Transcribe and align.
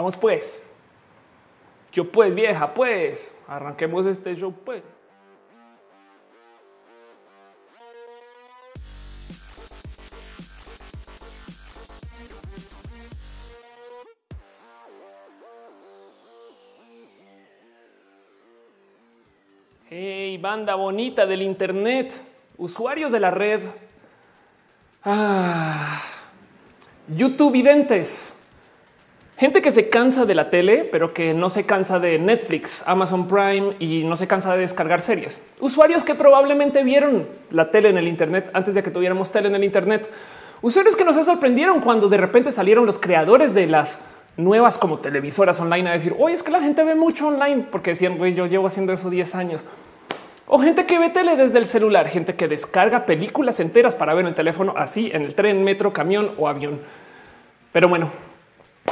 Vamos 0.00 0.16
pues. 0.16 0.66
Yo 1.92 2.10
pues 2.10 2.34
vieja, 2.34 2.72
pues. 2.72 3.36
Arranquemos 3.46 4.06
este 4.06 4.34
show 4.34 4.50
pues. 4.50 4.82
Hey, 19.90 20.38
banda 20.38 20.76
bonita 20.76 21.26
del 21.26 21.42
Internet, 21.42 22.22
usuarios 22.56 23.12
de 23.12 23.20
la 23.20 23.30
red, 23.30 23.60
ah, 25.04 26.02
YouTube 27.06 27.52
videntes, 27.52 28.39
gente 29.40 29.62
que 29.62 29.70
se 29.70 29.88
cansa 29.88 30.26
de 30.26 30.34
la 30.34 30.50
tele, 30.50 30.86
pero 30.92 31.14
que 31.14 31.32
no 31.32 31.48
se 31.48 31.64
cansa 31.64 31.98
de 31.98 32.18
Netflix, 32.18 32.84
Amazon 32.86 33.26
Prime 33.26 33.74
y 33.78 34.04
no 34.04 34.14
se 34.18 34.26
cansa 34.26 34.52
de 34.52 34.60
descargar 34.60 35.00
series. 35.00 35.42
Usuarios 35.60 36.04
que 36.04 36.14
probablemente 36.14 36.84
vieron 36.84 37.26
la 37.50 37.70
tele 37.70 37.88
en 37.88 37.96
el 37.96 38.06
Internet 38.06 38.50
antes 38.52 38.74
de 38.74 38.82
que 38.82 38.90
tuviéramos 38.90 39.32
tele 39.32 39.48
en 39.48 39.54
el 39.54 39.64
Internet. 39.64 40.10
Usuarios 40.60 40.94
que 40.94 41.06
nos 41.06 41.16
sorprendieron 41.24 41.80
cuando 41.80 42.10
de 42.10 42.18
repente 42.18 42.52
salieron 42.52 42.84
los 42.84 42.98
creadores 42.98 43.54
de 43.54 43.66
las 43.66 44.00
nuevas 44.36 44.76
como 44.76 44.98
televisoras 44.98 45.58
online 45.58 45.88
a 45.88 45.92
decir, 45.94 46.14
oye, 46.18 46.34
es 46.34 46.42
que 46.42 46.50
la 46.50 46.60
gente 46.60 46.84
ve 46.84 46.94
mucho 46.94 47.28
online 47.28 47.64
porque 47.70 47.92
decían, 47.92 48.18
güey, 48.18 48.34
yo 48.34 48.44
llevo 48.44 48.66
haciendo 48.66 48.92
eso 48.92 49.08
10 49.08 49.34
años. 49.36 49.66
O 50.48 50.58
gente 50.58 50.84
que 50.84 50.98
ve 50.98 51.08
tele 51.08 51.36
desde 51.36 51.56
el 51.56 51.64
celular, 51.64 52.08
gente 52.08 52.34
que 52.34 52.46
descarga 52.46 53.06
películas 53.06 53.58
enteras 53.58 53.96
para 53.96 54.12
ver 54.12 54.24
en 54.24 54.28
el 54.28 54.34
teléfono, 54.34 54.74
así 54.76 55.10
en 55.14 55.22
el 55.22 55.34
tren, 55.34 55.64
metro, 55.64 55.94
camión 55.94 56.32
o 56.36 56.46
avión. 56.46 56.78
Pero 57.72 57.88
bueno, 57.88 58.10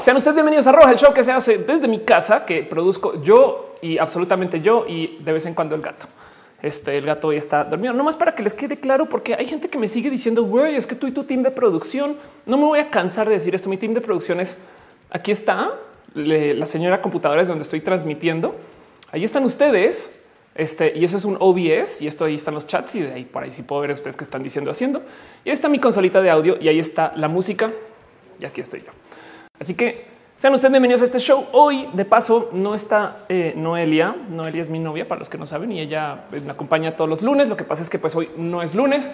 sean 0.02 0.16
ustedes 0.16 0.34
bienvenidos 0.34 0.66
a 0.66 0.72
Roja, 0.72 0.90
el 0.90 0.98
show 0.98 1.12
que 1.12 1.24
se 1.24 1.32
hace 1.32 1.58
desde 1.58 1.88
mi 1.88 2.00
casa, 2.00 2.44
que 2.46 2.62
produzco 2.62 3.22
yo 3.22 3.76
y 3.82 3.98
absolutamente 3.98 4.60
yo 4.60 4.86
y 4.86 5.18
de 5.20 5.32
vez 5.32 5.46
en 5.46 5.54
cuando 5.54 5.74
el 5.74 5.82
gato. 5.82 6.06
Este 6.62 6.96
el 6.98 7.06
gato 7.06 7.28
hoy 7.28 7.36
está 7.36 7.64
dormido. 7.64 7.92
No 7.92 8.04
más 8.04 8.16
para 8.16 8.34
que 8.34 8.42
les 8.42 8.54
quede 8.54 8.78
claro, 8.78 9.08
porque 9.08 9.34
hay 9.34 9.46
gente 9.46 9.68
que 9.68 9.78
me 9.78 9.88
sigue 9.88 10.10
diciendo, 10.10 10.42
güey, 10.44 10.74
es 10.74 10.86
que 10.86 10.94
tú 10.94 11.06
y 11.06 11.12
tu 11.12 11.24
team 11.24 11.42
de 11.42 11.50
producción 11.50 12.16
no 12.46 12.56
me 12.56 12.64
voy 12.64 12.78
a 12.80 12.90
cansar 12.90 13.28
de 13.28 13.34
decir 13.34 13.54
esto. 13.54 13.68
Mi 13.68 13.76
team 13.76 13.94
de 13.94 14.00
producción 14.00 14.40
es 14.40 14.58
Aquí 15.10 15.30
está 15.30 15.72
la 16.14 16.66
señora 16.66 17.00
computadora 17.00 17.42
es 17.42 17.48
donde 17.48 17.62
estoy 17.62 17.80
transmitiendo. 17.80 18.56
Ahí 19.12 19.24
están 19.24 19.44
ustedes. 19.44 20.14
Este 20.54 20.98
y 20.98 21.04
eso 21.04 21.16
es 21.16 21.24
un 21.24 21.36
OBS 21.38 22.02
y 22.02 22.08
esto 22.08 22.24
ahí 22.24 22.34
están 22.34 22.54
los 22.54 22.66
chats 22.66 22.96
y 22.96 23.02
de 23.02 23.12
ahí 23.12 23.24
por 23.24 23.44
ahí 23.44 23.52
sí 23.52 23.62
puedo 23.62 23.82
ver 23.82 23.92
ustedes 23.92 24.16
que 24.16 24.24
están 24.24 24.42
diciendo 24.42 24.70
haciendo. 24.70 25.02
Y 25.44 25.50
ahí 25.50 25.54
está 25.54 25.68
mi 25.68 25.78
consolita 25.78 26.20
de 26.20 26.30
audio 26.30 26.58
y 26.60 26.66
ahí 26.68 26.80
está 26.80 27.12
la 27.14 27.28
música 27.28 27.70
y 28.40 28.44
aquí 28.44 28.60
estoy 28.60 28.80
yo. 28.80 29.07
Así 29.60 29.74
que 29.74 30.06
sean 30.36 30.54
ustedes 30.54 30.70
bienvenidos 30.70 31.02
a 31.02 31.04
este 31.04 31.18
show. 31.18 31.46
Hoy, 31.50 31.88
de 31.92 32.04
paso, 32.04 32.50
no 32.52 32.76
está 32.76 33.24
eh, 33.28 33.54
Noelia. 33.56 34.14
Noelia 34.30 34.62
es 34.62 34.68
mi 34.68 34.78
novia, 34.78 35.08
para 35.08 35.18
los 35.18 35.28
que 35.28 35.36
no 35.36 35.48
saben, 35.48 35.72
y 35.72 35.80
ella 35.80 36.26
me 36.30 36.52
acompaña 36.52 36.94
todos 36.94 37.10
los 37.10 37.22
lunes. 37.22 37.48
Lo 37.48 37.56
que 37.56 37.64
pasa 37.64 37.82
es 37.82 37.90
que 37.90 37.98
pues 37.98 38.14
hoy 38.14 38.30
no 38.36 38.62
es 38.62 38.76
lunes 38.76 39.10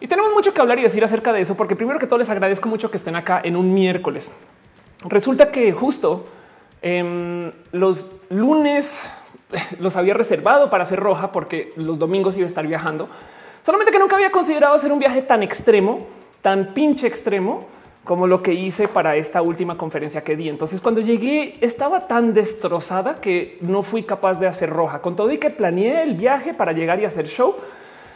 y 0.00 0.08
tenemos 0.08 0.32
mucho 0.32 0.52
que 0.52 0.60
hablar 0.60 0.78
y 0.80 0.82
decir 0.82 1.04
acerca 1.04 1.32
de 1.32 1.42
eso, 1.42 1.56
porque 1.56 1.76
primero 1.76 2.00
que 2.00 2.06
todo 2.06 2.18
les 2.18 2.30
agradezco 2.30 2.68
mucho 2.68 2.90
que 2.90 2.96
estén 2.96 3.14
acá 3.14 3.40
en 3.44 3.54
un 3.54 3.72
miércoles. 3.72 4.32
Resulta 5.04 5.52
que 5.52 5.70
justo 5.70 6.26
em, 6.82 7.52
los 7.70 8.08
lunes 8.30 9.08
los 9.78 9.94
había 9.94 10.14
reservado 10.14 10.68
para 10.68 10.82
hacer 10.82 10.98
roja 10.98 11.30
porque 11.30 11.72
los 11.76 11.98
domingos 11.98 12.36
iba 12.36 12.44
a 12.44 12.48
estar 12.48 12.66
viajando. 12.66 13.08
Solamente 13.62 13.92
que 13.92 14.00
nunca 14.00 14.16
había 14.16 14.32
considerado 14.32 14.74
hacer 14.74 14.90
un 14.90 14.98
viaje 14.98 15.22
tan 15.22 15.44
extremo, 15.44 16.08
tan 16.40 16.74
pinche 16.74 17.06
extremo 17.06 17.66
como 18.10 18.26
lo 18.26 18.42
que 18.42 18.52
hice 18.52 18.88
para 18.88 19.14
esta 19.14 19.40
última 19.40 19.78
conferencia 19.78 20.24
que 20.24 20.34
di. 20.34 20.48
Entonces, 20.48 20.80
cuando 20.80 21.00
llegué, 21.00 21.54
estaba 21.60 22.08
tan 22.08 22.34
destrozada 22.34 23.20
que 23.20 23.56
no 23.60 23.84
fui 23.84 24.02
capaz 24.02 24.40
de 24.40 24.48
hacer 24.48 24.68
roja 24.68 25.00
con 25.00 25.14
todo 25.14 25.30
y 25.30 25.38
que 25.38 25.48
planeé 25.48 26.02
el 26.02 26.16
viaje 26.16 26.52
para 26.52 26.72
llegar 26.72 26.98
y 26.98 27.04
hacer 27.04 27.28
show 27.28 27.54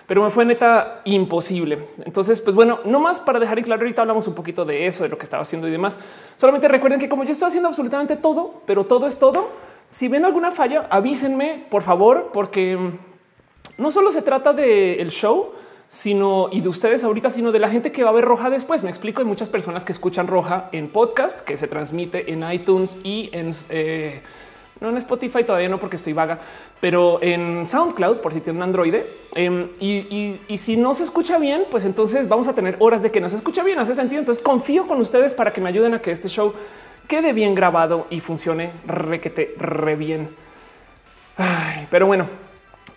pero 0.08 0.24
me 0.24 0.30
fue 0.30 0.44
neta 0.44 1.00
imposible. 1.04 1.78
Entonces, 2.04 2.40
pues 2.40 2.56
bueno, 2.56 2.80
no 2.84 2.98
más 2.98 3.20
para 3.20 3.38
dejar 3.38 3.58
en 3.60 3.64
claro, 3.66 3.82
ahorita 3.82 4.02
hablamos 4.02 4.26
un 4.26 4.34
poquito 4.34 4.64
de 4.64 4.84
eso, 4.84 5.04
de 5.04 5.10
lo 5.10 5.16
que 5.16 5.24
estaba 5.24 5.44
haciendo 5.44 5.68
y 5.68 5.70
demás. 5.70 5.96
Solamente 6.34 6.66
recuerden 6.66 6.98
que 6.98 7.08
como 7.08 7.22
yo 7.22 7.30
estoy 7.30 7.46
haciendo 7.46 7.68
absolutamente 7.68 8.16
todo, 8.16 8.62
pero 8.66 8.82
todo 8.84 9.06
es 9.06 9.16
todo. 9.16 9.48
Si 9.90 10.08
ven 10.08 10.24
alguna 10.24 10.50
falla, 10.50 10.88
avísenme, 10.90 11.66
por 11.70 11.82
favor, 11.82 12.30
porque 12.32 12.76
no 13.78 13.90
solo 13.92 14.10
se 14.10 14.22
trata 14.22 14.52
del 14.52 15.08
show, 15.12 15.52
sino 15.94 16.48
y 16.50 16.60
de 16.60 16.68
ustedes 16.68 17.04
ahorita, 17.04 17.30
sino 17.30 17.52
de 17.52 17.60
la 17.60 17.70
gente 17.70 17.92
que 17.92 18.02
va 18.02 18.10
a 18.10 18.12
ver 18.12 18.24
Roja 18.24 18.50
después. 18.50 18.82
Me 18.82 18.90
explico. 18.90 19.20
Hay 19.20 19.28
muchas 19.28 19.48
personas 19.48 19.84
que 19.84 19.92
escuchan 19.92 20.26
Roja 20.26 20.68
en 20.72 20.88
podcast 20.88 21.40
que 21.42 21.56
se 21.56 21.68
transmite 21.68 22.32
en 22.32 22.42
iTunes 22.50 22.98
y 23.04 23.30
en 23.32 23.52
eh, 23.68 24.20
no 24.80 24.88
en 24.88 24.96
Spotify 24.96 25.44
todavía 25.44 25.68
no 25.68 25.78
porque 25.78 25.94
estoy 25.94 26.12
vaga, 26.12 26.40
pero 26.80 27.22
en 27.22 27.64
SoundCloud 27.64 28.16
por 28.16 28.32
si 28.32 28.40
tiene 28.40 28.56
un 28.56 28.64
Android. 28.64 28.92
Em, 29.36 29.68
y, 29.78 30.56
si 30.56 30.76
no 30.76 30.94
se 30.94 31.04
escucha 31.04 31.38
bien, 31.38 31.66
pues 31.70 31.84
entonces 31.84 32.28
vamos 32.28 32.48
a 32.48 32.54
tener 32.54 32.76
horas 32.80 33.00
de 33.00 33.12
que 33.12 33.20
no 33.20 33.28
se 33.28 33.36
escucha 33.36 33.62
bien. 33.62 33.78
Hace 33.78 33.94
sentido. 33.94 34.18
Entonces 34.18 34.42
confío 34.42 34.88
con 34.88 35.00
ustedes 35.00 35.32
para 35.32 35.52
que 35.52 35.60
me 35.60 35.68
ayuden 35.68 35.94
a 35.94 36.02
que 36.02 36.10
este 36.10 36.28
show 36.28 36.54
quede 37.06 37.32
bien 37.32 37.54
grabado 37.54 38.08
y 38.10 38.18
funcione 38.18 38.72
requete 38.84 39.54
re 39.58 39.94
bien. 39.94 40.28
pero 41.88 42.08
bueno, 42.08 42.26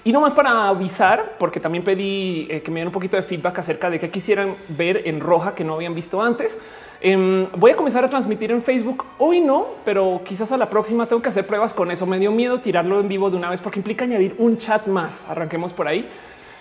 y 0.04 0.12
no 0.12 0.22
más 0.22 0.34
para 0.34 0.68
avisar, 0.68 1.36
porque 1.38 1.60
también 1.60 1.84
pedí 1.84 2.48
eh, 2.50 2.62
que 2.62 2.72
me 2.72 2.80
den 2.80 2.88
un 2.88 2.94
poquito 2.94 3.18
de 3.18 3.24
feedback 3.24 3.60
acerca 3.60 3.90
de 3.90 4.00
qué 4.00 4.10
quisieran 4.10 4.56
ver 4.70 5.02
en 5.06 5.20
roja 5.20 5.54
que 5.54 5.64
no 5.64 5.74
habían 5.74 5.94
visto 5.94 6.22
antes. 6.22 6.60
Em, 7.00 7.48
voy 7.58 7.72
a 7.72 7.76
comenzar 7.76 8.04
a 8.04 8.10
transmitir 8.10 8.52
en 8.52 8.62
Facebook. 8.62 9.06
Hoy 9.18 9.42
no, 9.42 9.68
pero 9.86 10.22
quizás 10.24 10.52
a 10.52 10.58
la 10.58 10.70
próxima 10.70 11.06
tengo 11.06 11.22
que 11.22 11.30
hacer 11.30 11.46
pruebas 11.46 11.74
con 11.74 11.92
eso. 11.92 12.06
Me 12.06 12.20
dio 12.20 12.32
miedo 12.32 12.60
tirarlo 12.60 13.00
en 13.00 13.08
vivo 13.08 13.30
de 13.30 13.38
una 13.38 13.50
vez 13.50 13.62
porque 13.62 13.80
implica 13.80 14.06
añadir 14.06 14.36
un 14.38 14.58
chat 14.58 14.88
más. 14.88 15.30
Arranquemos 15.30 15.74
por 15.74 15.88
ahí. 15.88 16.08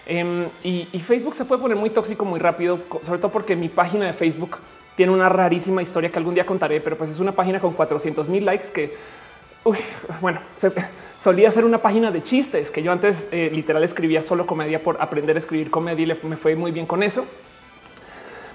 Em, 0.06 0.48
y, 0.62 0.84
Facebook 1.00 1.34
se 1.34 1.44
puede 1.44 1.62
poner 1.62 1.76
muy 1.76 1.90
tóxico 1.90 2.24
muy 2.24 2.38
rápido, 2.38 2.78
sobre 3.02 3.18
todo 3.18 3.32
porque 3.32 3.56
mi 3.56 3.68
página 3.68 4.06
de 4.06 4.12
Facebook 4.12 4.58
tiene 4.94 5.12
una 5.12 5.28
rarísima 5.28 5.82
historia 5.82 6.10
que 6.10 6.18
algún 6.18 6.34
día 6.34 6.46
contaré, 6.46 6.80
pero 6.80 6.96
pues 6.96 7.10
es 7.10 7.18
una 7.18 7.32
página 7.32 7.58
con 7.58 7.74
400 7.74 8.28
mil 8.28 8.44
likes 8.44 8.68
que 8.72 8.96
bueno, 10.20 10.40
solía 11.16 11.50
ser 11.50 11.64
una 11.64 11.82
página 11.82 12.10
de 12.10 12.22
chistes 12.22 12.70
que 12.70 12.82
yo 12.82 12.92
antes 12.92 13.28
eh, 13.32 13.50
literal 13.52 13.82
escribía 13.82 14.22
solo 14.22 14.46
comedia 14.46 14.82
por 14.82 15.00
aprender 15.00 15.36
a 15.36 15.38
escribir 15.38 15.70
comedia 15.70 16.04
y 16.04 16.26
me 16.26 16.36
fue 16.36 16.54
muy 16.56 16.72
bien 16.72 16.86
con 16.86 17.02
eso. 17.02 17.26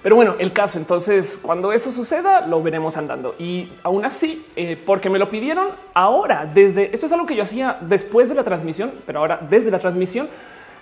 Pero 0.03 0.15
bueno, 0.15 0.35
el 0.39 0.51
caso 0.51 0.79
entonces, 0.79 1.39
cuando 1.39 1.71
eso 1.71 1.91
suceda, 1.91 2.47
lo 2.47 2.63
veremos 2.63 2.97
andando. 2.97 3.35
Y 3.37 3.71
aún 3.83 4.03
así, 4.03 4.45
eh, 4.55 4.75
porque 4.83 5.11
me 5.11 5.19
lo 5.19 5.29
pidieron 5.29 5.67
ahora, 5.93 6.49
desde 6.51 6.93
eso 6.93 7.05
es 7.05 7.11
algo 7.11 7.27
que 7.27 7.35
yo 7.35 7.43
hacía 7.43 7.77
después 7.81 8.27
de 8.27 8.33
la 8.33 8.43
transmisión, 8.43 8.91
pero 9.05 9.19
ahora 9.19 9.39
desde 9.47 9.69
la 9.69 9.77
transmisión 9.77 10.27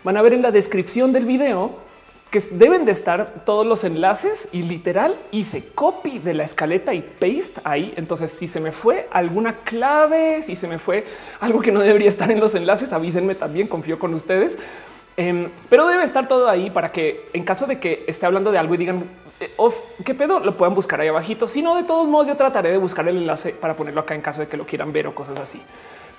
van 0.05 0.15
a 0.15 0.21
ver 0.21 0.33
en 0.33 0.41
la 0.41 0.51
descripción 0.51 1.11
del 1.11 1.25
video 1.25 1.88
que 2.29 2.39
deben 2.51 2.85
de 2.85 2.91
estar 2.91 3.43
todos 3.43 3.65
los 3.65 3.83
enlaces 3.83 4.49
y 4.51 4.61
literal 4.61 5.17
hice 5.31 5.65
copy 5.73 6.19
de 6.19 6.35
la 6.35 6.43
escaleta 6.43 6.93
y 6.93 7.01
paste 7.01 7.61
ahí. 7.63 7.93
Entonces, 7.97 8.31
si 8.31 8.47
se 8.47 8.59
me 8.59 8.71
fue 8.71 9.07
alguna 9.11 9.57
clave, 9.63 10.43
si 10.43 10.55
se 10.55 10.67
me 10.67 10.77
fue 10.77 11.05
algo 11.39 11.59
que 11.59 11.71
no 11.71 11.79
debería 11.79 12.07
estar 12.07 12.29
en 12.29 12.39
los 12.39 12.53
enlaces, 12.53 12.93
avísenme 12.93 13.33
también, 13.33 13.67
confío 13.67 13.97
con 13.97 14.13
ustedes. 14.13 14.59
Em, 15.17 15.49
pero 15.69 15.87
debe 15.87 16.03
estar 16.03 16.27
todo 16.27 16.47
ahí 16.47 16.69
para 16.69 16.91
que 16.91 17.27
en 17.33 17.43
caso 17.43 17.65
de 17.65 17.79
que 17.79 18.05
esté 18.07 18.25
hablando 18.25 18.51
de 18.51 18.59
algo 18.59 18.75
y 18.75 18.77
digan 18.77 19.03
eh, 19.39 19.51
qué 20.05 20.13
pedo, 20.13 20.39
lo 20.39 20.55
puedan 20.55 20.75
buscar 20.75 21.01
ahí 21.01 21.07
abajito. 21.07 21.47
Si 21.47 21.63
no, 21.63 21.75
de 21.75 21.83
todos 21.83 22.07
modos, 22.07 22.27
yo 22.27 22.37
trataré 22.37 22.71
de 22.71 22.77
buscar 22.77 23.07
el 23.07 23.17
enlace 23.17 23.53
para 23.53 23.75
ponerlo 23.75 24.01
acá 24.01 24.13
en 24.13 24.21
caso 24.21 24.41
de 24.41 24.47
que 24.47 24.55
lo 24.55 24.65
quieran 24.65 24.93
ver 24.93 25.07
o 25.07 25.15
cosas 25.15 25.39
así. 25.39 25.61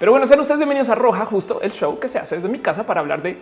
Pero 0.00 0.10
bueno, 0.10 0.26
sean 0.26 0.40
ustedes 0.40 0.58
bienvenidos 0.58 0.88
a 0.88 0.96
Roja, 0.96 1.24
justo 1.24 1.60
el 1.62 1.70
show 1.70 1.98
que 2.00 2.08
se 2.08 2.18
hace 2.18 2.34
desde 2.34 2.48
mi 2.48 2.58
casa 2.58 2.84
para 2.84 3.00
hablar 3.00 3.22
de 3.22 3.36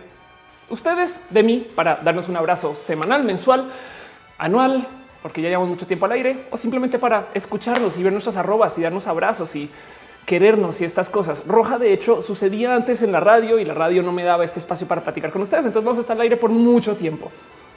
ustedes, 0.69 1.19
de 1.29 1.43
mí, 1.43 1.67
para 1.75 1.97
darnos 1.97 2.29
un 2.29 2.37
abrazo 2.37 2.75
semanal, 2.75 3.23
mensual, 3.23 3.65
anual, 4.37 4.87
porque 5.21 5.41
ya 5.41 5.49
llevamos 5.49 5.69
mucho 5.69 5.87
tiempo 5.87 6.05
al 6.05 6.13
aire 6.13 6.45
o 6.51 6.57
simplemente 6.57 6.99
para 6.99 7.29
escucharnos 7.33 7.97
y 7.97 8.03
ver 8.03 8.11
nuestras 8.11 8.37
arrobas 8.37 8.77
y 8.77 8.81
darnos 8.81 9.07
abrazos 9.07 9.55
y 9.55 9.69
querernos 10.25 10.79
y 10.81 10.85
estas 10.85 11.09
cosas. 11.09 11.43
Roja, 11.47 11.77
de 11.77 11.91
hecho, 11.91 12.21
sucedía 12.21 12.75
antes 12.75 13.01
en 13.01 13.11
la 13.11 13.19
radio 13.19 13.59
y 13.59 13.65
la 13.65 13.73
radio 13.73 14.03
no 14.03 14.11
me 14.11 14.23
daba 14.23 14.45
este 14.45 14.59
espacio 14.59 14.87
para 14.87 15.01
platicar 15.01 15.31
con 15.31 15.41
ustedes. 15.41 15.65
Entonces 15.65 15.85
vamos 15.85 15.97
a 15.97 16.01
estar 16.01 16.15
al 16.15 16.21
aire 16.21 16.37
por 16.37 16.51
mucho 16.51 16.95
tiempo. 16.95 17.31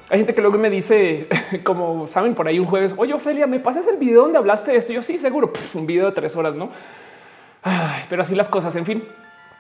Hay 0.09 0.19
gente 0.19 0.35
que 0.35 0.43
luego 0.43 0.59
me 0.59 0.69
dice, 0.69 1.29
como 1.65 2.07
saben, 2.07 2.35
por 2.35 2.47
ahí 2.47 2.59
un 2.59 2.67
jueves, 2.67 2.95
oye, 2.99 3.15
Ofelia, 3.15 3.47
¿me 3.47 3.61
pasas 3.61 3.87
el 3.87 3.97
video 3.97 4.23
donde 4.23 4.39
hablaste 4.39 4.73
de 4.73 4.77
esto? 4.77 4.93
Yo 4.93 5.03
sí, 5.03 5.17
seguro, 5.17 5.53
un 5.75 5.87
video 5.87 6.07
de 6.07 6.13
tres 6.13 6.37
horas, 6.37 6.55
¿no? 6.55 6.71
pero 8.11 8.23
así 8.23 8.35
las 8.35 8.49
cosas, 8.49 8.75
en 8.77 8.85
fin. 8.85 9.05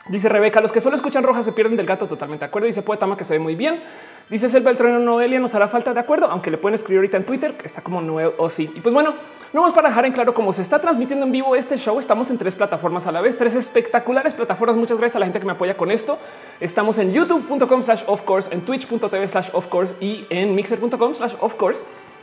Dice 0.09 0.29
Rebeca, 0.29 0.61
los 0.61 0.73
que 0.73 0.81
solo 0.81 0.97
escuchan 0.97 1.23
roja 1.23 1.45
se 1.45 1.53
pierden 1.53 1.77
del 1.77 1.87
gato 1.87 2.09
totalmente 2.09 2.45
de 2.45 2.49
acuerdo. 2.49 2.67
Dice 2.67 2.83
Poetama 2.83 3.17
que 3.17 3.23
se 3.23 3.35
ve 3.35 3.39
muy 3.39 3.55
bien. 3.55 3.83
Dice 4.29 4.49
Selva 4.49 4.71
el 4.71 4.77
trueno 4.77 4.99
Noelia 4.99 5.39
nos 5.39 5.55
hará 5.55 5.69
falta 5.69 5.95
de 5.95 6.01
acuerdo, 6.01 6.27
aunque 6.29 6.51
le 6.51 6.59
pueden 6.59 6.75
escribir 6.75 6.99
ahorita 6.99 7.19
en 7.19 7.25
Twitter 7.25 7.57
que 7.57 7.67
está 7.67 7.83
como 7.83 8.01
Noel 8.01 8.33
o 8.37 8.49
sí. 8.49 8.69
Y 8.75 8.81
pues 8.81 8.95
bueno, 8.95 9.15
no 9.53 9.63
más 9.63 9.73
para 9.73 9.91
dejar 9.91 10.07
en 10.07 10.13
claro 10.13 10.35
cómo 10.35 10.53
se 10.53 10.63
está 10.63 10.81
transmitiendo 10.81 11.25
en 11.25 11.31
vivo 11.31 11.55
este 11.55 11.77
show. 11.77 12.01
Estamos 12.01 12.31
en 12.31 12.39
tres 12.39 12.57
plataformas 12.57 13.07
a 13.07 13.13
la 13.13 13.21
vez, 13.21 13.39
tres 13.39 13.55
espectaculares 13.55 14.35
plataformas. 14.35 14.77
Muchas 14.77 14.99
gracias 14.99 15.17
a 15.17 15.19
la 15.21 15.27
gente 15.27 15.39
que 15.39 15.47
me 15.47 15.53
apoya 15.53 15.77
con 15.77 15.93
esto. 15.93 16.19
Estamos 16.59 16.99
en 16.99 17.13
youtube.com 17.13 17.83
slash 17.83 18.03
of 18.07 18.23
course, 18.23 18.53
en 18.53 18.63
twitch.tv 18.63 19.29
slash 19.29 19.51
of 19.53 19.69
course 19.69 19.95
y 20.01 20.27
en 20.31 20.55
mixer.com 20.57 21.15
slash 21.15 21.35
of 21.39 21.55
course. 21.55 21.81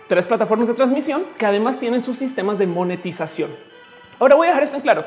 Tres 0.08 0.28
plataformas 0.28 0.68
de 0.68 0.74
transmisión 0.74 1.24
que 1.38 1.46
además 1.46 1.80
tienen 1.80 2.02
sus 2.02 2.18
sistemas 2.18 2.58
de 2.58 2.68
monetización. 2.68 3.52
Ahora 4.20 4.36
voy 4.36 4.48
a 4.48 4.50
dejar 4.50 4.64
esto 4.64 4.76
en 4.76 4.82
claro. 4.82 5.06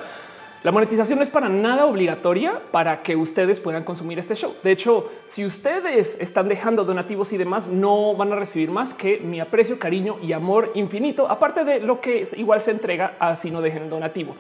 La 0.63 0.71
monetización 0.71 1.19
no 1.19 1.25
es 1.25 1.31
para 1.31 1.49
nada 1.49 1.87
obligatoria 1.87 2.61
para 2.71 3.03
que 3.03 3.17
ustedes 3.17 3.59
puedan 3.59 3.83
consumir 3.83 4.21
este 4.21 4.37
show. 4.37 4.55
De 4.63 4.71
hecho, 4.71 5.11
si 5.25 5.45
ustedes 5.45 6.17
están 6.21 6.49
dejando 6.49 6.85
donativos 6.85 7.33
y 7.33 7.37
demás, 7.37 7.67
no 7.67 8.15
van 8.15 8.33
a 8.33 8.37
recibir 8.37 8.71
más 8.71 8.95
que 8.95 9.19
mi 9.19 9.41
aprecio, 9.41 9.81
cariño 9.81 10.19
y 10.23 10.33
amor 10.33 10.71
infinito, 10.75 11.29
aparte 11.29 11.65
de 11.65 11.81
lo 11.81 12.01
que 12.01 12.23
igual 12.37 12.61
se 12.61 12.71
entrega 12.71 13.17
así 13.19 13.51
no 13.51 13.61
dejen 13.61 13.83
el 13.83 13.91
donativo. 13.91 14.37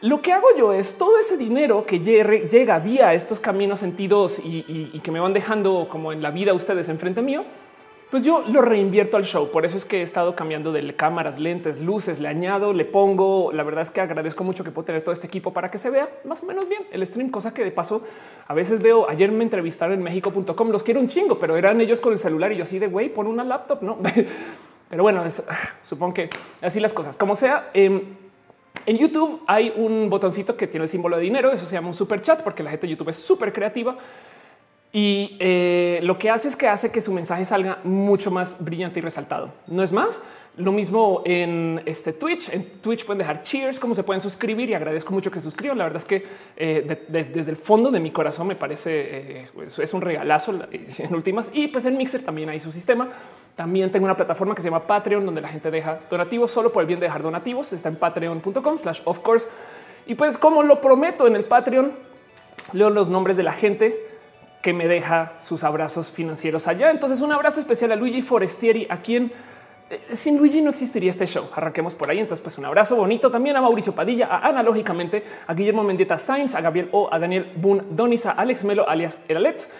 Lo 0.00 0.20
que 0.20 0.32
hago 0.32 0.48
yo 0.58 0.72
es 0.72 0.98
todo 0.98 1.16
ese 1.16 1.36
dinero 1.36 1.86
que 1.86 2.00
llega 2.00 2.80
vía 2.80 3.14
estos 3.14 3.38
caminos 3.38 3.78
sentidos 3.78 4.40
y, 4.40 4.90
y 4.92 4.98
que 4.98 5.12
me 5.12 5.20
van 5.20 5.32
dejando 5.32 5.86
como 5.88 6.12
en 6.12 6.22
la 6.22 6.32
vida 6.32 6.54
ustedes 6.54 6.88
enfrente 6.88 7.22
mío 7.22 7.44
pues 8.10 8.22
yo 8.22 8.44
lo 8.46 8.62
reinvierto 8.62 9.16
al 9.16 9.24
show. 9.24 9.50
Por 9.50 9.64
eso 9.64 9.76
es 9.76 9.84
que 9.84 9.98
he 9.98 10.02
estado 10.02 10.36
cambiando 10.36 10.70
de 10.70 10.94
cámaras, 10.94 11.40
lentes, 11.40 11.80
luces, 11.80 12.20
le 12.20 12.28
añado, 12.28 12.72
le 12.72 12.84
pongo. 12.84 13.50
La 13.52 13.64
verdad 13.64 13.82
es 13.82 13.90
que 13.90 14.00
agradezco 14.00 14.44
mucho 14.44 14.62
que 14.62 14.70
puedo 14.70 14.86
tener 14.86 15.02
todo 15.02 15.12
este 15.12 15.26
equipo 15.26 15.52
para 15.52 15.70
que 15.70 15.78
se 15.78 15.90
vea 15.90 16.08
más 16.24 16.42
o 16.42 16.46
menos 16.46 16.68
bien 16.68 16.82
el 16.92 17.04
stream, 17.04 17.30
cosa 17.30 17.52
que 17.52 17.64
de 17.64 17.72
paso 17.72 18.02
a 18.46 18.54
veces 18.54 18.80
veo. 18.80 19.10
Ayer 19.10 19.32
me 19.32 19.42
entrevistaron 19.42 19.94
en 19.94 20.04
México.com, 20.04 20.70
los 20.70 20.84
quiero 20.84 21.00
un 21.00 21.08
chingo, 21.08 21.38
pero 21.38 21.56
eran 21.56 21.80
ellos 21.80 22.00
con 22.00 22.12
el 22.12 22.18
celular 22.18 22.52
y 22.52 22.56
yo 22.56 22.62
así 22.62 22.78
de 22.78 22.86
güey, 22.86 23.08
pon 23.08 23.26
una 23.26 23.42
laptop, 23.42 23.82
no? 23.82 23.98
pero 24.88 25.02
bueno, 25.02 25.24
supongo 25.82 26.14
que 26.14 26.30
así 26.62 26.78
las 26.78 26.94
cosas. 26.94 27.16
Como 27.16 27.34
sea, 27.34 27.70
em, 27.74 28.02
en 28.84 28.98
YouTube 28.98 29.42
hay 29.48 29.72
un 29.76 30.08
botoncito 30.08 30.56
que 30.56 30.68
tiene 30.68 30.84
el 30.84 30.88
símbolo 30.88 31.16
de 31.16 31.22
dinero. 31.22 31.50
Eso 31.50 31.66
se 31.66 31.74
llama 31.74 31.88
un 31.88 31.94
super 31.94 32.22
chat 32.22 32.42
porque 32.42 32.62
la 32.62 32.70
gente 32.70 32.86
de 32.86 32.92
YouTube 32.92 33.08
es 33.08 33.16
súper 33.16 33.52
creativa 33.52 33.96
y 34.96 35.36
eh, 35.40 36.00
lo 36.04 36.18
que 36.18 36.30
hace 36.30 36.48
es 36.48 36.56
que 36.56 36.66
hace 36.68 36.90
que 36.90 37.02
su 37.02 37.12
mensaje 37.12 37.44
salga 37.44 37.80
mucho 37.84 38.30
más 38.30 38.64
brillante 38.64 38.98
y 38.98 39.02
resaltado. 39.02 39.52
No 39.66 39.82
es 39.82 39.92
más. 39.92 40.22
Lo 40.56 40.72
mismo 40.72 41.20
en 41.26 41.82
este 41.84 42.14
Twitch. 42.14 42.48
En 42.48 42.64
Twitch 42.80 43.04
pueden 43.04 43.18
dejar 43.18 43.42
cheers, 43.42 43.78
cómo 43.78 43.94
se 43.94 44.02
pueden 44.04 44.22
suscribir 44.22 44.70
y 44.70 44.72
agradezco 44.72 45.12
mucho 45.12 45.30
que 45.30 45.38
suscriban. 45.38 45.76
La 45.76 45.84
verdad 45.84 45.98
es 45.98 46.06
que 46.06 46.24
eh, 46.56 47.04
desde 47.10 47.50
el 47.50 47.58
fondo 47.58 47.90
de 47.90 48.00
mi 48.00 48.10
corazón 48.10 48.46
me 48.46 48.54
parece 48.54 49.42
eh, 49.42 49.48
es 49.82 49.92
un 49.92 50.00
regalazo 50.00 50.54
en 50.70 51.14
últimas. 51.14 51.50
Y 51.52 51.68
pues 51.68 51.84
en 51.84 51.98
Mixer 51.98 52.24
también 52.24 52.48
hay 52.48 52.58
su 52.58 52.72
sistema. 52.72 53.10
También 53.54 53.92
tengo 53.92 54.06
una 54.06 54.16
plataforma 54.16 54.54
que 54.54 54.62
se 54.62 54.68
llama 54.68 54.86
Patreon, 54.86 55.26
donde 55.26 55.42
la 55.42 55.48
gente 55.48 55.70
deja 55.70 56.00
donativos 56.08 56.50
solo 56.50 56.72
por 56.72 56.80
el 56.80 56.86
bien 56.86 57.00
de 57.00 57.04
dejar 57.04 57.22
donativos. 57.22 57.70
Está 57.74 57.90
en 57.90 57.96
patreon.com 57.96 58.78
slash 58.78 59.02
of 59.04 59.18
course. 59.18 59.46
Y 60.06 60.14
pues 60.14 60.38
como 60.38 60.62
lo 60.62 60.80
prometo 60.80 61.26
en 61.26 61.36
el 61.36 61.44
Patreon, 61.44 61.92
leo 62.72 62.88
los 62.88 63.10
nombres 63.10 63.36
de 63.36 63.42
la 63.42 63.52
gente 63.52 64.05
que 64.66 64.72
me 64.72 64.88
deja 64.88 65.34
sus 65.38 65.62
abrazos 65.62 66.10
financieros 66.10 66.66
allá. 66.66 66.90
Entonces, 66.90 67.20
un 67.20 67.32
abrazo 67.32 67.60
especial 67.60 67.92
a 67.92 67.94
Luigi 67.94 68.20
Forestieri, 68.20 68.84
a 68.90 68.96
quien 68.96 69.30
eh, 69.88 70.00
sin 70.10 70.38
Luigi 70.38 70.60
no 70.60 70.70
existiría 70.70 71.08
este 71.08 71.24
show. 71.24 71.48
Arranquemos 71.54 71.94
por 71.94 72.10
ahí. 72.10 72.18
Entonces, 72.18 72.42
pues 72.42 72.58
un 72.58 72.64
abrazo 72.64 72.96
bonito 72.96 73.30
también 73.30 73.54
a 73.54 73.60
Mauricio 73.60 73.94
Padilla, 73.94 74.26
a 74.26 74.48
analógicamente, 74.48 75.22
a 75.46 75.54
Guillermo 75.54 75.84
Mendieta 75.84 76.18
Sainz, 76.18 76.56
a 76.56 76.60
Gabriel 76.62 76.88
O, 76.90 77.08
a 77.12 77.16
Daniel 77.20 77.52
Boone 77.54 77.84
Donis, 77.90 78.26
a 78.26 78.32
Alex 78.32 78.64
Melo, 78.64 78.88
alias 78.88 79.20
El 79.28 79.36
Alex, 79.36 79.70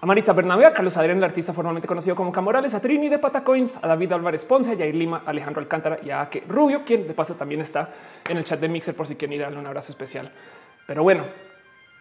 a 0.00 0.06
Maritza 0.06 0.32
Bernabé, 0.32 0.66
a 0.66 0.72
Carlos 0.72 0.96
Adrián, 0.96 1.18
el 1.18 1.24
artista 1.24 1.52
formalmente 1.52 1.88
conocido 1.88 2.14
como 2.14 2.30
Camorales, 2.30 2.72
a 2.72 2.80
Trini 2.80 3.08
de 3.08 3.18
Patacoins, 3.18 3.82
a 3.82 3.88
David 3.88 4.12
Álvarez 4.12 4.44
Ponce, 4.44 4.70
a 4.70 4.76
Jair 4.76 4.94
Lima, 4.94 5.24
a 5.26 5.30
Alejandro 5.30 5.60
Alcántara 5.60 5.98
y 6.04 6.10
a 6.10 6.20
Ake 6.20 6.44
Rubio, 6.46 6.84
quien 6.84 7.08
de 7.08 7.14
paso 7.14 7.34
también 7.34 7.62
está 7.62 7.90
en 8.28 8.36
el 8.36 8.44
chat 8.44 8.60
de 8.60 8.68
Mixer 8.68 8.94
por 8.94 9.08
si 9.08 9.16
quieren 9.16 9.32
ir 9.32 9.42
a 9.42 9.46
darle 9.46 9.58
un 9.58 9.66
abrazo 9.66 9.90
especial. 9.90 10.30
Pero 10.86 11.02
bueno, 11.02 11.24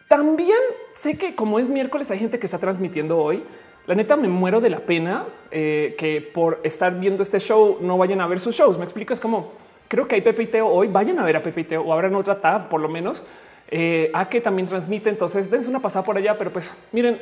también 0.07 0.59
sé 0.93 1.17
que 1.17 1.35
como 1.35 1.59
es 1.59 1.69
miércoles 1.69 2.11
hay 2.11 2.19
gente 2.19 2.39
que 2.39 2.45
está 2.45 2.59
transmitiendo 2.59 3.17
hoy. 3.17 3.43
La 3.87 3.95
neta 3.95 4.15
me 4.15 4.27
muero 4.27 4.61
de 4.61 4.69
la 4.69 4.79
pena 4.79 5.25
eh, 5.51 5.95
que 5.97 6.21
por 6.21 6.59
estar 6.63 6.99
viendo 6.99 7.23
este 7.23 7.39
show 7.39 7.77
no 7.81 7.97
vayan 7.97 8.21
a 8.21 8.27
ver 8.27 8.39
sus 8.39 8.55
shows. 8.55 8.77
Me 8.77 8.83
explico, 8.83 9.13
es 9.13 9.19
como 9.19 9.51
creo 9.87 10.07
que 10.07 10.15
hay 10.15 10.21
Pepe 10.21 10.43
y 10.43 10.47
Teo 10.47 10.67
hoy, 10.67 10.87
vayan 10.87 11.19
a 11.19 11.23
ver 11.23 11.37
a 11.37 11.43
Pepe 11.43 11.61
y 11.61 11.63
Teo 11.65 11.81
o 11.83 11.93
abran 11.93 12.15
otra 12.15 12.39
tab 12.41 12.69
por 12.69 12.81
lo 12.81 12.89
menos. 12.89 13.23
Eh, 13.67 14.11
a 14.13 14.29
que 14.29 14.41
también 14.41 14.67
transmite, 14.67 15.09
entonces 15.09 15.49
dense 15.49 15.69
una 15.69 15.81
pasada 15.81 16.05
por 16.05 16.17
allá, 16.17 16.37
pero 16.37 16.53
pues 16.53 16.71
miren, 16.91 17.19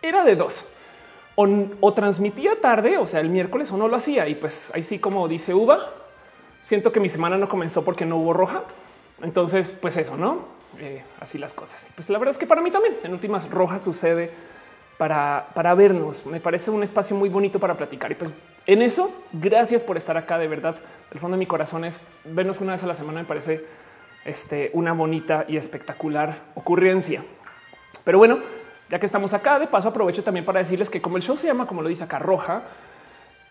era 0.00 0.24
de 0.24 0.36
dos. 0.36 0.66
O, 1.34 1.46
o, 1.80 1.92
transmitía 1.92 2.60
tarde, 2.60 2.96
o 2.98 3.06
sea, 3.06 3.20
el 3.20 3.28
miércoles 3.28 3.70
o 3.72 3.76
no 3.76 3.88
lo 3.88 3.96
hacía. 3.96 4.28
Y 4.28 4.36
pues 4.36 4.72
ahí 4.74 4.82
sí, 4.82 4.98
como 4.98 5.26
dice 5.28 5.54
Uva, 5.54 5.92
siento 6.62 6.92
que 6.92 7.00
mi 7.00 7.08
semana 7.08 7.36
no 7.36 7.48
comenzó 7.48 7.84
porque 7.84 8.06
no 8.06 8.16
hubo 8.16 8.32
roja. 8.32 8.62
Entonces, 9.22 9.76
pues 9.80 9.96
eso, 9.96 10.16
¿no? 10.16 10.55
Eh, 10.78 11.02
así 11.20 11.38
las 11.38 11.54
cosas. 11.54 11.86
Pues 11.94 12.10
la 12.10 12.18
verdad 12.18 12.32
es 12.32 12.38
que 12.38 12.46
para 12.46 12.60
mí 12.60 12.70
también 12.70 12.96
en 13.02 13.12
últimas 13.12 13.50
rojas 13.50 13.82
sucede 13.82 14.30
para, 14.98 15.48
para 15.54 15.74
vernos. 15.74 16.26
Me 16.26 16.40
parece 16.40 16.70
un 16.70 16.82
espacio 16.82 17.16
muy 17.16 17.28
bonito 17.28 17.58
para 17.58 17.76
platicar. 17.76 18.12
Y 18.12 18.14
pues 18.14 18.30
en 18.66 18.82
eso, 18.82 19.10
gracias 19.32 19.82
por 19.82 19.96
estar 19.96 20.16
acá. 20.16 20.38
De 20.38 20.48
verdad, 20.48 20.76
el 21.10 21.18
fondo 21.18 21.36
de 21.36 21.38
mi 21.38 21.46
corazón 21.46 21.84
es 21.84 22.06
vernos 22.24 22.60
una 22.60 22.72
vez 22.72 22.82
a 22.82 22.86
la 22.86 22.94
semana. 22.94 23.20
Me 23.20 23.26
parece 23.26 23.64
este, 24.24 24.70
una 24.74 24.92
bonita 24.92 25.44
y 25.48 25.56
espectacular 25.56 26.42
ocurrencia. 26.54 27.24
Pero 28.04 28.18
bueno, 28.18 28.40
ya 28.88 28.98
que 28.98 29.06
estamos 29.06 29.32
acá, 29.32 29.58
de 29.58 29.66
paso 29.66 29.88
aprovecho 29.88 30.22
también 30.22 30.44
para 30.44 30.58
decirles 30.58 30.90
que 30.90 31.00
como 31.00 31.16
el 31.16 31.22
show 31.22 31.36
se 31.36 31.46
llama, 31.46 31.66
como 31.66 31.82
lo 31.82 31.88
dice 31.88 32.04
acá, 32.04 32.18
roja, 32.18 32.62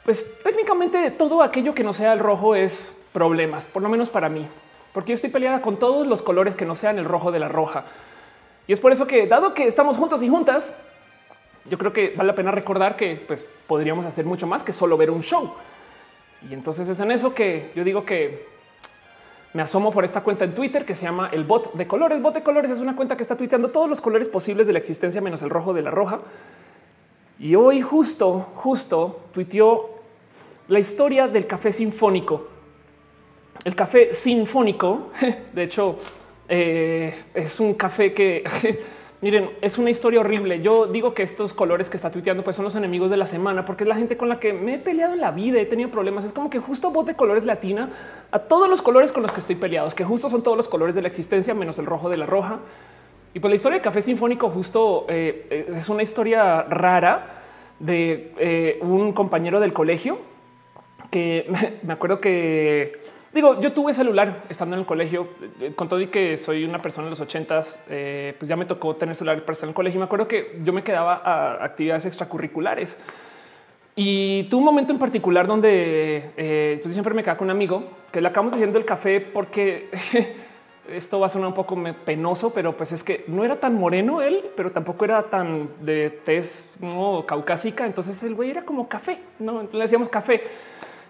pues 0.03 0.41
técnicamente 0.43 1.11
todo 1.11 1.41
aquello 1.41 1.73
que 1.73 1.83
no 1.83 1.91
sea 1.91 2.13
el 2.13 2.19
rojo 2.19 2.55
es 2.55 3.01
problemas, 3.11 3.67
por 3.67 3.81
lo 3.81 3.89
menos 3.89 4.09
para 4.09 4.29
mí 4.29 4.47
porque 4.95 5.09
yo 5.09 5.15
estoy 5.15 5.29
peleada 5.29 5.61
con 5.61 5.77
todos 5.77 6.07
los 6.07 6.21
colores 6.21 6.55
que 6.55 6.63
no 6.63 6.73
sean 6.73 6.97
el 6.97 7.03
rojo 7.03 7.29
de 7.29 7.37
la 7.37 7.49
roja. 7.49 7.83
Y 8.65 8.71
es 8.71 8.79
por 8.79 8.93
eso 8.93 9.05
que, 9.05 9.27
dado 9.27 9.53
que 9.53 9.67
estamos 9.67 9.97
juntos 9.97 10.23
y 10.23 10.29
juntas, 10.29 10.79
yo 11.69 11.77
creo 11.77 11.91
que 11.91 12.13
vale 12.15 12.27
la 12.27 12.33
pena 12.33 12.51
recordar 12.51 12.95
que 12.95 13.21
pues, 13.27 13.45
podríamos 13.67 14.05
hacer 14.05 14.23
mucho 14.23 14.47
más 14.47 14.63
que 14.63 14.71
solo 14.71 14.95
ver 14.95 15.11
un 15.11 15.21
show. 15.21 15.53
Y 16.49 16.53
entonces 16.53 16.87
es 16.87 16.97
en 17.01 17.11
eso 17.11 17.33
que 17.33 17.73
yo 17.75 17.83
digo 17.83 18.05
que 18.05 18.47
me 19.51 19.61
asomo 19.61 19.91
por 19.91 20.05
esta 20.05 20.23
cuenta 20.23 20.45
en 20.45 20.55
Twitter 20.55 20.85
que 20.85 20.95
se 20.95 21.03
llama 21.03 21.29
el 21.33 21.43
bot 21.43 21.73
de 21.73 21.85
colores. 21.87 22.21
Bot 22.21 22.33
de 22.33 22.43
colores 22.43 22.71
es 22.71 22.79
una 22.79 22.95
cuenta 22.95 23.17
que 23.17 23.23
está 23.23 23.35
tuiteando 23.35 23.71
todos 23.71 23.89
los 23.89 23.99
colores 23.99 24.29
posibles 24.29 24.65
de 24.65 24.71
la 24.71 24.79
existencia 24.79 25.19
menos 25.19 25.41
el 25.41 25.49
rojo 25.49 25.73
de 25.73 25.81
la 25.81 25.91
roja. 25.91 26.21
Y 27.37 27.55
hoy 27.55 27.81
justo, 27.81 28.47
justo 28.53 29.25
tuiteó 29.33 29.89
la 30.69 30.79
historia 30.79 31.27
del 31.27 31.47
café 31.47 31.73
sinfónico 31.73 32.54
el 33.63 33.75
café 33.75 34.13
sinfónico, 34.13 35.11
de 35.53 35.63
hecho, 35.63 35.97
eh, 36.47 37.13
es 37.33 37.59
un 37.59 37.73
café 37.73 38.13
que 38.13 38.43
miren, 39.21 39.49
es 39.61 39.77
una 39.77 39.89
historia 39.89 40.19
horrible. 40.19 40.61
Yo 40.61 40.85
digo 40.85 41.15
que 41.15 41.23
estos 41.23 41.53
colores 41.53 41.89
que 41.89 41.97
está 41.97 42.11
tuiteando 42.11 42.43
pues 42.43 42.55
son 42.55 42.65
los 42.65 42.75
enemigos 42.75 43.09
de 43.09 43.17
la 43.17 43.25
semana, 43.25 43.65
porque 43.65 43.83
es 43.83 43.87
la 43.87 43.95
gente 43.95 44.17
con 44.17 44.29
la 44.29 44.39
que 44.39 44.53
me 44.53 44.75
he 44.75 44.77
peleado 44.77 45.13
en 45.13 45.21
la 45.21 45.31
vida, 45.31 45.59
he 45.59 45.65
tenido 45.65 45.89
problemas. 45.89 46.25
Es 46.25 46.33
como 46.33 46.49
que 46.49 46.59
justo 46.59 46.91
voz 46.91 47.07
de 47.07 47.15
colores 47.15 47.43
latina 47.43 47.89
a 48.31 48.39
todos 48.39 48.69
los 48.69 48.83
colores 48.83 49.11
con 49.11 49.23
los 49.23 49.31
que 49.31 49.39
estoy 49.39 49.55
peleados, 49.55 49.95
que 49.95 50.03
justo 50.03 50.29
son 50.29 50.43
todos 50.43 50.57
los 50.57 50.67
colores 50.67 50.93
de 50.93 51.01
la 51.01 51.07
existencia, 51.07 51.53
menos 51.53 51.79
el 51.79 51.85
rojo 51.85 52.09
de 52.09 52.17
la 52.17 52.25
roja. 52.25 52.59
Y 53.33 53.39
pues 53.39 53.49
la 53.49 53.55
historia 53.55 53.79
de 53.79 53.81
café 53.81 54.01
sinfónico 54.01 54.49
justo 54.49 55.05
eh, 55.09 55.73
es 55.75 55.89
una 55.89 56.03
historia 56.03 56.61
rara 56.63 57.41
de 57.79 58.31
eh, 58.37 58.79
un 58.81 59.11
compañero 59.11 59.59
del 59.59 59.73
colegio 59.73 60.19
que 61.09 61.51
me 61.83 61.93
acuerdo 61.93 62.21
que 62.21 63.04
Digo, 63.35 63.59
yo 63.59 63.73
tuve 63.73 63.91
celular 63.91 64.43
estando 64.47 64.77
en 64.77 64.79
el 64.79 64.85
colegio, 64.85 65.27
eh, 65.59 65.73
con 65.75 65.89
todo 65.89 65.99
y 65.99 66.07
que 66.07 66.37
soy 66.37 66.63
una 66.63 66.81
persona 66.81 67.07
en 67.07 67.09
los 67.09 67.19
ochentas, 67.19 67.85
eh, 67.89 68.33
pues 68.39 68.47
ya 68.47 68.55
me 68.55 68.63
tocó 68.63 68.95
tener 68.95 69.13
celular 69.13 69.41
para 69.41 69.51
estar 69.51 69.67
en 69.67 69.71
el 69.71 69.75
colegio. 69.75 69.97
Y 69.97 69.99
me 69.99 70.05
acuerdo 70.05 70.25
que 70.25 70.57
yo 70.63 70.71
me 70.71 70.83
quedaba 70.83 71.15
a 71.15 71.61
actividades 71.61 72.05
extracurriculares 72.05 72.97
y 73.93 74.43
tuve 74.43 74.59
un 74.59 74.65
momento 74.65 74.93
en 74.93 74.99
particular 74.99 75.47
donde 75.47 76.31
eh, 76.37 76.79
pues 76.81 76.93
siempre 76.93 77.13
me 77.13 77.23
quedaba 77.23 77.37
con 77.37 77.47
un 77.47 77.51
amigo 77.51 77.83
que 78.09 78.21
le 78.21 78.29
acabamos 78.29 78.53
diciendo 78.53 78.77
el 78.77 78.85
café 78.85 79.19
porque 79.19 79.89
esto 80.89 81.19
va 81.19 81.25
a 81.25 81.29
sonar 81.29 81.49
un 81.49 81.55
poco 81.55 81.77
penoso, 82.05 82.53
pero 82.53 82.77
pues 82.77 82.93
es 82.93 83.03
que 83.03 83.25
no 83.27 83.43
era 83.43 83.59
tan 83.59 83.75
moreno 83.75 84.21
él, 84.21 84.45
pero 84.55 84.71
tampoco 84.71 85.03
era 85.03 85.23
tan 85.23 85.71
de 85.81 86.09
tez 86.09 86.69
no, 86.79 87.25
caucásica. 87.27 87.85
Entonces 87.85 88.23
el 88.23 88.33
güey 88.33 88.51
era 88.51 88.63
como 88.63 88.87
café, 88.87 89.19
no 89.39 89.67
le 89.73 89.79
decíamos 89.81 90.07
café. 90.07 90.41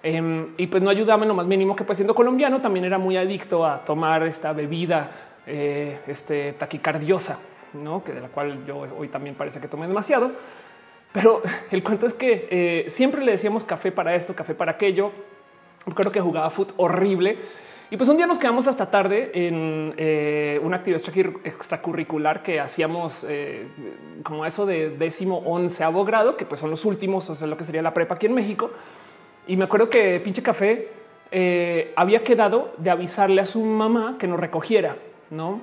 Em, 0.08 0.50
y 0.58 0.68
pues 0.68 0.84
no 0.84 0.92
ayudaba 0.92 1.24
en 1.24 1.30
lo 1.30 1.34
más 1.34 1.48
mínimo 1.48 1.76
que 1.76 1.84
pues 1.84 1.98
siendo 1.98 2.14
colombiano 2.14 2.62
también 2.62 2.86
era 2.86 3.00
muy 3.00 3.18
adicto 3.18 3.66
a 3.66 3.84
tomar 3.84 4.22
esta 4.22 4.54
bebida 4.54 5.10
eh, 5.48 5.98
este, 6.06 6.54
taquicardiosa, 6.54 7.40
¿no? 7.74 8.04
que 8.04 8.14
de 8.14 8.22
la 8.22 8.28
cual 8.28 8.64
yo 8.68 8.86
hoy 9.00 9.08
también 9.08 9.34
parece 9.34 9.60
que 9.60 9.68
tomé 9.68 9.88
demasiado. 9.88 10.32
Pero 11.12 11.42
el 11.72 11.82
cuento 11.82 12.06
es 12.06 12.14
que 12.14 12.48
eh, 12.52 12.86
siempre 12.88 13.26
le 13.26 13.32
decíamos 13.32 13.64
café 13.64 13.92
para 13.92 14.14
esto, 14.14 14.36
café 14.36 14.54
para 14.54 14.74
aquello. 14.74 15.10
Creo 15.96 16.12
que 16.12 16.22
jugaba 16.22 16.52
foot 16.52 16.74
horrible. 16.78 17.40
Y 17.90 17.98
pues 17.98 18.08
un 18.08 18.18
día 18.18 18.28
nos 18.28 18.38
quedamos 18.38 18.68
hasta 18.68 18.92
tarde 18.92 19.32
en 19.34 19.96
eh, 19.98 20.60
una 20.62 20.78
actividad 20.78 21.02
extracurricular 21.44 22.44
que 22.44 22.60
hacíamos 22.60 23.26
como 24.22 24.46
eso 24.46 24.68
de 24.68 24.92
décimo 24.92 25.40
onceavo 25.40 26.06
grado, 26.06 26.38
que 26.38 26.46
pues 26.46 26.62
son 26.62 26.70
los 26.70 26.86
últimos, 26.86 27.28
o 27.32 27.34
sea, 27.34 27.48
lo 27.48 27.58
que 27.58 27.66
sería 27.66 27.82
la 27.82 27.96
prepa 27.96 28.16
aquí 28.16 28.28
en 28.28 28.36
México. 28.36 28.70
Y 29.48 29.58
me 29.58 29.66
acuerdo 29.66 29.90
que 29.90 30.20
pinche 30.20 30.42
café 30.42 30.90
eh, 31.32 31.94
había 31.96 32.24
quedado 32.24 32.74
de 32.78 32.90
avisarle 32.90 33.42
a 33.42 33.46
su 33.46 33.62
mamá 33.62 34.18
que 34.20 34.28
nos 34.28 34.40
recogiera, 34.40 34.98
no? 35.30 35.62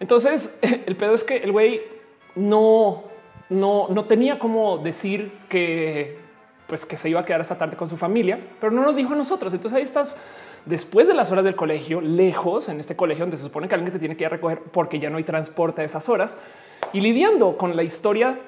Entonces 0.00 0.58
el 0.86 0.96
pedo 0.96 1.14
es 1.14 1.24
que 1.24 1.36
el 1.38 1.52
güey 1.52 1.82
no, 2.34 3.04
no, 3.48 3.88
no 3.88 4.04
tenía 4.04 4.38
cómo 4.38 4.78
decir 4.78 5.32
que 5.48 6.20
pues 6.66 6.86
que 6.86 6.96
se 6.96 7.10
iba 7.10 7.20
a 7.20 7.24
quedar 7.24 7.42
esa 7.42 7.58
tarde 7.58 7.76
con 7.76 7.86
su 7.86 7.98
familia, 7.98 8.40
pero 8.58 8.72
no 8.72 8.82
nos 8.82 8.96
dijo 8.96 9.12
a 9.12 9.16
nosotros. 9.16 9.52
Entonces 9.52 9.76
ahí 9.76 9.82
estás 9.82 10.16
después 10.64 11.06
de 11.06 11.12
las 11.12 11.30
horas 11.30 11.44
del 11.44 11.54
colegio, 11.54 12.00
lejos 12.00 12.68
en 12.68 12.80
este 12.80 12.96
colegio 12.96 13.24
donde 13.24 13.36
se 13.36 13.42
supone 13.42 13.68
que 13.68 13.74
alguien 13.74 13.92
te 13.92 13.98
tiene 13.98 14.16
que 14.16 14.24
ir 14.24 14.26
a 14.26 14.30
recoger 14.30 14.60
porque 14.72 14.98
ya 14.98 15.10
no 15.10 15.18
hay 15.18 15.24
transporte 15.24 15.82
a 15.82 15.84
esas 15.84 16.08
horas 16.08 16.38
y 16.92 17.00
lidiando 17.00 17.56
con 17.56 17.76
la 17.76 17.82
historia 17.82 18.38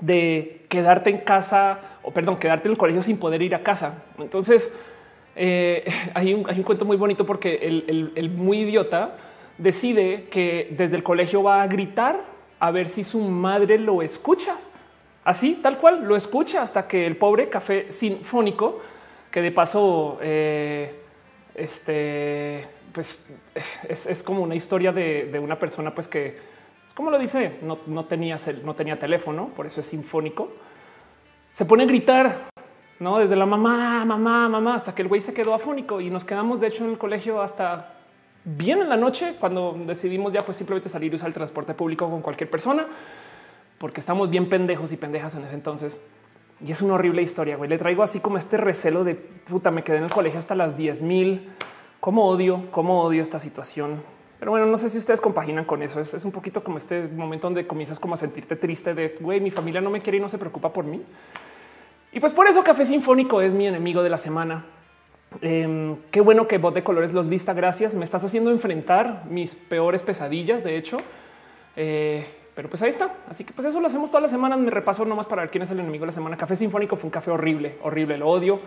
de 0.00 0.64
quedarte 0.68 1.10
en 1.10 1.18
casa 1.18 1.80
o 2.02 2.10
perdón, 2.10 2.36
quedarte 2.38 2.68
en 2.68 2.72
el 2.72 2.78
colegio 2.78 3.02
sin 3.02 3.18
poder 3.18 3.42
ir 3.42 3.54
a 3.54 3.62
casa. 3.62 4.04
Entonces 4.18 4.72
eh, 5.36 5.84
hay, 6.14 6.34
un, 6.34 6.44
cuento 6.62 6.84
muy 6.84 6.96
bonito 6.96 7.26
porque 7.26 7.56
el 7.62 8.30
muy 8.30 8.60
idiota 8.60 9.16
decide 9.58 10.24
que 10.30 10.68
desde 10.76 10.96
el 10.96 11.02
colegio 11.02 11.42
va 11.42 11.62
a 11.62 11.66
gritar 11.66 12.24
a 12.58 12.70
ver 12.70 12.88
si 12.88 13.04
su 13.04 13.20
madre 13.20 13.78
lo 13.78 14.02
escucha. 14.02 14.56
Así, 15.24 15.60
tal 15.62 15.78
cual, 15.78 16.04
lo 16.04 16.16
escucha 16.16 16.62
hasta 16.62 16.88
que 16.88 17.06
el 17.06 17.16
pobre 17.16 17.48
café 17.48 17.90
sinfónico, 17.90 18.80
que 19.30 19.42
de 19.42 19.50
paso, 19.50 20.18
eh, 20.22 20.94
este, 21.54 22.66
pues 22.92 23.36
es, 23.88 24.22
como 24.22 24.42
una 24.42 24.54
historia 24.54 24.92
de, 24.92 25.38
una 25.42 25.58
persona, 25.58 25.94
pues 25.94 26.08
que, 26.08 26.38
como 26.94 27.10
lo 27.10 27.18
dice, 27.18 27.58
no, 27.62 28.04
tenía, 28.06 28.36
no 28.64 28.74
tenía 28.74 28.98
teléfono, 28.98 29.48
por 29.54 29.66
eso 29.66 29.80
es 29.80 29.86
sinfónico. 29.86 30.52
Se 31.52 31.64
pone 31.64 31.82
a 31.82 31.86
gritar, 31.86 32.50
no 33.00 33.18
desde 33.18 33.34
la 33.34 33.46
mamá, 33.46 34.04
mamá, 34.04 34.48
mamá, 34.48 34.74
hasta 34.74 34.94
que 34.94 35.02
el 35.02 35.08
güey 35.08 35.20
se 35.20 35.34
quedó 35.34 35.54
afónico 35.54 36.00
y 36.00 36.10
nos 36.10 36.24
quedamos, 36.24 36.60
de 36.60 36.68
hecho, 36.68 36.84
en 36.84 36.90
el 36.90 36.98
colegio 36.98 37.40
hasta 37.42 37.94
bien 38.44 38.80
en 38.80 38.88
la 38.88 38.96
noche 38.96 39.34
cuando 39.38 39.76
decidimos 39.86 40.32
ya 40.32 40.40
pues 40.42 40.56
simplemente 40.56 40.88
salir 40.88 41.12
y 41.12 41.16
usar 41.16 41.28
el 41.28 41.34
transporte 41.34 41.74
público 41.74 42.08
con 42.08 42.22
cualquier 42.22 42.48
persona, 42.48 42.86
porque 43.78 44.00
estamos 44.00 44.30
bien 44.30 44.48
pendejos 44.48 44.92
y 44.92 44.96
pendejas 44.96 45.34
en 45.34 45.44
ese 45.44 45.54
entonces. 45.54 46.00
Y 46.62 46.70
es 46.72 46.82
una 46.82 46.94
horrible 46.94 47.22
historia, 47.22 47.56
güey. 47.56 47.70
Le 47.70 47.78
traigo 47.78 48.02
así 48.02 48.20
como 48.20 48.36
este 48.36 48.58
recelo 48.58 49.02
de 49.02 49.14
puta, 49.14 49.70
me 49.70 49.82
quedé 49.82 49.96
en 49.96 50.04
el 50.04 50.10
colegio 50.10 50.38
hasta 50.38 50.54
las 50.54 50.76
10 50.76 51.02
mil. 51.02 51.48
Cómo 52.00 52.26
odio, 52.26 52.64
cómo 52.70 53.02
odio 53.02 53.22
esta 53.22 53.38
situación. 53.38 54.02
Pero 54.40 54.50
bueno, 54.50 54.66
no 54.66 54.76
sé 54.76 54.88
si 54.88 54.98
ustedes 54.98 55.20
compaginan 55.20 55.64
con 55.64 55.82
eso. 55.82 56.00
Es, 56.00 56.14
es 56.14 56.24
un 56.24 56.32
poquito 56.32 56.64
como 56.64 56.78
este 56.78 57.06
momento 57.06 57.46
donde 57.46 57.64
comienzas 57.68 58.00
como 58.00 58.14
a 58.14 58.16
sentirte 58.16 58.56
triste 58.56 58.94
de 58.94 59.16
güey, 59.20 59.40
mi 59.40 59.52
familia 59.52 59.80
no 59.80 59.90
me 59.90 60.00
quiere 60.00 60.18
y 60.18 60.20
no 60.20 60.28
se 60.28 60.38
preocupa 60.38 60.72
por 60.72 60.84
mí. 60.84 61.00
Y 62.10 62.18
pues 62.18 62.32
por 62.32 62.48
eso 62.48 62.64
Café 62.64 62.84
Sinfónico 62.84 63.40
es 63.40 63.54
mi 63.54 63.68
enemigo 63.68 64.02
de 64.02 64.10
la 64.10 64.18
semana 64.18 64.64
Em, 65.42 65.96
qué 66.10 66.20
bueno 66.20 66.48
que 66.48 66.58
Bot 66.58 66.74
de 66.74 66.82
Colores 66.82 67.12
los 67.12 67.26
lista. 67.26 67.52
Gracias. 67.54 67.94
Me 67.94 68.04
estás 68.04 68.24
haciendo 68.24 68.50
enfrentar 68.50 69.24
mis 69.28 69.54
peores 69.54 70.02
pesadillas, 70.02 70.64
de 70.64 70.76
hecho. 70.76 70.98
Eh, 71.76 72.26
pero 72.54 72.68
pues 72.68 72.82
ahí 72.82 72.90
está. 72.90 73.14
Así 73.28 73.44
que 73.44 73.52
pues 73.52 73.66
eso 73.66 73.80
lo 73.80 73.86
hacemos 73.86 74.10
todas 74.10 74.22
las 74.22 74.30
semanas. 74.30 74.58
Me 74.58 74.70
repaso 74.70 75.04
nomás 75.04 75.26
para 75.26 75.42
ver 75.42 75.50
quién 75.50 75.62
es 75.62 75.70
el 75.70 75.80
enemigo 75.80 76.02
de 76.02 76.06
la 76.06 76.12
semana. 76.12 76.36
Café 76.36 76.56
Sinfónico 76.56 76.96
fue 76.96 77.06
un 77.06 77.12
café 77.12 77.30
horrible, 77.30 77.78
horrible. 77.82 78.18
Lo 78.18 78.28
odio, 78.28 78.60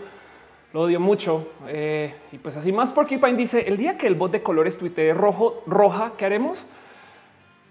lo 0.73 0.81
odio 0.81 0.99
mucho. 0.99 1.47
Eh, 1.67 2.13
y 2.31 2.39
pues 2.39 2.57
así 2.57 2.71
más 2.71 2.91
Porcupine 2.91 3.35
dice 3.35 3.67
el 3.67 3.77
día 3.77 3.97
que 3.97 4.07
el 4.07 4.15
bot 4.15 4.31
de 4.31 4.43
colores 4.43 4.77
tuitee 4.77 5.13
rojo, 5.13 5.63
roja, 5.67 6.13
¿qué 6.17 6.25
haremos? 6.25 6.65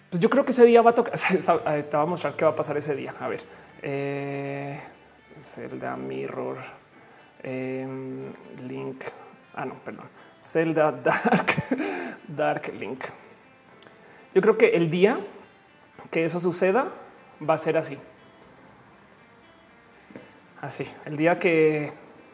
Pues 0.08 0.20
yo 0.20 0.30
creo 0.30 0.44
que 0.44 0.52
ese 0.52 0.64
día 0.64 0.82
va 0.82 0.90
a 0.90 0.94
tocar. 0.94 1.14
Te 1.18 1.96
voy 1.96 2.02
a 2.02 2.06
mostrar 2.06 2.34
qué 2.36 2.44
va 2.44 2.52
a 2.52 2.56
pasar 2.56 2.76
ese 2.76 2.94
día. 2.94 3.14
A 3.18 3.28
ver, 3.28 3.42
eh, 3.82 4.80
Zelda 5.38 5.96
Mirror. 5.96 6.58
Em, 7.42 8.32
link. 8.68 9.02
Ah, 9.54 9.64
no, 9.64 9.74
perdón. 9.82 10.06
Zelda 10.40 10.92
Dark, 10.92 11.54
Dark 12.28 12.72
Link. 12.78 13.04
Yo 14.34 14.40
creo 14.40 14.56
que 14.56 14.68
el 14.76 14.90
día 14.90 15.18
que 16.10 16.24
eso 16.24 16.38
suceda 16.38 16.86
va 17.48 17.54
a 17.54 17.58
ser 17.58 17.76
así. 17.76 17.98
Así, 20.60 20.86
el 21.04 21.16
día 21.16 21.38
que 21.40 21.92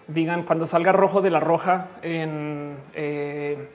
digan 0.09 0.43
cuando 0.43 0.67
salga 0.67 0.93
rojo 0.93 1.21
de 1.21 1.31
la 1.31 1.39
roja 1.39 1.89
en, 2.03 2.77
eh, 2.95 3.69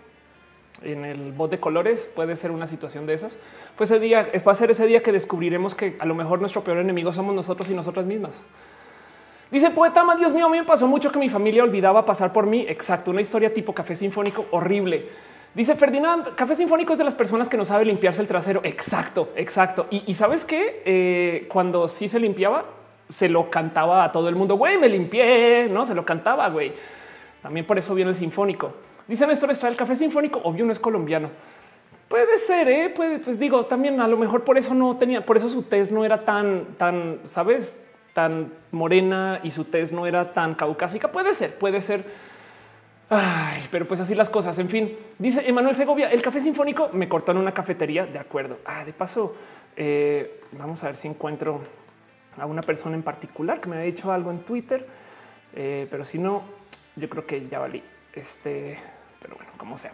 en 0.81 1.05
el 1.05 1.31
bot 1.31 1.51
de 1.51 1.59
colores, 1.59 2.11
puede 2.13 2.35
ser 2.35 2.51
una 2.51 2.67
situación 2.67 3.05
de 3.05 3.13
esas. 3.13 3.37
Pues 3.77 3.89
ese 3.89 3.99
día 3.99 4.27
va 4.45 4.51
a 4.51 4.55
ser 4.55 4.71
ese 4.71 4.85
día 4.85 5.01
que 5.01 5.11
descubriremos 5.11 5.75
que 5.75 5.95
a 5.99 6.05
lo 6.05 6.15
mejor 6.15 6.39
nuestro 6.39 6.63
peor 6.63 6.79
enemigo 6.79 7.13
somos 7.13 7.33
nosotros 7.33 7.69
y 7.69 7.73
nosotras 7.73 8.05
mismas. 8.05 8.43
Dice 9.51 9.69
poeta, 9.69 10.03
Dios 10.17 10.33
mío, 10.33 10.47
a 10.47 10.49
mí 10.49 10.57
me 10.57 10.65
pasó 10.65 10.87
mucho 10.87 11.11
que 11.11 11.19
mi 11.19 11.29
familia 11.29 11.63
olvidaba 11.63 12.05
pasar 12.05 12.33
por 12.33 12.47
mí. 12.47 12.65
Exacto, 12.67 13.11
una 13.11 13.21
historia 13.21 13.53
tipo 13.53 13.73
café 13.73 13.95
sinfónico 13.95 14.47
horrible. 14.49 15.07
Dice 15.53 15.75
Ferdinand, 15.75 16.33
café 16.33 16.55
sinfónico 16.55 16.93
es 16.93 16.97
de 16.97 17.05
las 17.05 17.13
personas 17.13 17.47
que 17.47 17.57
no 17.57 17.63
sabe 17.63 17.85
limpiarse 17.85 18.21
el 18.21 18.27
trasero. 18.27 18.61
Exacto, 18.63 19.29
exacto. 19.35 19.85
Y, 19.91 20.11
sabes 20.15 20.45
que 20.45 20.81
eh, 20.85 21.47
cuando 21.51 21.87
sí 21.87 22.07
se 22.07 22.19
limpiaba, 22.19 22.65
se 23.13 23.29
lo 23.29 23.49
cantaba 23.49 24.03
a 24.03 24.11
todo 24.11 24.27
el 24.27 24.35
mundo. 24.35 24.55
Güey, 24.55 24.79
me 24.79 24.89
limpié, 24.89 25.67
no 25.69 25.85
se 25.85 25.93
lo 25.93 26.03
cantaba. 26.03 26.49
Güey, 26.49 26.73
también 27.43 27.65
por 27.65 27.77
eso 27.77 27.93
viene 27.93 28.09
el 28.09 28.15
sinfónico. 28.15 28.73
Dice 29.07 29.27
Néstor 29.27 29.51
está 29.51 29.67
el 29.67 29.75
café 29.75 29.95
sinfónico, 29.95 30.41
obvio 30.43 30.65
no 30.65 30.71
es 30.71 30.79
colombiano. 30.79 31.29
Puede 32.07 32.37
ser, 32.39 32.67
¿eh? 32.69 32.89
Puede, 32.89 33.19
pues 33.19 33.37
digo, 33.37 33.65
también 33.65 34.01
a 34.01 34.07
lo 34.07 34.17
mejor 34.17 34.43
por 34.43 34.57
eso 34.57 34.73
no 34.73 34.97
tenía, 34.97 35.23
por 35.25 35.37
eso 35.37 35.47
su 35.47 35.63
test 35.63 35.91
no 35.91 36.03
era 36.05 36.25
tan, 36.25 36.65
tan, 36.77 37.19
sabes, 37.25 37.85
tan 38.13 38.51
morena 38.71 39.39
y 39.43 39.51
su 39.51 39.65
tez 39.65 39.91
no 39.91 40.07
era 40.07 40.33
tan 40.33 40.55
caucásica. 40.55 41.11
Puede 41.11 41.35
ser, 41.35 41.55
puede 41.55 41.81
ser. 41.81 42.05
Ay, 43.09 43.67
pero 43.69 43.87
pues 43.87 43.99
así 43.99 44.15
las 44.15 44.31
cosas. 44.31 44.57
En 44.57 44.69
fin, 44.69 44.97
dice 45.19 45.47
Emanuel 45.47 45.75
Segovia, 45.75 46.09
el 46.09 46.21
café 46.21 46.41
sinfónico 46.41 46.89
me 46.93 47.07
cortó 47.07 47.31
en 47.31 47.37
una 47.37 47.51
cafetería. 47.51 48.07
De 48.07 48.17
acuerdo. 48.17 48.57
Ah, 48.65 48.83
de 48.85 48.93
paso, 48.93 49.35
eh, 49.75 50.39
vamos 50.57 50.83
a 50.83 50.87
ver 50.87 50.95
si 50.95 51.07
encuentro 51.07 51.61
a 52.37 52.45
una 52.45 52.61
persona 52.61 52.95
en 52.95 53.03
particular 53.03 53.61
que 53.61 53.69
me 53.69 53.75
había 53.75 53.85
dicho 53.87 54.11
algo 54.11 54.31
en 54.31 54.39
Twitter, 54.39 54.85
eh, 55.55 55.87
pero 55.89 56.03
si 56.03 56.17
no, 56.17 56.43
yo 56.95 57.09
creo 57.09 57.25
que 57.25 57.47
ya 57.47 57.59
valí. 57.59 57.83
Este, 58.13 58.77
pero 59.21 59.35
bueno, 59.35 59.51
como 59.57 59.77
sea. 59.77 59.93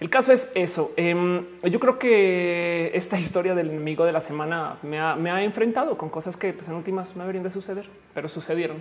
El 0.00 0.08
caso 0.08 0.32
es 0.32 0.50
eso. 0.54 0.92
Em, 0.96 1.44
yo 1.62 1.78
creo 1.78 1.98
que 1.98 2.90
esta 2.94 3.18
historia 3.18 3.54
del 3.54 3.68
enemigo 3.68 4.06
de 4.06 4.12
la 4.12 4.20
semana 4.20 4.76
me 4.82 4.98
ha, 4.98 5.42
enfrentado 5.42 5.98
con 5.98 6.08
cosas 6.08 6.38
que 6.38 6.54
pues, 6.54 6.68
en 6.68 6.74
últimas 6.74 7.14
no 7.16 7.22
deberían 7.22 7.44
de 7.44 7.50
suceder, 7.50 7.86
pero 8.14 8.28
sucedieron. 8.28 8.78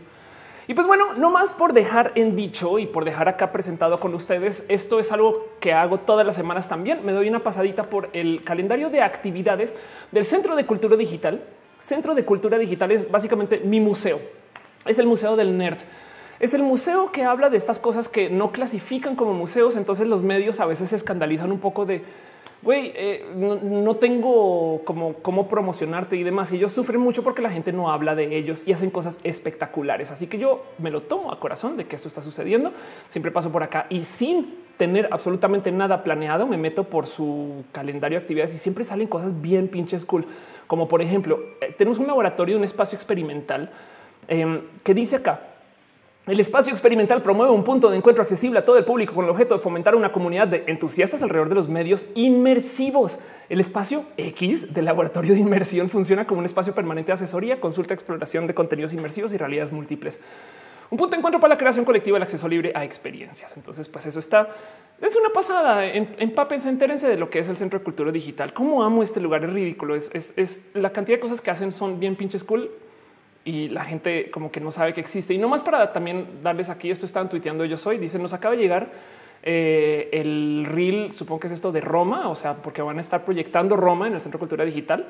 Y 0.68 0.76
pues 0.76 0.86
bueno, 0.86 1.16
no 1.16 1.32
más 1.32 1.52
por 1.52 1.74
dejar 1.74 2.12
en 2.16 2.36
dicho 2.36 2.78
y 2.78 2.86
por 2.86 3.04
dejar 3.04 3.28
acá 3.28 3.52
presentado 3.52 4.00
con 4.00 4.14
ustedes, 4.14 4.66
esto 4.70 5.00
es 5.00 5.12
algo 5.12 5.48
que 5.60 5.74
hago 5.74 5.98
todas 5.98 6.26
las 6.26 6.36
semanas 6.36 6.70
también. 6.70 7.04
Me 7.04 7.12
doy 7.12 7.28
una 7.28 7.40
pasadita 7.40 7.90
por 7.90 8.10
el 8.14 8.44
calendario 8.44 8.90
de 8.90 9.02
actividades 9.02 9.76
del 10.12 10.26
Centro 10.26 10.56
de 10.56 10.68
Cultura 10.68 10.96
Digital. 10.96 11.42
Centro 11.80 12.14
de 12.16 12.26
Cultura 12.26 12.58
Digital 12.58 12.92
es 12.92 13.10
básicamente 13.10 13.60
mi 13.60 13.80
museo. 13.80 14.20
Es 14.86 15.00
el 15.00 15.08
Museo 15.08 15.36
del 15.36 15.58
Nerd. 15.58 15.78
Es 16.40 16.54
el 16.54 16.64
museo 16.64 17.12
que 17.12 17.24
habla 17.24 17.50
de 17.50 17.58
estas 17.58 17.80
cosas 17.80 18.08
que 18.08 18.30
no 18.30 18.52
clasifican 18.52 19.16
como 19.16 19.34
museos. 19.34 19.76
Entonces 19.76 20.08
los 20.08 20.24
medios 20.24 20.60
a 20.60 20.66
veces 20.66 20.92
se 20.92 20.96
escandalizan 20.96 21.52
un 21.52 21.60
poco 21.60 21.86
de 21.86 22.04
güey, 22.62 22.92
eh, 22.96 23.26
no, 23.36 23.96
tengo 23.96 24.82
como 24.84 25.14
cómo 25.16 25.48
promocionarte 25.48 26.18
y 26.18 26.24
demás. 26.24 26.52
Y 26.52 26.58
ellos 26.58 26.72
sufren 26.72 27.00
mucho 27.00 27.24
porque 27.24 27.42
la 27.42 27.50
gente 27.50 27.72
no 27.72 27.92
habla 27.92 28.16
de 28.16 28.36
ellos 28.38 28.64
y 28.68 28.74
hacen 28.74 28.90
cosas 28.90 29.20
espectaculares. 29.24 30.12
Así 30.12 30.28
que 30.28 30.38
yo 30.38 30.66
me 30.78 30.92
lo 30.92 31.02
tomo 31.02 31.32
a 31.32 31.40
corazón 31.40 31.78
de 31.78 31.86
que 31.86 31.96
esto 31.96 32.08
está 32.08 32.22
sucediendo. 32.22 32.74
Siempre 33.08 33.32
paso 33.32 33.52
por 33.52 33.64
acá 33.64 33.86
y 33.90 34.04
sin 34.04 34.56
tener 34.78 35.10
absolutamente 35.12 35.72
nada 35.72 36.04
planeado, 36.04 36.48
me 36.48 36.58
meto 36.58 36.86
por 36.86 37.06
su 37.06 37.66
calendario 37.74 38.18
de 38.18 38.24
actividades 38.24 38.54
y 38.56 38.58
siempre 38.58 38.86
salen 38.86 39.08
cosas 39.08 39.42
bien 39.42 39.68
pinches 39.68 40.06
cool. 40.06 40.26
Como 40.70 40.88
por 40.88 41.02
ejemplo, 41.02 41.40
eh, 41.62 41.74
tenemos 41.76 41.98
un 41.98 42.06
laboratorio, 42.06 42.56
un 42.56 42.64
espacio 42.64 42.96
experimental 42.96 43.72
em, 44.28 44.62
que 44.84 44.94
dice 44.94 45.16
acá 45.16 45.42
el 46.30 46.40
espacio 46.40 46.72
experimental 46.72 47.24
promueve 47.24 47.52
un 47.52 47.64
punto 47.64 47.90
de 47.90 47.98
encuentro 47.98 48.22
accesible 48.22 48.60
a 48.60 48.66
todo 48.66 48.78
el 48.78 48.86
público 48.86 49.16
con 49.16 49.26
el 49.26 49.32
objeto 49.32 49.56
de 49.56 49.62
fomentar 49.62 49.96
una 49.96 50.12
comunidad 50.12 50.48
de 50.48 50.64
entusiastas 50.68 51.24
alrededor 51.24 51.50
de 51.50 51.56
los 51.56 51.68
medios 51.68 52.06
inmersivos. 52.14 53.20
El 53.50 53.60
espacio 53.60 54.04
X 54.16 54.72
del 54.72 54.86
laboratorio 54.86 55.34
de 55.34 55.40
inmersión 55.40 55.90
funciona 55.90 56.28
como 56.28 56.40
un 56.40 56.46
espacio 56.46 56.76
permanente 56.76 57.08
de 57.08 57.14
asesoría, 57.14 57.60
consulta, 57.60 57.96
exploración 57.96 58.46
de 58.46 58.54
contenidos 58.54 58.94
inmersivos 58.94 59.34
y 59.34 59.38
realidades 59.38 59.72
múltiples. 59.72 60.22
Un 60.92 61.00
punto 61.00 61.16
de 61.16 61.18
encuentro 61.18 61.40
para 61.40 61.56
la 61.56 61.58
creación 61.58 61.84
colectiva 61.84 62.18
el 62.18 62.24
acceso 62.24 62.48
libre 62.48 62.74
a 62.76 62.84
experiencias. 62.84 63.58
Entonces, 63.58 63.90
pues 63.90 64.06
eso 64.06 64.20
está. 64.20 64.50
Es 65.02 65.16
una 65.16 65.30
pasada. 65.30 65.86
Empápense, 65.86 66.70
entérense 66.70 67.08
de 67.08 67.18
lo 67.18 67.30
que 67.30 67.40
es 67.40 67.50
el 67.50 67.58
Centro 67.58 67.80
de 67.80 67.86
Cultura 67.86 68.12
Digital. 68.12 68.54
Cómo 68.54 68.84
amo 68.84 69.02
este 69.02 69.20
lugar. 69.20 69.44
Es 69.44 69.54
ridículo. 69.54 69.96
Es, 69.96 70.12
es 70.14 70.66
la 70.74 70.92
cantidad 70.92 71.18
de 71.18 71.22
cosas 71.22 71.42
que 71.42 71.52
hacen 71.52 71.72
son 71.72 72.00
bien 72.00 72.16
pinches 72.16 72.44
cool 72.44 72.70
y 73.46 73.70
la 73.70 73.84
gente 73.84 74.30
como 74.32 74.52
que 74.52 74.60
no 74.60 74.72
sabe 74.72 74.94
que 74.94 75.02
existe. 75.02 75.34
Y 75.34 75.38
no 75.38 75.48
más 75.48 75.64
para 75.64 75.92
también 75.92 76.44
darles 76.44 76.70
aquí, 76.70 76.92
esto 76.92 77.06
están 77.06 77.30
tuiteando 77.30 77.66
yo 77.66 77.78
soy, 77.78 77.98
dicen, 77.98 78.22
nos 78.22 78.34
acaba 78.34 78.56
de 78.56 78.62
llegar 78.62 78.92
eh, 79.42 80.10
el 80.12 80.66
reel, 80.68 81.14
supongo 81.14 81.40
que 81.42 81.48
es 81.48 81.54
esto 81.54 81.72
de 81.72 81.82
Roma, 81.82 82.30
o 82.30 82.36
sea, 82.36 82.56
porque 82.56 82.82
van 82.82 82.98
a 82.98 83.02
estar 83.02 83.24
proyectando 83.24 83.76
Roma 83.76 84.08
en 84.08 84.14
el 84.14 84.22
Centro 84.22 84.38
de 84.38 84.42
Cultura 84.42 84.66
Digital, 84.66 85.08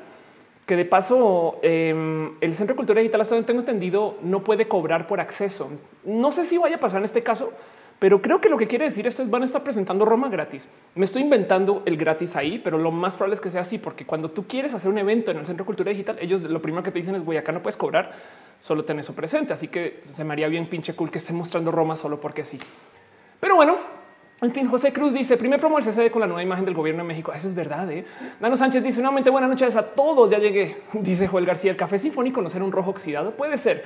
que 0.66 0.76
de 0.76 0.84
paso 0.84 1.58
em, 1.62 2.32
el 2.40 2.54
Centro 2.54 2.74
de 2.74 2.76
Cultura 2.76 3.00
Digital, 3.00 3.20
hasta 3.20 3.34
donde 3.34 3.46
tengo 3.46 3.60
entendido, 3.60 4.16
no 4.22 4.42
puede 4.44 4.68
cobrar 4.68 5.06
por 5.06 5.20
acceso. 5.20 5.70
No 6.04 6.30
sé 6.30 6.44
si 6.44 6.58
vaya 6.58 6.76
a 6.76 6.80
pasar 6.80 7.00
en 7.00 7.06
este 7.06 7.22
caso, 7.22 7.52
pero 8.00 8.22
creo 8.22 8.40
que 8.40 8.48
lo 8.48 8.56
que 8.56 8.66
quiere 8.66 8.86
decir 8.86 9.06
esto 9.06 9.22
es 9.22 9.28
van 9.28 9.42
a 9.42 9.44
estar 9.44 9.62
presentando 9.62 10.06
Roma 10.06 10.30
gratis. 10.30 10.66
Me 10.94 11.04
estoy 11.04 11.20
inventando 11.20 11.82
el 11.84 11.98
gratis 11.98 12.34
ahí, 12.34 12.58
pero 12.58 12.78
lo 12.78 12.90
más 12.90 13.14
probable 13.14 13.34
es 13.34 13.42
que 13.42 13.50
sea 13.50 13.60
así, 13.60 13.76
porque 13.76 14.06
cuando 14.06 14.30
tú 14.30 14.46
quieres 14.46 14.72
hacer 14.72 14.90
un 14.90 14.96
evento 14.96 15.30
en 15.30 15.36
el 15.36 15.44
Centro 15.44 15.64
de 15.64 15.66
Cultura 15.66 15.90
Digital, 15.90 16.16
ellos 16.18 16.40
lo 16.40 16.62
primero 16.62 16.82
que 16.82 16.90
te 16.90 16.98
dicen 16.98 17.14
es, 17.14 17.22
güey, 17.22 17.36
acá 17.36 17.52
no 17.52 17.60
puedes 17.60 17.76
cobrar, 17.76 18.12
solo 18.58 18.86
ten 18.86 18.98
eso 18.98 19.14
presente. 19.14 19.52
Así 19.52 19.68
que 19.68 20.00
se 20.10 20.24
me 20.24 20.32
haría 20.32 20.48
bien 20.48 20.70
pinche 20.70 20.94
cool 20.94 21.10
que 21.10 21.18
esté 21.18 21.34
mostrando 21.34 21.70
Roma 21.70 21.94
solo 21.94 22.18
porque 22.18 22.42
sí. 22.42 22.58
Pero 23.38 23.54
bueno, 23.54 23.76
En 24.42 24.52
fin, 24.52 24.66
José 24.66 24.90
Cruz 24.90 25.12
dice 25.12 25.36
primer 25.36 25.60
promo 25.60 25.78
del 25.78 25.84
CCD 25.84 26.10
con 26.10 26.20
la 26.20 26.26
nueva 26.26 26.42
imagen 26.42 26.64
del 26.64 26.72
gobierno 26.72 27.02
de 27.02 27.08
México. 27.08 27.30
Eso 27.30 27.46
es 27.46 27.54
verdad. 27.54 27.90
¿eh? 27.92 28.06
Sánchez 28.54 28.82
dice 28.82 29.02
nuevamente 29.02 29.28
buenas 29.28 29.50
noches 29.50 29.76
a 29.76 29.82
todos. 29.82 30.30
Ya 30.30 30.38
llegué. 30.38 30.78
Dice 30.94 31.28
Joel 31.28 31.44
García, 31.44 31.70
el 31.70 31.76
café 31.76 31.98
sinfónico 31.98 32.40
no 32.40 32.48
ser 32.48 32.62
un 32.62 32.72
rojo 32.72 32.88
oxidado. 32.88 33.32
Puede 33.32 33.58
ser. 33.58 33.84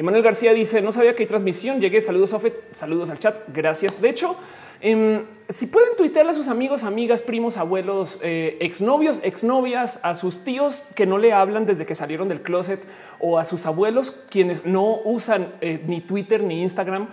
Emanuel 0.00 0.22
García 0.22 0.54
dice 0.54 0.80
no 0.80 0.92
sabía 0.92 1.14
que 1.14 1.24
hay 1.24 1.26
transmisión. 1.26 1.78
Llegué. 1.78 2.00
Saludos, 2.00 2.30
Sofe. 2.30 2.54
Saludos 2.72 3.10
al 3.10 3.18
chat. 3.18 3.36
Gracias. 3.48 4.00
De 4.00 4.08
hecho, 4.08 4.34
em, 4.80 5.26
si 5.50 5.66
pueden 5.66 5.94
tuitearle 5.94 6.32
a 6.32 6.34
sus 6.34 6.48
amigos, 6.48 6.84
amigas, 6.84 7.20
primos, 7.20 7.58
abuelos, 7.58 8.18
eh, 8.22 8.56
exnovios, 8.60 9.20
exnovias, 9.22 10.00
a 10.02 10.14
sus 10.14 10.42
tíos 10.42 10.86
que 10.94 11.04
no 11.04 11.18
le 11.18 11.34
hablan 11.34 11.66
desde 11.66 11.84
que 11.84 11.94
salieron 11.94 12.28
del 12.28 12.40
closet 12.40 12.82
o 13.18 13.38
a 13.38 13.44
sus 13.44 13.66
abuelos 13.66 14.12
quienes 14.30 14.64
no 14.64 15.00
usan 15.04 15.52
eh, 15.60 15.84
ni 15.86 16.00
Twitter 16.00 16.42
ni 16.42 16.62
Instagram, 16.62 17.08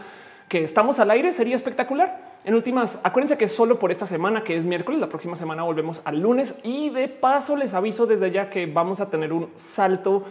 que 0.48 0.64
estamos 0.64 1.02
al 1.02 1.12
aire, 1.12 1.34
sería 1.34 1.58
espectacular. 1.58 2.38
En 2.46 2.56
últimas, 2.56 3.02
acuérdense 3.04 3.38
que 3.38 3.50
solo 3.50 3.80
por 3.80 3.92
esta 3.92 4.06
semana, 4.06 4.46
que 4.46 4.56
es 4.56 4.66
miércoles, 4.66 5.02
la 5.02 5.10
próxima 5.10 5.36
semana 5.36 5.64
volvemos 5.64 6.02
al 6.06 6.22
lunes 6.22 6.56
y 6.64 6.90
de 6.92 7.10
paso 7.10 7.58
les 7.58 7.74
aviso 7.74 8.06
desde 8.06 8.32
ya 8.32 8.50
que 8.50 8.66
vamos 8.66 9.02
a 9.02 9.10
tener 9.10 9.34
un 9.34 9.50
salto 9.56 10.24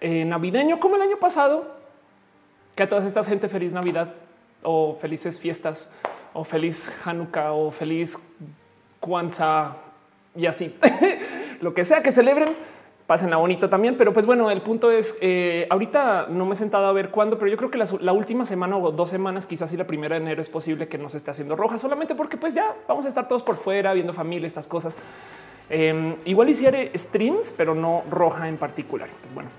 eh, 0.00 0.24
navideño 0.24 0.80
como 0.80 0.96
el 0.96 1.02
año 1.02 1.18
pasado. 1.18 1.77
Que 2.78 2.84
a 2.84 2.88
toda 2.88 3.04
esta 3.04 3.24
gente 3.24 3.48
feliz 3.48 3.72
Navidad 3.72 4.14
o 4.62 4.96
felices 5.00 5.40
fiestas 5.40 5.90
o 6.32 6.44
feliz 6.44 6.88
Hanukkah 7.04 7.50
o 7.50 7.72
feliz 7.72 8.16
Kwanzaa 9.00 9.76
y 10.36 10.46
así. 10.46 10.78
Lo 11.60 11.74
que 11.74 11.84
sea 11.84 12.04
que 12.04 12.12
celebren 12.12 12.50
pásenla 13.08 13.36
bonito 13.38 13.68
también. 13.68 13.96
Pero 13.96 14.12
pues 14.12 14.26
bueno, 14.26 14.48
el 14.48 14.62
punto 14.62 14.92
es 14.92 15.18
eh, 15.20 15.66
ahorita 15.70 16.28
no 16.30 16.46
me 16.46 16.52
he 16.52 16.54
sentado 16.54 16.86
a 16.86 16.92
ver 16.92 17.10
cuándo, 17.10 17.36
pero 17.36 17.50
yo 17.50 17.56
creo 17.56 17.68
que 17.72 17.78
la, 17.78 18.12
última 18.12 18.46
semana 18.46 18.76
o 18.76 18.92
dos 18.92 19.10
semanas, 19.10 19.44
quizás 19.44 19.70
si 19.70 19.76
la 19.76 19.88
primera 19.88 20.14
de 20.14 20.22
enero 20.22 20.40
es 20.40 20.48
posible 20.48 20.86
que 20.86 20.98
no 20.98 21.08
se 21.08 21.16
esté 21.16 21.32
haciendo 21.32 21.56
roja 21.56 21.78
solamente 21.78 22.14
porque 22.14 22.36
pues 22.36 22.54
ya 22.54 22.76
vamos 22.86 23.06
a 23.06 23.08
estar 23.08 23.26
todos 23.26 23.42
por 23.42 23.56
fuera 23.56 23.92
viendo 23.92 24.12
familia, 24.12 24.46
estas 24.46 24.68
cosas. 24.68 24.96
Em, 25.68 26.14
igual 26.26 26.48
hiciera 26.48 26.78
streams, 26.94 27.52
pero 27.56 27.74
no 27.74 28.04
roja 28.08 28.48
en 28.48 28.56
particular. 28.56 29.08
Pues 29.20 29.34
bueno, 29.34 29.50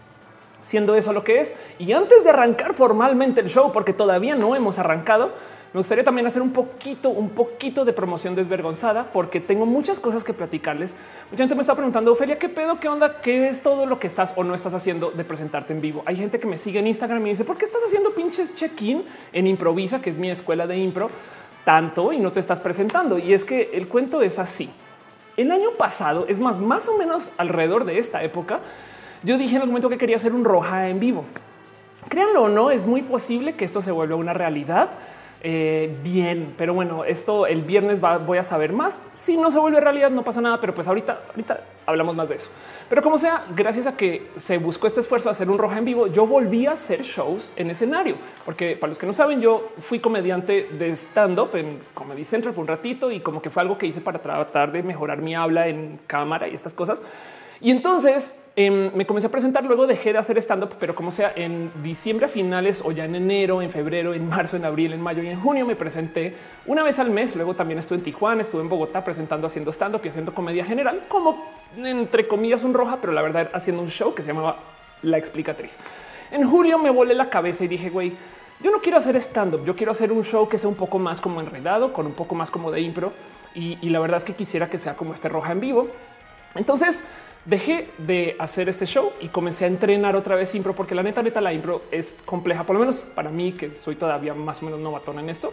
siendo 0.61 0.95
eso 0.95 1.13
lo 1.13 1.23
que 1.23 1.39
es. 1.39 1.55
Y 1.77 1.91
antes 1.93 2.23
de 2.23 2.29
arrancar 2.29 2.73
formalmente 2.73 3.41
el 3.41 3.49
show, 3.49 3.71
porque 3.71 3.93
todavía 3.93 4.35
no 4.35 4.55
hemos 4.55 4.79
arrancado, 4.79 5.31
me 5.71 5.79
gustaría 5.79 6.03
también 6.03 6.25
hacer 6.25 6.41
un 6.41 6.51
poquito, 6.51 7.09
un 7.09 7.29
poquito 7.29 7.85
de 7.85 7.93
promoción 7.93 8.33
desvergonzada, 8.33 9.11
porque 9.13 9.39
tengo 9.39 9.67
muchas 9.67 9.99
cosas 9.99 10.23
que 10.23 10.33
platicarles. 10.33 10.95
Mucha 11.29 11.43
gente 11.43 11.53
me 11.53 11.61
está 11.61 11.75
preguntando, 11.75 12.11
Ophelia, 12.11 12.39
¿qué 12.39 12.49
pedo? 12.49 12.79
¿Qué 12.79 12.87
onda? 12.87 13.21
¿Qué 13.21 13.49
es 13.49 13.61
todo 13.61 13.85
lo 13.85 13.99
que 13.99 14.07
estás 14.07 14.33
o 14.35 14.43
no 14.43 14.55
estás 14.55 14.73
haciendo 14.73 15.11
de 15.11 15.23
presentarte 15.23 15.73
en 15.73 15.81
vivo? 15.81 16.01
Hay 16.07 16.15
gente 16.15 16.39
que 16.39 16.47
me 16.47 16.57
sigue 16.57 16.79
en 16.79 16.87
Instagram 16.87 17.23
y 17.27 17.29
dice, 17.29 17.45
¿por 17.45 17.55
qué 17.55 17.65
estás 17.65 17.83
haciendo 17.85 18.15
pinches 18.15 18.55
check-in 18.55 19.03
en 19.31 19.45
Improvisa, 19.45 20.01
que 20.01 20.09
es 20.09 20.17
mi 20.17 20.31
escuela 20.31 20.65
de 20.65 20.77
impro, 20.77 21.11
tanto 21.63 22.13
y 22.13 22.17
no 22.17 22.31
te 22.31 22.39
estás 22.39 22.59
presentando? 22.61 23.19
Y 23.19 23.33
es 23.33 23.45
que 23.45 23.69
el 23.73 23.87
cuento 23.87 24.23
es 24.23 24.39
así. 24.39 24.71
El 25.37 25.51
año 25.51 25.73
pasado, 25.77 26.25
es 26.27 26.41
más, 26.41 26.59
más 26.59 26.89
o 26.89 26.97
menos 26.97 27.29
alrededor 27.37 27.85
de 27.85 27.99
esta 27.99 28.23
época, 28.23 28.59
yo 29.23 29.37
dije 29.37 29.55
en 29.55 29.61
el 29.61 29.67
momento 29.67 29.89
que 29.89 29.97
quería 29.97 30.15
hacer 30.15 30.33
un 30.33 30.45
roja 30.45 30.89
en 30.89 30.99
vivo. 30.99 31.25
Créanlo 32.07 32.43
o 32.43 32.49
no, 32.49 32.71
es 32.71 32.85
muy 32.85 33.01
posible 33.01 33.55
que 33.55 33.65
esto 33.65 33.81
se 33.81 33.91
vuelva 33.91 34.15
una 34.15 34.33
realidad 34.33 34.89
eh, 35.41 35.95
bien, 36.03 36.53
pero 36.57 36.73
bueno, 36.73 37.05
esto 37.05 37.47
el 37.47 37.61
viernes 37.61 38.01
voy 38.01 38.37
a 38.37 38.43
saber 38.43 38.73
más. 38.73 39.01
Si 39.15 39.37
no 39.37 39.51
se 39.51 39.59
vuelve 39.59 39.79
realidad, 39.79 40.09
no 40.11 40.23
pasa 40.23 40.41
nada, 40.41 40.59
pero 40.59 40.75
pues 40.75 40.87
ahorita, 40.87 41.21
ahorita 41.29 41.61
hablamos 41.85 42.15
más 42.15 42.27
de 42.27 42.35
eso. 42.35 42.49
Pero 42.89 43.01
como 43.01 43.17
sea, 43.17 43.45
gracias 43.55 43.87
a 43.87 43.95
que 43.95 44.31
se 44.35 44.57
buscó 44.57 44.87
este 44.87 44.99
esfuerzo 44.99 45.29
de 45.29 45.31
hacer 45.31 45.49
un 45.49 45.57
roja 45.57 45.77
en 45.77 45.85
vivo, 45.85 46.07
yo 46.07 46.27
volví 46.27 46.65
a 46.65 46.71
hacer 46.71 47.03
shows 47.03 47.53
en 47.55 47.69
escenario, 47.69 48.15
porque 48.43 48.75
para 48.75 48.89
los 48.89 48.97
que 48.97 49.05
no 49.05 49.13
saben, 49.13 49.39
yo 49.39 49.69
fui 49.79 49.99
comediante 49.99 50.69
de 50.77 50.91
stand 50.91 51.39
up 51.39 51.55
en 51.55 51.79
Comedy 51.93 52.25
Central 52.25 52.53
por 52.53 52.63
un 52.63 52.67
ratito 52.67 53.09
y 53.11 53.21
como 53.21 53.41
que 53.41 53.49
fue 53.49 53.61
algo 53.61 53.77
que 53.77 53.85
hice 53.85 54.01
para 54.01 54.19
tratar 54.19 54.71
de 54.71 54.83
mejorar 54.83 55.21
mi 55.21 55.35
habla 55.35 55.67
en 55.67 55.99
cámara 56.05 56.47
y 56.49 56.55
estas 56.55 56.73
cosas. 56.73 57.01
Y 57.61 57.71
entonces 57.71 58.41
em, 58.65 58.91
me 58.93 59.05
comencé 59.05 59.27
a 59.27 59.31
presentar, 59.31 59.63
luego 59.63 59.87
dejé 59.87 60.11
de 60.11 60.19
hacer 60.19 60.37
stand 60.37 60.63
up, 60.63 60.71
pero 60.79 60.93
como 60.93 61.11
sea 61.11 61.31
en 61.35 61.71
diciembre 61.81 62.25
a 62.25 62.29
finales 62.29 62.81
o 62.85 62.91
ya 62.91 63.05
en 63.05 63.15
enero, 63.15 63.61
en 63.61 63.69
febrero, 63.69 64.13
en 64.13 64.27
marzo, 64.27 64.57
en 64.57 64.65
abril, 64.65 64.91
en 64.91 65.01
mayo 65.01 65.23
y 65.23 65.27
en 65.27 65.39
junio 65.39 65.65
me 65.65 65.75
presenté 65.75 66.35
una 66.65 66.83
vez 66.83 66.99
al 66.99 67.09
mes. 67.09 67.35
Luego 67.35 67.53
también 67.53 67.79
estuve 67.79 67.99
en 67.99 68.03
Tijuana, 68.03 68.41
estuve 68.41 68.61
en 68.61 68.69
Bogotá 68.69 69.03
presentando, 69.03 69.47
haciendo 69.47 69.71
stand 69.71 69.95
up 69.95 70.01
y 70.03 70.09
haciendo 70.09 70.33
comedia 70.33 70.65
general, 70.65 71.05
como 71.07 71.45
entre 71.77 72.27
comillas 72.27 72.63
un 72.63 72.73
roja, 72.73 72.97
pero 72.99 73.13
la 73.13 73.21
verdad 73.21 73.49
haciendo 73.53 73.81
un 73.81 73.89
show 73.89 74.13
que 74.13 74.23
se 74.23 74.29
llamaba 74.29 74.59
La 75.03 75.17
Explicatriz. 75.17 75.77
En 76.31 76.47
julio 76.47 76.77
me 76.77 76.89
volé 76.89 77.13
la 77.13 77.29
cabeza 77.29 77.63
y 77.63 77.67
dije, 77.67 77.89
güey, 77.89 78.13
yo 78.61 78.71
no 78.71 78.81
quiero 78.81 78.97
hacer 78.97 79.15
stand 79.15 79.55
up, 79.55 79.65
yo 79.65 79.75
quiero 79.75 79.93
hacer 79.93 80.11
un 80.11 80.23
show 80.23 80.49
que 80.49 80.57
sea 80.57 80.67
un 80.67 80.75
poco 80.75 80.99
más 80.99 81.21
como 81.21 81.39
enredado, 81.39 81.93
con 81.93 82.05
un 82.05 82.13
poco 82.13 82.35
más 82.35 82.51
como 82.51 82.71
de 82.71 82.81
impro. 82.81 83.13
Y, 83.55 83.77
y 83.81 83.89
la 83.89 83.99
verdad 83.99 84.17
es 84.17 84.25
que 84.25 84.33
quisiera 84.33 84.69
que 84.69 84.77
sea 84.77 84.95
como 84.95 85.13
este 85.13 85.29
roja 85.29 85.53
en 85.53 85.61
vivo. 85.61 85.87
Entonces, 86.55 87.03
dejé 87.49 87.89
de 87.97 88.35
hacer 88.37 88.69
este 88.69 88.85
show 88.85 89.11
y 89.19 89.29
comencé 89.29 89.65
a 89.65 89.67
entrenar 89.67 90.15
otra 90.15 90.35
vez 90.35 90.53
impro, 90.53 90.75
porque 90.75 90.93
la 90.93 91.03
neta, 91.03 91.23
neta, 91.23 91.41
la 91.41 91.51
impro 91.51 91.81
es 91.91 92.17
compleja, 92.25 92.63
por 92.63 92.75
lo 92.75 92.81
menos 92.81 92.99
para 92.99 93.29
mí, 93.29 93.53
que 93.53 93.71
soy 93.71 93.95
todavía 93.95 94.33
más 94.33 94.61
o 94.61 94.65
menos 94.65 94.79
novatón 94.79 95.19
en 95.19 95.29
esto. 95.29 95.51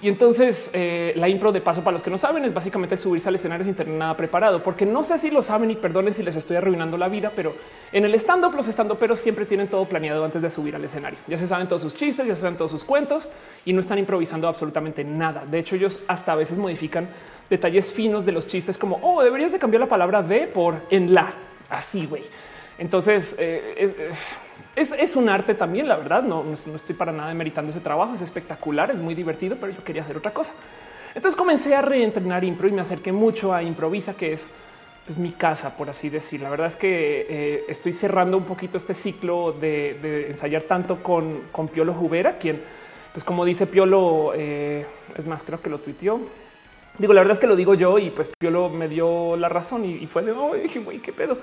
Y 0.00 0.08
entonces 0.08 0.70
eh, 0.74 1.14
la 1.16 1.28
impro 1.28 1.50
de 1.50 1.62
paso 1.62 1.82
para 1.82 1.92
los 1.92 2.02
que 2.02 2.10
no 2.10 2.18
saben 2.18 2.44
es 2.44 2.52
básicamente 2.52 2.96
el 2.96 3.00
subirse 3.00 3.28
al 3.28 3.36
escenario 3.36 3.64
sin 3.64 3.74
tener 3.74 3.94
nada 3.94 4.14
preparado, 4.14 4.62
porque 4.62 4.84
no 4.84 5.02
sé 5.02 5.16
si 5.16 5.30
lo 5.30 5.40
saben 5.40 5.70
y 5.70 5.76
perdonen 5.76 6.12
si 6.12 6.22
les 6.22 6.36
estoy 6.36 6.56
arruinando 6.56 6.98
la 6.98 7.08
vida, 7.08 7.32
pero 7.34 7.54
en 7.90 8.04
el 8.04 8.14
stand 8.16 8.44
up 8.44 8.54
los 8.54 8.68
stand 8.68 8.92
pero 8.98 9.16
siempre 9.16 9.46
tienen 9.46 9.68
todo 9.68 9.86
planeado 9.86 10.22
antes 10.24 10.42
de 10.42 10.50
subir 10.50 10.76
al 10.76 10.84
escenario. 10.84 11.18
Ya 11.26 11.38
se 11.38 11.46
saben 11.46 11.68
todos 11.68 11.80
sus 11.80 11.94
chistes, 11.94 12.26
ya 12.26 12.34
se 12.34 12.42
saben 12.42 12.58
todos 12.58 12.72
sus 12.72 12.84
cuentos 12.84 13.28
y 13.64 13.72
no 13.72 13.80
están 13.80 13.98
improvisando 13.98 14.46
absolutamente 14.46 15.04
nada. 15.04 15.46
De 15.46 15.60
hecho, 15.60 15.76
ellos 15.76 16.00
hasta 16.06 16.32
a 16.32 16.36
veces 16.36 16.58
modifican 16.58 17.08
detalles 17.50 17.92
finos 17.92 18.24
de 18.24 18.32
los 18.32 18.46
chistes 18.46 18.78
como, 18.78 18.98
oh, 19.02 19.22
deberías 19.22 19.52
de 19.52 19.58
cambiar 19.58 19.80
la 19.80 19.88
palabra 19.88 20.22
de 20.22 20.46
por 20.46 20.82
en 20.90 21.14
la. 21.14 21.34
Así, 21.68 22.06
güey. 22.06 22.22
Entonces, 22.78 23.36
eh, 23.38 23.92
es, 24.76 25.16
un 25.16 25.28
arte 25.28 25.54
también, 25.54 25.88
la 25.88 25.96
verdad. 25.96 26.22
No, 26.22 26.44
no, 26.44 26.52
estoy 26.52 26.94
para 26.94 27.12
nada 27.12 27.28
demeritando 27.28 27.70
ese 27.70 27.80
trabajo. 27.80 28.14
Es 28.14 28.22
espectacular, 28.22 28.90
es 28.90 29.00
muy 29.00 29.14
divertido, 29.14 29.56
pero 29.60 29.72
yo 29.72 29.84
quería 29.84 30.02
hacer 30.02 30.16
otra 30.16 30.32
cosa. 30.32 30.54
Entonces 31.14 31.36
comencé 31.36 31.74
a 31.76 31.82
reentrenar 31.82 32.42
impro 32.42 32.66
y 32.66 32.72
me 32.72 32.80
acerqué 32.80 33.12
mucho 33.12 33.54
a 33.54 33.62
Improvisa, 33.62 34.16
que 34.16 34.32
es 34.32 34.50
pues, 35.06 35.16
mi 35.16 35.30
casa, 35.30 35.76
por 35.76 35.88
así 35.88 36.08
decir. 36.08 36.40
La 36.40 36.50
verdad 36.50 36.66
es 36.66 36.76
que 36.76 37.26
eh, 37.28 37.64
estoy 37.68 37.92
cerrando 37.92 38.36
un 38.36 38.44
poquito 38.44 38.76
este 38.76 38.94
ciclo 38.94 39.52
de, 39.52 40.26
ensayar 40.28 40.62
tanto 40.62 41.02
con, 41.02 41.42
con 41.52 41.68
Piolo 41.68 41.94
Jubera, 41.94 42.38
quien, 42.38 42.60
pues 43.12 43.22
como 43.22 43.44
dice 43.44 43.68
Piolo, 43.68 44.32
eh, 44.34 44.84
es 45.16 45.28
más, 45.28 45.44
creo 45.44 45.62
que 45.62 45.70
lo 45.70 45.78
tuiteó 45.78 46.18
Digo, 46.98 47.12
la 47.12 47.20
verdad 47.20 47.32
es 47.32 47.38
que 47.38 47.46
lo 47.46 47.56
digo 47.56 47.74
yo 47.74 47.98
y 47.98 48.10
pues 48.10 48.30
Piolo 48.38 48.68
me 48.68 48.88
dio 48.88 49.36
la 49.36 49.48
razón 49.48 49.84
y, 49.84 50.06
fue 50.06 50.22
de 50.22 50.32
oh, 50.32 50.54
dije, 50.54 50.78
güey, 50.78 50.98
qué 51.00 51.12
pedo. 51.12 51.38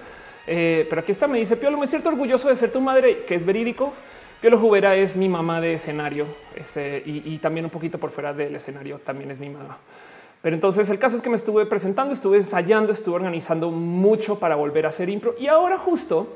Eh, 0.47 0.87
pero 0.89 1.01
aquí 1.01 1.11
está, 1.11 1.27
me 1.27 1.39
dice 1.39 1.57
Piolo, 1.57 1.77
me 1.77 1.87
siento 1.87 2.09
orgulloso 2.09 2.47
de 2.47 2.55
ser 2.55 2.71
tu 2.71 2.79
madre, 2.79 3.25
que 3.25 3.35
es 3.35 3.45
verídico. 3.45 3.93
Piolo 4.39 4.57
Jubera 4.57 4.95
es 4.95 5.15
mi 5.15 5.29
mamá 5.29 5.61
de 5.61 5.73
escenario 5.73 6.25
este, 6.55 7.03
y, 7.05 7.37
también 7.37 7.65
un 7.65 7.69
poquito 7.69 7.99
por 7.99 8.09
fuera 8.09 8.33
del 8.33 8.55
escenario 8.55 8.99
también 8.99 9.29
es 9.29 9.39
mi 9.39 9.49
mamá. 9.49 9.77
Pero 10.41 10.55
entonces 10.55 10.89
el 10.89 10.97
caso 10.97 11.15
es 11.15 11.21
que 11.21 11.29
me 11.29 11.35
estuve 11.35 11.67
presentando, 11.67 12.11
estuve 12.11 12.37
ensayando, 12.37 12.91
estuve 12.91 13.17
organizando 13.17 13.69
mucho 13.69 14.39
para 14.39 14.55
volver 14.55 14.87
a 14.87 14.89
hacer 14.89 15.09
impro 15.09 15.35
y 15.37 15.45
ahora 15.45 15.77
justo 15.77 16.27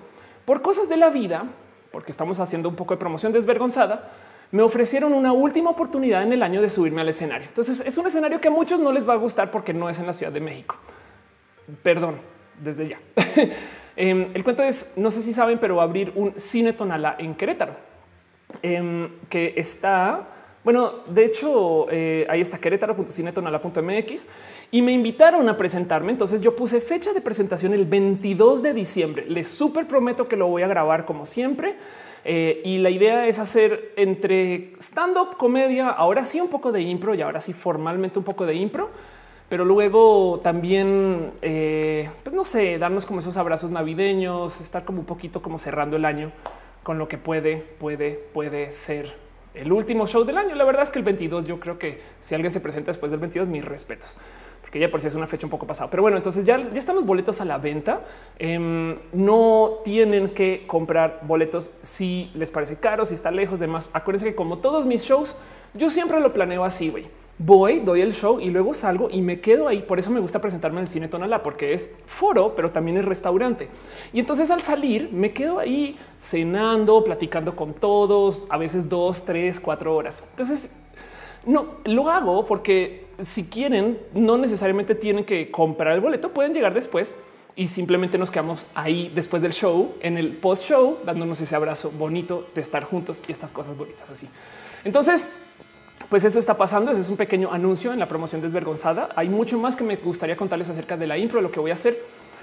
por 0.45 0.62
cosas 0.62 0.88
de 0.88 0.97
la 0.97 1.10
vida, 1.10 1.45
porque 1.91 2.12
estamos 2.12 2.39
haciendo 2.39 2.69
un 2.69 2.75
poco 2.75 2.93
de 2.93 2.99
promoción 2.99 3.34
desvergonzada, 3.34 4.12
me 4.51 4.62
ofrecieron 4.62 5.13
una 5.13 5.34
última 5.34 5.69
oportunidad 5.69 6.23
en 6.23 6.34
el 6.34 6.43
año 6.43 6.62
de 6.62 6.69
subirme 6.69 7.01
al 7.01 7.10
escenario. 7.10 7.47
Entonces 7.47 7.81
es 7.86 7.97
un 7.97 8.08
escenario 8.08 8.39
que 8.39 8.47
a 8.47 8.51
muchos 8.51 8.79
no 8.79 8.91
les 8.91 9.08
va 9.08 9.13
a 9.13 9.17
gustar 9.17 9.51
porque 9.51 9.73
no 9.73 9.89
es 9.89 9.99
en 9.99 10.08
la 10.08 10.13
Ciudad 10.13 10.31
de 10.31 10.39
México. 10.39 10.77
Perdón, 11.84 12.19
desde 12.62 12.89
ya. 12.89 12.99
Em, 13.97 14.31
el 14.34 14.43
cuento 14.43 14.62
es, 14.62 14.95
no 14.97 15.10
sé 15.10 15.21
si 15.21 15.31
saben, 15.31 15.58
pero 15.58 15.77
va 15.77 15.84
a 15.84 15.86
abrir 15.86 16.12
un 16.15 16.38
cine 16.38 16.73
Tonala 16.73 17.15
en 17.17 17.34
Querétaro, 17.34 17.77
em, 18.62 19.10
que 19.29 19.53
está, 19.55 20.27
bueno, 20.65 21.05
de 21.08 21.23
hecho, 21.23 21.88
eh, 21.89 22.27
ahí 22.29 22.41
está 22.41 22.58
querétaro.cinetonala.mx 22.58 24.27
y 24.71 24.81
me 24.81 24.91
invitaron 24.91 25.47
a 25.47 25.55
presentarme. 25.55 26.12
Entonces 26.12 26.41
yo 26.41 26.58
puse 26.58 26.81
fecha 26.81 27.13
de 27.13 27.21
presentación 27.21 27.73
el 27.73 27.86
22 27.86 28.62
de 28.62 28.73
diciembre. 28.73 29.25
Les 29.29 29.47
súper 29.47 29.88
prometo 29.88 30.27
que 30.27 30.36
lo 30.36 30.47
voy 30.47 30.63
a 30.63 30.67
grabar 30.67 31.05
como 31.05 31.25
siempre 31.25 31.77
eh, 32.27 32.61
y 32.65 32.79
la 32.79 32.89
idea 32.89 33.27
es 33.27 33.38
hacer 33.38 33.93
entre 33.97 34.73
stand 34.79 35.15
up, 35.15 35.38
comedia, 35.38 35.89
ahora 35.89 36.23
sí 36.23 36.41
un 36.41 36.49
poco 36.49 36.71
de 36.71 36.81
impro 36.81 37.13
y 37.13 37.21
ahora 37.21 37.39
sí 37.39 37.53
formalmente 37.53 38.17
un 38.17 38.25
poco 38.25 38.47
de 38.47 38.55
impro, 38.55 38.89
pero 39.47 39.63
luego 39.63 40.39
también, 40.43 41.33
eh, 41.43 42.09
pues 42.23 42.35
no 42.35 42.43
sé, 42.43 42.79
darnos 42.79 43.05
como 43.05 43.19
esos 43.19 43.38
abrazos 43.38 43.69
navideños, 43.69 44.59
estar 44.59 44.85
como 44.85 45.01
un 45.01 45.05
poquito 45.05 45.43
como 45.43 45.59
cerrando 45.59 45.97
el 45.97 46.05
año 46.05 46.31
con 46.81 46.97
lo 46.97 47.07
que 47.07 47.19
puede, 47.19 47.57
puede, 47.57 48.13
puede 48.33 48.71
ser 48.71 49.13
el 49.53 49.71
último 49.71 50.07
show 50.07 50.23
del 50.23 50.39
año. 50.39 50.55
La 50.55 50.65
verdad 50.65 50.81
es 50.81 50.89
que 50.89 50.97
el 50.97 51.05
22, 51.05 51.45
yo 51.45 51.59
creo 51.59 51.77
que 51.77 52.01
si 52.21 52.33
alguien 52.33 52.51
se 52.51 52.59
presenta 52.59 52.89
después 52.89 53.11
del 53.11 53.19
22, 53.19 53.47
mis 53.47 53.63
respetos 53.63 54.17
que 54.75 54.81
ya 54.81 54.91
por 54.91 54.99
si 54.99 55.07
es 55.07 55.15
una 55.15 55.25
fecha 55.25 55.47
un 55.47 55.51
poco 55.51 55.65
pasada. 55.65 55.89
Pero 55.89 56.01
bueno, 56.01 56.17
entonces 56.17 56.43
ya, 56.43 56.59
ya 56.59 56.77
están 56.77 56.97
los 56.97 57.05
boletos 57.05 57.39
a 57.39 57.45
la 57.45 57.57
venta. 57.57 58.01
Em, 58.38 58.97
no 59.13 59.75
tienen 59.85 60.27
que 60.27 60.65
comprar 60.67 61.21
boletos 61.21 61.71
si 61.79 62.29
les 62.35 62.51
parece 62.51 62.77
caro, 62.77 63.05
si 63.05 63.13
está 63.13 63.31
lejos, 63.31 63.61
demás. 63.61 63.89
Acuérdense 63.93 64.25
que 64.25 64.35
como 64.35 64.57
todos 64.57 64.85
mis 64.85 65.01
shows, 65.05 65.38
yo 65.75 65.89
siempre 65.89 66.19
lo 66.19 66.33
planeo 66.33 66.65
así, 66.65 66.89
güey. 66.89 67.05
voy, 67.38 67.79
doy 67.79 68.01
el 68.01 68.13
show 68.13 68.41
y 68.41 68.49
luego 68.49 68.73
salgo 68.73 69.07
y 69.09 69.21
me 69.21 69.39
quedo 69.39 69.69
ahí. 69.69 69.81
Por 69.81 69.97
eso 69.97 70.11
me 70.11 70.19
gusta 70.19 70.41
presentarme 70.41 70.79
en 70.79 70.88
el 70.88 70.89
cine 70.89 71.07
Tonalá, 71.07 71.41
porque 71.41 71.71
es 71.73 71.95
foro, 72.05 72.53
pero 72.53 72.69
también 72.69 72.97
es 72.97 73.05
restaurante. 73.05 73.69
Y 74.11 74.19
entonces 74.19 74.51
al 74.51 74.61
salir 74.61 75.09
me 75.13 75.31
quedo 75.31 75.59
ahí 75.59 75.97
cenando, 76.19 77.01
platicando 77.01 77.55
con 77.55 77.75
todos, 77.75 78.45
a 78.49 78.57
veces 78.57 78.89
dos, 78.89 79.23
tres, 79.23 79.61
cuatro 79.61 79.95
horas. 79.95 80.21
Entonces 80.31 80.75
no 81.45 81.75
lo 81.85 82.09
hago 82.09 82.45
porque 82.45 83.04
si 83.23 83.45
quieren, 83.45 83.97
no 84.13 84.38
necesariamente 84.38 84.95
tienen 84.95 85.25
que 85.25 85.51
comprar 85.51 85.93
el 85.93 86.01
boleto, 86.01 86.32
pueden 86.32 86.54
llegar 86.54 86.73
después 86.73 87.15
y 87.56 87.67
simplemente 87.67 88.17
nos 88.17 88.32
quedamos 88.32 88.67
ahí 88.75 89.12
después 89.15 89.41
del 89.41 89.54
show, 89.54 89.95
en 90.01 90.17
el 90.17 90.34
post 90.34 90.69
show, 90.69 90.99
dándonos 91.06 91.39
ese 91.39 91.56
abrazo 91.56 91.91
bonito 91.91 92.47
de 92.54 92.62
estar 92.62 92.84
juntos 92.84 93.23
y 93.28 93.32
estas 93.32 93.51
cosas 93.51 93.78
bonitas 93.78 94.10
así. 94.10 94.28
Entonces, 94.84 95.30
pues 96.10 96.23
eso 96.23 96.39
está 96.39 96.56
pasando. 96.56 96.91
Ese 96.91 97.01
es 97.01 97.10
un 97.10 97.17
pequeño 97.17 97.51
anuncio 97.51 97.93
en 97.93 97.99
la 97.99 98.08
promoción 98.08 98.41
desvergonzada. 98.41 99.10
Hay 99.15 99.30
mucho 99.30 99.58
más 99.58 99.75
que 99.75 99.84
me 99.84 99.95
gustaría 99.95 100.36
contarles 100.36 100.69
acerca 100.69 100.97
de 100.97 101.08
la 101.08 101.17
impro, 101.17 101.41
lo 101.41 101.51
que 101.51 101.60
voy 101.60 101.71
a 101.71 101.75
hacer. 101.75 101.97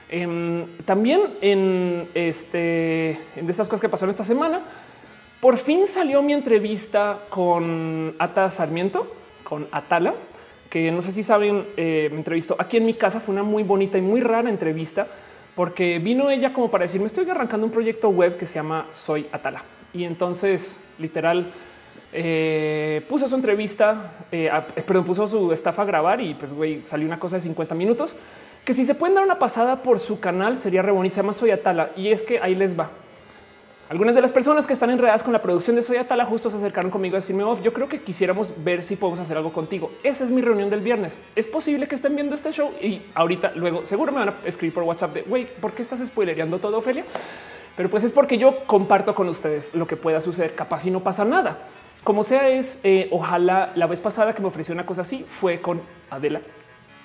Em, 0.08 0.66
también 0.84 1.22
en 1.40 2.08
este, 2.14 3.10
en 3.36 3.48
estas 3.48 3.68
cosas 3.68 3.80
que 3.80 3.88
pasaron 3.88 4.10
esta 4.10 4.24
semana, 4.24 4.62
por 5.40 5.58
fin 5.58 5.86
salió 5.86 6.22
mi 6.22 6.32
entrevista 6.32 7.20
con 7.28 8.14
Ata 8.18 8.50
Sarmiento, 8.50 9.10
con 9.42 9.66
Atala, 9.72 10.14
que 10.72 10.90
no 10.90 11.02
sé 11.02 11.12
si 11.12 11.22
saben, 11.22 11.66
eh, 11.76 12.08
me 12.10 12.16
entrevistó 12.16 12.56
aquí 12.58 12.78
en 12.78 12.86
mi 12.86 12.94
casa. 12.94 13.20
Fue 13.20 13.34
una 13.34 13.42
muy 13.42 13.62
bonita 13.62 13.98
y 13.98 14.00
muy 14.00 14.22
rara 14.22 14.48
entrevista 14.48 15.06
porque 15.54 15.98
vino 15.98 16.30
ella 16.30 16.54
como 16.54 16.70
para 16.70 16.84
decirme 16.84 17.08
estoy 17.08 17.28
arrancando 17.28 17.66
un 17.66 17.70
proyecto 17.70 18.08
web 18.08 18.38
que 18.38 18.46
se 18.46 18.54
llama 18.54 18.86
Soy 18.88 19.26
Atala. 19.32 19.64
Y 19.92 20.04
entonces 20.04 20.82
literal 20.98 21.52
eh, 22.10 23.04
puso 23.06 23.28
su 23.28 23.34
entrevista, 23.34 24.24
eh, 24.32 24.50
perdón, 24.86 25.04
puso 25.04 25.28
su 25.28 25.52
staff 25.52 25.78
a 25.78 25.84
grabar 25.84 26.22
y 26.22 26.32
pues 26.32 26.54
güey, 26.54 26.80
salió 26.86 27.06
una 27.06 27.18
cosa 27.18 27.36
de 27.36 27.42
50 27.42 27.74
minutos 27.74 28.16
que 28.64 28.72
si 28.72 28.86
se 28.86 28.94
pueden 28.94 29.14
dar 29.14 29.24
una 29.24 29.38
pasada 29.38 29.82
por 29.82 29.98
su 29.98 30.20
canal 30.20 30.56
sería 30.56 30.80
re 30.80 30.90
bonito. 30.90 31.16
Se 31.16 31.20
llama 31.20 31.34
Soy 31.34 31.50
Atala 31.50 31.90
y 31.96 32.08
es 32.08 32.22
que 32.22 32.40
ahí 32.40 32.54
les 32.54 32.80
va. 32.80 32.88
Algunas 33.92 34.14
de 34.14 34.22
las 34.22 34.32
personas 34.32 34.66
que 34.66 34.72
están 34.72 34.88
enredadas 34.88 35.22
con 35.22 35.34
la 35.34 35.42
producción 35.42 35.76
de 35.76 35.82
Soy 35.82 35.98
Atala 35.98 36.24
justo 36.24 36.48
se 36.48 36.56
acercaron 36.56 36.90
conmigo 36.90 37.14
a 37.14 37.18
decirme, 37.18 37.44
yo 37.62 37.74
creo 37.74 37.90
que 37.90 38.00
quisiéramos 38.00 38.54
ver 38.64 38.82
si 38.82 38.96
podemos 38.96 39.20
hacer 39.20 39.36
algo 39.36 39.52
contigo. 39.52 39.90
Esa 40.02 40.24
es 40.24 40.30
mi 40.30 40.40
reunión 40.40 40.70
del 40.70 40.80
viernes. 40.80 41.18
Es 41.36 41.46
posible 41.46 41.86
que 41.86 41.96
estén 41.96 42.14
viendo 42.14 42.34
este 42.34 42.52
show 42.52 42.70
y 42.80 43.02
ahorita 43.14 43.52
luego 43.54 43.84
seguro 43.84 44.10
me 44.10 44.20
van 44.20 44.30
a 44.30 44.34
escribir 44.46 44.72
por 44.72 44.84
WhatsApp 44.84 45.12
de, 45.12 45.22
güey, 45.24 45.46
¿por 45.60 45.74
qué 45.74 45.82
estás 45.82 46.00
spoilereando 46.06 46.58
todo, 46.58 46.78
Ophelia? 46.78 47.04
Pero 47.76 47.90
pues 47.90 48.02
es 48.04 48.12
porque 48.12 48.38
yo 48.38 48.64
comparto 48.66 49.14
con 49.14 49.28
ustedes 49.28 49.74
lo 49.74 49.86
que 49.86 49.98
pueda 49.98 50.22
suceder. 50.22 50.54
Capaz 50.54 50.86
y 50.86 50.90
no 50.90 51.00
pasa 51.00 51.26
nada. 51.26 51.58
Como 52.02 52.22
sea 52.22 52.48
es, 52.48 52.80
eh, 52.84 53.08
ojalá 53.10 53.72
la 53.74 53.86
vez 53.86 54.00
pasada 54.00 54.34
que 54.34 54.40
me 54.40 54.48
ofreció 54.48 54.72
una 54.72 54.86
cosa 54.86 55.02
así 55.02 55.22
fue 55.28 55.60
con 55.60 55.82
Adela. 56.08 56.40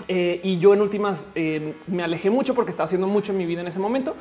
Eh, 0.07 0.39
y 0.41 0.57
yo 0.59 0.73
en 0.73 0.79
últimas 0.79 1.27
eh, 1.35 1.73
me 1.87 2.05
alejé 2.05 2.29
mucho 2.29 2.55
porque 2.55 2.71
estaba 2.71 2.85
haciendo 2.85 3.07
mucho 3.07 3.33
en 3.33 3.39
mi 3.39 3.45
vida 3.45 3.59
en 3.59 3.67
ese 3.67 3.79
momento. 3.79 4.15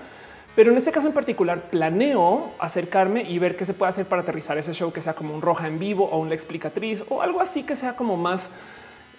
Pero 0.57 0.73
en 0.73 0.79
este 0.79 0.91
caso 0.91 1.07
en 1.07 1.15
particular 1.15 1.71
planeo 1.71 2.51
acercarme 2.59 3.23
y 3.31 3.39
ver 3.39 3.57
qué 3.57 3.65
se 3.65 3.75
puede 3.75 3.91
hacer 3.91 4.07
para 4.07 4.23
aterrizar 4.23 4.59
ese 4.59 4.73
show 4.73 4.93
que 4.93 5.01
sea 5.01 5.15
como 5.15 5.35
un 5.35 5.43
roja 5.43 5.69
en 5.69 5.79
vivo 5.79 6.07
o 6.07 6.19
una 6.19 6.35
explicatriz 6.35 7.05
o 7.09 7.23
algo 7.23 7.41
así 7.41 7.63
que 7.63 7.77
sea 7.77 7.95
como 7.95 8.17
más 8.17 8.51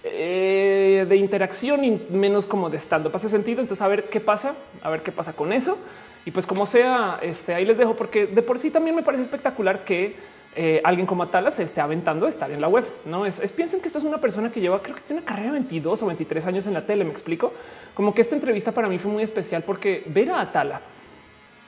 de 0.02 1.16
interacción 1.16 1.84
y 1.84 2.02
menos 2.10 2.46
como 2.46 2.70
de 2.70 2.78
stand-up. 2.78 3.12
Hace 3.14 3.28
sentido. 3.28 3.60
Entonces, 3.60 3.82
a 3.82 3.88
ver 3.88 4.04
qué 4.04 4.20
pasa, 4.20 4.54
a 4.82 4.90
ver 4.90 5.02
qué 5.02 5.12
pasa 5.12 5.32
con 5.32 5.52
eso. 5.52 5.78
Y 6.24 6.30
pues 6.30 6.46
como 6.46 6.66
sea, 6.66 7.18
este, 7.22 7.54
ahí 7.54 7.64
les 7.64 7.78
dejo 7.78 7.96
porque 7.96 8.26
de 8.26 8.42
por 8.42 8.58
sí 8.58 8.70
también 8.70 8.94
me 8.94 9.02
parece 9.02 9.22
espectacular 9.22 9.84
que 9.84 10.16
eh, 10.56 10.80
alguien 10.84 11.06
como 11.06 11.22
Atala 11.22 11.50
se 11.50 11.62
esté 11.62 11.80
aventando 11.80 12.26
a 12.26 12.28
estar 12.28 12.50
en 12.50 12.60
la 12.60 12.68
web. 12.68 12.84
No 13.06 13.24
es, 13.24 13.40
piensen 13.52 13.80
que 13.80 13.86
esto 13.86 13.98
es 13.98 14.04
una 14.04 14.18
persona 14.18 14.50
que 14.50 14.60
lleva, 14.60 14.82
creo 14.82 14.94
que 14.94 15.02
tiene 15.02 15.22
una 15.22 15.26
carrera 15.26 15.52
de 15.52 15.60
22 15.60 16.02
o 16.02 16.06
23 16.06 16.46
años 16.46 16.66
en 16.66 16.74
la 16.74 16.84
tele. 16.84 17.04
Me 17.04 17.10
explico 17.10 17.52
como 17.94 18.12
que 18.12 18.20
esta 18.20 18.34
entrevista 18.34 18.72
para 18.72 18.88
mí 18.88 18.98
fue 18.98 19.10
muy 19.10 19.22
especial 19.22 19.62
porque 19.62 20.02
ver 20.06 20.30
a 20.30 20.40
Atala, 20.40 20.80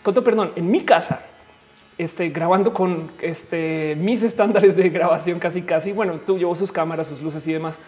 con 0.03 0.15
perdón, 0.15 0.53
en 0.57 0.71
mi 0.71 0.85
casa, 0.85 1.27
este, 1.99 2.31
grabando 2.31 2.73
con 2.73 3.11
este, 3.21 3.97
mis 3.97 4.23
estándares 4.23 4.77
de 4.77 4.89
grabación 4.89 5.39
casi 5.39 5.63
casi. 5.63 5.93
Bueno, 5.93 6.21
tú 6.25 6.39
llevo 6.39 6.55
sus 6.55 6.73
cámaras, 6.73 7.09
sus 7.09 7.21
luces 7.21 7.47
y 7.47 7.53
demás, 7.53 7.81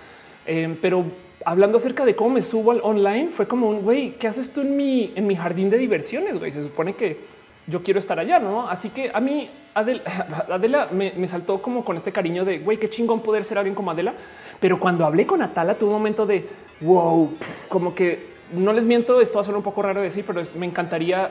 eh, 0.47 0.77
pero 0.83 1.05
hablando 1.45 1.77
acerca 1.77 2.05
de 2.05 2.15
cómo 2.15 2.31
me 2.31 2.43
subo 2.43 2.73
al 2.73 2.81
online, 2.83 3.29
fue 3.29 3.47
como 3.47 3.69
un 3.69 3.83
güey, 3.83 4.13
¿qué 4.13 4.29
haces 4.29 4.53
tú 4.53 4.61
en 4.61 4.77
mi, 4.77 5.13
en 5.17 5.27
mi 5.27 5.37
jardín 5.37 5.71
de 5.71 5.79
diversiones? 5.79 6.39
Güey, 6.39 6.53
se 6.53 6.63
supone 6.63 6.95
que 6.95 7.33
yo 7.67 7.83
quiero 7.83 7.99
estar 7.99 8.19
allá, 8.19 8.39
¿no? 8.39 8.69
Así 8.69 8.91
que 8.91 9.11
a 9.13 9.21
mí 9.21 9.49
Adela, 9.75 10.89
me, 10.93 11.29
saltó 11.29 11.63
como 11.63 11.85
con 11.85 11.97
este 11.97 12.13
cariño 12.13 12.45
de, 12.45 12.59
güey, 12.59 12.79
qué 12.79 12.91
chingón 12.91 13.21
poder 13.21 13.45
ser 13.45 13.59
alguien 13.59 13.75
como 13.75 13.91
Adela. 13.91 14.15
Pero 14.61 14.79
cuando 14.79 15.05
hablé 15.05 15.27
con 15.27 15.43
Atala, 15.43 15.77
tuve 15.77 15.89
un 15.89 15.97
momento 15.97 16.27
de, 16.27 16.47
wow, 16.81 17.33
como 17.69 17.95
que 17.95 18.33
no 18.53 18.73
les 18.73 18.85
miento, 18.85 19.21
esto 19.21 19.37
va 19.37 19.41
a 19.41 19.45
ser 19.45 19.57
un 19.57 19.63
poco 19.63 19.83
raro 19.83 20.01
de 20.01 20.07
decir, 20.07 20.25
pero 20.27 20.43
me 20.57 20.67
encantaría 20.67 21.31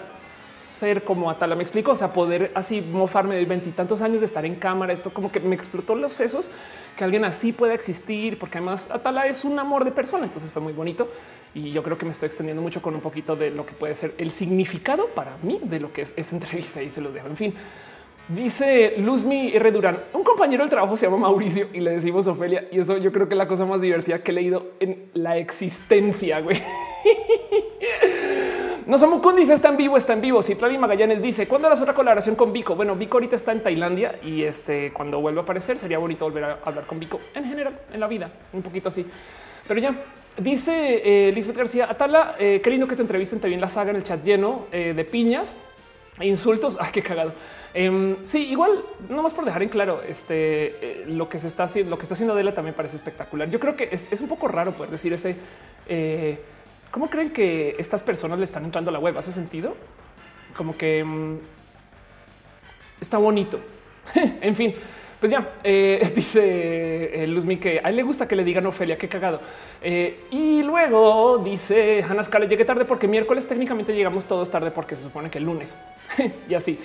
ser 0.81 1.03
como 1.03 1.29
Atala. 1.29 1.55
Me 1.55 1.61
explico, 1.61 1.91
o 1.91 1.95
sea, 1.95 2.11
poder 2.11 2.51
así 2.55 2.81
mofarme 2.81 3.35
de 3.35 3.45
veintitantos 3.45 4.01
años 4.01 4.19
de 4.21 4.25
estar 4.25 4.45
en 4.45 4.55
cámara. 4.55 4.91
Esto 4.91 5.11
como 5.11 5.31
que 5.31 5.39
me 5.39 5.53
explotó 5.53 5.95
los 5.95 6.11
sesos 6.11 6.49
que 6.97 7.03
alguien 7.03 7.23
así 7.23 7.53
pueda 7.53 7.75
existir, 7.75 8.39
porque 8.39 8.57
además 8.57 8.89
Atala 8.89 9.27
es 9.27 9.45
un 9.45 9.59
amor 9.59 9.85
de 9.85 9.91
persona. 9.91 10.25
Entonces 10.25 10.51
fue 10.51 10.61
muy 10.61 10.73
bonito 10.73 11.07
y 11.53 11.71
yo 11.71 11.83
creo 11.83 11.99
que 11.99 12.05
me 12.05 12.11
estoy 12.11 12.27
extendiendo 12.27 12.63
mucho 12.63 12.81
con 12.81 12.95
un 12.95 13.01
poquito 13.01 13.35
de 13.35 13.51
lo 13.51 13.63
que 13.65 13.73
puede 13.73 13.93
ser 13.93 14.15
el 14.17 14.31
significado 14.31 15.05
para 15.09 15.37
mí 15.43 15.59
de 15.61 15.79
lo 15.79 15.93
que 15.93 16.01
es 16.01 16.13
esa 16.17 16.35
entrevista 16.39 16.81
y 16.81 16.89
se 16.89 16.99
los 16.99 17.13
dejo. 17.13 17.27
En 17.27 17.37
fin, 17.37 17.53
dice 18.27 18.95
Luzmi 18.97 19.53
R. 19.53 19.71
Durán, 19.71 19.99
un 20.13 20.23
compañero 20.23 20.63
del 20.63 20.71
trabajo 20.71 20.97
se 20.97 21.05
llama 21.05 21.17
Mauricio 21.17 21.67
y 21.73 21.79
le 21.79 21.91
decimos 21.91 22.25
Ofelia. 22.25 22.67
Y 22.71 22.79
eso 22.79 22.97
yo 22.97 23.11
creo 23.11 23.27
que 23.27 23.35
es 23.35 23.37
la 23.37 23.47
cosa 23.47 23.67
más 23.67 23.81
divertida 23.81 24.23
que 24.23 24.31
he 24.31 24.33
leído 24.33 24.71
en 24.79 25.11
la 25.13 25.37
existencia. 25.37 26.41
Güey. 26.41 26.59
No 28.85 28.97
somos 28.97 29.35
dice 29.35 29.53
está 29.53 29.69
en 29.69 29.77
vivo, 29.77 29.97
está 29.97 30.13
en 30.13 30.21
vivo. 30.21 30.41
Citlali 30.41 30.77
Magallanes 30.77 31.21
dice 31.21 31.47
cuándo 31.47 31.67
harás 31.67 31.81
otra 31.81 31.93
colaboración 31.93 32.35
con 32.35 32.51
Vico. 32.51 32.75
Bueno, 32.75 32.95
Vico 32.95 33.17
ahorita 33.17 33.35
está 33.35 33.51
en 33.51 33.61
Tailandia 33.61 34.19
y 34.23 34.43
este 34.43 34.91
cuando 34.93 35.21
vuelva 35.21 35.41
a 35.41 35.43
aparecer 35.43 35.77
sería 35.77 35.97
bonito 35.97 36.25
volver 36.25 36.43
a 36.43 36.59
hablar 36.65 36.85
con 36.85 36.99
Vico 36.99 37.19
en 37.33 37.45
general 37.45 37.79
en 37.93 37.99
la 37.99 38.07
vida, 38.07 38.31
un 38.53 38.61
poquito 38.61 38.89
así. 38.89 39.05
Pero 39.67 39.79
ya 39.79 39.95
Dice 40.37 41.01
eh, 41.03 41.31
Lisbeth 41.33 41.57
García 41.57 41.87
Atala, 41.89 42.35
eh, 42.39 42.61
qué 42.63 42.69
lindo 42.69 42.87
que 42.87 42.95
te 42.95 43.01
entrevisten, 43.01 43.41
te 43.41 43.53
en 43.53 43.59
la 43.59 43.67
saga 43.67 43.89
en 43.89 43.97
el 43.97 44.03
chat 44.03 44.23
lleno 44.23 44.65
eh, 44.71 44.93
de 44.95 45.03
piñas 45.03 45.57
e 46.19 46.25
insultos. 46.25 46.77
Ay, 46.79 46.89
qué 46.93 47.01
cagado. 47.01 47.33
Em, 47.73 48.15
sí, 48.25 48.49
igual, 48.49 48.83
no 49.09 49.23
más 49.23 49.33
por 49.33 49.43
dejar 49.43 49.63
en 49.63 49.69
claro, 49.69 50.01
este 50.07 51.01
eh, 51.03 51.05
lo 51.07 51.27
que 51.27 51.37
se 51.37 51.47
está 51.47 51.65
haciendo, 51.65 51.89
lo 51.89 51.97
que 51.97 52.03
está 52.03 52.13
haciendo 52.13 52.33
Adela 52.33 52.53
también 52.53 52.75
parece 52.75 52.95
espectacular. 52.95 53.49
Yo 53.49 53.59
creo 53.59 53.75
que 53.75 53.89
es, 53.91 54.21
un 54.21 54.29
poco 54.29 54.47
raro 54.47 54.71
poder 54.71 54.89
decir 54.89 55.11
ese. 55.13 55.35
¿Cómo 56.91 57.10
creen 57.10 57.32
que 57.32 57.75
estas 57.80 58.04
personas 58.04 58.38
le 58.38 58.45
están 58.45 58.65
entrando 58.65 58.89
a 58.89 58.93
la 58.93 58.99
web? 58.99 59.17
¿Hace 59.17 59.32
sentido? 59.32 59.75
Como 60.56 60.77
que 60.77 61.04
mm, 61.04 61.38
está 62.99 63.17
bonito. 63.17 63.60
en 64.41 64.56
fin, 64.56 64.75
pues 65.21 65.32
ya 65.32 65.54
eh, 65.63 66.12
dice 66.15 67.23
eh, 67.23 67.27
Luzmi 67.27 67.58
que 67.58 67.80
a 67.82 67.89
él 67.89 67.95
le 67.95 68.04
gusta 68.04 68.27
que 68.27 68.36
le 68.36 68.43
digan 68.43 68.65
Ofelia, 68.65 68.97
qué 68.97 69.08
cagado. 69.08 69.39
Eh, 69.82 70.25
y 70.32 70.63
luego 70.63 71.38
dice 71.38 72.04
Hannah 72.04 72.23
Scala, 72.23 72.45
llegué 72.45 72.65
tarde 72.65 72.84
porque 72.84 73.08
miércoles 73.08 73.47
técnicamente 73.47 73.93
llegamos 73.93 74.27
todos 74.27 74.51
tarde 74.51 74.71
porque 74.71 74.97
se 74.97 75.04
supone 75.04 75.30
que 75.30 75.38
el 75.38 75.45
lunes 75.45 75.77
y 76.49 76.54
así. 76.56 76.77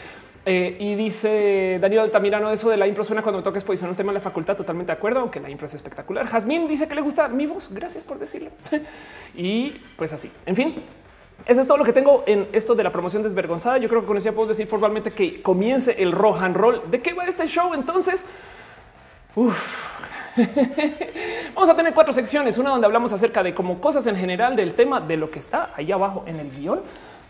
Y 0.46 0.94
dice 0.94 1.78
Daniel 1.80 2.02
Altamirano, 2.02 2.50
eso 2.50 2.70
de 2.70 2.76
la 2.76 2.86
impro 2.86 3.02
suena 3.02 3.22
cuando 3.22 3.38
me 3.38 3.44
toca 3.44 3.58
exposición 3.58 3.90
un 3.90 3.96
tema 3.96 4.12
de 4.12 4.18
la 4.18 4.22
facultad, 4.22 4.56
totalmente 4.56 4.92
de 4.92 4.96
acuerdo, 4.96 5.20
aunque 5.20 5.40
la 5.40 5.50
impro 5.50 5.66
es 5.66 5.74
espectacular. 5.74 6.26
Jazmín 6.26 6.68
dice 6.68 6.86
que 6.86 6.94
le 6.94 7.00
gusta 7.00 7.28
mi 7.28 7.46
voz, 7.46 7.68
gracias 7.72 8.04
por 8.04 8.18
decirlo. 8.18 8.50
y 9.34 9.70
pues 9.96 10.12
así, 10.12 10.30
en 10.46 10.54
fin, 10.54 10.74
eso 11.44 11.60
es 11.60 11.66
todo 11.66 11.78
lo 11.78 11.84
que 11.84 11.92
tengo 11.92 12.24
en 12.26 12.48
esto 12.52 12.74
de 12.74 12.82
la 12.82 12.90
promoción 12.90 13.22
desvergonzada. 13.22 13.78
Yo 13.78 13.88
creo 13.88 14.00
que 14.00 14.06
con 14.06 14.16
eso 14.16 14.26
ya 14.26 14.32
puedo 14.32 14.48
decir 14.48 14.66
formalmente 14.66 15.12
que 15.12 15.42
comience 15.42 16.02
el 16.02 16.12
rock 16.12 16.42
and 16.42 16.56
roll. 16.56 16.90
¿De 16.90 17.00
qué 17.00 17.12
va 17.12 17.24
este 17.24 17.46
show? 17.46 17.74
Entonces, 17.74 18.26
vamos 21.54 21.70
a 21.70 21.76
tener 21.76 21.94
cuatro 21.94 22.12
secciones. 22.12 22.58
Una 22.58 22.70
donde 22.70 22.86
hablamos 22.86 23.12
acerca 23.12 23.42
de 23.42 23.54
como 23.54 23.80
cosas 23.80 24.06
en 24.06 24.16
general 24.16 24.56
del 24.56 24.74
tema 24.74 25.00
de 25.00 25.16
lo 25.16 25.30
que 25.30 25.38
está 25.38 25.70
ahí 25.76 25.92
abajo 25.92 26.24
en 26.26 26.40
el 26.40 26.50
guion, 26.50 26.80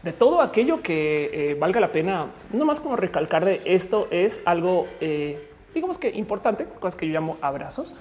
de 0.07 0.13
todo 0.13 0.41
aquello 0.41 0.83
que 0.83 1.51
eh, 1.51 1.55
valga 1.55 1.81
la 1.81 1.91
pena, 1.91 2.29
no 2.53 2.65
más 2.65 2.79
como 2.79 2.95
recalcar 2.95 3.45
de 3.45 3.61
esto 3.65 4.07
es 4.13 4.41
algo, 4.45 4.87
eh, 5.01 5.51
digamos 5.75 5.99
que 5.99 6.11
importante, 6.11 6.65
cosas 6.65 6.95
que 6.95 7.09
yo 7.09 7.13
llamo 7.13 7.39
abrazos. 7.41 7.93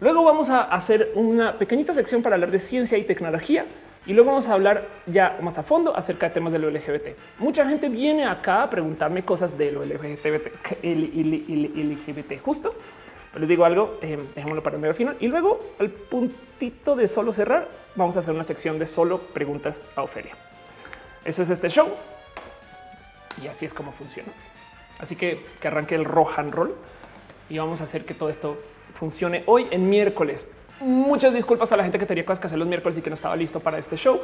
Luego 0.00 0.24
vamos 0.24 0.50
a 0.50 0.62
hacer 0.62 1.12
una 1.14 1.56
pequeñita 1.56 1.94
sección 1.94 2.22
para 2.22 2.34
hablar 2.34 2.50
de 2.50 2.58
ciencia 2.58 2.98
y 2.98 3.04
tecnología 3.04 3.66
y 4.04 4.14
luego 4.14 4.30
vamos 4.30 4.48
a 4.48 4.54
hablar 4.54 4.88
ya 5.06 5.38
más 5.42 5.56
a 5.56 5.62
fondo 5.62 5.96
acerca 5.96 6.28
de 6.28 6.34
temas 6.34 6.52
de 6.52 6.58
lo 6.58 6.68
LGBT. 6.68 7.16
Mucha 7.38 7.66
gente 7.68 7.88
viene 7.88 8.26
acá 8.26 8.64
a 8.64 8.68
preguntarme 8.68 9.24
cosas 9.24 9.56
de 9.56 9.70
lo 9.70 9.84
LGBT, 9.84 10.26
LGBT 10.82 12.42
justo. 12.42 12.74
Pero 13.30 13.40
les 13.40 13.48
digo 13.48 13.64
algo, 13.64 13.98
eh, 14.02 14.18
dejémoslo 14.34 14.62
para 14.62 14.74
el 14.74 14.82
medio 14.82 14.94
final. 14.94 15.16
Y 15.20 15.28
luego 15.28 15.60
al 15.78 15.90
puntito 15.90 16.96
de 16.96 17.06
solo 17.06 17.32
cerrar, 17.32 17.68
vamos 17.94 18.16
a 18.16 18.18
hacer 18.18 18.34
una 18.34 18.44
sección 18.44 18.76
de 18.80 18.86
solo 18.86 19.18
preguntas 19.18 19.86
a 19.94 20.02
Ofelia. 20.02 20.36
Eso 21.24 21.42
es 21.42 21.50
este 21.50 21.68
show. 21.68 21.88
Y 23.42 23.48
así 23.48 23.64
es 23.64 23.74
como 23.74 23.92
funciona. 23.92 24.28
Así 24.98 25.16
que 25.16 25.44
que 25.60 25.68
arranque 25.68 25.94
el 25.94 26.04
rock 26.04 26.38
and 26.38 26.52
roll 26.52 26.74
y 27.48 27.58
vamos 27.58 27.80
a 27.80 27.84
hacer 27.84 28.04
que 28.04 28.14
todo 28.14 28.28
esto 28.28 28.58
funcione 28.94 29.42
hoy 29.46 29.66
en 29.70 29.88
miércoles. 29.88 30.46
Muchas 30.80 31.34
disculpas 31.34 31.72
a 31.72 31.76
la 31.76 31.82
gente 31.82 31.98
que 31.98 32.06
tenía 32.06 32.24
cosas 32.24 32.40
que 32.40 32.46
hacer 32.46 32.58
los 32.58 32.68
miércoles 32.68 32.98
y 32.98 33.02
que 33.02 33.10
no 33.10 33.14
estaba 33.14 33.36
listo 33.36 33.60
para 33.60 33.78
este 33.78 33.96
show. 33.96 34.20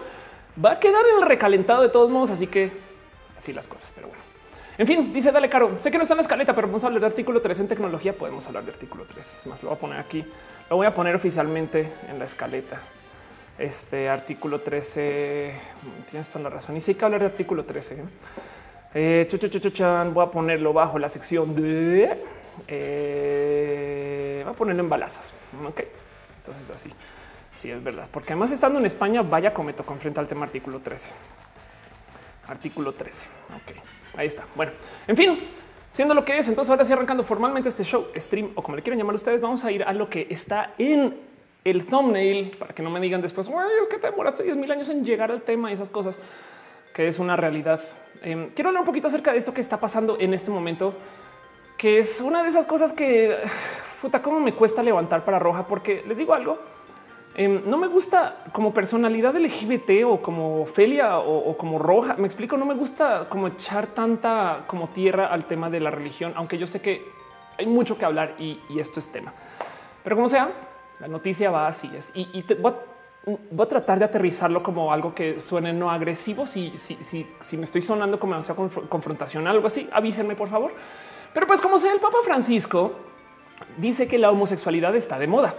Va 0.63 0.73
a 0.73 0.81
quedar 0.81 1.05
en 1.07 1.23
el 1.23 1.29
recalentado 1.29 1.83
de 1.83 1.89
todos 1.89 2.11
modos, 2.11 2.31
así 2.31 2.47
que 2.47 2.73
así 3.37 3.53
las 3.53 3.69
cosas, 3.69 3.93
pero 3.95 4.09
bueno. 4.09 4.23
En 4.79 4.87
fin, 4.87 5.13
dice 5.13 5.31
Dale 5.31 5.49
Caro. 5.49 5.77
Sé 5.79 5.91
que 5.91 5.99
no 5.99 6.03
está 6.03 6.15
en 6.15 6.19
la 6.19 6.23
escaleta, 6.23 6.55
pero 6.55 6.67
vamos 6.67 6.83
a 6.85 6.87
hablar 6.87 7.01
de 7.01 7.07
artículo 7.09 7.41
3 7.43 7.61
en 7.61 7.69
tecnología. 7.69 8.15
Podemos 8.15 8.47
hablar 8.47 8.65
de 8.65 8.73
artículo 8.73 9.05
3. 9.05 9.19
Es 9.41 9.47
más, 9.47 9.63
lo 9.63 9.69
voy 9.69 9.77
a 9.77 9.81
poner 9.81 10.01
aquí. 10.01 10.25
Lo 10.71 10.77
voy 10.77 10.87
a 10.87 10.95
poner 10.95 11.15
oficialmente 11.15 11.93
en 12.09 12.19
la 12.19 12.25
escaleta. 12.25 12.81
Este 13.59 14.09
artículo 14.09 14.61
13. 14.61 15.53
Tienes 16.11 16.29
toda 16.29 16.45
la 16.45 16.51
razón. 16.51 16.77
Y 16.77 16.81
sí 16.81 16.93
hay 16.93 16.95
que 16.97 17.05
hablar 17.05 17.21
de 17.21 17.27
artículo 17.27 17.65
13. 17.65 17.95
¿eh? 17.95 18.05
Eh, 18.95 19.29
voy 20.13 20.25
a 20.25 20.31
ponerlo 20.31 20.73
bajo 20.73 20.99
la 20.99 21.09
sección 21.09 21.55
de. 21.55 22.23
Eh, 22.67 24.45
a 24.47 24.53
ponerlo 24.53 24.83
en 24.83 24.89
balazos. 24.89 25.33
Ok. 25.67 25.83
Entonces 26.39 26.71
así. 26.71 26.91
Sí, 27.53 27.71
es 27.71 27.83
verdad. 27.83 28.09
Porque 28.11 28.33
además 28.33 28.53
estando 28.53 28.79
en 28.79 28.87
España, 28.87 29.23
vaya 29.23 29.53
cometo 29.53 29.85
con 29.85 29.99
frente 29.99 30.21
al 30.21 30.29
tema 30.29 30.45
artículo 30.45 30.81
13. 30.81 31.11
Artículo 32.49 32.93
13. 32.93 33.27
Ok. 33.57 33.77
Ahí 34.17 34.27
está. 34.27 34.45
Bueno, 34.55 34.73
en 35.07 35.17
fin, 35.17 35.39
siendo 35.91 36.15
lo 36.15 36.25
que 36.25 36.39
es, 36.39 36.49
entonces 36.49 36.71
ahora 36.71 36.85
sí 36.85 36.93
arrancando 36.93 37.25
formalmente 37.25 37.69
este 37.69 37.85
show, 37.85 38.09
stream 38.17 38.51
o 38.55 38.63
como 38.63 38.77
le 38.77 38.83
quieran 38.83 38.99
llamar 38.99 39.15
ustedes, 39.15 39.41
vamos 39.41 39.65
a 39.65 39.71
ir 39.71 39.83
a 39.83 39.93
lo 39.93 40.09
que 40.09 40.27
está 40.31 40.73
en 40.79 41.17
el 41.65 41.87
thumbnail 41.87 42.57
para 42.59 42.75
que 42.75 42.83
no 42.83 42.91
me 42.91 43.01
digan 43.01 43.21
después, 43.21 43.49
es 43.49 43.89
que 43.89 43.99
te 43.99 44.11
demoraste 44.11 44.43
10 44.43 44.57
mil 44.57 44.71
años 44.71 44.89
en 44.89 45.05
llegar 45.05 45.31
al 45.31 45.43
tema 45.43 45.71
y 45.71 45.75
esas 45.75 45.91
cosas, 45.91 46.19
que 46.95 47.09
es 47.09 47.19
una 47.19 47.37
realidad. 47.37 47.81
Em, 48.23 48.51
quiero 48.51 48.69
hablar 48.69 48.83
un 48.83 48.87
poquito 48.87 49.09
acerca 49.09 49.33
de 49.33 49.39
esto 49.39 49.55
que 49.55 49.61
está 49.61 49.79
pasando 49.79 50.17
en 50.19 50.35
este 50.35 50.51
momento, 50.51 50.95
que 51.77 51.99
es 51.99 52.21
una 52.21 52.43
de 52.43 52.49
esas 52.49 52.67
cosas 52.67 52.93
que, 52.93 53.37
puta, 54.01 54.23
cómo 54.23 54.41
me 54.41 54.55
cuesta 54.55 54.83
levantar 54.83 55.25
para 55.25 55.39
roja, 55.39 55.67
porque 55.67 56.03
les 56.07 56.17
digo 56.17 56.35
algo, 56.35 56.59
Em, 57.35 57.63
no 57.65 57.79
me 57.79 57.87
gusta 57.87 58.43
como 58.53 58.75
personalidad 58.75 59.37
LGBT 59.37 60.05
o 60.05 60.21
como 60.21 60.67
Felia 60.67 61.19
o, 61.21 61.57
como 61.57 61.79
Roja. 61.79 62.17
Me 62.19 62.27
explico, 62.27 62.57
no 62.57 62.67
me 62.67 62.75
gusta 62.75 63.29
como 63.29 63.47
echar 63.47 63.87
tanta 63.89 64.65
como 64.67 64.89
tierra 64.89 65.29
al 65.29 65.45
tema 65.45 65.71
de 65.71 65.81
la 65.81 65.91
religión, 65.91 66.33
aunque 66.37 66.59
yo 66.59 66.67
sé 66.67 66.83
que 66.83 67.03
hay 67.57 67.67
mucho 67.67 67.97
que 67.97 68.05
hablar 68.05 68.35
y, 68.39 68.59
esto 68.79 68.99
es 68.99 69.11
tema. 69.13 69.33
Pero 70.03 70.17
como 70.17 70.29
sea, 70.29 70.51
la 71.01 71.09
noticia 71.09 71.51
va 71.51 71.67
así 71.67 71.91
es 71.97 72.13
y, 72.15 72.45
voy, 72.61 72.73
a, 73.59 73.67
tratar 73.67 73.99
de 73.99 74.05
aterrizarlo 74.05 74.63
como 74.63 74.93
algo 74.93 75.15
que 75.15 75.41
suene 75.41 75.73
no 75.73 75.91
agresivo. 75.91 76.47
Si, 76.47 76.73
si, 76.79 77.57
me 77.57 77.65
estoy 77.65 77.83
sonando 77.83 78.21
como 78.21 78.35
demasiado 78.35 78.71
confrontación, 78.89 79.47
algo 79.47 79.67
así, 79.67 79.89
avísenme 79.93 80.37
por 80.37 80.49
favor. 80.49 80.73
Pero 81.33 81.47
pues 81.47 81.61
como 81.61 81.79
sea, 81.79 81.93
el 81.93 82.01
Papa 82.01 82.19
Francisco 82.25 82.93
dice 83.77 84.07
que 84.07 84.19
la 84.19 84.31
homosexualidad 84.31 84.95
está 84.95 85.19
de 85.19 85.27
moda 85.27 85.55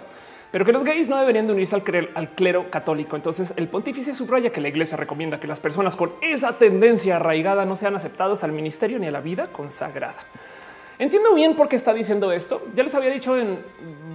pero 0.51 0.65
que 0.65 0.73
los 0.73 0.83
gays 0.83 1.09
no 1.09 1.17
deberían 1.17 1.47
de 1.47 1.53
unirse 1.53 1.75
al, 1.75 2.29
clero 2.35 2.69
católico. 2.69 3.15
Entonces 3.15 3.53
el 3.55 3.69
pontífice 3.69 4.13
subraya 4.13 4.51
que 4.51 4.59
la 4.59 4.67
iglesia 4.67 4.97
recomienda 4.97 5.39
que 5.39 5.47
las 5.47 5.61
personas 5.61 5.95
con 5.95 6.11
esa 6.21 6.57
tendencia 6.57 7.15
arraigada 7.15 7.65
no 7.65 7.75
sean 7.77 7.95
aceptados 7.95 8.43
al 8.43 8.51
ministerio 8.51 8.99
ni 8.99 9.07
a 9.07 9.11
la 9.11 9.21
vida 9.21 9.47
consagrada. 9.47 10.19
Entiendo 10.99 11.33
bien 11.33 11.55
por 11.55 11.69
qué 11.69 11.77
está 11.77 11.93
diciendo 11.93 12.31
esto. 12.31 12.67
Ya 12.75 12.83
les 12.83 12.93
había 12.93 13.09
dicho 13.09 13.37
en 13.37 13.59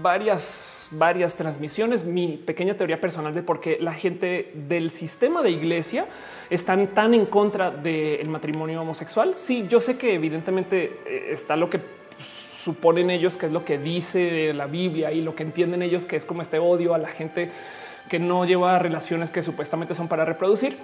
varias, 0.03 0.76
varias 0.91 1.37
transmisiones 1.37 2.05
mi 2.05 2.37
pequeña 2.37 2.75
teoría 2.75 3.01
personal 3.01 3.35
de 3.35 3.43
por 3.43 3.61
qué 3.61 3.79
la 3.81 3.95
gente 3.95 4.53
del 4.55 4.91
sistema 4.91 5.43
de 5.43 5.51
iglesia 5.51 6.07
están 6.51 6.89
tan 6.89 7.15
en 7.15 7.27
contra 7.27 7.71
del 7.71 8.29
matrimonio 8.29 8.83
homosexual. 8.83 9.35
Sí, 9.35 9.67
yo 9.69 9.81
sé 9.81 9.99
que 9.99 10.15
evidentemente 10.15 11.01
eh, 11.07 11.29
está 11.31 11.57
lo 11.57 11.69
que 11.69 11.81
suponen 12.21 13.11
ellos 13.11 13.37
que 13.37 13.47
es 13.47 13.53
lo 13.53 13.65
que 13.65 13.79
dice 13.79 14.53
la 14.53 14.67
Biblia 14.67 15.13
y 15.13 15.21
lo 15.21 15.35
que 15.35 15.43
entienden 15.43 15.83
ellos 15.83 16.07
que 16.07 16.17
es 16.17 16.25
como 16.25 16.43
este 16.43 16.59
odio 16.59 16.95
a 16.95 16.99
la 16.99 17.09
gente 17.09 17.51
que 18.09 18.19
no 18.19 18.45
lleva 18.45 18.79
relaciones 18.79 19.31
que 19.31 19.43
supuestamente 19.43 19.95
son 19.95 20.09
para 20.09 20.25
reproducir. 20.25 20.77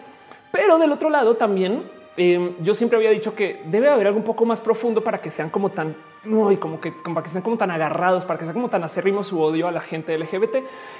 Pero 0.51 0.79
del 0.79 0.93
otro 0.93 1.11
lado 1.11 1.37
también 1.37 1.83
em, 2.17 2.55
yo 2.63 2.75
siempre 2.75 2.97
había 2.97 3.11
dicho 3.11 3.35
que 3.35 3.63
debe 3.67 3.89
haber 3.89 4.07
algo 4.07 4.19
un 4.19 4.25
poco 4.25 4.45
más 4.45 4.61
profundo 4.61 5.03
para 5.03 5.21
que 5.21 5.31
sean 5.31 5.51
como 5.51 5.71
tan 5.71 5.95
no, 6.25 6.49
como 6.61 6.81
que 6.81 6.93
para 6.93 7.23
que 7.23 7.31
sean 7.31 7.43
como 7.43 7.57
tan 7.57 7.71
agarrados, 7.71 8.25
para 8.25 8.39
que 8.39 8.45
sean 8.45 8.55
como 8.55 8.69
tan 8.69 8.85
acérrimos 8.85 9.27
su 9.27 9.41
odio 9.41 9.67
a 9.67 9.73
la 9.73 9.81
gente 9.81 10.17
LGBT. 10.17 10.57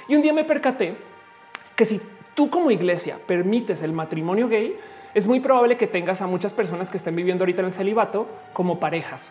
Y 0.07 0.15
un 0.15 0.21
día 0.21 0.33
me 0.33 0.43
percaté 0.43 0.95
que 1.75 1.85
si 1.85 2.01
tú 2.35 2.49
como 2.49 2.71
iglesia 2.71 3.17
permites 3.25 3.81
el 3.83 3.93
matrimonio 3.93 4.49
gay, 4.49 4.77
es 5.13 5.27
muy 5.27 5.39
probable 5.39 5.77
que 5.77 5.87
tengas 5.87 6.21
a 6.21 6.27
muchas 6.27 6.53
personas 6.53 6.89
que 6.89 6.97
estén 6.97 7.15
viviendo 7.15 7.43
ahorita 7.43 7.61
en 7.61 7.67
el 7.67 7.73
celibato 7.73 8.27
como 8.51 8.79
parejas 8.79 9.29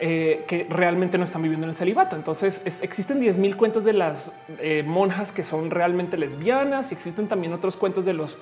eh, 0.00 0.44
que 0.48 0.66
realmente 0.68 1.18
no 1.18 1.24
están 1.24 1.42
viviendo 1.42 1.66
en 1.66 1.70
el 1.70 1.76
celibato. 1.76 2.16
Entonces 2.16 2.62
existen 2.82 3.20
10 3.20 3.38
mil 3.38 3.56
cuentos 3.56 3.84
de 3.84 3.92
las 3.92 4.32
eh, 4.58 4.82
monjas 4.86 5.32
que 5.32 5.44
son 5.44 5.70
realmente 5.70 6.16
lesbianas 6.16 6.90
y 6.90 6.94
existen 6.94 7.28
también 7.28 7.52
otros 7.52 7.76
cuentos 7.76 8.04
de 8.04 8.12
los 8.12 8.36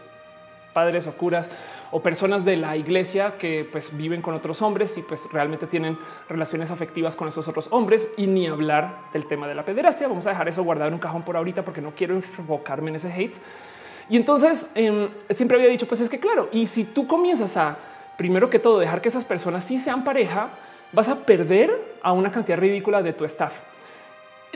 padres 0.73 1.07
o 1.07 1.13
curas 1.13 1.51
o 1.91 2.03
personas 2.03 2.45
de 2.45 2.57
la 2.57 2.77
iglesia 2.77 3.35
que 3.39 3.69
pues 3.71 3.97
viven 3.97 4.23
con 4.23 4.35
otros 4.35 4.63
hombres 4.63 4.97
y 4.97 5.03
pues 5.03 5.29
realmente 5.33 5.67
tienen 5.67 5.99
relaciones 6.29 6.71
afectivas 6.71 7.15
con 7.15 7.29
esos 7.29 7.47
otros 7.49 7.69
hombres 7.71 8.11
y 8.17 8.27
ni 8.27 8.47
hablar 8.47 8.99
del 9.13 9.27
tema 9.27 9.47
de 9.47 9.55
la 9.55 9.65
pederastia. 9.65 10.09
Vamos 10.09 10.27
a 10.27 10.31
dejar 10.31 10.49
eso 10.49 10.65
guardado 10.65 10.89
en 10.89 10.95
un 10.95 11.01
cajón 11.01 11.23
por 11.23 11.37
ahorita 11.37 11.65
porque 11.65 11.81
no 11.81 11.93
quiero 11.95 12.15
enfocarme 12.15 12.91
en 12.91 12.97
ese 12.97 13.13
hate. 13.13 13.37
Y 14.09 14.17
entonces 14.17 14.73
em, 14.75 15.09
siempre 15.31 15.59
había 15.59 15.69
dicho 15.69 15.87
pues 15.87 16.01
es 16.01 16.09
que 16.09 16.19
claro, 16.19 16.49
y 16.51 16.67
si 16.67 16.85
tú 16.85 17.07
comienzas 17.07 17.57
a 17.57 17.77
primero 18.17 18.49
que 18.49 18.59
todo 18.59 18.79
dejar 18.79 19.01
que 19.01 19.09
esas 19.09 19.25
personas 19.25 19.65
sí 19.65 19.79
sean 19.79 20.05
pareja, 20.05 20.49
vas 20.93 21.09
a 21.09 21.17
perder 21.17 21.97
a 22.03 22.13
una 22.13 22.31
cantidad 22.31 22.59
ridícula 22.59 23.03
de 23.03 23.13
tu 23.13 23.25
staff. 23.25 23.72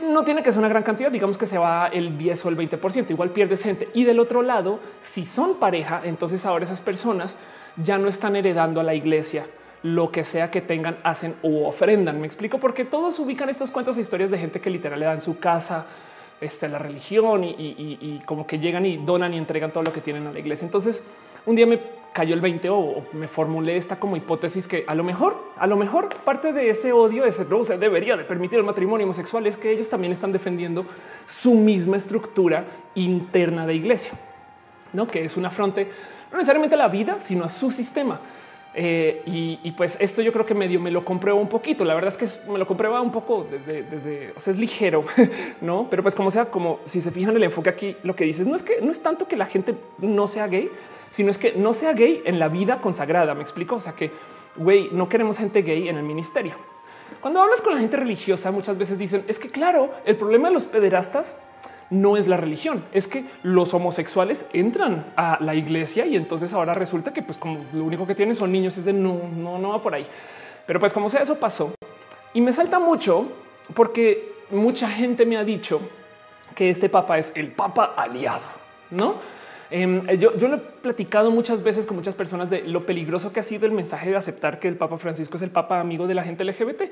No 0.03 0.23
tiene 0.23 0.43
que 0.43 0.51
ser 0.51 0.59
una 0.59 0.69
gran 0.69 0.83
cantidad, 0.83 1.11
digamos 1.11 1.37
que 1.37 1.47
se 1.47 1.57
va 1.57 1.87
el 1.87 2.17
10 2.17 2.45
o 2.45 2.49
el 2.49 2.57
20%, 2.57 3.09
igual 3.09 3.31
pierdes 3.31 3.63
gente. 3.63 3.89
Y 3.93 4.03
del 4.03 4.19
otro 4.19 4.43
lado, 4.43 4.79
si 5.01 5.25
son 5.25 5.55
pareja, 5.55 6.01
entonces 6.03 6.45
ahora 6.45 6.65
esas 6.65 6.81
personas 6.81 7.35
ya 7.83 7.97
no 7.97 8.07
están 8.07 8.35
heredando 8.35 8.79
a 8.79 8.83
la 8.83 8.93
iglesia 8.93 9.47
lo 9.83 10.11
que 10.11 10.23
sea 10.23 10.51
que 10.51 10.61
tengan, 10.61 10.97
hacen 11.03 11.35
o 11.41 11.67
ofrendan. 11.67 12.19
Me 12.19 12.27
explico 12.27 12.59
porque 12.59 12.85
todos 12.85 13.19
ubican 13.19 13.49
estos 13.49 13.71
cuentos 13.71 13.97
e 13.97 14.01
historias 14.01 14.31
de 14.31 14.37
gente 14.37 14.59
que 14.59 14.69
literal 14.69 14.99
le 14.99 15.05
dan 15.05 15.21
su 15.21 15.39
casa, 15.39 15.85
este, 16.41 16.67
la 16.67 16.77
religión 16.77 17.43
y, 17.43 17.55
y, 17.57 18.21
como 18.25 18.45
que 18.45 18.59
llegan 18.59 18.85
y 18.85 18.97
donan 18.97 19.33
y 19.33 19.37
entregan 19.37 19.71
todo 19.71 19.83
lo 19.83 19.93
que 19.93 20.01
tienen 20.01 20.27
a 20.27 20.31
la 20.31 20.39
iglesia. 20.39 20.65
Entonces, 20.65 21.03
un 21.45 21.55
día 21.55 21.65
me 21.65 21.79
cayó 22.17 22.33
el 22.33 22.41
20 22.41 22.67
o, 22.71 23.05
me 23.13 23.27
formulé 23.27 23.77
esta 23.77 23.99
como 23.99 24.17
hipótesis 24.17 24.67
que 24.67 24.83
a 24.87 24.95
lo 24.95 25.03
mejor, 25.03 25.37
a 25.55 25.67
lo 25.67 25.77
mejor 25.77 26.09
parte 26.25 26.51
de 26.51 26.71
ese 26.71 26.91
odio, 26.91 27.25
ese 27.25 27.45
no 27.45 27.63
se 27.63 27.77
debería 27.77 28.17
de 28.17 28.23
permitir 28.23 28.57
el 28.57 28.65
matrimonio 28.65 29.05
homosexual 29.05 29.45
es 29.45 29.55
que 29.55 29.71
ellos 29.71 29.87
también 29.87 30.11
están 30.11 30.31
defendiendo 30.31 30.87
su 31.27 31.53
misma 31.53 31.95
estructura 31.95 32.65
interna 32.95 33.67
de 33.67 33.75
iglesia, 33.75 34.13
no 34.93 35.05
que 35.05 35.25
es 35.25 35.37
una 35.37 35.51
fronte 35.51 35.89
no 36.31 36.39
necesariamente 36.39 36.73
a 36.73 36.79
la 36.79 36.87
vida, 36.87 37.19
sino 37.19 37.45
a 37.45 37.49
su 37.49 37.69
sistema. 37.69 38.19
Eh, 38.73 39.21
y, 39.25 39.71
pues 39.71 39.97
esto 39.99 40.23
yo 40.23 40.33
creo 40.33 40.45
que 40.45 40.53
medio 40.55 40.79
me 40.79 40.89
lo 40.89 41.05
comprueba 41.05 41.39
un 41.39 41.49
poquito. 41.49 41.85
La 41.85 41.93
verdad 41.93 42.11
es 42.11 42.17
que 42.17 42.51
me 42.51 42.57
lo 42.57 42.65
comprueba 42.65 42.99
un 42.99 43.11
poco 43.11 43.47
desde, 43.49 43.83
desde 43.83 44.33
o 44.35 44.39
sea, 44.39 44.53
es 44.53 44.59
ligero, 44.59 45.05
no? 45.61 45.87
Pero 45.89 46.01
pues 46.01 46.15
como 46.15 46.31
sea, 46.31 46.45
como 46.45 46.79
si 46.85 46.99
se 46.99 47.11
fijan 47.11 47.35
el 47.35 47.43
enfoque 47.43 47.69
aquí, 47.69 47.95
lo 48.01 48.15
que 48.15 48.25
dices 48.25 48.47
no 48.47 48.55
es 48.55 48.63
que 48.63 48.81
no 48.81 48.91
es 48.91 49.01
tanto 49.01 49.27
que 49.27 49.35
la 49.35 49.45
gente 49.45 49.75
no 49.99 50.27
sea 50.27 50.47
gay, 50.47 50.69
sino 51.09 51.31
es 51.31 51.37
que 51.37 51.53
no 51.53 51.73
sea 51.73 51.93
gay 51.93 52.21
en 52.25 52.39
la 52.39 52.47
vida 52.47 52.79
consagrada. 52.81 53.33
Me 53.35 53.41
explico. 53.41 53.75
O 53.75 53.81
sea 53.81 53.93
que 53.93 54.11
güey, 54.57 54.89
no 54.91 55.07
queremos 55.07 55.37
gente 55.37 55.61
gay 55.61 55.87
en 55.87 55.97
el 55.97 56.03
ministerio. 56.03 56.55
Cuando 57.21 57.41
hablas 57.41 57.61
con 57.61 57.73
la 57.73 57.79
gente 57.79 57.97
religiosa, 57.97 58.51
muchas 58.51 58.77
veces 58.77 58.97
dicen 58.97 59.23
es 59.27 59.39
que 59.39 59.49
claro, 59.49 59.91
el 60.05 60.15
problema 60.15 60.49
de 60.49 60.53
los 60.53 60.65
pederastas 60.65 61.39
no 61.89 62.17
es 62.17 62.27
la 62.27 62.35
religión, 62.35 62.83
es 62.91 63.07
que 63.07 63.23
los 63.43 63.73
homosexuales 63.73 64.45
entran 64.51 65.13
a 65.15 65.37
la 65.39 65.55
iglesia 65.55 66.05
y 66.05 66.17
entonces 66.17 66.51
ahora 66.51 66.73
resulta 66.73 67.13
que 67.13 67.21
pues 67.21 67.37
como 67.37 67.63
lo 67.71 67.85
único 67.85 68.05
que 68.05 68.13
tienen 68.13 68.35
son 68.35 68.51
niños 68.51 68.77
es 68.77 68.83
de 68.83 68.91
no, 68.91 69.21
no, 69.35 69.57
no 69.57 69.69
va 69.69 69.81
por 69.81 69.93
ahí. 69.93 70.05
Pero 70.65 70.81
pues 70.81 70.91
como 70.91 71.09
sea, 71.09 71.21
eso 71.21 71.39
pasó 71.39 71.73
y 72.33 72.41
me 72.41 72.51
salta 72.51 72.77
mucho 72.77 73.27
porque 73.73 74.33
mucha 74.51 74.89
gente 74.89 75.25
me 75.25 75.37
ha 75.37 75.43
dicho 75.45 75.79
que 76.55 76.69
este 76.69 76.89
papa 76.89 77.17
es 77.17 77.31
el 77.35 77.51
papa 77.51 77.93
aliado, 77.95 78.41
no? 78.91 79.15
Em, 79.69 80.07
yo, 80.17 80.37
yo, 80.37 80.47
lo 80.47 80.55
he 80.55 80.61
platicado 80.81 81.31
muchas 81.31 81.63
veces 81.63 81.85
con 81.85 81.97
muchas 81.97 82.15
personas 82.15 82.49
de 82.49 82.61
lo 82.61 82.85
peligroso 82.85 83.33
que 83.33 83.39
ha 83.39 83.43
sido 83.43 83.65
el 83.65 83.71
mensaje 83.71 84.09
de 84.09 84.15
aceptar 84.15 84.59
que 84.59 84.67
el 84.67 84.75
Papa 84.75 84.97
Francisco 84.97 85.37
es 85.37 85.43
el 85.43 85.51
Papa 85.51 85.79
amigo 85.79 86.07
de 86.07 86.15
la 86.15 86.23
gente 86.23 86.43
LGBT 86.43 86.83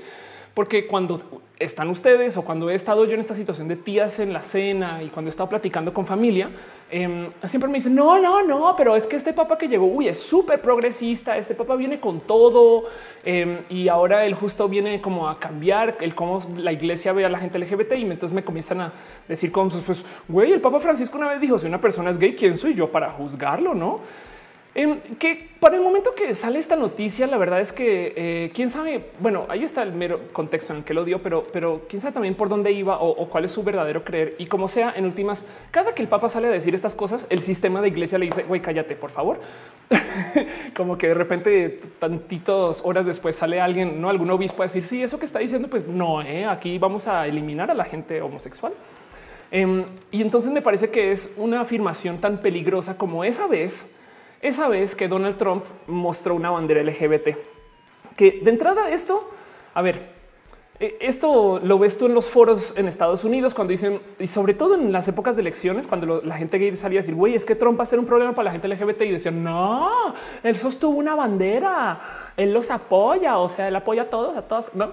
porque 0.55 0.87
cuando 0.87 1.21
están 1.59 1.89
ustedes 1.89 2.37
o 2.37 2.45
cuando 2.45 2.69
he 2.69 2.75
estado 2.75 3.03
yo 3.03 3.13
en 3.13 3.19
esta 3.19 3.35
situación 3.35 3.67
de 3.67 3.75
tías 3.75 4.19
en 4.19 4.31
la 4.31 4.41
cena 4.41 5.03
y 5.03 5.09
cuando 5.09 5.27
he 5.27 5.31
estado 5.31 5.49
platicando 5.49 5.93
con 5.93 6.05
familia, 6.05 6.49
em, 6.89 7.29
siempre 7.43 7.69
me 7.69 7.77
dicen 7.77 7.93
no, 7.93 8.21
no, 8.21 8.41
no, 8.41 8.73
pero 8.77 8.95
es 8.95 9.05
que 9.05 9.17
este 9.17 9.33
papa 9.33 9.57
que 9.57 9.67
llegó, 9.67 9.85
uy, 9.85 10.07
es 10.07 10.17
súper 10.17 10.61
progresista. 10.61 11.37
Este 11.37 11.55
papa 11.55 11.75
viene 11.75 11.99
con 11.99 12.21
todo 12.21 12.85
em, 13.25 13.59
y 13.69 13.89
ahora 13.89 14.25
él 14.25 14.33
justo 14.33 14.69
viene 14.69 15.01
como 15.01 15.27
a 15.27 15.39
cambiar 15.39 15.97
el 15.99 16.15
cómo 16.15 16.41
la 16.55 16.71
iglesia 16.71 17.11
ve 17.11 17.25
a 17.25 17.29
la 17.29 17.39
gente 17.39 17.59
LGBT. 17.59 17.91
Y 17.97 18.03
entonces 18.03 18.33
me 18.33 18.43
comienzan 18.45 18.79
a 18.79 18.93
decir 19.27 19.51
como 19.51 19.69
pues, 19.69 20.05
güey, 20.29 20.53
el 20.53 20.61
papa 20.61 20.79
Francisco 20.79 21.17
una 21.17 21.27
vez 21.27 21.41
dijo: 21.41 21.59
Si 21.59 21.67
una 21.67 21.81
persona 21.81 22.11
es 22.11 22.17
gay, 22.17 22.33
quién 22.33 22.57
soy 22.57 22.75
yo 22.75 22.89
para 22.89 23.11
juzgarlo? 23.11 23.75
Em, 24.77 24.99
que 25.17 25.51
para 25.61 25.77
el 25.77 25.81
momento 25.81 26.13
que 26.15 26.33
sale 26.33 26.59
esta 26.59 26.75
noticia, 26.75 27.27
la 27.27 27.37
verdad 27.37 27.61
es 27.61 27.71
que 27.71 28.13
eh, 28.17 28.51
quién 28.53 28.69
sabe, 28.69 29.05
bueno, 29.19 29.45
ahí 29.47 29.63
está 29.63 29.83
el 29.83 29.93
mero 29.93 30.19
contexto 30.33 30.73
en 30.73 30.79
el 30.79 30.85
que 30.85 30.93
lo 30.93 31.05
dio, 31.05 31.23
pero, 31.23 31.45
pero 31.53 31.83
quién 31.87 32.01
sabe 32.01 32.13
también 32.13 32.35
por 32.35 32.49
dónde 32.49 32.73
iba 32.73 32.99
o, 32.99 33.29
cuál 33.29 33.45
es 33.45 33.53
su 33.53 33.63
verdadero 33.63 34.03
creer. 34.03 34.35
Y 34.37 34.47
como 34.47 34.67
sea, 34.67 34.93
en 34.93 35.05
últimas, 35.05 35.45
cada 35.71 35.95
que 35.95 36.01
el 36.01 36.09
Papa 36.09 36.27
sale 36.27 36.47
a 36.47 36.49
decir 36.49 36.75
estas 36.75 36.93
cosas, 36.93 37.25
el 37.29 37.41
sistema 37.41 37.81
de 37.81 37.87
iglesia 37.87 38.17
le 38.17 38.25
dice, 38.25 38.43
güey, 38.43 38.61
cállate, 38.61 38.97
por 38.97 39.11
favor. 39.11 39.39
como 40.75 40.97
que 40.97 41.07
de 41.07 41.13
repente, 41.13 41.79
tantitos 41.97 42.81
horas 42.83 43.05
después 43.05 43.37
sale 43.37 43.61
alguien, 43.61 44.01
no 44.01 44.09
algún 44.09 44.29
obispo 44.29 44.61
a 44.61 44.65
decir, 44.65 44.83
sí, 44.83 45.01
eso 45.01 45.17
que 45.17 45.25
está 45.25 45.39
diciendo, 45.39 45.69
pues 45.69 45.87
no, 45.87 46.21
eh, 46.21 46.45
aquí 46.45 46.77
vamos 46.79 47.07
a 47.07 47.27
eliminar 47.27 47.71
a 47.71 47.73
la 47.73 47.85
gente 47.85 48.21
homosexual. 48.21 48.73
Em, 49.51 49.85
y 50.11 50.21
entonces 50.21 50.51
me 50.51 50.61
parece 50.61 50.89
que 50.89 51.11
es 51.11 51.33
una 51.37 51.61
afirmación 51.61 52.19
tan 52.19 52.39
peligrosa 52.39 52.97
como 52.97 53.23
esa 53.23 53.47
vez 53.47 53.95
esa 54.45 54.67
vez 54.67 54.95
que 54.95 55.07
Donald 55.07 55.37
Trump 55.37 55.63
mostró 55.87 56.35
una 56.35 56.51
bandera 56.51 56.83
LGBT, 56.83 57.35
que 58.15 58.39
de 58.43 58.51
entrada 58.51 58.91
esto, 58.91 59.31
a 59.73 59.81
ver, 59.81 60.13
eh, 60.79 60.97
esto 60.99 61.59
lo 61.63 61.79
ves 61.79 61.97
tú 61.97 62.05
en 62.05 62.13
los 62.13 62.29
foros 62.29 62.77
en 62.77 62.87
Estados 62.87 63.23
Unidos 63.23 63.55
cuando 63.55 63.71
dicen, 63.71 63.99
y 64.19 64.27
sobre 64.27 64.53
todo 64.53 64.75
en 64.75 64.91
las 64.91 65.07
épocas 65.07 65.35
de 65.35 65.41
elecciones, 65.41 65.87
cuando 65.87 66.21
la 66.21 66.35
gente 66.37 66.59
gay 66.59 66.75
salía 66.75 66.99
a 66.99 67.01
decir, 67.01 67.15
güey, 67.15 67.33
es 67.33 67.43
que 67.43 67.55
Trump 67.55 67.79
va 67.79 67.83
a 67.83 67.87
ser 67.87 67.97
un 67.97 68.05
problema 68.05 68.35
para 68.35 68.45
la 68.45 68.51
gente 68.51 68.67
LGBT 68.67 69.01
y 69.01 69.11
decían, 69.11 69.43
no, 69.43 70.13
él 70.43 70.57
sostuvo 70.57 70.95
una 70.95 71.15
bandera, 71.15 72.31
él 72.37 72.53
los 72.53 72.69
apoya, 72.69 73.39
o 73.39 73.49
sea, 73.49 73.67
él 73.67 73.75
apoya 73.75 74.03
a 74.03 74.09
todos, 74.09 74.37
a 74.37 74.43
todos, 74.43 74.65
¿no? 74.73 74.91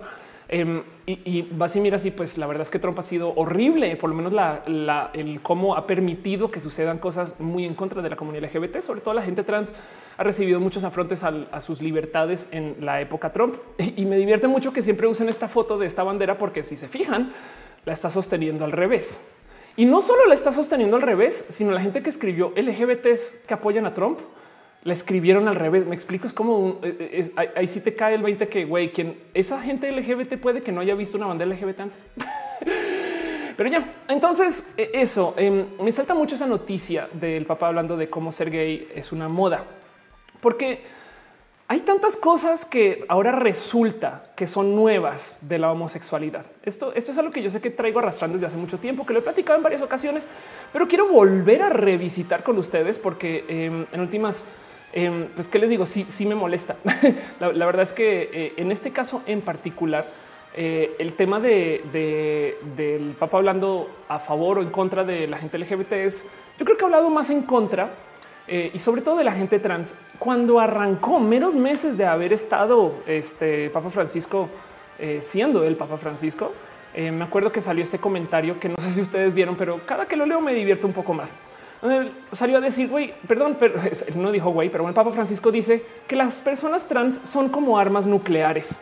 Em, 0.55 0.83
y, 1.07 1.49
vas 1.53 1.75
y 1.77 1.81
miras 1.81 2.05
y 2.05 2.11
pues 2.11 2.37
la 2.37 2.47
verdad 2.47 2.61
es 2.61 2.69
que 2.69 2.79
Trump 2.79 2.99
ha 2.99 3.03
sido 3.03 3.33
horrible, 3.37 3.97
por 3.97 4.11
lo 4.11 4.17
menos 4.17 4.35
la, 4.35 5.11
el 5.15 5.41
cómo 5.41 5.77
ha 5.77 5.87
permitido 5.87 6.51
que 6.51 6.61
sucedan 6.61 6.99
cosas 6.99 7.41
muy 7.41 7.65
en 7.65 7.73
contra 7.73 8.03
de 8.03 8.11
la 8.11 8.17
comunidad 8.17 8.51
LGBT, 8.53 8.81
sobre 8.83 9.01
todo 9.01 9.15
la 9.15 9.23
gente 9.23 9.45
trans 9.45 9.73
ha 10.19 10.23
recibido 10.23 10.61
muchos 10.61 10.85
afrontes 10.85 11.25
a, 11.25 11.61
sus 11.63 11.81
libertades 11.81 12.51
en 12.53 12.77
la 12.81 13.01
época 13.01 13.33
Trump. 13.33 13.55
Y, 13.97 14.05
me 14.05 14.19
divierte 14.19 14.47
mucho 14.47 14.75
que 14.75 14.83
siempre 14.83 15.07
usen 15.07 15.31
esta 15.31 15.49
foto 15.49 15.79
de 15.79 15.87
esta 15.87 16.03
bandera 16.03 16.37
porque 16.37 16.63
si 16.63 16.77
se 16.77 16.87
fijan, 16.87 17.33
la 17.87 17.95
está 17.95 18.11
sosteniendo 18.11 18.67
al 18.67 18.73
revés. 18.73 19.21
Y 19.79 19.87
no 19.87 20.03
solo 20.03 20.27
la 20.27 20.35
está 20.35 20.53
sosteniendo 20.53 20.97
al 20.97 21.03
revés, 21.03 21.47
sino 21.49 21.71
la 21.71 21.81
gente 21.81 22.03
que 22.03 22.11
escribió 22.11 22.53
LGBTs 22.57 23.45
que 23.49 23.55
apoyan 23.55 23.87
a 23.87 23.95
Trump 23.95 24.19
la 24.85 24.93
escribieron 24.93 25.49
al 25.49 25.57
revés. 25.57 25.87
Me 25.87 25.95
explico, 25.95 26.27
es 26.27 26.33
como 26.33 26.81
eh, 26.83 27.33
eh, 27.37 27.51
ahí 27.57 27.67
sí 27.67 27.81
te 27.81 27.95
cae 27.95 28.15
el 28.15 28.23
20 28.23 28.49
que 28.49 28.65
güey, 28.65 28.93
quien 28.93 29.19
esa 29.35 29.61
gente 29.61 29.91
LGBT 29.91 30.39
puede 30.39 30.63
que 30.63 30.73
no 30.73 30.81
haya 30.81 30.95
visto 30.95 31.17
una 31.17 31.27
bandera 31.27 31.55
LGBT 31.55 31.81
antes. 31.81 32.07
Pero 33.57 33.69
ya, 33.69 33.95
entonces 34.09 34.73
eh, 34.77 34.91
eso 34.95 35.35
em, 35.37 35.67
me 35.81 35.93
salta 35.93 36.15
mucho 36.15 36.35
esa 36.35 36.47
noticia 36.47 37.09
del 37.13 37.47
papá 37.47 37.69
hablando 37.69 37.97
de 37.97 38.09
cómo 38.09 38.33
ser 38.33 38.51
gay 38.51 38.89
es 38.95 39.13
una 39.13 39.29
moda, 39.29 39.65
porque 40.41 40.81
hay 41.69 41.81
tantas 41.81 42.17
cosas 42.17 42.65
que 42.65 43.05
ahora 43.09 43.33
resulta 43.33 44.23
que 44.37 44.47
son 44.47 44.75
nuevas 44.75 45.39
de 45.43 45.59
la 45.59 45.71
homosexualidad. 45.71 46.45
Esto, 46.65 46.93
esto 46.95 47.13
es 47.13 47.19
algo 47.19 47.31
que 47.31 47.43
yo 47.43 47.51
sé 47.51 47.61
que 47.61 47.71
traigo 47.71 47.99
arrastrando 47.99 48.35
desde 48.35 48.49
hace 48.49 48.57
mucho 48.57 48.79
tiempo, 48.79 49.07
que 49.07 49.13
lo 49.13 49.21
he 49.21 49.23
platicado 49.23 49.57
en 49.57 49.63
varias 49.63 49.81
ocasiones, 49.81 50.29
pero 50.73 50.89
quiero 50.89 51.09
volver 51.09 51.63
a 51.63 51.71
revisitar 51.71 52.43
con 52.43 52.59
ustedes 52.59 52.99
porque 52.99 53.45
em, 53.49 53.87
en 53.93 54.01
últimas 54.01 54.45
Em, 54.93 55.29
pues 55.29 55.49
qué 55.49 55.59
les 55.59 55.71
digo, 55.71 55.87
sí, 55.87 56.07
sí 56.09 56.27
me 56.27 56.35
molesta. 56.35 56.77
la, 57.41 57.67
verdad 57.67 57.83
es 57.83 57.93
que 57.93 58.31
eh, 58.33 58.53
en 58.57 58.71
este 58.71 58.91
caso 58.91 59.23
en 59.27 59.41
particular, 59.41 60.07
eh, 60.55 60.95
el 60.99 61.15
tema 61.15 61.41
de, 61.41 62.57
del 62.77 63.15
Papa 63.19 63.39
hablando 63.39 63.89
a 64.09 64.19
favor 64.19 64.59
o 64.59 64.63
en 64.63 64.69
contra 64.69 65.03
de 65.03 65.27
la 65.27 65.39
gente 65.39 65.57
LGBT 65.57 65.93
es, 65.93 66.27
yo 66.59 66.65
creo 66.67 66.77
que 66.77 66.85
ha 66.85 66.87
hablado 66.87 67.09
más 67.09 67.31
en 67.31 67.43
contra 67.43 67.91
eh, 68.47 68.71
y 68.75 68.79
sobre 68.79 69.01
todo 69.01 69.17
de 69.17 69.25
la 69.25 69.33
gente 69.33 69.59
trans. 69.59 69.97
Cuando 70.19 70.61
arrancó 70.61 71.19
menos 71.19 71.55
meses 71.55 71.97
de 71.97 72.05
haber 72.05 72.35
estado 72.35 72.93
este 73.07 73.71
Papa 73.71 73.91
Francisco 73.91 74.49
siendo 75.21 75.65
el 75.65 75.75
Papa 75.75 75.97
Francisco, 75.97 76.53
me 76.95 77.25
acuerdo 77.25 77.51
que 77.51 77.61
salió 77.61 77.83
este 77.83 77.99
comentario 77.99 78.61
que 78.61 78.69
no 78.69 78.77
sé 78.79 78.93
si 78.93 79.01
ustedes 79.01 79.35
vieron, 79.35 79.57
pero 79.57 79.81
cada 79.85 80.07
que 80.07 80.15
lo 80.15 80.27
leo 80.27 80.41
me 80.41 80.55
divierto 80.55 80.87
un 80.87 80.93
poco 80.93 81.13
más 81.13 81.35
salió 82.31 82.59
a 82.59 82.61
decir, 82.61 82.89
güey, 82.89 83.13
perdón, 83.27 83.57
pero 83.59 83.75
no 84.15 84.31
dijo 84.31 84.51
güey, 84.51 84.71
pero 84.71 84.87
el 84.87 84.95
Papa 84.95 85.11
Francisco 85.11 85.51
dice 85.51 85.85
que 86.07 86.17
las 86.17 86.41
personas 86.41 86.87
trans 86.87 87.21
son 87.25 87.49
como 87.49 87.79
armas 87.79 88.07
nucleares. 88.07 88.79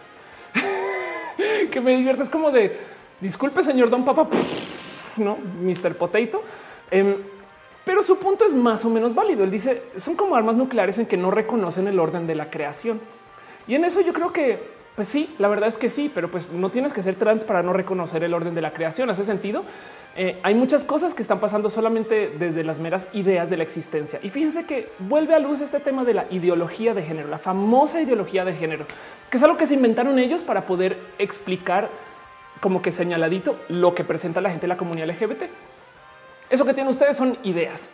que 1.70 1.80
me 1.80 1.96
diviertes 1.96 2.28
como 2.28 2.50
de 2.50 2.76
disculpe, 3.20 3.62
señor 3.62 3.90
Don 3.90 4.04
Papa, 4.04 4.28
no, 5.16 5.38
Mr. 5.62 5.96
Potato. 5.96 6.42
Em, 6.90 7.16
pero 7.84 8.02
su 8.02 8.18
punto 8.18 8.44
es 8.44 8.54
más 8.54 8.84
o 8.84 8.90
menos 8.90 9.14
válido. 9.14 9.44
Él 9.44 9.50
dice 9.50 9.82
son 9.96 10.14
como 10.14 10.36
armas 10.36 10.56
nucleares 10.56 10.98
en 10.98 11.06
que 11.06 11.16
no 11.16 11.30
reconocen 11.30 11.88
el 11.88 11.98
orden 11.98 12.26
de 12.26 12.34
la 12.34 12.50
creación. 12.50 13.00
Y 13.66 13.74
en 13.74 13.84
eso 13.84 14.00
yo 14.00 14.12
creo 14.12 14.32
que 14.32 14.79
pues 15.00 15.08
sí, 15.08 15.34
la 15.38 15.48
verdad 15.48 15.66
es 15.66 15.78
que 15.78 15.88
sí, 15.88 16.12
pero 16.14 16.30
pues 16.30 16.52
no 16.52 16.70
tienes 16.70 16.92
que 16.92 17.00
ser 17.00 17.14
trans 17.14 17.46
para 17.46 17.62
no 17.62 17.72
reconocer 17.72 18.22
el 18.22 18.34
orden 18.34 18.54
de 18.54 18.60
la 18.60 18.74
creación. 18.74 19.08
¿Hace 19.08 19.24
sentido? 19.24 19.64
Eh, 20.14 20.38
hay 20.42 20.54
muchas 20.54 20.84
cosas 20.84 21.14
que 21.14 21.22
están 21.22 21.40
pasando 21.40 21.70
solamente 21.70 22.34
desde 22.38 22.62
las 22.64 22.80
meras 22.80 23.08
ideas 23.14 23.48
de 23.48 23.56
la 23.56 23.62
existencia. 23.62 24.20
Y 24.22 24.28
fíjense 24.28 24.66
que 24.66 24.92
vuelve 24.98 25.34
a 25.34 25.38
luz 25.38 25.62
este 25.62 25.80
tema 25.80 26.04
de 26.04 26.12
la 26.12 26.26
ideología 26.28 26.92
de 26.92 27.02
género, 27.02 27.28
la 27.28 27.38
famosa 27.38 28.02
ideología 28.02 28.44
de 28.44 28.52
género, 28.52 28.84
que 29.30 29.38
es 29.38 29.42
algo 29.42 29.56
que 29.56 29.64
se 29.64 29.72
inventaron 29.72 30.18
ellos 30.18 30.42
para 30.42 30.66
poder 30.66 30.98
explicar 31.18 31.88
como 32.60 32.82
que 32.82 32.92
señaladito 32.92 33.56
lo 33.68 33.94
que 33.94 34.04
presenta 34.04 34.42
la 34.42 34.50
gente 34.50 34.64
de 34.64 34.68
la 34.68 34.76
comunidad 34.76 35.08
LGBT. 35.08 35.44
Eso 36.50 36.66
que 36.66 36.74
tienen 36.74 36.90
ustedes 36.90 37.16
son 37.16 37.38
ideas, 37.42 37.88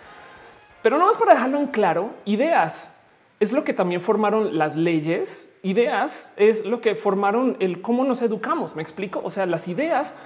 pero 0.82 0.98
no 0.98 1.06
más 1.06 1.16
para 1.16 1.34
dejarlo 1.34 1.60
en 1.60 1.68
claro, 1.68 2.10
ideas 2.24 2.95
es 3.38 3.52
lo 3.52 3.64
que 3.64 3.74
también 3.74 4.00
formaron 4.00 4.56
las 4.56 4.76
leyes. 4.76 5.58
Ideas 5.62 6.32
es 6.36 6.64
lo 6.64 6.80
que 6.80 6.94
formaron 6.94 7.56
el 7.60 7.82
cómo 7.82 8.04
nos 8.04 8.22
educamos. 8.22 8.76
Me 8.76 8.82
explico. 8.82 9.20
O 9.22 9.30
sea, 9.30 9.46
las 9.46 9.68
ideas 9.68 10.16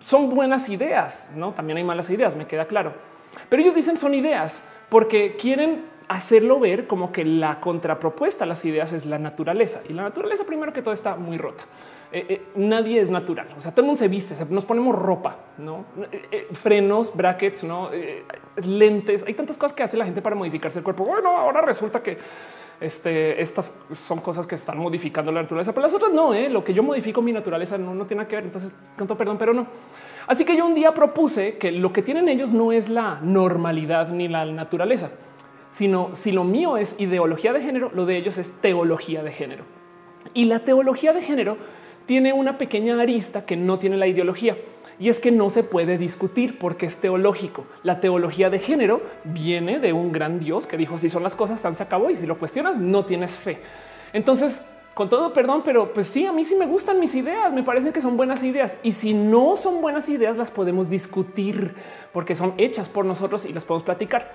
son 0.00 0.30
buenas 0.30 0.68
ideas, 0.68 1.30
no? 1.36 1.52
También 1.52 1.76
hay 1.76 1.84
malas 1.84 2.10
ideas, 2.10 2.36
me 2.36 2.46
queda 2.46 2.66
claro. 2.66 2.94
Pero 3.48 3.62
ellos 3.62 3.74
dicen 3.74 3.96
son 3.96 4.14
ideas 4.14 4.62
porque 4.88 5.36
quieren 5.36 5.84
hacerlo 6.08 6.58
ver 6.60 6.86
como 6.86 7.12
que 7.12 7.24
la 7.24 7.60
contrapropuesta 7.60 8.44
a 8.44 8.46
las 8.46 8.64
ideas 8.64 8.92
es 8.92 9.06
la 9.06 9.18
naturaleza 9.18 9.80
y 9.88 9.92
la 9.92 10.02
naturaleza 10.02 10.44
primero 10.44 10.72
que 10.72 10.82
todo 10.82 10.92
está 10.92 11.16
muy 11.16 11.38
rota. 11.38 11.64
Eh, 12.14 12.26
eh, 12.28 12.42
nadie 12.56 13.00
es 13.00 13.10
natural. 13.10 13.48
O 13.56 13.60
sea, 13.62 13.72
todo 13.72 13.80
el 13.80 13.86
mundo 13.86 13.98
se 13.98 14.06
viste, 14.06 14.34
nos 14.50 14.66
ponemos 14.66 14.94
ropa, 14.94 15.38
no 15.56 15.86
eh, 16.30 16.46
frenos, 16.52 17.14
brackets, 17.16 17.64
no 17.64 17.88
lentes. 18.56 19.24
Hay 19.26 19.32
tantas 19.32 19.56
cosas 19.56 19.74
que 19.74 19.82
hace 19.82 19.96
la 19.96 20.04
gente 20.04 20.20
para 20.20 20.36
modificarse 20.36 20.78
el 20.78 20.84
cuerpo. 20.84 21.04
Bueno, 21.04 21.34
ahora 21.38 21.62
resulta 21.62 22.02
que 22.02 22.18
este, 22.78 23.40
estas 23.40 23.80
son 24.06 24.20
cosas 24.20 24.46
que 24.46 24.56
están 24.56 24.76
modificando 24.78 25.32
la 25.32 25.40
naturaleza, 25.40 25.72
pero 25.72 25.86
las 25.86 25.94
otras 25.94 26.12
no. 26.12 26.34
Lo 26.50 26.62
que 26.62 26.74
yo 26.74 26.82
modifico 26.82 27.22
mi 27.22 27.32
naturaleza 27.32 27.78
no, 27.78 27.94
no 27.94 28.04
tiene 28.04 28.26
que 28.26 28.36
ver. 28.36 28.44
Entonces, 28.44 28.74
canto 28.94 29.16
perdón, 29.16 29.38
pero 29.38 29.54
no. 29.54 29.66
Así 30.26 30.44
que 30.44 30.54
yo 30.54 30.66
un 30.66 30.74
día 30.74 30.92
propuse 30.92 31.56
que 31.56 31.72
lo 31.72 31.94
que 31.94 32.02
tienen 32.02 32.28
ellos 32.28 32.52
no 32.52 32.72
es 32.72 32.90
la 32.90 33.20
normalidad 33.22 34.08
ni 34.08 34.28
la 34.28 34.44
naturaleza, 34.44 35.10
sino 35.70 36.10
si 36.14 36.30
lo 36.30 36.44
mío 36.44 36.76
es 36.76 37.00
ideología 37.00 37.54
de 37.54 37.62
género, 37.62 37.90
lo 37.94 38.04
de 38.04 38.18
ellos 38.18 38.36
es 38.36 38.60
teología 38.60 39.22
de 39.22 39.32
género. 39.32 39.64
Y 40.34 40.44
la 40.44 40.60
teología 40.60 41.14
de 41.14 41.22
género 41.22 41.56
tiene 42.06 42.32
una 42.32 42.58
pequeña 42.58 43.00
arista 43.00 43.44
que 43.44 43.56
no 43.56 43.78
tiene 43.78 43.96
la 43.96 44.06
ideología. 44.06 44.56
Y 44.98 45.08
es 45.08 45.18
que 45.18 45.32
no 45.32 45.50
se 45.50 45.64
puede 45.64 45.98
discutir 45.98 46.58
porque 46.58 46.86
es 46.86 46.98
teológico. 46.98 47.66
La 47.82 48.00
teología 48.00 48.50
de 48.50 48.58
género 48.58 49.02
viene 49.24 49.80
de 49.80 49.92
un 49.92 50.12
gran 50.12 50.38
Dios 50.38 50.66
que 50.66 50.76
dijo 50.76 50.98
si 50.98 51.10
son 51.10 51.22
las 51.22 51.34
cosas, 51.34 51.60
tan 51.60 51.74
se 51.74 51.82
acabó 51.82 52.10
y 52.10 52.16
si 52.16 52.26
lo 52.26 52.38
cuestionas 52.38 52.76
no 52.76 53.04
tienes 53.04 53.36
fe. 53.36 53.58
Entonces, 54.12 54.70
con 54.94 55.08
todo 55.08 55.32
perdón, 55.32 55.62
pero 55.64 55.92
pues 55.92 56.06
sí, 56.06 56.26
a 56.26 56.32
mí 56.32 56.44
sí 56.44 56.54
me 56.54 56.66
gustan 56.66 57.00
mis 57.00 57.14
ideas, 57.14 57.52
me 57.52 57.62
parecen 57.62 57.92
que 57.92 58.02
son 58.02 58.16
buenas 58.16 58.42
ideas 58.42 58.78
y 58.82 58.92
si 58.92 59.14
no 59.14 59.56
son 59.56 59.80
buenas 59.80 60.08
ideas 60.08 60.36
las 60.36 60.50
podemos 60.50 60.90
discutir 60.90 61.74
porque 62.12 62.34
son 62.34 62.54
hechas 62.58 62.88
por 62.88 63.04
nosotros 63.04 63.46
y 63.46 63.52
las 63.52 63.64
podemos 63.64 63.84
platicar. 63.84 64.32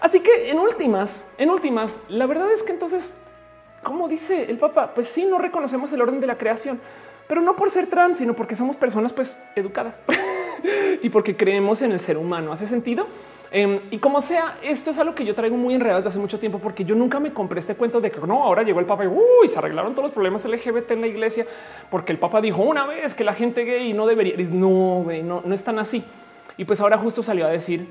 Así 0.00 0.20
que 0.20 0.50
en 0.50 0.58
últimas, 0.58 1.30
en 1.38 1.50
últimas, 1.50 2.02
la 2.08 2.26
verdad 2.26 2.52
es 2.52 2.62
que 2.62 2.72
entonces, 2.72 3.16
como 3.82 4.06
dice 4.06 4.50
el 4.50 4.58
Papa, 4.58 4.92
pues 4.94 5.08
sí, 5.08 5.24
no 5.24 5.38
reconocemos 5.38 5.92
el 5.92 6.02
orden 6.02 6.20
de 6.20 6.26
la 6.26 6.36
creación 6.36 6.78
pero 7.26 7.40
no 7.40 7.56
por 7.56 7.70
ser 7.70 7.86
trans, 7.86 8.18
sino 8.18 8.34
porque 8.34 8.56
somos 8.56 8.76
personas 8.76 9.12
pues 9.12 9.38
educadas 9.56 10.00
y 11.02 11.08
porque 11.10 11.36
creemos 11.36 11.82
en 11.82 11.92
el 11.92 12.00
ser 12.00 12.16
humano. 12.16 12.52
¿Hace 12.52 12.66
sentido? 12.66 13.06
Em, 13.50 13.80
y 13.92 13.98
como 13.98 14.20
sea, 14.20 14.58
esto 14.62 14.90
es 14.90 14.98
algo 14.98 15.14
que 15.14 15.24
yo 15.24 15.32
traigo 15.34 15.56
muy 15.56 15.74
enredado 15.74 15.98
desde 15.98 16.08
hace 16.08 16.18
mucho 16.18 16.40
tiempo 16.40 16.58
porque 16.58 16.84
yo 16.84 16.96
nunca 16.96 17.20
me 17.20 17.32
compré 17.32 17.60
este 17.60 17.76
cuento 17.76 18.00
de 18.00 18.10
que 18.10 18.20
no, 18.20 18.42
ahora 18.42 18.64
llegó 18.64 18.80
el 18.80 18.86
Papa 18.86 19.04
y 19.04 19.48
se 19.48 19.58
arreglaron 19.58 19.92
todos 19.92 20.06
los 20.06 20.12
problemas 20.12 20.44
LGBT 20.44 20.90
en 20.90 21.00
la 21.02 21.06
iglesia 21.06 21.46
porque 21.88 22.10
el 22.10 22.18
Papa 22.18 22.40
dijo 22.40 22.62
una 22.62 22.84
vez 22.84 23.14
que 23.14 23.22
la 23.22 23.32
gente 23.32 23.64
gay 23.64 23.92
no 23.92 24.06
debería. 24.06 24.34
No, 24.50 25.04
no, 25.22 25.42
no 25.44 25.54
es 25.54 25.62
tan 25.62 25.78
así. 25.78 26.02
Y 26.56 26.64
pues 26.64 26.80
ahora 26.80 26.98
justo 26.98 27.22
salió 27.22 27.46
a 27.46 27.50
decir 27.50 27.86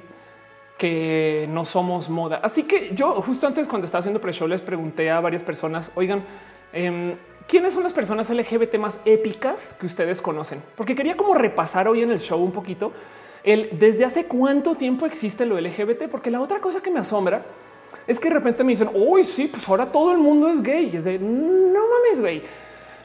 que 0.78 1.48
no 1.50 1.64
somos 1.64 2.10
moda. 2.10 2.42
Así 2.44 2.64
que 2.64 2.94
yo 2.94 3.22
justo 3.22 3.48
antes 3.48 3.68
cuando 3.70 3.86
estaba 3.86 4.00
haciendo 4.00 4.20
pre-show 4.20 4.50
les 4.50 4.60
pregunté 4.60 5.10
a 5.12 5.22
varias 5.22 5.44
personas, 5.44 5.94
oigan, 5.96 6.26
eh, 6.74 7.16
quiénes 7.48 7.74
son 7.74 7.84
las 7.84 7.94
personas 7.94 8.30
LGBT 8.30 8.76
más 8.78 9.00
épicas 9.06 9.76
que 9.80 9.86
ustedes 9.86 10.22
conocen, 10.22 10.62
porque 10.76 10.96
quería 10.96 11.16
como 11.16 11.34
repasar 11.34 11.88
hoy 11.88 12.04
en 12.04 12.12
el 12.12 12.20
show 12.20 12.42
un 12.42 12.52
poquito 12.52 12.92
el 13.44 13.70
desde 13.78 14.06
hace 14.06 14.26
cuánto 14.26 14.76
tiempo 14.76 15.06
existe 15.06 15.46
lo 15.46 15.60
LGBT, 15.60 16.08
porque 16.10 16.32
la 16.32 16.42
otra 16.42 16.60
cosa 16.60 16.82
que 16.82 16.90
me 16.90 17.00
asombra 17.00 17.44
es 18.08 18.20
que 18.20 18.30
de 18.30 18.36
repente 18.36 18.64
me 18.64 18.72
dicen, 18.72 18.90
uy, 18.94 19.24
sí, 19.24 19.48
pues 19.48 19.68
ahora 19.68 19.92
todo 19.92 20.12
el 20.12 20.18
mundo 20.18 20.50
es 20.50 20.62
gay. 20.62 20.90
Y 20.92 20.98
es 20.98 21.04
de 21.04 21.20
no 21.20 21.82
mames, 21.88 22.22
güey. 22.22 22.42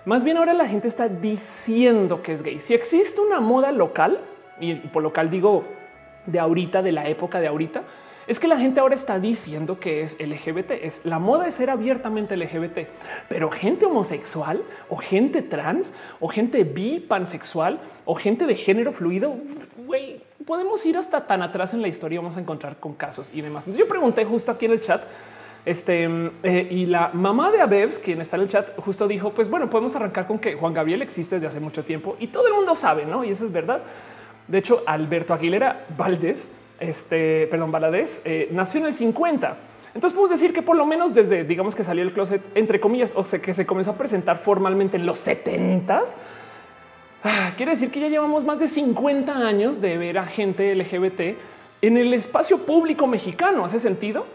Más 0.05 0.24
bien 0.24 0.36
ahora 0.36 0.55
la 0.55 0.66
gente 0.66 0.89
está 0.89 1.09
diciendo 1.09 2.22
que 2.22 2.32
es 2.32 2.43
gay. 2.43 2.61
Si 2.61 2.74
existe 2.74 3.20
una 3.20 3.41
moda 3.41 3.72
local, 3.72 4.20
y 4.61 4.74
por 4.74 5.03
local 5.03 5.30
digo 5.30 5.64
de 6.26 6.39
ahorita, 6.39 6.82
de 6.82 6.93
la 6.93 7.09
época 7.09 7.41
de 7.41 7.49
ahorita, 7.49 7.82
es 8.29 8.39
que 8.39 8.47
la 8.47 8.59
gente 8.59 8.79
ahora 8.79 8.95
está 8.95 9.18
diciendo 9.18 9.81
que 9.81 10.03
es 10.03 10.18
LGBT. 10.20 10.72
Es 10.83 11.07
la 11.07 11.18
moda 11.18 11.45
de 11.45 11.51
ser 11.51 11.70
abiertamente 11.70 12.37
LGBT, 12.37 12.87
pero 13.29 13.51
gente 13.51 13.87
homosexual 13.87 14.62
o 14.91 14.97
gente 14.99 15.41
trans 15.41 15.95
o 16.20 16.29
gente 16.29 16.62
bi 16.64 17.01
pansexual 17.01 17.81
o 18.05 18.14
gente 18.14 18.47
de 18.47 18.55
género 18.55 18.93
fluido. 18.93 19.35
Podemos 20.47 20.85
ir 20.85 20.99
hasta 20.99 21.26
tan 21.26 21.43
atrás 21.43 21.72
en 21.72 21.81
la 21.81 21.89
historia. 21.89 22.20
Vamos 22.20 22.37
a 22.37 22.41
encontrar 22.41 22.76
con 22.76 22.93
casos 22.95 23.31
y 23.33 23.41
demás. 23.41 23.66
yo 23.66 23.89
pregunté 23.89 24.26
justo 24.26 24.53
aquí 24.53 24.66
en 24.66 24.72
el 24.72 24.81
chat. 24.81 25.03
Este 25.64 26.09
eh, 26.43 26.68
y 26.70 26.87
la 26.87 27.11
mamá 27.12 27.51
de 27.51 27.61
Abebs, 27.61 27.99
quien 27.99 28.20
está 28.20 28.37
en 28.37 28.43
el 28.43 28.49
chat, 28.49 28.76
justo 28.79 29.09
dijo: 29.09 29.31
Pues 29.31 29.49
bueno, 29.49 29.70
podemos 29.70 29.97
arrancar 29.97 30.26
con 30.26 30.39
que 30.39 30.55
Juan 30.55 30.74
Gabriel 30.74 31.01
existe 31.01 31.37
desde 31.37 31.49
hace 31.49 31.61
mucho 31.61 31.83
tiempo 31.83 32.16
y 32.20 32.29
todo 32.29 32.47
el 32.47 32.55
mundo 32.55 32.74
sabe, 32.74 33.07
no? 33.07 33.24
Y 33.24 33.31
eso 33.31 33.47
es 33.47 33.53
verdad. 33.53 33.83
De 34.47 34.59
hecho, 34.59 34.83
Alberto 34.87 35.35
Aguilera 35.35 35.85
Valdés 35.97 36.49
este, 36.81 37.47
perdón, 37.49 37.72
Valadez, 37.72 38.22
eh, 38.24 38.49
nació 38.53 38.81
en 38.81 38.87
el 38.87 38.93
50. 38.93 39.57
Entonces 39.95 40.14
podemos 40.14 40.39
decir 40.39 40.53
que 40.53 40.62
por 40.62 40.76
lo 40.76 40.87
menos 40.87 41.14
desde, 41.14 41.45
digamos 41.45 41.74
que 41.74 41.85
salió 41.85 42.03
el 42.03 42.12
closet, 42.12 42.43
entre 42.55 42.79
comillas, 42.79 43.12
o 43.16 43.24
sea, 43.24 43.41
que 43.41 43.55
se 43.55 43.66
comenzó 43.66 43.93
a 43.93 43.95
presentar 43.97 44.37
formalmente 44.37 44.97
en 44.97 45.07
los 45.07 45.26
70s. 45.26 46.16
Ah, 47.24 47.53
quiere 47.57 47.72
decir 47.72 47.91
que 47.91 48.01
ya 48.01 48.09
llevamos 48.09 48.45
más 48.45 48.59
de 48.61 48.68
50 48.68 49.33
años 49.33 49.81
de 49.81 49.99
ver 49.99 50.18
a 50.18 50.26
gente 50.26 50.74
LGBT 50.74 51.37
en 51.83 51.97
el 51.97 52.14
espacio 52.14 52.59
público 52.59 53.07
mexicano. 53.07 53.64
¿Hace 53.64 53.81
sentido? 53.81 54.26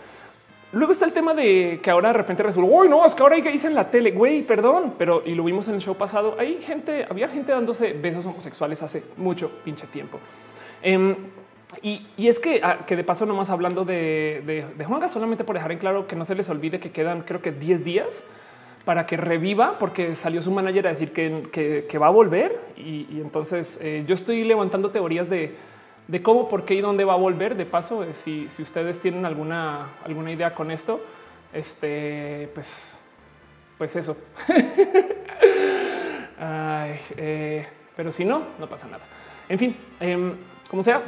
Luego 0.74 0.92
está 0.92 1.06
el 1.06 1.14
tema 1.14 1.36
de 1.36 1.80
que 1.84 1.92
ahora 1.92 2.10
de 2.10 2.14
repente 2.14 2.42
resulta, 2.42 2.70
uy, 2.70 2.90
no, 2.90 3.06
es 3.06 3.14
que 3.14 3.22
ahora 3.22 3.36
hay 3.36 3.42
gays 3.42 3.64
en 3.66 3.76
la 3.76 3.92
tele, 3.92 4.10
güey, 4.10 4.42
perdón, 4.42 4.96
pero 4.98 5.22
y 5.24 5.36
lo 5.36 5.44
vimos 5.44 5.68
en 5.68 5.76
el 5.76 5.82
show 5.82 5.96
pasado. 5.96 6.36
Hay 6.40 6.60
gente, 6.62 7.06
había 7.08 7.28
gente 7.28 7.52
dándose 7.52 7.94
besos 7.94 8.26
homosexuales 8.26 8.82
hace 8.82 9.04
mucho 9.18 9.52
pinche 9.64 9.86
tiempo. 9.86 10.20
Em, 10.82 11.16
y, 11.82 12.06
es 12.18 12.40
que, 12.40 12.62
ah, 12.64 12.86
que 12.86 12.96
de 12.96 13.04
paso, 13.04 13.26
nomás 13.26 13.50
hablando 13.50 13.86
de, 13.86 14.72
de, 14.78 14.86
Juanga, 14.86 15.10
solamente 15.10 15.44
por 15.44 15.56
dejar 15.56 15.72
en 15.72 15.80
claro 15.80 16.08
que 16.08 16.16
no 16.16 16.26
se 16.26 16.36
les 16.36 16.50
olvide 16.50 16.80
que 16.80 16.92
quedan, 16.92 17.22
creo 17.22 17.42
que 17.42 17.52
10 17.52 17.84
días 17.84 18.24
para 18.86 19.06
que 19.06 19.16
reviva, 19.16 19.78
porque 19.80 20.14
salió 20.14 20.42
su 20.42 20.52
manager 20.52 20.88
a 20.88 20.90
decir 20.90 21.14
que, 21.14 21.86
que, 21.90 21.98
va 21.98 22.08
a 22.08 22.12
volver. 22.12 22.60
Y, 22.76 23.22
entonces 23.22 23.80
eh, 23.82 24.04
yo 24.06 24.14
estoy 24.14 24.44
levantando 24.44 24.92
teorías 24.92 25.30
de, 25.30 25.56
de, 26.08 26.22
cómo, 26.22 26.50
por 26.50 26.66
qué 26.66 26.76
y 26.76 26.82
dónde 26.82 27.06
va 27.06 27.14
a 27.14 27.18
volver. 27.18 27.56
De 27.56 27.66
paso, 27.66 28.04
eh, 28.04 28.14
si, 28.14 28.50
si, 28.50 28.62
ustedes 28.62 29.00
tienen 29.00 29.26
alguna, 29.26 29.94
alguna 30.04 30.32
idea 30.32 30.54
con 30.54 30.70
esto, 30.70 31.02
este, 31.54 32.50
pues, 32.54 33.00
pues 33.78 33.96
eso. 33.96 34.18
Eh, 37.16 37.66
pero 37.96 38.12
si 38.12 38.26
no, 38.26 38.44
no 38.60 38.68
pasa 38.68 38.88
nada. 38.88 39.04
En 39.48 39.58
fin, 39.58 39.78
em, 40.00 40.34
como 40.70 40.84
sea, 40.84 41.02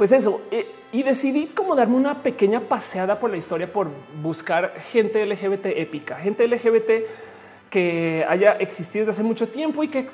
pues 0.00 0.12
eso. 0.12 0.40
Eh, 0.50 0.66
y 0.92 1.02
decidí 1.02 1.48
como 1.48 1.76
darme 1.76 1.96
una 1.96 2.22
pequeña 2.22 2.60
paseada 2.60 3.20
por 3.20 3.28
la 3.28 3.36
historia 3.36 3.70
por 3.70 3.88
buscar 4.22 4.72
gente 4.90 5.26
LGBT 5.26 5.66
épica, 5.76 6.16
gente 6.16 6.48
LGBT 6.48 7.04
que 7.70 8.26
haya 8.28 8.52
existido 8.54 9.06
desde 9.06 9.12
hace 9.12 9.22
mucho 9.22 9.48
tiempo 9.48 9.84
y 9.84 9.88
que 9.88 10.04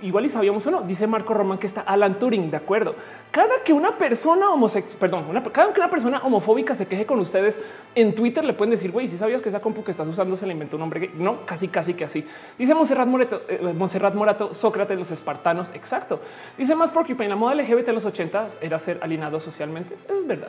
igual 0.00 0.24
y 0.24 0.30
sabíamos 0.30 0.66
o 0.66 0.70
no. 0.70 0.80
Dice 0.80 1.06
Marco 1.06 1.34
Román 1.34 1.58
que 1.58 1.66
está 1.66 1.82
Alan 1.82 2.18
Turing, 2.18 2.50
de 2.50 2.56
acuerdo. 2.56 2.94
Cada 3.30 3.62
que 3.62 3.74
una 3.74 3.98
persona 3.98 4.50
homosexual, 4.50 4.98
perdón, 4.98 5.42
cada 5.52 5.72
que 5.74 5.80
una 5.80 5.90
persona 5.90 6.20
homofóbica 6.24 6.74
se 6.74 6.86
queje 6.86 7.04
con 7.04 7.20
ustedes 7.20 7.58
en 7.94 8.14
Twitter, 8.14 8.42
le 8.44 8.54
pueden 8.54 8.70
decir, 8.70 8.90
güey, 8.90 9.08
si 9.08 9.18
sabías 9.18 9.42
que 9.42 9.50
esa 9.50 9.60
compu 9.60 9.84
que 9.84 9.90
estás 9.90 10.08
usando 10.08 10.36
se 10.36 10.46
le 10.46 10.54
inventó 10.54 10.76
un 10.76 10.82
hombre. 10.82 11.10
No, 11.14 11.44
casi, 11.44 11.68
casi 11.68 11.92
que 11.92 12.04
así. 12.04 12.26
Dice 12.58 12.74
Monserrat 12.74 13.06
Morato, 13.06 13.42
eh, 13.46 13.74
Monserrat 13.76 14.14
Morato, 14.14 14.54
Sócrates, 14.54 14.98
los 14.98 15.10
espartanos. 15.10 15.70
Exacto. 15.74 16.18
Dice 16.56 16.74
más 16.74 16.90
porque 16.92 17.14
la 17.28 17.36
moda 17.36 17.54
LGBT 17.54 17.88
en 17.88 17.94
los 17.94 18.06
80 18.06 18.46
era 18.62 18.78
ser 18.78 18.98
alienado 19.02 19.38
socialmente. 19.38 19.96
Eso 20.04 20.18
es 20.18 20.26
verdad. 20.26 20.48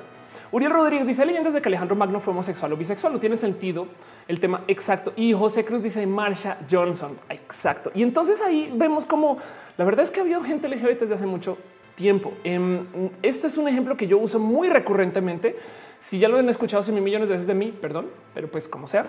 Uriel 0.53 0.71
Rodríguez 0.71 1.07
dice 1.07 1.25
leyendas 1.25 1.53
de 1.53 1.63
que 1.63 1.69
Alejandro 1.69 1.95
Magno 1.95 2.19
fue 2.19 2.31
homosexual 2.31 2.71
o 2.73 2.77
bisexual. 2.77 3.11
No 3.11 3.19
tiene 3.19 3.37
sentido 3.37 3.87
el 4.27 4.39
tema 4.39 4.63
exacto. 4.67 5.11
Y 5.15 5.33
José 5.33 5.65
Cruz 5.65 5.81
dice 5.81 6.05
Marsha 6.05 6.59
Johnson. 6.69 7.17
Exacto. 7.27 7.91
Y 7.95 8.03
entonces 8.03 8.39
ahí 8.39 8.71
vemos 8.75 9.07
como 9.07 9.39
la 9.77 9.83
verdad 9.83 10.03
es 10.03 10.11
que 10.11 10.21
había 10.21 10.39
gente 10.43 10.67
LGBT 10.67 11.01
desde 11.01 11.15
hace 11.15 11.25
mucho 11.25 11.57
tiempo. 11.95 12.33
Em, 12.43 12.85
esto 13.23 13.47
es 13.47 13.57
un 13.57 13.67
ejemplo 13.67 13.97
que 13.97 14.05
yo 14.05 14.19
uso 14.19 14.37
muy 14.37 14.69
recurrentemente. 14.69 15.55
Si 15.99 16.19
ya 16.19 16.29
lo 16.29 16.37
han 16.37 16.47
escuchado 16.47 16.83
mil 16.93 17.01
millones 17.01 17.29
de 17.29 17.35
veces 17.35 17.47
de 17.47 17.55
mí, 17.55 17.71
perdón, 17.71 18.11
pero 18.35 18.47
pues 18.47 18.67
como 18.67 18.85
sea, 18.85 19.07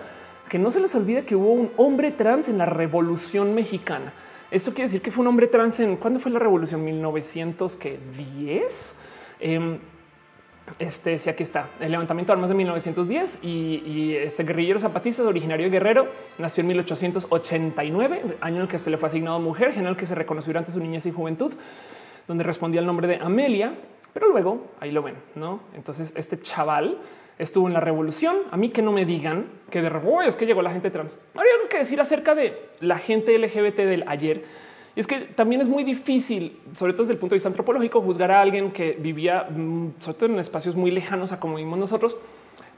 que 0.49 0.57
no 0.57 0.71
se 0.71 0.79
les 0.79 0.95
olvide 0.95 1.25
que 1.25 1.35
hubo 1.35 1.51
un 1.51 1.69
hombre 1.77 2.09
trans 2.09 2.49
en 2.49 2.57
la 2.57 2.65
Revolución 2.65 3.53
Mexicana. 3.53 4.13
Esto 4.49 4.71
quiere 4.71 4.87
decir 4.87 5.03
que 5.03 5.11
fue 5.11 5.21
un 5.21 5.27
hombre 5.27 5.45
trans 5.45 5.79
en 5.79 5.97
cuándo 5.97 6.19
fue 6.19 6.31
la 6.31 6.39
revolución 6.39 6.83
1910. 6.83 8.97
Este, 10.79 11.19
sí, 11.19 11.29
aquí 11.29 11.43
está 11.43 11.69
el 11.79 11.91
levantamiento 11.91 12.31
de 12.31 12.37
armas 12.37 12.49
de 12.49 12.55
1910 12.55 13.43
y, 13.43 14.15
este 14.15 14.43
guerrillero 14.43 14.79
zapatista 14.79 15.23
originario 15.23 15.65
de 15.65 15.71
Guerrero 15.71 16.07
nació 16.37 16.61
en 16.61 16.67
1889, 16.67 18.21
año 18.41 18.55
en 18.55 18.61
el 18.63 18.67
que 18.67 18.79
se 18.79 18.89
le 18.89 18.97
fue 18.97 19.07
asignado 19.07 19.39
mujer, 19.39 19.71
general 19.71 19.95
que 19.95 20.05
se 20.05 20.15
reconoció 20.15 20.51
durante 20.51 20.71
su 20.71 20.79
niñez 20.79 21.05
y 21.05 21.11
juventud, 21.11 21.53
donde 22.27 22.43
respondía 22.43 22.81
al 22.81 22.87
nombre 22.87 23.07
de 23.07 23.17
Amelia, 23.17 23.73
pero 24.13 24.27
luego 24.29 24.71
ahí 24.79 24.91
lo 24.91 25.03
ven, 25.03 25.15
no? 25.35 25.61
Entonces, 25.75 26.13
este 26.15 26.39
chaval 26.39 26.97
estuvo 27.37 27.67
en 27.67 27.73
la 27.73 27.79
revolución. 27.79 28.35
A 28.51 28.57
mí 28.57 28.69
que 28.69 28.81
no 28.81 28.91
me 28.91 29.05
digan 29.05 29.45
que 29.69 29.81
de 29.81 29.89
repente 29.89 30.27
es 30.27 30.35
que 30.35 30.45
llegó 30.45 30.61
la 30.61 30.71
gente 30.71 30.89
trans. 30.89 31.15
Habría 31.35 31.53
algo 31.55 31.69
que 31.69 31.77
decir 31.77 31.99
acerca 32.01 32.33
de 32.33 32.69
la 32.79 32.97
gente 32.97 33.37
LGBT 33.37 33.77
del 33.77 34.05
ayer 34.07 34.45
y 34.95 34.99
es 34.99 35.07
que 35.07 35.19
también 35.19 35.61
es 35.61 35.67
muy 35.67 35.83
difícil, 35.83 36.57
sobre 36.73 36.93
todo 36.93 37.03
desde 37.03 37.13
el 37.13 37.19
punto 37.19 37.33
de 37.33 37.37
vista 37.37 37.49
antropológico, 37.49 38.01
juzgar 38.01 38.31
a 38.31 38.41
alguien 38.41 38.71
que 38.71 38.93
vivía, 38.93 39.43
mm, 39.49 39.95
sobre 39.99 40.17
todo 40.17 40.29
en 40.29 40.39
espacios 40.39 40.75
muy 40.75 40.89
lejanos 40.89 41.33
a 41.33 41.39
como 41.39 41.55
vivimos 41.55 41.79
nosotros, 41.79 42.17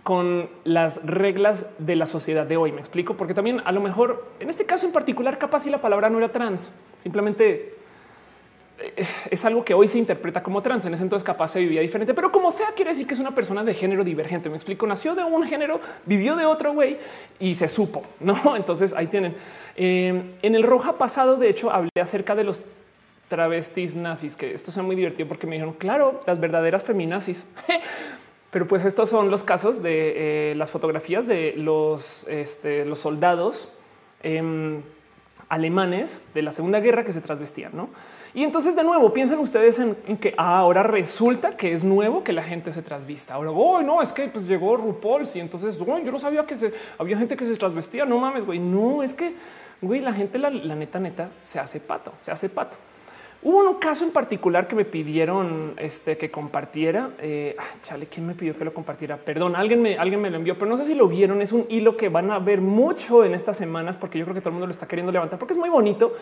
con 0.02 0.50
las 0.64 1.06
reglas 1.06 1.68
de 1.78 1.96
la 1.96 2.08
sociedad 2.08 2.48
de 2.48 2.58
hoy. 2.58 2.72
Me 2.72 2.80
explico, 2.80 3.16
porque 3.16 3.34
también 3.34 3.62
a 3.66 3.72
lo 3.72 3.82
mejor 3.82 4.26
en 4.40 4.50
este 4.50 4.66
caso 4.66 4.88
en 4.88 4.94
particular, 4.94 5.38
capaz 5.38 5.64
si 5.64 5.70
la 5.70 5.80
palabra 5.80 6.10
no 6.10 6.18
era 6.18 6.30
trans, 6.30 6.74
simplemente 6.98 7.76
es 9.32 9.46
algo 9.46 9.66
que 9.66 9.74
hoy 9.74 9.88
se 9.88 9.98
interpreta 9.98 10.44
como 10.44 10.62
trans. 10.62 10.86
En 10.86 10.94
ese 10.94 11.04
entonces 11.04 11.26
capaz 11.26 11.50
se 11.50 11.60
vivía 11.60 11.82
diferente, 11.82 12.14
pero 12.14 12.32
como 12.32 12.52
sea, 12.52 12.68
quiere 12.76 12.92
decir 12.92 13.08
que 13.08 13.14
es 13.14 13.20
una 13.20 13.34
persona 13.34 13.64
de 13.64 13.74
género 13.74 14.04
divergente. 14.04 14.50
Me 14.50 14.56
explico, 14.56 14.86
nació 14.86 15.16
de 15.16 15.24
un 15.24 15.44
género, 15.44 15.80
vivió 16.06 16.36
de 16.36 16.46
otro 16.46 16.74
güey 16.74 16.98
y 17.40 17.56
se 17.56 17.68
supo, 17.68 18.04
no? 18.20 18.56
Entonces 18.56 18.94
ahí 18.94 19.08
tienen. 19.08 19.36
Eh, 19.76 20.36
en 20.42 20.56
el 20.56 20.64
Roja 20.64 20.98
pasado, 20.98 21.38
de 21.38 21.50
hecho, 21.50 21.72
hablé 21.72 21.92
acerca 22.02 22.36
de 22.36 22.44
los 22.44 22.62
travestis 23.30 23.96
nazis, 23.96 24.36
que 24.36 24.54
esto 24.54 24.72
es 24.72 24.78
muy 24.78 24.96
divertido 24.96 25.28
porque 25.28 25.48
me 25.48 25.56
dijeron, 25.56 25.74
claro, 25.74 26.22
las 26.26 26.40
verdaderas 26.40 26.84
feminazis. 26.84 27.46
Pero 28.52 28.68
pues 28.68 28.86
estos 28.86 29.10
son 29.10 29.30
los 29.30 29.44
casos 29.44 29.84
de 29.84 30.52
eh, 30.52 30.56
las 30.56 30.72
fotografías 30.72 31.28
de 31.28 31.54
los, 31.58 32.26
este, 32.28 32.96
soldados 32.96 33.68
em, 34.24 34.82
alemanes 35.50 36.22
de 36.34 36.42
la 36.42 36.54
Segunda 36.54 36.80
Guerra 36.80 37.04
que 37.04 37.12
se 37.12 37.20
trasvestían, 37.20 37.76
¿no? 37.76 37.90
Y 38.38 38.44
entonces 38.44 38.76
de 38.76 38.84
nuevo 38.84 39.12
piensen 39.14 39.40
ustedes 39.40 39.80
en, 39.80 39.96
que 40.18 40.36
ahora 40.38 40.84
resulta 40.84 41.58
que 41.58 41.74
es 41.74 41.84
nuevo 41.84 42.24
que 42.24 42.34
la 42.34 42.44
gente 42.44 42.72
se 42.72 42.84
trasvista. 42.84 43.34
Ahora, 43.34 43.50
oh, 43.50 43.82
no, 43.82 44.00
es 44.00 44.14
que 44.14 44.28
pues 44.28 44.46
llegó 44.46 44.78
RuPaul 44.78 45.24
y 45.34 45.40
entonces 45.40 45.80
yo 45.80 46.12
no 46.12 46.20
sabía 46.20 46.46
que 46.46 46.56
se, 46.56 46.72
había 47.00 47.18
gente 47.18 47.36
que 47.36 47.48
se 47.48 47.56
trasvestía. 47.56 48.06
No 48.06 48.20
mames, 48.20 48.46
güey. 48.46 48.60
No 48.60 49.02
es 49.02 49.16
que 49.16 49.34
güey, 49.82 50.02
la 50.02 50.14
gente, 50.14 50.38
la, 50.38 50.52
neta, 50.52 51.00
neta, 51.00 51.30
se 51.42 51.58
hace 51.58 51.80
pato, 51.80 52.14
se 52.20 52.30
hace 52.30 52.48
pato. 52.48 52.78
Hubo 53.42 53.60
un 53.60 53.76
caso 53.80 54.04
en 54.04 54.12
particular 54.12 54.68
que 54.68 54.76
me 54.76 54.86
pidieron 54.86 55.74
este, 55.78 56.16
que 56.16 56.30
compartiera. 56.30 57.10
Eh, 57.20 57.56
chale, 57.82 58.06
¿quién 58.06 58.28
me 58.28 58.36
pidió 58.36 58.56
que 58.56 58.66
lo 58.66 58.74
compartiera? 58.74 59.18
Perdón, 59.18 59.56
alguien 59.56 59.82
me, 59.82 59.98
alguien 59.98 60.22
me 60.22 60.30
lo 60.30 60.38
envió, 60.38 60.56
pero 60.56 60.66
no 60.66 60.78
sé 60.78 60.86
si 60.86 60.96
lo 60.96 61.08
vieron. 61.08 61.42
Es 61.42 61.54
un 61.54 61.66
hilo 61.70 61.96
que 61.98 62.10
van 62.10 62.32
a 62.32 62.38
ver 62.38 62.62
mucho 62.62 63.24
en 63.24 63.34
estas 63.34 63.58
semanas 63.58 63.98
porque 63.98 64.20
yo 64.20 64.26
creo 64.26 64.36
que 64.36 64.42
todo 64.42 64.50
el 64.50 64.54
mundo 64.54 64.68
lo 64.68 64.72
está 64.72 64.88
queriendo 64.88 65.12
levantar 65.12 65.38
porque 65.38 65.54
es 65.54 65.60
muy 65.60 65.70
bonito, 65.70 66.14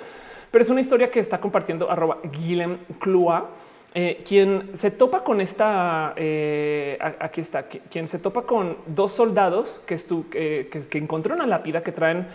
pero 0.52 0.62
es 0.62 0.70
una 0.70 0.82
historia 0.82 1.12
que 1.12 1.20
está 1.20 1.40
compartiendo 1.40 1.90
arroba 1.90 2.20
Guillem 2.24 2.78
Clua. 3.00 3.50
Eh, 3.98 4.24
quien 4.28 4.72
se 4.74 4.92
topa 4.92 5.24
con 5.24 5.40
esta, 5.40 6.14
eh, 6.18 6.98
aquí 7.20 7.40
está, 7.40 7.64
quien 7.68 8.10
se 8.10 8.20
topa 8.20 8.42
con 8.42 8.78
dos 8.88 9.14
soldados 9.14 9.82
que, 9.86 9.96
que, 10.30 10.68
que 10.90 10.98
encontró 10.98 11.34
una 11.34 11.48
lápida 11.48 11.82
que 11.82 11.94
traen 11.94 12.28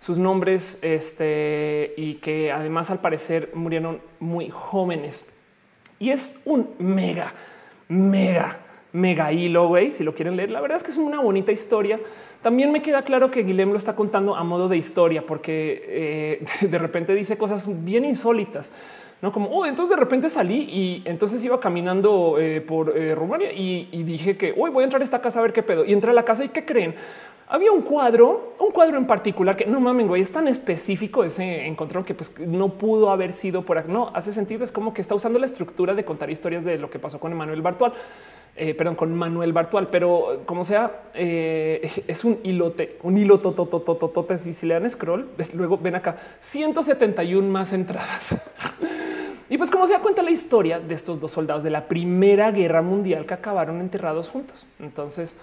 sus 0.00 0.18
nombres 0.18 0.78
este, 0.82 1.94
y 1.96 2.14
que 2.14 2.52
además 2.52 2.90
al 2.90 3.00
parecer 3.00 3.50
murieron 3.54 4.00
muy 4.20 4.48
jóvenes. 4.50 5.26
Y 5.98 6.10
es 6.10 6.40
un 6.44 6.74
mega, 6.78 7.34
mega, 7.88 8.58
mega 8.92 9.32
hilo, 9.32 9.68
güey. 9.68 9.90
Si 9.90 10.04
lo 10.04 10.14
quieren 10.14 10.36
leer, 10.36 10.50
la 10.50 10.60
verdad 10.60 10.76
es 10.76 10.84
que 10.84 10.92
es 10.92 10.96
una 10.96 11.20
bonita 11.20 11.50
historia. 11.50 11.98
También 12.48 12.72
me 12.72 12.80
queda 12.80 13.02
claro 13.02 13.30
que 13.30 13.42
Guilhem 13.42 13.72
lo 13.72 13.76
está 13.76 13.94
contando 13.94 14.34
a 14.34 14.42
modo 14.42 14.70
de 14.70 14.78
historia, 14.78 15.20
porque 15.26 15.84
eh, 15.86 16.44
de 16.66 16.78
repente 16.78 17.14
dice 17.14 17.36
cosas 17.36 17.66
bien 17.84 18.06
insólitas. 18.06 18.72
no 19.20 19.32
como 19.32 19.50
oh, 19.50 19.66
entonces 19.66 19.94
de 19.94 20.00
repente 20.00 20.30
salí 20.30 20.60
y 20.62 21.02
entonces 21.04 21.44
iba 21.44 21.60
caminando 21.60 22.36
eh, 22.38 22.62
por 22.62 22.96
eh, 22.96 23.14
Rumania 23.14 23.52
y, 23.52 23.90
y, 23.92 24.02
dije 24.02 24.38
que 24.38 24.54
hoy 24.56 24.70
voy 24.70 24.80
a 24.80 24.84
entrar 24.84 25.02
a 25.02 25.04
esta 25.04 25.20
casa 25.20 25.40
a 25.40 25.42
ver 25.42 25.52
qué 25.52 25.62
pedo 25.62 25.84
y 25.84 25.92
entré 25.92 26.10
a 26.10 26.14
la 26.14 26.24
casa 26.24 26.42
y 26.42 26.48
qué 26.48 26.64
creen 26.64 26.94
había 27.48 27.72
un 27.72 27.80
cuadro, 27.80 28.54
un 28.58 28.70
cuadro 28.70 28.98
en 28.98 29.06
particular 29.06 29.56
que 29.56 29.64
no 29.64 29.80
mames, 29.80 30.06
güey, 30.06 30.20
es 30.20 30.30
tan 30.30 30.48
específico 30.48 31.24
ese 31.24 31.66
encontrón 31.66 32.04
que 32.04 32.14
pues 32.14 32.38
no 32.40 32.74
pudo 32.74 33.10
haber 33.10 33.32
sido 33.32 33.62
por 33.62 33.78
aquí. 33.78 33.90
No 33.90 34.10
hace 34.14 34.32
sentido. 34.32 34.64
Es 34.64 34.72
como 34.72 34.92
que 34.92 35.00
está 35.00 35.14
usando 35.14 35.38
la 35.38 35.46
estructura 35.46 35.94
de 35.94 36.04
contar 36.04 36.30
historias 36.30 36.62
de 36.62 36.78
lo 36.78 36.90
que 36.90 36.98
pasó 36.98 37.18
con 37.18 37.32
Emanuel 37.32 37.62
Bartual, 37.62 37.94
eh, 38.54 38.74
perdón, 38.74 38.96
con 38.96 39.14
Manuel 39.14 39.54
Bartual, 39.54 39.88
pero 39.88 40.42
como 40.44 40.64
sea, 40.64 41.04
eh, 41.14 42.04
es 42.06 42.24
un 42.24 42.38
hilote, 42.42 42.98
un 43.02 43.16
hilo 43.16 43.40
tototototote. 43.40 44.34
Y 44.34 44.52
si 44.52 44.66
le 44.66 44.74
dan 44.74 44.88
scroll, 44.90 45.28
luego 45.54 45.78
ven 45.78 45.94
acá 45.94 46.18
171 46.40 47.48
más 47.48 47.72
entradas. 47.72 48.36
Y 49.50 49.56
pues 49.56 49.70
como 49.70 49.86
se 49.86 49.94
da 49.94 50.00
cuenta 50.00 50.22
la 50.22 50.30
historia 50.30 50.78
de 50.78 50.92
estos 50.92 51.20
dos 51.20 51.32
soldados 51.32 51.62
de 51.62 51.70
la 51.70 51.88
Primera 51.88 52.50
Guerra 52.50 52.82
Mundial 52.82 53.24
que 53.24 53.32
acabaron 53.32 53.80
enterrados 53.80 54.28
juntos. 54.28 54.66
Entonces, 54.78 55.34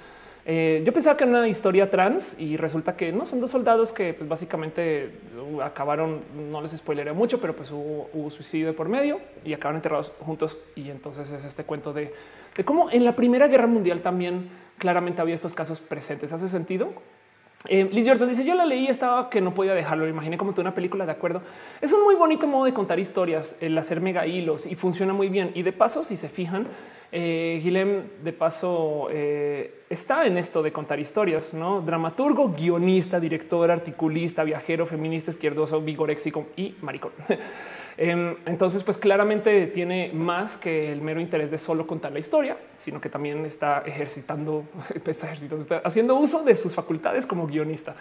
eh, 0.47 0.83
yo 0.85 0.93
pensaba 0.93 1.17
que 1.17 1.23
era 1.23 1.39
una 1.39 1.47
historia 1.47 1.89
trans 1.89 2.39
y 2.39 2.55
resulta 2.55 2.95
que 2.95 3.11
no 3.11 3.25
son 3.25 3.41
dos 3.41 3.49
soldados 3.49 3.91
que 3.91 4.13
pues, 4.13 4.29
básicamente 4.29 5.11
uh, 5.51 5.61
acabaron, 5.61 6.21
no 6.51 6.61
les 6.61 6.71
spoileré 6.71 7.13
mucho, 7.13 7.41
pero 7.41 7.55
pues 7.55 7.71
hubo, 7.71 8.29
suicidio 8.29 8.75
por 8.75 8.87
medio 8.87 9.19
y 9.43 9.53
acabaron 9.53 9.77
enterrados 9.77 10.11
juntos. 10.19 10.59
Y 10.75 10.91
entonces 10.91 11.31
es 11.31 11.43
este 11.45 11.63
cuento 11.63 11.93
de, 11.93 12.13
de 12.55 12.63
cómo 12.63 12.91
en 12.91 13.05
la 13.05 13.15
Primera 13.15 13.47
Guerra 13.47 13.65
Mundial 13.65 14.01
también 14.01 14.49
claramente 14.77 15.19
había 15.19 15.33
estos 15.33 15.55
casos 15.55 15.81
presentes. 15.81 16.31
¿Hace 16.31 16.47
sentido? 16.47 16.93
Eh, 17.67 17.89
Liz 17.91 18.07
Jordan 18.07 18.29
dice: 18.29 18.45
Yo 18.45 18.55
la 18.55 18.65
leí, 18.65 18.87
estaba 18.87 19.29
que 19.29 19.41
no 19.41 19.53
podía 19.53 19.73
dejarlo. 19.73 20.05
Lo 20.05 20.09
imaginé 20.09 20.37
como 20.37 20.53
una 20.57 20.73
película. 20.73 21.05
De 21.05 21.11
acuerdo. 21.11 21.41
Es 21.81 21.93
un 21.93 22.03
muy 22.03 22.15
bonito 22.15 22.47
modo 22.47 22.65
de 22.65 22.73
contar 22.73 22.99
historias, 22.99 23.57
el 23.61 23.77
hacer 23.77 24.01
mega 24.01 24.25
hilos 24.25 24.65
y 24.65 24.75
funciona 24.75 25.13
muy 25.13 25.29
bien. 25.29 25.51
Y 25.55 25.63
de 25.63 25.71
paso, 25.71 26.03
si 26.03 26.15
se 26.15 26.29
fijan, 26.29 26.67
eh, 27.11 28.03
de 28.23 28.33
paso 28.33 29.07
eh, 29.11 29.83
está 29.89 30.25
en 30.25 30.37
esto 30.37 30.61
de 30.61 30.71
contar 30.71 30.99
historias, 30.99 31.53
no 31.53 31.81
dramaturgo, 31.81 32.49
guionista, 32.49 33.19
director, 33.19 33.71
articulista, 33.71 34.43
viajero, 34.43 34.85
feminista, 34.85 35.31
izquierdoso, 35.31 35.81
vigoréxico 35.81 36.47
y 36.57 36.75
maricón. 36.81 37.11
Em, 37.97 38.35
entonces, 38.45 38.83
pues 38.83 38.97
claramente 38.97 39.67
tiene 39.67 40.11
más 40.13 40.57
que 40.57 40.91
el 40.91 41.01
mero 41.01 41.21
interés 41.21 41.49
de 41.49 41.57
solo 41.57 41.87
contar 41.87 42.11
la 42.11 42.19
historia, 42.19 42.57
sino 42.75 42.99
que 42.99 43.09
también 43.09 43.45
está 43.45 43.83
ejercitando, 43.85 44.65
está 45.05 45.27
ejercitando, 45.27 45.61
está 45.61 45.77
haciendo 45.77 46.15
uso 46.15 46.43
de 46.43 46.55
sus 46.55 46.75
facultades 46.75 47.25
como 47.25 47.47
guionista. 47.47 47.95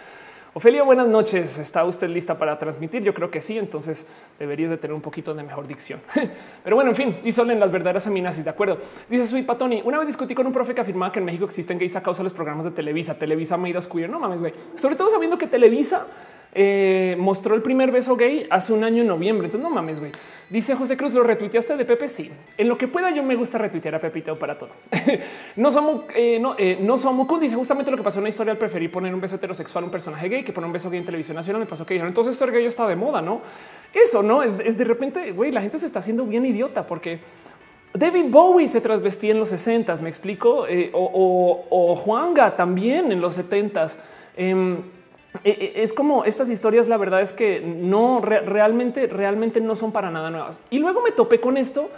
Ofelia, 0.57 0.83
buenas 0.83 1.09
noches. 1.09 1.57
¿Está 1.57 1.83
usted 1.83 2.07
lista 2.07 2.37
para 2.37 2.57
transmitir? 2.57 3.03
Yo 3.03 3.13
creo 3.13 3.29
que 3.29 3.41
sí, 3.41 3.57
entonces 3.57 4.07
deberías 4.39 4.69
de 4.69 4.77
tener 4.77 4.93
un 4.93 5.01
poquito 5.01 5.33
de 5.33 5.43
mejor 5.43 5.67
dicción. 5.67 5.99
Pero 6.63 6.77
bueno, 6.77 6.91
en 6.91 6.95
fin, 6.95 7.17
y 7.25 7.33
solo 7.33 7.51
en 7.51 7.59
las 7.59 7.73
verdaderas 7.73 8.05
feminazis, 8.05 8.45
de 8.45 8.51
acuerdo. 8.51 8.77
Dice 9.09 9.27
Soy 9.27 9.41
Patoni. 9.41 9.81
Una 9.83 9.97
vez 9.97 10.07
discutí 10.07 10.33
con 10.33 10.47
un 10.47 10.53
profe 10.53 10.73
que 10.73 10.79
afirmaba 10.79 11.11
que 11.11 11.19
en 11.19 11.25
México 11.25 11.43
existen 11.43 11.77
gays 11.77 11.97
a 11.97 12.01
causa 12.01 12.19
de 12.19 12.25
los 12.25 12.33
programas 12.33 12.63
de 12.63 12.71
Televisa. 12.71 13.19
Televisa 13.19 13.57
me 13.57 13.73
queer. 13.73 14.09
No 14.09 14.17
mames, 14.17 14.39
güey. 14.39 14.53
Sobre 14.77 14.95
todo 14.95 15.09
sabiendo 15.09 15.37
que 15.37 15.47
Televisa 15.47 16.07
eh, 16.57 17.17
mostró 17.19 17.53
el 17.53 17.61
primer 17.61 17.91
beso 17.91 18.15
gay 18.15 18.47
hace 18.49 18.71
un 18.71 18.85
año 18.85 19.01
en 19.01 19.07
noviembre. 19.07 19.47
Entonces 19.47 19.69
no 19.69 19.75
mames, 19.75 19.99
güey. 19.99 20.13
Dice 20.49 20.73
José 20.73 20.95
Cruz, 20.95 21.13
lo 21.13 21.21
retuiteaste 21.21 21.75
de 21.75 21.83
Pepe. 21.83 22.07
Sí, 22.07 22.31
en 22.57 22.69
lo 22.69 22.77
que 22.77 22.87
pueda, 22.87 23.11
yo 23.11 23.23
me 23.23 23.35
gusta 23.35 23.57
retuitear 23.57 23.95
a 23.95 23.99
Pepito 23.99 24.39
para 24.39 24.57
todo. 24.57 24.69
no 25.57 25.69
somos, 25.69 26.03
eh, 26.15 26.39
no, 26.39 26.55
eh, 26.57 26.77
no 26.79 26.97
somos 26.97 27.27
Dice 27.41 27.57
justamente 27.57 27.91
lo 27.91 27.97
que 27.97 28.03
pasó 28.03 28.19
en 28.19 28.23
la 28.23 28.29
historia. 28.29 28.53
Al 28.53 28.57
preferir 28.57 28.89
poner 28.89 29.13
un 29.13 29.19
beso 29.19 29.35
heterosexual 29.35 29.83
a 29.83 29.87
un 29.87 29.91
personaje 29.91 30.29
gay 30.29 30.43
que 30.43 30.53
poner 30.53 30.67
un 30.67 30.73
beso 30.73 30.89
gay 30.89 30.99
en 30.99 31.05
televisión 31.05 31.35
nacional. 31.35 31.59
Me 31.59 31.65
pasó 31.65 31.85
que 31.85 31.95
dijeron 31.95 32.09
entonces 32.09 32.37
ser 32.37 32.53
gay 32.53 32.65
está 32.65 32.87
de 32.87 32.95
moda, 32.95 33.21
no? 33.21 33.41
Eso 33.93 34.23
no 34.23 34.41
es, 34.41 34.57
de 34.57 34.83
repente, 34.85 35.33
güey, 35.33 35.51
la 35.51 35.59
gente 35.59 35.77
se 35.77 35.85
está 35.85 35.99
haciendo 35.99 36.25
bien 36.25 36.45
idiota 36.45 36.87
porque 36.87 37.19
David 37.93 38.27
Bowie 38.29 38.69
se 38.69 38.79
trasvestía 38.79 39.31
en 39.31 39.39
los 39.39 39.49
60 39.49 39.93
me 40.01 40.09
explico, 40.09 40.65
o, 40.93 41.65
o, 41.69 41.95
Juanga 41.95 42.55
también 42.55 43.11
en 43.11 43.19
los 43.19 43.35
70 43.35 43.85
eh, 43.85 43.89
eh, 44.37 44.77
es 45.43 45.93
como 45.93 46.23
estas 46.25 46.49
historias, 46.49 46.87
la 46.87 46.97
verdad 46.97 47.21
es 47.21 47.33
que 47.33 47.61
no 47.61 48.21
realmente, 48.21 49.07
realmente 49.07 49.61
no 49.61 49.75
son 49.75 49.91
para 49.91 50.11
nada 50.11 50.29
nuevas. 50.29 50.61
Y 50.69 50.79
luego 50.79 51.01
me 51.01 51.11
topé 51.11 51.39
con 51.39 51.57
esto 51.57 51.89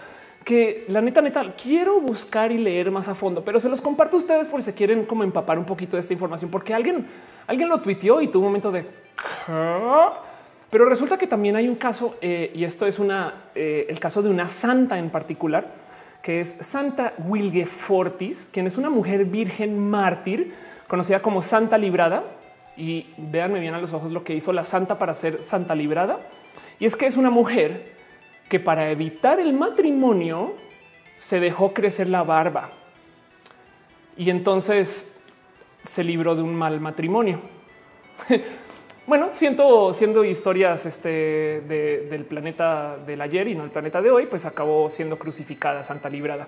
que 0.43 0.85
la 0.87 1.01
neta, 1.01 1.21
neta, 1.21 1.53
quiero 1.61 1.99
buscar 1.99 2.51
y 2.51 2.57
leer 2.57 2.89
más 2.89 3.09
a 3.09 3.15
fondo, 3.15 3.43
pero 3.43 3.59
se 3.59 3.67
los 3.67 3.81
comparto 3.81 4.15
a 4.15 4.19
ustedes 4.19 4.47
por 4.47 4.63
si 4.63 4.71
quieren 4.71 5.05
como 5.05 5.23
empapar 5.23 5.59
un 5.59 5.65
poquito 5.65 5.97
de 5.97 5.99
esta 5.99 6.13
información, 6.13 6.49
porque 6.49 6.73
alguien, 6.73 7.05
alguien 7.47 7.67
lo 7.67 7.81
tuiteó 7.81 8.21
y 8.21 8.27
tuvo 8.27 8.43
un 8.43 8.47
momento 8.47 8.71
de 8.71 8.85
pero 10.69 10.85
resulta 10.85 11.17
que 11.17 11.27
también 11.27 11.55
hay 11.55 11.67
un 11.67 11.75
caso 11.75 12.17
eh, 12.21 12.51
y 12.53 12.63
esto 12.63 12.85
es 12.85 12.99
una, 12.99 13.33
el 13.55 13.99
caso 13.99 14.21
de 14.21 14.29
una 14.29 14.47
santa 14.47 14.97
en 14.99 15.09
particular, 15.09 15.67
que 16.21 16.41
es 16.41 16.49
Santa 16.61 17.13
Wilgefortis, 17.17 18.49
quien 18.51 18.67
es 18.67 18.77
una 18.77 18.89
mujer 18.89 19.25
virgen 19.25 19.89
mártir 19.89 20.53
conocida 20.87 21.21
como 21.21 21.41
Santa 21.41 21.77
Librada 21.77 22.23
y 22.77 23.07
véanme 23.17 23.59
bien 23.59 23.73
a 23.73 23.81
los 23.81 23.91
ojos 23.93 24.11
lo 24.11 24.23
que 24.23 24.35
hizo 24.35 24.53
la 24.53 24.63
santa 24.63 24.99
para 24.99 25.13
ser 25.13 25.41
santa 25.41 25.75
librada. 25.75 26.19
Y 26.79 26.85
es 26.85 26.95
que 26.95 27.07
es 27.07 27.17
una 27.17 27.31
mujer 27.31 27.97
que 28.47 28.59
para 28.59 28.91
evitar 28.91 29.39
el 29.39 29.53
matrimonio 29.53 30.53
se 31.17 31.39
dejó 31.39 31.73
crecer 31.73 32.07
la 32.07 32.23
barba 32.23 32.69
y 34.15 34.29
entonces 34.29 35.19
se 35.81 36.03
libró 36.03 36.35
de 36.35 36.43
un 36.43 36.55
mal 36.55 36.79
matrimonio. 36.79 37.39
bueno, 39.07 39.29
siento 39.31 39.93
siendo 39.93 40.23
historias 40.23 40.85
este, 40.85 41.61
del 42.09 42.25
planeta 42.25 42.97
del 42.97 43.21
ayer 43.21 43.47
y 43.47 43.55
no 43.55 43.63
el 43.63 43.71
planeta 43.71 44.01
de 44.01 44.11
hoy, 44.11 44.27
pues 44.27 44.45
acabó 44.45 44.89
siendo 44.89 45.17
crucificada 45.17 45.83
Santa 45.83 46.09
Librada. 46.09 46.47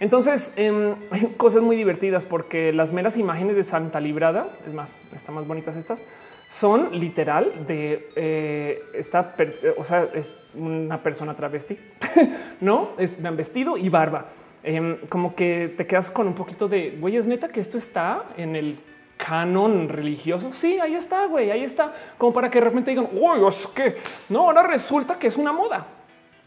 Entonces, 0.00 0.52
em, 0.56 0.94
hay 1.10 1.34
cosas 1.36 1.62
muy 1.62 1.76
divertidas 1.76 2.24
porque 2.24 2.72
las 2.72 2.92
meras 2.92 3.16
imágenes 3.16 3.56
de 3.56 3.62
Santa 3.62 4.00
Librada, 4.00 4.56
es 4.66 4.74
más, 4.74 4.96
están 5.14 5.34
más 5.34 5.46
bonitas 5.46 5.76
estas, 5.76 6.02
son 6.46 6.98
literal 6.98 7.66
de 7.66 8.08
eh, 8.16 8.82
esta, 8.94 9.34
o 9.76 9.84
sea, 9.84 10.08
es 10.14 10.32
una 10.54 11.02
persona 11.02 11.36
travesti, 11.36 11.78
no 12.60 12.92
es 12.98 13.22
vestido 13.36 13.76
y 13.76 13.88
barba. 13.88 14.26
Em, 14.62 14.98
como 15.08 15.34
que 15.34 15.72
te 15.76 15.86
quedas 15.86 16.10
con 16.10 16.26
un 16.26 16.34
poquito 16.34 16.68
de 16.68 16.96
güey, 16.98 17.16
es 17.16 17.26
neta 17.26 17.48
que 17.48 17.60
esto 17.60 17.78
está 17.78 18.24
en 18.36 18.56
el 18.56 18.78
canon 19.16 19.88
religioso. 19.88 20.52
Sí, 20.52 20.78
ahí 20.80 20.94
está, 20.94 21.26
güey, 21.26 21.50
ahí 21.50 21.62
está, 21.62 21.92
como 22.16 22.32
para 22.32 22.50
que 22.50 22.58
de 22.58 22.64
repente 22.64 22.90
digan, 22.90 23.08
uy, 23.12 23.46
es 23.46 23.66
que 23.68 23.96
no, 24.30 24.40
ahora 24.40 24.62
resulta 24.62 25.18
que 25.18 25.26
es 25.26 25.36
una 25.36 25.52
moda. 25.52 25.86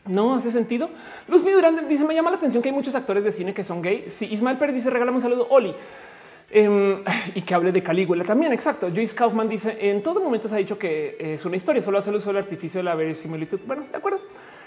No 0.05 0.33
hace 0.33 0.49
sentido. 0.49 0.89
Luz 1.27 1.43
Durán 1.43 1.87
dice: 1.87 2.03
Me 2.05 2.15
llama 2.15 2.31
la 2.31 2.37
atención 2.37 2.63
que 2.63 2.69
hay 2.69 2.75
muchos 2.75 2.95
actores 2.95 3.23
de 3.23 3.31
cine 3.31 3.53
que 3.53 3.63
son 3.63 3.81
gay. 3.81 4.05
Si 4.07 4.25
Ismael 4.25 4.57
Pérez 4.57 4.75
dice: 4.75 4.89
Regálame 4.89 5.17
un 5.17 5.21
saludo, 5.21 5.47
Oli. 5.49 5.73
Em, 6.49 7.03
y 7.35 7.41
que 7.41 7.53
hable 7.53 7.71
de 7.71 7.83
Calígula 7.83 8.23
también. 8.23 8.51
Exacto. 8.51 8.89
Joyce 8.89 9.15
Kaufman 9.15 9.47
dice: 9.47 9.77
En 9.79 10.01
todo 10.01 10.19
momento 10.21 10.47
se 10.47 10.55
ha 10.55 10.57
dicho 10.57 10.77
que 10.79 11.17
es 11.19 11.45
una 11.45 11.55
historia, 11.55 11.81
solo 11.81 11.99
hace 11.99 12.09
el 12.09 12.15
uso 12.15 12.29
del 12.29 12.37
artificio 12.37 12.79
de 12.79 12.83
la 12.83 12.95
verisimilitud. 12.95 13.59
Bueno, 13.65 13.85
de 13.91 13.97
acuerdo. 13.97 14.21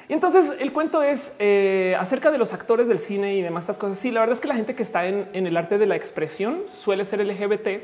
Y 0.09 0.12
entonces 0.12 0.53
el 0.61 0.72
cuento 0.72 1.03
es 1.03 1.35
eh, 1.39 1.97
acerca 1.99 2.30
de 2.30 2.39
los 2.39 2.53
actores 2.53 2.89
del 2.89 2.99
cine 2.99 3.35
y 3.37 3.43
demás 3.43 3.64
estas 3.64 3.78
cosas. 3.78 3.99
Sí, 3.99 4.11
la 4.11 4.20
verdad 4.20 4.35
es 4.35 4.41
que 4.41 4.49
la 4.49 4.55
gente 4.55 4.74
que 4.74 4.82
está 4.82 5.07
en, 5.07 5.28
el 5.32 5.57
arte 5.57 5.78
de 5.78 5.87
la 5.87 5.97
expresión 5.97 6.62
suele 6.70 7.05
ser 7.05 7.24
LGBT, 7.24 7.82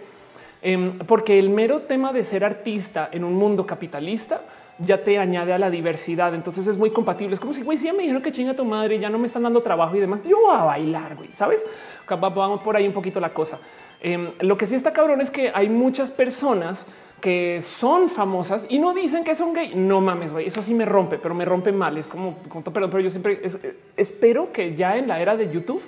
em, 0.62 0.98
porque 0.98 1.38
el 1.38 1.48
mero 1.48 1.80
tema 1.80 2.12
de 2.12 2.24
ser 2.24 2.44
artista 2.44 3.08
en 3.10 3.24
un 3.24 3.34
mundo 3.34 3.66
capitalista 3.66 4.42
ya 4.80 5.02
te 5.02 5.18
añade 5.18 5.52
a 5.52 5.58
la 5.58 5.70
diversidad. 5.70 6.34
Entonces 6.34 6.66
es 6.66 6.78
muy 6.78 6.90
compatible. 6.90 7.34
Es 7.34 7.40
como 7.40 7.52
si 7.52 7.62
güey, 7.62 7.78
si 7.78 7.86
ya 7.86 7.92
me 7.92 8.00
dijeron 8.00 8.22
que 8.22 8.32
chinga 8.32 8.54
tu 8.54 8.64
madre, 8.64 8.98
ya 8.98 9.10
no 9.10 9.18
me 9.18 9.26
están 9.26 9.42
dando 9.42 9.62
trabajo 9.62 9.94
y 9.96 10.00
demás. 10.00 10.20
Yo 10.24 10.40
voy 10.40 10.56
a 10.56 10.64
bailar, 10.64 11.16
güey, 11.16 11.30
sabes? 11.32 11.66
Vamos 12.08 12.62
por 12.62 12.76
ahí 12.76 12.86
un 12.86 12.92
poquito 12.92 13.20
la 13.20 13.32
cosa. 13.32 13.58
Em, 14.00 14.30
lo 14.40 14.56
que 14.56 14.66
sí 14.66 14.74
está 14.74 14.92
cabrón 14.92 15.20
es 15.20 15.30
que 15.30 15.52
hay 15.54 15.68
muchas 15.68 16.10
personas 16.10 16.86
que 17.20 17.60
son 17.62 18.08
famosas 18.08 18.66
y 18.70 18.78
no 18.78 18.94
dicen 18.94 19.24
que 19.24 19.34
son 19.34 19.52
gay. 19.52 19.74
No 19.74 20.00
mames, 20.00 20.32
güey. 20.32 20.46
Eso 20.46 20.62
sí 20.62 20.74
me 20.74 20.86
rompe, 20.86 21.18
pero 21.18 21.34
me 21.34 21.44
rompe 21.44 21.70
mal. 21.70 21.98
Es 21.98 22.06
como, 22.06 22.38
pero, 22.72 22.88
pero 22.88 23.00
yo 23.00 23.10
siempre 23.10 23.40
espero 23.96 24.52
que 24.52 24.74
ya 24.74 24.96
en 24.96 25.06
la 25.06 25.20
era 25.20 25.36
de 25.36 25.50
YouTube 25.52 25.82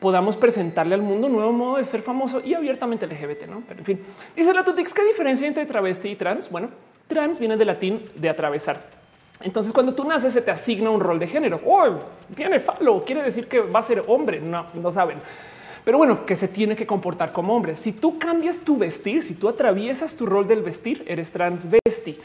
podamos 0.00 0.36
presentarle 0.36 0.94
al 0.94 1.02
mundo 1.02 1.26
un 1.26 1.32
nuevo 1.32 1.52
modo 1.52 1.76
de 1.78 1.84
ser 1.84 2.02
famoso 2.02 2.40
y 2.44 2.54
abiertamente 2.54 3.06
LGBT, 3.06 3.48
no? 3.48 3.62
Pero 3.66 3.80
en 3.80 3.84
fin, 3.84 4.00
dice 4.36 4.54
la 4.54 4.64
Tutix, 4.64 4.94
¿qué 4.94 5.04
diferencia 5.04 5.46
entre 5.46 5.66
travesti 5.66 6.10
y 6.10 6.16
trans? 6.16 6.50
Bueno, 6.50 6.68
Trans 7.08 7.38
viene 7.40 7.56
del 7.56 7.66
latín 7.66 8.04
de 8.14 8.28
atravesar. 8.28 8.80
Entonces, 9.40 9.72
cuando 9.72 9.94
tú 9.94 10.04
naces, 10.04 10.32
se 10.32 10.42
te 10.42 10.50
asigna 10.50 10.90
un 10.90 11.00
rol 11.00 11.18
de 11.18 11.26
género. 11.26 11.60
Oh, 11.64 12.00
tiene 12.34 12.60
falo, 12.60 13.04
quiere 13.04 13.22
decir 13.22 13.48
que 13.48 13.60
va 13.60 13.80
a 13.80 13.82
ser 13.82 14.04
hombre. 14.06 14.40
No, 14.40 14.66
no 14.74 14.92
saben. 14.92 15.18
Pero 15.84 15.96
bueno, 15.96 16.26
que 16.26 16.36
se 16.36 16.48
tiene 16.48 16.76
que 16.76 16.86
comportar 16.86 17.32
como 17.32 17.56
hombre. 17.56 17.74
Si 17.74 17.92
tú 17.92 18.18
cambias 18.18 18.58
tu 18.58 18.76
vestir, 18.76 19.22
si 19.22 19.34
tú 19.34 19.48
atraviesas 19.48 20.14
tu 20.14 20.26
rol 20.26 20.46
del 20.46 20.62
vestir, 20.62 21.04
eres 21.06 21.32
transvesti. 21.32 22.18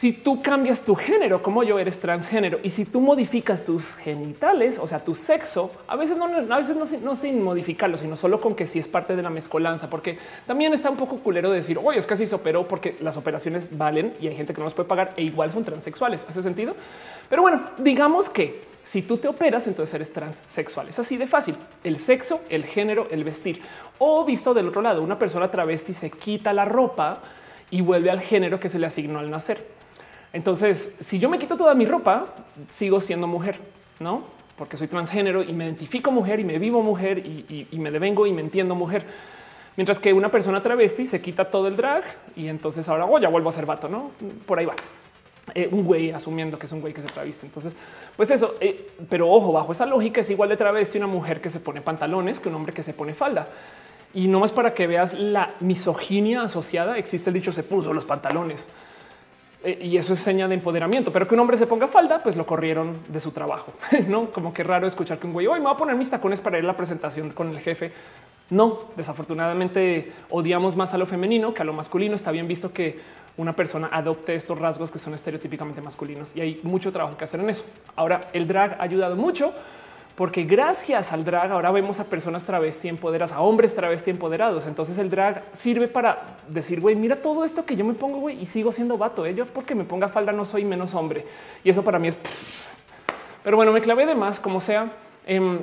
Si 0.00 0.14
tú 0.14 0.40
cambias 0.40 0.80
tu 0.80 0.94
género, 0.94 1.42
como 1.42 1.62
yo 1.62 1.78
eres 1.78 2.00
transgénero, 2.00 2.58
y 2.62 2.70
si 2.70 2.86
tú 2.86 3.02
modificas 3.02 3.66
tus 3.66 3.96
genitales, 3.96 4.78
o 4.78 4.86
sea, 4.86 5.04
tu 5.04 5.14
sexo, 5.14 5.72
a 5.86 5.94
veces 5.94 6.16
no, 6.16 6.24
a 6.24 6.56
veces 6.56 7.02
no, 7.02 7.14
sin 7.14 7.42
modificarlo, 7.42 7.98
sino 7.98 8.16
solo 8.16 8.40
con 8.40 8.54
que 8.54 8.66
si 8.66 8.78
es 8.78 8.88
parte 8.88 9.14
de 9.14 9.20
la 9.20 9.28
mezcolanza, 9.28 9.90
porque 9.90 10.16
también 10.46 10.72
está 10.72 10.88
un 10.88 10.96
poco 10.96 11.18
culero 11.18 11.50
decir, 11.50 11.78
oye, 11.84 11.98
es 11.98 12.06
que 12.06 12.14
así 12.14 12.26
se 12.26 12.34
operó 12.34 12.66
porque 12.66 12.96
las 13.02 13.18
operaciones 13.18 13.76
valen 13.76 14.14
y 14.22 14.28
hay 14.28 14.36
gente 14.36 14.54
que 14.54 14.60
no 14.60 14.64
los 14.64 14.72
puede 14.72 14.88
pagar 14.88 15.12
e 15.18 15.22
igual 15.22 15.52
son 15.52 15.66
transexuales. 15.66 16.24
¿Hace 16.26 16.42
sentido? 16.42 16.74
Pero 17.28 17.42
bueno, 17.42 17.60
digamos 17.76 18.30
que 18.30 18.62
si 18.82 19.02
tú 19.02 19.18
te 19.18 19.28
operas, 19.28 19.66
entonces 19.66 19.94
eres 19.94 20.14
transexual. 20.14 20.88
Es 20.88 20.98
así 20.98 21.18
de 21.18 21.26
fácil. 21.26 21.56
El 21.84 21.98
sexo, 21.98 22.40
el 22.48 22.64
género, 22.64 23.06
el 23.10 23.22
vestir. 23.22 23.60
O 23.98 24.24
visto 24.24 24.54
del 24.54 24.68
otro 24.68 24.80
lado, 24.80 25.02
una 25.02 25.18
persona 25.18 25.50
travesti 25.50 25.92
se 25.92 26.10
quita 26.10 26.54
la 26.54 26.64
ropa 26.64 27.20
y 27.70 27.82
vuelve 27.82 28.10
al 28.10 28.22
género 28.22 28.58
que 28.58 28.70
se 28.70 28.78
le 28.78 28.86
asignó 28.86 29.18
al 29.18 29.30
nacer. 29.30 29.78
Entonces, 30.32 30.96
si 31.00 31.18
yo 31.18 31.28
me 31.28 31.38
quito 31.38 31.56
toda 31.56 31.74
mi 31.74 31.86
ropa, 31.86 32.26
sigo 32.68 33.00
siendo 33.00 33.26
mujer, 33.26 33.58
no? 33.98 34.22
Porque 34.56 34.76
soy 34.76 34.86
transgénero 34.86 35.42
y 35.42 35.52
me 35.52 35.64
identifico 35.64 36.10
mujer 36.10 36.38
y 36.40 36.44
me 36.44 36.58
vivo 36.58 36.82
mujer 36.82 37.18
y, 37.18 37.66
me 37.72 37.90
devengo 37.90 38.26
y 38.26 38.32
me 38.32 38.40
entiendo 38.40 38.74
mujer. 38.74 39.04
Mientras 39.76 39.98
que 39.98 40.12
una 40.12 40.28
persona 40.28 40.62
travesti 40.62 41.06
se 41.06 41.20
quita 41.20 41.46
todo 41.46 41.66
el 41.66 41.76
drag 41.76 42.04
y 42.36 42.48
entonces 42.48 42.88
ahora 42.88 43.06
oh, 43.06 43.18
ya 43.18 43.28
vuelvo 43.28 43.48
a 43.48 43.52
ser 43.52 43.66
vato, 43.66 43.88
no? 43.88 44.10
Por 44.46 44.58
ahí 44.58 44.66
va. 44.66 44.74
Eh, 45.54 45.68
un 45.72 45.84
güey 45.84 46.12
asumiendo 46.12 46.58
que 46.58 46.66
es 46.66 46.72
un 46.72 46.80
güey 46.80 46.92
que 46.92 47.02
se 47.02 47.08
traviste. 47.08 47.46
Entonces, 47.46 47.72
pues 48.16 48.30
eso, 48.30 48.56
eh, 48.60 48.90
pero 49.08 49.30
ojo, 49.30 49.52
bajo 49.52 49.72
esa 49.72 49.86
lógica 49.86 50.20
es 50.20 50.30
igual 50.30 50.48
de 50.48 50.56
travesti 50.56 50.98
una 50.98 51.06
mujer 51.06 51.40
que 51.40 51.50
se 51.50 51.58
pone 51.58 51.80
pantalones 51.80 52.38
que 52.38 52.48
un 52.48 52.54
hombre 52.54 52.72
que 52.72 52.82
se 52.82 52.92
pone 52.92 53.14
falda. 53.14 53.48
Y 54.12 54.28
no 54.28 54.40
más 54.40 54.52
para 54.52 54.74
que 54.74 54.86
veas 54.86 55.14
la 55.14 55.54
misoginia 55.60 56.42
asociada, 56.42 56.98
existe 56.98 57.30
el 57.30 57.34
dicho 57.34 57.52
se 57.52 57.62
puso 57.62 57.92
los 57.92 58.04
pantalones. 58.04 58.68
Eh, 59.62 59.78
y 59.82 59.96
eso 59.98 60.14
es 60.14 60.20
seña 60.20 60.48
de 60.48 60.54
empoderamiento, 60.54 61.12
pero 61.12 61.28
que 61.28 61.34
un 61.34 61.40
hombre 61.40 61.56
se 61.56 61.66
ponga 61.66 61.86
falda, 61.86 62.22
pues 62.22 62.36
lo 62.36 62.46
corrieron 62.46 62.98
de 63.08 63.20
su 63.20 63.30
trabajo. 63.32 63.72
No 64.08 64.30
como 64.30 64.54
que 64.54 64.64
raro 64.64 64.86
escuchar 64.86 65.18
que 65.18 65.26
un 65.26 65.32
güey 65.32 65.46
hoy 65.46 65.60
me 65.60 65.66
va 65.66 65.72
a 65.72 65.76
poner 65.76 65.96
mis 65.96 66.10
tacones 66.10 66.40
para 66.40 66.58
ir 66.58 66.64
a 66.64 66.68
la 66.68 66.76
presentación 66.76 67.30
con 67.30 67.50
el 67.50 67.60
jefe. 67.60 67.92
No, 68.48 68.80
desafortunadamente 68.96 70.12
odiamos 70.30 70.76
más 70.76 70.94
a 70.94 70.98
lo 70.98 71.06
femenino 71.06 71.54
que 71.54 71.62
a 71.62 71.64
lo 71.64 71.72
masculino. 71.72 72.14
Está 72.14 72.30
bien 72.30 72.48
visto 72.48 72.72
que 72.72 72.98
una 73.36 73.54
persona 73.54 73.88
adopte 73.92 74.34
estos 74.34 74.58
rasgos 74.58 74.90
que 74.90 74.98
son 74.98 75.14
estereotípicamente 75.14 75.80
masculinos 75.80 76.34
y 76.36 76.40
hay 76.40 76.60
mucho 76.62 76.90
trabajo 76.90 77.16
que 77.16 77.24
hacer 77.24 77.40
en 77.40 77.50
eso. 77.50 77.64
Ahora, 77.96 78.20
el 78.32 78.48
drag 78.48 78.76
ha 78.80 78.82
ayudado 78.82 79.14
mucho 79.14 79.54
porque 80.16 80.44
gracias 80.44 81.12
al 81.12 81.24
drag 81.24 81.52
ahora 81.52 81.70
vemos 81.70 82.00
a 82.00 82.04
personas 82.04 82.44
travesti 82.44 82.88
empoderadas, 82.88 83.32
a 83.32 83.40
hombres 83.40 83.74
travesti 83.74 84.10
empoderados. 84.10 84.66
Entonces 84.66 84.98
el 84.98 85.10
drag 85.10 85.44
sirve 85.52 85.88
para 85.88 86.36
decir, 86.48 86.80
güey, 86.80 86.96
mira 86.96 87.22
todo 87.22 87.44
esto 87.44 87.64
que 87.64 87.76
yo 87.76 87.84
me 87.84 87.94
pongo, 87.94 88.18
güey, 88.18 88.40
y 88.40 88.46
sigo 88.46 88.72
siendo 88.72 88.98
vato. 88.98 89.24
¿eh? 89.24 89.34
Yo 89.34 89.46
porque 89.46 89.74
me 89.74 89.84
ponga 89.84 90.08
falda 90.08 90.32
no 90.32 90.44
soy 90.44 90.64
menos 90.64 90.94
hombre. 90.94 91.24
Y 91.64 91.70
eso 91.70 91.82
para 91.82 91.98
mí 91.98 92.08
es... 92.08 92.18
Pero 93.42 93.56
bueno, 93.56 93.72
me 93.72 93.80
clavé 93.80 94.04
de 94.06 94.14
más, 94.14 94.38
como 94.40 94.60
sea. 94.60 94.90
Em, 95.26 95.60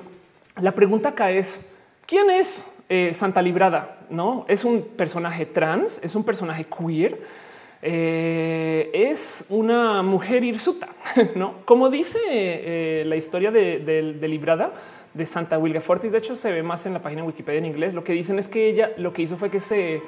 la 0.60 0.72
pregunta 0.72 1.10
acá 1.10 1.30
es, 1.30 1.72
¿quién 2.08 2.30
es 2.32 2.66
eh, 2.90 3.12
Santa 3.14 3.42
Librada? 3.42 3.98
¿No? 4.10 4.46
¿Es 4.48 4.64
un 4.64 4.82
personaje 4.82 5.46
trans? 5.46 6.00
¿Es 6.02 6.16
un 6.16 6.24
personaje 6.24 6.66
queer? 6.66 7.22
Eh, 7.82 8.90
es 8.94 9.46
una 9.50 10.02
mujer 10.02 10.44
hirsuta, 10.44 10.90
no 11.36 11.58
como 11.64 11.92
dice 11.92 12.20
eh, 12.30 13.04
la 13.06 13.16
historia 13.16 13.52
de, 13.52 14.18
Librada 14.28 14.74
de 15.14 15.26
Santa 15.26 15.58
Wilgefortis. 15.60 16.12
De 16.12 16.18
hecho, 16.18 16.36
se 16.36 16.52
ve 16.52 16.64
más 16.64 16.86
en 16.86 16.94
la 16.94 17.02
página 17.02 17.22
de 17.22 17.28
Wikipedia 17.28 17.60
en 17.60 17.66
inglés. 17.66 17.94
Lo 17.94 18.04
que 18.04 18.14
dicen 18.14 18.40
es 18.40 18.48
que 18.48 18.68
ella 18.70 18.92
lo 18.98 19.14
que 19.14 19.22
hizo 19.22 19.38
fue 19.38 19.50
que 19.50 19.60
se 19.60 20.02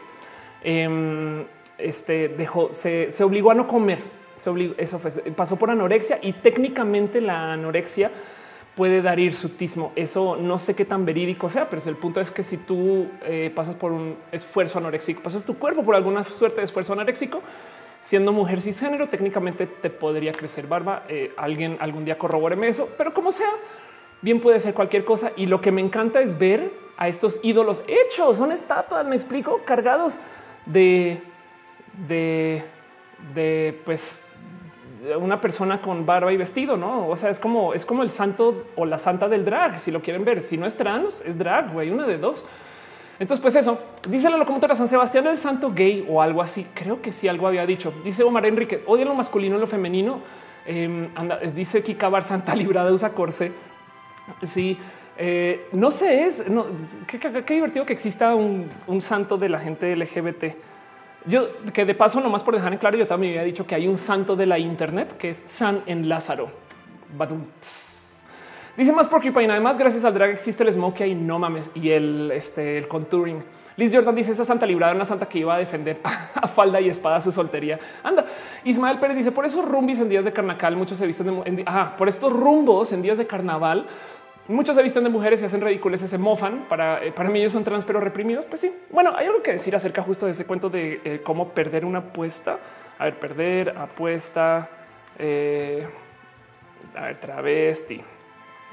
em, 0.63 1.45
este, 1.78 2.30
dejó, 2.30 2.74
se, 2.74 3.11
obligó 3.24 3.51
a 3.51 3.55
no 3.55 3.67
comer. 3.67 3.99
Se 4.38 4.49
obligó, 4.49 4.74
eso 4.78 5.01
pasó 5.36 5.57
por 5.57 5.70
anorexia 5.70 6.20
y 6.22 6.34
técnicamente 6.34 7.22
la 7.22 7.53
anorexia 7.53 8.11
puede 8.80 9.01
dar 9.01 9.19
hirsutismo. 9.19 9.91
Eso 9.97 10.38
no 10.38 10.57
sé 10.57 10.73
qué 10.73 10.86
tan 10.86 11.03
verídico 11.03 11.49
sea, 11.49 11.69
pero 11.69 11.82
el 11.86 11.97
punto 11.97 12.21
es 12.21 12.32
que 12.32 12.43
si 12.43 12.55
tú 12.55 13.09
eh, 13.25 13.51
pasas 13.53 13.75
por 13.75 13.91
un 13.91 14.15
esfuerzo 14.32 14.80
anoréxico, 14.80 15.21
pasas 15.21 15.45
tu 15.45 15.59
cuerpo 15.59 15.84
por 15.84 15.95
alguna 15.95 16.23
suerte 16.23 16.61
de 16.61 16.63
esfuerzo 16.63 16.93
anoréxico, 16.93 17.41
siendo 17.99 18.32
mujer 18.32 18.61
cisgénero, 18.61 19.09
técnicamente 19.09 19.67
te 19.67 19.89
podría 19.89 20.32
crecer 20.32 20.65
barba. 20.67 21.03
Eh, 21.09 21.34
alguien 21.36 21.75
algún 21.82 22.05
día 22.05 22.17
corrobóreme 22.17 22.69
eso, 22.69 22.88
pero 22.97 23.13
como 23.13 23.34
sea, 23.34 23.49
bien 24.21 24.39
puede 24.39 24.61
ser 24.61 24.73
cualquier 24.73 25.03
cosa. 25.03 25.34
Y 25.36 25.47
lo 25.47 25.59
que 25.59 25.73
me 25.73 25.82
encanta 25.82 26.21
es 26.21 26.39
ver 26.39 26.71
a 26.95 27.09
estos 27.09 27.41
ídolos 27.43 27.84
hechos, 27.86 28.38
son 28.38 28.53
estatuas, 28.53 29.05
me 29.05 29.15
explico, 29.17 29.59
cargados 29.65 30.19
de, 30.65 31.21
de, 32.07 32.63
de 33.36 33.77
pues 33.84 34.28
una 35.20 35.39
persona 35.41 35.82
con 35.82 36.06
barba 36.06 36.32
y 36.34 36.38
vestido, 36.38 36.78
no? 36.78 37.08
O 37.08 37.16
sea, 37.16 37.30
es 37.30 37.39
como 37.39 37.74
es 37.74 37.86
como 37.86 38.04
el 38.04 38.10
santo 38.10 38.66
o 38.76 38.86
la 38.86 39.00
santa 39.00 39.28
del 39.28 39.45
drag. 39.45 39.80
Si 39.80 39.91
lo 39.91 40.02
quieren 40.02 40.26
ver, 40.26 40.41
si 40.41 40.58
no 40.58 40.66
es 40.66 40.76
trans, 40.76 41.22
es 41.26 41.38
drag, 41.38 41.74
güey, 41.74 41.89
una 41.89 42.06
de 42.06 42.18
dos. 42.18 42.45
Entonces, 43.20 43.41
pues 43.41 43.56
eso 43.56 43.80
dice 44.08 44.30
la 44.30 44.38
locomotora 44.38 44.76
San 44.76 44.88
Sebastián 44.88 45.28
el 45.28 45.38
santo 45.38 45.74
gay 45.74 46.06
o 46.10 46.22
algo 46.22 46.41
así. 46.41 46.66
Creo 46.74 47.02
que 47.02 47.12
sí, 47.12 47.28
algo 47.28 47.47
había 47.47 47.66
dicho. 47.66 47.93
Dice 48.04 48.24
Omar 48.24 48.45
Enrique, 48.45 48.82
odia 48.88 49.06
lo 49.06 49.14
masculino 49.14 49.58
y 49.58 49.60
lo 49.60 49.68
femenino. 49.68 50.22
Em, 50.66 51.10
dice 51.54 51.84
Kika 51.84 52.08
Bar 52.10 52.24
Santa 52.24 52.56
Librada 52.56 52.91
usa 52.91 53.10
corse. 53.10 53.52
Sí, 54.43 54.78
eh, 55.18 55.68
no 55.74 55.91
sé, 55.91 56.26
es 56.26 56.50
no, 56.50 56.66
qué, 57.08 57.54
divertido 57.54 57.86
que 57.86 57.91
exista 57.91 58.36
un, 58.36 58.70
un 58.88 59.02
santo 59.02 59.38
de 59.38 59.50
la 59.50 59.60
gente 59.60 59.93
LGBT. 59.93 60.68
Yo 61.30 61.49
que 61.73 61.86
de 61.86 61.93
paso, 61.93 62.19
nomás 62.19 62.43
por 62.43 62.55
dejar 62.55 62.73
en 62.73 62.80
claro, 62.80 62.97
yo 62.97 63.05
también 63.05 63.34
había 63.34 63.43
dicho 63.43 63.67
que 63.67 63.75
hay 63.75 63.88
un 63.88 63.97
santo 63.97 64.36
de 64.36 64.47
la 64.47 64.57
Internet 64.57 65.15
que 65.17 65.30
es 65.30 65.43
San 65.45 65.84
en 65.86 66.09
Lázaro. 66.09 66.49
Dice 68.75 68.91
más 68.93 69.07
por 69.07 69.23
y 69.23 69.30
además 69.30 69.77
gracias 69.77 70.05
al 70.05 70.13
drag 70.13 70.32
existe 70.32 70.63
el 70.63 70.71
smoke 70.71 71.01
y 71.01 71.13
no 71.13 71.38
mames 71.38 71.69
y 71.75 71.91
el, 71.91 72.32
este, 72.32 72.80
el 72.80 72.88
contouring. 72.88 73.43
Liz 73.77 73.95
Jordan 73.95 74.15
dice 74.15 74.32
esa 74.32 74.43
santa 74.43 74.65
librada, 74.65 74.93
una 74.93 75.05
santa 75.05 75.27
que 75.27 75.39
iba 75.39 75.55
a 75.55 75.57
defender 75.57 75.99
a 76.34 76.47
falda 76.47 76.82
y 76.82 76.89
espada 76.89 77.21
su 77.21 77.32
soltería. 77.32 77.80
Anda. 78.03 78.25
Ismael 78.65 78.99
Pérez 78.99 79.17
dice 79.17 79.32
por 79.32 79.45
esos 79.45 79.63
rumbis 79.63 79.99
en 79.99 80.09
días 80.09 80.25
de 80.25 80.34
carnaval, 80.34 80.75
muchos 80.75 80.97
se 80.97 81.07
visten 81.07 81.27
de, 81.43 81.65
por 81.97 82.09
estos 82.09 82.34
rumbos 82.34 82.91
en 82.91 83.01
días 83.01 83.17
de 83.17 83.25
carnaval, 83.25 83.86
Muchos 84.50 84.76
se 84.76 84.82
visten 84.82 85.04
de 85.04 85.12
mujeres 85.12 85.43
y 85.43 85.45
hacen 85.45 85.62
ridículos, 85.62 86.02
se 86.02 86.18
mofan. 86.18 86.66
Para, 86.68 87.06
eh, 87.06 87.12
para 87.12 87.30
mí 87.30 87.38
ellos 87.38 87.54
son 87.54 87.64
trans 87.64 87.86
pero 87.86 88.00
reprimidos. 88.00 88.47
Pues 88.47 88.62
sí. 88.62 88.76
Bueno, 88.89 89.14
hay 89.16 89.28
algo 89.28 89.43
que 89.43 89.52
decir 89.52 89.76
acerca 89.76 90.02
justo 90.02 90.26
de 90.26 90.32
ese 90.32 90.47
cuento 90.47 90.72
de 90.72 91.00
eh, 91.04 91.22
cómo 91.24 91.50
perder 91.50 91.86
una 91.86 92.00
apuesta. 92.00 92.58
A 92.97 93.06
ver, 93.06 93.20
perder 93.20 93.78
apuesta. 93.78 94.68
Eh, 95.20 95.88
a 96.95 97.06
ver, 97.06 97.20
travesti. 97.20 98.02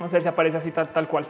A 0.01 0.07
ver 0.07 0.23
si 0.23 0.29
aparece 0.29 0.57
así 0.57 0.71
tal, 0.71 0.89
tal 0.89 1.07
cual. 1.07 1.27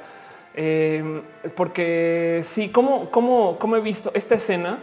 porque 1.57 2.39
sí, 2.45 2.69
como, 2.69 3.11
como, 3.11 3.59
como 3.59 3.75
he 3.75 3.81
visto 3.81 4.13
esta 4.15 4.37
escena, 4.37 4.79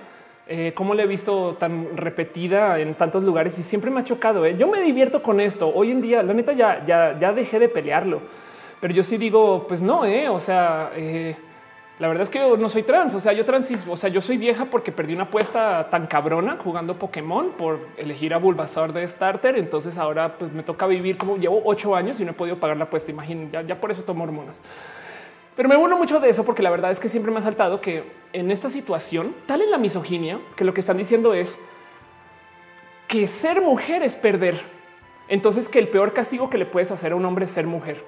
cómo 0.76 0.94
la 0.94 1.04
he 1.04 1.08
visto 1.08 1.56
tan 1.58 1.96
repetida 1.96 2.80
en 2.82 2.96
tantos 2.96 3.24
lugares 3.24 3.58
y 3.60 3.64
siempre 3.64 3.90
me 3.92 4.02
ha 4.02 4.04
chocado. 4.04 4.46
Yo 4.46 4.68
me 4.68 4.82
divierto 4.82 5.24
con 5.24 5.40
esto. 5.40 5.72
Hoy 5.74 5.92
en 5.92 6.02
día, 6.02 6.22
la 6.22 6.34
neta, 6.34 6.52
ya, 6.52 6.86
ya 6.86 7.32
dejé 7.32 7.60
de 7.60 7.70
pelearlo 7.70 8.43
pero 8.84 8.94
yo 8.94 9.04
sí 9.04 9.16
digo, 9.16 9.66
pues 9.66 9.82
no, 9.82 10.04
eh, 10.04 10.28
o 10.28 10.42
sea, 10.42 10.92
eh, 10.94 11.38
la 12.00 12.10
verdad 12.10 12.24
es 12.24 12.30
que 12.30 12.40
yo 12.40 12.58
no 12.58 12.68
soy 12.68 12.84
trans. 12.84 13.16
O 13.16 13.22
sea, 13.22 13.32
yo 13.32 13.46
trans, 13.46 13.72
o 13.88 13.96
sea, 13.96 14.10
yo 14.10 14.20
soy 14.20 14.36
vieja 14.36 14.66
porque 14.66 14.92
perdí 14.92 15.14
una 15.14 15.24
apuesta 15.24 15.88
tan 15.90 16.06
cabrona 16.06 16.58
jugando 16.62 17.00
Pokémon 17.00 17.52
por 17.52 17.88
elegir 17.96 18.34
a 18.34 18.40
Bulbasaur 18.40 18.92
de 18.92 19.08
starter. 19.08 19.58
Entonces 19.58 19.98
ahora 19.98 20.38
pues 20.38 20.52
me 20.52 20.64
toca 20.64 20.86
vivir 20.86 21.18
como 21.18 21.38
llevo 21.38 21.62
ocho 21.64 21.96
años 21.96 22.20
y 22.20 22.26
no 22.26 22.32
he 22.32 22.34
podido 22.34 22.60
pagar 22.60 22.76
la 22.76 22.84
apuesta. 22.84 23.10
Imaginen, 23.10 23.50
ya, 23.54 23.80
por 23.80 23.90
eso 23.90 24.04
tomo 24.04 24.26
hormonas. 24.26 24.62
Pero 25.56 25.70
me 25.70 25.78
burlo 25.78 25.98
mucho 25.98 26.20
de 26.20 26.28
eso 26.28 26.44
porque 26.44 26.62
la 26.62 26.70
verdad 26.70 26.92
es 26.92 27.00
que 27.00 27.08
siempre 27.08 27.32
me 27.32 27.40
ha 27.40 27.42
saltado 27.42 27.80
que 27.80 28.04
en 28.34 28.52
esta 28.52 28.70
situación, 28.70 29.34
tal 29.46 29.62
es 29.62 29.70
la 29.70 29.78
misoginia, 29.78 30.42
que 30.58 30.66
lo 30.66 30.74
que 30.74 30.82
están 30.82 30.98
diciendo 30.98 31.34
es 31.34 31.58
que 33.08 33.30
ser 33.30 33.62
mujer 33.62 34.04
es 34.04 34.18
perder. 34.18 34.60
Entonces 35.30 35.70
que 35.70 35.80
el 35.80 35.88
peor 35.88 36.12
castigo 36.12 36.50
que 36.50 36.58
le 36.58 36.66
puedes 36.66 36.92
hacer 36.92 37.14
a 37.14 37.16
un 37.16 37.24
hombre 37.24 37.46
es 37.46 37.52
ser 37.52 37.66
mujer. 37.66 38.04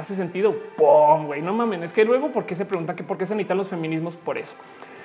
Hace 0.00 0.16
sentido. 0.16 0.56
¡Pum! 0.78 1.26
Güey, 1.26 1.42
no 1.42 1.52
mamen. 1.52 1.82
Es 1.82 1.92
que 1.92 2.06
luego, 2.06 2.32
¿por 2.32 2.46
qué 2.46 2.56
se 2.56 2.64
pregunta 2.64 2.96
que 2.96 3.04
por 3.04 3.18
qué 3.18 3.26
se 3.26 3.34
necesitan 3.34 3.58
los 3.58 3.68
feminismos 3.68 4.16
por 4.16 4.38
eso? 4.38 4.54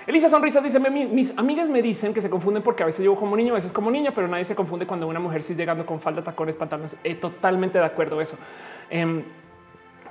Elisa 0.08 0.30
Sonrisas 0.30 0.64
dice: 0.64 0.80
Mis 0.80 1.38
amigas 1.38 1.68
me 1.68 1.82
dicen 1.82 2.14
que 2.14 2.22
se 2.22 2.30
confunden 2.30 2.64
porque 2.64 2.84
a 2.84 2.86
veces 2.86 3.02
llevo 3.02 3.18
como 3.18 3.36
niño, 3.36 3.52
a 3.52 3.56
veces 3.56 3.74
como 3.74 3.92
niña, 3.92 4.12
pero 4.16 4.30
nadie 4.30 4.46
se 4.46 4.56
confunde 4.56 4.88
cuando 4.88 5.06
una 5.10 5.20
mujer 5.20 5.44
sigue 5.44 5.58
llegando 5.58 5.86
con 5.86 6.00
falda, 6.00 6.24
tacones, 6.24 6.56
pantalones. 6.56 6.96
Eh, 7.04 7.16
totalmente 7.16 7.78
de 7.78 7.84
acuerdo. 7.84 8.22
Eso 8.22 8.38
em, 8.90 9.24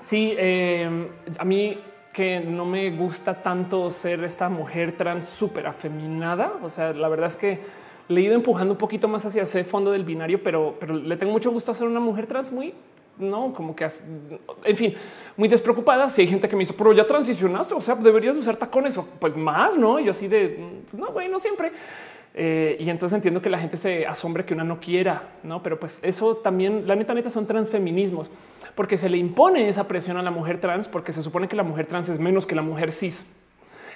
sí, 0.01 0.35
em, 0.37 1.09
a 1.39 1.45
mí 1.47 1.81
que 2.13 2.41
no 2.41 2.67
me 2.67 2.91
gusta 2.91 3.41
tanto 3.41 3.91
ser 3.91 4.23
esta 4.23 4.51
mujer 4.51 4.99
trans 4.99 5.25
súper 5.25 5.67
afeminada. 5.67 6.53
O 6.63 6.69
sea, 6.69 6.93
la 6.93 7.09
verdad 7.09 7.29
es 7.29 7.37
que 7.37 7.61
le 8.09 8.21
he 8.21 8.25
ido 8.25 8.35
empujando 8.35 8.75
un 8.75 8.79
poquito 8.79 9.09
más 9.09 9.25
hacia 9.25 9.45
ese 9.45 9.65
fondo 9.65 9.93
del 9.93 10.05
binario, 10.05 10.43
pero, 10.43 10.77
pero 10.79 10.95
le 10.95 11.17
tengo 11.17 11.33
mucho 11.33 11.51
gusto 11.51 11.73
a 11.73 11.75
ser 11.75 11.89
una 11.89 12.01
mujer 12.01 12.27
trans 12.27 12.53
muy 12.53 12.75
no 13.19 13.53
como 13.53 13.75
que, 13.75 13.87
en 14.65 14.77
fin, 14.77 14.95
muy 15.37 15.49
despreocupada. 15.49 16.09
Si 16.09 16.23
hay 16.23 16.29
gente 16.29 16.49
que 16.49 16.57
me 16.57 16.61
dice, 16.61 16.75
pero 16.77 16.93
ya 16.93 17.07
transicionaste, 17.07 17.75
o 17.75 17.81
sea, 17.81 17.95
deberías 17.95 18.37
usar 18.37 18.57
tacones, 18.57 18.97
o 18.97 19.07
pues 19.19 19.37
más, 19.37 19.77
no? 19.77 19.99
Y 19.99 20.05
yo 20.05 20.11
así 20.11 20.29
de 20.29 20.83
no, 20.93 21.13
güey, 21.13 21.29
no 21.29 21.39
siempre. 21.39 21.73
Eh, 22.37 22.77
y 22.81 22.91
entonces 22.91 23.15
entiendo 23.15 23.41
que 23.41 23.49
la 23.49 23.59
gente 23.59 23.77
se 23.77 24.07
asombre 24.07 24.45
que 24.45 24.55
una 24.55 24.65
no 24.65 24.81
quiera, 24.81 25.31
no? 25.43 25.63
Pero 25.63 25.79
pues 25.79 26.01
eso 26.03 26.37
también, 26.37 26.87
la 26.87 26.97
neta, 26.97 27.15
neta 27.15 27.31
son 27.31 27.47
transfeminismos 27.47 28.31
porque 28.75 28.97
se 28.97 29.09
le 29.09 29.19
impone 29.19 29.69
esa 29.69 29.87
presión 29.87 30.17
a 30.17 30.23
la 30.23 30.31
mujer 30.31 30.61
trans, 30.61 30.89
porque 30.89 31.13
se 31.13 31.23
supone 31.23 31.49
que 31.49 31.57
la 31.57 31.63
mujer 31.63 31.87
trans 31.87 32.09
es 32.09 32.19
menos 32.19 32.47
que 32.47 32.55
la 32.55 32.63
mujer 32.63 32.93
cis. 32.93 33.27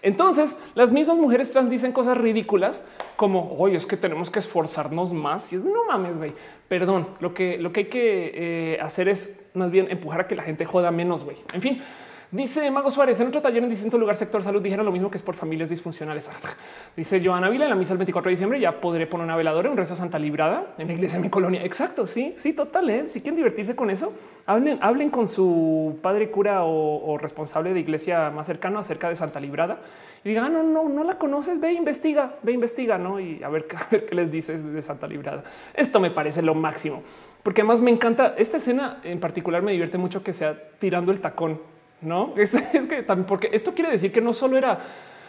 Entonces, 0.03 0.57
las 0.77 0.93
mismas 0.93 1.17
mujeres 1.17 1.51
trans 1.51 1.71
dicen 1.71 1.91
cosas 1.91 2.17
ridículas 2.17 2.85
como 3.17 3.57
hoy 3.59 3.75
es 3.75 3.87
que 3.87 3.97
tenemos 3.97 4.31
que 4.31 4.39
esforzarnos 4.39 5.13
más 5.13 5.53
y 5.53 5.57
es 5.57 5.65
no 5.65 5.85
mames, 5.87 6.17
güey. 6.17 6.33
Perdón, 6.69 7.09
lo 7.21 7.33
que, 7.33 7.59
lo 7.59 7.73
que 7.73 7.81
hay 7.81 7.87
que 7.87 8.33
eh, 8.75 8.81
hacer 8.81 9.09
es 9.09 9.49
más 9.55 9.71
bien 9.71 9.91
empujar 9.91 10.21
a 10.21 10.27
que 10.27 10.37
la 10.37 10.43
gente 10.43 10.65
joda 10.65 10.91
menos, 10.91 11.25
güey. 11.25 11.39
En 11.55 11.63
fin, 11.63 11.83
Dice 12.31 12.71
Mago 12.71 12.91
Suárez, 12.91 13.19
en 13.21 13.29
otro 13.29 13.41
taller 13.41 13.63
en 13.63 13.71
distinto 13.71 13.97
lugar 13.97 14.15
sector 14.15 14.43
salud 14.43 14.61
dijeron 14.61 14.85
lo 14.85 14.93
mismo 14.93 15.11
que 15.11 15.17
es 15.17 15.23
por 15.23 15.35
familias 15.35 15.71
disfuncionales. 15.71 16.31
Dice 16.97 17.23
Joana 17.25 17.49
Vila 17.49 17.65
en 17.65 17.71
la 17.71 17.77
misa 17.77 17.95
el 17.95 17.99
24 17.99 18.29
de 18.29 18.33
diciembre 18.33 18.61
ya 18.61 18.83
podré 18.83 19.07
poner 19.07 19.25
una 19.25 19.35
veladora, 19.35 19.71
un 19.71 19.79
rezo 19.79 19.97
Santa 19.97 20.19
Librada 20.19 20.75
en 20.77 20.89
la 20.89 20.93
iglesia 20.93 21.19
de 21.19 21.25
mi 21.25 21.31
colonia. 21.31 21.65
Exacto, 21.65 22.07
sí, 22.07 22.35
sí, 22.37 22.53
total. 22.53 22.91
¿eh? 22.91 23.09
Si 23.09 23.23
quieren 23.23 23.37
divertirse 23.37 23.75
con 23.75 23.89
eso, 23.89 24.13
hablen, 24.45 24.79
hablen 24.83 25.09
con 25.09 25.27
su 25.27 25.99
padre 26.03 26.31
cura 26.31 26.65
o, 26.65 27.17
responsable 27.17 27.73
de 27.73 27.81
iglesia 27.81 28.29
más 28.29 28.45
cercano 28.45 28.79
acerca 28.79 29.09
de 29.09 29.17
Santa 29.17 29.41
Librada 29.41 29.81
y 30.29 30.33
digan, 30.35 30.45
ah, 30.45 30.49
no, 30.51 30.63
no, 30.63 30.89
no 30.89 31.05
la 31.05 31.17
conoces, 31.17 31.59
ve, 31.59 31.73
investiga, 31.73 32.35
ve, 32.43 32.53
investiga, 32.53 32.99
¿no? 32.99 33.19
Y 33.19 33.43
a 33.43 33.49
ver, 33.49 33.67
a 33.75 33.87
ver 33.91 34.05
qué 34.05 34.15
les 34.15 34.31
dices 34.31 34.63
de 34.63 34.83
Santa 34.83 35.07
Librada. 35.07 35.43
Esto 35.75 36.01
me 36.01 36.11
parece 36.11 36.43
lo 36.43 36.55
máximo, 36.55 37.03
porque 37.43 37.63
además 37.63 37.81
me 37.81 37.91
encanta, 37.91 38.35
esta 38.37 38.59
escena 38.59 39.01
en 39.05 39.21
particular 39.21 39.63
me 39.63 39.73
divierte 39.73 39.97
mucho 39.97 40.23
que 40.23 40.33
sea 40.33 40.55
tirando 40.79 41.13
el 41.13 41.21
tacón 41.21 41.61
no 42.01 42.35
es, 42.37 42.53
que 42.89 43.03
también, 43.03 43.27
porque 43.27 43.51
esto 43.53 43.75
quiere 43.75 43.91
decir 43.91 44.13
que 44.13 44.21
no 44.21 44.33
solo 44.33 44.57
era 44.57 44.79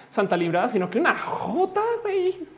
Santa 0.09 0.37
Librada, 0.37 0.67
sino 0.67 0.89
que 0.89 0.99
una 0.99 1.15
jota. 1.17 1.81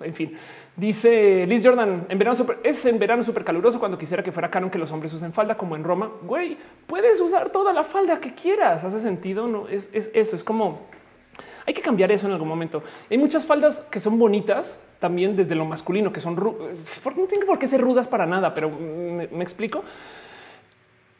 En 0.01 0.13
fin, 0.13 0.37
dice 0.75 1.45
Liz 1.47 1.65
Jordan 1.65 2.05
en 2.09 2.17
verano 2.17 2.35
super, 2.35 2.59
es 2.63 2.85
en 2.85 2.97
verano 2.99 3.23
súper 3.23 3.43
caluroso 3.43 3.79
cuando 3.79 3.97
quisiera 3.97 4.23
que 4.23 4.31
fuera 4.31 4.49
canon 4.49 4.69
que 4.69 4.77
los 4.77 4.91
hombres 4.91 5.13
usen 5.13 5.33
falda 5.33 5.55
como 5.55 5.75
en 5.75 5.83
Roma. 5.83 6.11
Güey, 6.23 6.57
puedes 6.87 7.19
usar 7.21 7.49
toda 7.49 7.73
la 7.73 7.83
falda 7.83 8.19
que 8.19 8.33
quieras. 8.33 8.83
Hace 8.83 8.99
sentido. 8.99 9.47
No 9.47 9.67
es, 9.67 9.89
eso. 9.93 10.35
Es 10.35 10.43
como 10.43 10.81
hay 11.65 11.73
que 11.73 11.81
cambiar 11.81 12.11
eso 12.11 12.27
en 12.27 12.33
algún 12.33 12.47
momento. 12.47 12.83
Hay 13.09 13.17
muchas 13.17 13.45
faldas 13.45 13.81
que 13.91 13.99
son 13.99 14.17
bonitas 14.17 14.87
también 14.99 15.35
desde 15.35 15.55
lo 15.55 15.65
masculino, 15.65 16.11
que 16.11 16.21
son 16.21 16.35
no 16.35 17.27
tienen 17.27 17.47
por 17.47 17.59
qué 17.59 17.67
ser 17.67 17.81
rudas 17.81 18.07
para 18.07 18.25
nada, 18.25 18.53
pero 18.53 18.69
me 18.69 19.43
explico. 19.43 19.83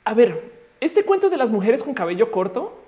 A 0.04 0.14
ver, 0.14 0.52
este 0.80 1.04
cuento 1.04 1.30
de 1.30 1.38
las 1.38 1.52
mujeres 1.52 1.84
con 1.84 1.94
cabello 1.94 2.32
corto 2.32 2.82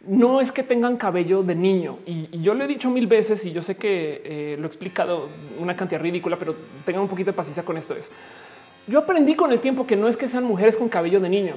no 0.00 0.40
es 0.40 0.52
que 0.52 0.62
tengan 0.62 0.96
cabello 0.96 1.42
de 1.42 1.54
niño. 1.54 1.98
Y, 2.06 2.40
yo 2.40 2.54
lo 2.54 2.64
he 2.64 2.66
dicho 2.66 2.90
mil 2.90 3.06
veces 3.06 3.44
y 3.44 3.52
yo 3.52 3.62
sé 3.62 3.76
que 3.76 4.22
eh, 4.24 4.56
lo 4.58 4.64
he 4.64 4.66
explicado 4.66 5.28
una 5.58 5.76
cantidad 5.76 6.00
ridícula, 6.00 6.38
pero 6.38 6.54
tengan 6.84 7.02
un 7.02 7.08
poquito 7.08 7.30
de 7.30 7.36
paciencia 7.36 7.64
con 7.64 7.76
esto. 7.76 7.94
Es 7.94 8.10
yo 8.86 9.00
aprendí 9.00 9.34
con 9.34 9.52
el 9.52 9.60
tiempo 9.60 9.86
que 9.86 9.96
no 9.96 10.08
es 10.08 10.16
que 10.16 10.28
sean 10.28 10.44
mujeres 10.44 10.76
con 10.76 10.88
cabello 10.88 11.20
de 11.20 11.28
niño, 11.28 11.56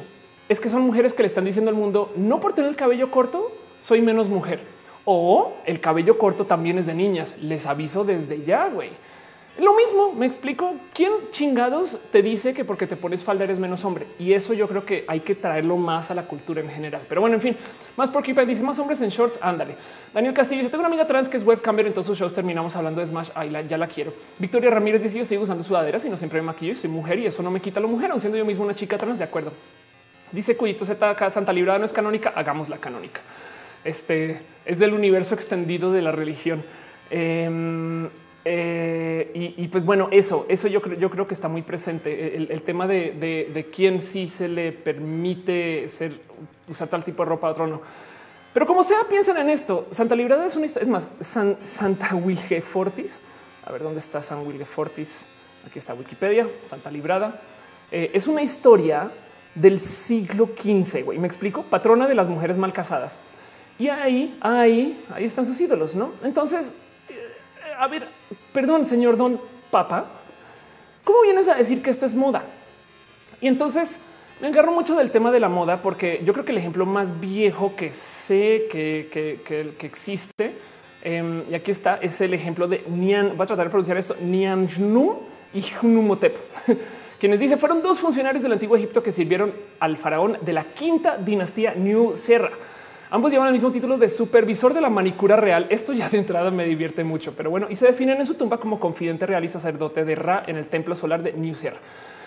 es 0.50 0.60
que 0.60 0.70
son 0.70 0.82
mujeres 0.82 1.14
que 1.14 1.24
le 1.24 1.28
están 1.28 1.46
diciendo 1.46 1.72
al 1.72 1.78
mundo 1.78 2.12
no 2.18 2.42
por 2.42 2.54
tener 2.54 2.70
el 2.70 2.76
cabello 2.76 3.10
corto 3.10 3.52
soy 3.80 4.02
menos 4.02 4.28
mujer 4.28 4.60
o 5.06 5.54
el 5.66 5.80
cabello 5.80 6.18
corto 6.18 6.46
también 6.46 6.78
es 6.78 6.86
de 6.86 6.94
niñas. 6.94 7.38
Les 7.42 7.66
aviso 7.66 8.04
desde 8.04 8.44
ya, 8.44 8.68
güey. 8.68 8.90
Lo 9.60 9.76
mismo, 9.76 10.14
me 10.14 10.26
explico. 10.26 10.76
¿Quién 10.94 11.12
chingados 11.32 12.00
te 12.12 12.22
dice 12.22 12.54
que 12.54 12.64
porque 12.64 12.88
te 12.88 12.96
pones 12.96 13.24
falda 13.24 13.44
eres 13.44 13.60
menos 13.60 13.84
hombre? 13.84 14.08
Y 14.18 14.32
eso 14.32 14.54
yo 14.54 14.68
creo 14.68 14.86
que 14.86 15.04
hay 15.08 15.20
que 15.20 15.36
traerlo 15.36 15.76
más 15.76 16.10
a 16.10 16.16
la 16.16 16.24
cultura 16.24 16.62
en 16.62 16.70
general. 16.70 17.02
Pero 17.10 17.20
bueno, 17.20 17.36
en 17.36 17.42
fin, 17.42 17.58
más 17.98 18.10
por 18.10 18.22
aquí 18.22 18.32
dice 18.32 18.64
más 18.64 18.80
hombres 18.80 19.02
en 19.02 19.10
shorts. 19.10 19.40
Ándale. 19.42 19.76
Daniel 20.14 20.34
Castillo, 20.34 20.62
yo 20.62 20.70
tengo 20.70 20.82
una 20.82 20.88
amiga 20.88 21.06
trans 21.06 21.28
que 21.28 21.36
es 21.36 21.46
webcamer. 21.46 21.88
En 21.88 21.94
todos 21.94 22.08
sus 22.08 22.18
shows 22.18 22.34
terminamos 22.34 22.76
hablando 22.78 23.02
de 23.02 23.08
Smash. 23.08 23.30
Ay, 23.36 23.52
ya 23.68 23.78
la 23.78 23.88
quiero. 23.88 24.14
Victoria 24.40 24.70
Ramírez 24.70 25.04
dice: 25.04 25.18
Yo 25.18 25.26
sigo 25.26 25.44
usando 25.44 25.64
sudaderas 25.64 26.06
y 26.06 26.10
no 26.10 26.16
siempre 26.16 26.40
me 26.42 26.48
maquillo 26.48 26.74
soy 26.74 26.90
mujer 26.90 27.20
y 27.20 27.26
eso 27.26 27.44
no 27.44 27.52
me 27.52 27.60
quita 27.60 27.82
lo 27.82 27.90
mujer, 27.90 28.12
aun 28.12 28.22
siendo 28.22 28.38
yo 28.38 28.46
mismo 28.46 28.64
una 28.64 28.74
chica 28.74 28.98
trans. 28.98 29.20
De 29.20 29.26
acuerdo. 29.26 29.52
Dice 30.32 30.56
Cuyito 30.56 30.86
Z 30.86 31.30
Santa 31.30 31.52
Librada 31.52 31.78
no 31.78 31.86
es 31.86 31.92
canónica. 31.92 32.32
Hagamos 32.34 32.70
la 32.70 32.78
canónica. 32.78 33.20
Este 33.84 34.42
es 34.66 34.80
del 34.80 34.94
universo 34.94 35.36
extendido 35.36 35.92
de 35.92 36.02
la 36.02 36.12
religión. 36.12 36.64
Em, 37.10 38.10
eh, 38.44 39.54
y, 39.58 39.68
pues 39.68 39.86
bueno, 39.86 40.08
eso, 40.12 40.46
eso 40.50 40.68
yo 40.68 40.82
creo, 40.82 40.98
yo 40.98 41.10
creo 41.10 41.28
que 41.28 41.34
está 41.34 41.48
muy 41.48 41.62
presente. 41.62 42.36
El, 42.36 42.62
tema 42.64 42.88
de, 42.88 43.68
quién 43.74 44.02
sí 44.02 44.28
se 44.28 44.48
le 44.48 44.72
permite 44.72 45.88
usar 46.68 46.88
tal 46.88 47.04
tipo 47.04 47.24
de 47.24 47.30
ropa, 47.30 47.50
otro 47.50 47.68
no. 47.68 47.82
Pero 48.54 48.66
como 48.66 48.84
sea, 48.84 49.00
piensen 49.10 49.38
en 49.38 49.50
esto. 49.50 49.88
Santa 49.92 50.16
Librada 50.16 50.46
es 50.46 50.56
una 50.56 50.66
historia. 50.66 50.84
Es 50.84 50.90
más, 50.90 51.10
Santa 51.62 52.16
Wilgefortis. 52.16 53.22
A 53.64 53.72
ver 53.72 53.84
dónde 53.84 54.00
está 54.00 54.22
San 54.22 54.46
Wilgefortis. 54.46 55.28
Aquí 55.66 55.80
está 55.80 55.94
Wikipedia. 55.94 56.48
Santa 56.66 56.90
Librada 56.90 57.40
eh, 57.92 58.12
es 58.14 58.28
una 58.28 58.42
historia 58.42 59.12
del 59.54 59.80
siglo 59.80 60.50
XV. 60.58 61.04
Güey, 61.06 61.20
me 61.20 61.28
explico. 61.28 61.64
Patrona 61.64 62.08
de 62.08 62.16
las 62.16 62.28
mujeres 62.28 62.58
mal 62.58 62.74
casadas. 62.74 63.20
Y 63.82 63.90
ahí, 63.90 64.38
ahí, 64.42 65.04
ahí 65.12 65.26
están 65.26 65.44
sus 65.44 65.60
ídolos, 65.60 65.96
no? 65.96 66.12
Entonces, 66.24 66.76
a 67.80 67.88
ver, 67.88 68.08
perdón, 68.54 68.86
señor 68.86 69.18
Don 69.18 69.42
Papa, 69.72 70.06
¿cómo 71.04 71.24
vienes 71.24 71.50
a 71.50 71.56
decir 71.56 71.82
que 71.82 71.90
esto 71.90 72.06
es 72.06 72.14
moda? 72.14 72.44
Y 73.42 73.48
entonces 73.48 73.98
me 74.40 74.50
agarro 74.50 74.72
mucho 74.72 74.96
del 74.96 75.10
tema 75.10 75.32
de 75.32 75.40
la 75.40 75.50
moda 75.50 75.82
porque 75.82 76.22
yo 76.24 76.32
creo 76.32 76.46
que 76.46 76.52
el 76.52 76.60
ejemplo 76.60 76.86
más 76.86 77.20
viejo 77.20 77.76
que 77.76 77.92
sé 77.92 78.68
que, 78.70 79.80
existe, 79.80 80.54
em, 81.02 81.42
y 81.50 81.56
aquí 81.56 81.72
está, 81.72 81.96
es 82.04 82.22
el 82.22 82.36
ejemplo 82.36 82.68
de 82.68 82.84
Nian, 82.88 83.30
voy 83.36 83.46
a 83.46 83.48
tratar 83.48 83.66
de 83.66 83.72
pronunciar 83.72 83.98
esto, 83.98 84.16
Nianjnu 84.22 85.22
y 85.56 85.62
Hnumotep, 85.62 86.38
quienes 87.20 87.40
dicen 87.40 87.58
fueron 87.58 87.82
dos 87.82 88.00
funcionarios 88.00 88.44
del 88.44 88.52
antiguo 88.52 88.78
Egipto 88.78 89.02
que 89.02 89.12
sirvieron 89.12 89.52
al 89.80 89.98
faraón 89.98 90.38
de 90.40 90.54
la 90.54 90.66
quinta 90.66 91.18
dinastía 91.18 91.74
New 91.74 92.16
Serra 92.16 92.52
Ambos 93.14 93.30
llevan 93.30 93.48
el 93.48 93.54
mismo 93.54 93.72
título 93.72 93.98
de 93.98 94.08
supervisor 94.08 94.74
de 94.74 94.80
la 94.80 94.90
manicura 94.90 95.36
real. 95.36 95.68
Esto 95.70 95.92
ya 95.92 96.08
de 96.08 96.18
entrada 96.18 96.50
me 96.50 96.64
divierte 96.66 97.04
mucho, 97.04 97.34
pero 97.36 97.50
bueno, 97.50 97.68
y 97.70 97.76
se 97.76 97.86
definen 97.86 98.22
en 98.22 98.26
su 98.26 98.36
tumba 98.36 98.58
como 98.58 98.80
confidente 98.80 99.26
real 99.26 99.44
y 99.44 99.50
sacerdote 99.50 100.06
de 100.06 100.16
Ra 100.16 100.46
en 100.48 100.56
el 100.56 100.68
templo 100.68 100.96
solar 100.96 101.22
de 101.22 101.34
New 101.34 101.54
Sierra. 101.54 101.76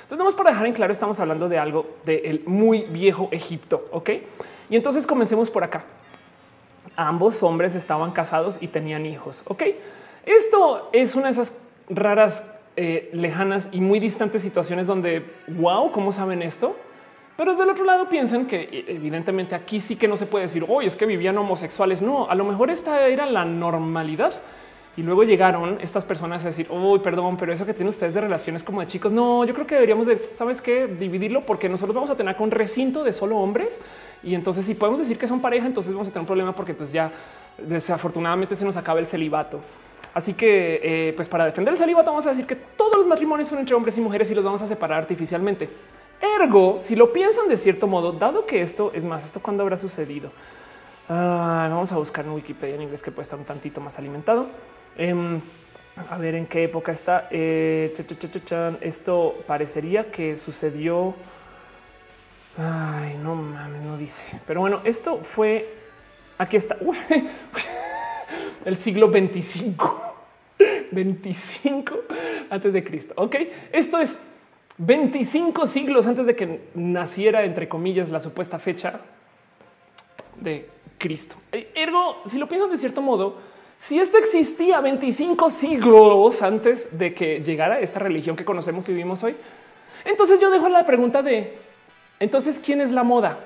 Entonces, 0.03 0.19
vamos 0.19 0.35
para 0.35 0.51
dejar 0.51 0.67
en 0.67 0.75
claro, 0.75 0.93
estamos 0.93 1.19
hablando 1.21 1.49
de 1.49 1.59
algo 1.59 1.87
del 2.05 2.43
muy 2.45 2.83
viejo 2.83 3.31
Egipto. 3.33 3.89
Ok, 3.93 4.11
y 4.69 4.77
entonces 4.77 5.07
comencemos 5.07 5.49
por 5.49 5.65
acá. 5.65 5.85
Ambos 6.97 7.43
hombres 7.43 7.75
estaban 7.75 8.13
casados 8.13 8.63
y 8.63 8.69
tenían 8.69 9.07
hijos. 9.07 9.43
Ok, 9.47 9.63
esto 10.27 10.91
es 10.93 11.15
una 11.15 11.29
de 11.29 11.33
esas 11.33 11.63
raras, 11.89 12.53
eh, 12.77 13.09
lejanas 13.15 13.71
y 13.73 13.81
muy 13.81 14.01
distantes 14.01 14.43
situaciones 14.43 14.87
donde 14.87 15.25
wow, 15.47 15.91
cómo 15.91 16.13
saben 16.13 16.43
esto? 16.43 16.77
Pero 17.37 17.57
del 17.57 17.69
otro 17.69 17.85
lado 17.85 18.09
piensan 18.09 18.47
que 18.47 18.63
e, 18.63 18.85
evidentemente 18.89 19.55
aquí 19.55 19.81
sí 19.81 19.97
que 19.97 20.07
no 20.07 20.17
se 20.17 20.27
puede 20.27 20.45
decir 20.45 20.65
hoy 20.69 20.87
es 20.87 20.97
que 20.97 21.07
vivían 21.07 21.37
homosexuales. 21.37 22.01
No, 22.01 22.29
a 22.31 22.35
lo 22.35 22.45
mejor 22.45 22.71
esta 22.71 23.07
era 23.09 23.27
la 23.27 23.45
normalidad. 23.45 24.33
Y 24.97 25.03
luego 25.03 25.25
llegaron 25.25 25.79
estas 25.81 26.05
personas 26.05 26.45
a 26.45 26.49
decir, 26.49 26.69
uy, 26.71 27.01
perdón, 27.01 27.37
pero 27.37 27.53
eso 27.53 27.67
que 27.67 27.75
tienen 27.75 27.89
ustedes 27.89 28.15
de 28.15 28.21
relaciones 28.21 28.63
como 28.63 28.81
de 28.81 28.87
chicos, 28.87 29.11
no, 29.11 29.45
yo 29.45 29.53
creo 29.53 29.67
que 29.67 29.75
deberíamos 29.75 30.07
de, 30.07 30.23
¿sabes 30.23 30.63
qué? 30.63 30.87
Dividirlo 30.87 31.41
porque 31.41 31.69
nosotros 31.69 31.97
vamos 31.97 32.11
a 32.11 32.17
tener 32.17 32.37
un 32.39 32.53
recinto 32.53 33.03
de 33.03 33.13
solo 33.13 33.37
hombres. 33.39 33.81
Y 34.23 34.37
entonces 34.37 34.65
si 34.65 34.75
podemos 34.75 35.01
decir 35.01 35.19
que 35.19 35.27
son 35.27 35.41
pareja, 35.41 35.67
entonces 35.67 35.93
vamos 35.93 36.09
a 36.09 36.13
tener 36.13 36.21
un 36.21 36.27
problema 36.27 36.55
porque 36.55 36.75
pues 36.75 36.93
ya 36.93 37.11
desafortunadamente 37.59 38.55
se 38.55 38.65
nos 38.65 38.77
acaba 38.77 39.01
el 39.01 39.07
celibato. 39.07 39.61
Así 40.15 40.35
que, 40.35 40.81
eh, 40.81 41.13
pues 41.17 41.29
para 41.29 41.45
defender 41.47 41.73
el 41.73 41.79
celibato 41.79 42.11
vamos 42.11 42.27
a 42.27 42.31
decir 42.31 42.47
que 42.47 42.55
todos 42.55 42.97
los 42.97 43.07
matrimonios 43.09 43.49
son 43.49 43.59
entre 43.59 43.75
hombres 43.75 43.99
y 43.99 44.01
mujeres 44.01 44.31
y 44.31 44.35
los 44.37 44.45
vamos 44.45 44.63
a 44.63 44.69
separar 44.69 44.99
artificialmente. 44.99 45.69
Ergo, 46.41 46.79
si 46.81 46.97
lo 46.97 47.13
piensan 47.13 47.49
de 47.49 47.57
cierto 47.57 47.87
modo, 47.87 48.13
dado 48.13 48.47
que 48.47 48.63
esto 48.63 48.93
es 48.95 49.05
más, 49.05 49.25
esto 49.25 49.41
cuando 49.41 49.63
habrá 49.63 49.77
sucedido. 49.77 50.31
Ah, 51.09 51.67
vamos 51.71 51.93
a 51.93 51.97
buscar 51.97 52.25
en 52.25 52.33
Wikipedia 52.33 52.77
en 52.77 52.83
inglés 52.83 53.03
que 53.03 53.11
puede 53.11 53.25
estar 53.25 53.39
un 53.39 53.45
tantito 53.45 53.81
más 53.81 53.99
alimentado. 53.99 54.47
Em, 54.97 55.41
a 56.11 56.17
ver 56.17 56.35
en 56.35 56.47
qué 56.47 56.65
época 56.65 56.93
está. 56.93 57.29
Eh, 57.31 57.95
esto 58.81 59.37
parecería 59.47 60.11
que 60.11 60.37
sucedió. 60.37 61.15
Ay, 62.57 63.19
no 63.23 63.35
mames, 63.35 63.83
no 63.83 63.99
dice. 63.99 64.41
Pero 64.47 64.61
bueno, 64.61 64.81
esto 64.85 65.19
fue. 65.19 65.69
Aquí 66.39 66.57
está. 66.57 66.77
el 68.65 68.77
siglo 68.77 69.09
25. 69.09 70.01
25 70.91 71.95
antes 72.51 72.73
de 72.73 72.83
Cristo. 72.83 73.13
Ok, 73.17 73.37
esto 73.73 73.99
es 73.99 74.19
25 74.79 75.67
siglos 75.67 76.07
antes 76.07 76.27
de 76.27 76.35
que 76.35 76.69
naciera, 76.75 77.45
entre 77.45 77.69
comillas, 77.69 78.11
la 78.11 78.21
supuesta 78.21 78.59
fecha 78.59 79.01
de 80.41 80.69
Cristo. 80.99 81.37
Eh, 81.53 81.71
ergo, 81.75 82.23
si 82.27 82.39
lo 82.39 82.49
piensan 82.49 82.71
de 82.71 82.77
cierto 82.77 83.01
modo, 83.01 83.37
si 83.79 83.99
esto 83.99 84.19
existía 84.19 84.81
25 84.81 85.51
siglos 85.51 86.43
antes 86.43 86.99
de 86.99 87.15
que 87.15 87.41
llegara 87.41 87.81
esta 87.81 87.99
religión 88.01 88.37
que 88.37 88.45
conocemos 88.45 88.89
y 88.89 88.93
vivimos 88.93 89.23
hoy, 89.23 89.37
entonces 90.05 90.41
yo 90.41 90.51
dejo 90.51 90.69
la 90.69 90.87
pregunta 90.87 91.23
de 91.23 91.57
entonces 92.21 92.61
quién 92.65 92.81
es 92.81 92.91
la 92.91 93.03
moda? 93.03 93.39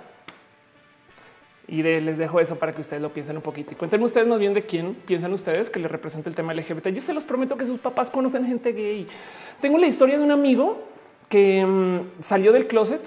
Y 1.66 1.82
les 1.82 2.16
dejo 2.16 2.40
eso 2.40 2.58
para 2.58 2.74
que 2.74 2.80
ustedes 2.80 3.02
lo 3.02 3.12
piensen 3.12 3.36
un 3.36 3.42
poquito 3.42 3.72
y 3.72 3.74
cuéntenme 3.74 4.06
ustedes 4.06 4.26
más 4.26 4.38
bien 4.38 4.54
de 4.54 4.62
quién 4.62 4.94
piensan 4.94 5.32
ustedes 5.34 5.68
que 5.68 5.78
les 5.78 5.90
representa 5.90 6.30
el 6.30 6.34
tema 6.34 6.54
LGBT. 6.54 6.88
Yo 6.88 7.02
se 7.02 7.12
los 7.12 7.24
prometo 7.24 7.58
que 7.58 7.66
sus 7.66 7.78
papás 7.78 8.10
conocen 8.10 8.46
gente 8.46 8.72
gay. 8.72 9.06
Tengo 9.60 9.76
la 9.76 9.86
historia 9.86 10.16
de 10.16 10.24
un 10.24 10.30
amigo 10.30 10.82
que 11.28 11.64
mm, 11.64 12.22
salió 12.22 12.52
del 12.52 12.66
closet 12.66 13.02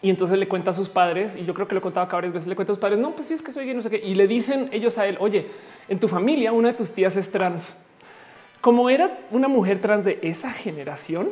y 0.00 0.10
entonces 0.10 0.36
le 0.38 0.48
cuenta 0.48 0.72
a 0.72 0.74
sus 0.74 0.88
padres, 0.88 1.36
y 1.36 1.44
yo 1.44 1.54
creo 1.54 1.68
que 1.68 1.76
lo 1.76 1.80
contaba 1.80 2.06
varias 2.06 2.32
veces, 2.32 2.48
le 2.48 2.56
cuenta 2.56 2.72
a 2.72 2.74
sus 2.74 2.80
padres, 2.80 2.98
no, 2.98 3.12
pues 3.12 3.28
sí, 3.28 3.34
es 3.34 3.42
que 3.42 3.52
soy 3.52 3.66
gay, 3.66 3.74
no 3.74 3.82
sé 3.82 3.90
qué. 3.90 3.98
Y 3.98 4.16
le 4.16 4.26
dicen 4.26 4.68
ellos 4.72 4.98
a 4.98 5.06
él, 5.06 5.16
oye, 5.20 5.46
en 5.88 6.00
tu 6.00 6.08
familia 6.08 6.52
una 6.52 6.68
de 6.68 6.74
tus 6.74 6.92
tías 6.92 7.16
es 7.16 7.30
trans. 7.30 7.86
Como 8.60 8.90
era 8.90 9.20
una 9.30 9.46
mujer 9.46 9.80
trans 9.80 10.04
de 10.04 10.18
esa 10.22 10.50
generación, 10.50 11.30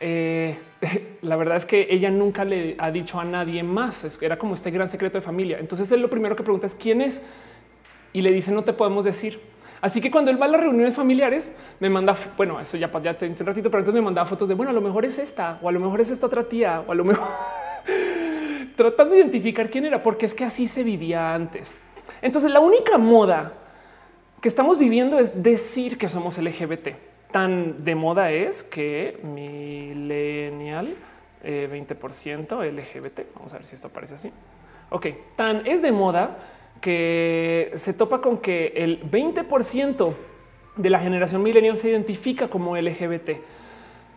eh, 0.00 0.58
la 1.22 1.36
verdad 1.36 1.56
es 1.56 1.64
que 1.64 1.86
ella 1.88 2.10
nunca 2.10 2.44
le 2.44 2.76
ha 2.78 2.90
dicho 2.90 3.18
a 3.18 3.24
nadie 3.24 3.62
más. 3.62 4.18
Era 4.20 4.36
como 4.36 4.54
este 4.54 4.70
gran 4.70 4.88
secreto 4.90 5.16
de 5.16 5.22
familia. 5.22 5.58
Entonces 5.58 5.90
él 5.90 6.02
lo 6.02 6.10
primero 6.10 6.36
que 6.36 6.42
pregunta 6.42 6.66
es 6.66 6.74
quién 6.74 7.00
es 7.00 7.24
y 8.12 8.20
le 8.20 8.30
dice 8.32 8.52
no 8.52 8.62
te 8.62 8.72
podemos 8.72 9.04
decir. 9.04 9.40
Así 9.82 10.00
que 10.00 10.10
cuando 10.10 10.30
él 10.30 10.40
va 10.40 10.46
a 10.46 10.48
las 10.48 10.60
reuniones 10.60 10.96
familiares, 10.96 11.54
me 11.78 11.90
manda, 11.90 12.16
bueno, 12.38 12.58
eso 12.58 12.78
ya, 12.78 12.90
ya 13.02 13.18
te 13.18 13.26
un 13.26 13.36
ratito, 13.36 13.70
pero 13.70 13.80
entonces 13.80 13.94
me 13.94 14.00
mandaba 14.00 14.26
fotos 14.26 14.48
de, 14.48 14.54
bueno, 14.54 14.70
a 14.70 14.72
lo 14.72 14.80
mejor 14.80 15.04
es 15.04 15.18
esta, 15.18 15.58
o 15.60 15.68
a 15.68 15.72
lo 15.72 15.80
mejor 15.80 16.00
es 16.00 16.10
esta 16.10 16.26
otra 16.26 16.44
tía, 16.44 16.82
o 16.86 16.92
a 16.92 16.94
lo 16.94 17.04
mejor 17.04 17.28
tratando 18.76 19.12
de 19.12 19.20
identificar 19.20 19.68
quién 19.68 19.84
era, 19.84 20.02
porque 20.02 20.24
es 20.24 20.34
que 20.34 20.44
así 20.44 20.66
se 20.66 20.82
vivía 20.82 21.34
antes. 21.34 21.74
Entonces 22.22 22.50
la 22.50 22.60
única 22.60 22.96
moda 22.96 23.52
que 24.40 24.48
estamos 24.48 24.78
viviendo 24.78 25.18
es 25.18 25.42
decir 25.42 25.98
que 25.98 26.08
somos 26.08 26.38
LGBT 26.38 26.88
tan 27.32 27.82
de 27.82 27.94
moda 27.96 28.30
es 28.30 28.62
que 28.62 29.18
millennial 29.24 30.94
20% 31.42 32.62
eh, 32.62 32.72
LGBT. 32.72 33.34
Vamos 33.34 33.52
a 33.52 33.56
ver 33.56 33.66
si 33.66 33.74
esto 33.74 33.88
aparece 33.88 34.14
así. 34.14 34.32
Ok, 34.90 35.06
tan 35.34 35.66
es 35.66 35.82
de 35.82 35.90
moda 35.90 36.36
que 36.82 37.72
se 37.76 37.94
topa 37.94 38.20
con 38.20 38.36
que 38.38 38.74
el 38.76 39.00
20% 39.10 40.12
de 40.76 40.90
la 40.90 41.00
generación 41.00 41.42
millennial 41.42 41.78
se 41.78 41.88
identifica 41.88 42.48
como 42.48 42.76
LGBT. 42.76 43.30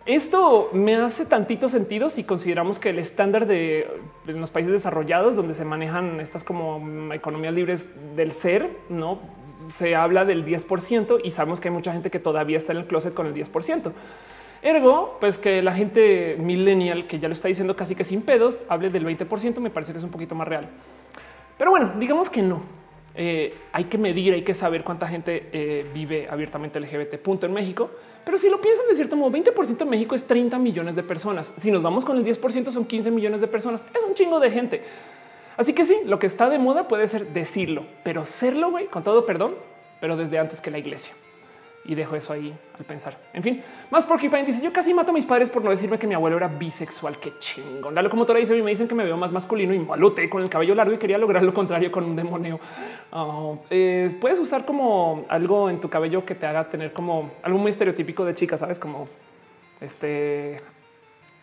Esto 0.06 0.70
me 0.72 0.96
hace 0.96 1.26
tantito 1.26 1.68
sentido 1.70 2.10
si 2.10 2.24
consideramos 2.26 2.78
que 2.78 2.92
el 2.92 3.00
estándar 3.00 3.48
de 3.48 3.88
en 4.28 4.40
los 4.40 4.52
países 4.52 4.72
desarrollados 4.72 5.36
donde 5.36 5.56
se 5.56 5.66
manejan 5.66 6.20
estas 6.20 6.44
como 6.44 7.12
economías 7.14 7.54
libres 7.54 8.16
del 8.16 8.32
ser, 8.32 8.70
no 8.90 9.20
se 9.72 9.96
habla 9.96 10.26
del 10.26 10.46
10% 10.46 11.22
y 11.24 11.32
sabemos 11.32 11.60
que 11.60 11.70
hay 11.70 11.74
mucha 11.74 11.92
gente 11.92 12.12
que 12.12 12.20
todavía 12.20 12.58
está 12.58 12.74
en 12.74 12.80
el 12.80 12.86
closet 12.86 13.14
con 13.14 13.26
el 13.26 13.34
10%. 13.34 13.92
Ergo, 14.62 15.18
pues 15.20 15.38
que 15.38 15.62
la 15.62 15.74
gente 15.74 16.38
millennial 16.40 17.08
que 17.08 17.20
ya 17.20 17.28
lo 17.28 17.34
está 17.34 17.48
diciendo 17.48 17.76
casi 17.76 17.96
que 17.96 18.04
sin 18.04 18.22
pedos 18.22 18.60
hable 18.70 18.90
del 18.90 19.06
20%, 19.06 19.60
me 19.60 19.70
parece 19.72 19.92
que 19.92 20.00
es 20.00 20.04
un 20.04 20.12
poquito 20.12 20.36
más 20.36 20.48
real. 20.48 20.70
Pero 21.58 21.72
bueno, 21.72 21.94
digamos 22.00 22.30
que 22.30 22.42
no. 22.42 22.62
Eh, 23.18 23.58
hay 23.72 23.86
que 23.86 23.98
medir, 23.98 24.34
hay 24.34 24.44
que 24.44 24.54
saber 24.54 24.84
cuánta 24.84 25.08
gente 25.08 25.50
eh, 25.54 25.90
vive 25.94 26.28
abiertamente 26.30 26.80
LGBT 26.80 27.18
punto 27.18 27.46
en 27.46 27.54
México. 27.54 27.90
Pero 28.26 28.38
si 28.38 28.50
lo 28.50 28.60
piensan 28.60 28.88
de 28.88 28.96
cierto 28.96 29.16
modo, 29.16 29.32
20% 29.32 29.82
en 29.82 29.90
México 29.90 30.16
es 30.16 30.26
30 30.26 30.58
millones 30.60 30.96
de 30.96 31.04
personas. 31.04 31.54
Si 31.58 31.72
nos 31.72 31.82
vamos 31.82 32.04
con 32.04 32.18
el 32.18 32.26
10% 32.26 32.72
son 32.72 32.86
15 32.86 33.12
millones 33.12 33.42
de 33.42 33.48
personas. 33.48 33.88
Es 33.96 34.04
un 34.04 34.14
chingo 34.16 34.40
de 34.40 34.52
gente. 34.52 34.84
Así 35.58 35.74
que 35.74 35.86
sí, 35.86 35.96
lo 36.06 36.20
que 36.20 36.28
está 36.28 36.50
de 36.50 36.60
moda 36.60 36.88
puede 36.88 37.08
ser 37.08 37.28
decirlo, 37.28 37.86
pero 38.04 38.26
serlo, 38.26 38.72
güey, 38.72 38.88
con 38.88 39.04
todo 39.04 39.26
perdón, 39.26 39.56
pero 40.02 40.18
desde 40.18 40.38
antes 40.38 40.60
que 40.60 40.70
la 40.70 40.80
iglesia 40.80 41.14
y 41.86 41.96
dejo 41.96 42.16
eso 42.16 42.34
ahí 42.34 42.54
al 42.78 42.86
pensar. 42.86 43.18
En 43.34 43.44
fin, 43.44 43.64
más 43.92 44.06
Porcupine 44.06 44.44
dice: 44.44 44.64
Yo 44.64 44.74
casi 44.74 44.94
mato 44.94 45.12
a 45.12 45.14
mis 45.14 45.26
padres 45.26 45.50
por 45.50 45.64
no 45.64 45.70
decirme 45.70 46.00
que 46.00 46.08
mi 46.08 46.16
abuelo 46.16 46.38
era 46.38 46.48
bisexual. 46.48 47.20
Qué 47.20 47.34
chingón. 47.40 47.94
La 47.94 48.02
locomotora 48.02 48.40
dice: 48.40 48.62
Me 48.62 48.72
dicen 48.72 48.88
que 48.88 48.96
me 48.96 49.04
veo 49.04 49.18
más 49.18 49.32
masculino 49.32 49.74
y 49.74 49.80
malute 49.80 50.30
con 50.30 50.42
el 50.42 50.50
cabello 50.50 50.76
largo 50.76 50.94
y 50.94 50.98
quería 50.98 51.18
lograr 51.18 51.44
lo 51.44 51.54
contrario 51.54 51.92
con 51.92 52.04
un 52.04 52.16
demonio. 52.16 52.60
Oh, 53.12 53.60
eh, 53.70 54.16
puedes 54.20 54.40
usar 54.40 54.66
como 54.66 55.26
algo 55.30 55.70
en 55.70 55.80
tu 55.80 55.90
cabello 55.90 56.26
que 56.26 56.36
te 56.36 56.46
haga 56.46 56.70
tener 56.70 56.92
como 56.92 57.32
algo 57.44 57.60
muy 57.60 57.70
estereotípico 57.70 58.26
de 58.26 58.34
chica, 58.34 58.58
sabes, 58.58 58.80
como 58.80 59.08
este 59.80 60.62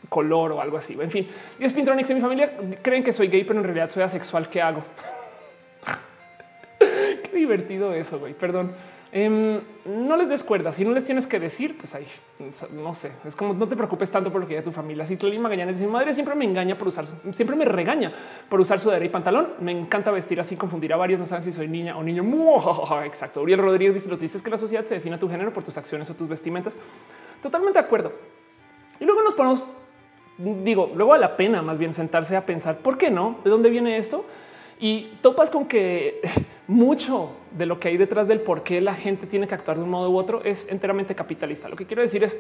color 0.09 0.53
o 0.53 0.61
algo 0.61 0.77
así. 0.77 0.97
En 1.01 1.11
fin, 1.11 1.29
y 1.59 1.65
es 1.65 1.73
Pintronics 1.73 2.11
en 2.11 2.17
mi 2.17 2.23
familia 2.23 2.53
creen 2.83 3.05
que 3.05 3.13
soy 3.13 3.29
gay, 3.29 3.45
pero 3.45 3.61
en 3.61 3.65
realidad 3.65 3.91
soy 3.91 4.03
asexual. 4.03 4.49
¿Qué 4.49 4.61
hago? 4.61 4.83
Qué 6.79 7.31
divertido 7.37 7.95
eso, 7.95 8.19
güey. 8.19 8.35
Perdón. 8.35 8.73
Em, 9.15 9.61
no 9.85 10.17
les 10.17 10.27
des 10.27 10.43
cuerda. 10.43 10.73
Si 10.73 10.87
no 10.87 10.93
les 10.93 11.05
tienes 11.05 11.27
que 11.27 11.39
decir, 11.39 11.77
pues 11.77 11.95
ahí 11.95 12.07
no 12.73 12.95
sé. 12.95 13.13
Es 13.27 13.37
como 13.37 13.53
no 13.53 13.69
te 13.69 13.77
preocupes 13.77 14.11
tanto 14.11 14.33
por 14.33 14.41
lo 14.41 14.47
que 14.47 14.55
diga 14.55 14.65
tu 14.65 14.73
familia. 14.73 15.05
Si 15.05 15.19
Tlali 15.19 15.39
Magallanes 15.39 15.79
dice 15.79 15.91
madre 15.91 16.15
siempre 16.15 16.35
me 16.35 16.47
engaña 16.47 16.79
por 16.79 16.89
usar, 16.89 17.05
siempre 17.33 17.55
me 17.55 17.67
regaña 17.67 18.11
por 18.49 18.59
usar 18.59 18.81
sudadera 18.81 19.05
y 19.05 19.11
pantalón. 19.11 19.49
Me 19.61 19.71
encanta 19.71 20.11
vestir 20.11 20.41
así, 20.41 20.57
confundir 20.57 20.95
a 20.95 20.97
varios. 20.97 21.21
No 21.21 21.27
saben 21.27 21.45
si 21.45 21.53
soy 21.53 21.69
niña 21.69 21.99
o 21.99 22.03
niño. 22.03 22.25
Exacto. 23.05 23.43
Uriel 23.43 23.59
Rodríguez 23.59 23.93
dice: 23.93 24.09
Lo 24.09 24.17
dices 24.17 24.43
que 24.43 24.49
la 24.49 24.57
sociedad 24.57 24.87
se 24.87 24.95
define 24.95 25.19
tu 25.19 25.29
género 25.29 25.53
por 25.53 25.63
tus 25.63 25.77
acciones 25.77 26.09
o 26.09 26.15
tus 26.15 26.27
vestimentas. 26.27 26.79
Totalmente 27.43 27.79
de 27.79 27.85
acuerdo. 27.85 28.13
Y 28.99 29.05
luego 29.05 29.23
nos 29.23 29.35
ponemos, 29.35 29.65
digo, 30.39 30.91
luego 30.95 31.13
a 31.13 31.19
la 31.19 31.37
pena 31.37 31.61
más 31.61 31.77
bien 31.77 31.93
sentarse 31.93 32.35
a 32.35 32.47
pensar 32.47 32.79
por 32.79 32.97
qué 32.97 33.11
no, 33.11 33.41
de 33.45 33.51
dónde 33.51 33.69
viene 33.69 33.99
esto 33.99 34.25
y 34.83 35.17
topas 35.23 35.53
con 35.53 35.67
que 35.67 36.21
mucho 36.67 37.37
de 37.53 37.67
lo 37.67 37.79
que 37.79 37.87
hay 37.87 37.97
detrás 37.97 38.27
del 38.27 38.41
por 38.41 38.65
qué 38.65 38.81
la 38.81 38.95
gente 38.95 39.29
tiene 39.29 39.47
que 39.47 39.55
actuar 39.55 39.77
de 39.77 39.85
un 39.85 39.91
modo 39.91 40.11
u 40.11 40.17
otro 40.19 40.43
es 40.43 40.69
enteramente 40.71 41.15
capitalista. 41.15 41.69
Lo 41.69 41.77
que 41.77 41.87
quiero 41.87 42.03
decir 42.03 42.25
es 42.25 42.37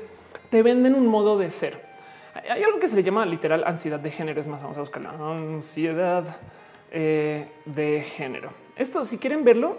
te 0.50 0.60
venden 0.60 0.96
un 0.96 1.06
modo 1.06 1.38
de 1.38 1.52
ser. 1.52 1.80
Hay 2.50 2.64
algo 2.64 2.80
que 2.80 2.88
se 2.88 2.96
le 2.96 3.04
llama 3.04 3.24
literal 3.26 3.62
ansiedad 3.64 4.00
de 4.00 4.10
género. 4.10 4.40
Es 4.40 4.48
más, 4.48 4.60
vamos 4.60 4.76
a 4.76 4.80
buscar 4.80 5.04
la 5.04 5.10
ansiedad 5.12 6.36
eh, 6.90 7.46
de 7.64 8.00
género. 8.00 8.50
Esto, 8.74 9.04
si 9.04 9.18
quieren 9.18 9.44
verlo, 9.44 9.76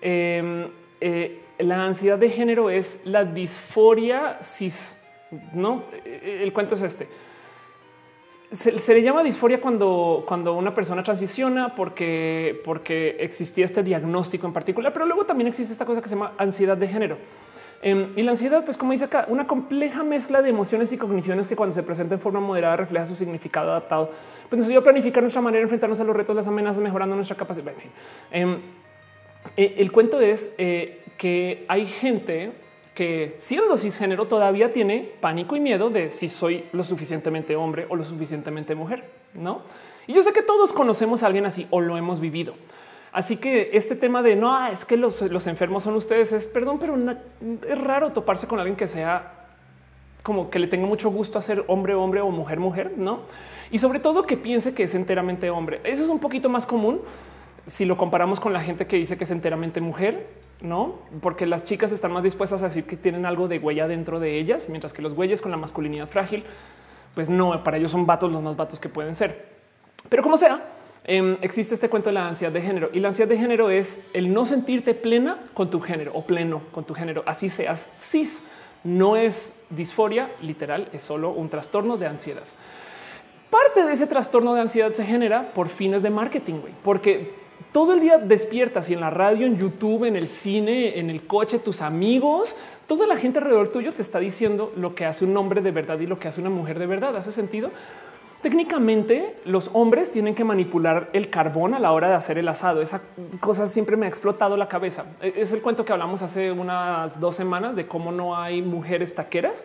em, 0.00 0.68
eh, 1.00 1.40
la 1.58 1.82
ansiedad 1.82 2.18
de 2.18 2.30
género 2.30 2.70
es 2.70 3.00
la 3.04 3.24
disforia 3.24 4.38
cis. 4.42 5.02
No, 5.52 5.82
el 6.04 6.52
cuento 6.52 6.76
es 6.76 6.82
este 6.82 7.08
se, 8.52 8.94
le 8.94 9.02
llama 9.02 9.22
disforia 9.22 9.60
cuando, 9.60 10.24
cuando 10.26 10.54
una 10.54 10.72
persona 10.72 11.02
transiciona 11.02 11.74
porque, 11.74 12.60
porque 12.64 13.16
existía 13.20 13.64
este 13.64 13.82
diagnóstico 13.82 14.46
en 14.46 14.52
particular, 14.52 14.92
pero 14.92 15.06
luego 15.06 15.26
también 15.26 15.48
existe 15.48 15.72
esta 15.72 15.84
cosa 15.84 16.00
que 16.00 16.08
se 16.08 16.14
llama 16.14 16.32
ansiedad 16.38 16.76
de 16.76 16.86
género. 16.86 17.16
Em, 17.82 18.10
y 18.16 18.22
la 18.22 18.30
ansiedad, 18.30 18.64
pues 18.64 18.76
como 18.76 18.92
dice 18.92 19.04
acá, 19.04 19.26
una 19.28 19.46
compleja 19.46 20.02
mezcla 20.02 20.42
de 20.42 20.50
emociones 20.50 20.92
y 20.92 20.98
cogniciones 20.98 21.46
que 21.46 21.56
cuando 21.56 21.74
se 21.74 21.82
presenta 21.82 22.14
en 22.14 22.20
forma 22.20 22.40
moderada 22.40 22.76
refleja 22.76 23.04
su 23.04 23.14
significado 23.14 23.70
adaptado. 23.70 24.10
Pues 24.48 24.58
nos 24.58 24.68
ayuda 24.68 24.80
a 24.80 24.84
planificar 24.84 25.22
nuestra 25.22 25.42
manera 25.42 25.58
de 25.58 25.64
enfrentarnos 25.64 26.00
a 26.00 26.04
los 26.04 26.16
retos, 26.16 26.34
las 26.34 26.46
amenazas, 26.46 26.82
mejorando 26.82 27.16
nuestra 27.16 27.36
capacidad. 27.36 27.72
En 27.72 27.80
fin, 27.80 27.90
em, 28.30 28.58
eh, 29.56 29.74
el 29.78 29.92
cuento 29.92 30.20
es 30.20 30.54
eh, 30.58 31.02
que 31.18 31.64
hay 31.68 31.86
gente 31.86 32.52
que 32.96 33.34
siendo 33.36 33.76
cisgénero 33.76 34.26
todavía 34.26 34.72
tiene 34.72 35.12
pánico 35.20 35.54
y 35.54 35.60
miedo 35.60 35.90
de 35.90 36.08
si 36.08 36.30
soy 36.30 36.64
lo 36.72 36.82
suficientemente 36.82 37.54
hombre 37.54 37.84
o 37.90 37.94
lo 37.94 38.04
suficientemente 38.04 38.74
mujer, 38.74 39.04
¿no? 39.34 39.60
Y 40.06 40.14
yo 40.14 40.22
sé 40.22 40.32
que 40.32 40.40
todos 40.40 40.72
conocemos 40.72 41.22
a 41.22 41.26
alguien 41.26 41.44
así 41.44 41.66
o 41.68 41.82
lo 41.82 41.98
hemos 41.98 42.20
vivido. 42.20 42.54
Así 43.12 43.36
que 43.36 43.70
este 43.74 43.96
tema 43.96 44.22
de 44.22 44.34
no 44.34 44.66
es 44.66 44.86
que 44.86 44.96
los, 44.96 45.20
enfermos 45.46 45.82
son 45.82 45.94
ustedes 45.94 46.32
es 46.32 46.46
perdón, 46.46 46.78
pero 46.78 46.96
es 47.68 47.78
raro 47.78 48.12
toparse 48.12 48.46
con 48.46 48.60
alguien 48.60 48.76
que 48.76 48.88
sea 48.88 49.44
como 50.22 50.48
que 50.48 50.58
le 50.58 50.66
tenga 50.66 50.86
mucho 50.86 51.10
gusto 51.10 51.38
a 51.38 51.42
ser 51.42 51.64
hombre, 51.66 51.94
hombre 51.94 52.22
o 52.22 52.30
mujer, 52.30 52.58
mujer, 52.58 52.94
no? 52.96 53.20
Y 53.70 53.78
sobre 53.78 53.98
todo 53.98 54.26
que 54.26 54.38
piense 54.38 54.74
que 54.74 54.84
es 54.84 54.94
enteramente 54.94 55.50
hombre. 55.50 55.82
Eso 55.84 56.02
es 56.02 56.08
un 56.08 56.18
poquito 56.18 56.48
más 56.48 56.64
común 56.64 57.02
si 57.66 57.84
lo 57.84 57.98
comparamos 57.98 58.40
con 58.40 58.54
la 58.54 58.62
gente 58.62 58.86
que 58.86 58.96
dice 58.96 59.18
que 59.18 59.24
es 59.24 59.30
enteramente 59.30 59.82
mujer 59.82 60.45
no, 60.60 61.00
porque 61.20 61.46
las 61.46 61.64
chicas 61.64 61.92
están 61.92 62.12
más 62.12 62.24
dispuestas 62.24 62.62
a 62.62 62.66
decir 62.66 62.84
que 62.84 62.96
tienen 62.96 63.26
algo 63.26 63.46
de 63.46 63.58
huella 63.58 63.86
dentro 63.86 64.20
de 64.20 64.38
ellas, 64.38 64.68
mientras 64.68 64.92
que 64.92 65.02
los 65.02 65.14
güeyes 65.14 65.40
con 65.42 65.50
la 65.50 65.56
masculinidad 65.56 66.08
frágil, 66.08 66.44
pues 67.14 67.28
no, 67.28 67.62
para 67.62 67.76
ellos 67.76 67.90
son 67.90 68.06
vatos 68.06 68.32
los 68.32 68.42
más 68.42 68.56
vatos 68.56 68.80
que 68.80 68.88
pueden 68.88 69.14
ser. 69.14 69.46
Pero 70.08 70.22
como 70.22 70.36
sea, 70.36 70.62
em, 71.04 71.36
existe 71.42 71.74
este 71.74 71.88
cuento 71.88 72.08
de 72.08 72.14
la 72.14 72.26
ansiedad 72.26 72.52
de 72.52 72.62
género 72.62 72.90
y 72.92 73.00
la 73.00 73.08
ansiedad 73.08 73.28
de 73.28 73.38
género 73.38 73.70
es 73.70 74.06
el 74.12 74.32
no 74.32 74.46
sentirte 74.46 74.94
plena 74.94 75.38
con 75.52 75.70
tu 75.70 75.80
género 75.80 76.12
o 76.14 76.26
pleno 76.26 76.62
con 76.72 76.84
tu 76.84 76.94
género, 76.94 77.22
así 77.26 77.48
seas 77.48 77.92
cis. 77.98 78.48
No 78.84 79.16
es 79.16 79.64
disforia 79.70 80.30
literal, 80.40 80.88
es 80.92 81.02
solo 81.02 81.30
un 81.30 81.48
trastorno 81.48 81.96
de 81.96 82.06
ansiedad. 82.06 82.44
Parte 83.50 83.84
de 83.84 83.92
ese 83.92 84.06
trastorno 84.06 84.54
de 84.54 84.60
ansiedad 84.60 84.92
se 84.92 85.04
genera 85.04 85.52
por 85.54 85.68
fines 85.68 86.02
de 86.02 86.10
marketing, 86.10 86.60
porque 86.82 87.45
todo 87.72 87.94
el 87.94 88.00
día 88.00 88.18
despiertas 88.18 88.90
y 88.90 88.94
en 88.94 89.00
la 89.00 89.10
radio, 89.10 89.46
en 89.46 89.58
YouTube, 89.58 90.04
en 90.04 90.16
el 90.16 90.28
cine, 90.28 90.98
en 90.98 91.10
el 91.10 91.26
coche, 91.26 91.58
tus 91.58 91.82
amigos, 91.82 92.54
toda 92.86 93.06
la 93.06 93.16
gente 93.16 93.38
alrededor 93.38 93.68
tuyo 93.68 93.92
te 93.92 94.02
está 94.02 94.18
diciendo 94.18 94.72
lo 94.76 94.94
que 94.94 95.04
hace 95.04 95.24
un 95.24 95.36
hombre 95.36 95.60
de 95.60 95.70
verdad 95.70 95.98
y 95.98 96.06
lo 96.06 96.18
que 96.18 96.28
hace 96.28 96.40
una 96.40 96.50
mujer 96.50 96.78
de 96.78 96.86
verdad. 96.86 97.16
¿Hace 97.16 97.32
sentido? 97.32 97.70
Técnicamente, 98.42 99.36
los 99.44 99.70
hombres 99.72 100.12
tienen 100.12 100.34
que 100.34 100.44
manipular 100.44 101.10
el 101.12 101.30
carbón 101.30 101.74
a 101.74 101.78
la 101.78 101.92
hora 101.92 102.08
de 102.08 102.14
hacer 102.14 102.38
el 102.38 102.46
asado. 102.48 102.82
Esa 102.82 103.02
cosa 103.40 103.66
siempre 103.66 103.96
me 103.96 104.06
ha 104.06 104.08
explotado 104.08 104.56
la 104.56 104.68
cabeza. 104.68 105.06
E-, 105.20 105.34
es 105.36 105.52
el 105.52 105.62
cuento 105.62 105.84
que 105.84 105.92
hablamos 105.92 106.22
hace 106.22 106.52
unas 106.52 107.18
dos 107.18 107.34
semanas 107.34 107.74
de 107.74 107.86
cómo 107.86 108.12
no 108.12 108.36
hay 108.36 108.62
mujeres 108.62 109.14
taqueras 109.14 109.64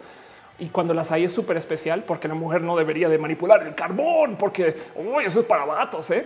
y 0.57 0.69
cuando 0.69 0.93
las 0.93 1.11
hay 1.11 1.25
es 1.25 1.31
súper 1.33 1.57
especial 1.57 2.03
porque 2.07 2.27
la 2.27 2.33
mujer 2.33 2.61
no 2.61 2.77
debería 2.77 3.09
de 3.09 3.17
manipular 3.17 3.65
el 3.65 3.75
carbón 3.75 4.35
porque 4.37 4.75
eso 5.25 5.39
es 5.41 5.45
para 5.45 5.65
vatos. 5.65 6.09
¿eh? 6.11 6.25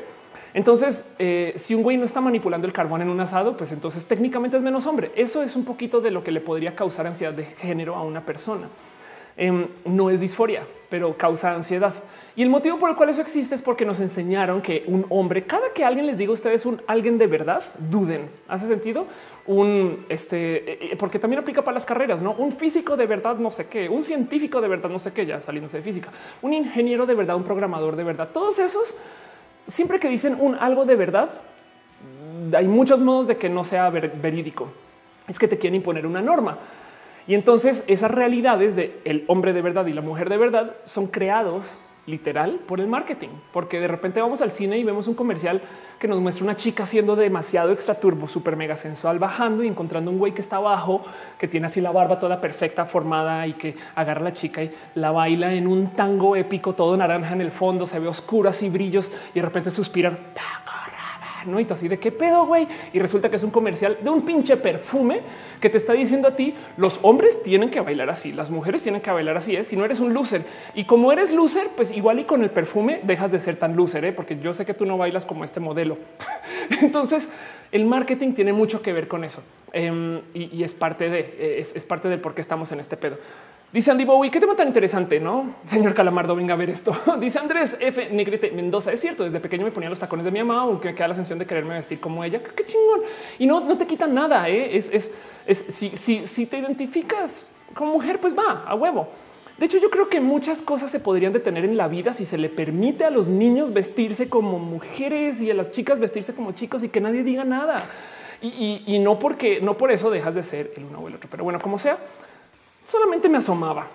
Entonces, 0.56 1.14
eh, 1.20 1.54
si 1.58 1.76
un 1.76 1.84
güey 1.84 1.98
no 1.98 2.06
está 2.06 2.22
manipulando 2.22 2.66
el 2.66 2.72
carbón 2.72 3.02
en 3.02 3.10
un 3.10 3.20
asado, 3.20 3.58
pues 3.58 3.74
entonces 3.74 4.06
técnicamente 4.06 4.56
es 4.56 4.64
menos 4.64 4.88
hombre. 4.88 5.12
Eso 5.18 5.44
es 5.44 5.58
un 5.58 5.66
poquito 5.66 6.00
de 6.00 6.12
lo 6.12 6.24
que 6.24 6.32
le 6.32 6.40
podría 6.40 6.74
causar 6.74 7.06
ansiedad 7.06 7.34
de 7.34 7.44
género 7.44 7.94
a 7.94 8.04
una 8.04 8.26
persona. 8.26 8.70
Em, 9.36 9.68
no 9.84 10.10
es 10.10 10.22
disforia, 10.22 10.64
pero 10.90 11.18
causa 11.18 11.54
ansiedad. 11.54 11.94
Y 12.38 12.42
el 12.42 12.50
motivo 12.50 12.80
por 12.80 12.90
el 12.90 12.96
cual 12.96 13.10
eso 13.10 13.20
existe 13.20 13.54
es 13.54 13.62
porque 13.62 13.86
nos 13.86 14.00
enseñaron 14.00 14.62
que 14.62 14.86
un 14.88 15.06
hombre, 15.10 15.44
cada 15.44 15.74
que 15.74 15.84
alguien 15.84 16.06
les 16.06 16.18
diga 16.18 16.32
a 16.32 16.34
ustedes 16.36 16.66
un 16.66 16.82
alguien 16.88 17.18
de 17.18 17.28
verdad, 17.28 17.62
duden. 17.90 18.30
¿Hace 18.48 18.68
sentido? 18.68 19.08
Un 19.46 20.06
este, 20.08 20.72
eh, 20.72 20.80
eh, 20.92 20.96
porque 20.98 21.20
también 21.20 21.42
aplica 21.42 21.64
para 21.64 21.76
las 21.76 21.86
carreras, 21.86 22.22
no 22.22 22.32
un 22.32 22.54
físico 22.54 22.96
de 22.96 23.06
verdad, 23.06 23.36
no 23.40 23.52
sé 23.52 23.68
qué, 23.68 23.90
un 23.90 24.06
científico 24.06 24.62
de 24.62 24.70
verdad, 24.70 24.90
no 24.90 25.00
sé 25.00 25.12
qué, 25.12 25.26
ya 25.26 25.42
saliéndose 25.42 25.78
de 25.78 25.84
física, 25.84 26.12
un 26.42 26.54
ingeniero 26.54 27.06
de 27.06 27.14
verdad, 27.14 27.36
un 27.36 27.44
programador 27.44 27.98
de 27.98 28.06
verdad. 28.06 28.30
Todos 28.32 28.58
esos, 28.60 28.96
siempre 29.68 30.00
que 30.00 30.10
dicen 30.10 30.38
algo 30.60 30.86
de 30.86 30.96
verdad, 30.96 31.30
hay 32.56 32.68
muchos 32.68 33.00
modos 33.00 33.28
de 33.28 33.38
que 33.38 33.50
no 33.50 33.64
sea 33.64 33.90
verídico. 33.90 34.70
Es 35.28 35.40
que 35.40 35.48
te 35.48 35.58
quieren 35.58 35.76
imponer 35.76 36.06
una 36.06 36.22
norma. 36.22 36.58
Y 37.28 37.34
entonces 37.34 37.84
esas 37.88 38.12
realidades 38.12 38.76
de 38.76 39.00
el 39.04 39.24
hombre 39.28 39.54
de 39.54 39.62
verdad 39.62 39.86
y 39.88 39.94
la 39.94 40.02
mujer 40.02 40.30
de 40.30 40.38
verdad 40.38 40.76
son 40.84 41.08
creados 41.08 41.80
literal 42.08 42.60
por 42.66 42.80
el 42.80 42.88
marketing, 42.88 43.30
porque 43.52 43.80
de 43.80 43.88
repente 43.88 44.22
vamos 44.22 44.42
al 44.42 44.52
cine 44.52 44.78
y 44.78 44.84
vemos 44.84 45.08
un 45.08 45.16
comercial 45.16 45.62
que 46.00 46.08
nos 46.08 46.20
muestra 46.20 46.44
una 46.44 46.56
chica 46.56 46.86
siendo 46.86 47.16
demasiado 47.16 47.72
extra 47.72 48.00
turbo, 48.00 48.28
súper 48.28 48.56
mega 48.56 48.76
sensual, 48.76 49.18
bajando 49.18 49.64
y 49.64 49.68
encontrando 49.68 50.12
un 50.12 50.20
güey 50.20 50.34
que 50.34 50.42
está 50.42 50.58
abajo, 50.58 51.02
que 51.40 51.48
tiene 51.48 51.68
así 51.68 51.82
la 51.82 51.92
barba 51.92 52.20
toda 52.20 52.42
perfecta, 52.42 52.86
formada 52.86 53.48
y 53.48 53.54
que 53.54 53.76
agarra 53.96 54.22
a 54.22 54.26
la 54.26 54.34
chica 54.34 54.64
y 54.64 54.72
la 54.96 55.12
baila 55.12 55.54
en 55.54 55.68
un 55.68 55.92
tango 55.92 56.36
épico, 56.36 56.74
todo 56.74 56.96
naranja 56.96 57.34
en 57.34 57.42
el 57.42 57.52
fondo, 57.52 57.88
se 57.88 58.00
ve 58.00 58.08
oscuras 58.08 58.62
y 58.62 58.70
brillos 58.70 59.12
y 59.34 59.40
de 59.40 59.46
repente 59.46 59.72
suspiran 59.72 60.18
no? 61.46 61.60
Y 61.60 61.68
así 61.70 61.88
de 61.88 62.00
qué 62.00 62.12
pedo, 62.12 62.46
güey. 62.46 62.68
Y 62.94 63.00
resulta 63.00 63.30
que 63.30 63.36
es 63.36 63.44
un 63.44 63.52
comercial 63.52 63.98
de 64.02 64.10
un 64.10 64.22
pinche 64.24 64.58
perfume 64.58 65.22
que 65.60 65.70
te 65.70 65.78
está 65.78 65.94
diciendo 65.94 66.28
a 66.28 66.36
ti 66.36 66.54
los 66.78 67.00
hombres 67.02 67.42
tienen 67.44 67.70
que 67.70 67.80
bailar 67.80 68.10
así, 68.10 68.32
las 68.32 68.50
mujeres 68.50 68.84
tienen 68.84 69.02
que 69.02 69.12
bailar 69.12 69.38
así. 69.38 69.56
¿eh? 69.56 69.64
Si 69.64 69.76
no 69.76 69.86
eres 69.86 70.00
un 70.00 70.14
loser 70.14 70.44
y 70.74 70.86
como 70.86 71.12
eres 71.12 71.32
loser, 71.32 71.68
pues 71.76 71.92
igual 71.92 72.20
y 72.20 72.26
con 72.26 72.44
el 72.44 72.50
perfume 72.50 73.00
dejas 73.04 73.32
de 73.32 73.40
ser 73.40 73.56
tan 73.58 73.76
loser, 73.76 74.06
¿eh? 74.06 74.14
porque 74.14 74.38
yo 74.40 74.54
sé 74.54 74.66
que 74.66 74.74
tú 74.74 74.86
no 74.86 74.98
bailas 74.98 75.26
como 75.26 75.44
este 75.44 75.60
modelo. 75.60 75.98
Entonces, 76.82 77.30
el 77.72 77.86
marketing 77.86 78.34
tiene 78.34 78.54
mucho 78.54 78.82
que 78.82 78.94
ver 78.94 79.08
con 79.08 79.24
eso 79.24 79.44
em, 79.74 80.22
y, 80.34 80.64
es 80.64 80.74
parte 80.74 81.10
de 81.10 81.60
es, 81.60 81.84
parte 81.86 82.08
del 82.08 82.20
por 82.20 82.34
qué 82.34 82.42
estamos 82.42 82.72
en 82.72 82.80
este 82.80 82.98
pedo. 82.98 83.18
Dice 83.74 83.92
Andy 83.92 84.06
Bowie, 84.06 84.32
qué 84.32 84.40
tema 84.40 84.56
tan 84.56 84.68
interesante, 84.68 85.20
¿no? 85.20 85.54
Señor 85.66 85.94
Calamardo, 85.94 86.36
venga 86.36 86.54
a 86.54 86.58
ver 86.58 86.70
esto. 86.70 86.96
Dice 87.20 87.40
Andrés 87.40 87.76
F. 87.80 88.10
Negrete 88.10 88.52
Mendoza, 88.52 88.94
es 88.94 89.02
cierto, 89.02 89.26
desde 89.26 89.40
pequeño 89.42 89.66
me 89.66 89.72
ponía 89.72 89.90
los 89.90 90.00
tacones 90.00 90.24
de 90.24 90.32
mi 90.32 90.40
mamá, 90.42 90.62
aunque 90.62 90.90
me 90.90 90.96
queda 90.96 91.10
la 91.10 91.16
sensación 91.16 91.40
de 91.40 91.46
quererme 91.46 91.74
vestir 91.74 92.00
como 92.00 92.24
ella. 92.24 92.42
Qué 92.42 92.66
chingón. 92.66 93.02
Y 93.38 93.46
no, 93.48 93.60
no 93.60 93.78
te 93.78 93.86
quitan 93.86 94.14
nada, 94.14 94.48
¿eh? 94.48 94.78
es, 94.78 94.90
es, 94.94 95.14
es 95.46 95.58
si, 95.58 95.90
si, 95.98 96.26
si 96.26 96.46
te 96.46 96.58
identificas 96.58 97.50
como 97.74 97.92
mujer, 97.92 98.20
pues 98.22 98.38
va, 98.38 98.64
a 98.66 98.76
huevo. 98.76 99.10
De 99.58 99.66
hecho, 99.68 99.78
yo 99.78 99.90
creo 99.90 100.10
que 100.10 100.20
muchas 100.20 100.62
cosas 100.62 100.92
se 100.92 101.00
podrían 101.00 101.32
detener 101.32 101.64
en 101.64 101.78
la 101.78 101.88
vida 101.88 102.14
si 102.14 102.26
se 102.26 102.38
le 102.38 102.50
permite 102.50 103.06
a 103.06 103.10
los 103.10 103.30
niños 103.30 103.72
vestirse 103.72 104.28
como 104.28 104.60
mujeres 104.60 105.40
y 105.40 105.50
a 105.50 105.54
las 105.54 105.72
chicas 105.72 105.98
vestirse 105.98 106.36
como 106.36 106.52
chicos 106.52 106.84
y 106.84 106.90
que 106.90 107.00
nadie 107.00 107.24
diga 107.24 107.46
nada. 107.46 107.90
Y, 108.42 109.00
no 109.00 109.18
porque 109.18 109.62
no 109.62 109.78
por 109.78 109.92
eso 109.92 110.12
dejas 110.12 110.36
de 110.36 110.44
ser 110.44 110.74
el 110.76 110.84
uno 110.84 111.00
o 111.00 111.08
el 111.08 111.16
otro. 111.16 111.30
Pero 111.32 111.44
bueno, 111.46 111.60
como 111.62 111.78
sea, 111.78 111.98
solamente 112.86 113.30
me 113.30 113.38
asomaba 113.38 113.88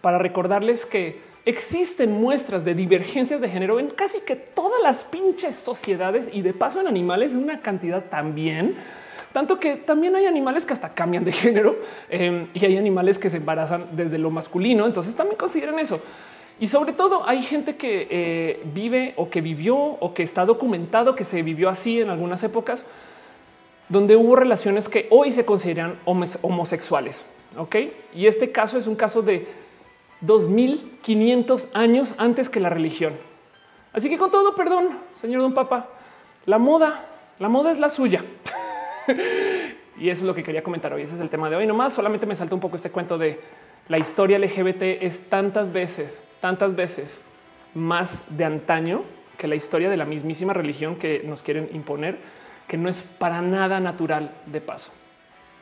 para 0.00 0.18
recordarles 0.18 0.84
que 0.86 1.20
existen 1.44 2.20
muestras 2.20 2.64
de 2.64 2.74
divergencias 2.74 3.40
de 3.40 3.48
género 3.48 3.78
en 3.78 3.88
casi 3.88 4.20
que 4.20 4.36
todas 4.36 4.82
las 4.82 5.04
pinches 5.04 5.54
sociedades 5.54 6.28
y 6.32 6.42
de 6.42 6.52
paso 6.52 6.80
en 6.80 6.88
animales 6.88 7.30
en 7.32 7.38
una 7.38 7.60
cantidad 7.60 8.04
también. 8.06 8.76
Tanto 9.32 9.60
que 9.60 9.76
también 9.76 10.16
hay 10.16 10.26
animales 10.26 10.66
que 10.66 10.72
hasta 10.72 10.92
cambian 10.92 11.24
de 11.24 11.32
género 11.32 11.76
em, 12.08 12.48
y 12.52 12.64
hay 12.64 12.76
animales 12.76 13.18
que 13.18 13.30
se 13.30 13.36
embarazan 13.36 13.86
desde 13.92 14.18
lo 14.18 14.30
masculino. 14.30 14.86
Entonces 14.86 15.14
también 15.14 15.36
consideran 15.36 15.78
eso. 15.78 16.00
Y 16.58 16.68
sobre 16.68 16.92
todo 16.92 17.26
hay 17.26 17.42
gente 17.42 17.76
que 17.76 18.06
eh, 18.10 18.62
vive 18.74 19.14
o 19.16 19.30
que 19.30 19.40
vivió 19.40 19.76
o 19.76 20.12
que 20.12 20.22
está 20.22 20.44
documentado 20.44 21.14
que 21.14 21.24
se 21.24 21.42
vivió 21.42 21.68
así 21.68 22.00
en 22.00 22.10
algunas 22.10 22.42
épocas 22.42 22.84
donde 23.88 24.14
hubo 24.14 24.36
relaciones 24.36 24.88
que 24.88 25.08
hoy 25.10 25.32
se 25.32 25.44
consideran 25.44 25.98
homosexuales. 26.04 27.26
Ok, 27.56 27.76
y 28.14 28.26
este 28.26 28.52
caso 28.52 28.78
es 28.78 28.86
un 28.86 28.94
caso 28.94 29.22
de 29.22 29.48
2500 30.20 31.68
años 31.74 32.14
antes 32.16 32.48
que 32.48 32.60
la 32.60 32.70
religión. 32.70 33.14
Así 33.92 34.08
que 34.08 34.18
con 34.18 34.30
todo 34.30 34.54
perdón, 34.54 34.98
señor 35.20 35.42
Don 35.42 35.54
Papa, 35.54 35.88
la 36.46 36.58
moda, 36.58 37.04
la 37.40 37.48
moda 37.48 37.72
es 37.72 37.80
la 37.80 37.88
suya. 37.88 38.24
y 39.98 40.08
eso 40.08 40.22
es 40.22 40.26
lo 40.26 40.34
que 40.34 40.42
quería 40.42 40.62
comentar 40.62 40.92
hoy. 40.92 41.02
Ese 41.02 41.14
es 41.14 41.20
el 41.20 41.30
tema 41.30 41.50
de 41.50 41.56
hoy. 41.56 41.66
Nomás 41.66 41.92
solamente 41.92 42.26
me 42.26 42.36
salta 42.36 42.54
un 42.54 42.60
poco 42.60 42.76
este 42.76 42.90
cuento 42.90 43.18
de 43.18 43.40
la 43.88 43.98
historia 43.98 44.38
LGBT 44.38 45.02
es 45.02 45.28
tantas 45.28 45.72
veces, 45.72 46.22
tantas 46.40 46.76
veces 46.76 47.20
más 47.74 48.36
de 48.36 48.44
antaño 48.44 49.02
que 49.36 49.48
la 49.48 49.56
historia 49.56 49.90
de 49.90 49.96
la 49.96 50.04
mismísima 50.04 50.52
religión 50.52 50.96
que 50.96 51.22
nos 51.24 51.42
quieren 51.42 51.68
imponer, 51.72 52.18
que 52.68 52.76
no 52.76 52.88
es 52.88 53.02
para 53.02 53.42
nada 53.42 53.80
natural 53.80 54.30
de 54.46 54.60
paso. 54.60 54.92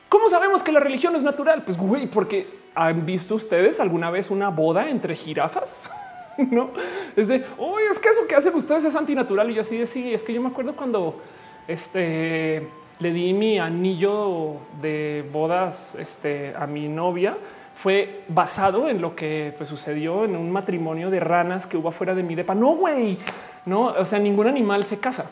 ¿Cómo 0.09 0.29
sabemos 0.29 0.63
que 0.63 0.73
la 0.73 0.81
religión 0.81 1.15
es 1.17 1.23
natural? 1.23 1.63
Pues 1.65 1.79
güey, 1.79 2.07
porque 2.07 2.47
han 2.75 3.07
visto 3.07 3.35
ustedes 3.35 3.81
alguna 3.81 4.11
vez 4.11 4.31
una 4.31 4.51
boda 4.51 4.91
entre 4.91 5.15
jirafas? 5.15 5.91
no 6.51 6.71
es 7.17 7.29
de 7.29 7.45
hoy 7.59 7.83
es 7.91 7.99
que 7.99 8.09
eso 8.09 8.27
que 8.29 8.35
hacen 8.35 8.55
ustedes 8.55 8.85
es 8.85 8.97
antinatural. 8.97 9.51
Y 9.51 9.55
yo 9.55 9.61
así 9.63 9.79
de 9.79 9.87
sí, 9.87 10.13
es 10.13 10.23
que 10.23 10.33
yo 10.33 10.41
me 10.41 10.49
acuerdo 10.49 10.77
cuando 10.77 11.21
este 11.67 12.69
le 13.01 13.13
di 13.13 13.33
mi 13.33 13.59
anillo 13.59 14.57
de 14.81 15.29
bodas 15.33 15.95
este, 15.95 16.55
a 16.57 16.67
mi 16.67 16.89
novia 16.89 17.37
fue 17.75 18.23
basado 18.27 18.89
en 18.89 19.01
lo 19.01 19.15
que 19.15 19.55
pues, 19.57 19.69
sucedió 19.69 20.25
en 20.25 20.35
un 20.35 20.51
matrimonio 20.51 21.11
de 21.11 21.21
ranas 21.21 21.67
que 21.67 21.77
hubo 21.77 21.91
afuera 21.91 22.13
de 22.13 22.25
mi 22.25 22.35
depa. 22.35 22.53
No, 22.53 22.75
güey, 22.75 23.19
no, 23.67 23.87
o 23.87 24.05
sea, 24.05 24.19
ningún 24.19 24.49
animal 24.49 24.83
se 24.83 24.99
casa. 24.99 25.31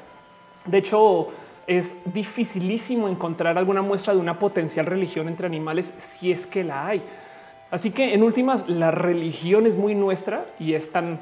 De 0.64 0.78
hecho, 0.78 1.28
es 1.66 2.02
dificilísimo 2.14 3.08
encontrar 3.08 3.58
alguna 3.58 3.82
muestra 3.82 4.14
de 4.14 4.20
una 4.20 4.38
potencial 4.38 4.86
religión 4.86 5.26
entre 5.26 5.48
animales 5.48 5.92
si 5.98 6.30
es 6.30 6.46
que 6.46 6.62
la 6.62 6.86
hay. 6.86 7.02
Así 7.72 7.90
que 7.90 8.14
en 8.14 8.22
últimas, 8.22 8.68
la 8.68 8.92
religión 8.92 9.66
es 9.66 9.74
muy 9.74 9.96
nuestra 9.96 10.44
y 10.60 10.74
es 10.74 10.92
tan 10.92 11.18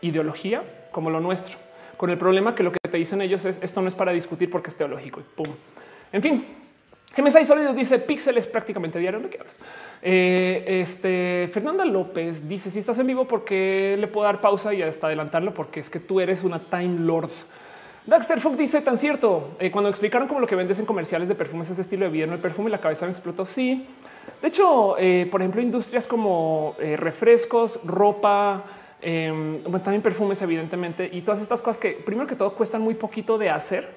ideología 0.00 0.62
como 0.92 1.10
lo 1.10 1.18
nuestro, 1.18 1.56
con 1.96 2.10
el 2.10 2.18
problema 2.18 2.54
que 2.54 2.62
lo 2.62 2.70
que 2.70 2.78
te 2.88 2.98
dicen 2.98 3.20
ellos 3.20 3.44
es 3.44 3.58
esto 3.62 3.82
no 3.82 3.88
es 3.88 3.96
para 3.96 4.12
discutir 4.12 4.48
porque 4.48 4.70
es 4.70 4.76
teológico 4.76 5.18
y 5.18 5.24
pum. 5.24 5.52
En 6.12 6.22
fin, 6.22 6.44
GMSI 7.16 7.44
Sólidos 7.44 7.74
dice 7.74 7.98
Pixel 7.98 8.38
es 8.38 8.46
prácticamente 8.46 8.98
diario. 8.98 9.20
¿De 9.20 9.28
qué 9.28 9.38
hablas? 9.38 9.58
Eh, 10.02 10.80
este 10.82 11.50
Fernanda 11.52 11.84
López 11.84 12.48
dice 12.48 12.70
si 12.70 12.78
estás 12.78 12.98
en 12.98 13.08
vivo, 13.08 13.26
porque 13.26 13.96
le 13.98 14.06
puedo 14.06 14.24
dar 14.24 14.40
pausa 14.40 14.72
y 14.72 14.82
hasta 14.82 15.08
adelantarlo? 15.08 15.52
Porque 15.52 15.80
es 15.80 15.90
que 15.90 15.98
tú 15.98 16.20
eres 16.20 16.44
una 16.44 16.60
Time 16.60 17.00
Lord. 17.00 17.30
Daxter 18.06 18.40
Fogg 18.40 18.56
dice 18.56 18.80
tan 18.80 18.96
cierto. 18.96 19.56
Eh, 19.58 19.70
cuando 19.70 19.90
explicaron 19.90 20.28
cómo 20.28 20.40
lo 20.40 20.46
que 20.46 20.54
vendes 20.54 20.78
en 20.78 20.86
comerciales 20.86 21.28
de 21.28 21.34
perfumes 21.34 21.68
ese 21.70 21.82
estilo 21.82 22.04
de 22.04 22.12
vida, 22.12 22.24
el 22.32 22.38
perfume 22.38 22.68
y 22.68 22.72
la 22.72 22.80
cabeza 22.80 23.04
me 23.06 23.10
explotó. 23.10 23.44
Sí. 23.44 23.84
De 24.40 24.48
hecho, 24.48 24.96
eh, 24.98 25.26
por 25.30 25.40
ejemplo, 25.40 25.60
industrias 25.60 26.06
como 26.06 26.76
refrescos, 26.78 27.80
ropa, 27.84 28.62
em, 29.00 29.60
también 29.82 30.02
perfumes, 30.02 30.40
evidentemente, 30.40 31.10
y 31.12 31.22
todas 31.22 31.40
estas 31.40 31.60
cosas 31.60 31.78
que 31.78 31.90
primero 31.92 32.28
que 32.28 32.36
todo 32.36 32.54
cuestan 32.54 32.82
muy 32.82 32.94
poquito 32.94 33.36
de 33.36 33.50
hacer. 33.50 33.88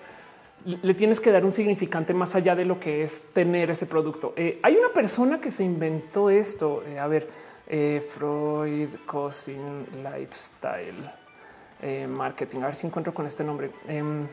Le 0.66 0.94
tienes 0.94 1.20
que 1.20 1.32
dar 1.32 1.44
un 1.44 1.52
significante 1.52 2.14
más 2.14 2.36
allá 2.36 2.56
de 2.56 2.66
lo 2.66 2.80
que 2.80 3.04
es 3.04 3.24
tener 3.34 3.70
ese 3.70 3.86
producto. 3.86 4.34
hay 4.36 4.76
una 4.76 4.90
persona 4.94 5.42
que 5.42 5.52
se 5.52 5.64
inventó 5.64 6.30
esto. 6.30 6.84
a 7.00 7.08
ver, 7.08 7.28
Freud 8.08 8.90
Cousin 9.06 9.86
Lifestyle. 10.04 11.22
Eh, 11.84 12.06
marketing. 12.08 12.60
A 12.62 12.66
ver 12.66 12.76
si 12.76 12.86
encuentro 12.86 13.12
con 13.12 13.26
este 13.26 13.44
nombre. 13.44 13.72
Em, 13.88 14.28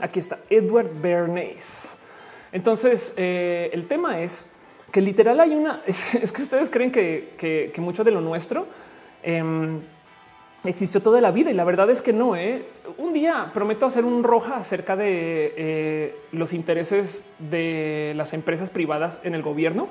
aquí 0.00 0.18
está 0.18 0.40
Edward 0.50 0.90
Bernays. 1.00 1.96
Entonces, 2.50 3.14
eh, 3.16 3.70
el 3.72 3.86
tema 3.86 4.20
es 4.20 4.48
que 4.90 5.00
literal 5.00 5.38
hay 5.38 5.54
una. 5.54 5.82
Es, 5.86 6.32
que 6.32 6.42
ustedes 6.42 6.70
creen 6.70 6.90
que, 6.90 7.72
mucho 7.78 8.02
de 8.02 8.10
lo 8.10 8.20
nuestro 8.20 8.66
em, 9.22 9.80
existió 10.64 11.02
toda 11.02 11.20
la 11.20 11.30
vida 11.30 11.50
y 11.50 11.54
la 11.54 11.64
verdad 11.64 11.90
es 11.90 12.02
que 12.02 12.12
no. 12.12 12.36
¿eh? 12.36 12.64
Un 12.98 13.12
día 13.12 13.50
prometo 13.52 13.86
hacer 13.86 14.04
un 14.04 14.22
roja 14.22 14.56
acerca 14.56 14.96
de 14.96 16.14
los 16.32 16.52
intereses 16.52 17.26
de 17.38 18.12
las 18.16 18.32
empresas 18.32 18.70
privadas 18.70 19.20
en 19.24 19.34
el 19.34 19.42
gobierno 19.42 19.88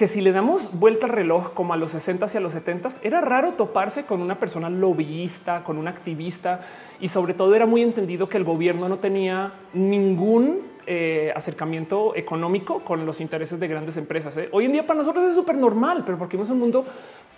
que 0.00 0.08
si 0.08 0.22
le 0.22 0.32
damos 0.32 0.80
vuelta 0.80 1.04
al 1.04 1.12
reloj 1.12 1.52
como 1.52 1.74
a 1.74 1.76
los 1.76 1.90
60 1.90 2.24
y 2.32 2.36
a 2.38 2.40
los 2.40 2.54
70 2.54 2.88
era 3.02 3.20
raro 3.20 3.52
toparse 3.52 4.06
con 4.06 4.22
una 4.22 4.36
persona 4.36 4.70
lobbyista, 4.70 5.62
con 5.62 5.76
un 5.76 5.88
activista 5.88 6.62
y 7.02 7.08
sobre 7.08 7.34
todo 7.34 7.54
era 7.54 7.66
muy 7.66 7.82
entendido 7.82 8.26
que 8.26 8.38
el 8.38 8.44
gobierno 8.44 8.88
no 8.88 8.96
tenía 8.96 9.52
ningún 9.74 10.69
eh, 10.92 11.32
acercamiento 11.36 12.16
económico 12.16 12.80
con 12.80 13.06
los 13.06 13.20
intereses 13.20 13.60
de 13.60 13.68
grandes 13.68 13.96
empresas. 13.96 14.36
¿eh? 14.36 14.48
Hoy 14.50 14.64
en 14.64 14.72
día 14.72 14.84
para 14.84 14.98
nosotros 14.98 15.22
es 15.22 15.36
súper 15.36 15.54
normal, 15.54 16.02
pero 16.04 16.18
porque 16.18 16.36
vivimos 16.36 16.50
un 16.50 16.58
mundo 16.58 16.84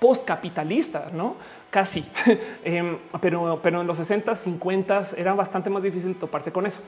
postcapitalista, 0.00 1.11
no 1.12 1.36
casi, 1.68 2.03
em, 2.64 2.96
pero, 3.20 3.61
pero 3.62 3.82
en 3.82 3.86
los 3.86 3.98
60, 3.98 4.34
50 4.34 5.03
era 5.18 5.34
bastante 5.34 5.68
más 5.68 5.82
difícil 5.82 6.16
toparse 6.16 6.50
con 6.50 6.64
eso. 6.64 6.80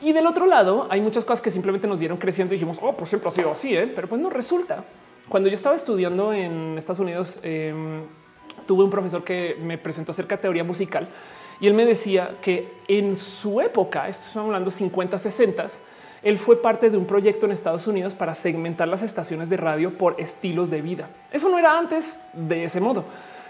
Y 0.00 0.12
del 0.12 0.28
otro 0.28 0.46
lado, 0.46 0.86
hay 0.90 1.00
muchas 1.00 1.24
cosas 1.24 1.42
que 1.42 1.50
simplemente 1.50 1.88
nos 1.88 1.98
dieron 1.98 2.18
creciendo 2.18 2.54
y 2.54 2.56
dijimos, 2.56 2.78
oh, 2.80 2.92
por 2.92 3.08
siempre 3.08 3.28
ha 3.28 3.32
sido 3.32 3.50
así, 3.50 3.76
¿eh? 3.76 3.90
pero 3.92 4.06
pues 4.06 4.20
no 4.22 4.30
resulta. 4.30 4.84
Cuando 5.28 5.48
yo 5.48 5.54
estaba 5.54 5.74
estudiando 5.74 6.32
en 6.32 6.78
Estados 6.78 7.00
Unidos, 7.00 7.40
em, 7.42 8.02
tuve 8.64 8.84
un 8.84 8.90
profesor 8.90 9.24
que 9.24 9.56
me 9.60 9.76
presentó 9.76 10.12
acerca 10.12 10.36
de 10.36 10.42
teoría 10.42 10.62
musical 10.62 11.08
y 11.60 11.66
él 11.66 11.74
me 11.74 11.84
decía 11.84 12.36
que 12.40 12.74
en 12.86 13.16
su 13.16 13.60
época, 13.60 14.08
esto 14.08 14.24
estamos 14.24 14.46
hablando 14.46 14.70
50, 14.70 15.18
60, 15.18 15.66
él 16.22 16.38
fue 16.38 16.60
parte 16.60 16.90
de 16.90 16.96
un 16.96 17.04
proyecto 17.04 17.46
en 17.46 17.52
Estados 17.52 17.86
Unidos 17.86 18.14
para 18.14 18.34
segmentar 18.34 18.88
las 18.88 19.02
estaciones 19.02 19.50
de 19.50 19.56
radio 19.56 19.98
por 19.98 20.14
estilos 20.18 20.70
de 20.70 20.80
vida. 20.80 21.08
Eso 21.32 21.48
no 21.48 21.58
era 21.58 21.76
antes 21.76 22.20
de 22.32 22.64
ese 22.64 22.80
modo. 22.80 23.04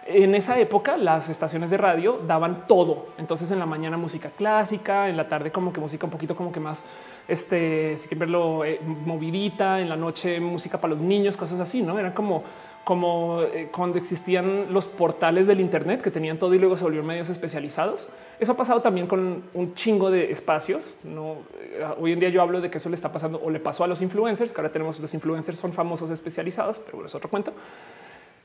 En 0.06 0.34
esa 0.34 0.58
época 0.58 0.96
las 0.96 1.28
estaciones 1.28 1.70
de 1.70 1.76
radio 1.76 2.18
daban 2.26 2.66
todo. 2.66 3.06
Entonces 3.18 3.50
en 3.50 3.58
la 3.58 3.66
mañana 3.66 3.96
música 3.96 4.30
clásica, 4.30 5.08
en 5.08 5.16
la 5.16 5.28
tarde 5.28 5.52
como 5.52 5.72
que 5.72 5.80
música 5.80 6.06
un 6.06 6.10
poquito 6.10 6.34
como 6.34 6.50
que 6.50 6.60
más, 6.60 6.84
este, 7.28 7.96
si 7.96 8.08
quieren 8.08 8.20
verlo, 8.20 8.64
eh, 8.64 8.80
movidita, 8.82 9.80
en 9.80 9.88
la 9.88 9.96
noche 9.96 10.40
música 10.40 10.80
para 10.80 10.94
los 10.94 11.02
niños, 11.02 11.36
cosas 11.36 11.60
así, 11.60 11.82
¿no? 11.82 11.98
Eran 11.98 12.12
como 12.12 12.42
como 12.84 13.42
eh, 13.42 13.68
cuando 13.70 13.98
existían 13.98 14.72
los 14.72 14.88
portales 14.88 15.46
del 15.46 15.60
Internet 15.60 16.02
que 16.02 16.10
tenían 16.10 16.38
todo 16.38 16.52
y 16.54 16.58
luego 16.58 16.76
se 16.76 16.84
volvieron 16.84 17.06
medios 17.06 17.28
especializados. 17.28 18.08
Eso 18.40 18.52
ha 18.52 18.56
pasado 18.56 18.80
también 18.80 19.06
con 19.06 19.44
un 19.54 19.74
chingo 19.74 20.10
de 20.10 20.32
espacios. 20.32 20.96
Eh, 21.04 21.84
hoy 21.98 22.12
en 22.12 22.20
día 22.20 22.28
yo 22.30 22.42
hablo 22.42 22.60
de 22.60 22.70
que 22.70 22.78
eso 22.78 22.88
le 22.88 22.96
está 22.96 23.12
pasando 23.12 23.40
o 23.42 23.50
le 23.50 23.60
pasó 23.60 23.84
a 23.84 23.86
los 23.86 24.02
influencers, 24.02 24.52
que 24.52 24.60
ahora 24.60 24.72
tenemos 24.72 24.98
los 24.98 25.14
influencers 25.14 25.58
son 25.58 25.72
famosos 25.72 26.10
especializados, 26.10 26.80
pero 26.80 26.98
bueno, 26.98 27.06
es 27.06 27.14
otro 27.14 27.30
cuento. 27.30 27.52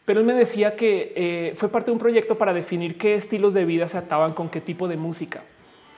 Pero 0.06 0.20
él 0.20 0.26
me 0.26 0.34
decía 0.34 0.76
que 0.76 1.14
eh, 1.16 1.54
fue 1.56 1.70
parte 1.70 1.88
de 1.88 1.94
un 1.94 2.00
proyecto 2.00 2.38
para 2.38 2.54
definir 2.54 2.98
qué 2.98 3.16
estilos 3.16 3.54
de 3.54 3.66
vida 3.66 3.88
se 3.88 3.98
ataban 3.98 4.34
con 4.34 4.50
qué 4.50 4.62
tipo 4.62 4.88
de 4.88 4.98
música. 4.98 5.42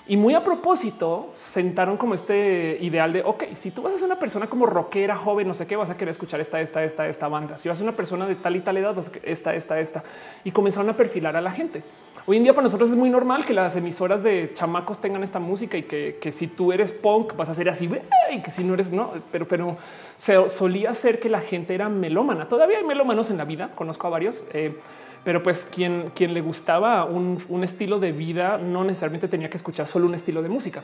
Y 0.09 0.17
muy 0.17 0.33
a 0.33 0.43
propósito, 0.43 1.29
sentaron 1.35 1.95
como 1.95 2.15
este 2.15 2.79
ideal 2.81 3.13
de, 3.13 3.21
ok, 3.21 3.43
si 3.53 3.69
tú 3.69 3.83
vas 3.83 3.93
a 3.93 3.97
ser 3.99 4.07
una 4.07 4.17
persona 4.17 4.47
como 4.47 4.65
rockera, 4.65 5.15
joven, 5.15 5.47
no 5.47 5.53
sé 5.53 5.67
qué, 5.67 5.75
vas 5.75 5.91
a 5.91 5.97
querer 5.97 6.09
escuchar 6.09 6.41
esta, 6.41 6.59
esta, 6.61 6.83
esta, 6.83 7.07
esta 7.07 7.27
banda. 7.27 7.57
Si 7.57 7.69
vas 7.69 7.77
a 7.77 7.79
ser 7.79 7.87
una 7.87 7.95
persona 7.95 8.25
de 8.25 8.33
tal 8.33 8.55
y 8.55 8.61
tal 8.61 8.75
edad, 8.77 8.95
vas 8.95 9.09
a 9.09 9.11
esta, 9.21 9.53
esta, 9.53 9.79
esta. 9.79 10.03
Y 10.43 10.49
comenzaron 10.49 10.89
a 10.89 10.97
perfilar 10.97 11.35
a 11.35 11.41
la 11.41 11.51
gente. 11.51 11.83
Hoy 12.25 12.37
en 12.37 12.43
día 12.43 12.53
para 12.53 12.63
nosotros 12.63 12.89
es 12.89 12.95
muy 12.95 13.11
normal 13.11 13.45
que 13.45 13.53
las 13.53 13.75
emisoras 13.75 14.23
de 14.23 14.51
chamacos 14.55 14.99
tengan 14.99 15.21
esta 15.21 15.37
música 15.37 15.77
y 15.77 15.83
que, 15.83 16.17
que 16.19 16.31
si 16.31 16.47
tú 16.47 16.71
eres 16.71 16.91
punk 16.91 17.35
vas 17.35 17.49
a 17.49 17.53
ser 17.53 17.69
así 17.69 17.87
y 18.33 18.41
que 18.41 18.49
si 18.49 18.63
no 18.63 18.73
eres 18.73 18.91
no, 18.91 19.13
pero, 19.31 19.47
pero 19.47 19.77
se 20.17 20.49
solía 20.49 20.91
ser 20.95 21.19
que 21.19 21.29
la 21.29 21.39
gente 21.39 21.75
era 21.75 21.87
melómana. 21.87 22.47
Todavía 22.47 22.79
hay 22.79 22.83
melómanos 22.83 23.29
en 23.29 23.37
la 23.37 23.45
vida. 23.45 23.69
Conozco 23.75 24.07
a 24.07 24.09
varios. 24.09 24.43
Eh, 24.53 24.75
pero 25.23 25.43
pues 25.43 25.65
quien, 25.65 26.11
quien 26.15 26.33
le 26.33 26.41
gustaba 26.41 27.05
un, 27.05 27.43
un 27.49 27.63
estilo 27.63 27.99
de 27.99 28.11
vida 28.11 28.57
no 28.57 28.83
necesariamente 28.83 29.27
tenía 29.27 29.49
que 29.49 29.57
escuchar 29.57 29.87
solo 29.87 30.05
un 30.05 30.15
estilo 30.15 30.41
de 30.41 30.49
música. 30.49 30.83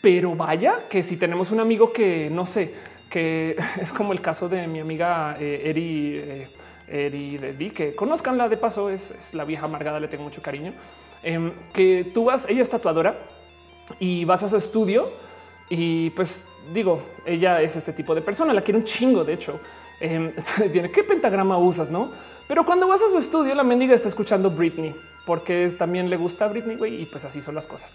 Pero 0.00 0.34
vaya 0.34 0.88
que 0.88 1.02
si 1.02 1.16
tenemos 1.16 1.50
un 1.50 1.60
amigo 1.60 1.92
que 1.92 2.30
no 2.30 2.46
sé, 2.46 2.74
que 3.10 3.56
es 3.80 3.92
como 3.92 4.12
el 4.12 4.20
caso 4.20 4.48
de 4.48 4.66
mi 4.66 4.80
amiga 4.80 5.36
eh, 5.38 5.62
Eri, 5.64 6.16
eh, 6.16 6.48
Eri 6.88 7.36
de 7.36 7.70
que 7.70 7.94
conozcanla 7.94 8.48
de 8.48 8.56
paso, 8.56 8.90
es, 8.90 9.34
la 9.34 9.44
vieja 9.44 9.66
amargada, 9.66 10.00
le 10.00 10.08
tengo 10.08 10.24
mucho 10.24 10.42
cariño. 10.42 10.72
Em, 11.22 11.52
que 11.72 12.10
tú 12.14 12.26
vas, 12.26 12.48
ella 12.48 12.62
es 12.62 12.70
tatuadora 12.70 13.18
y 13.98 14.24
vas 14.24 14.42
a 14.44 14.48
su 14.48 14.56
estudio 14.56 15.10
y 15.68 16.10
pues 16.10 16.48
digo, 16.72 17.02
ella 17.26 17.60
es 17.60 17.76
este 17.76 17.92
tipo 17.92 18.14
de 18.14 18.22
persona, 18.22 18.54
la 18.54 18.62
quiere 18.62 18.78
un 18.78 18.84
chingo, 18.84 19.24
de 19.24 19.34
hecho. 19.34 19.60
Em, 20.00 20.32
tiene 20.72 20.90
qué 20.90 21.02
pentagrama 21.02 21.58
usas, 21.58 21.90
no? 21.90 22.12
Pero 22.48 22.64
cuando 22.64 22.88
vas 22.88 23.02
a 23.02 23.08
su 23.08 23.18
estudio, 23.18 23.54
la 23.54 23.62
mendiga 23.62 23.94
está 23.94 24.08
escuchando 24.08 24.50
Britney 24.50 24.94
porque 25.28 25.68
también 25.76 26.08
le 26.08 26.16
gusta 26.16 26.48
Britney 26.48 27.02
y 27.02 27.04
pues 27.04 27.22
así 27.26 27.42
son 27.42 27.54
las 27.54 27.66
cosas. 27.66 27.94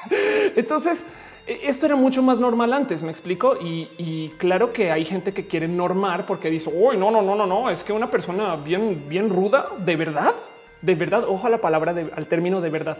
Entonces, 0.56 1.06
e, 1.46 1.60
esto 1.62 1.86
era 1.86 1.94
mucho 1.94 2.24
más 2.24 2.40
normal 2.40 2.72
antes, 2.72 3.04
me 3.04 3.10
explico. 3.10 3.56
Y, 3.60 4.32
claro 4.38 4.72
que 4.72 4.90
hay 4.90 5.04
gente 5.04 5.32
que 5.32 5.46
quiere 5.46 5.68
normar 5.68 6.26
porque 6.26 6.50
dice, 6.50 6.68
uy, 6.74 6.96
no, 6.96 7.12
no, 7.12 7.22
no, 7.22 7.36
no, 7.36 7.46
no, 7.46 7.70
es 7.70 7.84
que 7.84 7.92
una 7.92 8.10
persona 8.10 8.56
bien, 8.56 9.04
bien 9.08 9.30
ruda, 9.30 9.68
de 9.78 9.94
verdad, 9.94 10.34
de 10.82 10.94
verdad, 10.96 11.22
ojo 11.28 11.46
a 11.46 11.50
la 11.50 11.60
palabra, 11.60 11.94
al 12.16 12.26
término 12.26 12.60
de 12.60 12.70
verdad. 12.70 12.98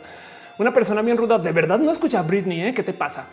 Una 0.58 0.72
persona 0.72 1.02
bien 1.02 1.16
ruda, 1.16 1.36
de 1.38 1.50
verdad 1.50 1.80
no 1.80 1.90
escucha 1.90 2.20
a 2.20 2.22
Britney, 2.22 2.62
¿eh? 2.62 2.72
¿qué 2.72 2.84
te 2.84 2.92
pasa? 2.92 3.26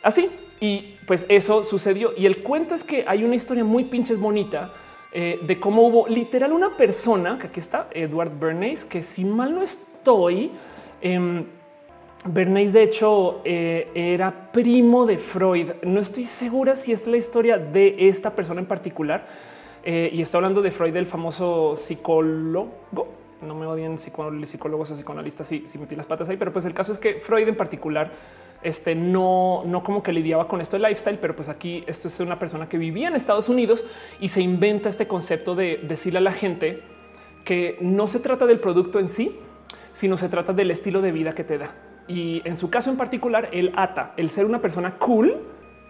Así. 0.00 0.30
Y 0.60 0.94
pues 1.08 1.26
eso 1.28 1.64
sucedió. 1.64 2.12
Y 2.16 2.26
el 2.26 2.44
cuento 2.44 2.76
es 2.76 2.84
que 2.84 3.04
hay 3.08 3.24
una 3.24 3.34
historia 3.34 3.64
muy 3.64 3.82
pinches 3.82 4.20
bonita 4.20 4.70
eh, 5.12 5.40
de 5.42 5.60
cómo 5.60 5.86
hubo 5.86 6.08
literal 6.08 6.52
una 6.52 6.76
persona 6.76 7.38
que 7.38 7.48
aquí 7.48 7.60
está, 7.60 7.88
Edward 7.92 8.32
Bernays, 8.38 8.84
que 8.84 9.02
si 9.02 9.24
mal 9.24 9.54
no 9.54 9.62
estoy, 9.62 10.50
eh, 11.00 11.44
Bernays 12.24 12.72
de 12.72 12.84
hecho 12.84 13.40
eh, 13.44 13.90
era 13.94 14.52
primo 14.52 15.06
de 15.06 15.18
Freud. 15.18 15.70
No 15.82 15.98
estoy 15.98 16.24
segura 16.26 16.76
si 16.76 16.92
es 16.92 17.06
la 17.06 17.16
historia 17.16 17.58
de 17.58 18.08
esta 18.08 18.30
persona 18.30 18.60
en 18.60 18.66
particular. 18.66 19.26
Eh, 19.84 20.10
y 20.12 20.22
estoy 20.22 20.38
hablando 20.38 20.62
de 20.62 20.70
Freud, 20.70 20.94
el 20.94 21.06
famoso 21.06 21.74
psicólogo. 21.74 22.68
No 23.40 23.56
me 23.56 23.66
odien 23.66 23.98
psicólogos 23.98 24.92
o 24.92 24.94
psicoanalistas 24.94 25.48
si, 25.48 25.66
si 25.66 25.78
metí 25.78 25.96
las 25.96 26.06
patas 26.06 26.28
ahí, 26.28 26.36
pero 26.36 26.52
pues 26.52 26.64
el 26.64 26.74
caso 26.74 26.92
es 26.92 27.00
que 27.00 27.14
Freud 27.14 27.48
en 27.48 27.56
particular 27.56 28.12
este 28.62 28.94
no, 28.94 29.62
no 29.64 29.82
como 29.82 30.02
que 30.02 30.12
lidiaba 30.12 30.48
con 30.48 30.60
esto 30.60 30.76
de 30.78 30.88
lifestyle, 30.88 31.18
pero 31.18 31.36
pues 31.36 31.48
aquí 31.48 31.84
esto 31.86 32.08
es 32.08 32.20
una 32.20 32.38
persona 32.38 32.68
que 32.68 32.78
vivía 32.78 33.08
en 33.08 33.14
Estados 33.14 33.48
Unidos 33.48 33.84
y 34.20 34.28
se 34.28 34.40
inventa 34.40 34.88
este 34.88 35.06
concepto 35.06 35.54
de 35.54 35.80
decirle 35.82 36.18
a 36.18 36.22
la 36.22 36.32
gente 36.32 36.82
que 37.44 37.76
no 37.80 38.06
se 38.06 38.20
trata 38.20 38.46
del 38.46 38.60
producto 38.60 38.98
en 39.00 39.08
sí, 39.08 39.38
sino 39.92 40.16
se 40.16 40.28
trata 40.28 40.52
del 40.52 40.70
estilo 40.70 41.00
de 41.00 41.12
vida 41.12 41.34
que 41.34 41.44
te 41.44 41.58
da. 41.58 41.74
Y 42.08 42.42
en 42.44 42.56
su 42.56 42.70
caso 42.70 42.90
en 42.90 42.96
particular, 42.96 43.48
él 43.52 43.72
ata 43.76 44.12
el 44.16 44.30
ser 44.30 44.44
una 44.44 44.60
persona 44.60 44.98
cool 44.98 45.36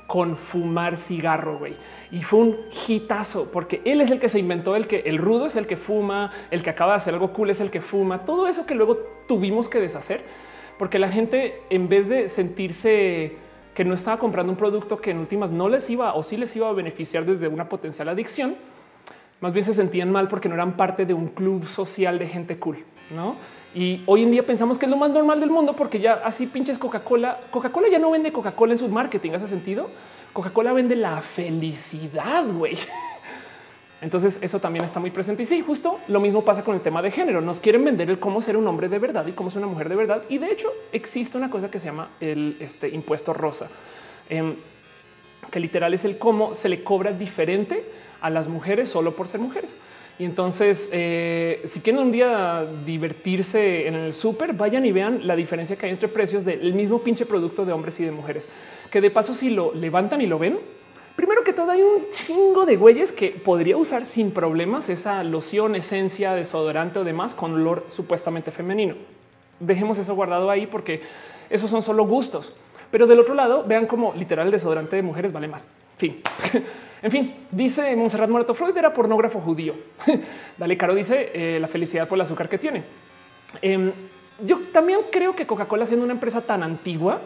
con 0.06 0.36
fumar 0.36 0.98
cigarro, 0.98 1.58
güey. 1.58 1.74
Y 2.10 2.22
fue 2.22 2.40
un 2.40 2.56
hitazo 2.86 3.50
porque 3.50 3.80
él 3.84 4.00
es 4.00 4.10
el 4.10 4.20
que 4.20 4.28
se 4.28 4.38
inventó 4.38 4.76
el 4.76 4.86
que 4.86 5.00
el 5.06 5.18
rudo 5.18 5.46
es 5.46 5.56
el 5.56 5.66
que 5.66 5.76
fuma, 5.76 6.32
el 6.50 6.62
que 6.62 6.70
acaba 6.70 6.92
de 6.92 6.96
hacer 6.98 7.14
algo 7.14 7.30
cool 7.30 7.50
es 7.50 7.60
el 7.60 7.70
que 7.70 7.80
fuma, 7.80 8.24
todo 8.24 8.46
eso 8.46 8.66
que 8.66 8.74
luego 8.74 8.98
tuvimos 9.26 9.68
que 9.68 9.80
deshacer 9.80 10.22
porque 10.78 10.98
la 10.98 11.08
gente 11.08 11.60
en 11.70 11.88
vez 11.88 12.08
de 12.08 12.28
sentirse 12.28 13.32
que 13.74 13.84
no 13.84 13.94
estaba 13.94 14.18
comprando 14.18 14.52
un 14.52 14.58
producto 14.58 15.00
que 15.00 15.10
en 15.10 15.18
últimas 15.18 15.50
no 15.50 15.68
les 15.68 15.88
iba 15.88 16.14
o 16.14 16.22
sí 16.22 16.36
les 16.36 16.54
iba 16.56 16.68
a 16.68 16.72
beneficiar 16.72 17.24
desde 17.24 17.48
una 17.48 17.68
potencial 17.68 18.08
adicción, 18.08 18.56
más 19.40 19.52
bien 19.52 19.64
se 19.64 19.74
sentían 19.74 20.10
mal 20.10 20.28
porque 20.28 20.48
no 20.48 20.54
eran 20.54 20.76
parte 20.76 21.06
de 21.06 21.14
un 21.14 21.28
club 21.28 21.66
social 21.66 22.18
de 22.18 22.26
gente 22.26 22.58
cool, 22.58 22.78
¿no? 23.10 23.36
Y 23.74 24.02
hoy 24.06 24.22
en 24.22 24.30
día 24.30 24.44
pensamos 24.44 24.76
que 24.76 24.84
es 24.84 24.90
lo 24.90 24.98
más 24.98 25.10
normal 25.10 25.40
del 25.40 25.50
mundo 25.50 25.74
porque 25.74 25.98
ya 25.98 26.20
así 26.24 26.46
pinches 26.46 26.78
Coca-Cola, 26.78 27.40
Coca-Cola 27.50 27.88
ya 27.90 27.98
no 27.98 28.10
vende 28.10 28.30
Coca-Cola 28.30 28.72
en 28.72 28.78
su 28.78 28.88
marketing, 28.88 29.32
hace 29.32 29.48
sentido. 29.48 29.88
Coca-Cola 30.32 30.72
vende 30.72 30.94
la 30.94 31.22
felicidad, 31.22 32.44
güey. 32.46 32.76
Entonces 34.02 34.40
eso 34.42 34.58
también 34.58 34.84
está 34.84 34.98
muy 34.98 35.12
presente. 35.12 35.44
Y 35.44 35.46
sí, 35.46 35.60
justo 35.60 36.00
lo 36.08 36.18
mismo 36.18 36.44
pasa 36.44 36.64
con 36.64 36.74
el 36.74 36.80
tema 36.80 37.00
de 37.00 37.12
género. 37.12 37.40
Nos 37.40 37.60
quieren 37.60 37.84
vender 37.84 38.10
el 38.10 38.18
cómo 38.18 38.42
ser 38.42 38.56
un 38.56 38.66
hombre 38.66 38.88
de 38.88 38.98
verdad 38.98 39.24
y 39.28 39.32
cómo 39.32 39.48
ser 39.48 39.58
una 39.58 39.68
mujer 39.68 39.88
de 39.88 39.94
verdad. 39.94 40.24
Y 40.28 40.38
de 40.38 40.50
hecho 40.50 40.68
existe 40.92 41.38
una 41.38 41.48
cosa 41.48 41.70
que 41.70 41.78
se 41.78 41.86
llama 41.86 42.10
el 42.20 42.56
este, 42.58 42.88
impuesto 42.88 43.32
rosa, 43.32 43.70
em, 44.28 44.56
que 45.52 45.60
literal 45.60 45.94
es 45.94 46.04
el 46.04 46.18
cómo 46.18 46.52
se 46.52 46.68
le 46.68 46.82
cobra 46.82 47.12
diferente 47.12 47.84
a 48.20 48.28
las 48.28 48.48
mujeres 48.48 48.88
solo 48.88 49.14
por 49.14 49.28
ser 49.28 49.38
mujeres. 49.38 49.76
Y 50.18 50.24
entonces, 50.24 50.88
eh, 50.92 51.62
si 51.64 51.80
quieren 51.80 52.02
un 52.02 52.10
día 52.10 52.66
divertirse 52.84 53.86
en 53.86 53.94
el 53.94 54.12
súper, 54.12 54.52
vayan 54.52 54.84
y 54.84 54.90
vean 54.90 55.28
la 55.28 55.36
diferencia 55.36 55.76
que 55.76 55.86
hay 55.86 55.92
entre 55.92 56.08
precios 56.08 56.44
del 56.44 56.74
mismo 56.74 56.98
pinche 56.98 57.24
producto 57.24 57.64
de 57.64 57.72
hombres 57.72 57.98
y 58.00 58.04
de 58.04 58.10
mujeres. 58.10 58.48
Que 58.90 59.00
de 59.00 59.10
paso, 59.10 59.32
si 59.34 59.50
lo 59.50 59.72
levantan 59.72 60.20
y 60.20 60.26
lo 60.26 60.38
ven, 60.38 60.58
Primero 61.16 61.44
que 61.44 61.52
todo, 61.52 61.70
hay 61.70 61.82
un 61.82 62.08
chingo 62.10 62.64
de 62.64 62.76
güeyes 62.76 63.12
que 63.12 63.30
podría 63.30 63.76
usar 63.76 64.06
sin 64.06 64.30
problemas 64.30 64.88
esa 64.88 65.22
loción, 65.24 65.74
esencia, 65.74 66.34
desodorante 66.34 66.98
o 66.98 67.04
demás 67.04 67.34
con 67.34 67.54
olor 67.54 67.86
supuestamente 67.90 68.50
femenino. 68.50 68.94
Dejemos 69.60 69.98
eso 69.98 70.14
guardado 70.14 70.50
ahí 70.50 70.66
porque 70.66 71.02
esos 71.50 71.70
son 71.70 71.82
solo 71.82 72.06
gustos. 72.06 72.54
Pero 72.90 73.06
del 73.06 73.20
otro 73.20 73.34
lado, 73.34 73.64
vean 73.64 73.86
cómo 73.86 74.12
literal 74.14 74.46
el 74.46 74.52
desodorante 74.52 74.96
de 74.96 75.02
mujeres 75.02 75.32
vale 75.32 75.48
más. 75.48 75.66
Fin. 75.96 76.20
en 77.02 77.10
fin, 77.10 77.34
dice 77.50 77.94
Monserrat 77.96 78.28
Muerto 78.28 78.54
Freud 78.54 78.76
era 78.76 78.92
pornógrafo 78.92 79.40
judío. 79.40 79.74
Dale 80.58 80.76
Caro 80.76 80.94
dice 80.94 81.30
eh, 81.32 81.58
la 81.60 81.68
felicidad 81.68 82.08
por 82.08 82.16
el 82.16 82.22
azúcar 82.22 82.48
que 82.48 82.58
tiene. 82.58 82.82
Em, 83.60 83.92
yo 84.46 84.60
también 84.72 85.00
creo 85.10 85.34
que 85.34 85.46
Coca-Cola 85.46 85.86
siendo 85.86 86.04
una 86.04 86.14
empresa 86.14 86.42
tan 86.42 86.62
antigua, 86.62 87.20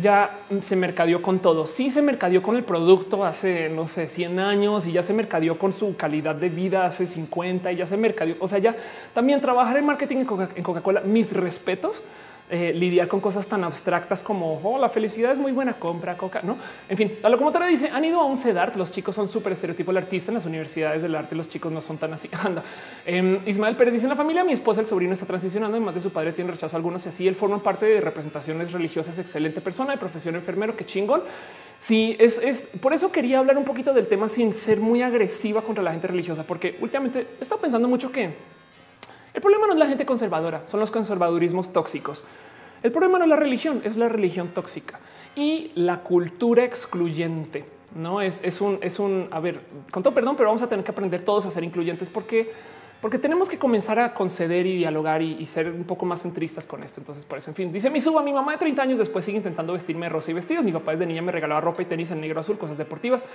ya 0.00 0.40
se 0.60 0.76
mercadeó 0.76 1.22
con 1.22 1.38
todo. 1.38 1.66
Sí 1.66 1.90
se 1.90 2.02
mercadeó 2.02 2.42
con 2.42 2.56
el 2.56 2.64
producto 2.64 3.24
hace, 3.24 3.68
no 3.68 3.86
sé, 3.86 4.08
100 4.08 4.38
años 4.38 4.86
y 4.86 4.92
ya 4.92 5.02
se 5.02 5.12
mercadeó 5.12 5.58
con 5.58 5.72
su 5.72 5.96
calidad 5.96 6.34
de 6.34 6.48
vida 6.48 6.84
hace 6.84 7.06
50 7.06 7.72
y 7.72 7.76
ya 7.76 7.86
se 7.86 7.96
mercadeó. 7.96 8.36
O 8.40 8.48
sea, 8.48 8.58
ya 8.58 8.76
también 9.14 9.40
trabajar 9.40 9.76
en 9.78 9.86
marketing 9.86 10.24
en 10.54 10.62
Coca-Cola, 10.62 11.00
mis 11.00 11.32
respetos, 11.32 12.02
eh, 12.48 12.72
lidiar 12.72 13.08
con 13.08 13.20
cosas 13.20 13.48
tan 13.48 13.64
abstractas 13.64 14.22
como 14.22 14.60
oh, 14.62 14.78
la 14.78 14.88
felicidad 14.88 15.32
es 15.32 15.38
muy 15.38 15.50
buena, 15.50 15.74
compra 15.74 16.16
coca, 16.16 16.42
no? 16.42 16.56
En 16.88 16.96
fin, 16.96 17.12
a 17.22 17.28
lo 17.28 17.38
como 17.38 17.50
te 17.50 17.66
dice, 17.66 17.88
han 17.88 18.04
ido 18.04 18.20
a 18.20 18.24
un 18.24 18.36
CEDART. 18.36 18.76
Los 18.76 18.92
chicos 18.92 19.16
son 19.16 19.28
súper 19.28 19.52
estereotipo 19.52 19.92
del 19.92 20.04
artista 20.04 20.30
en 20.30 20.36
las 20.36 20.46
universidades 20.46 21.02
del 21.02 21.14
arte. 21.16 21.34
Los 21.34 21.48
chicos 21.48 21.72
no 21.72 21.80
son 21.80 21.98
tan 21.98 22.12
así. 22.12 22.28
Anda. 22.44 22.62
Eh, 23.04 23.40
Ismael 23.46 23.74
Pérez 23.76 23.94
dice 23.94 24.06
en 24.06 24.10
la 24.10 24.16
familia, 24.16 24.44
mi 24.44 24.52
esposa, 24.52 24.80
el 24.80 24.86
sobrino 24.86 25.12
está 25.12 25.26
transicionando. 25.26 25.76
Además 25.76 25.96
de 25.96 26.00
su 26.00 26.12
padre, 26.12 26.32
tiene 26.32 26.52
rechazo 26.52 26.76
a 26.76 26.78
algunos 26.78 27.04
y 27.06 27.08
así 27.08 27.26
él 27.26 27.34
forma 27.34 27.60
parte 27.62 27.86
de 27.86 28.00
representaciones 28.00 28.70
religiosas. 28.70 29.18
Excelente 29.18 29.60
persona 29.60 29.92
de 29.92 29.98
profesión 29.98 30.36
enfermero. 30.36 30.76
Qué 30.76 30.86
chingón. 30.86 31.22
Sí, 31.78 32.16
es, 32.18 32.38
es, 32.38 32.70
por 32.80 32.94
eso 32.94 33.12
quería 33.12 33.38
hablar 33.38 33.58
un 33.58 33.64
poquito 33.64 33.92
del 33.92 34.06
tema 34.06 34.28
sin 34.28 34.52
ser 34.52 34.80
muy 34.80 35.02
agresiva 35.02 35.62
contra 35.62 35.84
la 35.84 35.92
gente 35.92 36.06
religiosa, 36.06 36.44
porque 36.44 36.76
últimamente 36.80 37.26
he 37.38 37.42
estado 37.42 37.60
pensando 37.60 37.86
mucho 37.86 38.10
que 38.10 38.30
el 39.36 39.42
problema 39.42 39.66
no 39.66 39.74
es 39.74 39.78
la 39.78 39.86
gente 39.86 40.06
conservadora, 40.06 40.62
son 40.66 40.80
los 40.80 40.90
conservadurismos 40.90 41.70
tóxicos. 41.70 42.24
El 42.82 42.90
problema 42.90 43.18
no 43.18 43.24
es 43.24 43.28
la 43.28 43.36
religión, 43.36 43.82
es 43.84 43.98
la 43.98 44.08
religión 44.08 44.48
tóxica 44.48 44.98
y 45.34 45.72
la 45.74 45.98
cultura 45.98 46.64
excluyente. 46.64 47.66
No 47.94 48.22
es, 48.22 48.40
un, 48.62 48.78
es 48.80 48.98
un, 48.98 49.28
a 49.30 49.38
ver, 49.38 49.60
con 49.90 50.02
todo 50.02 50.14
perdón, 50.14 50.36
pero 50.36 50.48
vamos 50.48 50.62
a 50.62 50.70
tener 50.70 50.82
que 50.82 50.90
aprender 50.90 51.20
todos 51.20 51.44
a 51.44 51.50
ser 51.50 51.64
incluyentes 51.64 52.08
porque, 52.08 52.50
porque 53.02 53.18
tenemos 53.18 53.50
que 53.50 53.58
comenzar 53.58 53.98
a 53.98 54.14
conceder 54.14 54.64
y 54.64 54.78
dialogar 54.78 55.20
y, 55.20 55.44
ser 55.44 55.70
un 55.70 55.84
poco 55.84 56.06
más 56.06 56.22
centristas 56.22 56.64
con 56.66 56.82
esto. 56.82 57.02
Entonces, 57.02 57.26
por 57.26 57.36
eso, 57.36 57.50
en 57.50 57.56
fin, 57.56 57.70
dice 57.70 57.90
mi 57.90 58.00
suba, 58.00 58.22
mi 58.22 58.32
mamá 58.32 58.52
de 58.52 58.58
30 58.58 58.80
años 58.80 58.98
después 58.98 59.22
sigue 59.22 59.36
intentando 59.36 59.74
vestirme 59.74 60.08
rosa 60.08 60.30
y 60.30 60.34
vestidos. 60.34 60.64
Mi 60.64 60.72
papá 60.72 60.92
desde 60.92 61.04
niña 61.04 61.20
me 61.20 61.32
regalaba 61.32 61.60
ropa 61.60 61.82
y 61.82 61.84
tenis 61.84 62.10
en 62.10 62.22
negro 62.22 62.40
azul, 62.40 62.56
cosas 62.56 62.78
deportivas. 62.78 63.26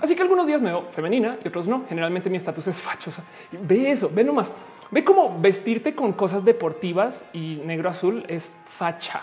Así 0.00 0.14
que 0.14 0.22
algunos 0.22 0.46
días 0.46 0.62
me 0.62 0.70
veo 0.70 0.86
femenina 0.92 1.38
y 1.44 1.48
otros 1.48 1.66
no. 1.66 1.84
Generalmente 1.88 2.30
mi 2.30 2.36
estatus 2.36 2.68
es 2.68 2.80
fachosa. 2.80 3.24
Ve 3.52 3.90
eso, 3.90 4.10
ve 4.14 4.24
nomás. 4.24 4.52
Ve 4.90 5.04
cómo 5.04 5.38
vestirte 5.38 5.94
con 5.94 6.12
cosas 6.12 6.44
deportivas 6.44 7.26
y 7.32 7.60
negro 7.64 7.90
azul 7.90 8.24
es 8.28 8.56
facha, 8.68 9.22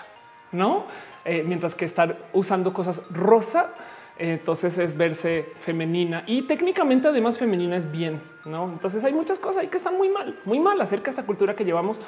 no? 0.51 0.85
Eh, 1.23 1.43
mientras 1.45 1.73
que 1.73 1.85
estar 1.85 2.17
usando 2.33 2.71
cosas 2.71 3.01
rosa, 3.09 3.73
entonces 4.17 4.77
es 4.77 4.95
verse 4.95 5.53
femenina 5.61 6.23
y 6.27 6.43
técnicamente 6.43 7.07
además 7.07 7.39
femenina 7.39 7.75
es 7.77 7.91
bien, 7.91 8.21
no? 8.45 8.71
Entonces 8.71 9.03
hay 9.03 9.13
muchas 9.13 9.39
cosas 9.39 9.63
ahí 9.63 9.67
que 9.69 9.77
están 9.77 9.97
muy 9.97 10.07
mal, 10.07 10.39
muy 10.45 10.59
mal 10.59 10.79
acerca 10.79 11.05
de 11.05 11.09
esta 11.11 11.25
cultura 11.25 11.55
que 11.55 11.65
llevamos 11.65 11.99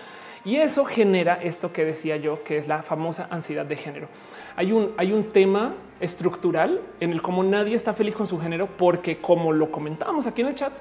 y 0.46 0.58
eso 0.58 0.86
genera 0.86 1.34
esto 1.42 1.74
que 1.74 1.84
decía 1.84 2.16
yo, 2.18 2.44
que 2.44 2.58
es 2.58 2.68
la 2.68 2.84
famosa 2.84 3.28
ansiedad 3.32 3.66
de 3.66 3.76
género. 3.76 4.08
Hay 4.56 4.72
un, 4.72 4.94
hay 4.98 5.12
un 5.12 5.32
tema 5.32 5.74
estructural 6.00 6.82
en 7.00 7.12
el 7.12 7.22
cómo 7.22 7.44
nadie 7.44 7.76
está 7.76 7.94
feliz 7.94 8.16
con 8.16 8.28
su 8.28 8.40
género, 8.40 8.68
porque 8.78 9.20
como 9.20 9.52
lo 9.52 9.72
comentábamos 9.72 10.28
aquí 10.28 10.42
en 10.42 10.48
el 10.48 10.56
chat, 10.56 10.74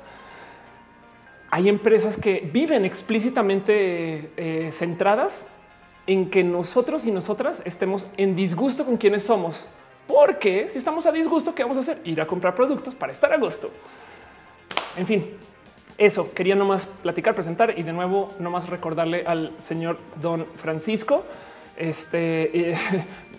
hay 1.51 1.69
empresas 1.69 2.17
que 2.17 2.49
viven 2.53 2.85
explícitamente 2.85 4.31
eh, 4.37 4.71
centradas 4.73 5.51
en 6.07 6.31
que 6.31 6.45
nosotros 6.45 7.05
y 7.05 7.11
nosotras 7.11 7.63
estemos 7.65 8.07
en 8.17 8.37
disgusto 8.37 8.85
con 8.85 8.97
quienes 8.97 9.25
somos. 9.25 9.67
Porque 10.07 10.69
si 10.71 10.79
estamos 10.79 11.07
a 11.07 11.13
disgusto, 11.13 11.55
¿qué 11.55 11.63
vamos 11.63 11.79
a 11.79 11.81
hacer? 11.81 12.01
Ir 12.05 12.21
a 12.21 12.27
comprar 12.27 12.55
productos 12.55 12.95
para 12.95 13.13
estar 13.13 13.33
a 13.33 13.37
gusto. 13.37 13.71
En 14.97 15.07
fin, 15.07 15.27
eso 15.99 16.33
quería 16.33 16.55
nomás 16.55 16.87
platicar, 16.87 17.35
presentar 17.35 17.79
y 17.79 17.83
de 17.83 17.93
nuevo 17.93 18.33
nomás 18.39 18.69
recordarle 18.69 19.25
al 19.27 19.53
señor 19.59 19.99
don 20.21 20.47
Francisco, 20.57 21.25
este, 21.77 22.77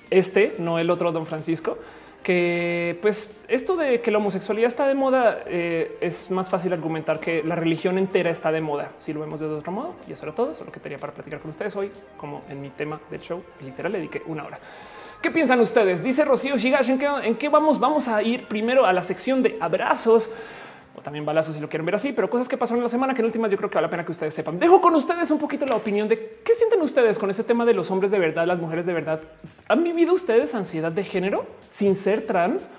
este, 0.10 0.56
no 0.60 0.80
el 0.80 0.90
otro 0.90 1.12
don 1.12 1.26
Francisco, 1.26 1.78
que 2.24 2.98
pues 3.02 3.42
esto 3.48 3.78
de 3.78 4.02
que 4.02 4.12
la 4.12 4.18
homosexualidad 4.18 4.68
está 4.68 4.88
de 4.88 4.96
moda 4.96 5.44
eh, 5.46 5.98
es 6.02 6.30
más 6.30 6.50
fácil 6.50 6.74
argumentar 6.74 7.20
que 7.20 7.42
la 7.44 7.56
religión 7.56 7.98
entera 7.98 8.30
está 8.30 8.52
de 8.52 8.60
moda. 8.60 8.92
Si 9.00 9.14
lo 9.14 9.22
vemos 9.22 9.40
de 9.40 9.46
otro 9.46 9.72
modo, 9.72 9.96
y 10.08 10.12
eso 10.12 10.26
era 10.26 10.36
todo. 10.36 10.54
Solo 10.54 10.72
que 10.72 10.80
tenía 10.80 10.98
para 10.98 11.14
platicar 11.14 11.40
con 11.40 11.52
ustedes 11.52 11.76
hoy, 11.76 11.90
como 12.18 12.44
en 12.50 12.60
mi 12.60 12.70
tema 12.70 13.00
del 13.10 13.22
show. 13.22 13.42
Literal, 13.64 13.94
le 13.94 14.00
dediqué 14.00 14.24
una 14.26 14.46
hora. 14.46 14.60
¿Qué 15.22 15.32
piensan 15.32 15.60
ustedes? 15.62 16.04
Dice 16.04 16.26
Rocío 16.26 16.58
Shigash, 16.58 16.90
¿en 16.90 17.00
qué, 17.00 17.08
¿en 17.24 17.36
qué 17.38 17.50
vamos? 17.50 17.80
Vamos 17.80 18.08
a 18.08 18.22
ir 18.22 18.48
primero 18.48 18.86
a 18.86 18.94
la 18.94 19.04
sección 19.04 19.42
de 19.42 19.58
abrazos 19.60 20.30
o 20.98 21.02
también 21.02 21.26
balazos 21.26 21.54
si 21.54 21.62
lo 21.62 21.70
quieren 21.70 21.86
ver 21.86 21.96
así, 21.96 22.12
pero 22.12 22.28
cosas 22.28 22.48
que 22.48 22.58
pasaron 22.58 22.80
en 22.80 22.84
la 22.84 22.90
semana 22.90 23.14
que 23.14 23.22
en 23.22 23.26
últimas 23.26 23.52
yo 23.52 23.58
creo 23.58 23.70
que 23.70 23.76
vale 23.76 23.86
la 23.86 23.92
pena 23.92 24.04
que 24.04 24.12
ustedes 24.12 24.34
sepan. 24.34 24.58
Dejo 24.58 24.82
con 24.82 24.96
ustedes 24.96 25.30
un 25.30 25.38
poquito 25.38 25.66
la 25.68 25.76
opinión 25.76 26.08
de 26.08 26.40
qué 26.44 26.56
sienten 26.56 26.82
ustedes 26.82 27.20
con 27.20 27.30
ese 27.30 27.44
tema 27.44 27.66
de 27.66 27.76
los 27.76 27.92
hombres 27.92 28.10
de 28.10 28.18
verdad, 28.18 28.48
las 28.48 28.58
mujeres 28.60 28.88
de 28.88 28.94
verdad. 28.94 29.22
¿Han 29.68 29.84
vivido 29.84 30.14
ustedes 30.14 30.56
ansiedad 30.56 30.92
de 30.92 31.04
género 31.04 31.46
sin 31.70 31.96
ser 31.96 32.26
trans? 32.26 32.72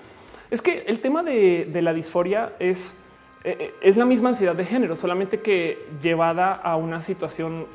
Es 0.51 0.61
que 0.61 0.83
el 0.87 0.99
tema 0.99 1.23
de, 1.23 1.69
la 1.81 1.93
disforia 1.93 2.51
es, 2.59 2.97
eh, 3.45 3.55
eh, 3.57 3.73
es 3.81 3.95
la 3.95 4.03
misma 4.03 4.29
ansiedad 4.29 4.55
de 4.55 4.65
género, 4.65 4.97
solamente 4.97 5.39
que 5.39 5.77
llevada 6.01 6.51
a 6.51 6.75
una 6.75 6.99
situación, 6.99 7.67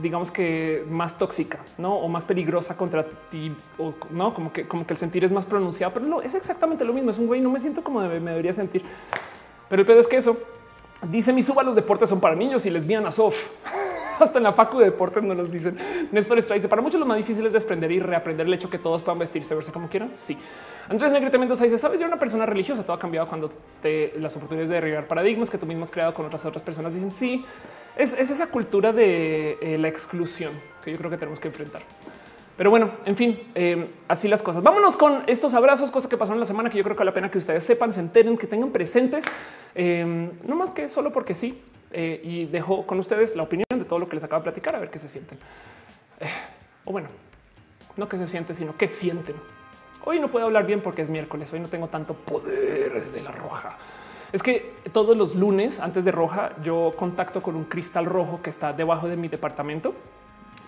digamos 0.00 0.30
que 0.30 0.84
más 0.88 1.18
tóxica, 1.18 1.58
no 1.76 1.96
o 1.96 2.06
más 2.06 2.24
peligrosa 2.24 2.76
contra 2.76 3.04
ti, 3.30 3.52
o 3.78 3.94
no 4.10 4.32
como 4.32 4.52
que, 4.52 4.68
como 4.68 4.86
que 4.86 4.94
el 4.94 4.98
sentir 4.98 5.24
es 5.24 5.32
más 5.32 5.46
pronunciado, 5.46 5.92
pero 5.92 6.06
no 6.06 6.22
es 6.22 6.36
exactamente 6.36 6.84
lo 6.84 6.92
mismo. 6.92 7.10
Es 7.10 7.18
un 7.18 7.26
güey, 7.26 7.40
no 7.40 7.50
me 7.50 7.58
siento 7.58 7.82
como 7.82 8.00
me 8.00 8.20
debería 8.20 8.52
sentir. 8.52 8.84
Pero 9.70 9.80
el 9.80 9.86
pedo 9.86 10.00
es 10.00 10.08
que 10.08 10.16
eso 10.16 10.36
dice 11.08 11.32
mi 11.32 11.42
suba. 11.42 11.62
Los 11.62 11.76
deportes 11.76 12.10
son 12.10 12.20
para 12.20 12.34
niños 12.34 12.66
y 12.66 12.70
lesbianas. 12.70 13.14
Sof. 13.14 13.36
Hasta 14.18 14.36
en 14.36 14.44
la 14.44 14.52
facu 14.52 14.78
de 14.80 14.86
deportes 14.86 15.22
no 15.22 15.32
los 15.32 15.50
dicen. 15.50 15.78
Néstor 16.12 16.38
Estrada 16.38 16.56
dice 16.56 16.68
para 16.68 16.82
muchos 16.82 17.00
lo 17.00 17.06
más 17.06 17.16
difícil 17.16 17.46
es 17.46 17.54
desprender 17.54 17.90
y 17.90 18.00
reaprender 18.00 18.46
el 18.46 18.52
hecho 18.52 18.68
que 18.68 18.78
todos 18.78 19.00
puedan 19.00 19.18
vestirse, 19.18 19.54
verse 19.54 19.72
como 19.72 19.88
quieran. 19.88 20.12
Sí. 20.12 20.36
Andrés 20.88 21.12
Negrete 21.12 21.38
Mendoza 21.38 21.64
dice: 21.64 21.78
Sabes, 21.78 22.00
yo 22.00 22.06
una 22.06 22.18
persona 22.18 22.44
religiosa. 22.44 22.82
Todo 22.82 22.94
ha 22.94 22.98
cambiado 22.98 23.28
cuando 23.28 23.50
te 23.80 24.12
las 24.18 24.36
oportunidades 24.36 24.68
de 24.68 24.74
derribar 24.74 25.06
paradigmas 25.06 25.48
que 25.48 25.56
tú 25.56 25.64
mismo 25.64 25.84
has 25.84 25.90
creado 25.90 26.12
con 26.12 26.26
otras 26.26 26.44
otras 26.44 26.62
personas. 26.62 26.92
Dicen 26.92 27.10
sí, 27.10 27.46
es, 27.96 28.12
esa 28.12 28.48
cultura 28.48 28.92
de 28.92 29.56
eh, 29.62 29.78
la 29.78 29.88
exclusión 29.88 30.52
que 30.84 30.90
yo 30.90 30.98
creo 30.98 31.10
que 31.10 31.16
tenemos 31.16 31.38
que 31.38 31.48
enfrentar. 31.48 31.82
Pero 32.60 32.68
bueno, 32.68 32.90
en 33.06 33.16
fin, 33.16 33.40
eh, 33.54 33.88
así 34.06 34.28
las 34.28 34.42
cosas. 34.42 34.62
Vámonos 34.62 34.94
con 34.94 35.22
estos 35.26 35.54
abrazos, 35.54 35.90
cosas 35.90 36.10
que 36.10 36.18
pasaron 36.18 36.38
la 36.38 36.44
semana 36.44 36.68
que 36.68 36.76
yo 36.76 36.84
creo 36.84 36.94
que 36.94 36.98
vale 36.98 37.10
la 37.10 37.14
pena 37.14 37.30
que 37.30 37.38
ustedes 37.38 37.64
sepan, 37.64 37.90
se 37.90 38.00
enteren, 38.00 38.36
que 38.36 38.46
tengan 38.46 38.70
presentes, 38.70 39.24
eh, 39.74 40.30
no 40.46 40.56
más 40.56 40.70
que 40.70 40.86
solo 40.86 41.10
porque 41.10 41.32
sí. 41.32 41.58
Eh, 41.90 42.20
y 42.22 42.44
dejo 42.44 42.86
con 42.86 42.98
ustedes 42.98 43.34
la 43.34 43.44
opinión 43.44 43.64
de 43.74 43.86
todo 43.86 43.98
lo 43.98 44.10
que 44.10 44.16
les 44.16 44.24
acabo 44.24 44.40
de 44.40 44.44
platicar, 44.44 44.76
a 44.76 44.78
ver 44.78 44.90
qué 44.90 44.98
se 44.98 45.08
sienten. 45.08 45.38
o 46.84 46.92
bueno, 46.92 47.08
no 47.96 48.10
que 48.10 48.18
se 48.18 48.26
sienten, 48.26 48.54
sino 48.54 48.76
que 48.76 48.88
sienten. 48.88 49.36
Hoy 50.04 50.20
no 50.20 50.30
puedo 50.30 50.44
hablar 50.44 50.66
bien 50.66 50.82
porque 50.82 51.00
es 51.00 51.08
miércoles, 51.08 51.50
hoy 51.54 51.60
no 51.60 51.68
tengo 51.68 51.88
tanto 51.88 52.12
poder 52.12 53.10
de 53.10 53.22
la 53.22 53.32
roja. 53.32 53.78
Es 54.34 54.42
que 54.42 54.74
todos 54.92 55.16
los 55.16 55.34
lunes 55.34 55.80
antes 55.80 56.04
de 56.04 56.12
roja 56.12 56.52
yo 56.62 56.92
contacto 56.94 57.40
con 57.40 57.56
un 57.56 57.64
cristal 57.64 58.04
rojo 58.04 58.40
que 58.42 58.50
está 58.50 58.74
debajo 58.74 59.08
de 59.08 59.16
mi 59.16 59.28
departamento 59.28 59.94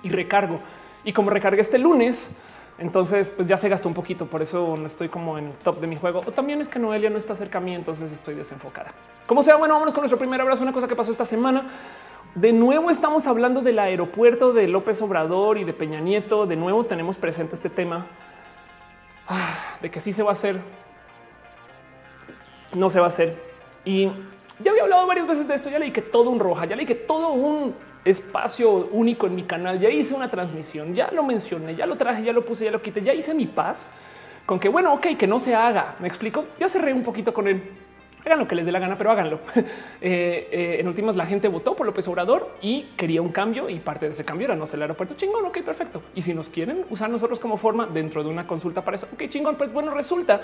y 0.02 0.09
recargo 0.09 0.59
y 1.05 1.12
como 1.12 1.31
recargué 1.31 1.61
este 1.61 1.79
lunes, 1.79 2.37
entonces 2.79 3.31
pues 3.31 3.49
ya 3.49 3.57
se 3.57 3.69
gastó 3.69 3.89
un 3.89 3.95
poquito. 3.95 4.27
Por 4.27 4.43
eso 4.43 4.74
no 4.77 4.87
estoy 4.87 5.09
como 5.09 5.39
en 5.39 5.49
el 5.49 5.53
top 5.53 5.81
de 5.81 5.87
mi 5.87 5.97
juego. 5.97 6.23
O 6.27 6.33
también 6.33 6.61
es 6.61 6.69
que 6.69 6.79
Noelia 6.79 7.11
no 7.11 7.19
está 7.19 7.35
cerca 7.35 7.59
a 7.59 7.61
mí, 7.61 7.74
entonces 7.74 8.12
estoy 8.12 8.35
desenfocada. 8.35 8.93
Como 9.27 9.43
sea, 9.43 9.57
bueno, 9.57 9.74
vámonos 9.74 9.95
con 9.95 10.03
nuestro 10.03 10.19
primer 10.19 10.41
abrazo. 10.41 10.62
Una 10.62 10.73
cosa 10.73 10.89
que 10.89 10.97
pasó 10.97 11.12
esta 11.12 11.24
semana. 11.24 11.66
De 12.35 12.53
nuevo 12.53 12.91
estamos 12.91 13.27
hablando 13.27 13.61
del 13.61 13.79
aeropuerto 13.79 14.53
de 14.53 14.66
López 14.66 15.03
Obrador 15.03 15.59
y 15.59 15.65
de 15.65 15.73
Peña 15.73 16.01
Nieto. 16.01 16.47
De 16.47 16.57
nuevo 16.57 16.85
tenemos 16.85 17.19
presente 17.19 17.55
este 17.55 17.69
tema 17.69 18.07
ah, 19.29 19.77
de 19.83 19.91
que 19.91 20.01
sí 20.01 20.12
se 20.12 20.23
va 20.23 20.31
a 20.31 20.33
hacer. 20.33 20.59
No 22.74 22.89
se 22.89 23.01
va 23.01 23.07
a 23.07 23.09
hacer. 23.09 23.39
Y 23.85 24.07
ya 24.61 24.70
había 24.70 24.85
hablado 24.85 25.07
varias 25.07 25.27
veces 25.27 25.47
de 25.47 25.55
esto. 25.55 25.69
Ya 25.69 25.79
leí 25.79 25.91
que 25.91 26.03
todo 26.03 26.31
un 26.31 26.41
roja, 26.41 26.65
ya 26.65 26.74
leí 26.74 26.87
que 26.87 26.95
todo 26.95 27.33
un 27.33 27.74
espacio 28.05 28.89
único 28.91 29.27
en 29.27 29.35
mi 29.35 29.45
canal. 29.45 29.79
Ya 29.79 29.91
hice 29.91 30.15
una 30.15 30.31
transmisión, 30.31 30.95
ya 30.95 31.11
lo 31.11 31.23
mencioné, 31.23 31.77
ya 31.77 31.87
lo 31.87 31.97
traje, 31.97 32.23
ya 32.23 32.33
lo 32.33 32.45
puse, 32.45 32.65
ya 32.65 32.70
lo 32.70 32.83
quité, 32.83 33.03
ya 33.03 33.15
hice 33.15 33.35
mi 33.35 33.47
paz 33.47 33.91
con 34.47 34.59
que 34.59 34.69
bueno, 34.69 34.93
ok, 34.95 35.16
que 35.19 35.27
no 35.27 35.39
se 35.39 35.55
haga. 35.55 35.97
Me 36.01 36.09
explico. 36.09 36.47
Ya 36.59 36.69
cerré 36.69 36.93
un 36.93 37.03
poquito 37.03 37.33
con 37.33 37.49
él. 37.49 37.62
Hagan 38.24 38.39
lo 38.39 38.47
que 38.47 38.55
les 38.55 38.66
dé 38.66 38.73
la 38.73 38.79
gana, 38.79 38.97
pero 38.97 39.11
háganlo. 39.11 39.41
Eh, 40.05 40.49
eh, 40.51 40.77
en 40.81 40.89
últimas, 40.89 41.15
la 41.15 41.27
gente 41.27 41.47
votó 41.47 41.77
por 41.77 41.87
López 41.87 42.09
Obrador 42.09 42.57
y 42.61 42.89
quería 42.97 43.23
un 43.23 43.29
cambio 43.29 43.69
y 43.70 43.79
parte 43.79 44.07
de 44.07 44.11
ese 44.11 44.24
cambio 44.24 44.47
era 44.47 44.57
no 44.57 44.66
ser 44.66 44.79
el 44.79 44.83
aeropuerto 44.83 45.15
chingón. 45.15 45.45
Ok, 45.47 45.61
perfecto. 45.61 46.03
Y 46.16 46.23
si 46.23 46.35
nos 46.35 46.51
quieren 46.51 46.85
usar 46.91 47.09
nosotros 47.09 47.39
como 47.39 47.57
forma 47.57 47.87
dentro 47.87 48.24
de 48.24 48.29
una 48.29 48.45
consulta 48.45 48.85
para 48.85 48.97
eso, 48.97 49.07
ok, 49.12 49.29
chingón. 49.29 49.55
Pues 49.55 49.73
bueno, 49.73 49.93
resulta 49.95 50.41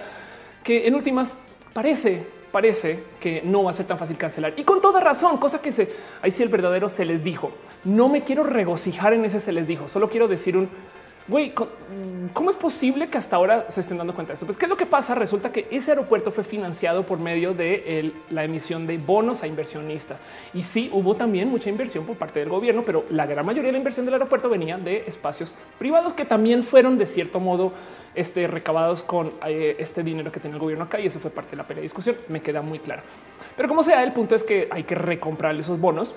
que 0.62 0.86
en 0.86 0.94
últimas 0.94 1.36
parece 1.72 2.24
parece 2.50 3.04
que 3.20 3.42
no 3.44 3.64
va 3.64 3.70
a 3.70 3.74
ser 3.74 3.86
tan 3.86 3.98
fácil 3.98 4.16
cancelar 4.16 4.54
y 4.56 4.64
con 4.64 4.80
toda 4.80 5.00
razón, 5.00 5.38
cosa 5.38 5.60
que 5.60 5.72
se 5.72 5.90
ahí 6.22 6.30
sí 6.30 6.42
el 6.42 6.48
verdadero 6.48 6.88
se 6.88 7.04
les 7.04 7.22
dijo. 7.22 7.52
No 7.84 8.08
me 8.08 8.22
quiero 8.22 8.44
regocijar 8.44 9.12
en 9.12 9.24
ese 9.24 9.40
se 9.40 9.52
les 9.52 9.66
dijo, 9.66 9.88
solo 9.88 10.08
quiero 10.08 10.28
decir 10.28 10.56
un 10.56 10.68
güey, 11.28 11.52
¿cómo 12.32 12.48
es 12.48 12.56
posible 12.56 13.08
que 13.08 13.18
hasta 13.18 13.36
ahora 13.36 13.66
se 13.68 13.80
estén 13.82 13.98
dando 13.98 14.14
cuenta 14.14 14.32
de 14.32 14.34
eso? 14.34 14.46
Pues 14.46 14.56
qué 14.56 14.64
es 14.64 14.68
lo 14.68 14.76
que 14.76 14.86
pasa? 14.86 15.14
Resulta 15.14 15.52
que 15.52 15.68
ese 15.70 15.90
aeropuerto 15.90 16.32
fue 16.32 16.42
financiado 16.42 17.04
por 17.04 17.18
medio 17.18 17.52
de 17.52 18.12
la 18.30 18.44
emisión 18.44 18.86
de 18.86 18.96
bonos 18.96 19.42
a 19.42 19.46
inversionistas 19.46 20.22
y 20.54 20.62
sí 20.62 20.90
hubo 20.92 21.14
también 21.16 21.48
mucha 21.48 21.68
inversión 21.68 22.06
por 22.06 22.16
parte 22.16 22.40
del 22.40 22.48
gobierno, 22.48 22.82
pero 22.84 23.04
la 23.10 23.26
gran 23.26 23.44
mayoría 23.44 23.68
de 23.68 23.72
la 23.72 23.78
inversión 23.78 24.06
del 24.06 24.14
aeropuerto 24.14 24.48
venía 24.48 24.78
de 24.78 25.04
espacios 25.06 25.54
privados 25.78 26.14
que 26.14 26.24
también 26.24 26.64
fueron 26.64 26.96
de 26.96 27.06
cierto 27.06 27.40
modo 27.40 27.72
este, 28.14 28.46
recabados 28.46 29.02
con 29.02 29.32
eh, 29.46 29.76
este 29.78 30.02
dinero 30.02 30.32
que 30.32 30.40
tiene 30.40 30.56
el 30.56 30.60
gobierno 30.60 30.84
acá 30.84 30.98
y 30.98 31.06
eso 31.06 31.20
fue 31.20 31.30
parte 31.30 31.50
de 31.52 31.58
la 31.58 31.66
pelea 31.66 31.80
de 31.80 31.86
discusión. 31.86 32.16
Me 32.28 32.40
queda 32.40 32.62
muy 32.62 32.78
claro. 32.78 33.02
Pero 33.56 33.68
como 33.68 33.82
sea, 33.82 34.02
el 34.02 34.12
punto 34.12 34.34
es 34.34 34.42
que 34.42 34.68
hay 34.70 34.84
que 34.84 34.94
recomprar 34.94 35.54
esos 35.56 35.78
bonos 35.78 36.14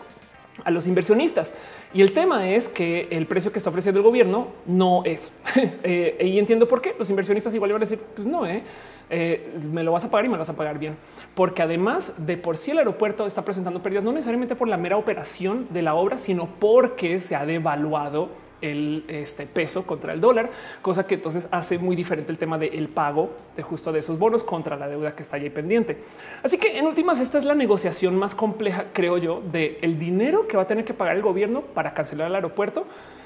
a 0.64 0.72
los 0.72 0.88
inversionistas. 0.88 1.53
Y 1.94 2.02
el 2.02 2.14
tema 2.14 2.49
es 2.49 2.68
que 2.68 3.07
el 3.11 3.26
precio 3.28 3.52
que 3.52 3.60
está 3.60 3.69
ofreciendo 3.69 3.99
el 3.99 4.06
gobierno 4.06 4.48
no 4.65 5.03
es. 5.06 5.40
Eh, 5.84 6.26
y 6.26 6.38
entiendo 6.38 6.68
por 6.68 6.82
qué 6.82 6.95
los 6.98 7.10
inversionistas 7.10 7.53
igual 7.56 7.72
iban 7.72 7.82
a 7.82 7.86
decir, 7.86 7.99
pues 8.15 8.28
no, 8.28 8.45
eh, 8.45 8.61
eh, 9.10 9.53
me 9.72 9.84
lo 9.84 9.91
vas 9.91 10.06
a 10.06 10.11
pagar 10.11 10.26
y 10.26 10.30
me 10.30 10.36
lo 10.36 10.40
vas 10.40 10.49
a 10.49 10.56
pagar 10.56 10.78
bien. 10.78 10.95
Porque 11.34 11.61
además 11.61 12.26
de 12.26 12.38
por 12.38 12.57
sí 12.57 12.72
el 12.72 12.78
aeropuerto 12.78 13.26
está 13.26 13.44
presentando 13.44 13.82
pérdidas, 13.82 14.03
no 14.03 14.11
necesariamente 14.11 14.56
por 14.56 14.68
la 14.68 14.78
mera 14.78 14.98
operación 14.98 15.68
de 15.72 15.82
la 15.82 15.95
obra, 15.95 16.18
sino 16.18 16.48
porque 16.60 17.19
se 17.19 17.36
ha 17.36 17.45
devaluado 17.45 18.30
el 18.61 19.05
este 19.07 19.45
peso 19.45 19.85
contra 19.85 20.13
el 20.13 20.21
dólar, 20.21 20.49
cosa 20.81 21.05
que 21.05 21.15
entonces 21.15 21.47
hace 21.51 21.77
muy 21.77 21.95
diferente 21.95 22.31
el 22.31 22.38
tema 22.38 22.57
del 22.57 22.88
pago 22.89 23.31
de 23.55 23.63
justo 23.63 23.91
de 23.91 23.99
esos 23.99 24.17
bonos 24.17 24.43
contra 24.43 24.75
la 24.75 24.88
deuda 24.88 25.15
que 25.15 25.23
está 25.23 25.38
ahí 25.38 25.49
pendiente. 25.49 25.97
Así 26.43 26.57
que 26.57 26.77
en 26.77 26.85
últimas, 26.85 27.19
esta 27.19 27.38
es 27.38 27.45
la 27.45 27.55
negociación 27.55 28.15
más 28.15 28.35
compleja, 28.35 28.85
creo 28.93 29.17
yo, 29.17 29.41
de 29.51 29.79
dinero 29.99 30.47
que 30.47 30.57
va 30.57 30.63
a 30.63 30.67
tener 30.67 30.85
que 30.85 30.93
pagar 30.93 31.15
el 31.15 31.21
gobierno 31.21 31.61
para 31.61 31.93
cancelar 31.93 32.27
el 32.27 32.35
aeropuerto 32.35 32.85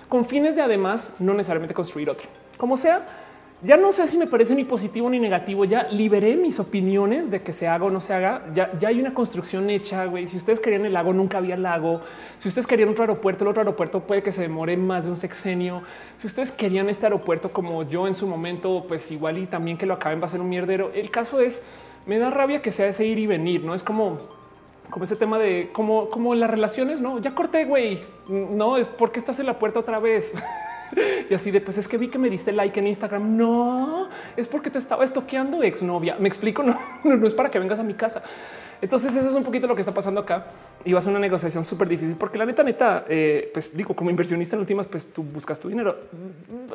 con 0.10 0.26
fines 0.26 0.56
de 0.56 0.62
además 0.62 1.12
no 1.20 1.34
necesariamente 1.34 1.74
construir 1.74 2.10
otro. 2.10 2.28
Como 2.58 2.78
sea, 2.78 3.06
ya 3.66 3.78
no 3.78 3.92
sé 3.92 4.08
si 4.08 4.18
me 4.18 4.28
parece 4.28 4.54
ni 4.54 4.64
positivo 4.64 5.10
ni 5.10 5.20
negativo. 5.20 5.66
Ya 5.66 5.88
liberé 5.90 6.36
mis 6.36 6.60
opiniones 6.60 7.32
de 7.32 7.42
que 7.42 7.52
se 7.52 7.68
haga 7.68 7.86
o 7.86 7.90
no 7.90 8.00
se 8.00 8.14
haga. 8.14 8.44
Ya, 8.54 8.72
ya 8.80 8.90
hay 8.90 9.00
una 9.00 9.14
construcción 9.14 9.70
hecha. 9.70 10.06
güey. 10.06 10.28
Si 10.28 10.38
ustedes 10.38 10.60
querían 10.60 10.86
el 10.86 10.94
lago, 10.94 11.14
nunca 11.14 11.40
había 11.40 11.58
lago. 11.58 12.02
Si 12.38 12.48
ustedes 12.48 12.68
querían 12.68 12.90
otro 12.90 13.04
aeropuerto, 13.04 13.44
el 13.44 13.50
otro 13.50 13.62
aeropuerto 13.62 14.02
puede 14.02 14.22
que 14.22 14.32
se 14.32 14.42
demore 14.42 14.78
más 14.78 15.06
de 15.06 15.12
un 15.12 15.18
sexenio. 15.18 15.82
Si 16.18 16.28
ustedes 16.28 16.52
querían 16.52 16.90
este 16.90 17.08
aeropuerto 17.08 17.52
como 17.52 17.84
yo 17.84 18.08
en 18.08 18.14
su 18.14 18.28
momento, 18.28 18.86
pues 18.88 19.10
igual 19.12 19.40
y 19.40 19.48
también 19.48 19.78
que 19.78 19.88
lo 19.88 19.96
acaben 19.96 20.22
va 20.22 20.28
a 20.28 20.30
ser 20.30 20.42
un 20.42 20.50
mierdero. 20.50 20.92
El 20.94 21.10
caso 21.10 21.42
es, 21.42 21.64
me 22.06 22.20
da 22.20 22.30
rabia 22.30 22.62
que 22.62 22.72
sea 22.72 22.88
ese 22.88 23.06
ir 23.06 23.18
y 23.18 23.26
venir. 23.26 23.64
No 23.64 23.74
es 23.74 23.82
como 23.82 24.20
como 24.90 25.04
ese 25.04 25.16
tema 25.16 25.40
de 25.40 25.72
cómo, 25.74 26.10
cómo 26.12 26.36
las 26.36 26.50
relaciones. 26.50 27.02
No, 27.02 27.18
ya 27.20 27.34
corté, 27.34 27.66
güey. 27.66 28.04
No 28.30 28.78
es 28.78 28.88
porque 28.88 29.18
estás 29.18 29.40
en 29.40 29.48
la 29.48 29.58
puerta 29.58 29.80
otra 29.80 29.98
vez. 29.98 30.34
y 31.30 31.34
así 31.34 31.52
de 31.52 31.62
pues 31.62 31.78
es 31.78 31.88
que 31.88 31.98
vi 31.98 32.08
que 32.08 32.18
me 32.18 32.30
diste 32.30 32.52
like 32.52 32.80
en 32.80 32.88
Instagram. 32.88 33.38
No 33.38 34.10
es 34.36 34.48
porque 34.48 34.70
te 34.70 34.78
estaba 34.78 35.04
estoqueando 35.04 35.64
exnovia. 35.64 36.18
Me 36.20 36.28
explico. 36.28 36.64
No, 36.66 36.78
no, 37.04 37.18
no 37.18 37.28
es 37.28 37.34
para 37.34 37.52
que 37.52 37.60
vengas 37.60 37.80
a 37.80 37.84
mi 37.84 37.94
casa. 37.94 38.24
Entonces 38.82 39.16
eso 39.16 39.30
es 39.30 39.36
un 39.36 39.44
poquito 39.44 39.68
lo 39.68 39.76
que 39.76 39.82
está 39.82 39.94
pasando 39.94 40.22
acá 40.22 40.46
va 40.94 41.00
a 41.00 41.02
ser 41.02 41.12
una 41.12 41.20
negociación 41.20 41.64
súper 41.64 41.88
difícil 41.88 42.16
porque 42.16 42.38
la 42.38 42.46
neta, 42.46 42.64
neta, 42.64 43.06
eh, 43.10 43.50
pues 43.54 43.76
digo, 43.76 43.96
como 43.96 44.10
inversionista 44.10 44.56
en 44.56 44.60
últimas, 44.60 44.88
pues 44.88 45.08
tú 45.08 45.24
buscas 45.24 45.60
tu 45.60 45.68
dinero. 45.68 45.96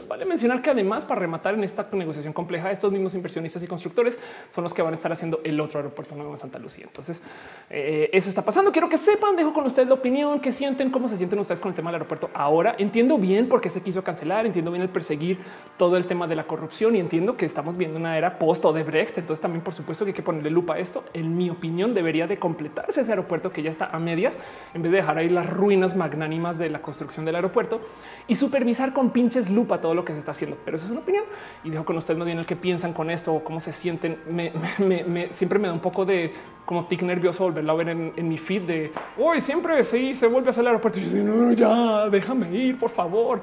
Vale 0.09 0.25
mencionar 0.25 0.63
que 0.63 0.71
además 0.71 1.05
para 1.05 1.21
rematar 1.21 1.55
en 1.55 1.65
esta 1.65 1.89
negociación 1.93 2.33
compleja, 2.33 2.71
estos 2.71 2.91
mismos 2.93 3.15
inversionistas 3.15 3.63
y 3.63 3.67
constructores 3.67 4.19
son 4.51 4.65
los 4.65 4.75
que 4.75 4.83
van 4.83 4.93
a 4.93 4.95
estar 4.95 5.13
haciendo 5.13 5.41
el 5.45 5.61
otro 5.61 5.79
aeropuerto 5.79 6.15
nuevo 6.17 6.33
de 6.33 6.39
Santa 6.39 6.59
Lucía. 6.59 6.87
Entonces 6.87 7.23
eh, 7.71 8.11
eso 8.13 8.29
está 8.29 8.45
pasando. 8.45 8.73
Quiero 8.73 8.89
que 8.89 8.99
sepan, 8.99 9.37
dejo 9.37 9.53
con 9.53 9.65
ustedes 9.67 9.89
la 9.89 9.95
opinión, 9.95 10.41
que 10.41 10.53
sienten, 10.53 10.91
cómo 10.91 11.09
se 11.09 11.17
sienten 11.17 11.39
ustedes 11.39 11.61
con 11.61 11.71
el 11.71 11.77
tema 11.77 11.91
del 11.91 11.97
aeropuerto 11.97 12.31
ahora. 12.35 12.75
Entiendo 12.79 13.19
bien 13.19 13.49
por 13.49 13.61
qué 13.61 13.71
se 13.71 13.83
quiso 13.83 14.03
cancelar, 14.03 14.47
entiendo 14.47 14.71
bien 14.71 14.83
el 14.83 14.89
perseguir 14.89 15.39
todo 15.77 15.97
el 15.97 16.07
tema 16.07 16.27
de 16.27 16.37
la 16.37 16.47
corrupción 16.47 16.97
y 16.97 17.01
entiendo 17.01 17.37
que 17.37 17.47
estamos 17.47 17.77
viendo 17.77 17.99
una 17.99 18.19
era 18.19 18.39
post 18.39 18.65
o 18.65 18.73
de 18.73 18.83
Brecht. 18.83 19.19
Entonces 19.19 19.41
también 19.41 19.63
por 19.63 19.75
supuesto 19.75 20.05
que 20.05 20.11
hay 20.11 20.15
que 20.15 20.23
ponerle 20.23 20.51
lupa 20.51 20.75
a 20.75 20.79
esto. 20.79 21.05
En 21.13 21.37
mi 21.37 21.51
opinión 21.51 21.95
debería 21.95 22.27
de 22.27 22.39
completarse 22.39 23.01
ese 23.01 23.11
aeropuerto 23.11 23.53
que 23.53 23.63
ya 23.63 23.71
está 23.71 23.87
medias 24.01 24.39
en 24.75 24.83
vez 24.83 24.93
de 24.93 24.99
dejar 24.99 25.19
ahí 25.19 25.29
las 25.29 25.49
ruinas 25.49 25.97
magnánimas 25.97 26.59
de 26.59 26.71
la 26.71 26.83
construcción 26.83 27.25
del 27.25 27.37
aeropuerto 27.37 27.81
y 28.27 28.35
supervisar 28.35 28.93
con 28.93 29.11
pinches 29.11 29.51
lupa 29.51 29.81
todo 29.81 29.95
lo 29.95 30.05
que 30.05 30.13
se 30.13 30.19
está 30.19 30.31
haciendo. 30.31 30.57
Pero 30.65 30.77
eso 30.77 30.87
es 30.87 30.93
una 30.93 31.01
opinión 31.01 31.25
y 31.65 31.71
dejo 31.71 31.85
con 31.85 31.97
ustedes 31.97 32.19
no 32.19 32.25
bien 32.25 32.39
el 32.39 32.47
que 32.47 32.57
piensan 32.57 32.93
con 32.93 33.11
esto 33.11 33.33
o 33.33 33.45
cómo 33.45 33.61
se 33.61 33.73
sienten. 33.73 34.19
Me, 34.79 35.33
siempre 35.33 35.59
me 35.59 35.69
da 35.69 35.75
un 35.75 35.81
poco 35.81 36.05
de 36.05 36.33
como 36.65 36.87
tic 36.87 37.03
nervioso 37.03 37.45
volverlo 37.45 37.73
a 37.73 37.75
ver 37.75 37.89
en, 37.89 38.29
mi 38.29 38.39
feed 38.39 38.63
de 38.63 38.93
hoy 39.19 39.41
siempre 39.41 39.83
sí 39.85 40.15
se 40.15 40.27
vuelve 40.27 40.49
a 40.49 40.51
hacer 40.51 40.63
el 40.63 40.69
aeropuerto. 40.69 41.01
Yo 41.01 41.09
digo, 41.09 41.27
no, 41.27 41.53
ya 41.53 42.09
déjame 42.09 42.51
ir, 42.55 42.79
por 42.79 42.91
favor, 42.91 43.41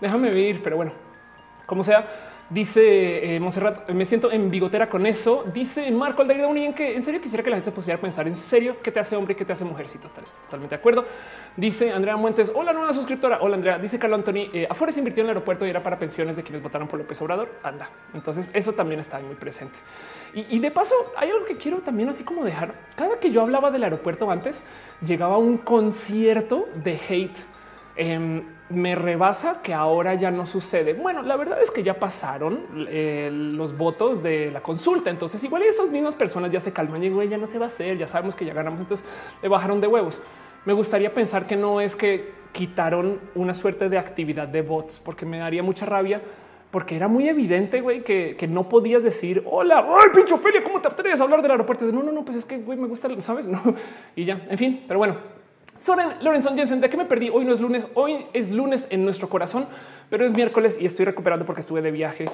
déjame 0.00 0.32
ir. 0.38 0.62
Pero 0.62 0.76
bueno, 0.76 0.92
como 1.66 1.82
sea, 1.82 2.06
Dice 2.54 3.34
eh, 3.34 3.40
Monserrat, 3.40 3.90
me 3.90 4.06
siento 4.06 4.30
en 4.30 4.48
bigotera 4.48 4.88
con 4.88 5.06
eso. 5.06 5.42
Dice 5.52 5.90
Marco 5.90 6.22
Aldair 6.22 6.42
en 6.42 6.72
que 6.72 6.94
en 6.94 7.02
serio 7.02 7.20
quisiera 7.20 7.42
que 7.42 7.50
la 7.50 7.56
gente 7.56 7.64
se 7.64 7.74
pusiera 7.74 7.98
a 7.98 8.00
pensar 8.00 8.28
en 8.28 8.36
serio 8.36 8.76
qué 8.80 8.92
te 8.92 9.00
hace 9.00 9.16
hombre 9.16 9.34
qué 9.34 9.44
te 9.44 9.52
hace 9.52 9.64
mujer. 9.64 9.86
totalmente 9.88 10.76
de 10.76 10.78
acuerdo. 10.78 11.04
Dice 11.56 11.90
Andrea 11.90 12.16
Muentes, 12.16 12.52
hola 12.54 12.72
nueva 12.72 12.92
suscriptora. 12.92 13.38
Hola 13.40 13.56
Andrea. 13.56 13.76
Dice 13.78 13.98
Carlos 13.98 14.20
Anthony, 14.20 14.50
eh, 14.52 14.68
afuera 14.70 14.92
se 14.92 15.00
invirtió 15.00 15.22
en 15.22 15.26
el 15.26 15.30
aeropuerto 15.30 15.66
y 15.66 15.70
era 15.70 15.82
para 15.82 15.98
pensiones 15.98 16.36
de 16.36 16.44
quienes 16.44 16.62
votaron 16.62 16.86
por 16.86 17.00
López 17.00 17.20
Obrador. 17.22 17.48
Anda. 17.64 17.90
Entonces 18.14 18.52
eso 18.54 18.72
también 18.72 19.00
está 19.00 19.18
muy 19.18 19.34
presente. 19.34 19.76
Y, 20.32 20.56
y 20.56 20.60
de 20.60 20.70
paso 20.70 20.94
hay 21.16 21.30
algo 21.30 21.44
que 21.46 21.56
quiero 21.56 21.78
también 21.78 22.08
así 22.08 22.22
como 22.22 22.44
dejar. 22.44 22.72
Cada 22.94 23.18
que 23.18 23.32
yo 23.32 23.42
hablaba 23.42 23.72
del 23.72 23.82
aeropuerto 23.82 24.30
antes, 24.30 24.62
llegaba 25.04 25.38
un 25.38 25.58
concierto 25.58 26.68
de 26.76 27.00
hate. 27.08 27.38
Em, 27.96 28.42
me 28.70 28.94
rebasa 28.94 29.60
que 29.62 29.74
ahora 29.74 30.14
ya 30.14 30.30
no 30.30 30.46
sucede. 30.46 30.94
Bueno, 30.94 31.22
la 31.22 31.36
verdad 31.36 31.60
es 31.62 31.70
que 31.70 31.82
ya 31.82 31.98
pasaron 31.98 32.64
eh, 32.88 33.30
los 33.32 33.76
votos 33.76 34.22
de 34.22 34.50
la 34.50 34.62
consulta. 34.62 35.10
Entonces, 35.10 35.42
igual 35.44 35.62
esas 35.62 35.90
mismas 35.90 36.14
personas 36.14 36.50
ya 36.50 36.60
se 36.60 36.72
calman 36.72 37.04
y 37.04 37.28
ya 37.28 37.36
no 37.36 37.46
se 37.46 37.58
va 37.58 37.66
a 37.66 37.68
hacer. 37.68 37.98
Ya 37.98 38.06
sabemos 38.06 38.34
que 38.34 38.44
ya 38.44 38.54
ganamos. 38.54 38.80
Entonces 38.80 39.06
le 39.42 39.48
bajaron 39.48 39.80
de 39.80 39.86
huevos. 39.86 40.22
Me 40.64 40.72
gustaría 40.72 41.12
pensar 41.12 41.46
que 41.46 41.56
no 41.56 41.80
es 41.80 41.94
que 41.94 42.32
quitaron 42.52 43.20
una 43.34 43.52
suerte 43.52 43.88
de 43.90 43.98
actividad 43.98 44.48
de 44.48 44.62
bots, 44.62 44.98
porque 45.04 45.26
me 45.26 45.38
daría 45.38 45.62
mucha 45.62 45.84
rabia, 45.84 46.22
porque 46.70 46.96
era 46.96 47.08
muy 47.08 47.28
evidente 47.28 47.82
güey, 47.82 48.02
que, 48.02 48.48
no 48.48 48.68
podías 48.68 49.02
decir 49.02 49.42
hola, 49.44 49.84
ay, 49.86 50.08
pincho 50.14 50.36
Ophelia, 50.36 50.62
¿cómo 50.64 50.80
te 50.80 50.88
atreves 50.88 51.20
a 51.20 51.24
hablar 51.24 51.42
del 51.42 51.50
aeropuerto? 51.50 51.84
No, 51.92 52.02
no, 52.02 52.12
no, 52.12 52.24
pues 52.24 52.38
es 52.38 52.44
que 52.44 52.58
güey, 52.58 52.78
me 52.78 52.86
gusta, 52.86 53.08
sabes? 53.20 53.46
No, 53.54 53.60
y 54.16 54.24
ya, 54.24 54.46
en 54.48 54.56
fin, 54.56 54.84
pero 54.86 54.98
bueno, 54.98 55.16
Soren 55.76 56.10
Lorenzo 56.20 56.54
Jensen, 56.54 56.80
¿de 56.80 56.88
qué 56.88 56.96
me 56.96 57.04
perdí? 57.04 57.30
Hoy 57.30 57.44
no 57.44 57.52
es 57.52 57.60
lunes, 57.60 57.88
hoy 57.94 58.26
es 58.32 58.52
lunes 58.52 58.86
en 58.90 59.04
nuestro 59.04 59.28
corazón, 59.28 59.66
pero 60.08 60.24
es 60.24 60.32
miércoles 60.32 60.78
y 60.80 60.86
estoy 60.86 61.04
recuperando 61.04 61.44
porque 61.44 61.62
estuve 61.62 61.82
de 61.82 61.90
viaje 61.90 62.26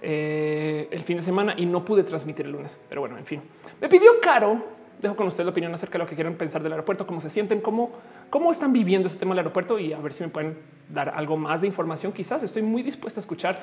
eh, 0.00 0.88
el 0.90 1.02
fin 1.02 1.18
de 1.18 1.22
semana 1.22 1.54
y 1.58 1.66
no 1.66 1.84
pude 1.84 2.04
transmitir 2.04 2.46
el 2.46 2.52
lunes. 2.52 2.78
Pero 2.88 3.02
bueno, 3.02 3.18
en 3.18 3.26
fin, 3.26 3.42
me 3.80 3.88
pidió 3.90 4.18
Caro. 4.22 4.76
Dejo 4.98 5.14
con 5.14 5.26
ustedes 5.26 5.44
la 5.44 5.50
opinión 5.50 5.74
acerca 5.74 5.98
de 5.98 6.04
lo 6.04 6.08
que 6.08 6.14
quieren 6.14 6.38
pensar 6.38 6.62
del 6.62 6.72
aeropuerto, 6.72 7.06
cómo 7.06 7.20
se 7.20 7.28
sienten, 7.28 7.60
cómo, 7.60 7.90
cómo 8.30 8.50
están 8.50 8.72
viviendo 8.72 9.08
este 9.08 9.20
tema 9.20 9.34
del 9.34 9.40
aeropuerto 9.40 9.78
y 9.78 9.92
a 9.92 9.98
ver 9.98 10.14
si 10.14 10.24
me 10.24 10.30
pueden 10.30 10.56
dar 10.88 11.10
algo 11.10 11.36
más 11.36 11.60
de 11.60 11.66
información. 11.66 12.12
Quizás 12.12 12.42
estoy 12.42 12.62
muy 12.62 12.82
dispuesta 12.82 13.20
a 13.20 13.22
escuchar. 13.22 13.60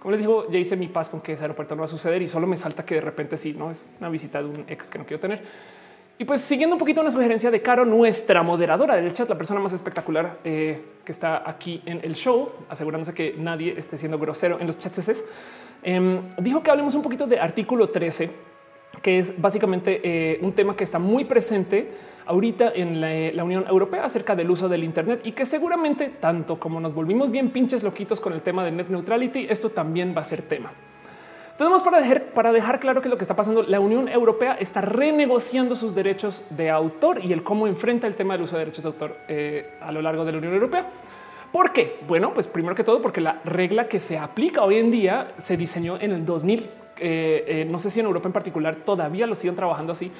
Como 0.00 0.10
les 0.10 0.18
digo, 0.18 0.50
ya 0.50 0.58
hice 0.58 0.76
mi 0.76 0.88
paz 0.88 1.08
con 1.08 1.20
que 1.20 1.34
ese 1.34 1.44
aeropuerto 1.44 1.76
no 1.76 1.82
va 1.82 1.86
a 1.86 1.88
suceder 1.88 2.20
y 2.20 2.26
solo 2.26 2.48
me 2.48 2.56
salta 2.56 2.84
que 2.84 2.96
de 2.96 3.00
repente 3.00 3.36
sí, 3.36 3.54
no 3.56 3.70
es 3.70 3.84
una 4.00 4.08
visita 4.08 4.42
de 4.42 4.48
un 4.48 4.64
ex 4.66 4.90
que 4.90 4.98
no 4.98 5.06
quiero 5.06 5.20
tener 5.20 5.42
y 6.22 6.24
pues 6.24 6.40
siguiendo 6.40 6.76
un 6.76 6.78
poquito 6.78 7.00
una 7.00 7.10
sugerencia 7.10 7.50
de 7.50 7.60
Caro, 7.60 7.84
nuestra 7.84 8.44
moderadora 8.44 8.94
del 8.94 9.12
chat, 9.12 9.28
la 9.28 9.36
persona 9.36 9.58
más 9.58 9.72
espectacular 9.72 10.38
eh, 10.44 10.80
que 11.04 11.10
está 11.10 11.42
aquí 11.50 11.82
en 11.84 11.98
el 12.04 12.14
show, 12.14 12.52
asegurándose 12.68 13.12
que 13.12 13.34
nadie 13.36 13.74
esté 13.76 13.96
siendo 13.96 14.20
grosero 14.20 14.60
en 14.60 14.68
los 14.68 14.78
chats, 14.78 15.24
eh, 15.82 16.20
dijo 16.38 16.62
que 16.62 16.70
hablemos 16.70 16.94
un 16.94 17.02
poquito 17.02 17.26
de 17.26 17.40
artículo 17.40 17.88
13, 17.88 18.30
que 19.02 19.18
es 19.18 19.42
básicamente 19.42 20.00
eh, 20.04 20.38
un 20.42 20.52
tema 20.52 20.76
que 20.76 20.84
está 20.84 21.00
muy 21.00 21.24
presente 21.24 21.90
ahorita 22.26 22.70
en 22.72 23.00
la, 23.00 23.32
la, 23.32 23.42
Unión 23.42 23.64
Europea 23.68 24.04
acerca 24.04 24.36
del 24.36 24.48
uso 24.48 24.68
del 24.68 24.84
Internet 24.84 25.22
y 25.24 25.32
que 25.32 25.44
seguramente 25.44 26.08
tanto 26.20 26.56
como 26.60 26.78
nos 26.78 26.94
volvimos 26.94 27.32
bien 27.32 27.50
pinches 27.50 27.82
loquitos 27.82 28.20
con 28.20 28.32
el 28.32 28.42
tema 28.42 28.64
de 28.64 28.70
net 28.70 28.88
neutrality, 28.88 29.48
esto 29.50 29.70
también 29.70 30.14
va 30.16 30.20
a 30.20 30.24
ser 30.24 30.42
tema. 30.42 30.70
Tenemos 31.56 31.82
para 31.82 32.00
dejar, 32.00 32.24
para 32.32 32.50
dejar 32.50 32.80
claro 32.80 33.02
que 33.02 33.08
lo 33.08 33.18
que 33.18 33.24
está 33.24 33.36
pasando, 33.36 33.62
la 33.62 33.78
Unión 33.78 34.08
Europea 34.08 34.56
está 34.58 34.80
renegociando 34.80 35.76
sus 35.76 35.94
derechos 35.94 36.44
de 36.50 36.70
autor 36.70 37.22
y 37.22 37.32
el 37.32 37.42
cómo 37.42 37.66
enfrenta 37.66 38.06
el 38.06 38.14
tema 38.14 38.34
del 38.34 38.44
uso 38.44 38.56
de 38.56 38.60
derechos 38.60 38.84
de 38.84 38.88
autor 38.88 39.16
eh, 39.28 39.74
a 39.80 39.92
lo 39.92 40.00
largo 40.00 40.24
de 40.24 40.32
la 40.32 40.38
Unión 40.38 40.54
Europea. 40.54 40.86
¿Por 41.52 41.72
qué? 41.72 41.98
Bueno, 42.08 42.32
pues 42.32 42.48
primero 42.48 42.74
que 42.74 42.84
todo 42.84 43.02
porque 43.02 43.20
la 43.20 43.42
regla 43.44 43.86
que 43.86 44.00
se 44.00 44.16
aplica 44.18 44.62
hoy 44.62 44.78
en 44.78 44.90
día 44.90 45.34
se 45.36 45.58
diseñó 45.58 46.00
en 46.00 46.12
el 46.12 46.24
2000. 46.24 46.60
Eh, 46.60 47.44
eh, 47.46 47.66
no 47.68 47.78
sé 47.78 47.90
si 47.90 48.00
en 48.00 48.06
Europa 48.06 48.28
en 48.28 48.32
particular 48.32 48.76
todavía 48.76 49.26
lo 49.26 49.34
siguen 49.34 49.54
trabajando 49.54 49.92
así, 49.92 50.10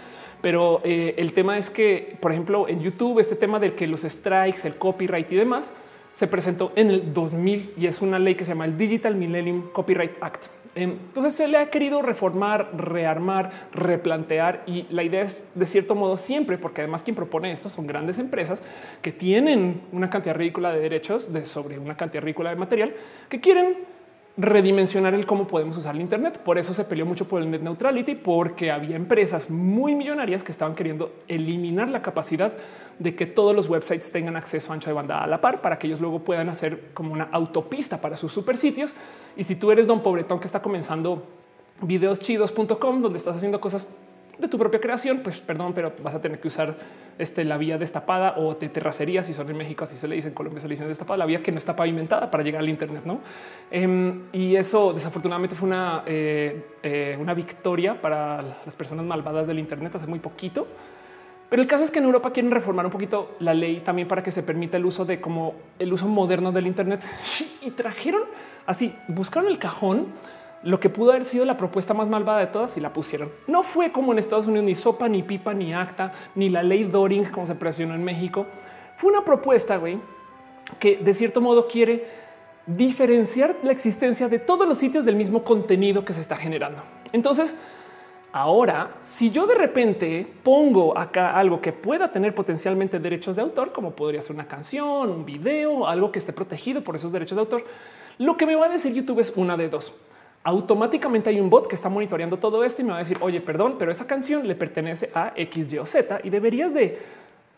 pero 0.43 0.83
el 0.85 1.33
tema 1.33 1.57
es 1.57 1.71
que, 1.71 2.19
por 2.21 2.33
ejemplo, 2.33 2.69
en 2.69 2.81
YouTube 2.81 3.21
este 3.21 3.37
tema 3.37 3.59
de 3.59 3.75
que 3.75 3.87
los 3.87 4.03
strikes, 4.03 4.67
el 4.67 4.75
copyright 4.75 5.31
y 5.31 5.37
demás 5.37 5.73
se 6.13 6.27
presentó 6.27 6.73
en 6.77 6.91
el 6.91 7.15
2000 7.15 7.75
y 7.79 7.87
es 7.87 8.03
una 8.03 8.19
ley 8.19 8.35
que 8.35 8.45
se 8.45 8.51
llama 8.51 8.67
el 8.67 8.77
Digital 8.77 9.15
Millennium 9.15 9.71
Copyright 9.73 10.17
Act. 10.21 10.62
Entonces 10.75 11.35
se 11.35 11.49
le 11.49 11.59
ha 11.59 11.69
querido 11.69 12.01
reformar, 12.01 12.71
rearmar, 12.75 13.51
replantear 13.73 14.63
y 14.67 14.87
la 14.91 15.03
idea 15.03 15.21
es 15.21 15.51
de 15.55 15.67
cierto 15.67 15.95
modo 15.95 16.17
siempre, 16.17 16.57
porque 16.57 16.81
además 16.81 17.03
quien 17.03 17.15
propone 17.15 17.53
esto 17.53 17.69
son 17.69 17.87
grandes 17.87 18.19
empresas 18.19 18.63
que 19.03 19.13
tienen 19.13 19.83
una 19.93 20.09
cantidad 20.09 20.35
ridícula 20.35 20.73
de 20.73 20.81
derechos 20.81 21.33
de 21.33 21.45
sobre 21.45 21.79
una 21.79 21.97
cantidad 21.97 22.23
ridícula 22.23 22.51
de 22.51 22.57
material 22.57 22.95
que 23.29 23.41
quieren 23.41 23.93
redimensionar 24.37 25.15
el 25.15 25.27
cómo 25.27 25.47
podemos 25.47 25.77
usar 25.77 25.95
el 25.95 26.01
Internet. 26.01 26.39
Por 26.39 26.59
eso 26.59 26.73
se 26.73 26.85
peleó 26.85 27.05
mucho 27.05 27.29
por 27.29 27.43
el 27.43 27.51
net 27.51 27.61
neutrality, 27.61 28.15
porque 28.15 28.71
había 28.71 28.97
empresas 28.97 29.51
muy 29.51 29.95
millonarias 29.95 30.43
que 30.43 30.53
estaban 30.53 30.75
queriendo 30.75 31.13
eliminar 31.29 31.89
la 31.89 32.03
capacidad 32.03 32.53
de 33.03 33.15
que 33.15 33.27
todos 33.27 33.55
los 33.55 33.69
websites 33.69 34.13
tengan 34.13 34.37
acceso 34.37 34.71
a 34.71 34.75
ancho 34.75 34.89
de 34.89 34.95
banda 34.95 35.23
a 35.23 35.27
la 35.27 35.41
par 35.41 35.61
para 35.61 35.79
que 35.79 35.87
ellos 35.89 36.01
luego 36.01 36.21
puedan 36.21 36.49
hacer 36.49 36.91
como 36.95 37.13
una 37.13 37.29
autopista 37.33 38.01
para 38.01 38.17
sus 38.17 38.33
super 38.33 38.57
sitios. 38.57 38.95
Y 39.37 39.45
si 39.45 39.57
tú 39.57 39.71
eres 39.71 39.87
don 39.87 40.03
pobretón 40.03 40.39
que 40.39 40.47
está 40.47 40.63
comenzando 40.63 41.25
videoschidos.com, 41.81 43.03
donde 43.03 43.19
estás 43.19 43.37
haciendo 43.37 43.61
cosas 43.61 43.89
de 44.39 44.49
tu 44.49 44.59
propia 44.59 44.81
creación, 44.81 45.21
pues 45.23 45.39
perdón, 45.39 45.73
pero 45.75 45.93
vas 46.03 46.15
a 46.15 46.21
tener 46.21 46.41
que 46.41 46.49
usar 46.49 46.77
este, 47.19 47.45
la 47.45 47.59
vía 47.59 47.77
destapada 47.77 48.35
o 48.39 48.55
de 48.55 48.69
terracería, 48.69 49.23
si 49.23 49.35
son 49.35 49.51
en 49.51 49.57
México, 49.57 49.85
así 49.85 49.97
se 49.97 50.09
le 50.09 50.17
dice, 50.17 50.29
en 50.29 50.35
Colombia 50.35 50.61
se 50.61 50.69
le 50.69 50.75
dice 50.75 50.87
destapada, 50.87 51.19
la 51.19 51.27
vía 51.27 51.43
que 51.43 51.53
no 51.53 51.59
está 51.59 51.77
pavimentada 51.77 52.31
para 52.31 52.43
llegar 52.43 52.61
al 52.61 52.69
Internet. 52.69 53.03
¿no? 53.05 53.21
Em, 53.71 54.23
y 54.33 54.57
eso 54.57 54.93
desafortunadamente 54.93 55.55
fue 55.55 55.69
una, 55.69 56.05
eh, 56.07 56.65
eh, 56.83 57.17
una 57.21 57.35
victoria 57.35 58.01
para 58.01 58.43
las 58.65 58.77
personas 58.77 59.05
malvadas 59.05 59.47
del 59.47 59.59
Internet 59.59 59.95
hace 59.97 60.07
muy 60.07 60.21
poquito. 60.21 60.67
Pero 61.53 61.61
el 61.61 61.69
caso 61.69 61.85
es 61.85 61.91
que 61.91 61.99
en 61.99 62.07
Europa 62.07 62.31
quieren 62.33 62.51
reformar 62.51 62.87
un 62.87 62.91
poquito 62.91 63.37
la 63.39 63.53
ley 63.53 63.81
también 63.81 64.09
para 64.09 64.23
que 64.23 64.31
se 64.31 64.43
permita 64.43 64.79
el 64.79 64.87
uso 64.87 65.05
de 65.05 65.21
como 65.21 65.53
el 65.79 65.93
uso 65.93 66.09
moderno 66.09 66.51
del 66.51 66.67
Internet 66.67 67.03
y 67.61 67.73
trajeron 67.73 68.23
así, 68.65 68.95
buscaron 69.09 69.51
el 69.51 69.59
cajón 69.59 70.07
lo 70.63 70.81
que 70.81 70.89
pudo 70.89 71.11
haber 71.11 71.27
sido 71.27 71.45
la 71.45 71.59
propuesta 71.59 71.93
más 71.93 72.09
malvada 72.09 72.39
de 72.39 72.47
todas 72.47 72.79
y 72.79 72.81
la 72.81 72.95
pusieron. 72.95 73.29
No 73.49 73.65
fue 73.65 73.93
como 73.93 74.13
en 74.13 74.19
Estados 74.19 74.47
Unidos 74.47 74.65
ni 74.65 74.75
sopa, 74.75 75.11
ni 75.11 75.23
pipa, 75.23 75.53
ni 75.53 75.75
acta, 75.75 76.15
ni 76.37 76.49
la 76.49 76.63
ley 76.63 76.85
Doring 76.85 77.27
como 77.27 77.47
se 77.47 77.55
presionó 77.55 77.95
en 77.95 78.03
México. 78.03 78.47
Fue 78.97 79.13
una 79.13 79.23
propuesta 79.23 79.79
que 80.79 80.97
de 80.97 81.13
cierto 81.13 81.43
modo 81.43 81.69
quiere 81.69 82.07
diferenciar 82.65 83.57
la 83.63 83.73
existencia 83.73 84.31
de 84.31 84.39
todos 84.39 84.67
los 84.67 84.79
sitios 84.79 85.05
del 85.05 85.17
mismo 85.17 85.45
contenido 85.45 86.03
que 86.03 86.15
se 86.15 86.23
está 86.23 86.35
generando. 86.35 86.83
Entonces, 87.13 87.55
ahora, 88.33 88.97
si 89.03 89.31
yo 89.31 89.47
de 89.47 89.55
repente 89.55 90.27
pongo 90.43 90.97
acá 90.97 91.37
algo 91.37 91.61
que 91.61 91.73
pueda 91.73 92.11
tener 92.11 92.35
potencialmente 92.35 92.99
derechos 92.99 93.37
de 93.37 93.43
autor, 93.43 93.73
como 93.73 93.93
podría 93.93 94.23
ser 94.23 94.35
una 94.35 94.49
canción, 94.49 95.11
un 95.11 95.25
video, 95.25 95.87
algo 95.87 96.11
que 96.11 96.19
esté 96.19 96.33
protegido 96.33 96.83
por 96.83 96.97
esos 96.97 97.13
derechos 97.13 97.37
de 97.37 97.41
autor, 97.41 97.65
lo 98.19 98.37
que 98.37 98.47
me 98.47 98.57
va 98.57 98.67
a 98.67 98.69
decir 98.69 98.93
YouTube 98.93 99.21
es 99.21 99.33
una 99.37 99.57
de 99.57 99.69
dos. 99.69 99.95
Automáticamente 100.45 101.31
hay 101.31 101.41
un 101.41 101.51
bot 101.51 101.69
que 101.69 101.77
está 101.77 101.89
monitoreando 101.89 102.39
todo 102.39 102.65
esto 102.65 102.83
y 102.83 102.85
me 102.85 102.91
va 102.91 102.97
a 102.97 103.01
decir, 103.01 103.19
oye, 103.21 103.41
perdón, 103.41 103.77
pero 103.79 103.93
esa 103.93 104.07
canción 104.07 104.47
le 104.49 104.55
pertenece 104.55 105.11
a 105.15 105.33
X, 105.37 105.73
Y 105.73 105.79
o 105.79 105.87
Z 105.87 106.21
y 106.25 106.31
deberías 106.31 106.75
de, 106.75 106.99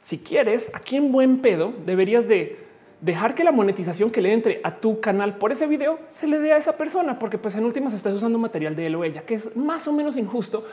si 0.00 0.18
quieres, 0.18 0.70
aquí 0.74 0.96
en 0.96 1.10
buen 1.10 1.38
pedo, 1.38 1.72
deberías 1.86 2.28
de 2.28 2.63
dejar 3.04 3.34
que 3.34 3.44
la 3.44 3.52
monetización 3.52 4.10
que 4.10 4.22
le 4.22 4.32
entre 4.32 4.60
a 4.64 4.76
tu 4.76 4.98
canal 4.98 5.36
por 5.36 5.52
ese 5.52 5.66
video 5.66 5.98
se 6.02 6.26
le 6.26 6.38
dé 6.38 6.54
a 6.54 6.56
esa 6.56 6.78
persona, 6.78 7.18
porque 7.18 7.36
pues 7.36 7.54
en 7.54 7.64
últimas 7.64 7.92
estás 7.92 8.14
usando 8.14 8.38
material 8.38 8.74
de 8.74 8.86
él 8.86 8.94
o 8.94 9.04
ella, 9.04 9.22
que 9.22 9.34
es 9.34 9.54
más 9.54 9.86
o 9.86 9.92
menos 9.92 10.16
injusto, 10.16 10.64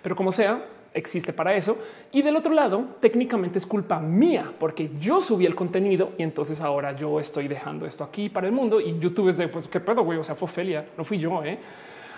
pero 0.00 0.14
como 0.14 0.30
sea, 0.30 0.64
existe 0.94 1.32
para 1.32 1.54
eso. 1.56 1.76
Y 2.12 2.22
del 2.22 2.36
otro 2.36 2.54
lado, 2.54 2.84
técnicamente 3.00 3.58
es 3.58 3.66
culpa 3.66 3.98
mía 3.98 4.52
porque 4.60 4.90
yo 5.00 5.20
subí 5.20 5.46
el 5.46 5.56
contenido 5.56 6.12
y 6.16 6.22
entonces 6.22 6.60
ahora 6.60 6.94
yo 6.94 7.18
estoy 7.18 7.48
dejando 7.48 7.86
esto 7.86 8.04
aquí 8.04 8.28
para 8.28 8.46
el 8.46 8.52
mundo 8.52 8.80
y 8.80 8.96
YouTube 8.98 9.28
es 9.28 9.36
de 9.36 9.48
pues 9.48 9.66
qué 9.66 9.80
pedo, 9.80 10.04
güey. 10.04 10.18
O 10.18 10.24
sea, 10.24 10.36
fue 10.36 10.48
no 10.96 11.04
fui 11.04 11.18
yo. 11.18 11.42
¿eh? 11.42 11.58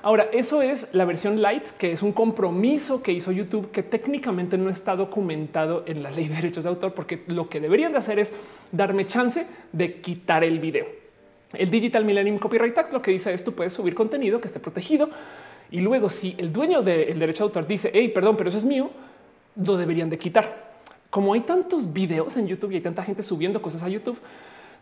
Ahora, 0.02 0.28
eso 0.32 0.62
es 0.62 0.92
la 0.94 1.04
versión 1.04 1.40
light, 1.40 1.64
que 1.78 1.92
es 1.92 2.02
un 2.02 2.12
compromiso 2.12 3.04
que 3.04 3.12
hizo 3.12 3.30
YouTube 3.30 3.70
que 3.70 3.84
técnicamente 3.84 4.58
no 4.58 4.68
está 4.68 4.96
documentado 4.96 5.84
en 5.86 6.02
la 6.02 6.10
ley 6.10 6.26
de 6.26 6.34
derechos 6.34 6.64
de 6.64 6.70
autor, 6.70 6.92
porque 6.92 7.22
lo 7.28 7.48
que 7.48 7.60
deberían 7.60 7.92
de 7.92 7.98
hacer 7.98 8.18
es 8.18 8.32
darme 8.72 9.06
chance 9.06 9.46
de 9.70 10.00
quitar 10.00 10.42
el 10.42 10.58
video. 10.58 10.86
El 11.54 11.70
Digital 11.70 12.04
Millennium 12.04 12.38
Copyright 12.38 12.76
Act 12.76 12.92
lo 12.92 13.00
que 13.00 13.12
dice 13.12 13.32
es 13.32 13.44
tú 13.44 13.52
puedes 13.52 13.72
subir 13.72 13.94
contenido 13.94 14.40
que 14.40 14.48
esté 14.48 14.58
protegido 14.58 15.08
y 15.70 15.80
luego, 15.80 16.10
si 16.10 16.34
el 16.36 16.52
dueño 16.52 16.82
del 16.82 17.18
derecho 17.18 17.44
de 17.44 17.48
autor 17.48 17.66
dice, 17.66 17.90
hey, 17.94 18.10
perdón, 18.12 18.36
pero 18.36 18.48
eso 18.48 18.58
es 18.58 18.64
mío, 18.64 18.90
lo 19.54 19.76
deberían 19.76 20.10
de 20.10 20.18
quitar. 20.18 20.72
Como 21.10 21.32
hay 21.32 21.40
tantos 21.40 21.92
videos 21.92 22.36
en 22.36 22.48
YouTube 22.48 22.72
y 22.72 22.76
hay 22.76 22.80
tanta 22.80 23.04
gente 23.04 23.22
subiendo 23.22 23.62
cosas 23.62 23.82
a 23.82 23.88
YouTube, 23.88 24.18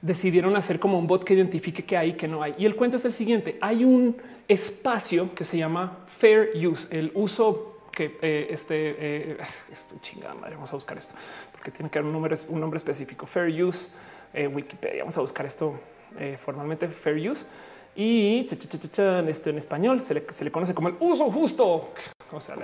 decidieron 0.03 0.57
hacer 0.57 0.81
como 0.81 0.99
un 0.99 1.07
bot 1.07 1.25
que 1.25 1.35
identifique 1.35 1.85
qué 1.85 1.97
hay 1.97 2.11
y 2.11 2.13
qué 2.15 2.27
no 2.27 2.43
hay. 2.43 2.55
Y 2.59 2.65
el 2.65 2.75
cuento 2.75 2.97
es 2.97 3.05
el 3.05 3.13
siguiente. 3.13 3.59
Hay 3.61 3.85
un 3.85 4.17
espacio 4.51 5.33
que 5.33 5.45
se 5.45 5.57
llama 5.57 5.99
Fair 6.19 6.51
Use, 6.67 6.89
el 6.91 7.13
uso 7.15 7.79
que 7.93 8.19
eh, 8.21 8.49
este 8.51 8.97
eh, 8.99 9.37
chingada 10.01 10.35
madre. 10.35 10.57
Vamos 10.57 10.71
a 10.73 10.75
buscar 10.75 10.99
esto 10.99 11.15
porque 11.53 11.71
tiene 11.71 11.89
que 11.89 11.99
haber 11.99 12.09
un 12.09 12.15
nombre, 12.15 12.35
un 12.49 12.61
nombre 12.61 12.77
específico. 12.77 13.27
Fair 13.27 13.63
Use 13.63 13.89
eh, 14.35 14.49
Wikipedia. 14.49 15.03
Vamos 15.03 15.17
a 15.17 15.21
buscar 15.21 15.47
esto 15.47 15.79
formalmente. 16.45 16.89
Fair 16.89 17.31
Use 17.31 17.47
y 18.03 18.47
esto 19.29 19.51
en 19.51 19.59
español 19.59 20.01
se 20.01 20.15
le, 20.15 20.51
conoce 20.51 20.73
como 20.73 20.89
el 20.89 20.95
uso 21.01 21.31
justo. 21.31 21.91
O 22.33 22.41
sea, 22.41 22.57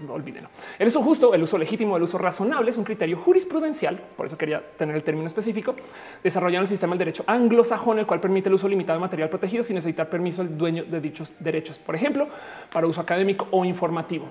no 0.00 0.12
olvídenlo. 0.12 0.50
El 0.78 0.88
uso 0.88 1.00
justo, 1.00 1.32
el 1.32 1.42
uso 1.42 1.56
legítimo, 1.56 1.96
el 1.96 2.02
uso 2.02 2.18
razonable 2.18 2.68
es 2.68 2.76
un 2.76 2.84
criterio 2.84 3.16
jurisprudencial. 3.16 3.98
Por 4.18 4.26
eso 4.26 4.36
quería 4.36 4.62
tener 4.76 4.94
el 4.96 5.02
término 5.02 5.26
específico. 5.26 5.74
Desarrollando 6.22 6.64
el 6.64 6.68
sistema 6.68 6.90
del 6.90 6.98
derecho 6.98 7.24
anglosajón, 7.26 8.00
el 8.00 8.06
cual 8.06 8.20
permite 8.20 8.50
el 8.50 8.54
uso 8.56 8.68
limitado 8.68 8.98
de 8.98 9.00
material 9.00 9.30
protegido 9.30 9.62
sin 9.62 9.76
necesitar 9.76 10.10
permiso 10.10 10.44
del 10.44 10.58
dueño 10.58 10.84
de 10.84 11.00
dichos 11.00 11.32
derechos, 11.38 11.78
por 11.78 11.94
ejemplo, 11.94 12.28
para 12.70 12.86
uso 12.86 13.00
académico 13.00 13.48
o 13.50 13.64
informativo. 13.64 14.26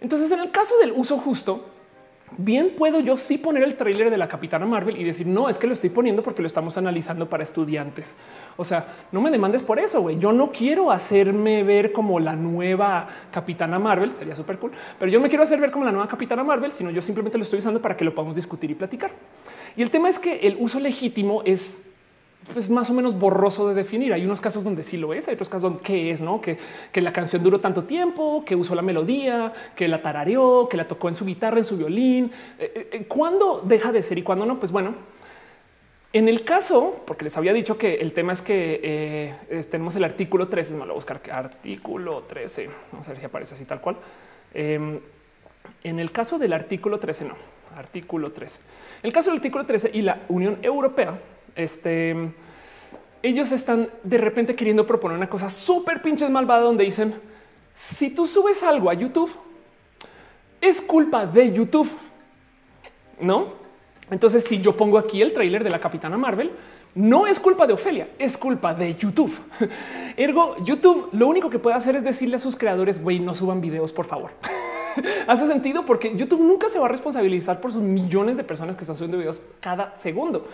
Entonces, 0.00 0.30
en 0.30 0.38
el 0.38 0.52
caso 0.52 0.78
del 0.78 0.92
uso 0.92 1.18
justo, 1.18 1.64
bien 2.38 2.72
puedo 2.76 3.00
yo 3.00 3.16
sí 3.16 3.38
poner 3.38 3.62
el 3.62 3.76
tráiler 3.76 4.10
de 4.10 4.16
la 4.16 4.28
Capitana 4.28 4.66
Marvel 4.66 5.00
y 5.00 5.04
decir 5.04 5.26
no 5.26 5.48
es 5.48 5.58
que 5.58 5.66
lo 5.66 5.72
estoy 5.72 5.90
poniendo 5.90 6.22
porque 6.22 6.42
lo 6.42 6.48
estamos 6.48 6.76
analizando 6.76 7.28
para 7.28 7.42
estudiantes. 7.42 8.14
O 8.56 8.64
sea, 8.64 8.86
no 9.12 9.20
me 9.20 9.30
demandes 9.30 9.62
por 9.62 9.78
eso. 9.78 10.00
güey. 10.02 10.18
Yo 10.18 10.32
no 10.32 10.52
quiero 10.52 10.90
hacerme 10.90 11.62
ver 11.62 11.92
como 11.92 12.20
la 12.20 12.34
nueva 12.34 13.08
Capitana 13.30 13.78
Marvel. 13.78 14.12
Sería 14.12 14.34
súper 14.34 14.58
cool, 14.58 14.72
pero 14.98 15.10
yo 15.10 15.20
me 15.20 15.28
quiero 15.28 15.42
hacer 15.42 15.60
ver 15.60 15.70
como 15.70 15.84
la 15.84 15.92
nueva 15.92 16.08
Capitana 16.08 16.44
Marvel, 16.44 16.72
sino 16.72 16.90
yo 16.90 17.02
simplemente 17.02 17.38
lo 17.38 17.44
estoy 17.44 17.60
usando 17.60 17.80
para 17.80 17.96
que 17.96 18.04
lo 18.04 18.14
podamos 18.14 18.36
discutir 18.36 18.70
y 18.70 18.74
platicar. 18.74 19.12
Y 19.76 19.82
el 19.82 19.90
tema 19.90 20.08
es 20.08 20.18
que 20.18 20.40
el 20.46 20.56
uso 20.58 20.80
legítimo 20.80 21.42
es 21.44 21.91
pues 22.52 22.68
más 22.70 22.90
o 22.90 22.94
menos 22.94 23.18
borroso 23.18 23.68
de 23.68 23.74
definir. 23.74 24.12
Hay 24.12 24.24
unos 24.24 24.40
casos 24.40 24.64
donde 24.64 24.82
sí 24.82 24.96
lo 24.96 25.14
es, 25.14 25.28
hay 25.28 25.34
otros 25.34 25.48
casos 25.48 25.62
donde 25.62 25.80
qué 25.82 26.10
es, 26.10 26.20
no 26.20 26.40
que, 26.40 26.58
que 26.90 27.00
la 27.00 27.12
canción 27.12 27.42
duró 27.42 27.60
tanto 27.60 27.84
tiempo, 27.84 28.44
que 28.44 28.56
usó 28.56 28.74
la 28.74 28.82
melodía, 28.82 29.52
que 29.76 29.88
la 29.88 30.02
tarareó, 30.02 30.68
que 30.68 30.76
la 30.76 30.88
tocó 30.88 31.08
en 31.08 31.16
su 31.16 31.24
guitarra, 31.24 31.58
en 31.58 31.64
su 31.64 31.76
violín. 31.76 32.30
Eh, 32.58 32.72
eh, 32.74 32.88
eh, 32.92 33.04
¿Cuándo 33.06 33.62
deja 33.64 33.92
de 33.92 34.02
ser 34.02 34.18
y 34.18 34.22
cuándo 34.22 34.44
no? 34.44 34.58
Pues 34.58 34.72
bueno, 34.72 34.94
en 36.12 36.28
el 36.28 36.44
caso, 36.44 37.02
porque 37.06 37.24
les 37.24 37.36
había 37.36 37.52
dicho 37.52 37.78
que 37.78 37.94
el 37.94 38.12
tema 38.12 38.32
es 38.32 38.42
que 38.42 39.34
tenemos 39.70 39.96
el 39.96 40.04
artículo 40.04 40.48
13, 40.48 40.74
me 40.74 40.80
lo 40.80 40.86
voy 40.86 40.92
a 40.92 40.94
buscar 40.96 41.22
artículo 41.30 42.24
13. 42.24 42.68
Vamos 42.92 43.06
a 43.08 43.12
ver 43.12 43.20
si 43.20 43.26
aparece 43.26 43.54
así 43.54 43.64
tal 43.64 43.80
cual. 43.80 43.96
Em, 44.52 45.00
en 45.84 45.98
el 45.98 46.12
caso 46.12 46.38
del 46.38 46.52
artículo 46.52 46.98
13, 46.98 47.24
no, 47.24 47.34
artículo 47.76 48.30
13. 48.32 48.58
En 49.02 49.06
el 49.08 49.12
caso 49.12 49.30
del 49.30 49.38
artículo 49.38 49.64
13 49.64 49.90
y 49.94 50.02
la 50.02 50.20
Unión 50.28 50.58
Europea 50.60 51.18
este, 51.54 52.16
ellos 53.22 53.52
están 53.52 53.88
de 54.02 54.18
repente 54.18 54.54
queriendo 54.54 54.86
proponer 54.86 55.16
una 55.16 55.28
cosa 55.28 55.50
súper 55.50 56.02
pinches 56.02 56.30
malvada 56.30 56.62
donde 56.62 56.84
dicen 56.84 57.14
si 57.74 58.14
tú 58.14 58.26
subes 58.26 58.62
algo 58.62 58.90
a 58.90 58.94
YouTube 58.94 59.30
es 60.60 60.80
culpa 60.80 61.26
de 61.26 61.52
YouTube, 61.52 61.90
no? 63.20 63.60
Entonces, 64.10 64.44
si 64.44 64.60
yo 64.60 64.76
pongo 64.76 64.98
aquí 64.98 65.20
el 65.20 65.32
tráiler 65.32 65.64
de 65.64 65.70
la 65.70 65.80
Capitana 65.80 66.16
Marvel, 66.16 66.52
no 66.94 67.26
es 67.26 67.40
culpa 67.40 67.66
de 67.66 67.72
Ofelia, 67.72 68.10
es 68.18 68.36
culpa 68.36 68.74
de 68.74 68.94
YouTube. 68.94 69.34
Ergo, 70.16 70.56
YouTube 70.64 71.08
lo 71.12 71.26
único 71.26 71.48
que 71.50 71.58
puede 71.58 71.74
hacer 71.74 71.96
es 71.96 72.04
decirle 72.04 72.36
a 72.36 72.38
sus 72.38 72.56
creadores, 72.56 73.02
güey, 73.02 73.18
no 73.18 73.34
suban 73.34 73.60
videos, 73.60 73.92
por 73.92 74.06
favor. 74.06 74.30
Hace 75.26 75.46
sentido 75.46 75.84
porque 75.86 76.14
YouTube 76.14 76.42
nunca 76.42 76.68
se 76.68 76.78
va 76.78 76.84
a 76.86 76.88
responsabilizar 76.88 77.60
por 77.60 77.72
sus 77.72 77.82
millones 77.82 78.36
de 78.36 78.44
personas 78.44 78.76
que 78.76 78.82
están 78.82 78.96
subiendo 78.96 79.18
videos 79.18 79.42
cada 79.60 79.94
segundo. 79.94 80.46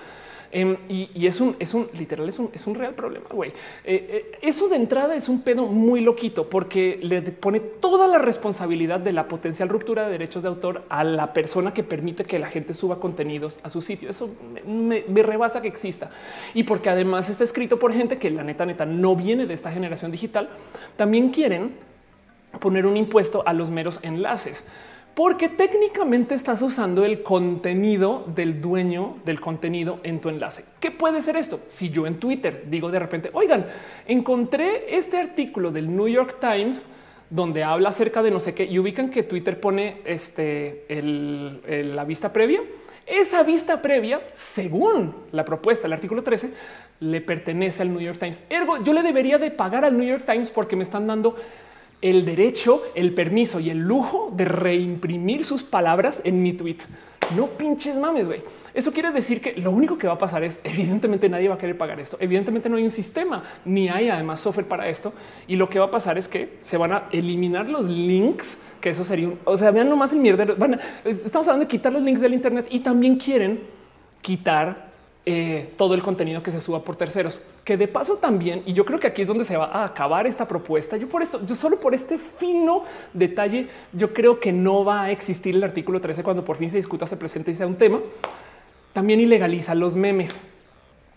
Em, 0.50 0.78
y, 0.88 1.26
es 1.26 1.42
un, 1.42 1.56
es 1.58 1.74
un 1.74 1.88
literal, 1.92 2.26
es 2.28 2.38
un, 2.38 2.50
es 2.54 2.66
un 2.66 2.74
real 2.74 2.94
problema. 2.94 3.26
Güey, 3.30 3.50
eh, 3.84 4.32
eh, 4.32 4.38
eso 4.40 4.68
de 4.68 4.76
entrada 4.76 5.14
es 5.14 5.28
un 5.28 5.42
pedo 5.42 5.66
muy 5.66 6.00
loquito 6.00 6.48
porque 6.48 6.98
le 7.02 7.20
pone 7.20 7.60
toda 7.60 8.06
la 8.06 8.18
responsabilidad 8.18 8.98
de 8.98 9.12
la 9.12 9.28
potencial 9.28 9.68
ruptura 9.68 10.06
de 10.06 10.12
derechos 10.12 10.44
de 10.44 10.48
autor 10.48 10.84
a 10.88 11.04
la 11.04 11.34
persona 11.34 11.74
que 11.74 11.82
permite 11.82 12.24
que 12.24 12.38
la 12.38 12.48
gente 12.48 12.72
suba 12.72 12.98
contenidos 12.98 13.60
a 13.62 13.68
su 13.68 13.82
sitio. 13.82 14.08
Eso 14.08 14.30
me, 14.66 15.04
me 15.06 15.22
rebasa 15.22 15.60
que 15.60 15.68
exista 15.68 16.10
y 16.54 16.62
porque 16.62 16.88
además 16.88 17.28
está 17.28 17.44
escrito 17.44 17.78
por 17.78 17.92
gente 17.92 18.18
que 18.18 18.30
la 18.30 18.42
neta, 18.42 18.64
neta 18.64 18.86
no 18.86 19.16
viene 19.16 19.46
de 19.46 19.52
esta 19.52 19.70
generación 19.70 20.10
digital. 20.10 20.48
También 20.96 21.28
quieren 21.28 21.72
poner 22.60 22.86
un 22.86 22.96
impuesto 22.96 23.42
a 23.46 23.52
los 23.52 23.70
meros 23.70 24.00
enlaces 24.02 24.64
porque 25.18 25.48
técnicamente 25.48 26.36
estás 26.36 26.62
usando 26.62 27.04
el 27.04 27.24
contenido 27.24 28.24
del 28.36 28.60
dueño 28.60 29.16
del 29.24 29.40
contenido 29.40 29.98
en 30.04 30.20
tu 30.20 30.28
enlace. 30.28 30.64
¿Qué 30.78 30.92
puede 30.92 31.22
ser 31.22 31.34
esto? 31.34 31.58
Si 31.66 31.90
yo 31.90 32.06
en 32.06 32.20
Twitter 32.20 32.66
digo 32.70 32.88
de 32.88 33.00
repente, 33.00 33.30
oigan, 33.32 33.66
encontré 34.06 34.96
este 34.96 35.18
artículo 35.18 35.72
del 35.72 35.88
New 35.92 36.06
York 36.06 36.36
Times 36.40 36.84
donde 37.30 37.64
habla 37.64 37.88
acerca 37.88 38.22
de 38.22 38.30
no 38.30 38.38
sé 38.38 38.54
qué 38.54 38.66
y 38.66 38.78
ubican 38.78 39.10
que 39.10 39.24
Twitter 39.24 39.58
pone 39.58 40.02
este 40.04 40.84
la 40.88 42.04
vista 42.04 42.32
previa. 42.32 42.60
Esa 43.04 43.42
vista 43.42 43.82
previa, 43.82 44.20
según 44.36 45.16
la 45.32 45.44
propuesta 45.44 45.82
del 45.82 45.94
artículo 45.94 46.22
13, 46.22 46.52
le 47.00 47.20
pertenece 47.22 47.82
al 47.82 47.90
New 47.90 48.00
York 48.00 48.20
Times. 48.20 48.40
Ergo, 48.50 48.84
yo 48.84 48.92
le 48.92 49.02
debería 49.02 49.38
de 49.38 49.50
pagar 49.50 49.84
al 49.84 49.98
New 49.98 50.06
York 50.06 50.22
Times 50.26 50.52
porque 50.52 50.76
me 50.76 50.84
están 50.84 51.08
dando 51.08 51.34
el 52.00 52.24
derecho, 52.24 52.82
el 52.94 53.14
permiso 53.14 53.60
y 53.60 53.70
el 53.70 53.78
lujo 53.78 54.32
de 54.34 54.44
reimprimir 54.44 55.44
sus 55.44 55.62
palabras 55.62 56.22
en 56.24 56.42
mi 56.42 56.52
tweet. 56.52 56.78
No 57.36 57.46
pinches 57.46 57.98
mames, 57.98 58.26
güey. 58.26 58.42
Eso 58.72 58.92
quiere 58.92 59.10
decir 59.10 59.40
que 59.40 59.54
lo 59.54 59.70
único 59.70 59.98
que 59.98 60.06
va 60.06 60.14
a 60.14 60.18
pasar 60.18 60.44
es, 60.44 60.60
evidentemente 60.64 61.28
nadie 61.28 61.48
va 61.48 61.56
a 61.56 61.58
querer 61.58 61.76
pagar 61.76 61.98
esto. 61.98 62.16
Evidentemente 62.20 62.68
no 62.68 62.76
hay 62.76 62.84
un 62.84 62.90
sistema, 62.90 63.42
ni 63.64 63.88
hay 63.88 64.08
además 64.08 64.40
software 64.40 64.66
para 64.66 64.88
esto. 64.88 65.12
Y 65.46 65.56
lo 65.56 65.68
que 65.68 65.78
va 65.78 65.86
a 65.86 65.90
pasar 65.90 66.16
es 66.16 66.28
que 66.28 66.58
se 66.60 66.76
van 66.76 66.92
a 66.92 67.08
eliminar 67.10 67.68
los 67.68 67.86
links, 67.86 68.58
que 68.80 68.90
eso 68.90 69.04
sería 69.04 69.28
un, 69.28 69.38
o 69.44 69.56
sea, 69.56 69.70
vean 69.72 69.88
nomás 69.88 70.12
el 70.12 70.20
mierdero. 70.20 70.56
Estamos 71.04 71.48
hablando 71.48 71.64
de 71.64 71.68
quitar 71.68 71.92
los 71.92 72.02
links 72.02 72.20
del 72.20 72.34
Internet 72.34 72.66
y 72.70 72.80
también 72.80 73.16
quieren 73.16 73.60
quitar 74.22 74.87
eh, 75.30 75.74
todo 75.76 75.92
el 75.92 76.02
contenido 76.02 76.42
que 76.42 76.50
se 76.50 76.58
suba 76.58 76.82
por 76.82 76.96
terceros, 76.96 77.38
que 77.62 77.76
de 77.76 77.86
paso 77.86 78.16
también, 78.16 78.62
y 78.64 78.72
yo 78.72 78.86
creo 78.86 78.98
que 78.98 79.08
aquí 79.08 79.20
es 79.20 79.28
donde 79.28 79.44
se 79.44 79.58
va 79.58 79.66
a 79.66 79.84
acabar 79.84 80.26
esta 80.26 80.48
propuesta. 80.48 80.96
Yo 80.96 81.06
por 81.06 81.20
esto, 81.20 81.44
yo 81.44 81.54
solo 81.54 81.78
por 81.78 81.94
este 81.94 82.16
fino 82.16 82.84
detalle, 83.12 83.68
yo 83.92 84.14
creo 84.14 84.40
que 84.40 84.52
no 84.52 84.86
va 84.86 85.02
a 85.02 85.10
existir 85.10 85.54
el 85.54 85.62
artículo 85.62 86.00
13 86.00 86.22
cuando 86.22 86.46
por 86.46 86.56
fin 86.56 86.70
se 86.70 86.78
discuta, 86.78 87.06
se 87.06 87.18
presente 87.18 87.50
y 87.50 87.56
sea 87.56 87.66
un 87.66 87.76
tema. 87.76 88.00
También 88.94 89.20
ilegaliza 89.20 89.74
los 89.74 89.96
memes. 89.96 90.40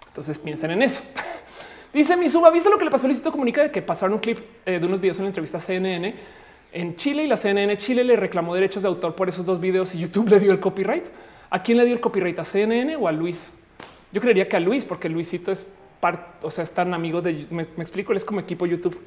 Entonces 0.09 0.37
piensen 0.39 0.71
en 0.71 0.81
eso. 0.81 1.01
Dice 1.93 2.17
mi 2.17 2.27
suba, 2.27 2.49
¿viste 2.49 2.69
lo 2.69 2.77
que 2.77 2.83
le 2.83 2.91
pasó 2.91 3.05
a 3.05 3.07
Luisito 3.07 3.31
Comunica 3.31 3.61
de 3.61 3.71
que 3.71 3.81
pasaron 3.81 4.15
un 4.15 4.19
clip 4.19 4.39
eh, 4.65 4.77
de 4.77 4.85
unos 4.85 4.99
videos 4.99 5.19
en 5.19 5.23
la 5.23 5.29
entrevista 5.29 5.61
CNN 5.61 6.15
en 6.73 6.97
Chile 6.97 7.23
y 7.23 7.27
la 7.27 7.37
CNN 7.37 7.77
Chile 7.77 8.03
le 8.03 8.17
reclamó 8.17 8.53
derechos 8.55 8.83
de 8.83 8.89
autor 8.89 9.15
por 9.15 9.29
esos 9.29 9.45
dos 9.45 9.61
videos 9.61 9.95
y 9.95 9.99
YouTube 9.99 10.27
le 10.27 10.41
dio 10.41 10.51
el 10.51 10.59
copyright? 10.59 11.05
¿A 11.49 11.63
quién 11.63 11.77
le 11.77 11.85
dio 11.85 11.93
el 11.93 12.01
copyright? 12.01 12.37
¿A 12.39 12.43
CNN 12.43 12.97
o 12.97 13.07
a 13.07 13.13
Luis? 13.13 13.53
Yo 14.11 14.21
creería 14.21 14.47
que 14.47 14.57
a 14.57 14.59
Luis, 14.59 14.85
porque 14.85 15.09
Luisito 15.09 15.51
es 15.51 15.71
parte, 15.99 16.45
o 16.45 16.51
sea, 16.51 16.63
es 16.63 16.73
tan 16.73 16.93
amigo 16.93 17.21
de, 17.21 17.47
me, 17.49 17.63
explico, 17.77 18.11
él 18.11 18.17
es 18.17 18.25
como 18.25 18.39
equipo 18.39 18.65
YouTube. 18.65 18.99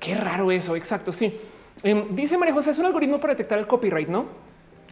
Qué 0.00 0.14
raro 0.14 0.50
eso, 0.50 0.76
exacto, 0.76 1.12
sí. 1.12 1.38
Em, 1.82 2.14
dice 2.14 2.36
María 2.36 2.54
José, 2.54 2.72
es 2.72 2.78
un 2.78 2.86
algoritmo 2.86 3.20
para 3.20 3.32
detectar 3.32 3.58
el 3.58 3.66
copyright, 3.66 4.08
¿no? 4.08 4.26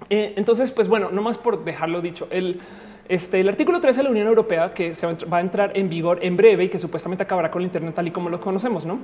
Eh, 0.09 0.35
entonces, 0.37 0.73
pues 0.73 0.89
bueno, 0.89 1.11
no 1.11 1.23
más 1.23 1.39
por 1.39 1.65
dejarlo 1.65 2.01
dicho, 2.01 2.29
el, 2.31 2.61
este, 3.09 3.41
el 3.41 3.49
artículo 3.49 3.81
13 3.81 3.99
de 3.99 4.05
la 4.05 4.11
Unión 4.11 4.27
Europea 4.27 4.73
que 4.73 4.95
se 4.95 5.07
va 5.07 5.39
a 5.39 5.41
entrar 5.41 5.77
en 5.77 5.89
vigor 5.89 6.19
en 6.23 6.37
breve 6.37 6.65
y 6.65 6.69
que 6.69 6.79
supuestamente 6.79 7.23
acabará 7.23 7.51
con 7.51 7.63
el 7.63 7.67
Internet 7.67 7.95
tal 7.95 8.09
y 8.09 8.11
como 8.11 8.31
lo 8.31 8.41
conocemos, 8.41 8.87
¿no? 8.87 9.01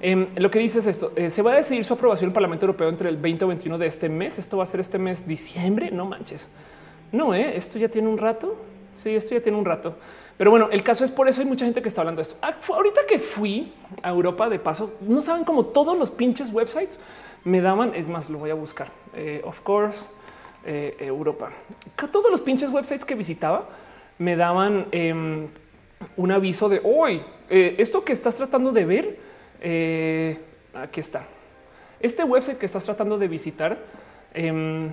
Em, 0.00 0.26
lo 0.36 0.50
que 0.50 0.58
dice 0.58 0.80
es 0.80 0.86
esto, 0.86 1.12
eh, 1.16 1.30
se 1.30 1.40
va 1.40 1.52
a 1.52 1.56
decidir 1.56 1.84
su 1.84 1.94
aprobación 1.94 2.26
en 2.26 2.30
el 2.30 2.34
Parlamento 2.34 2.66
Europeo 2.66 2.88
entre 2.88 3.08
el 3.08 3.16
20 3.16 3.44
o 3.44 3.48
21 3.48 3.78
de 3.78 3.86
este 3.86 4.08
mes. 4.08 4.38
Esto 4.38 4.56
va 4.56 4.64
a 4.64 4.66
ser 4.66 4.80
este 4.80 4.98
mes 4.98 5.26
diciembre, 5.26 5.90
no 5.90 6.04
manches. 6.04 6.48
No, 7.12 7.34
¿eh? 7.34 7.56
esto 7.56 7.78
ya 7.78 7.88
tiene 7.88 8.08
un 8.08 8.18
rato. 8.18 8.56
Sí, 8.94 9.14
esto 9.14 9.34
ya 9.34 9.42
tiene 9.42 9.58
un 9.58 9.64
rato. 9.64 9.96
Pero 10.36 10.50
bueno, 10.50 10.68
el 10.70 10.82
caso 10.82 11.04
es 11.04 11.10
por 11.10 11.28
eso 11.28 11.40
hay 11.40 11.46
mucha 11.46 11.64
gente 11.64 11.80
que 11.80 11.88
está 11.88 12.00
hablando 12.00 12.18
de 12.18 12.24
esto. 12.24 12.36
Ah, 12.42 12.54
ahorita 12.68 13.02
que 13.08 13.18
fui 13.18 13.72
a 14.02 14.10
Europa 14.10 14.48
de 14.48 14.58
paso, 14.58 14.96
no 15.00 15.20
saben 15.20 15.44
cómo 15.44 15.66
todos 15.66 15.96
los 15.96 16.10
pinches 16.10 16.52
websites 16.52 16.98
me 17.44 17.60
daban. 17.60 17.94
Es 17.94 18.08
más, 18.08 18.30
lo 18.30 18.38
voy 18.38 18.50
a 18.50 18.54
buscar. 18.54 18.88
Eh, 19.14 19.42
of 19.44 19.60
course, 19.60 20.06
eh, 20.64 20.96
Europa. 20.98 21.52
Todos 22.10 22.30
los 22.30 22.40
pinches 22.40 22.70
websites 22.70 23.04
que 23.04 23.14
visitaba 23.14 23.68
me 24.18 24.34
daban 24.34 24.86
em, 24.90 25.48
un 26.16 26.32
aviso 26.32 26.68
de 26.68 26.80
hoy. 26.82 27.22
Eh, 27.48 27.76
esto 27.78 28.04
que 28.04 28.12
estás 28.12 28.34
tratando 28.34 28.72
de 28.72 28.84
ver, 28.84 29.18
aquí 30.74 31.00
está. 31.00 31.26
Este 32.00 32.24
website 32.24 32.58
que 32.58 32.66
estás 32.66 32.84
tratando 32.84 33.18
de 33.18 33.28
visitar 33.28 33.78
em, 34.34 34.90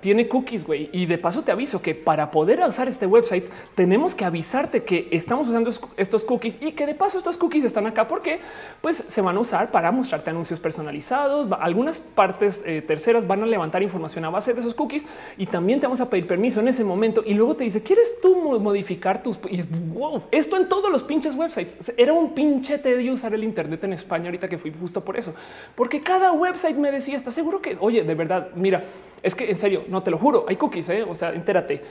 tiene 0.00 0.28
cookies, 0.28 0.66
güey. 0.66 0.88
Y 0.92 1.06
de 1.06 1.18
paso 1.18 1.42
te 1.42 1.52
aviso 1.52 1.82
que 1.82 1.94
para 1.94 2.30
poder 2.30 2.60
usar 2.60 2.88
este 2.88 3.06
website 3.06 3.44
tenemos 3.74 4.14
que 4.14 4.24
avisarte 4.24 4.82
que 4.82 5.08
estamos 5.10 5.48
usando 5.48 5.70
estos 5.96 6.24
cookies 6.24 6.58
y 6.60 6.72
que 6.72 6.86
de 6.86 6.94
paso 6.94 7.18
estos 7.18 7.36
cookies 7.36 7.64
están 7.64 7.86
acá 7.86 8.08
porque 8.08 8.40
pues 8.80 8.96
se 8.96 9.20
van 9.20 9.36
a 9.36 9.40
usar 9.40 9.70
para 9.70 9.90
mostrarte 9.92 10.30
anuncios 10.30 10.60
personalizados. 10.60 11.48
Algunas 11.60 12.00
partes 12.00 12.62
eh, 12.64 12.82
terceras 12.82 13.26
van 13.26 13.42
a 13.42 13.46
levantar 13.46 13.82
información 13.82 14.24
a 14.24 14.30
base 14.30 14.54
de 14.54 14.60
esos 14.60 14.74
cookies 14.74 15.04
y 15.36 15.46
también 15.46 15.80
te 15.80 15.86
vamos 15.86 16.00
a 16.00 16.08
pedir 16.08 16.26
permiso 16.26 16.60
en 16.60 16.68
ese 16.68 16.84
momento. 16.84 17.22
Y 17.26 17.34
luego 17.34 17.56
te 17.56 17.64
dice, 17.64 17.82
¿quieres 17.82 18.20
tú 18.22 18.58
modificar 18.60 19.22
tus... 19.22 19.38
Y, 19.50 19.62
wow, 19.62 20.22
esto 20.30 20.56
en 20.56 20.68
todos 20.68 20.90
los 20.90 21.02
pinches 21.02 21.34
websites. 21.34 21.92
Era 21.96 22.12
un 22.12 22.34
pinche 22.34 22.78
tedio 22.78 23.12
usar 23.12 23.34
el 23.34 23.44
Internet 23.44 23.84
en 23.84 23.92
España 23.92 24.26
ahorita 24.26 24.48
que 24.48 24.58
fui 24.58 24.72
justo 24.78 25.04
por 25.04 25.16
eso. 25.16 25.34
Porque 25.74 26.00
cada 26.00 26.32
website 26.32 26.76
me 26.76 26.90
decía, 26.90 27.16
¿estás 27.16 27.34
seguro 27.34 27.60
que, 27.60 27.76
oye, 27.80 28.02
de 28.04 28.14
verdad, 28.14 28.48
mira, 28.54 28.84
es 29.22 29.34
que 29.34 29.50
en 29.50 29.56
serio, 29.58 29.79
no 29.88 30.02
te 30.02 30.10
lo 30.10 30.18
juro, 30.18 30.44
hay 30.48 30.56
cookies, 30.56 30.88
¿eh? 30.88 31.02
o 31.02 31.14
sea, 31.14 31.32
entérate, 31.32 31.82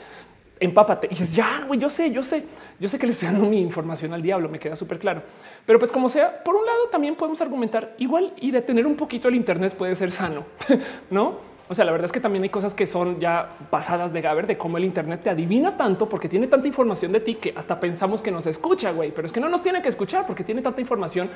empápate. 0.60 1.07
Y 1.07 1.11
dices, 1.11 1.34
ya, 1.36 1.64
güey, 1.68 1.80
yo 1.80 1.90
sé, 1.90 2.11
yo 2.11 2.24
sé, 2.24 2.45
yo 2.80 2.90
sé 2.90 2.99
que 2.99 3.07
le 3.07 3.14
estoy 3.14 3.28
dando 3.30 3.45
mi 3.45 3.61
información 3.61 4.14
al 4.14 4.22
diablo, 4.22 4.49
me 4.49 4.60
queda 4.60 4.76
súper 4.76 4.99
claro. 4.99 5.22
Pero 5.66 5.80
pues 5.80 5.91
como 5.91 6.10
sea, 6.10 6.44
por 6.44 6.56
un 6.56 6.66
lado 6.66 6.88
también 6.91 7.16
podemos 7.16 7.41
argumentar 7.41 7.95
igual 7.98 8.34
y 8.38 8.52
detener 8.52 8.86
un 8.86 8.95
poquito 8.95 9.28
el 9.28 9.36
Internet 9.36 9.76
puede 9.76 9.95
ser 9.95 10.11
sano, 10.11 10.45
¿no? 11.10 11.49
O 11.72 11.76
sea, 11.76 11.86
la 11.86 11.91
verdad 11.91 12.06
es 12.06 12.11
que 12.11 12.20
también 12.20 12.41
hay 12.41 12.49
cosas 12.49 12.74
que 12.74 12.88
son 12.88 13.20
ya 13.20 13.56
pasadas 13.70 14.11
de 14.11 14.22
Gaber 14.22 14.48
de 14.48 14.57
cómo 14.57 14.80
el 14.80 14.86
Internet 14.86 15.22
te 15.22 15.30
adivina 15.30 15.78
tanto 15.78 16.10
porque 16.10 16.28
tiene 16.28 16.48
tanta 16.48 16.66
información 16.66 17.11
de 17.11 17.20
ti 17.20 17.36
que 17.36 17.53
hasta 17.56 17.80
pensamos 17.80 18.24
que 18.24 18.32
nos 18.32 18.48
escucha, 18.48 18.91
güey, 18.91 19.11
pero 19.11 19.28
es 19.28 19.32
que 19.32 19.40
no 19.40 19.49
nos 19.49 19.61
tiene 19.61 19.84
que 19.84 19.90
escuchar 19.90 20.26
porque 20.26 20.44
tiene 20.44 20.64
tanta 20.64 20.82
información 20.82 21.30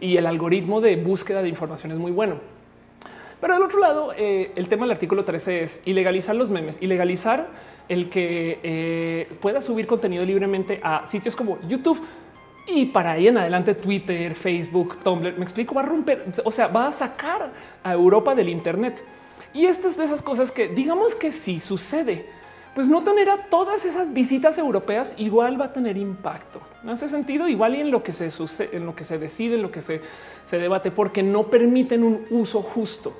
y 0.00 0.16
el 0.16 0.28
algoritmo 0.28 0.80
de 0.80 0.94
búsqueda 0.94 1.42
de 1.42 1.48
información 1.48 1.90
es 1.90 1.98
muy 1.98 2.12
bueno. 2.12 2.36
Pero 3.40 3.54
del 3.54 3.62
otro 3.62 3.78
lado, 3.78 4.12
eh, 4.16 4.52
el 4.54 4.68
tema 4.68 4.84
del 4.84 4.92
artículo 4.92 5.24
13 5.24 5.62
es 5.62 5.82
ilegalizar 5.86 6.36
los 6.36 6.50
memes, 6.50 6.80
ilegalizar 6.82 7.48
el 7.88 8.10
que 8.10 8.60
eh, 8.62 9.32
pueda 9.40 9.60
subir 9.60 9.86
contenido 9.86 10.24
libremente 10.24 10.80
a 10.82 11.06
sitios 11.06 11.34
como 11.34 11.58
YouTube. 11.62 12.00
Y 12.66 12.86
para 12.86 13.12
ahí 13.12 13.28
en 13.28 13.38
adelante 13.38 13.74
Twitter, 13.74 14.34
Facebook, 14.34 14.98
Tumblr, 15.02 15.36
me 15.36 15.42
explico, 15.42 15.74
va 15.74 15.82
a 15.82 15.86
romper, 15.86 16.26
o 16.44 16.52
sea, 16.52 16.68
va 16.68 16.88
a 16.88 16.92
sacar 16.92 17.50
a 17.82 17.92
Europa 17.92 18.34
del 18.34 18.48
Internet. 18.48 19.02
Y 19.54 19.66
estas 19.66 19.96
de 19.96 20.04
esas 20.04 20.22
cosas 20.22 20.52
que 20.52 20.68
digamos 20.68 21.14
que 21.14 21.32
si 21.32 21.58
sucede, 21.58 22.26
pues 22.74 22.86
no 22.86 23.02
tener 23.02 23.28
a 23.30 23.46
todas 23.46 23.84
esas 23.84 24.12
visitas 24.12 24.56
europeas 24.58 25.14
igual 25.16 25.60
va 25.60 25.66
a 25.66 25.72
tener 25.72 25.96
impacto. 25.96 26.60
En 26.84 26.90
ese 26.90 27.08
sentido, 27.08 27.48
igual 27.48 27.74
y 27.74 27.80
en 27.80 27.90
lo 27.90 28.02
que 28.02 28.12
se 28.12 28.30
sucede, 28.30 28.76
en 28.76 28.86
lo 28.86 28.94
que 28.94 29.04
se 29.04 29.18
decide, 29.18 29.56
en 29.56 29.62
lo 29.62 29.72
que 29.72 29.82
se, 29.82 30.00
se 30.44 30.58
debate, 30.58 30.92
porque 30.92 31.22
no 31.22 31.48
permiten 31.48 32.04
un 32.04 32.26
uso 32.30 32.62
justo. 32.62 33.12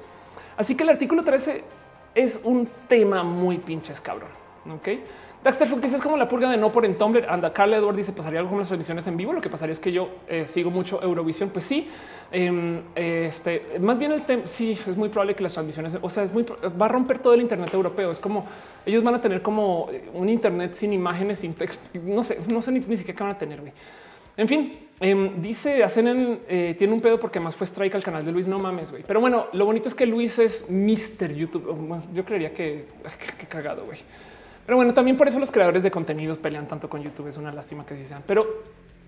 Así 0.60 0.74
que 0.74 0.82
el 0.82 0.90
artículo 0.90 1.24
13 1.24 1.64
es 2.14 2.42
un 2.44 2.68
tema 2.86 3.22
muy 3.22 3.56
pinches 3.56 3.98
cabrón. 3.98 4.28
Ok. 4.70 4.88
Daxter 5.42 5.66
Fook 5.66 5.80
dice 5.80 5.96
es 5.96 6.02
como 6.02 6.18
la 6.18 6.28
purga 6.28 6.50
de 6.50 6.58
no 6.58 6.70
por 6.70 6.84
en 6.84 6.98
Tumblr. 6.98 7.24
Anda, 7.30 7.50
Carl 7.50 7.72
Edward 7.72 7.96
dice 7.96 8.12
pasaría 8.12 8.40
algo 8.40 8.50
con 8.50 8.58
las 8.58 8.68
transmisiones 8.68 9.06
en 9.06 9.16
vivo. 9.16 9.32
Lo 9.32 9.40
que 9.40 9.48
pasaría 9.48 9.72
es 9.72 9.80
que 9.80 9.90
yo 9.90 10.10
eh, 10.28 10.46
sigo 10.46 10.70
mucho 10.70 11.02
Eurovisión. 11.02 11.48
Pues 11.48 11.64
sí, 11.64 11.88
em, 12.30 12.82
este 12.94 13.78
más 13.80 13.98
bien 13.98 14.12
el 14.12 14.26
tema. 14.26 14.42
Sí, 14.44 14.72
es 14.72 14.96
muy 14.98 15.08
probable 15.08 15.34
que 15.34 15.42
las 15.42 15.54
transmisiones, 15.54 15.96
o 15.98 16.10
sea, 16.10 16.24
es 16.24 16.32
muy 16.34 16.44
va 16.44 16.84
a 16.84 16.88
romper 16.90 17.20
todo 17.20 17.32
el 17.32 17.40
Internet 17.40 17.72
europeo. 17.72 18.10
Es 18.10 18.20
como 18.20 18.44
ellos 18.84 19.02
van 19.02 19.14
a 19.14 19.20
tener 19.22 19.40
como 19.40 19.88
un 20.12 20.28
Internet 20.28 20.74
sin 20.74 20.92
imágenes, 20.92 21.38
sin 21.38 21.54
texto. 21.54 21.82
No 22.04 22.22
sé, 22.22 22.38
no 22.52 22.60
sé 22.60 22.70
ni, 22.70 22.82
siquiera 22.82 23.16
qué 23.16 23.24
van 23.24 23.32
a 23.32 23.38
tener. 23.38 23.62
En 24.36 24.46
fin, 24.46 24.89
em, 25.00 25.40
dice 25.42 25.82
hacen 25.82 26.40
eh, 26.48 26.74
tiene 26.78 26.92
un 26.92 27.00
pedo 27.00 27.18
porque 27.18 27.40
más 27.40 27.56
fue 27.56 27.66
strike 27.66 27.94
al 27.94 28.02
canal 28.02 28.24
de 28.24 28.32
Luis. 28.32 28.46
No 28.46 28.58
mames, 28.58 28.90
güey. 28.90 29.02
Pero 29.06 29.20
bueno, 29.20 29.46
lo 29.52 29.64
bonito 29.64 29.88
es 29.88 29.94
que 29.94 30.06
Luis 30.06 30.38
es 30.38 30.70
Mr. 30.70 31.34
YouTube. 31.34 32.02
yo 32.14 32.24
creería 32.24 32.52
que 32.52 32.86
qué 33.38 33.46
cagado, 33.46 33.84
güey. 33.86 33.98
Pero 34.66 34.76
bueno, 34.76 34.94
también 34.94 35.16
por 35.16 35.26
eso 35.26 35.40
los 35.40 35.50
creadores 35.50 35.82
de 35.82 35.90
contenidos 35.90 36.38
pelean 36.38 36.68
tanto 36.68 36.88
con 36.88 37.02
YouTube. 37.02 37.26
Es 37.26 37.36
una 37.36 37.50
lástima 37.50 37.84
que 37.84 37.96
sí 37.96 38.04
sean, 38.04 38.22
pero 38.26 38.62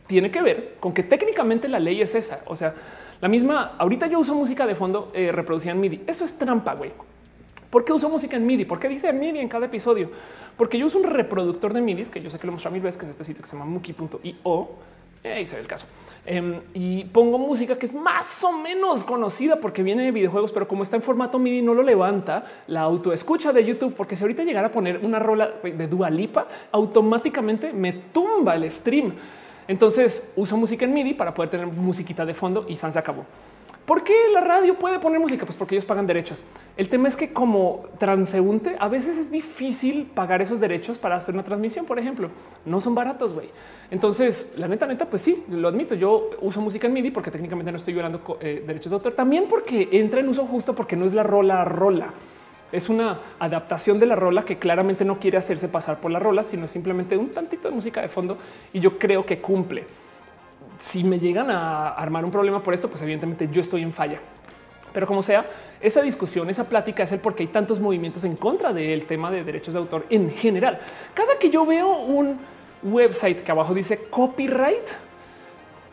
tiene 0.06 0.30
que 0.30 0.42
ver 0.42 0.74
con 0.80 0.92
que 0.92 1.02
técnicamente 1.02 1.68
la 1.68 1.78
ley 1.78 2.02
es 2.02 2.14
esa. 2.14 2.40
O 2.46 2.56
sea, 2.56 2.74
la 3.20 3.28
misma. 3.28 3.76
Ahorita 3.78 4.06
yo 4.08 4.18
uso 4.18 4.34
música 4.34 4.66
de 4.66 4.74
fondo 4.74 5.12
eh, 5.14 5.30
reproducida 5.30 5.72
en 5.72 5.80
MIDI. 5.80 6.02
Eso 6.06 6.24
es 6.24 6.36
trampa, 6.36 6.74
güey. 6.74 6.90
¿Por 7.70 7.84
qué 7.84 7.92
uso 7.92 8.08
música 8.08 8.36
en 8.36 8.44
MIDI? 8.44 8.64
¿Por 8.64 8.78
qué 8.80 8.88
dice 8.88 9.12
MIDI 9.12 9.38
en 9.38 9.48
cada 9.48 9.66
episodio? 9.66 10.10
Porque 10.56 10.78
yo 10.78 10.86
uso 10.86 10.98
un 10.98 11.04
reproductor 11.04 11.72
de 11.72 11.80
MIDI 11.80 12.04
que 12.06 12.20
yo 12.20 12.28
sé 12.28 12.38
que 12.38 12.46
lo 12.46 12.52
mostré 12.52 12.70
mil 12.70 12.82
veces, 12.82 12.98
que 12.98 13.06
es 13.06 13.10
este 13.10 13.24
sitio 13.24 13.42
que 13.42 13.48
se 13.48 13.56
llama 13.56 13.70
muki.io 13.70 14.68
ahí 15.24 15.46
se 15.46 15.56
ve 15.56 15.62
el 15.62 15.68
caso. 15.68 15.86
Em, 16.24 16.60
y 16.72 17.02
pongo 17.04 17.36
música 17.36 17.76
que 17.76 17.86
es 17.86 17.94
más 17.94 18.44
o 18.44 18.52
menos 18.52 19.02
conocida 19.02 19.56
porque 19.56 19.82
viene 19.82 20.04
de 20.04 20.12
videojuegos, 20.12 20.52
pero 20.52 20.68
como 20.68 20.84
está 20.84 20.94
en 20.94 21.02
formato 21.02 21.40
MIDI 21.40 21.62
no 21.62 21.74
lo 21.74 21.82
levanta 21.82 22.44
la 22.68 22.82
autoescucha 22.82 23.52
de 23.52 23.64
YouTube, 23.64 23.94
porque 23.94 24.14
si 24.14 24.22
ahorita 24.22 24.44
llegara 24.44 24.68
a 24.68 24.72
poner 24.72 25.00
una 25.02 25.18
rola 25.18 25.50
de 25.62 25.88
Dualipa, 25.88 26.46
automáticamente 26.70 27.72
me 27.72 27.92
tumba 27.92 28.54
el 28.54 28.70
stream. 28.70 29.14
Entonces 29.66 30.32
uso 30.36 30.56
música 30.56 30.84
en 30.84 30.94
MIDI 30.94 31.14
para 31.14 31.34
poder 31.34 31.50
tener 31.50 31.66
musiquita 31.66 32.24
de 32.24 32.34
fondo 32.34 32.66
y 32.68 32.76
San 32.76 32.92
se 32.92 33.00
acabó. 33.00 33.26
¿Por 33.86 34.04
qué 34.04 34.14
la 34.32 34.40
radio 34.40 34.78
puede 34.78 35.00
poner 35.00 35.18
música? 35.18 35.44
Pues 35.44 35.56
porque 35.56 35.74
ellos 35.74 35.84
pagan 35.84 36.06
derechos. 36.06 36.44
El 36.76 36.88
tema 36.88 37.08
es 37.08 37.16
que 37.16 37.32
como 37.32 37.84
transeúnte 37.98 38.76
a 38.78 38.88
veces 38.88 39.18
es 39.18 39.30
difícil 39.30 40.08
pagar 40.14 40.40
esos 40.40 40.60
derechos 40.60 40.98
para 40.98 41.16
hacer 41.16 41.34
una 41.34 41.42
transmisión, 41.42 41.84
por 41.84 41.98
ejemplo. 41.98 42.30
No 42.64 42.80
son 42.80 42.94
baratos, 42.94 43.34
güey. 43.34 43.50
Entonces, 43.90 44.54
la 44.56 44.68
neta, 44.68 44.86
neta, 44.86 45.06
pues 45.06 45.22
sí, 45.22 45.44
lo 45.50 45.66
admito. 45.66 45.96
Yo 45.96 46.30
uso 46.40 46.60
música 46.60 46.86
en 46.86 46.92
MIDI 46.92 47.10
porque 47.10 47.32
técnicamente 47.32 47.72
no 47.72 47.76
estoy 47.76 47.92
violando 47.92 48.38
eh, 48.40 48.62
derechos 48.64 48.90
de 48.90 48.96
autor. 48.96 49.14
También 49.14 49.46
porque 49.48 49.88
entra 49.90 50.20
en 50.20 50.28
uso 50.28 50.46
justo 50.46 50.74
porque 50.76 50.94
no 50.94 51.04
es 51.04 51.12
la 51.12 51.24
rola 51.24 51.64
rola. 51.64 52.14
Es 52.70 52.88
una 52.88 53.20
adaptación 53.40 53.98
de 53.98 54.06
la 54.06 54.14
rola 54.14 54.44
que 54.44 54.58
claramente 54.58 55.04
no 55.04 55.18
quiere 55.18 55.38
hacerse 55.38 55.68
pasar 55.68 56.00
por 56.00 56.12
la 56.12 56.20
rola, 56.20 56.44
sino 56.44 56.68
simplemente 56.68 57.16
un 57.16 57.30
tantito 57.30 57.68
de 57.68 57.74
música 57.74 58.00
de 58.00 58.08
fondo 58.08 58.38
y 58.72 58.80
yo 58.80 58.96
creo 58.96 59.26
que 59.26 59.40
cumple 59.40 59.84
si 60.82 61.04
me 61.04 61.20
llegan 61.20 61.48
a 61.48 61.90
armar 61.90 62.24
un 62.24 62.32
problema 62.32 62.60
por 62.60 62.74
esto, 62.74 62.88
pues 62.88 63.00
evidentemente 63.02 63.48
yo 63.52 63.60
estoy 63.60 63.82
en 63.82 63.92
falla. 63.92 64.18
Pero 64.92 65.06
como 65.06 65.22
sea, 65.22 65.46
esa 65.80 66.02
discusión, 66.02 66.50
esa 66.50 66.64
plática 66.64 67.04
es 67.04 67.12
el 67.12 67.20
por 67.20 67.36
qué 67.36 67.44
hay 67.44 67.50
tantos 67.50 67.78
movimientos 67.78 68.24
en 68.24 68.34
contra 68.34 68.72
del 68.72 69.06
tema 69.06 69.30
de 69.30 69.44
derechos 69.44 69.74
de 69.74 69.80
autor 69.80 70.06
en 70.10 70.30
general. 70.30 70.80
Cada 71.14 71.38
que 71.38 71.50
yo 71.50 71.64
veo 71.64 72.00
un 72.00 72.36
website 72.82 73.44
que 73.44 73.52
abajo 73.52 73.74
dice 73.74 74.06
copyright, 74.10 74.88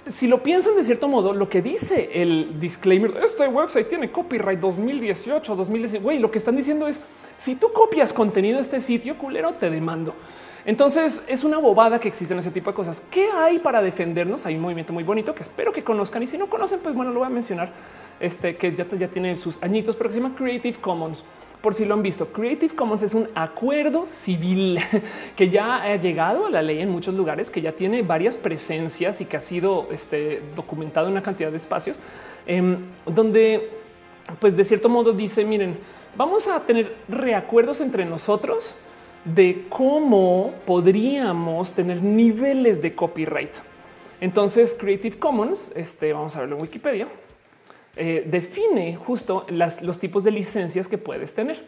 si 0.07 0.27
lo 0.27 0.41
piensan 0.41 0.75
de 0.75 0.83
cierto 0.83 1.07
modo, 1.07 1.33
lo 1.33 1.47
que 1.47 1.61
dice 1.61 2.09
el 2.11 2.59
disclaimer, 2.59 3.15
este 3.23 3.47
website 3.47 3.89
tiene 3.89 4.09
copyright 4.09 4.59
2018, 4.59 5.55
2019, 5.55 6.03
güey, 6.03 6.17
lo 6.17 6.31
que 6.31 6.39
están 6.39 6.55
diciendo 6.55 6.87
es, 6.87 6.99
si 7.37 7.55
tú 7.55 7.71
copias 7.71 8.11
contenido 8.11 8.55
de 8.55 8.63
este 8.63 8.81
sitio, 8.81 9.19
culero, 9.19 9.53
te 9.53 9.69
demando. 9.69 10.15
Entonces 10.69 11.23
es 11.27 11.43
una 11.43 11.57
bobada 11.57 11.99
que 11.99 12.07
existen 12.07 12.37
ese 12.37 12.51
tipo 12.51 12.69
de 12.69 12.75
cosas. 12.75 13.01
¿Qué 13.09 13.27
hay 13.31 13.57
para 13.57 13.81
defendernos? 13.81 14.45
Hay 14.45 14.53
un 14.53 14.61
movimiento 14.61 14.93
muy 14.93 15.03
bonito 15.03 15.33
que 15.33 15.41
espero 15.41 15.71
que 15.71 15.83
conozcan 15.83 16.21
y 16.21 16.27
si 16.27 16.37
no 16.37 16.47
conocen, 16.47 16.79
pues 16.83 16.93
bueno, 16.93 17.11
lo 17.11 17.21
voy 17.21 17.25
a 17.25 17.31
mencionar, 17.31 17.71
este 18.19 18.55
que 18.55 18.75
ya, 18.75 18.85
ya 18.87 19.07
tiene 19.07 19.35
sus 19.35 19.63
añitos, 19.63 19.95
pero 19.95 20.11
que 20.11 20.13
se 20.13 20.21
llama 20.21 20.35
Creative 20.35 20.77
Commons 20.79 21.23
por 21.59 21.73
si 21.73 21.85
lo 21.85 21.95
han 21.95 22.03
visto, 22.03 22.27
Creative 22.27 22.75
Commons 22.75 23.01
es 23.01 23.15
un 23.15 23.29
acuerdo 23.33 24.05
civil 24.05 24.79
que 25.35 25.49
ya 25.49 25.81
ha 25.81 25.95
llegado 25.95 26.45
a 26.45 26.51
la 26.51 26.61
ley 26.61 26.81
en 26.81 26.91
muchos 26.91 27.15
lugares, 27.15 27.49
que 27.49 27.63
ya 27.63 27.71
tiene 27.71 28.03
varias 28.03 28.37
presencias 28.37 29.21
y 29.21 29.25
que 29.25 29.37
ha 29.37 29.41
sido 29.41 29.87
este, 29.91 30.43
documentado 30.55 31.07
en 31.07 31.13
una 31.13 31.23
cantidad 31.23 31.49
de 31.49 31.57
espacios, 31.57 31.99
em, 32.45 32.77
donde 33.07 33.71
pues 34.39 34.55
de 34.55 34.63
cierto 34.63 34.87
modo 34.87 35.13
dice, 35.13 35.43
miren, 35.43 35.79
vamos 36.15 36.47
a 36.47 36.59
tener 36.59 36.95
reacuerdos 37.07 37.81
entre 37.81 38.05
nosotros 38.05 38.75
de 39.25 39.65
cómo 39.69 40.53
podríamos 40.65 41.73
tener 41.73 42.01
niveles 42.01 42.81
de 42.81 42.95
copyright. 42.95 43.53
Entonces, 44.21 44.75
Creative 44.79 45.17
Commons, 45.17 45.71
este, 45.75 46.13
vamos 46.13 46.35
a 46.35 46.41
verlo 46.41 46.55
en 46.55 46.61
Wikipedia 46.61 47.07
eh, 48.01 48.23
define 48.25 48.95
justo 48.95 49.45
los 49.49 49.99
tipos 49.99 50.23
de 50.23 50.31
licencias 50.31 50.87
que 50.87 50.97
puedes 50.97 51.33
tener. 51.33 51.61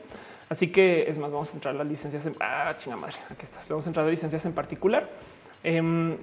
Así 0.48 0.72
que 0.72 1.04
es 1.10 1.18
más, 1.18 1.30
vamos 1.30 1.52
a 1.52 1.56
entrar 1.56 1.76
a 1.76 1.80
las 1.80 1.88
licencias 1.88 2.26
en 2.26 2.38
ah, 2.40 2.74
chinga 2.78 2.96
madre. 2.96 3.18
Aquí 3.30 3.44
estás. 3.44 3.68
Vamos 3.68 3.86
a 3.86 3.90
entrar 3.90 4.08
a 4.08 4.10
licencias 4.10 4.46
en 4.46 4.54
particular. 4.54 5.10
Em, 5.62 6.16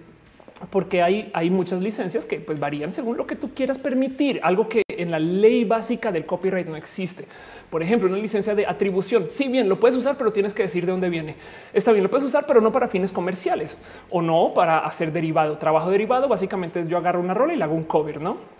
porque 0.70 1.02
hay, 1.02 1.30
hay 1.34 1.50
muchas 1.50 1.80
licencias 1.80 2.26
que 2.26 2.40
pues, 2.40 2.58
varían 2.58 2.92
según 2.92 3.16
lo 3.16 3.26
que 3.26 3.36
tú 3.36 3.54
quieras 3.54 3.78
permitir, 3.78 4.40
algo 4.42 4.68
que 4.68 4.82
en 4.88 5.10
la 5.10 5.18
ley 5.18 5.64
básica 5.64 6.10
del 6.10 6.26
copyright 6.26 6.66
no 6.66 6.76
existe. 6.76 7.26
Por 7.70 7.82
ejemplo, 7.82 8.08
una 8.08 8.18
licencia 8.18 8.54
de 8.54 8.66
atribución. 8.66 9.26
Sí, 9.28 9.48
bien 9.48 9.68
lo 9.68 9.78
puedes 9.78 9.96
usar, 9.96 10.16
pero 10.16 10.32
tienes 10.32 10.54
que 10.54 10.62
decir 10.62 10.86
de 10.86 10.92
dónde 10.92 11.10
viene. 11.10 11.36
Está 11.72 11.92
bien, 11.92 12.02
lo 12.02 12.10
puedes 12.10 12.26
usar, 12.26 12.44
pero 12.46 12.60
no 12.60 12.72
para 12.72 12.88
fines 12.88 13.12
comerciales 13.12 13.78
o 14.10 14.22
no 14.22 14.52
para 14.54 14.78
hacer 14.80 15.12
derivado. 15.12 15.58
Trabajo 15.58 15.90
derivado 15.90 16.28
básicamente 16.28 16.80
es 16.80 16.88
yo 16.88 16.96
agarro 16.96 17.20
una 17.20 17.34
rola 17.34 17.54
y 17.54 17.56
le 17.56 17.64
hago 17.64 17.74
un 17.74 17.84
cover, 17.84 18.20
no? 18.20 18.58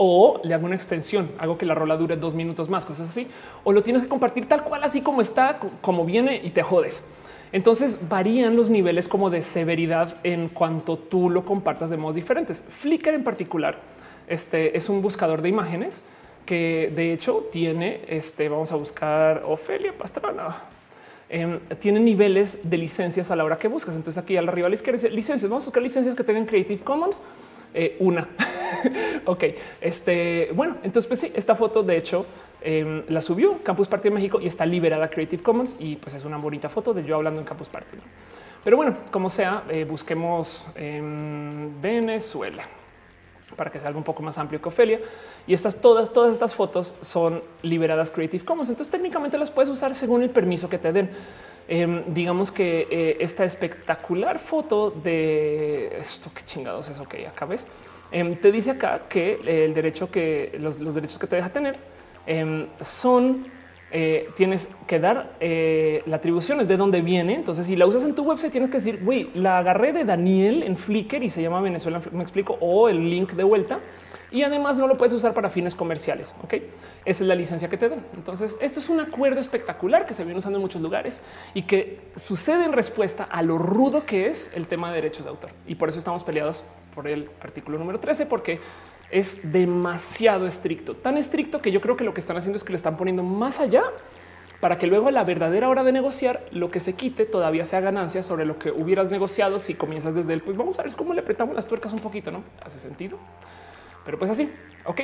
o 0.00 0.40
le 0.44 0.54
hago 0.54 0.64
una 0.64 0.76
extensión, 0.76 1.28
hago 1.38 1.58
que 1.58 1.66
la 1.66 1.74
rola 1.74 1.96
dure 1.96 2.16
dos 2.16 2.32
minutos 2.32 2.68
más, 2.68 2.86
cosas 2.86 3.10
así, 3.10 3.26
o 3.64 3.72
lo 3.72 3.82
tienes 3.82 4.04
que 4.04 4.08
compartir 4.08 4.46
tal 4.46 4.62
cual, 4.62 4.84
así 4.84 5.00
como 5.02 5.20
está, 5.20 5.58
como 5.82 6.04
viene 6.04 6.40
y 6.42 6.50
te 6.50 6.62
jodes. 6.62 7.04
Entonces 7.52 7.98
varían 8.08 8.56
los 8.56 8.70
niveles 8.70 9.08
como 9.08 9.30
de 9.30 9.42
severidad 9.42 10.16
en 10.24 10.48
cuanto 10.48 10.98
tú 10.98 11.30
lo 11.30 11.44
compartas 11.44 11.90
de 11.90 11.96
modos 11.96 12.16
diferentes. 12.16 12.62
Flickr 12.68 13.14
en 13.14 13.24
particular 13.24 13.78
este 14.28 14.76
es 14.76 14.90
un 14.90 15.00
buscador 15.00 15.40
de 15.40 15.48
imágenes 15.48 16.02
que 16.44 16.92
de 16.94 17.12
hecho 17.12 17.48
tiene 17.50 18.02
este. 18.08 18.48
Vamos 18.48 18.70
a 18.72 18.76
buscar 18.76 19.42
Ofelia 19.46 19.92
Pastrana. 19.96 20.64
Em, 21.30 21.58
tiene 21.78 22.00
niveles 22.00 22.68
de 22.68 22.76
licencias 22.78 23.30
a 23.30 23.36
la 23.36 23.44
hora 23.44 23.58
que 23.58 23.68
buscas. 23.68 23.96
Entonces 23.96 24.22
aquí 24.22 24.36
arriba 24.36 24.66
a 24.66 24.70
la 24.70 24.74
izquierda 24.74 25.08
licencias. 25.08 25.48
Vamos 25.50 25.64
a 25.64 25.66
buscar 25.66 25.82
licencias 25.82 26.14
que 26.14 26.24
tengan 26.24 26.44
Creative 26.44 26.82
Commons. 26.82 27.22
Eh, 27.72 27.96
una. 28.00 28.28
ok, 29.24 29.44
este 29.80 30.50
bueno, 30.54 30.76
entonces 30.82 31.06
pues 31.06 31.20
sí, 31.20 31.32
esta 31.34 31.54
foto 31.54 31.82
de 31.82 31.96
hecho 31.96 32.24
em, 32.68 33.04
la 33.08 33.22
subió 33.22 33.62
Campus 33.62 33.88
Party 33.88 34.08
de 34.08 34.14
México 34.14 34.40
y 34.40 34.46
está 34.46 34.66
liberada 34.66 35.08
Creative 35.08 35.42
Commons 35.42 35.76
y 35.78 35.96
pues 35.96 36.14
es 36.14 36.24
una 36.24 36.36
bonita 36.36 36.68
foto 36.68 36.92
de 36.92 37.04
yo 37.04 37.16
hablando 37.16 37.40
en 37.40 37.46
Campus 37.46 37.68
Party. 37.68 37.96
Pero 38.62 38.76
bueno, 38.76 38.96
como 39.10 39.30
sea, 39.30 39.64
eh, 39.68 39.84
busquemos 39.84 40.66
en 40.74 41.80
Venezuela 41.80 42.64
para 43.56 43.70
que 43.70 43.78
sea 43.78 43.88
algo 43.88 43.98
un 43.98 44.04
poco 44.04 44.22
más 44.22 44.36
amplio 44.36 44.60
que 44.60 44.68
Ofelia. 44.68 45.00
Y 45.46 45.54
estas 45.54 45.80
todas, 45.80 46.12
todas 46.12 46.32
estas 46.32 46.54
fotos 46.54 46.94
son 47.00 47.42
liberadas 47.62 48.10
Creative 48.10 48.44
Commons. 48.44 48.68
Entonces 48.68 48.90
técnicamente 48.90 49.38
las 49.38 49.50
puedes 49.50 49.70
usar 49.70 49.94
según 49.94 50.22
el 50.22 50.30
permiso 50.30 50.68
que 50.68 50.78
te 50.78 50.92
den. 50.92 51.10
Em, 51.66 52.04
digamos 52.08 52.52
que 52.52 52.86
eh, 52.90 53.16
esta 53.20 53.44
espectacular 53.44 54.38
foto 54.38 54.90
de 54.90 55.96
esto 55.98 56.30
que 56.34 56.44
chingados 56.44 56.88
es. 56.88 56.98
Ok, 56.98 57.14
acá 57.26 57.46
ves 57.46 57.66
Em, 58.10 58.36
te 58.36 58.50
dice 58.50 58.70
acá 58.70 59.02
que 59.08 59.38
el 59.44 59.74
derecho 59.74 60.10
que 60.10 60.56
los, 60.58 60.78
derechos 60.94 61.18
que 61.18 61.26
te 61.26 61.36
deja 61.36 61.50
tener 61.50 61.76
em, 62.28 62.66
son 62.80 63.46
eh, 63.90 64.28
tienes 64.36 64.68
que 64.86 65.00
dar 65.00 65.36
eh, 65.40 66.02
la 66.04 66.16
atribución 66.16 66.60
es 66.60 66.68
de 66.68 66.76
dónde 66.76 67.00
viene. 67.00 67.34
Entonces, 67.34 67.66
si 67.66 67.74
la 67.74 67.86
usas 67.86 68.04
en 68.04 68.14
tu 68.14 68.22
website, 68.22 68.52
tienes 68.52 68.70
que 68.70 68.76
decir, 68.76 69.02
güey, 69.02 69.30
la 69.34 69.58
agarré 69.58 69.92
de 69.92 70.04
Daniel 70.04 70.62
en 70.62 70.76
Flickr 70.76 71.22
y 71.22 71.30
se 71.30 71.40
llama 71.40 71.60
Venezuela. 71.60 72.00
Me 72.12 72.22
explico 72.22 72.58
o 72.60 72.88
el 72.88 73.08
link 73.08 73.32
de 73.32 73.44
vuelta. 73.44 73.80
Y 74.30 74.42
además 74.42 74.76
no 74.76 74.86
lo 74.86 74.98
puedes 74.98 75.14
usar 75.14 75.32
para 75.32 75.48
fines 75.48 75.74
comerciales. 75.74 76.34
Ok, 76.42 76.54
esa 77.06 77.24
es 77.24 77.28
la 77.28 77.34
licencia 77.34 77.70
que 77.70 77.78
te 77.78 77.88
dan. 77.88 78.04
Entonces, 78.14 78.58
esto 78.60 78.78
es 78.78 78.90
un 78.90 79.00
acuerdo 79.00 79.40
espectacular 79.40 80.04
que 80.04 80.12
se 80.12 80.22
viene 80.22 80.38
usando 80.38 80.58
en 80.58 80.62
muchos 80.62 80.82
lugares 80.82 81.22
y 81.54 81.62
que 81.62 82.00
sucede 82.16 82.66
en 82.66 82.72
respuesta 82.72 83.24
a 83.24 83.40
lo 83.40 83.56
rudo 83.56 84.04
que 84.04 84.28
es 84.28 84.54
el 84.54 84.66
tema 84.66 84.90
de 84.90 84.96
derechos 84.96 85.24
de 85.24 85.30
autor. 85.30 85.50
Y 85.66 85.76
por 85.76 85.88
eso 85.88 85.96
estamos 85.96 86.24
peleados 86.24 86.62
por 86.94 87.08
el 87.08 87.30
artículo 87.40 87.78
número 87.78 88.00
13, 88.00 88.26
porque 88.26 88.60
es 89.10 89.52
demasiado 89.52 90.46
estricto, 90.46 90.94
tan 90.94 91.16
estricto 91.16 91.62
que 91.62 91.72
yo 91.72 91.80
creo 91.80 91.96
que 91.96 92.04
lo 92.04 92.14
que 92.14 92.20
están 92.20 92.36
haciendo 92.36 92.56
es 92.56 92.64
que 92.64 92.72
lo 92.72 92.76
están 92.76 92.96
poniendo 92.96 93.22
más 93.22 93.60
allá 93.60 93.82
para 94.60 94.78
que 94.78 94.86
luego 94.86 95.08
a 95.08 95.12
la 95.12 95.24
verdadera 95.24 95.68
hora 95.68 95.84
de 95.84 95.92
negociar 95.92 96.44
lo 96.50 96.70
que 96.70 96.80
se 96.80 96.94
quite 96.94 97.24
todavía 97.24 97.64
sea 97.64 97.80
ganancia 97.80 98.22
sobre 98.22 98.44
lo 98.44 98.58
que 98.58 98.70
hubieras 98.70 99.10
negociado 99.10 99.58
si 99.60 99.74
comienzas 99.74 100.14
desde 100.14 100.32
el 100.32 100.42
pues 100.42 100.56
vamos 100.56 100.78
a 100.78 100.82
ver 100.82 100.94
cómo 100.94 101.14
le 101.14 101.20
apretamos 101.20 101.54
las 101.54 101.66
tuercas 101.66 101.92
un 101.92 102.00
poquito, 102.00 102.30
no 102.30 102.42
hace 102.60 102.80
sentido, 102.80 103.18
pero 104.04 104.18
pues 104.18 104.30
así. 104.30 104.50
Ok, 104.84 105.02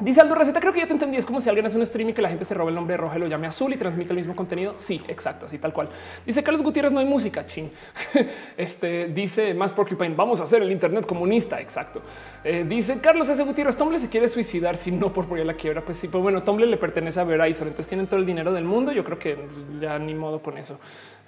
Dice 0.00 0.20
Aldo 0.20 0.36
Receta, 0.36 0.60
creo 0.60 0.72
que 0.72 0.78
ya 0.78 0.86
te 0.86 0.92
entendí. 0.92 1.16
Es 1.16 1.26
como 1.26 1.40
si 1.40 1.48
alguien 1.48 1.66
hace 1.66 1.76
un 1.76 1.84
stream 1.84 2.10
y 2.10 2.12
que 2.12 2.22
la 2.22 2.28
gente 2.28 2.44
se 2.44 2.54
robe 2.54 2.68
el 2.68 2.76
nombre 2.76 2.96
rojo 2.96 3.16
y 3.16 3.18
lo 3.18 3.26
llame 3.26 3.48
azul 3.48 3.72
y 3.72 3.76
transmite 3.76 4.12
el 4.12 4.18
mismo 4.18 4.36
contenido. 4.36 4.74
Sí, 4.76 5.02
exacto, 5.08 5.46
así 5.46 5.58
tal 5.58 5.72
cual. 5.72 5.88
Dice 6.24 6.42
Carlos 6.42 6.62
Gutiérrez, 6.62 6.92
no 6.92 7.00
hay 7.00 7.06
música. 7.06 7.46
Ching. 7.46 7.70
Este 8.56 9.06
dice 9.08 9.54
más 9.54 9.72
Porcupine, 9.72 10.14
vamos 10.14 10.40
a 10.40 10.44
hacer 10.44 10.62
el 10.62 10.70
Internet 10.70 11.04
comunista. 11.06 11.60
Exacto. 11.60 12.02
Eh, 12.44 12.64
dice 12.68 13.00
Carlos 13.00 13.28
S. 13.28 13.42
Gutiérrez, 13.42 13.76
Tumblr 13.76 13.98
se 13.98 14.08
quiere 14.08 14.28
suicidar 14.28 14.76
si 14.76 14.92
no 14.92 15.12
por 15.12 15.26
poner 15.26 15.46
la 15.46 15.54
quiebra. 15.54 15.82
Pues 15.82 15.98
sí, 15.98 16.08
pues 16.08 16.22
bueno, 16.22 16.42
Tumblr 16.44 16.68
le 16.68 16.76
pertenece 16.76 17.18
a 17.18 17.24
Verizon, 17.24 17.68
entonces 17.68 17.88
tienen 17.88 18.06
todo 18.06 18.20
el 18.20 18.26
dinero 18.26 18.52
del 18.52 18.64
mundo. 18.64 18.92
Yo 18.92 19.04
creo 19.04 19.18
que 19.18 19.36
ya 19.80 19.98
ni 19.98 20.14
modo 20.14 20.40
con 20.40 20.58
eso. 20.58 20.78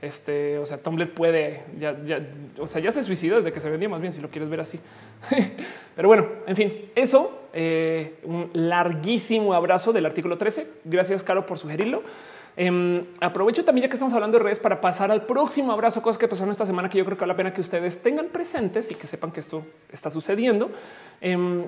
Este, 0.02 0.58
o 0.58 0.64
sea, 0.64 0.82
Tumblr 0.82 1.12
puede 1.12 1.62
ya, 1.78 1.94
ya, 2.04 2.26
o 2.58 2.66
sea, 2.66 2.80
ya 2.80 2.90
se 2.90 3.02
suicidó 3.02 3.36
desde 3.36 3.52
que 3.52 3.60
se 3.60 3.68
vendía 3.68 3.88
más 3.88 4.00
bien, 4.00 4.12
si 4.12 4.22
lo 4.22 4.30
quieres 4.30 4.48
ver 4.48 4.60
así. 4.60 4.80
Pero 5.96 6.08
bueno, 6.08 6.26
en 6.46 6.56
fin, 6.56 6.90
eso, 6.94 7.48
eh, 7.52 8.18
un 8.24 8.50
larguísimo 8.54 9.52
abrazo 9.52 9.92
del 9.92 10.06
artículo 10.06 10.38
13. 10.38 10.66
Gracias, 10.84 11.22
Caro, 11.22 11.44
por 11.44 11.58
sugerirlo. 11.58 12.02
Em, 12.56 13.06
aprovecho 13.20 13.64
también 13.64 13.84
ya 13.84 13.88
que 13.88 13.94
estamos 13.94 14.14
hablando 14.14 14.38
de 14.38 14.44
redes 14.44 14.58
para 14.58 14.80
pasar 14.80 15.10
al 15.10 15.26
próximo 15.26 15.70
abrazo, 15.72 16.02
cosas 16.02 16.18
que 16.18 16.28
pasaron 16.28 16.50
esta 16.50 16.66
semana 16.66 16.88
que 16.88 16.98
yo 16.98 17.04
creo 17.04 17.16
que 17.16 17.20
vale 17.20 17.32
la 17.32 17.36
pena 17.36 17.54
que 17.54 17.60
ustedes 17.60 18.02
tengan 18.02 18.26
presentes 18.28 18.90
y 18.90 18.94
que 18.94 19.06
sepan 19.06 19.30
que 19.30 19.40
esto 19.40 19.64
está 19.92 20.08
sucediendo. 20.10 20.70
Em, 21.20 21.64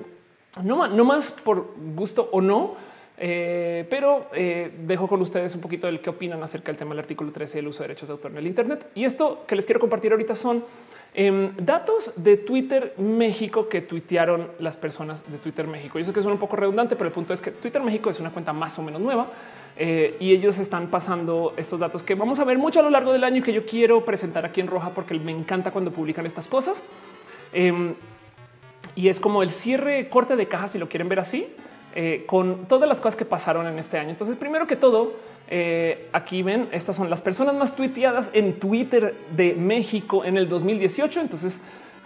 no 0.63 1.05
más 1.05 1.31
por 1.31 1.73
gusto 1.95 2.29
o 2.31 2.41
no, 2.41 2.75
eh, 3.25 3.87
pero 3.89 4.27
eh, 4.33 4.69
dejo 4.85 5.07
con 5.07 5.21
ustedes 5.21 5.55
un 5.55 5.61
poquito 5.61 5.87
del 5.87 6.01
qué 6.01 6.09
opinan 6.09 6.43
acerca 6.43 6.73
del 6.73 6.75
tema 6.77 6.89
del 6.89 6.99
artículo 6.99 7.31
13 7.31 7.59
del 7.59 7.69
uso 7.69 7.81
de 7.81 7.87
derechos 7.87 8.09
de 8.09 8.11
autor 8.11 8.31
en 8.31 8.37
el 8.39 8.47
Internet. 8.47 8.85
Y 8.95 9.05
esto 9.05 9.45
que 9.47 9.55
les 9.55 9.65
quiero 9.65 9.79
compartir 9.79 10.11
ahorita 10.11 10.35
son 10.35 10.65
em, 11.13 11.55
datos 11.55 12.21
de 12.21 12.35
Twitter 12.35 12.93
México 12.97 13.69
que 13.69 13.79
tuitearon 13.79 14.49
las 14.59 14.75
personas 14.75 15.23
de 15.31 15.37
Twitter 15.37 15.67
México. 15.67 15.97
Yo 15.97 16.03
sé 16.03 16.11
que 16.11 16.19
es 16.19 16.25
un 16.25 16.37
poco 16.37 16.57
redundante, 16.57 16.97
pero 16.97 17.07
el 17.07 17.13
punto 17.13 17.33
es 17.33 17.39
que 17.39 17.51
Twitter 17.51 17.81
México 17.81 18.09
es 18.09 18.19
una 18.19 18.29
cuenta 18.29 18.51
más 18.51 18.77
o 18.77 18.81
menos 18.81 18.99
nueva. 18.99 19.27
Eh, 19.77 20.17
y 20.19 20.33
ellos 20.33 20.59
están 20.59 20.87
pasando 20.87 21.53
estos 21.55 21.79
datos 21.79 22.03
que 22.03 22.15
vamos 22.15 22.39
a 22.39 22.43
ver 22.43 22.57
mucho 22.57 22.81
a 22.81 22.83
lo 22.83 22.89
largo 22.89 23.13
del 23.13 23.23
año 23.23 23.37
y 23.37 23.41
que 23.41 23.53
yo 23.53 23.65
quiero 23.65 24.03
presentar 24.03 24.43
aquí 24.43 24.59
en 24.59 24.67
roja 24.67 24.89
porque 24.89 25.17
me 25.17 25.31
encanta 25.31 25.71
cuando 25.71 25.91
publican 25.91 26.25
estas 26.25 26.47
cosas. 26.47 26.83
Em, 27.53 27.95
y 28.95 29.07
es 29.07 29.21
como 29.21 29.43
el 29.43 29.51
cierre 29.51 30.09
corte 30.09 30.35
de 30.35 30.49
caja, 30.49 30.67
si 30.67 30.77
lo 30.77 30.89
quieren 30.89 31.07
ver 31.07 31.19
así, 31.19 31.55
eh, 31.95 32.23
con 32.25 32.65
todas 32.67 32.89
las 32.89 32.99
cosas 32.99 33.15
que 33.15 33.25
pasaron 33.25 33.67
en 33.67 33.77
este 33.77 33.97
año. 33.97 34.09
Entonces, 34.09 34.35
primero 34.35 34.65
que 34.65 34.75
todo, 34.75 35.13
eh, 35.49 36.09
aquí 36.13 36.41
ven, 36.41 36.67
estas 36.71 36.95
son 36.95 37.09
las 37.09 37.21
personas 37.21 37.53
más 37.55 37.75
tuiteadas 37.75 38.29
en 38.33 38.59
Twitter 38.59 39.15
de 39.35 39.53
México 39.53 40.25
en 40.25 40.37
el 40.37 40.49
2018. 40.49 41.21
Entonces, 41.21 41.61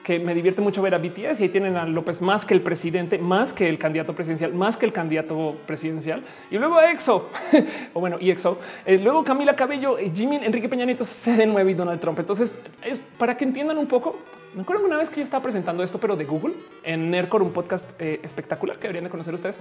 que 0.07 0.19
me 0.19 0.33
divierte 0.33 0.61
mucho 0.61 0.81
ver 0.81 0.95
a 0.95 0.99
BTS 0.99 1.41
y 1.41 1.43
ahí 1.43 1.49
tienen 1.49 1.75
a 1.75 1.85
López 1.85 2.21
más 2.21 2.45
que 2.45 2.53
el 2.53 2.61
presidente, 2.61 3.17
más 3.17 3.51
que 3.51 3.67
el 3.67 3.77
candidato 3.77 4.15
presidencial, 4.15 4.53
más 4.53 4.77
que 4.77 4.85
el 4.85 4.93
candidato 4.93 5.57
presidencial 5.65 6.23
y 6.49 6.57
luego 6.57 6.77
a 6.77 6.89
EXO 6.89 7.29
o 7.93 7.99
bueno, 7.99 8.15
y 8.17 8.31
EXO, 8.31 8.57
eh, 8.85 8.97
luego 8.99 9.25
Camila 9.25 9.53
Cabello, 9.53 9.97
Jimmy, 10.15 10.37
Enrique 10.37 10.69
Peña 10.69 10.85
Nieto, 10.85 11.03
CD9 11.03 11.71
y 11.71 11.73
Donald 11.73 11.99
Trump. 11.99 12.19
Entonces 12.19 12.57
es 12.85 13.01
para 13.17 13.35
que 13.35 13.43
entiendan 13.43 13.77
un 13.77 13.87
poco. 13.87 14.15
Me 14.55 14.61
acuerdo 14.61 14.85
una 14.85 14.95
vez 14.95 15.09
que 15.09 15.17
yo 15.17 15.23
estaba 15.23 15.43
presentando 15.43 15.83
esto, 15.83 15.97
pero 15.97 16.15
de 16.15 16.23
Google 16.23 16.53
en 16.85 17.11
Nerdcore, 17.11 17.43
un 17.43 17.51
podcast 17.51 17.91
eh, 17.99 18.21
espectacular 18.23 18.77
que 18.77 18.83
deberían 18.83 19.03
de 19.03 19.09
conocer 19.09 19.33
ustedes. 19.33 19.59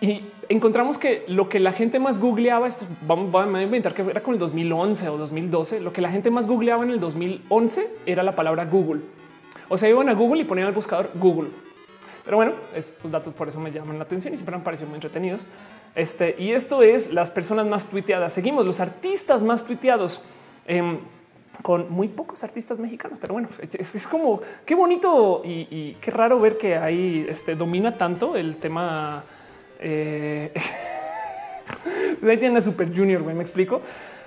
y 0.00 0.24
encontramos 0.48 0.98
que 0.98 1.22
lo 1.28 1.48
que 1.48 1.60
la 1.60 1.70
gente 1.70 2.00
más 2.00 2.18
googleaba, 2.18 2.66
esto 2.66 2.86
vamos 3.06 3.32
a 3.32 3.62
inventar 3.62 3.94
que 3.94 4.02
era 4.02 4.20
con 4.20 4.34
el 4.34 4.40
2011 4.40 5.08
o 5.10 5.16
2012, 5.16 5.78
lo 5.78 5.92
que 5.92 6.00
la 6.00 6.10
gente 6.10 6.32
más 6.32 6.48
googleaba 6.48 6.82
en 6.82 6.90
el 6.90 6.98
2011 6.98 7.88
era 8.04 8.24
la 8.24 8.34
palabra 8.34 8.64
Google. 8.64 9.02
O 9.68 9.78
sea, 9.78 9.88
iban 9.88 10.08
a 10.08 10.14
Google 10.14 10.42
y 10.42 10.44
ponían 10.44 10.68
el 10.68 10.74
buscador 10.74 11.10
Google. 11.14 11.50
Pero 12.24 12.36
bueno, 12.38 12.52
estos 12.74 13.10
datos 13.10 13.32
por 13.34 13.48
eso 13.48 13.60
me 13.60 13.70
llaman 13.70 13.98
la 13.98 14.04
atención 14.04 14.34
y 14.34 14.36
siempre 14.36 14.56
han 14.56 14.64
parecido 14.64 14.88
muy 14.88 14.96
entretenidos. 14.96 15.46
Este 15.94 16.34
y 16.38 16.52
esto 16.52 16.82
es 16.82 17.12
las 17.12 17.30
personas 17.30 17.66
más 17.66 17.86
tuiteadas. 17.86 18.32
Seguimos 18.32 18.66
los 18.66 18.80
artistas 18.80 19.44
más 19.44 19.64
tuiteados. 19.64 20.20
Em, 20.66 20.98
con 21.62 21.90
muy 21.90 22.08
pocos 22.08 22.44
artistas 22.44 22.78
mexicanos, 22.78 23.18
pero 23.18 23.32
bueno, 23.32 23.48
es, 23.60 24.06
como 24.06 24.40
qué 24.64 24.74
bonito 24.74 25.42
y, 25.44 25.96
qué 26.00 26.10
raro 26.10 26.38
ver 26.38 26.58
que 26.58 26.76
ahí 26.76 27.26
este, 27.28 27.56
domina 27.56 27.96
tanto 27.96 28.36
el 28.36 28.56
tema. 28.56 29.24
Eh, 29.80 30.52
ahí 32.22 32.36
tiene 32.36 32.58
a 32.58 32.60
Super 32.60 32.94
Junior, 32.94 33.22
me 33.22 33.40
explico. 33.40 33.80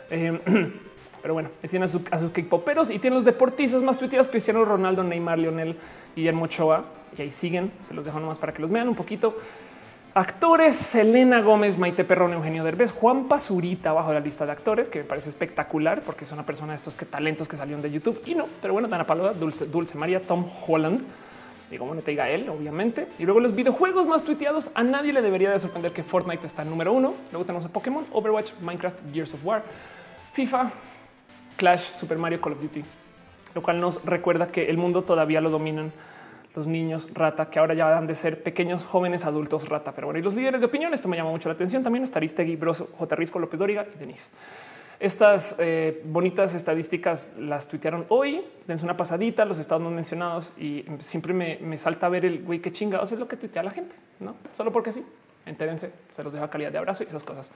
Em, 0.10 0.40
pero 1.22 1.34
bueno, 1.34 1.50
tiene 1.70 1.86
a, 1.86 1.88
sus 1.88 2.02
K-poperos 2.02 2.90
y 2.92 3.00
tiene 3.00 3.16
los 3.16 3.26
deportistas 3.26 3.84
más 3.84 3.98
tuiteados: 3.98 4.30
Cristiano 4.30 4.66
Ronaldo, 4.66 5.04
Neymar, 5.04 5.40
Lionel, 5.40 5.78
y 6.16 6.32
Mochoa. 6.32 6.86
Y 7.18 7.22
ahí 7.22 7.32
siguen. 7.32 7.72
Se 7.82 7.94
los 7.94 8.06
dejo 8.06 8.20
nomás 8.20 8.40
para 8.40 8.54
que 8.54 8.62
los 8.62 8.72
vean 8.72 8.88
un 8.88 8.96
poquito. 8.96 9.36
Actores, 10.14 10.76
Selena 10.76 11.40
Gómez, 11.42 11.78
Maite 11.78 12.04
Perrón, 12.04 12.34
Eugenio 12.34 12.64
Derbez, 12.64 12.92
Juan 12.92 13.28
Pazurita 13.28 13.94
bajo 13.94 14.12
la 14.12 14.20
lista 14.20 14.44
de 14.44 14.52
actores, 14.52 14.90
que 14.90 15.00
me 15.00 15.06
parece 15.06 15.30
espectacular 15.30 16.02
porque 16.02 16.26
es 16.26 16.32
una 16.32 16.46
persona 16.46 16.74
de 16.74 16.78
estos 16.78 16.96
que 16.96 17.06
talentos 17.06 17.48
que 17.48 17.56
salieron 17.56 17.82
de 17.84 17.92
YouTube. 17.92 18.22
Y 18.26 18.34
no, 18.34 18.48
pero 18.60 18.74
bueno, 18.74 18.88
Dana 18.88 19.06
Paloma, 19.06 19.34
Dulce, 19.34 19.68
Dulce 19.68 19.98
María, 19.98 20.22
Tom 20.22 20.46
Holland. 20.68 21.02
Digo, 21.70 21.86
bueno, 21.86 22.02
te 22.02 22.12
diga 22.12 22.28
él, 22.28 22.50
obviamente. 22.50 23.08
Y 23.20 23.26
luego 23.26 23.40
los 23.40 23.54
videojuegos 23.56 24.08
más 24.08 24.24
tuiteados. 24.24 24.72
A 24.74 24.84
nadie 24.84 25.14
le 25.14 25.22
debería 25.22 25.52
de 25.52 25.60
sorprender 25.60 25.92
que 25.92 26.02
Fortnite 26.02 26.46
está 26.46 26.64
en 26.64 26.72
número 26.72 26.92
uno. 26.92 27.14
Luego 27.32 27.46
tenemos 27.46 27.66
a 27.66 27.70
Pokémon, 27.70 28.06
Overwatch, 28.12 28.54
Minecraft, 28.62 29.14
Gears 29.14 29.36
of 29.36 29.46
War, 29.46 29.62
FIFA, 30.34 30.72
Clash, 31.60 31.82
Super 31.82 32.18
Mario, 32.18 32.40
Call 32.40 32.54
of 32.54 32.62
Duty, 32.62 32.86
lo 33.54 33.62
cual 33.62 33.82
nos 33.82 34.06
recuerda 34.06 34.48
que 34.48 34.70
el 34.70 34.78
mundo 34.78 35.02
todavía 35.02 35.42
lo 35.42 35.50
dominan 35.50 35.92
los 36.56 36.68
niños 36.68 37.14
rata, 37.14 37.50
que 37.50 37.60
ahora 37.60 37.74
ya 37.74 37.86
van 37.86 38.08
de 38.08 38.16
ser 38.16 38.42
pequeños 38.42 38.86
jóvenes 38.86 39.26
adultos 39.26 39.68
rata. 39.68 39.92
Pero 39.92 40.08
bueno, 40.08 40.20
y 40.20 40.24
los 40.24 40.34
líderes 40.34 40.62
de 40.62 40.68
opinión, 40.68 40.94
esto 40.94 41.10
me 41.10 41.18
llama 41.18 41.32
mucho 41.32 41.50
la 41.50 41.56
atención. 41.56 41.84
También 41.84 42.06
Aristegui, 42.12 42.56
Broso, 42.56 42.90
J. 42.98 43.16
Risco, 43.18 43.40
López 43.40 43.60
Dóriga 43.60 43.86
y 43.94 44.00
Denise. 44.00 44.32
Estas 45.02 45.58
eh, 45.60 46.02
bonitas 46.06 46.54
estadísticas 46.54 47.34
las 47.38 47.68
tuitearon 47.68 48.06
hoy. 48.08 48.42
Dense 48.66 48.86
una 48.86 48.96
pasadita, 48.96 49.44
los 49.44 49.60
estados 49.60 49.92
mencionados 49.92 50.58
y 50.58 50.86
siempre 51.00 51.34
me, 51.34 51.78
salta 51.78 52.08
ver 52.08 52.24
el 52.24 52.42
güey 52.44 52.60
que 52.60 52.72
chingados 52.72 53.12
es 53.12 53.20
lo 53.20 53.28
que 53.28 53.36
tuitea 53.36 53.64
la 53.64 53.72
gente, 53.72 53.96
no 54.22 54.36
solo 54.56 54.72
porque 54.72 54.94
sí. 54.94 55.06
Entérense, 55.46 55.92
se 56.12 56.24
los 56.24 56.32
dejo 56.32 56.46
a 56.46 56.50
calidad 56.50 56.72
de 56.72 56.78
abrazo 56.78 57.04
y 57.04 57.08
esas 57.08 57.24
cosas. 57.24 57.52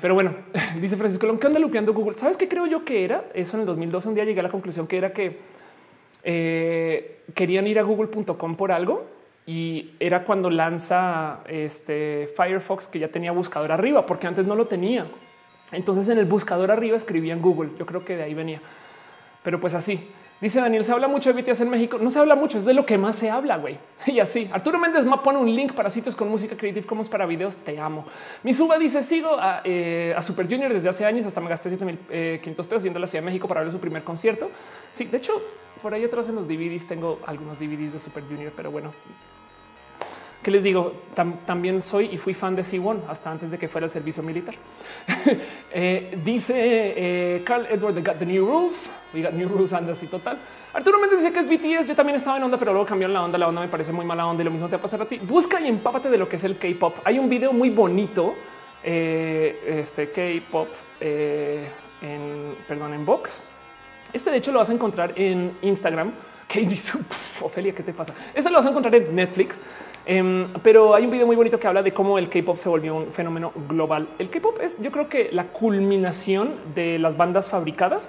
Pero 0.00 0.14
bueno, 0.14 0.34
dice 0.80 0.96
Francisco, 0.96 1.38
¿qué 1.38 1.46
onda 1.46 1.58
lupeando 1.58 1.92
Google? 1.92 2.14
¿Sabes 2.14 2.36
qué 2.36 2.48
creo 2.48 2.66
yo 2.66 2.84
que 2.84 3.04
era? 3.04 3.24
Eso 3.34 3.56
en 3.56 3.60
el 3.60 3.66
2012, 3.66 4.08
un 4.08 4.14
día 4.14 4.24
llegué 4.24 4.40
a 4.40 4.44
la 4.44 4.48
conclusión 4.48 4.86
que 4.86 4.98
era 4.98 5.12
que 5.12 5.38
eh, 6.22 7.22
querían 7.34 7.66
ir 7.66 7.78
a 7.78 7.82
google.com 7.82 8.56
por 8.56 8.72
algo 8.72 9.06
y 9.46 9.92
era 9.98 10.24
cuando 10.24 10.50
lanza 10.50 11.40
este 11.48 12.28
Firefox 12.36 12.86
que 12.86 12.98
ya 12.98 13.08
tenía 13.08 13.32
buscador 13.32 13.72
arriba, 13.72 14.04
porque 14.04 14.26
antes 14.26 14.46
no 14.46 14.54
lo 14.54 14.66
tenía. 14.66 15.06
Entonces 15.72 16.08
en 16.08 16.18
el 16.18 16.26
buscador 16.26 16.70
arriba 16.70 16.96
escribían 16.96 17.40
Google. 17.40 17.70
Yo 17.78 17.86
creo 17.86 18.04
que 18.04 18.16
de 18.16 18.24
ahí 18.24 18.34
venía. 18.34 18.60
Pero 19.42 19.60
pues 19.60 19.74
así. 19.74 20.08
Dice 20.40 20.60
Daniel, 20.60 20.84
se 20.84 20.92
habla 20.92 21.08
mucho 21.08 21.32
de 21.32 21.42
BTS 21.42 21.62
en 21.62 21.70
México. 21.70 21.98
No 22.00 22.10
se 22.10 22.20
habla 22.20 22.36
mucho, 22.36 22.58
es 22.58 22.64
de 22.64 22.72
lo 22.72 22.86
que 22.86 22.96
más 22.96 23.16
se 23.16 23.28
habla, 23.28 23.56
güey. 23.56 23.78
Y 24.06 24.20
así. 24.20 24.48
Arturo 24.52 24.78
Méndez 24.78 25.04
me 25.04 25.16
pone 25.18 25.38
un 25.38 25.52
link 25.52 25.72
para 25.72 25.90
sitios 25.90 26.14
con 26.14 26.28
música 26.28 26.56
Creative 26.56 26.86
Commons 26.86 27.08
para 27.08 27.26
videos. 27.26 27.56
Te 27.56 27.78
amo. 27.80 28.04
Mi 28.44 28.54
suba 28.54 28.78
dice, 28.78 29.02
sigo 29.02 29.36
a, 29.38 29.62
eh, 29.64 30.14
Super 30.22 30.48
Junior 30.48 30.72
desde 30.72 30.88
hace 30.88 31.04
años, 31.04 31.26
hasta 31.26 31.40
me 31.40 31.48
gasté 31.48 31.70
7500 31.70 32.66
eh, 32.66 32.68
pesos 32.68 32.82
yendo 32.84 32.98
a 32.98 33.00
la 33.00 33.06
Ciudad 33.08 33.22
de 33.22 33.26
México 33.26 33.48
para 33.48 33.62
ver 33.62 33.72
su 33.72 33.80
primer 33.80 34.04
concierto. 34.04 34.48
Sí, 34.92 35.06
de 35.06 35.16
hecho, 35.16 35.32
por 35.82 35.92
ahí 35.92 36.04
atrás 36.04 36.28
en 36.28 36.36
los 36.36 36.46
DVDs 36.46 36.86
tengo 36.86 37.18
algunos 37.26 37.58
DVDs 37.58 37.94
de 37.94 37.98
Super 37.98 38.22
Junior, 38.22 38.52
pero 38.54 38.70
bueno, 38.70 38.92
¿Qué 40.48 40.52
les 40.52 40.62
digo? 40.62 40.94
también 41.44 41.82
soy 41.82 42.06
y 42.06 42.16
fui 42.16 42.32
fan 42.32 42.56
de 42.56 42.62
C1 42.62 43.00
hasta 43.06 43.30
antes 43.30 43.50
de 43.50 43.58
que 43.58 43.68
fuera 43.68 43.84
el 43.84 43.90
servicio 43.90 44.22
militar. 44.22 44.54
Eh, 45.70 46.18
dice 46.24 46.54
eh, 46.56 47.42
Carl 47.44 47.66
Edward, 47.66 47.96
the, 47.96 48.00
got 48.00 48.18
the 48.18 48.24
new 48.24 48.46
rules. 48.46 48.88
We 49.12 49.20
got 49.20 49.34
new 49.34 49.46
rules 49.46 49.74
and 49.74 49.90
así 49.90 50.06
total. 50.06 50.38
Arturo 50.72 50.98
Méndez 50.98 51.18
dice 51.18 51.34
que 51.34 51.40
es 51.40 51.46
BTS. 51.46 51.88
Yo 51.88 51.94
también 51.94 52.16
estaba 52.16 52.38
en 52.38 52.44
onda, 52.44 52.56
pero 52.56 52.72
luego 52.72 52.86
cambiaron 52.86 53.12
la 53.12 53.22
onda. 53.22 53.36
La 53.36 53.46
onda 53.46 53.60
me 53.60 53.68
parece 53.68 53.92
muy 53.92 54.06
mala 54.06 54.26
onda 54.26 54.40
y 54.42 54.44
lo 54.46 54.50
mismo 54.50 54.68
te 54.68 54.76
va 54.76 54.78
a 54.78 54.82
pasar 54.82 55.02
a 55.02 55.04
ti. 55.04 55.18
Busca 55.18 55.60
y 55.60 55.68
empápate 55.68 56.08
de 56.08 56.16
lo 56.16 56.26
que 56.26 56.36
es 56.36 56.44
el 56.44 56.56
K-pop. 56.56 56.96
Hay 57.04 57.18
un 57.18 57.28
video 57.28 57.52
muy 57.52 57.68
bonito. 57.68 58.34
Eh, 58.82 59.80
este 59.80 60.10
K-pop 60.10 60.68
en 60.98 62.56
perdón, 62.66 62.94
en 62.94 63.04
box. 63.04 63.42
Este 64.14 64.30
de 64.30 64.38
hecho 64.38 64.52
lo 64.52 64.60
vas 64.60 64.70
a 64.70 64.72
encontrar 64.72 65.12
en 65.14 65.52
Instagram. 65.60 66.10
Que 66.48 66.60
dice 66.60 66.98
Ofelia, 67.42 67.74
¿qué 67.74 67.82
te 67.82 67.92
pasa? 67.92 68.14
Este 68.34 68.48
lo 68.48 68.56
vas 68.56 68.64
a 68.64 68.70
encontrar 68.70 68.94
en 68.94 69.14
Netflix. 69.14 69.60
Em, 70.10 70.48
pero 70.62 70.94
hay 70.94 71.04
un 71.04 71.10
video 71.10 71.26
muy 71.26 71.36
bonito 71.36 71.60
que 71.60 71.66
habla 71.66 71.82
de 71.82 71.92
cómo 71.92 72.16
el 72.16 72.30
K-pop 72.30 72.56
se 72.56 72.70
volvió 72.70 72.94
un 72.94 73.12
fenómeno 73.12 73.52
global. 73.68 74.08
El 74.18 74.30
K-pop 74.30 74.58
es, 74.62 74.80
yo 74.80 74.90
creo 74.90 75.06
que 75.06 75.28
la 75.32 75.48
culminación 75.48 76.54
de 76.74 76.98
las 76.98 77.18
bandas 77.18 77.50
fabricadas 77.50 78.08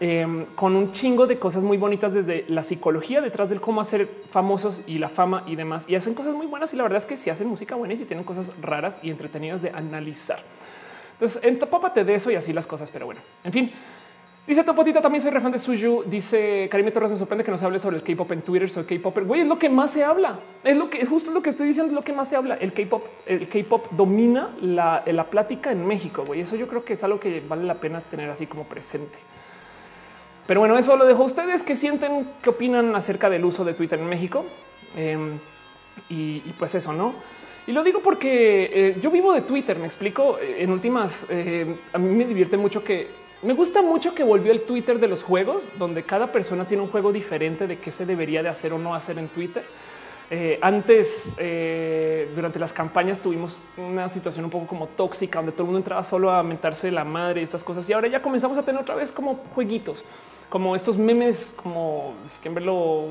em, 0.00 0.44
con 0.56 0.74
un 0.74 0.90
chingo 0.90 1.28
de 1.28 1.38
cosas 1.38 1.62
muy 1.62 1.78
bonitas 1.78 2.14
desde 2.14 2.44
la 2.48 2.64
psicología 2.64 3.20
detrás 3.20 3.48
del 3.48 3.60
cómo 3.60 3.80
hacer 3.80 4.08
famosos 4.32 4.82
y 4.88 4.98
la 4.98 5.08
fama 5.08 5.44
y 5.46 5.54
demás. 5.54 5.84
Y 5.86 5.94
hacen 5.94 6.14
cosas 6.14 6.34
muy 6.34 6.48
buenas. 6.48 6.72
Y 6.72 6.76
la 6.76 6.82
verdad 6.82 6.96
es 6.96 7.06
que 7.06 7.16
si 7.16 7.30
hacen 7.30 7.46
música 7.46 7.76
buena 7.76 7.94
y 7.94 7.96
si 7.96 8.06
tienen 8.06 8.24
cosas 8.24 8.50
raras 8.60 8.98
y 9.00 9.10
entretenidas 9.10 9.62
de 9.62 9.70
analizar. 9.70 10.40
Entonces, 11.12 11.44
empápate 11.44 12.02
de 12.02 12.14
eso 12.14 12.32
y 12.32 12.34
así 12.34 12.52
las 12.52 12.66
cosas. 12.66 12.90
Pero 12.90 13.06
bueno, 13.06 13.20
en 13.44 13.52
fin, 13.52 13.70
Dice 14.50 14.64
Topotita, 14.64 15.00
también 15.00 15.22
soy 15.22 15.30
refan 15.30 15.52
de 15.52 15.60
Suyu. 15.60 16.02
Dice 16.04 16.68
Karime 16.68 16.90
Torres, 16.90 17.08
me 17.08 17.16
sorprende 17.16 17.44
que 17.44 17.52
nos 17.52 17.62
hable 17.62 17.78
sobre 17.78 17.98
el 17.98 18.02
K-pop 18.02 18.32
en 18.32 18.42
Twitter. 18.42 18.68
Soy 18.68 18.82
K-popper. 18.82 19.22
Güey, 19.22 19.42
es 19.42 19.46
lo 19.46 19.56
que 19.56 19.68
más 19.68 19.92
se 19.92 20.02
habla. 20.02 20.40
Es 20.64 20.76
lo 20.76 20.90
que 20.90 21.06
justo 21.06 21.30
lo 21.30 21.40
que 21.40 21.50
estoy 21.50 21.68
diciendo, 21.68 21.92
es 21.92 21.94
lo 21.94 22.02
que 22.02 22.12
más 22.12 22.28
se 22.28 22.34
habla. 22.34 22.56
El 22.56 22.72
K-pop, 22.72 23.04
el 23.26 23.46
K-pop 23.46 23.92
domina 23.92 24.50
la, 24.60 25.04
la 25.06 25.22
plática 25.22 25.70
en 25.70 25.86
México. 25.86 26.24
Güey, 26.26 26.40
eso 26.40 26.56
yo 26.56 26.66
creo 26.66 26.84
que 26.84 26.94
es 26.94 27.04
algo 27.04 27.20
que 27.20 27.40
vale 27.48 27.62
la 27.62 27.74
pena 27.74 28.00
tener 28.00 28.28
así 28.28 28.48
como 28.48 28.64
presente. 28.64 29.16
Pero 30.48 30.58
bueno, 30.58 30.76
eso 30.76 30.96
lo 30.96 31.06
dejo 31.06 31.22
a 31.22 31.26
ustedes. 31.26 31.62
que 31.62 31.76
sienten? 31.76 32.26
¿Qué 32.42 32.50
opinan 32.50 32.96
acerca 32.96 33.30
del 33.30 33.44
uso 33.44 33.64
de 33.64 33.74
Twitter 33.74 34.00
en 34.00 34.06
México? 34.06 34.44
Em, 34.96 35.38
y, 36.08 36.40
pues 36.58 36.74
eso, 36.74 36.92
no? 36.92 37.14
Y 37.68 37.72
lo 37.72 37.84
digo 37.84 38.00
porque 38.00 38.68
eh, 38.72 38.96
yo 39.00 39.12
vivo 39.12 39.32
de 39.32 39.42
Twitter. 39.42 39.78
Me 39.78 39.86
explico. 39.86 40.40
En 40.40 40.72
últimas, 40.72 41.26
eh, 41.30 41.72
a 41.92 41.98
mí 41.98 42.08
me 42.16 42.24
divierte 42.24 42.56
mucho 42.56 42.82
que 42.82 43.19
me 43.42 43.54
gusta 43.54 43.80
mucho 43.80 44.14
que 44.14 44.22
volvió 44.22 44.52
el 44.52 44.62
Twitter 44.62 44.98
de 44.98 45.08
los 45.08 45.22
juegos, 45.22 45.66
donde 45.78 46.02
cada 46.02 46.30
persona 46.30 46.66
tiene 46.66 46.82
un 46.82 46.90
juego 46.90 47.12
diferente 47.12 47.66
de 47.66 47.78
qué 47.78 47.90
se 47.90 48.04
debería 48.04 48.42
de 48.42 48.50
hacer 48.50 48.72
o 48.72 48.78
no 48.78 48.94
hacer 48.94 49.18
en 49.18 49.28
Twitter. 49.28 49.64
Eh, 50.32 50.58
antes, 50.62 51.34
eh, 51.38 52.30
durante 52.36 52.58
las 52.58 52.72
campañas, 52.72 53.18
tuvimos 53.18 53.60
una 53.76 54.08
situación 54.08 54.44
un 54.44 54.50
poco 54.50 54.66
como 54.66 54.86
tóxica, 54.88 55.38
donde 55.38 55.52
todo 55.52 55.62
el 55.62 55.66
mundo 55.66 55.78
entraba 55.78 56.04
solo 56.04 56.30
a 56.30 56.42
mentarse 56.42 56.90
la 56.90 57.02
madre 57.02 57.40
y 57.40 57.44
estas 57.44 57.64
cosas. 57.64 57.88
Y 57.88 57.92
ahora 57.94 58.08
ya 58.08 58.22
comenzamos 58.22 58.58
a 58.58 58.62
tener 58.62 58.80
otra 58.80 58.94
vez 58.94 59.10
como 59.10 59.40
jueguitos, 59.54 60.04
como 60.48 60.76
estos 60.76 60.98
memes, 60.98 61.54
como 61.60 62.14
si 62.30 62.38
quieren 62.40 62.54
verlo, 62.54 63.06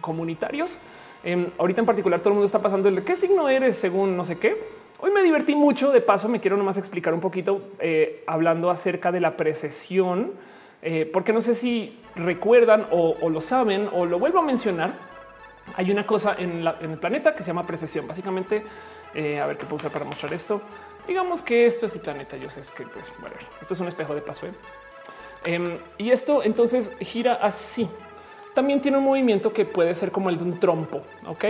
comunitarios. 0.00 0.78
Em, 1.22 1.46
ahorita 1.58 1.80
en 1.80 1.86
particular, 1.86 2.20
todo 2.20 2.30
el 2.30 2.34
mundo 2.34 2.46
está 2.46 2.58
pasando 2.58 2.88
el 2.88 2.96
de 2.96 3.04
qué 3.04 3.14
signo 3.14 3.48
eres 3.48 3.76
según 3.76 4.16
no 4.16 4.24
sé 4.24 4.38
qué. 4.38 4.83
Hoy 5.04 5.10
me 5.10 5.22
divertí 5.22 5.54
mucho. 5.54 5.92
De 5.92 6.00
paso, 6.00 6.30
me 6.30 6.40
quiero 6.40 6.56
nomás 6.56 6.78
explicar 6.78 7.12
un 7.12 7.20
poquito 7.20 7.72
eh, 7.78 8.24
hablando 8.26 8.70
acerca 8.70 9.12
de 9.12 9.20
la 9.20 9.36
precesión, 9.36 10.32
eh, 10.80 11.04
porque 11.12 11.30
no 11.34 11.42
sé 11.42 11.54
si 11.54 12.00
recuerdan 12.16 12.86
o, 12.90 13.28
lo 13.28 13.42
saben 13.42 13.90
o 13.92 14.06
lo 14.06 14.18
vuelvo 14.18 14.38
a 14.38 14.42
mencionar. 14.42 14.94
Hay 15.76 15.90
una 15.90 16.06
cosa 16.06 16.36
en, 16.38 16.66
el 16.66 16.98
planeta 16.98 17.34
que 17.34 17.42
se 17.42 17.48
llama 17.48 17.66
precesión. 17.66 18.08
Básicamente, 18.08 18.64
eh, 19.14 19.40
a 19.40 19.46
ver 19.46 19.58
qué 19.58 19.66
puedo 19.66 19.76
usar 19.76 19.90
para 19.90 20.06
mostrar 20.06 20.32
esto. 20.32 20.62
Digamos 21.06 21.42
que 21.42 21.66
esto 21.66 21.84
es 21.84 21.94
el 21.94 22.00
planeta. 22.00 22.38
Yo 22.38 22.48
sé 22.48 22.62
que 22.74 22.84
pues, 22.84 23.12
bueno, 23.20 23.36
esto 23.60 23.74
es 23.74 23.80
un 23.80 23.88
espejo 23.88 24.14
de 24.14 24.22
paso. 24.22 24.46
Em, 25.44 25.76
y 25.98 26.12
esto 26.12 26.42
entonces 26.42 26.96
gira 27.00 27.34
así. 27.34 27.90
También 28.54 28.80
tiene 28.80 28.96
un 28.96 29.04
movimiento 29.04 29.52
que 29.52 29.66
puede 29.66 29.94
ser 29.94 30.10
como 30.10 30.30
el 30.30 30.38
de 30.38 30.44
un 30.44 30.58
trompo. 30.58 31.02
Ok, 31.26 31.44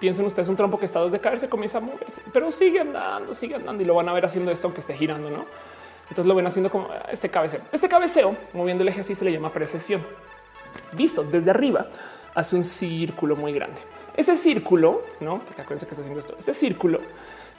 piensen 0.00 0.26
ustedes 0.26 0.48
un 0.48 0.56
trompo 0.56 0.78
que 0.78 0.86
está 0.86 1.00
dos 1.00 1.12
de 1.12 1.20
caer, 1.20 1.38
se 1.38 1.48
comienza 1.48 1.78
a 1.78 1.80
moverse, 1.80 2.22
pero 2.32 2.50
sigue 2.50 2.80
andando, 2.80 3.34
sigue 3.34 3.54
andando 3.54 3.82
y 3.82 3.86
lo 3.86 3.94
van 3.94 4.08
a 4.08 4.12
ver 4.12 4.24
haciendo 4.24 4.50
esto 4.50 4.66
aunque 4.66 4.80
esté 4.80 4.94
girando, 4.94 5.30
¿no? 5.30 5.46
Entonces 6.02 6.26
lo 6.26 6.34
ven 6.34 6.46
haciendo 6.46 6.70
como 6.70 6.88
este 7.10 7.30
cabeceo. 7.30 7.60
Este 7.72 7.88
cabeceo, 7.88 8.36
moviendo 8.52 8.82
el 8.82 8.88
eje 8.88 9.00
así, 9.00 9.14
se 9.14 9.24
le 9.24 9.32
llama 9.32 9.52
precesión. 9.52 10.04
Visto 10.96 11.24
desde 11.24 11.50
arriba, 11.50 11.86
hace 12.34 12.56
un 12.56 12.64
círculo 12.64 13.36
muy 13.36 13.52
grande. 13.52 13.80
Ese 14.16 14.36
círculo, 14.36 15.02
no, 15.20 15.40
porque 15.40 15.62
acuérdense 15.62 15.86
que 15.86 15.92
está 15.92 16.02
haciendo 16.02 16.20
esto. 16.20 16.36
Este 16.38 16.52
círculo 16.52 17.00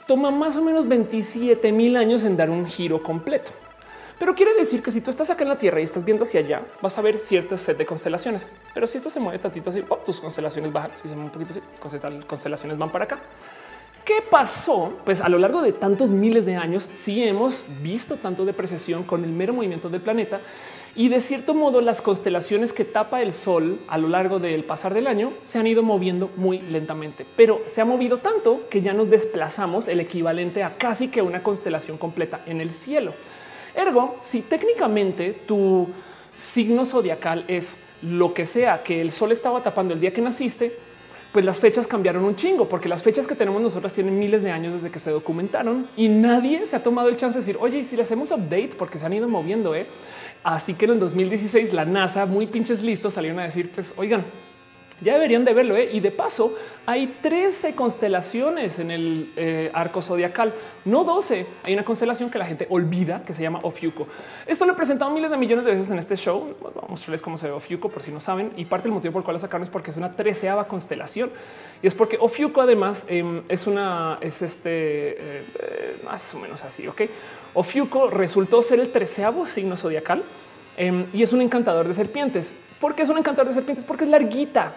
toma 0.06 0.30
más 0.30 0.56
o 0.56 0.62
menos 0.62 0.86
27 0.86 1.72
mil 1.72 1.96
años 1.96 2.24
en 2.24 2.36
dar 2.36 2.50
un 2.50 2.66
giro 2.66 3.02
completo. 3.02 3.50
Pero 4.18 4.34
quiere 4.34 4.54
decir 4.54 4.82
que 4.82 4.90
si 4.90 5.00
tú 5.00 5.10
estás 5.10 5.28
acá 5.30 5.42
en 5.42 5.50
la 5.50 5.58
Tierra 5.58 5.80
y 5.80 5.84
estás 5.84 6.04
viendo 6.04 6.22
hacia 6.22 6.40
allá, 6.40 6.62
vas 6.80 6.96
a 6.96 7.02
ver 7.02 7.18
cierto 7.18 7.58
set 7.58 7.76
de 7.76 7.84
constelaciones. 7.84 8.48
Pero 8.72 8.86
si 8.86 8.96
esto 8.96 9.10
se 9.10 9.20
mueve 9.20 9.38
tantito 9.38 9.70
así, 9.70 9.84
oh, 9.88 9.96
tus 9.96 10.20
constelaciones 10.20 10.72
bajan. 10.72 10.92
Si 11.02 11.08
se 11.08 11.14
mueve 11.14 11.26
un 11.26 11.30
poquito 11.30 11.52
así, 11.52 12.20
constelaciones 12.26 12.78
van 12.78 12.90
para 12.90 13.04
acá. 13.04 13.20
¿Qué 14.06 14.22
pasó? 14.30 14.92
Pues 15.04 15.20
a 15.20 15.28
lo 15.28 15.36
largo 15.36 15.62
de 15.62 15.72
tantos 15.72 16.12
miles 16.12 16.46
de 16.46 16.56
años, 16.56 16.88
sí 16.94 17.22
hemos 17.22 17.64
visto 17.82 18.16
tanto 18.16 18.44
de 18.44 18.52
precesión 18.52 19.02
con 19.02 19.24
el 19.24 19.32
mero 19.32 19.52
movimiento 19.52 19.88
del 19.88 20.00
planeta 20.00 20.40
y 20.94 21.10
de 21.10 21.20
cierto 21.20 21.52
modo 21.52 21.82
las 21.82 22.00
constelaciones 22.00 22.72
que 22.72 22.84
tapa 22.84 23.20
el 23.20 23.32
sol 23.32 23.80
a 23.86 23.98
lo 23.98 24.08
largo 24.08 24.38
del 24.38 24.64
pasar 24.64 24.94
del 24.94 25.08
año 25.08 25.32
se 25.44 25.58
han 25.58 25.66
ido 25.66 25.82
moviendo 25.82 26.30
muy 26.36 26.60
lentamente, 26.60 27.26
pero 27.36 27.60
se 27.66 27.82
ha 27.82 27.84
movido 27.84 28.18
tanto 28.18 28.62
que 28.70 28.80
ya 28.80 28.94
nos 28.94 29.10
desplazamos 29.10 29.88
el 29.88 30.00
equivalente 30.00 30.62
a 30.62 30.78
casi 30.78 31.08
que 31.08 31.20
una 31.20 31.42
constelación 31.42 31.98
completa 31.98 32.40
en 32.46 32.62
el 32.62 32.70
cielo. 32.70 33.12
Ergo, 33.76 34.16
si 34.22 34.40
técnicamente 34.40 35.32
tu 35.46 35.88
signo 36.34 36.84
zodiacal 36.84 37.44
es 37.46 37.82
lo 38.02 38.32
que 38.32 38.46
sea 38.46 38.82
que 38.82 39.00
el 39.00 39.12
sol 39.12 39.32
estaba 39.32 39.62
tapando 39.62 39.94
el 39.94 40.00
día 40.00 40.12
que 40.12 40.22
naciste, 40.22 40.76
pues 41.32 41.44
las 41.44 41.60
fechas 41.60 41.86
cambiaron 41.86 42.24
un 42.24 42.34
chingo, 42.34 42.66
porque 42.66 42.88
las 42.88 43.02
fechas 43.02 43.26
que 43.26 43.34
tenemos 43.34 43.60
nosotras 43.60 43.92
tienen 43.92 44.18
miles 44.18 44.42
de 44.42 44.50
años 44.50 44.72
desde 44.72 44.90
que 44.90 44.98
se 44.98 45.10
documentaron 45.10 45.86
y 45.94 46.08
nadie 46.08 46.66
se 46.66 46.76
ha 46.76 46.82
tomado 46.82 47.10
el 47.10 47.18
chance 47.18 47.38
de 47.38 47.44
decir, 47.44 47.58
oye, 47.60 47.84
si 47.84 47.94
le 47.94 48.02
hacemos 48.02 48.30
update, 48.30 48.70
porque 48.78 48.98
se 48.98 49.04
han 49.04 49.12
ido 49.12 49.28
moviendo, 49.28 49.74
¿eh? 49.74 49.86
Así 50.42 50.72
que 50.72 50.86
en 50.86 50.92
el 50.92 51.00
2016 51.00 51.74
la 51.74 51.84
NASA, 51.84 52.24
muy 52.24 52.46
pinches 52.46 52.82
listos, 52.82 53.12
salieron 53.12 53.40
a 53.40 53.44
decir, 53.44 53.70
pues 53.74 53.92
oigan, 53.98 54.24
ya 55.00 55.14
deberían 55.14 55.44
de 55.44 55.52
verlo. 55.52 55.76
¿eh? 55.76 55.90
Y 55.92 56.00
de 56.00 56.10
paso, 56.10 56.54
hay 56.86 57.06
13 57.20 57.74
constelaciones 57.74 58.78
en 58.78 58.90
el 58.90 59.32
eh, 59.36 59.70
arco 59.74 60.00
zodiacal, 60.02 60.54
no 60.84 61.04
12. 61.04 61.46
Hay 61.64 61.74
una 61.74 61.84
constelación 61.84 62.30
que 62.30 62.38
la 62.38 62.46
gente 62.46 62.66
olvida 62.70 63.22
que 63.26 63.34
se 63.34 63.42
llama 63.42 63.60
Ofiuco. 63.62 64.06
Esto 64.46 64.64
lo 64.64 64.72
he 64.72 64.76
presentado 64.76 65.10
miles 65.10 65.30
de 65.30 65.36
millones 65.36 65.64
de 65.64 65.72
veces 65.72 65.90
en 65.90 65.98
este 65.98 66.16
show. 66.16 66.54
Vamos 66.60 66.84
a 66.84 66.86
mostrarles 66.88 67.22
cómo 67.22 67.38
se 67.38 67.46
ve 67.46 67.52
Ofiuco 67.52 67.88
por 67.88 68.02
si 68.02 68.10
no 68.10 68.20
saben. 68.20 68.52
Y 68.56 68.64
parte 68.64 68.84
del 68.84 68.94
motivo 68.94 69.12
por 69.12 69.20
el 69.20 69.24
cual 69.24 69.34
la 69.34 69.40
sacaron 69.40 69.64
es 69.64 69.70
porque 69.70 69.90
es 69.90 69.96
una 69.96 70.14
treceava 70.14 70.66
constelación. 70.66 71.30
Y 71.82 71.86
es 71.86 71.94
porque 71.94 72.16
Ofiuco 72.18 72.62
además 72.62 73.04
em, 73.08 73.42
es 73.48 73.66
una, 73.66 74.18
es 74.20 74.40
este, 74.40 74.70
eh, 74.70 76.00
más 76.04 76.34
o 76.34 76.38
menos 76.38 76.64
así, 76.64 76.88
¿ok? 76.88 77.02
Ofiuco 77.54 78.08
resultó 78.08 78.62
ser 78.62 78.80
el 78.80 78.92
treceavo 78.92 79.46
signo 79.46 79.76
zodiacal 79.76 80.22
em, 80.76 81.06
y 81.12 81.22
es 81.22 81.32
un 81.32 81.40
encantador 81.40 81.86
de 81.88 81.94
serpientes. 81.94 82.56
¿Por 82.80 82.94
qué 82.94 83.02
es 83.02 83.08
un 83.08 83.18
encantador 83.18 83.48
de 83.48 83.54
serpientes? 83.54 83.84
Porque 83.84 84.04
es 84.04 84.10
larguita. 84.10 84.74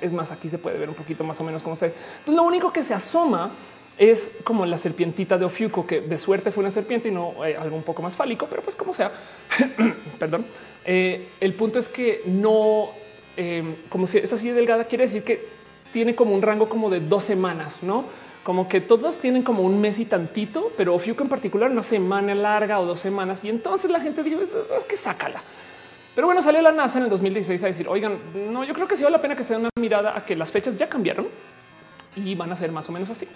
Es 0.00 0.12
más, 0.12 0.30
aquí 0.30 0.48
se 0.48 0.58
puede 0.58 0.78
ver 0.78 0.88
un 0.88 0.94
poquito 0.94 1.24
más 1.24 1.40
o 1.40 1.44
menos 1.44 1.62
cómo 1.62 1.76
se 1.76 1.88
ve. 1.88 1.94
Entonces, 2.20 2.34
lo 2.34 2.42
único 2.44 2.72
que 2.72 2.84
se 2.84 2.94
asoma 2.94 3.50
es 3.98 4.38
como 4.44 4.64
la 4.64 4.78
serpientita 4.78 5.36
de 5.36 5.44
Ofiuco, 5.44 5.86
que 5.86 6.00
de 6.00 6.16
suerte 6.16 6.50
fue 6.52 6.62
una 6.62 6.70
serpiente 6.70 7.08
y 7.08 7.12
no 7.12 7.44
eh, 7.44 7.54
algo 7.56 7.76
un 7.76 7.82
poco 7.82 8.00
más 8.00 8.16
fálico, 8.16 8.46
pero 8.48 8.62
pues 8.62 8.74
como 8.74 8.94
sea, 8.94 9.12
perdón. 10.18 10.46
Eh, 10.86 11.28
el 11.38 11.52
punto 11.52 11.78
es 11.78 11.88
que 11.88 12.22
no, 12.24 12.90
em, 13.36 13.76
como 13.90 14.06
si 14.06 14.16
es 14.16 14.32
así 14.32 14.48
delgada, 14.48 14.84
quiere 14.84 15.04
decir 15.04 15.22
que 15.22 15.44
tiene 15.92 16.14
como 16.14 16.34
un 16.34 16.40
rango 16.40 16.68
como 16.68 16.88
de 16.88 17.00
dos 17.00 17.24
semanas, 17.24 17.82
no? 17.82 18.04
Como 18.50 18.66
que 18.66 18.80
todas 18.80 19.18
tienen 19.18 19.44
como 19.44 19.62
un 19.62 19.80
mes 19.80 20.00
y 20.00 20.04
tantito, 20.04 20.72
pero 20.76 20.92
Ofiuco 20.92 21.22
en 21.22 21.28
particular 21.28 21.70
una 21.70 21.84
semana 21.84 22.34
larga 22.34 22.80
o 22.80 22.84
dos 22.84 22.98
semanas. 22.98 23.44
Y 23.44 23.48
entonces 23.48 23.88
la 23.88 24.00
gente 24.00 24.24
dijo 24.24 24.40
es 24.40 24.84
que 24.88 24.96
sácala. 24.96 25.40
Pero 26.16 26.26
bueno, 26.26 26.42
salió 26.42 26.60
la 26.60 26.72
NASA 26.72 26.98
en 26.98 27.04
el 27.04 27.10
2016 27.10 27.62
a 27.62 27.66
decir, 27.68 27.86
oigan, 27.86 28.18
no, 28.50 28.64
yo 28.64 28.74
creo 28.74 28.88
que 28.88 28.96
sí 28.96 29.04
vale 29.04 29.14
la 29.16 29.22
pena 29.22 29.36
que 29.36 29.44
se 29.44 29.52
den 29.52 29.60
una 29.60 29.70
mirada 29.80 30.18
a 30.18 30.24
que 30.24 30.34
las 30.34 30.50
fechas 30.50 30.76
ya 30.76 30.88
cambiaron 30.88 31.28
y 32.16 32.34
van 32.34 32.50
a 32.50 32.56
ser 32.56 32.72
más 32.72 32.88
o 32.88 32.92
menos 32.92 33.08
así. 33.08 33.28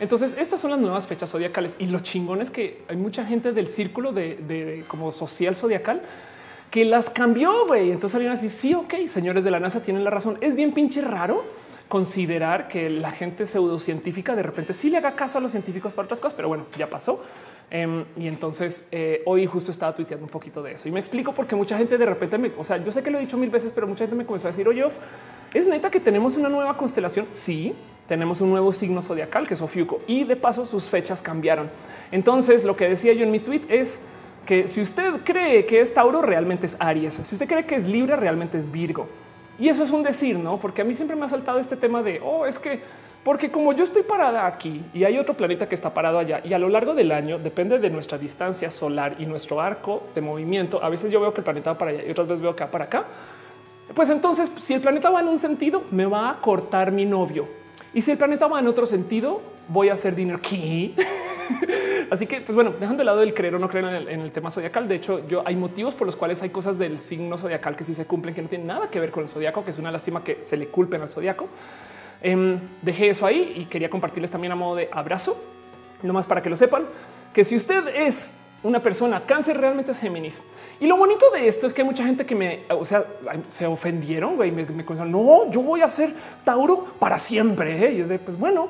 Entonces, 0.00 0.38
estas 0.38 0.58
son 0.58 0.70
las 0.70 0.80
nuevas 0.80 1.06
fechas 1.06 1.30
zodiacales 1.30 1.76
y 1.78 1.84
lo 1.88 2.00
chingón 2.00 2.40
es 2.40 2.50
que 2.50 2.80
hay 2.88 2.96
mucha 2.96 3.26
gente 3.26 3.52
del 3.52 3.68
círculo 3.68 4.10
de, 4.12 4.86
como 4.88 5.12
social 5.12 5.54
zodiacal 5.54 6.00
que 6.70 6.86
las 6.86 7.10
cambió. 7.10 7.66
güey. 7.66 7.90
Entonces 7.90 8.12
salieron 8.12 8.38
así. 8.38 8.48
Sí, 8.48 8.72
ok, 8.72 9.06
señores 9.06 9.44
de 9.44 9.50
la 9.50 9.60
NASA 9.60 9.82
tienen 9.82 10.02
la 10.02 10.08
razón. 10.08 10.38
Es 10.40 10.54
bien 10.54 10.72
pinche 10.72 11.02
raro 11.02 11.44
considerar 11.92 12.68
que 12.68 12.88
la 12.88 13.10
gente 13.10 13.46
pseudocientífica 13.46 14.34
de 14.34 14.42
repente 14.42 14.72
sí 14.72 14.88
le 14.88 14.96
haga 14.96 15.14
caso 15.14 15.36
a 15.36 15.42
los 15.42 15.50
científicos 15.52 15.92
para 15.92 16.06
otras 16.06 16.20
cosas, 16.20 16.32
pero 16.32 16.48
bueno, 16.48 16.64
ya 16.78 16.88
pasó. 16.88 17.22
Em, 17.70 18.06
y 18.16 18.28
entonces 18.28 18.88
eh, 18.92 19.22
hoy 19.26 19.44
justo 19.44 19.70
estaba 19.70 19.94
tuiteando 19.94 20.24
un 20.24 20.30
poquito 20.30 20.62
de 20.62 20.72
eso 20.72 20.88
y 20.88 20.90
me 20.90 21.00
explico 21.00 21.34
porque 21.34 21.54
mucha 21.54 21.76
gente 21.76 21.98
de 21.98 22.06
repente 22.06 22.38
me, 22.38 22.50
o 22.56 22.64
sea, 22.64 22.82
yo 22.82 22.90
sé 22.90 23.02
que 23.02 23.10
lo 23.10 23.18
he 23.18 23.20
dicho 23.20 23.36
mil 23.36 23.50
veces, 23.50 23.72
pero 23.74 23.86
mucha 23.86 24.04
gente 24.04 24.16
me 24.16 24.24
comenzó 24.24 24.48
a 24.48 24.52
decir, 24.52 24.66
oye, 24.66 24.86
es 25.52 25.68
neta 25.68 25.90
que 25.90 26.00
tenemos 26.00 26.38
una 26.38 26.48
nueva 26.48 26.78
constelación. 26.78 27.26
Sí, 27.28 27.74
tenemos 28.08 28.40
un 28.40 28.48
nuevo 28.48 28.72
signo 28.72 29.02
zodiacal 29.02 29.46
que 29.46 29.52
es 29.52 29.60
Ofiuco 29.60 30.00
y 30.06 30.24
de 30.24 30.36
paso 30.36 30.64
sus 30.64 30.88
fechas 30.88 31.20
cambiaron. 31.20 31.68
Entonces, 32.10 32.64
lo 32.64 32.74
que 32.74 32.88
decía 32.88 33.12
yo 33.12 33.22
en 33.22 33.30
mi 33.30 33.40
tweet 33.40 33.66
es 33.68 34.00
que 34.46 34.66
si 34.66 34.80
usted 34.80 35.20
cree 35.24 35.66
que 35.66 35.80
es 35.80 35.92
Tauro, 35.92 36.22
realmente 36.22 36.64
es 36.64 36.74
Aries. 36.80 37.20
Si 37.22 37.34
usted 37.34 37.46
cree 37.46 37.66
que 37.66 37.74
es 37.74 37.86
Libra, 37.86 38.16
realmente 38.16 38.56
es 38.56 38.72
Virgo. 38.72 39.08
Y 39.58 39.68
eso 39.68 39.84
es 39.84 39.90
un 39.90 40.02
decir, 40.02 40.38
no? 40.38 40.58
Porque 40.58 40.82
a 40.82 40.84
mí 40.84 40.94
siempre 40.94 41.16
me 41.16 41.24
ha 41.24 41.28
saltado 41.28 41.58
este 41.58 41.76
tema 41.76 42.02
de 42.02 42.20
oh, 42.22 42.46
es 42.46 42.58
que 42.58 42.80
porque 43.24 43.52
como 43.52 43.72
yo 43.72 43.84
estoy 43.84 44.02
parada 44.02 44.46
aquí 44.46 44.82
y 44.92 45.04
hay 45.04 45.16
otro 45.16 45.34
planeta 45.34 45.68
que 45.68 45.76
está 45.76 45.94
parado 45.94 46.18
allá 46.18 46.40
y 46.42 46.54
a 46.54 46.58
lo 46.58 46.68
largo 46.68 46.92
del 46.92 47.12
año 47.12 47.38
depende 47.38 47.78
de 47.78 47.88
nuestra 47.88 48.18
distancia 48.18 48.68
solar 48.70 49.14
y 49.18 49.26
nuestro 49.26 49.60
arco 49.60 50.08
de 50.14 50.20
movimiento. 50.20 50.82
A 50.82 50.88
veces 50.88 51.10
yo 51.12 51.20
veo 51.20 51.32
que 51.32 51.40
el 51.40 51.44
planeta 51.44 51.72
va 51.72 51.78
para 51.78 51.92
allá 51.92 52.02
y 52.04 52.10
otras 52.10 52.26
veces 52.26 52.42
veo 52.42 52.56
que 52.56 52.64
va 52.64 52.70
para 52.70 52.84
acá. 52.86 53.06
Pues 53.94 54.10
entonces, 54.10 54.50
si 54.56 54.74
el 54.74 54.80
planeta 54.80 55.10
va 55.10 55.20
en 55.20 55.28
un 55.28 55.38
sentido, 55.38 55.84
me 55.90 56.06
va 56.06 56.30
a 56.30 56.40
cortar 56.40 56.90
mi 56.90 57.04
novio. 57.04 57.46
Y 57.94 58.00
si 58.00 58.10
el 58.10 58.18
planeta 58.18 58.46
va 58.48 58.58
en 58.58 58.66
otro 58.66 58.86
sentido, 58.86 59.40
voy 59.68 59.90
a 59.90 59.94
hacer 59.94 60.16
dinero. 60.16 60.40
Así 62.10 62.26
que, 62.26 62.40
pues 62.40 62.54
bueno, 62.54 62.72
dejando 62.78 63.00
de 63.00 63.04
lado 63.04 63.22
el 63.22 63.34
creer 63.34 63.54
o 63.54 63.58
no 63.58 63.68
creer 63.68 64.08
en 64.08 64.20
el, 64.20 64.32
tema 64.32 64.50
zodiacal. 64.50 64.88
De 64.88 64.96
hecho, 64.96 65.26
yo 65.28 65.42
hay 65.46 65.56
motivos 65.56 65.94
por 65.94 66.06
los 66.06 66.16
cuales 66.16 66.42
hay 66.42 66.50
cosas 66.50 66.78
del 66.78 66.98
signo 66.98 67.38
zodiacal 67.38 67.76
que 67.76 67.84
sí 67.84 67.94
se 67.94 68.06
cumplen, 68.06 68.34
que 68.34 68.42
no 68.42 68.48
tienen 68.48 68.66
nada 68.66 68.88
que 68.88 69.00
ver 69.00 69.10
con 69.10 69.22
el 69.24 69.28
zodiaco, 69.28 69.64
que 69.64 69.70
es 69.70 69.78
una 69.78 69.90
lástima 69.90 70.22
que 70.22 70.42
se 70.42 70.56
le 70.56 70.68
culpen 70.68 71.02
al 71.02 71.08
zodiaco. 71.08 71.48
Em, 72.20 72.58
dejé 72.82 73.10
eso 73.10 73.26
ahí 73.26 73.54
y 73.56 73.64
quería 73.66 73.90
compartirles 73.90 74.30
también 74.30 74.52
a 74.52 74.56
modo 74.56 74.76
de 74.76 74.88
abrazo, 74.92 75.36
nomás 76.02 76.26
para 76.26 76.42
que 76.42 76.50
lo 76.50 76.56
sepan, 76.56 76.84
que 77.32 77.44
si 77.44 77.56
usted 77.56 77.88
es 77.88 78.32
una 78.62 78.80
persona 78.80 79.22
cáncer, 79.26 79.58
realmente 79.58 79.92
es 79.92 79.98
Géminis. 79.98 80.42
Y 80.80 80.86
lo 80.86 80.96
bonito 80.96 81.30
de 81.30 81.48
esto 81.48 81.66
es 81.66 81.74
que 81.74 81.82
hay 81.82 81.88
mucha 81.88 82.04
gente 82.04 82.24
que 82.24 82.34
me, 82.34 82.60
o 82.70 82.84
sea, 82.84 83.04
se 83.48 83.66
ofendieron 83.66 84.34
y 84.34 84.50
me, 84.52 84.64
me 84.64 84.84
no, 84.84 85.50
yo 85.50 85.62
voy 85.62 85.80
a 85.80 85.88
ser 85.88 86.14
Tauro 86.44 86.84
para 86.98 87.18
siempre. 87.18 87.86
¿eh? 87.86 87.92
Y 87.94 88.00
es 88.00 88.08
de, 88.08 88.18
pues 88.18 88.38
bueno, 88.38 88.68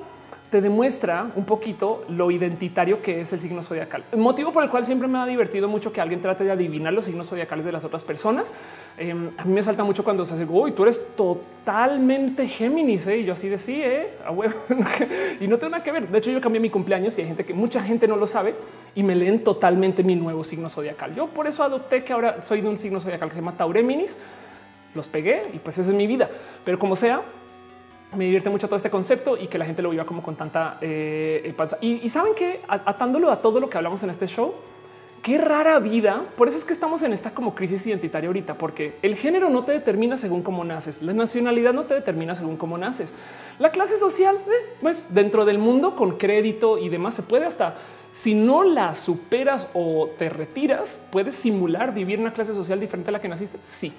te 0.52 0.60
demuestra 0.60 1.32
un 1.34 1.46
poquito 1.46 2.04
lo 2.10 2.30
identitario 2.30 3.00
que 3.00 3.22
es 3.22 3.32
el 3.32 3.40
signo 3.40 3.62
zodiacal. 3.62 4.04
Motivo 4.18 4.52
por 4.52 4.62
el 4.62 4.68
cual 4.68 4.84
siempre 4.84 5.08
me 5.08 5.16
ha 5.18 5.24
divertido 5.24 5.66
mucho 5.66 5.94
que 5.94 6.02
alguien 6.02 6.20
trate 6.20 6.44
de 6.44 6.50
adivinar 6.50 6.92
los 6.92 7.06
signos 7.06 7.30
zodiacales 7.30 7.64
de 7.64 7.72
las 7.72 7.86
otras 7.86 8.04
personas. 8.04 8.52
Em, 8.98 9.30
a 9.38 9.46
mí 9.46 9.54
me 9.54 9.62
salta 9.62 9.82
mucho 9.82 10.04
cuando 10.04 10.26
se 10.26 10.34
hace, 10.34 10.44
uy, 10.44 10.72
tú 10.72 10.82
eres 10.82 11.16
totalmente 11.16 12.46
Géminis. 12.46 13.06
¿eh? 13.06 13.20
Y 13.20 13.24
yo 13.24 13.32
así 13.32 13.48
de 13.48 13.56
sí, 13.56 13.80
¿eh? 13.82 14.10
y 15.40 15.48
no 15.48 15.56
tengo 15.56 15.70
nada 15.70 15.82
que 15.82 15.90
ver. 15.90 16.06
De 16.06 16.18
hecho, 16.18 16.30
yo 16.30 16.42
cambié 16.42 16.60
mi 16.60 16.68
cumpleaños 16.68 17.16
y 17.16 17.22
hay 17.22 17.28
gente 17.28 17.46
que 17.46 17.54
mucha 17.54 17.82
gente 17.82 18.06
no 18.06 18.16
lo 18.16 18.26
sabe 18.26 18.54
y 18.94 19.02
me 19.02 19.14
leen 19.14 19.42
totalmente 19.42 20.04
mi 20.04 20.16
nuevo 20.16 20.44
signo 20.44 20.68
zodiacal. 20.68 21.14
Yo 21.14 21.28
por 21.28 21.46
eso 21.46 21.64
adopté 21.64 22.04
que 22.04 22.12
ahora 22.12 22.42
soy 22.42 22.60
de 22.60 22.68
un 22.68 22.76
signo 22.76 23.00
zodiacal 23.00 23.30
que 23.30 23.36
se 23.36 23.40
llama 23.40 23.56
Taureminis. 23.56 24.18
Los 24.94 25.08
pegué 25.08 25.44
y 25.54 25.60
pues 25.60 25.78
esa 25.78 25.88
es 25.88 25.96
mi 25.96 26.06
vida. 26.06 26.28
Pero 26.62 26.78
como 26.78 26.94
sea, 26.94 27.22
me 28.16 28.24
divierte 28.24 28.50
mucho 28.50 28.66
todo 28.66 28.76
este 28.76 28.90
concepto 28.90 29.36
y 29.36 29.46
que 29.46 29.58
la 29.58 29.64
gente 29.64 29.82
lo 29.82 29.90
viva 29.90 30.04
como 30.04 30.22
con 30.22 30.36
tanta 30.36 30.78
eh, 30.80 31.42
eh 31.44 31.52
panza. 31.54 31.78
Y, 31.80 32.08
saben 32.08 32.34
que 32.34 32.60
atándolo 32.68 33.30
a 33.30 33.40
todo 33.40 33.60
lo 33.60 33.68
que 33.68 33.78
hablamos 33.78 34.02
en 34.02 34.10
este 34.10 34.26
show, 34.26 34.54
qué 35.22 35.38
rara 35.38 35.78
vida. 35.78 36.24
Por 36.36 36.48
eso 36.48 36.58
es 36.58 36.64
que 36.64 36.72
estamos 36.72 37.02
en 37.02 37.12
esta 37.12 37.30
como 37.30 37.54
crisis 37.54 37.86
identitaria 37.86 38.28
ahorita, 38.28 38.54
porque 38.54 38.96
el 39.02 39.14
género 39.16 39.48
no 39.48 39.64
te 39.64 39.72
determina 39.72 40.16
según 40.16 40.42
cómo 40.42 40.64
naces, 40.64 41.02
la 41.02 41.14
nacionalidad 41.14 41.72
no 41.72 41.84
te 41.84 41.94
determina 41.94 42.34
según 42.34 42.56
cómo 42.56 42.76
naces, 42.76 43.14
la 43.58 43.70
clase 43.70 43.96
social, 43.96 44.36
eh, 44.36 44.76
pues 44.80 45.14
dentro 45.14 45.44
del 45.44 45.58
mundo 45.58 45.96
con 45.96 46.18
crédito 46.18 46.78
y 46.78 46.88
demás 46.88 47.14
se 47.14 47.22
puede 47.22 47.46
hasta 47.46 47.76
si 48.12 48.34
no 48.34 48.62
la 48.62 48.94
superas 48.94 49.68
o 49.72 50.10
te 50.18 50.28
retiras, 50.28 51.06
puedes 51.10 51.34
simular 51.34 51.94
vivir 51.94 52.20
una 52.20 52.32
clase 52.32 52.54
social 52.54 52.78
diferente 52.78 53.08
a 53.08 53.12
la 53.12 53.20
que 53.22 53.28
naciste. 53.28 53.58
Sí, 53.62 53.90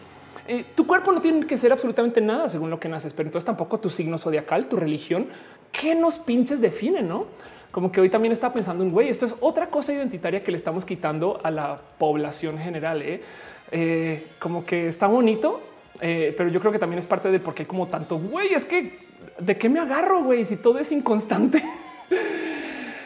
eh, 0.48 0.66
tu 0.76 0.86
cuerpo 0.86 1.12
no 1.12 1.22
tiene 1.22 1.46
que 1.46 1.58
ser 1.58 1.72
absolutamente 1.72 2.20
nada 2.22 2.50
según 2.50 2.70
lo 2.70 2.80
que 2.80 2.90
naces, 2.90 3.14
pero 3.14 3.28
entonces 3.28 3.46
tampoco 3.46 3.80
tu 3.80 3.90
signo 3.90 4.18
zodiacal, 4.18 4.68
tu 4.68 4.76
religión, 4.76 5.28
que 5.72 5.96
nos 5.96 6.18
pinches 6.18 6.60
define, 6.60 7.02
no? 7.02 7.26
Como 7.72 7.92
que 7.92 8.02
hoy 8.02 8.10
también 8.10 8.32
está 8.32 8.54
pensando 8.54 8.84
en 8.84 8.92
güey, 8.92 9.10
esto 9.10 9.26
es 9.26 9.36
otra 9.40 9.68
cosa 9.68 9.94
identitaria 9.94 10.44
que 10.44 10.52
le 10.52 10.58
estamos 10.58 10.86
quitando 10.86 11.40
a 11.44 11.50
la 11.50 11.80
población 11.98 12.60
general. 12.60 13.02
¿eh? 13.02 13.22
Eh, 13.72 14.28
como 14.40 14.64
que 14.66 14.88
está 14.88 15.08
bonito, 15.08 15.62
pero 16.00 16.50
yo 16.50 16.60
creo 16.60 16.72
que 16.72 16.80
también 16.80 17.00
es 17.00 17.08
parte 17.08 17.32
de 17.32 17.40
por 17.40 17.56
qué 17.56 17.66
como 17.66 17.88
tanto 17.88 18.20
güey. 18.20 18.54
Es 18.54 18.66
que 18.66 19.00
de 19.40 19.58
qué 19.58 19.70
me 19.70 19.80
agarro, 19.80 20.24
güey, 20.24 20.46
si 20.46 20.58
todo 20.58 20.78
es 20.78 20.92
inconstante. 20.92 21.64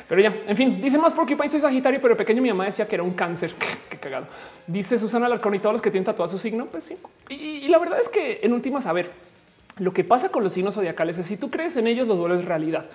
Pero 0.07 0.21
ya, 0.21 0.34
en 0.47 0.55
fin, 0.55 0.81
dice 0.81 0.97
más 0.97 1.13
porque 1.13 1.35
soy 1.49 1.59
Sagitario, 1.59 1.99
pero 2.01 2.15
pequeño 2.15 2.41
mi 2.41 2.49
mamá 2.49 2.65
decía 2.65 2.88
que 2.88 2.95
era 2.95 3.03
un 3.03 3.13
cáncer. 3.13 3.53
Qué 3.89 3.97
cagado. 3.97 4.27
Dice 4.65 4.97
Susana 4.97 5.25
Alarcón 5.25 5.55
y 5.55 5.59
todos 5.59 5.73
los 5.73 5.81
que 5.81 5.91
tienen 5.91 6.05
tatuado 6.05 6.31
su 6.31 6.39
signo. 6.39 6.65
Pues 6.65 6.85
sí. 6.85 6.97
Y, 7.29 7.67
la 7.67 7.77
verdad 7.77 7.99
es 7.99 8.07
que 8.07 8.39
en 8.41 8.53
últimas, 8.53 8.88
a 8.88 8.93
ver, 8.93 9.11
Lo 9.79 9.93
que 9.93 10.03
pasa 10.03 10.29
con 10.29 10.43
los 10.43 10.53
signos 10.53 10.73
zodiacales 10.73 11.19
es 11.19 11.27
si 11.27 11.38
tú 11.38 11.51
crees 11.51 11.75
en 11.77 11.85
ellos, 11.85 12.07
los 12.07 12.17
vuelves 12.17 12.43
realidad. 12.45 12.85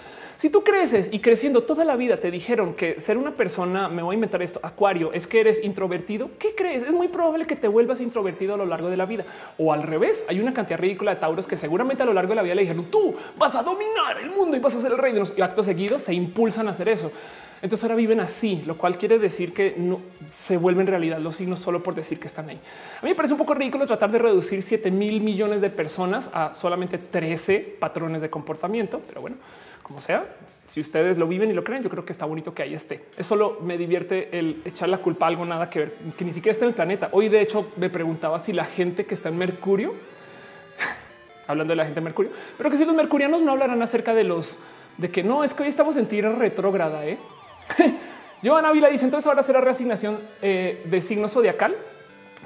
Si 0.42 0.50
tú 0.50 0.64
creces 0.64 1.08
y 1.12 1.20
creciendo 1.20 1.62
toda 1.62 1.84
la 1.84 1.94
vida 1.94 2.16
te 2.16 2.28
dijeron 2.32 2.74
que 2.74 2.98
ser 2.98 3.16
una 3.16 3.30
persona, 3.30 3.88
me 3.88 4.02
voy 4.02 4.14
a 4.14 4.16
inventar 4.16 4.42
esto, 4.42 4.58
acuario, 4.64 5.12
es 5.12 5.28
que 5.28 5.38
eres 5.38 5.62
introvertido, 5.62 6.30
¿qué 6.40 6.56
crees? 6.56 6.82
Es 6.82 6.90
muy 6.90 7.06
probable 7.06 7.46
que 7.46 7.54
te 7.54 7.68
vuelvas 7.68 8.00
introvertido 8.00 8.54
a 8.54 8.56
lo 8.56 8.66
largo 8.66 8.90
de 8.90 8.96
la 8.96 9.06
vida. 9.06 9.24
O 9.56 9.72
al 9.72 9.84
revés, 9.84 10.24
hay 10.28 10.40
una 10.40 10.52
cantidad 10.52 10.80
ridícula 10.80 11.14
de 11.14 11.20
tauros 11.20 11.46
que 11.46 11.56
seguramente 11.56 12.02
a 12.02 12.06
lo 12.06 12.12
largo 12.12 12.30
de 12.30 12.34
la 12.34 12.42
vida 12.42 12.56
le 12.56 12.62
dijeron, 12.62 12.86
tú 12.90 13.14
vas 13.38 13.54
a 13.54 13.62
dominar 13.62 14.18
el 14.20 14.30
mundo 14.30 14.56
y 14.56 14.58
vas 14.58 14.74
a 14.74 14.80
ser 14.80 14.90
el 14.90 14.98
rey 14.98 15.12
de 15.12 15.20
los 15.20 15.38
actos 15.38 15.64
seguidos 15.64 16.02
se 16.02 16.12
impulsan 16.12 16.66
a 16.66 16.72
hacer 16.72 16.88
eso. 16.88 17.12
Entonces 17.62 17.84
ahora 17.84 17.94
viven 17.94 18.18
así, 18.18 18.64
lo 18.66 18.76
cual 18.76 18.98
quiere 18.98 19.20
decir 19.20 19.54
que 19.54 19.76
no 19.78 20.00
se 20.28 20.56
vuelven 20.56 20.88
realidad 20.88 21.20
los 21.20 21.36
signos 21.36 21.60
solo 21.60 21.84
por 21.84 21.94
decir 21.94 22.18
que 22.18 22.26
están 22.26 22.48
ahí. 22.48 22.58
A 23.00 23.04
mí 23.04 23.10
me 23.10 23.14
parece 23.14 23.34
un 23.34 23.38
poco 23.38 23.54
ridículo 23.54 23.86
tratar 23.86 24.10
de 24.10 24.18
reducir 24.18 24.64
7 24.64 24.90
mil 24.90 25.20
millones 25.20 25.60
de 25.60 25.70
personas 25.70 26.28
a 26.32 26.52
solamente 26.52 26.98
13 26.98 27.76
patrones 27.78 28.20
de 28.20 28.28
comportamiento, 28.28 29.00
pero 29.06 29.20
bueno, 29.20 29.36
como 29.92 30.00
sea, 30.00 30.24
si 30.68 30.80
ustedes 30.80 31.18
lo 31.18 31.28
viven 31.28 31.50
y 31.50 31.52
lo 31.52 31.62
creen, 31.62 31.82
yo 31.82 31.90
creo 31.90 32.02
que 32.02 32.12
está 32.12 32.24
bonito 32.24 32.54
que 32.54 32.62
ahí 32.62 32.72
esté. 32.72 33.04
Es 33.18 33.26
solo 33.26 33.58
me 33.60 33.76
divierte 33.76 34.38
el 34.38 34.62
echar 34.64 34.88
la 34.88 34.96
culpa 34.96 35.26
a 35.26 35.28
algo 35.28 35.44
nada 35.44 35.68
que 35.68 35.80
ver, 35.80 35.94
que 36.16 36.24
ni 36.24 36.32
siquiera 36.32 36.52
está 36.52 36.64
en 36.64 36.70
el 36.70 36.74
planeta. 36.74 37.10
Hoy, 37.12 37.28
de 37.28 37.42
hecho, 37.42 37.70
me 37.76 37.90
preguntaba 37.90 38.38
si 38.38 38.54
la 38.54 38.64
gente 38.64 39.04
que 39.04 39.12
está 39.12 39.28
en 39.28 39.36
Mercurio, 39.36 39.92
hablando 41.46 41.72
de 41.72 41.76
la 41.76 41.84
gente 41.84 42.00
de 42.00 42.04
Mercurio, 42.04 42.32
pero 42.56 42.70
que 42.70 42.78
si 42.78 42.86
los 42.86 42.94
mercurianos 42.94 43.42
no 43.42 43.52
hablarán 43.52 43.82
acerca 43.82 44.14
de 44.14 44.24
los 44.24 44.60
de 44.96 45.10
que 45.10 45.22
no 45.22 45.44
es 45.44 45.52
que 45.52 45.64
hoy 45.64 45.68
estamos 45.68 45.98
en 45.98 46.06
tierra 46.06 46.32
retrógrada. 46.32 47.04
¿eh? 47.04 47.18
Joana 48.42 48.70
Ávila 48.70 48.88
dice 48.88 49.04
entonces 49.04 49.28
ahora 49.28 49.42
será 49.42 49.60
reasignación 49.60 50.18
eh, 50.40 50.80
de 50.86 51.02
signo 51.02 51.28
zodiacal. 51.28 51.76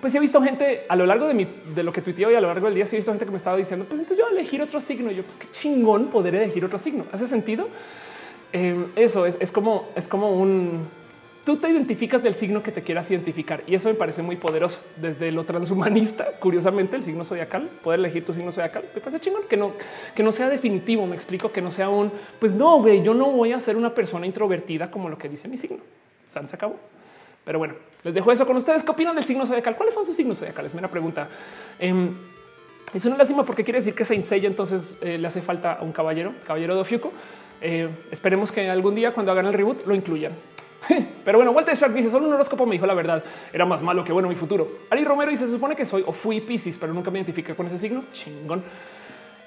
Pues 0.00 0.14
he 0.14 0.20
visto 0.20 0.42
gente 0.42 0.84
a 0.88 0.96
lo 0.96 1.06
largo 1.06 1.26
de, 1.26 1.34
mi, 1.34 1.46
de 1.74 1.82
lo 1.82 1.92
que 1.92 2.02
tuiteo 2.02 2.30
y 2.30 2.34
a 2.34 2.40
lo 2.40 2.48
largo 2.48 2.66
del 2.66 2.74
día, 2.74 2.86
sí 2.86 2.96
he 2.96 2.98
visto 2.98 3.12
gente 3.12 3.24
que 3.24 3.30
me 3.30 3.38
estaba 3.38 3.56
diciendo, 3.56 3.86
pues 3.88 4.00
entonces 4.00 4.24
yo 4.24 4.30
elegir 4.30 4.60
otro 4.62 4.80
signo. 4.80 5.10
Y 5.10 5.16
yo, 5.16 5.22
pues 5.22 5.38
qué 5.38 5.46
chingón 5.52 6.08
poder 6.08 6.34
elegir 6.34 6.64
otro 6.64 6.78
signo. 6.78 7.04
¿Hace 7.12 7.26
sentido? 7.26 7.68
Eh, 8.52 8.86
eso 8.96 9.26
es, 9.26 9.36
es, 9.40 9.50
como, 9.50 9.88
es 9.96 10.06
como 10.06 10.30
un 10.30 10.86
tú 11.46 11.56
te 11.58 11.70
identificas 11.70 12.24
del 12.24 12.34
signo 12.34 12.60
que 12.60 12.72
te 12.72 12.82
quieras 12.82 13.08
identificar 13.08 13.62
y 13.68 13.76
eso 13.76 13.88
me 13.88 13.94
parece 13.94 14.20
muy 14.20 14.34
poderoso 14.34 14.80
desde 14.96 15.30
lo 15.30 15.44
transhumanista. 15.44 16.32
Curiosamente, 16.40 16.96
el 16.96 17.02
signo 17.02 17.22
zodiacal, 17.22 17.70
poder 17.84 18.00
elegir 18.00 18.24
tu 18.24 18.34
signo 18.34 18.50
zodiacal, 18.50 18.82
me 18.92 19.00
parece 19.00 19.20
chingón 19.20 19.42
que 19.48 19.56
no, 19.56 19.72
que 20.14 20.24
no 20.24 20.32
sea 20.32 20.48
definitivo. 20.48 21.06
Me 21.06 21.14
explico 21.14 21.52
que 21.52 21.62
no 21.62 21.70
sea 21.70 21.88
un 21.88 22.10
pues 22.40 22.52
no, 22.52 22.80
güey, 22.80 23.00
yo 23.00 23.14
no 23.14 23.30
voy 23.30 23.52
a 23.52 23.60
ser 23.60 23.76
una 23.76 23.94
persona 23.94 24.26
introvertida 24.26 24.90
como 24.90 25.08
lo 25.08 25.16
que 25.16 25.28
dice 25.28 25.46
mi 25.46 25.56
signo. 25.56 25.78
San 26.26 26.48
se 26.48 26.56
acabó. 26.56 26.80
Pero 27.46 27.60
bueno, 27.60 27.74
les 28.02 28.12
dejo 28.12 28.32
eso 28.32 28.44
con 28.44 28.56
ustedes. 28.56 28.82
¿Qué 28.82 28.90
opinan 28.90 29.14
del 29.14 29.24
signo 29.24 29.46
zodiacal? 29.46 29.76
¿Cuáles 29.76 29.94
son 29.94 30.04
sus 30.04 30.16
signos 30.16 30.38
zodiacales? 30.38 30.74
Mira 30.74 30.88
pregunta. 30.88 31.28
Eh, 31.78 32.10
es 32.92 33.04
una 33.04 33.16
lástima 33.16 33.44
porque 33.44 33.62
quiere 33.62 33.78
decir 33.78 33.94
que 33.94 34.04
Saint 34.04 34.24
Seiya 34.24 34.48
entonces 34.48 34.98
eh, 35.00 35.16
le 35.16 35.28
hace 35.28 35.40
falta 35.40 35.74
a 35.74 35.82
un 35.82 35.92
caballero, 35.92 36.32
caballero 36.44 36.74
de 36.74 36.80
Ofiuco. 36.80 37.12
Eh, 37.60 37.88
esperemos 38.10 38.50
que 38.50 38.68
algún 38.68 38.96
día 38.96 39.14
cuando 39.14 39.30
hagan 39.30 39.46
el 39.46 39.52
reboot 39.52 39.86
lo 39.86 39.94
incluyan. 39.94 40.32
Pero 41.24 41.38
bueno, 41.38 41.52
Walter 41.52 41.76
Shark 41.76 41.94
dice 41.94 42.10
solo 42.10 42.26
un 42.26 42.34
horóscopo 42.34 42.66
me 42.66 42.72
dijo 42.72 42.86
la 42.86 42.94
verdad. 42.94 43.22
Era 43.52 43.64
más 43.64 43.80
malo 43.80 44.02
que 44.02 44.12
bueno 44.12 44.28
mi 44.28 44.34
futuro. 44.34 44.68
Ari 44.90 45.04
Romero 45.04 45.30
dice 45.30 45.46
se 45.46 45.52
supone 45.52 45.76
que 45.76 45.86
soy 45.86 46.02
o 46.04 46.12
fui 46.12 46.40
Pisces, 46.40 46.76
pero 46.78 46.92
nunca 46.92 47.12
me 47.12 47.20
identifiqué 47.20 47.54
con 47.54 47.68
ese 47.68 47.78
signo. 47.78 48.02
Chingón. 48.12 48.64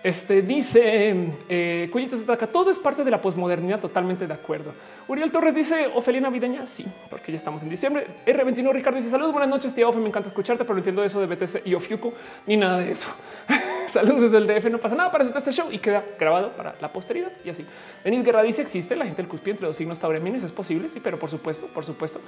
Este 0.01 0.41
dice 0.41 1.33
eh, 1.49 1.89
Cuyitos 1.91 2.23
ataca. 2.23 2.47
Todo 2.47 2.71
es 2.71 2.79
parte 2.79 3.03
de 3.03 3.11
la 3.11 3.21
posmodernidad. 3.21 3.81
Totalmente 3.81 4.27
de 4.27 4.33
acuerdo. 4.33 4.73
Uriel 5.09 5.29
Torres 5.29 5.53
dice 5.53 5.89
Ofelia 5.93 6.21
navideña. 6.21 6.65
Sí, 6.65 6.85
porque 7.09 7.33
ya 7.33 7.35
estamos 7.35 7.63
en 7.63 7.69
diciembre. 7.69 8.07
R21 8.25 8.71
Ricardo 8.71 8.97
dice 8.97 9.09
saludos, 9.09 9.33
buenas 9.33 9.49
noches, 9.49 9.75
tía 9.75 9.87
Ofe. 9.89 9.99
Me 9.99 10.07
encanta 10.07 10.29
escucharte, 10.29 10.63
pero 10.63 10.75
no 10.75 10.79
entiendo 10.79 11.03
eso 11.03 11.19
de 11.19 11.27
BTC 11.35 11.67
y 11.67 11.73
Ofiuco 11.75 12.13
ni 12.47 12.55
nada 12.55 12.77
de 12.77 12.93
eso. 12.93 13.09
saludos 13.91 14.31
desde 14.31 14.37
el 14.37 14.47
DF. 14.47 14.71
No 14.71 14.77
pasa 14.77 14.95
nada 14.95 15.11
para 15.11 15.25
este 15.25 15.51
show 15.51 15.67
y 15.69 15.79
queda 15.79 16.01
grabado 16.17 16.53
para 16.53 16.75
la 16.79 16.87
posteridad 16.93 17.31
y 17.43 17.49
así. 17.49 17.65
Denis 18.01 18.23
Guerra 18.23 18.41
dice 18.43 18.61
existe 18.61 18.95
la 18.95 19.03
gente 19.03 19.21
del 19.21 19.29
cuspí 19.29 19.51
entre 19.51 19.67
los 19.67 19.75
signos 19.75 19.99
taureminos. 19.99 20.43
Es 20.43 20.53
posible. 20.53 20.89
Sí, 20.89 21.01
pero 21.03 21.19
por 21.19 21.29
supuesto, 21.29 21.67
por 21.67 21.83
supuesto. 21.83 22.21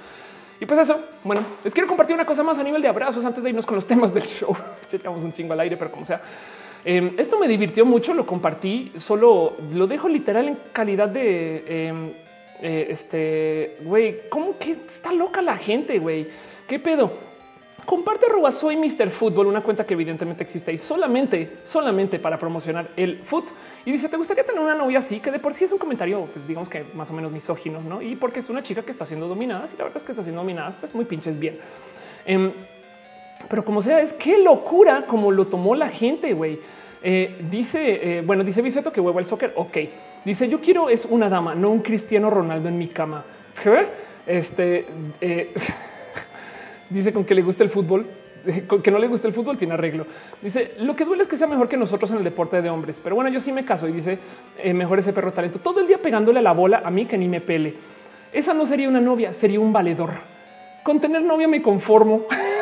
Y 0.60 0.66
pues 0.66 0.78
eso, 0.78 1.00
bueno, 1.24 1.42
les 1.64 1.72
quiero 1.72 1.88
compartir 1.88 2.14
una 2.14 2.26
cosa 2.26 2.42
más 2.42 2.58
a 2.58 2.62
nivel 2.62 2.82
de 2.82 2.88
abrazos 2.88 3.24
antes 3.24 3.42
de 3.42 3.48
irnos 3.48 3.64
con 3.64 3.76
los 3.76 3.86
temas 3.86 4.12
del 4.12 4.24
show. 4.24 4.54
Llevamos 4.92 5.24
un 5.24 5.32
chingo 5.32 5.54
al 5.54 5.60
aire, 5.60 5.78
pero 5.78 5.90
como 5.90 6.04
sea. 6.04 6.20
Eh, 6.84 7.14
esto 7.18 7.38
me 7.38 7.46
divirtió 7.46 7.86
mucho, 7.86 8.12
lo 8.14 8.26
compartí, 8.26 8.92
solo 8.96 9.56
lo 9.72 9.86
dejo 9.86 10.08
literal 10.08 10.48
en 10.48 10.58
calidad 10.72 11.08
de 11.08 11.64
eh, 11.66 12.12
eh, 12.60 12.86
este 12.90 13.76
güey. 13.82 14.28
¿Cómo 14.28 14.58
que 14.58 14.72
está 14.72 15.12
loca 15.12 15.42
la 15.42 15.56
gente? 15.56 15.98
Güey, 15.98 16.26
qué 16.66 16.78
pedo. 16.78 17.12
Comparte 17.84 18.26
arroba 18.26 18.52
soy 18.52 18.76
Mr. 18.76 19.10
Fútbol, 19.10 19.48
una 19.48 19.60
cuenta 19.60 19.84
que 19.84 19.94
evidentemente 19.94 20.44
existe 20.44 20.72
y 20.72 20.78
solamente, 20.78 21.58
solamente 21.64 22.20
para 22.20 22.38
promocionar 22.38 22.88
el 22.96 23.18
foot. 23.18 23.46
Y 23.84 23.90
dice: 23.90 24.08
¿Te 24.08 24.16
gustaría 24.16 24.44
tener 24.44 24.60
una 24.60 24.74
novia 24.74 25.00
así? 25.00 25.18
Que 25.18 25.32
de 25.32 25.40
por 25.40 25.52
sí 25.52 25.64
es 25.64 25.72
un 25.72 25.78
comentario, 25.78 26.28
pues 26.32 26.46
digamos 26.46 26.68
que 26.68 26.84
más 26.94 27.10
o 27.10 27.14
menos 27.14 27.32
misógino, 27.32 27.80
no? 27.80 28.00
Y 28.00 28.14
porque 28.14 28.38
es 28.38 28.48
una 28.50 28.62
chica 28.62 28.82
que 28.82 28.92
está 28.92 29.04
siendo 29.04 29.26
dominada. 29.26 29.66
Y 29.66 29.76
la 29.76 29.84
verdad 29.84 29.96
es 29.96 30.04
que 30.04 30.12
está 30.12 30.22
siendo 30.22 30.40
dominada, 30.42 30.72
pues 30.78 30.94
muy 30.94 31.04
pinches 31.04 31.38
bien. 31.38 31.58
Eh, 32.24 32.52
pero 33.52 33.66
como 33.66 33.82
sea, 33.82 34.00
es 34.00 34.14
qué 34.14 34.38
locura 34.38 35.04
como 35.06 35.30
lo 35.30 35.46
tomó 35.46 35.74
la 35.74 35.90
gente, 35.90 36.32
güey. 36.32 36.58
Eh, 37.02 37.36
dice, 37.50 38.16
eh, 38.16 38.22
bueno, 38.22 38.44
dice 38.44 38.62
Biseto 38.62 38.90
que 38.90 38.98
huevo 38.98 39.18
el 39.18 39.26
soccer. 39.26 39.52
Ok, 39.56 39.76
dice 40.24 40.48
yo 40.48 40.62
quiero 40.62 40.88
es 40.88 41.04
una 41.04 41.28
dama, 41.28 41.54
no 41.54 41.68
un 41.68 41.80
Cristiano 41.80 42.30
Ronaldo 42.30 42.70
en 42.70 42.78
mi 42.78 42.88
cama. 42.88 43.22
Este 44.26 44.86
eh, 45.20 45.52
dice 46.88 47.12
con 47.12 47.26
que 47.26 47.34
le 47.34 47.42
gusta 47.42 47.62
el 47.62 47.68
fútbol, 47.68 48.06
con 48.66 48.80
que 48.80 48.90
no 48.90 48.98
le 48.98 49.06
gusta 49.06 49.28
el 49.28 49.34
fútbol 49.34 49.58
tiene 49.58 49.74
arreglo. 49.74 50.06
Dice 50.40 50.72
lo 50.78 50.96
que 50.96 51.04
duele 51.04 51.20
es 51.20 51.28
que 51.28 51.36
sea 51.36 51.46
mejor 51.46 51.68
que 51.68 51.76
nosotros 51.76 52.10
en 52.10 52.16
el 52.16 52.24
deporte 52.24 52.62
de 52.62 52.70
hombres, 52.70 53.02
pero 53.04 53.16
bueno, 53.16 53.28
yo 53.28 53.38
sí 53.38 53.52
me 53.52 53.66
caso 53.66 53.86
y 53.86 53.92
dice 53.92 54.18
mejor 54.72 54.98
ese 54.98 55.12
perro 55.12 55.30
talento 55.30 55.58
todo 55.58 55.80
el 55.80 55.86
día 55.86 55.98
pegándole 55.98 56.38
a 56.38 56.42
la 56.42 56.52
bola 56.52 56.80
a 56.82 56.90
mí 56.90 57.04
que 57.04 57.18
ni 57.18 57.28
me 57.28 57.42
pele. 57.42 57.74
Esa 58.32 58.54
no 58.54 58.64
sería 58.64 58.88
una 58.88 59.02
novia, 59.02 59.34
sería 59.34 59.60
un 59.60 59.74
valedor. 59.74 60.12
Con 60.82 61.02
tener 61.02 61.20
novia 61.20 61.48
me 61.48 61.60
conformo. 61.60 62.22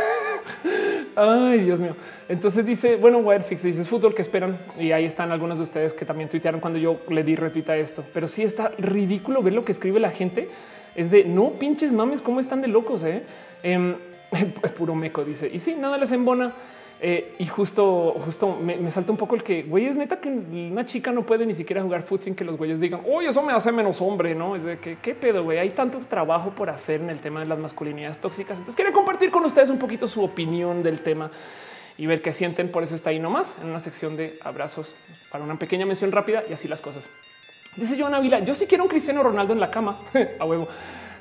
Ay, 1.16 1.60
Dios 1.60 1.80
mío. 1.80 1.96
Entonces 2.28 2.64
dice, 2.64 2.96
bueno, 2.96 3.18
Wirefix 3.18 3.62
dice 3.62 3.84
fútbol 3.84 4.14
que 4.14 4.22
esperan. 4.22 4.58
Y 4.78 4.92
ahí 4.92 5.04
están 5.04 5.32
algunos 5.32 5.58
de 5.58 5.64
ustedes 5.64 5.92
que 5.94 6.04
también 6.04 6.28
tuitearon 6.28 6.60
cuando 6.60 6.78
yo 6.78 7.00
le 7.08 7.24
di 7.24 7.36
retuita 7.36 7.76
esto. 7.76 8.04
Pero 8.14 8.28
sí 8.28 8.42
está 8.42 8.72
ridículo 8.78 9.42
ver 9.42 9.52
lo 9.52 9.64
que 9.64 9.72
escribe 9.72 10.00
la 10.00 10.10
gente. 10.10 10.48
Es 10.94 11.10
de 11.10 11.24
no 11.24 11.50
pinches 11.50 11.92
mames, 11.92 12.22
cómo 12.22 12.40
están 12.40 12.62
de 12.62 12.68
locos. 12.68 13.04
Eh? 13.04 13.22
Eh, 13.62 13.96
puro 14.78 14.94
meco 14.94 15.24
dice. 15.24 15.50
Y 15.52 15.60
sí, 15.60 15.74
nada 15.74 15.98
les 15.98 16.12
embona. 16.12 16.52
Eh, 17.02 17.36
y 17.38 17.46
justo, 17.46 18.14
justo 18.22 18.58
me, 18.62 18.90
salta 18.90 19.10
un 19.10 19.16
poco 19.16 19.34
el 19.34 19.42
que 19.42 19.62
güey 19.62 19.86
es 19.86 19.96
neta 19.96 20.20
que 20.20 20.28
una 20.28 20.84
chica 20.84 21.10
no 21.12 21.24
puede 21.24 21.46
ni 21.46 21.54
siquiera 21.54 21.80
jugar 21.82 22.02
fútbol 22.02 22.22
sin 22.22 22.34
que 22.34 22.44
los 22.44 22.58
güeyes 22.58 22.78
digan, 22.78 23.00
oye, 23.10 23.28
eso 23.28 23.42
me 23.42 23.54
hace 23.54 23.72
menos 23.72 24.02
hombre, 24.02 24.34
no 24.34 24.54
es 24.54 24.64
de 24.64 24.78
que 24.78 24.98
qué 24.98 25.14
pedo, 25.14 25.42
güey. 25.42 25.58
Hay 25.58 25.70
tanto 25.70 25.98
trabajo 26.00 26.50
por 26.50 26.68
hacer 26.68 27.00
en 27.00 27.08
el 27.08 27.18
tema 27.18 27.40
de 27.40 27.46
las 27.46 27.58
masculinidades 27.58 28.18
tóxicas. 28.18 28.58
Entonces, 28.58 28.76
quiero 28.76 28.92
compartir 28.92 29.30
con 29.30 29.44
ustedes 29.44 29.70
un 29.70 29.78
poquito 29.78 30.06
su 30.06 30.22
opinión 30.22 30.82
del 30.82 31.00
tema 31.00 31.30
y 31.96 32.06
ver 32.06 32.20
qué 32.20 32.34
sienten. 32.34 32.70
Por 32.70 32.82
eso 32.82 32.94
está 32.94 33.10
ahí 33.10 33.18
nomás 33.18 33.58
en 33.62 33.70
una 33.70 33.78
sección 33.78 34.16
de 34.16 34.38
abrazos 34.42 34.94
para 35.30 35.42
una 35.42 35.58
pequeña 35.58 35.86
mención 35.86 36.12
rápida 36.12 36.44
y 36.50 36.52
así 36.52 36.68
las 36.68 36.82
cosas. 36.82 37.08
Dice 37.76 37.98
Joana 37.98 38.20
Vila, 38.20 38.40
yo 38.40 38.54
sí 38.54 38.66
quiero 38.66 38.84
un 38.84 38.90
Cristiano 38.90 39.22
Ronaldo 39.22 39.54
en 39.54 39.60
la 39.60 39.70
cama 39.70 40.00
a 40.38 40.44
huevo. 40.44 40.68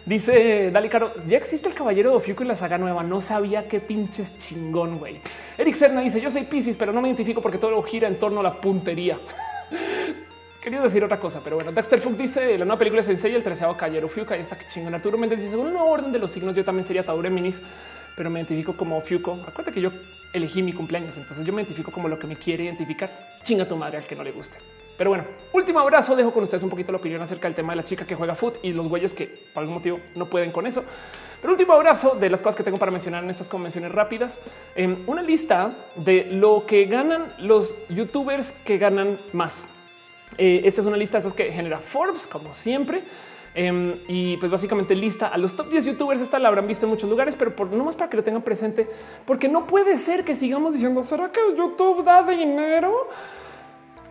Dice 0.06 0.72
Dali 0.72 0.90
Caro, 0.90 1.14
ya 1.28 1.38
existe 1.38 1.70
el 1.70 1.76
caballero 1.76 2.12
de 2.12 2.18
Ofiuco 2.18 2.44
y 2.44 2.48
la 2.48 2.56
saga 2.56 2.78
nueva. 2.78 3.04
No 3.04 3.22
sabía 3.22 3.68
qué 3.68 3.80
pinches 3.80 4.38
chingón, 4.40 4.98
güey. 4.98 5.20
Eric 5.58 5.76
Serna 5.76 6.02
dice: 6.02 6.22
Yo 6.22 6.32
soy 6.32 6.44
Pisces, 6.44 6.78
pero 6.78 6.92
no 6.92 7.02
me 7.02 7.10
identifico 7.10 7.42
porque 7.42 7.58
todo 7.58 7.82
gira 7.84 8.08
en 8.08 8.18
torno 8.18 8.40
a 8.40 8.44
la 8.44 8.60
puntería. 8.60 9.20
Quería 10.62 10.82
decir 10.82 11.02
otra 11.04 11.20
cosa, 11.20 11.40
pero 11.42 11.56
bueno, 11.56 11.72
Dexter 11.72 12.02
Funk 12.02 12.18
dice 12.18 12.58
la 12.58 12.66
nueva 12.66 12.78
película 12.80 13.02
se 13.02 13.12
enseña 13.12 13.38
el 13.38 13.44
treceavo 13.44 13.78
caballero 13.78 14.10
Fiuca 14.10 14.36
y 14.36 14.42
está 14.42 14.58
que 14.58 14.68
chingón. 14.68 14.94
Arturo 14.94 15.18
Méndez 15.18 15.40
dice 15.40 15.52
según 15.52 15.68
una 15.68 15.84
orden 15.84 16.12
de 16.12 16.20
los 16.20 16.32
signos, 16.32 16.54
yo 16.54 16.66
también 16.66 16.84
sería 16.84 17.06
Taure 17.06 17.30
Minis, 17.30 17.62
pero 18.18 18.30
me 18.30 18.40
identifico 18.40 18.76
como 18.76 19.00
Fiuco. 19.00 19.40
Acuérdate 19.48 19.72
que 19.72 19.80
yo 19.80 19.92
elegí 20.34 20.62
mi 20.62 20.74
cumpleaños, 20.74 21.18
entonces 21.18 21.46
yo 21.46 21.54
me 21.54 21.62
identifico 21.62 21.92
como 21.92 22.10
lo 22.10 22.20
que 22.20 22.28
me 22.28 22.36
quiere 22.36 22.66
identificar. 22.66 23.40
Chinga 23.44 23.66
tu 23.66 23.78
madre 23.78 24.00
al 24.00 24.06
que 24.06 24.16
no 24.16 24.24
le 24.24 24.32
guste. 24.32 24.58
Pero 25.00 25.12
bueno, 25.12 25.24
último 25.54 25.80
abrazo. 25.80 26.14
Dejo 26.14 26.34
con 26.34 26.44
ustedes 26.44 26.62
un 26.62 26.70
poquito 26.70 26.92
la 26.92 26.98
opinión 26.98 27.22
acerca 27.22 27.48
del 27.48 27.56
tema 27.56 27.72
de 27.72 27.78
la 27.78 27.86
chica 27.86 28.06
que 28.06 28.16
juega 28.16 28.36
foot 28.36 28.58
y 28.62 28.74
los 28.74 28.90
güeyes 28.90 29.14
que 29.14 29.28
por 29.54 29.62
algún 29.62 29.76
motivo 29.76 29.98
no 30.14 30.30
pueden 30.30 30.52
con 30.52 30.68
eso. 30.68 30.84
Pero 31.40 31.54
último 31.54 31.72
abrazo 31.72 32.16
de 32.16 32.30
las 32.30 32.42
cosas 32.42 32.58
que 32.58 32.64
tengo 32.64 32.78
para 32.78 32.92
mencionar 32.92 33.24
en 33.24 33.30
estas 33.30 33.48
convenciones 33.48 33.94
rápidas. 33.94 34.42
Eh, 34.76 34.98
una 35.08 35.22
lista 35.22 35.74
de 35.96 36.26
lo 36.26 36.66
que 36.66 36.84
ganan 36.84 37.34
los 37.38 37.78
youtubers 37.88 38.52
que 38.52 38.78
ganan 38.78 39.22
más. 39.32 39.70
Eh, 40.38 40.64
esta 40.66 40.82
es 40.82 40.88
una 40.88 40.98
lista 40.98 41.16
de 41.16 41.20
esas 41.22 41.34
que 41.34 41.50
genera 41.50 41.80
Forbes, 41.80 42.28
como 42.28 42.54
siempre. 42.54 43.02
Eh, 43.56 44.04
y 44.10 44.36
pues 44.36 44.52
básicamente 44.52 44.98
lista 44.98 45.30
a 45.30 45.38
los 45.38 45.56
top 45.56 45.70
10 45.70 45.86
youtubers. 45.86 46.20
Esta 46.20 46.40
la 46.40 46.50
habrán 46.50 46.68
visto 46.68 46.86
en 46.86 46.90
muchos 46.90 47.10
lugares, 47.10 47.38
pero 47.38 47.56
por 47.56 47.72
no 47.72 47.86
más 47.86 47.96
para 47.96 48.10
que 48.10 48.18
lo 48.18 48.24
tengan 48.26 48.42
presente, 48.42 48.86
porque 49.26 49.48
no 49.48 49.66
puede 49.66 49.98
ser 49.98 50.26
que 50.26 50.36
sigamos 50.36 50.74
diciendo 50.74 51.06
será 51.06 51.32
que 51.32 51.40
YouTube 51.56 52.04
da 52.04 52.22
dinero. 52.22 53.08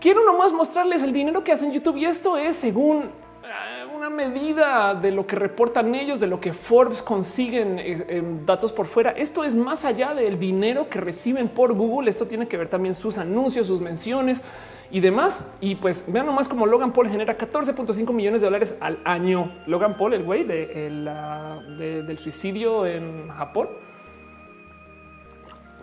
Quiero 0.01 0.25
nomás 0.25 0.53
mostrarles 0.53 1.03
el 1.03 1.13
dinero 1.13 1.43
que 1.43 1.53
hacen 1.53 1.73
YouTube 1.73 1.97
y 1.97 2.05
esto 2.05 2.37
es 2.37 2.57
según 2.57 3.11
una 3.95 3.99
una 3.99 4.11
medida 4.11 4.95
de 4.95 5.11
lo 5.11 5.27
que 5.27 5.35
reportan 5.35 5.95
ellos, 5.95 6.21
de 6.21 6.29
lo 6.29 6.41
que 6.41 6.53
Forbes 6.53 7.03
consiguen 7.03 7.79
eh, 7.81 8.23
datos 8.45 8.73
por 8.73 8.87
fuera. 8.87 9.11
Esto 9.11 9.43
es 9.43 9.57
más 9.57 9.85
allá 9.85 10.15
del 10.15 10.39
dinero 10.39 10.89
que 10.89 11.01
reciben 11.01 11.49
por 11.49 11.75
Google. 11.75 12.09
Esto 12.09 12.27
tiene 12.27 12.47
que 12.47 12.57
ver 12.57 12.69
también 12.69 12.95
sus 12.95 13.19
anuncios, 13.19 13.67
sus 13.67 13.81
menciones 13.81 14.43
y 14.93 15.01
demás. 15.01 15.53
Y 15.61 15.75
pues 15.75 16.11
vean 16.13 16.27
nomás 16.27 16.49
como 16.49 16.65
Logan 16.65 16.93
Paul 16.93 17.09
genera 17.09 17.37
14.5 17.37 18.13
millones 18.13 18.41
de 18.41 18.47
dólares 18.47 18.77
al 18.81 18.99
año. 19.05 19.53
Logan 19.67 19.97
Paul, 19.97 20.15
el 20.15 20.23
güey 20.23 20.45
del 20.45 22.19
suicidio 22.21 22.87
en 22.87 23.29
Japón. 23.31 23.69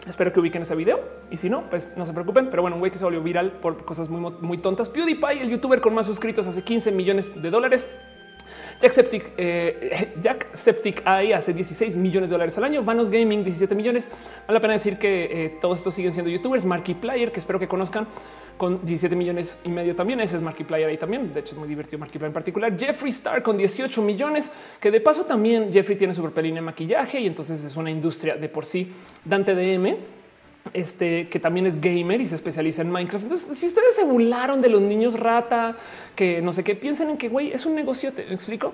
Espero 0.08 0.32
que 0.32 0.40
ubiquen 0.40 0.62
ese 0.62 0.76
video 0.76 1.00
y 1.32 1.38
si 1.38 1.50
no, 1.50 1.70
pues 1.70 1.94
no 1.98 2.06
se 2.06 2.14
preocupen. 2.14 2.50
Pero 2.50 2.62
bueno, 2.62 2.76
un 2.76 2.80
güey 2.80 2.92
que 2.92 2.98
se 2.98 3.06
volvió 3.06 3.22
viral 3.22 3.54
por 3.54 3.84
cosas 3.86 4.10
muy, 4.10 4.34
muy 4.42 4.58
tontas. 4.60 4.90
PewDiePie, 4.90 5.42
el 5.42 5.50
youtuber 5.50 5.82
con 5.82 5.94
más 5.94 6.06
suscritos, 6.06 6.46
hace 6.48 6.64
15 6.64 6.92
millones 6.92 7.42
de 7.42 7.50
dólares. 7.50 7.88
Jack 8.82 8.92
Septic, 8.92 9.32
eh, 9.38 10.14
Jack 10.22 10.48
Septic 10.54 11.02
AI 11.06 11.34
hace 11.34 11.54
16 11.54 11.96
millones 11.96 12.30
de 12.30 12.34
dólares 12.34 12.58
al 12.58 12.66
año. 12.66 12.84
Vanos 12.84 13.10
Gaming 13.10 13.44
17 13.44 13.74
millones. 13.74 14.12
Vale 14.48 14.54
la 14.54 14.62
pena 14.62 14.74
decir 14.74 14.98
que 14.98 15.46
eh, 15.46 15.58
todos 15.62 15.80
estos 15.80 15.94
siguen 15.94 16.12
siendo 16.12 16.30
youtubers. 16.30 16.66
Markiplier, 16.66 17.32
que 17.32 17.40
espero 17.40 17.58
que 17.58 17.68
conozcan 17.68 18.08
con 18.58 18.86
17 18.86 19.16
millones 19.16 19.62
y 19.64 19.70
medio 19.70 19.96
también. 19.96 20.20
Ese 20.20 20.36
es 20.38 20.42
Markiplier 20.42 20.90
ahí 20.90 20.98
también. 20.98 21.34
De 21.34 21.40
hecho, 21.40 21.54
es 21.54 21.60
muy 21.60 21.68
divertido 21.68 22.00
Markiplier 22.00 22.28
en 22.28 22.34
particular. 22.34 22.78
Jeffree 22.78 23.10
Star 23.12 23.44
con 23.44 23.58
18 23.58 24.02
millones, 24.02 24.52
que 24.80 24.92
de 24.92 25.00
paso 25.00 25.26
también 25.26 25.72
Jeffrey 25.72 25.98
tiene 25.98 26.14
su 26.14 26.22
propia 26.22 26.44
línea 26.44 26.62
de 26.62 26.66
maquillaje 26.66 27.20
y 27.20 27.28
entonces 27.28 27.64
es 27.64 27.76
una 27.76 27.90
industria 27.90 28.36
de 28.36 28.50
por 28.50 28.66
sí. 28.66 28.92
Dante 29.24 29.56
DM, 29.56 29.96
este 30.74 31.30
que 31.30 31.40
también 31.40 31.66
es 31.66 31.80
gamer 31.80 32.22
y 32.22 32.28
se 32.28 32.36
especializa 32.36 32.82
en 32.82 32.92
Minecraft. 32.92 33.24
Entonces, 33.24 33.58
si 33.58 33.66
ustedes 33.68 33.96
se 33.96 34.04
burlaron 34.04 34.62
de 34.62 34.70
los 34.70 34.82
niños 34.82 35.20
rata, 35.20 35.76
que 36.16 36.42
no 36.42 36.54
sé 36.54 36.64
qué 36.64 36.76
piensen 36.76 37.10
en 37.10 37.18
que 37.18 37.30
güey 37.30 37.52
es 37.52 37.66
un 37.66 37.76
negocio, 37.76 38.12
te 38.14 38.34
explico. 38.34 38.74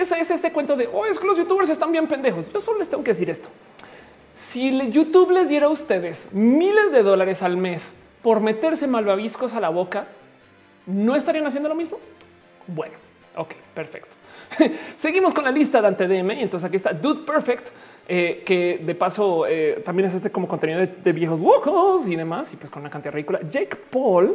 Ese 0.00 0.20
es 0.20 0.30
este 0.30 0.52
cuento 0.52 0.76
de 0.76 0.88
oh, 0.92 1.06
es 1.06 1.18
que 1.18 1.26
los 1.26 1.38
youtubers 1.38 1.68
están 1.68 1.92
bien 1.92 2.06
pendejos. 2.08 2.52
Yo 2.52 2.60
solo 2.60 2.78
les 2.78 2.88
tengo 2.88 3.04
que 3.04 3.10
decir 3.10 3.30
esto. 3.30 3.48
Si 4.36 4.90
YouTube 4.90 5.30
les 5.32 5.48
diera 5.48 5.66
a 5.66 5.70
ustedes 5.70 6.32
miles 6.32 6.92
de 6.92 7.02
dólares 7.02 7.42
al 7.42 7.56
mes 7.56 7.92
por 8.22 8.40
meterse 8.40 8.86
malvaviscos 8.86 9.52
a 9.54 9.60
la 9.60 9.68
boca, 9.68 10.06
¿no 10.86 11.16
estarían 11.16 11.46
haciendo 11.46 11.68
lo 11.68 11.74
mismo? 11.74 11.98
Bueno, 12.66 12.94
ok, 13.36 13.54
perfecto. 13.74 14.18
Seguimos 14.96 15.32
con 15.32 15.44
la 15.44 15.50
lista 15.50 15.80
de 15.80 15.88
AnteDM 15.88 16.32
y 16.32 16.42
entonces 16.42 16.66
aquí 16.66 16.76
está 16.76 16.92
Dude 16.92 17.24
Perfect, 17.24 17.68
eh, 18.08 18.42
que 18.44 18.80
de 18.84 18.94
paso 18.94 19.46
eh, 19.46 19.82
también 19.84 20.06
es 20.06 20.14
este 20.14 20.30
como 20.30 20.48
contenido 20.48 20.80
de, 20.80 21.12
viejos 21.12 21.38
huecos 21.38 22.08
y 22.08 22.16
demás, 22.16 22.52
y 22.52 22.56
pues 22.56 22.70
con 22.70 22.80
una 22.80 22.90
cantidad 22.90 23.12
ridícula. 23.12 23.40
Jake 23.48 23.76
Paul 23.90 24.34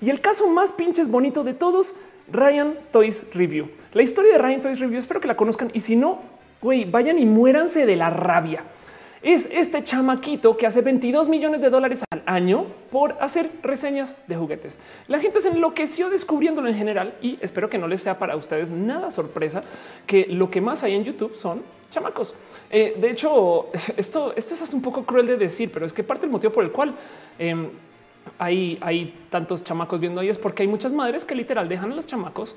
y 0.00 0.10
el 0.10 0.20
caso 0.20 0.48
más 0.48 0.72
pinches 0.72 1.10
bonito 1.10 1.44
de 1.44 1.54
todos, 1.54 1.94
Ryan 2.32 2.74
Toys 2.90 3.26
Review. 3.34 3.68
La 3.92 4.02
historia 4.02 4.32
de 4.32 4.38
Ryan 4.38 4.60
Toys 4.62 4.80
Review, 4.80 4.98
espero 4.98 5.20
que 5.20 5.28
la 5.28 5.36
conozcan 5.36 5.70
y 5.74 5.80
si 5.80 5.96
no, 5.96 6.20
güey, 6.62 6.84
vayan 6.84 7.18
y 7.18 7.26
muéranse 7.26 7.86
de 7.86 7.96
la 7.96 8.10
rabia 8.10 8.64
es 9.22 9.48
este 9.52 9.84
chamaquito 9.84 10.56
que 10.56 10.66
hace 10.66 10.80
22 10.80 11.28
millones 11.28 11.60
de 11.60 11.68
dólares 11.68 12.02
al 12.10 12.22
año 12.24 12.66
por 12.90 13.16
hacer 13.20 13.50
reseñas 13.62 14.14
de 14.26 14.36
juguetes. 14.36 14.78
La 15.08 15.18
gente 15.18 15.40
se 15.40 15.48
enloqueció 15.48 16.08
descubriéndolo 16.08 16.68
en 16.68 16.74
general 16.74 17.14
y 17.20 17.38
espero 17.42 17.68
que 17.68 17.78
no 17.78 17.86
les 17.86 18.02
sea 18.02 18.18
para 18.18 18.36
ustedes 18.36 18.70
nada 18.70 19.10
sorpresa 19.10 19.62
que 20.06 20.26
lo 20.26 20.50
que 20.50 20.60
más 20.60 20.82
hay 20.84 20.94
en 20.94 21.04
YouTube 21.04 21.36
son 21.36 21.62
chamacos. 21.90 22.34
Eh, 22.70 22.94
de 23.00 23.10
hecho, 23.10 23.68
esto, 23.96 24.32
esto 24.36 24.54
es 24.54 24.72
un 24.72 24.82
poco 24.82 25.04
cruel 25.04 25.26
de 25.26 25.36
decir, 25.36 25.70
pero 25.72 25.86
es 25.86 25.92
que 25.92 26.04
parte 26.04 26.22
del 26.22 26.30
motivo 26.30 26.52
por 26.52 26.64
el 26.64 26.70
cual 26.70 26.94
em, 27.38 27.68
hay, 28.38 28.78
hay 28.80 29.14
tantos 29.30 29.64
chamacos 29.64 30.00
viendo 30.00 30.20
ahí 30.20 30.28
es 30.28 30.38
porque 30.38 30.62
hay 30.62 30.68
muchas 30.68 30.92
madres 30.92 31.24
que 31.24 31.34
literal 31.34 31.68
dejan 31.68 31.92
a 31.92 31.94
los 31.96 32.06
chamacos 32.06 32.54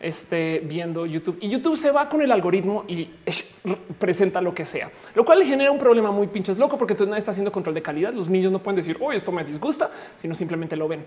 esté 0.00 0.60
viendo 0.64 1.06
YouTube 1.06 1.38
y 1.40 1.48
YouTube 1.48 1.76
se 1.76 1.90
va 1.90 2.08
con 2.08 2.20
el 2.22 2.30
algoritmo 2.30 2.84
y 2.88 3.08
presenta 3.98 4.40
lo 4.40 4.54
que 4.54 4.64
sea, 4.64 4.90
lo 5.14 5.24
cual 5.24 5.38
le 5.38 5.46
genera 5.46 5.70
un 5.70 5.78
problema 5.78 6.10
muy 6.10 6.26
pinches 6.26 6.58
loco 6.58 6.76
porque 6.78 6.92
entonces 6.92 7.10
nadie 7.10 7.20
está 7.20 7.30
haciendo 7.30 7.52
control 7.52 7.74
de 7.74 7.82
calidad. 7.82 8.12
Los 8.12 8.28
niños 8.28 8.52
no 8.52 8.58
pueden 8.58 8.76
decir, 8.76 8.96
hoy 9.00 9.16
esto 9.16 9.32
me 9.32 9.44
disgusta, 9.44 9.90
sino 10.20 10.34
simplemente 10.34 10.76
lo 10.76 10.88
ven. 10.88 11.04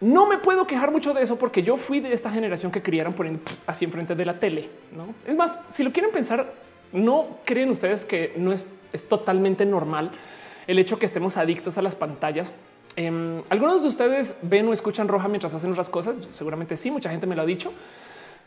No 0.00 0.26
me 0.26 0.38
puedo 0.38 0.66
quejar 0.66 0.90
mucho 0.90 1.14
de 1.14 1.22
eso 1.22 1.38
porque 1.38 1.62
yo 1.62 1.76
fui 1.76 2.00
de 2.00 2.12
esta 2.12 2.30
generación 2.30 2.72
que 2.72 2.82
criaron 2.82 3.12
poniendo 3.12 3.40
así 3.66 3.84
enfrente 3.84 4.14
de 4.14 4.24
la 4.24 4.38
tele. 4.38 4.68
No 4.96 5.14
es 5.26 5.36
más, 5.36 5.60
si 5.68 5.84
lo 5.84 5.92
quieren 5.92 6.10
pensar, 6.10 6.52
no 6.92 7.38
creen 7.44 7.70
ustedes 7.70 8.04
que 8.04 8.34
no 8.36 8.52
es, 8.52 8.66
es 8.92 9.08
totalmente 9.08 9.64
normal 9.64 10.10
el 10.66 10.78
hecho 10.78 10.98
que 10.98 11.06
estemos 11.06 11.36
adictos 11.36 11.78
a 11.78 11.82
las 11.82 11.96
pantallas. 11.96 12.52
Em, 12.96 13.42
algunos 13.48 13.82
de 13.82 13.88
ustedes 13.88 14.36
ven 14.42 14.68
o 14.68 14.72
escuchan 14.72 15.08
roja 15.08 15.28
mientras 15.28 15.54
hacen 15.54 15.70
otras 15.72 15.90
cosas. 15.90 16.18
Seguramente 16.32 16.76
sí, 16.76 16.90
mucha 16.90 17.10
gente 17.10 17.26
me 17.26 17.34
lo 17.34 17.42
ha 17.42 17.46
dicho 17.46 17.72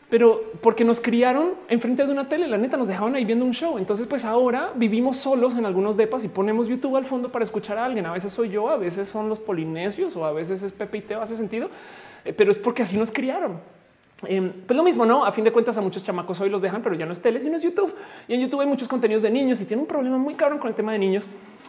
pero 0.08 0.52
porque 0.60 0.84
nos 0.84 1.00
criaron 1.00 1.54
enfrente 1.68 2.06
de 2.06 2.12
una 2.12 2.28
tele, 2.28 2.46
la 2.46 2.58
neta 2.58 2.76
nos 2.76 2.86
dejaban 2.86 3.16
ahí 3.16 3.24
viendo 3.24 3.44
un 3.44 3.52
show. 3.52 3.76
Entonces, 3.76 4.06
pues 4.06 4.24
ahora 4.24 4.72
vivimos 4.74 5.16
solos 5.16 5.56
en 5.56 5.66
algunos 5.66 5.96
depas 5.96 6.22
y 6.24 6.28
ponemos 6.28 6.68
YouTube 6.68 6.96
al 6.96 7.04
fondo 7.04 7.32
para 7.32 7.44
escuchar 7.44 7.78
a 7.78 7.84
alguien. 7.84 8.06
A 8.06 8.12
veces 8.12 8.32
soy 8.32 8.50
yo, 8.50 8.68
a 8.68 8.76
veces 8.76 9.08
son 9.08 9.28
los 9.28 9.40
polinesios 9.40 10.14
o 10.14 10.24
a 10.24 10.32
veces 10.32 10.62
es 10.62 10.72
Pepe 10.72 10.98
y 10.98 11.00
Teo. 11.02 11.20
Hace 11.20 11.36
sentido, 11.36 11.70
eh, 12.24 12.32
pero 12.32 12.52
es 12.52 12.58
porque 12.58 12.82
así 12.82 12.96
nos 12.96 13.10
criaron. 13.10 13.60
Em, 14.24 14.50
pues 14.50 14.76
lo 14.76 14.82
mismo, 14.82 15.04
no? 15.04 15.26
A 15.26 15.32
fin 15.32 15.44
de 15.44 15.52
cuentas, 15.52 15.76
a 15.76 15.82
muchos 15.82 16.02
chamacos 16.02 16.40
hoy 16.40 16.48
los 16.48 16.62
dejan, 16.62 16.82
pero 16.82 16.94
ya 16.94 17.04
no 17.04 17.12
es 17.12 17.20
tele, 17.20 17.38
sino 17.40 17.56
es 17.56 17.62
YouTube. 17.62 17.94
Y 18.28 18.34
en 18.34 18.40
YouTube 18.40 18.60
hay 18.60 18.66
muchos 18.66 18.88
contenidos 18.88 19.22
de 19.22 19.30
niños 19.30 19.60
y 19.60 19.66
tiene 19.66 19.82
un 19.82 19.88
problema 19.88 20.16
muy 20.16 20.34
cabrón 20.34 20.58
con 20.58 20.68
el 20.68 20.74
tema 20.74 20.92
de 20.92 20.98
niños. 20.98 21.26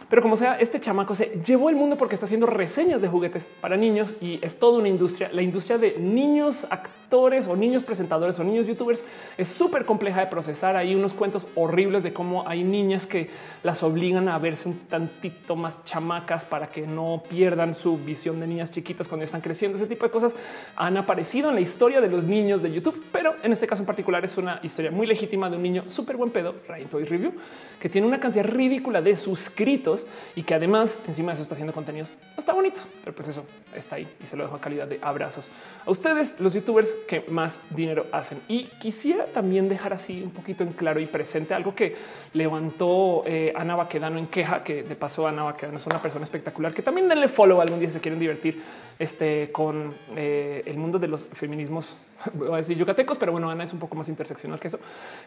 Pero 0.08 0.22
como 0.22 0.36
sea, 0.36 0.58
este 0.58 0.80
chamaco 0.80 1.14
se 1.14 1.40
llevó 1.44 1.70
el 1.70 1.76
mundo 1.76 1.96
porque 1.96 2.14
está 2.14 2.26
haciendo 2.26 2.46
reseñas 2.46 3.02
de 3.02 3.08
juguetes 3.08 3.48
para 3.60 3.76
niños 3.76 4.14
y 4.20 4.38
es 4.42 4.58
toda 4.58 4.78
una 4.78 4.88
industria. 4.88 5.30
La 5.32 5.42
industria 5.42 5.78
de 5.78 5.98
niños 5.98 6.66
actores 6.70 7.46
o 7.48 7.56
niños 7.56 7.84
presentadores 7.84 8.38
o 8.38 8.44
niños 8.44 8.66
youtubers 8.66 9.04
es 9.36 9.48
súper 9.48 9.84
compleja 9.84 10.20
de 10.20 10.26
procesar. 10.26 10.76
Hay 10.76 10.94
unos 10.94 11.14
cuentos 11.14 11.46
horribles 11.54 12.02
de 12.02 12.12
cómo 12.12 12.46
hay 12.48 12.64
niñas 12.64 13.06
que 13.06 13.28
las 13.62 13.82
obligan 13.82 14.28
a 14.28 14.38
verse 14.38 14.68
un 14.68 14.78
tantito 14.80 15.56
más 15.56 15.84
chamacas 15.84 16.44
para 16.44 16.68
que 16.68 16.86
no 16.86 17.22
pierdan 17.28 17.74
su 17.74 17.98
visión 17.98 18.40
de 18.40 18.46
niñas 18.46 18.72
chiquitas 18.72 19.08
cuando 19.08 19.24
están 19.24 19.40
creciendo. 19.40 19.76
Ese 19.76 19.86
tipo 19.86 20.04
de 20.04 20.10
cosas 20.10 20.36
han 20.76 20.96
aparecido 20.96 21.48
en 21.48 21.54
la 21.54 21.60
historia 21.60 22.00
de 22.00 22.08
los 22.08 22.24
niños 22.24 22.62
de 22.62 22.72
YouTube, 22.72 23.04
pero 23.12 23.34
en 23.42 23.52
este 23.52 23.66
caso 23.66 23.82
en 23.82 23.86
particular 23.86 24.24
es 24.24 24.36
una 24.36 24.60
historia 24.62 24.90
muy 24.90 25.06
legítima 25.06 25.50
de 25.50 25.56
un 25.56 25.62
niño 25.62 25.84
súper 25.88 26.16
buen 26.16 26.30
pedo, 26.30 26.54
Ryan 26.68 26.88
Toys 26.88 27.08
Review, 27.08 27.32
que 27.80 27.88
tiene 27.88 28.06
una 28.06 28.20
cantidad 28.20 28.44
ridícula 28.44 29.00
de 29.00 29.16
suscritos 29.16 29.87
y 30.34 30.42
que 30.42 30.54
además 30.54 31.00
encima 31.06 31.32
de 31.32 31.34
eso 31.34 31.42
está 31.42 31.54
haciendo 31.54 31.72
contenidos. 31.72 32.12
Está 32.36 32.52
bonito, 32.52 32.80
pero 33.04 33.14
pues 33.14 33.28
eso 33.28 33.44
está 33.74 33.96
ahí 33.96 34.08
y 34.22 34.26
se 34.26 34.36
lo 34.36 34.44
dejo 34.44 34.56
a 34.56 34.60
calidad 34.60 34.86
de 34.86 34.98
abrazos 35.02 35.48
a 35.88 35.90
ustedes, 35.90 36.38
los 36.38 36.52
youtubers 36.52 36.94
que 37.06 37.24
más 37.28 37.60
dinero 37.70 38.06
hacen. 38.12 38.40
Y 38.46 38.64
quisiera 38.80 39.24
también 39.24 39.68
dejar 39.68 39.94
así 39.94 40.22
un 40.22 40.30
poquito 40.30 40.62
en 40.62 40.72
claro 40.72 41.00
y 41.00 41.06
presente 41.06 41.54
algo 41.54 41.74
que 41.74 41.96
levantó 42.34 43.22
eh, 43.26 43.52
Ana 43.56 43.74
Baquedano 43.74 44.18
en 44.18 44.26
queja, 44.26 44.62
que 44.62 44.82
de 44.82 44.94
paso 44.96 45.26
Ana 45.26 45.44
Baquedano 45.44 45.78
es 45.78 45.86
una 45.86 46.00
persona 46.02 46.24
espectacular, 46.24 46.74
que 46.74 46.82
también 46.82 47.08
denle 47.08 47.28
follow 47.28 47.60
algún 47.60 47.80
día 47.80 47.88
se 47.88 48.00
quieren 48.00 48.20
divertir 48.20 48.62
este, 48.98 49.50
con 49.50 49.94
eh, 50.14 50.62
el 50.66 50.76
mundo 50.76 50.98
de 50.98 51.08
los 51.08 51.24
feminismos, 51.24 51.94
voy 52.34 52.52
a 52.52 52.56
decir 52.56 52.76
yucatecos, 52.76 53.16
pero 53.16 53.32
bueno, 53.32 53.50
Ana 53.50 53.64
es 53.64 53.72
un 53.72 53.78
poco 53.78 53.96
más 53.96 54.08
interseccional 54.08 54.58
que 54.58 54.68
eso. 54.68 54.78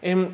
Em, 0.01 0.29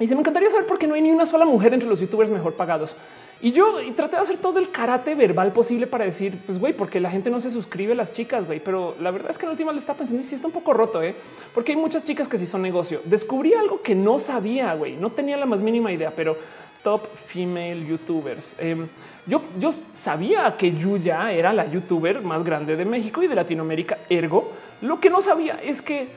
y 0.00 0.06
se 0.06 0.14
me 0.14 0.20
encantaría 0.20 0.48
saber 0.48 0.66
por 0.66 0.78
qué 0.78 0.86
no 0.86 0.94
hay 0.94 1.02
ni 1.02 1.10
una 1.10 1.26
sola 1.26 1.44
mujer 1.44 1.74
entre 1.74 1.88
los 1.88 2.00
youtubers 2.00 2.30
mejor 2.30 2.54
pagados. 2.54 2.94
Y 3.40 3.52
yo 3.52 3.76
traté 3.94 4.16
de 4.16 4.22
hacer 4.22 4.38
todo 4.38 4.58
el 4.58 4.70
karate 4.70 5.14
verbal 5.14 5.52
posible 5.52 5.86
para 5.86 6.04
decir, 6.04 6.36
pues 6.44 6.58
güey, 6.58 6.72
porque 6.72 6.98
la 6.98 7.10
gente 7.10 7.30
no 7.30 7.40
se 7.40 7.52
suscribe 7.52 7.92
a 7.92 7.96
las 7.96 8.12
chicas, 8.12 8.46
güey. 8.46 8.58
Pero 8.58 8.96
la 9.00 9.12
verdad 9.12 9.30
es 9.30 9.38
que 9.38 9.46
en 9.46 9.52
última 9.52 9.72
lo 9.72 9.78
está 9.78 9.94
pensando 9.94 10.20
y 10.20 10.24
sí 10.24 10.34
está 10.34 10.48
un 10.48 10.52
poco 10.52 10.72
roto, 10.72 11.02
¿eh? 11.02 11.14
porque 11.54 11.72
hay 11.72 11.78
muchas 11.78 12.04
chicas 12.04 12.28
que 12.28 12.36
sí 12.36 12.46
son 12.46 12.62
negocio. 12.62 13.00
Descubrí 13.04 13.54
algo 13.54 13.80
que 13.80 13.94
no 13.94 14.18
sabía, 14.18 14.74
güey. 14.74 14.96
No 14.96 15.10
tenía 15.10 15.36
la 15.36 15.46
más 15.46 15.60
mínima 15.60 15.92
idea, 15.92 16.12
pero 16.14 16.36
top 16.82 17.06
female 17.26 17.86
youtubers. 17.86 18.56
Em, 18.58 18.88
yo, 19.26 19.42
yo 19.60 19.70
sabía 19.92 20.56
que 20.56 20.72
Yuya 20.72 21.30
era 21.32 21.52
la 21.52 21.70
youtuber 21.70 22.22
más 22.22 22.42
grande 22.42 22.74
de 22.74 22.84
México 22.84 23.22
y 23.22 23.28
de 23.28 23.36
Latinoamérica. 23.36 23.98
Ergo, 24.08 24.52
lo 24.80 24.98
que 24.98 25.10
no 25.10 25.20
sabía 25.20 25.60
es 25.62 25.80
que 25.80 26.08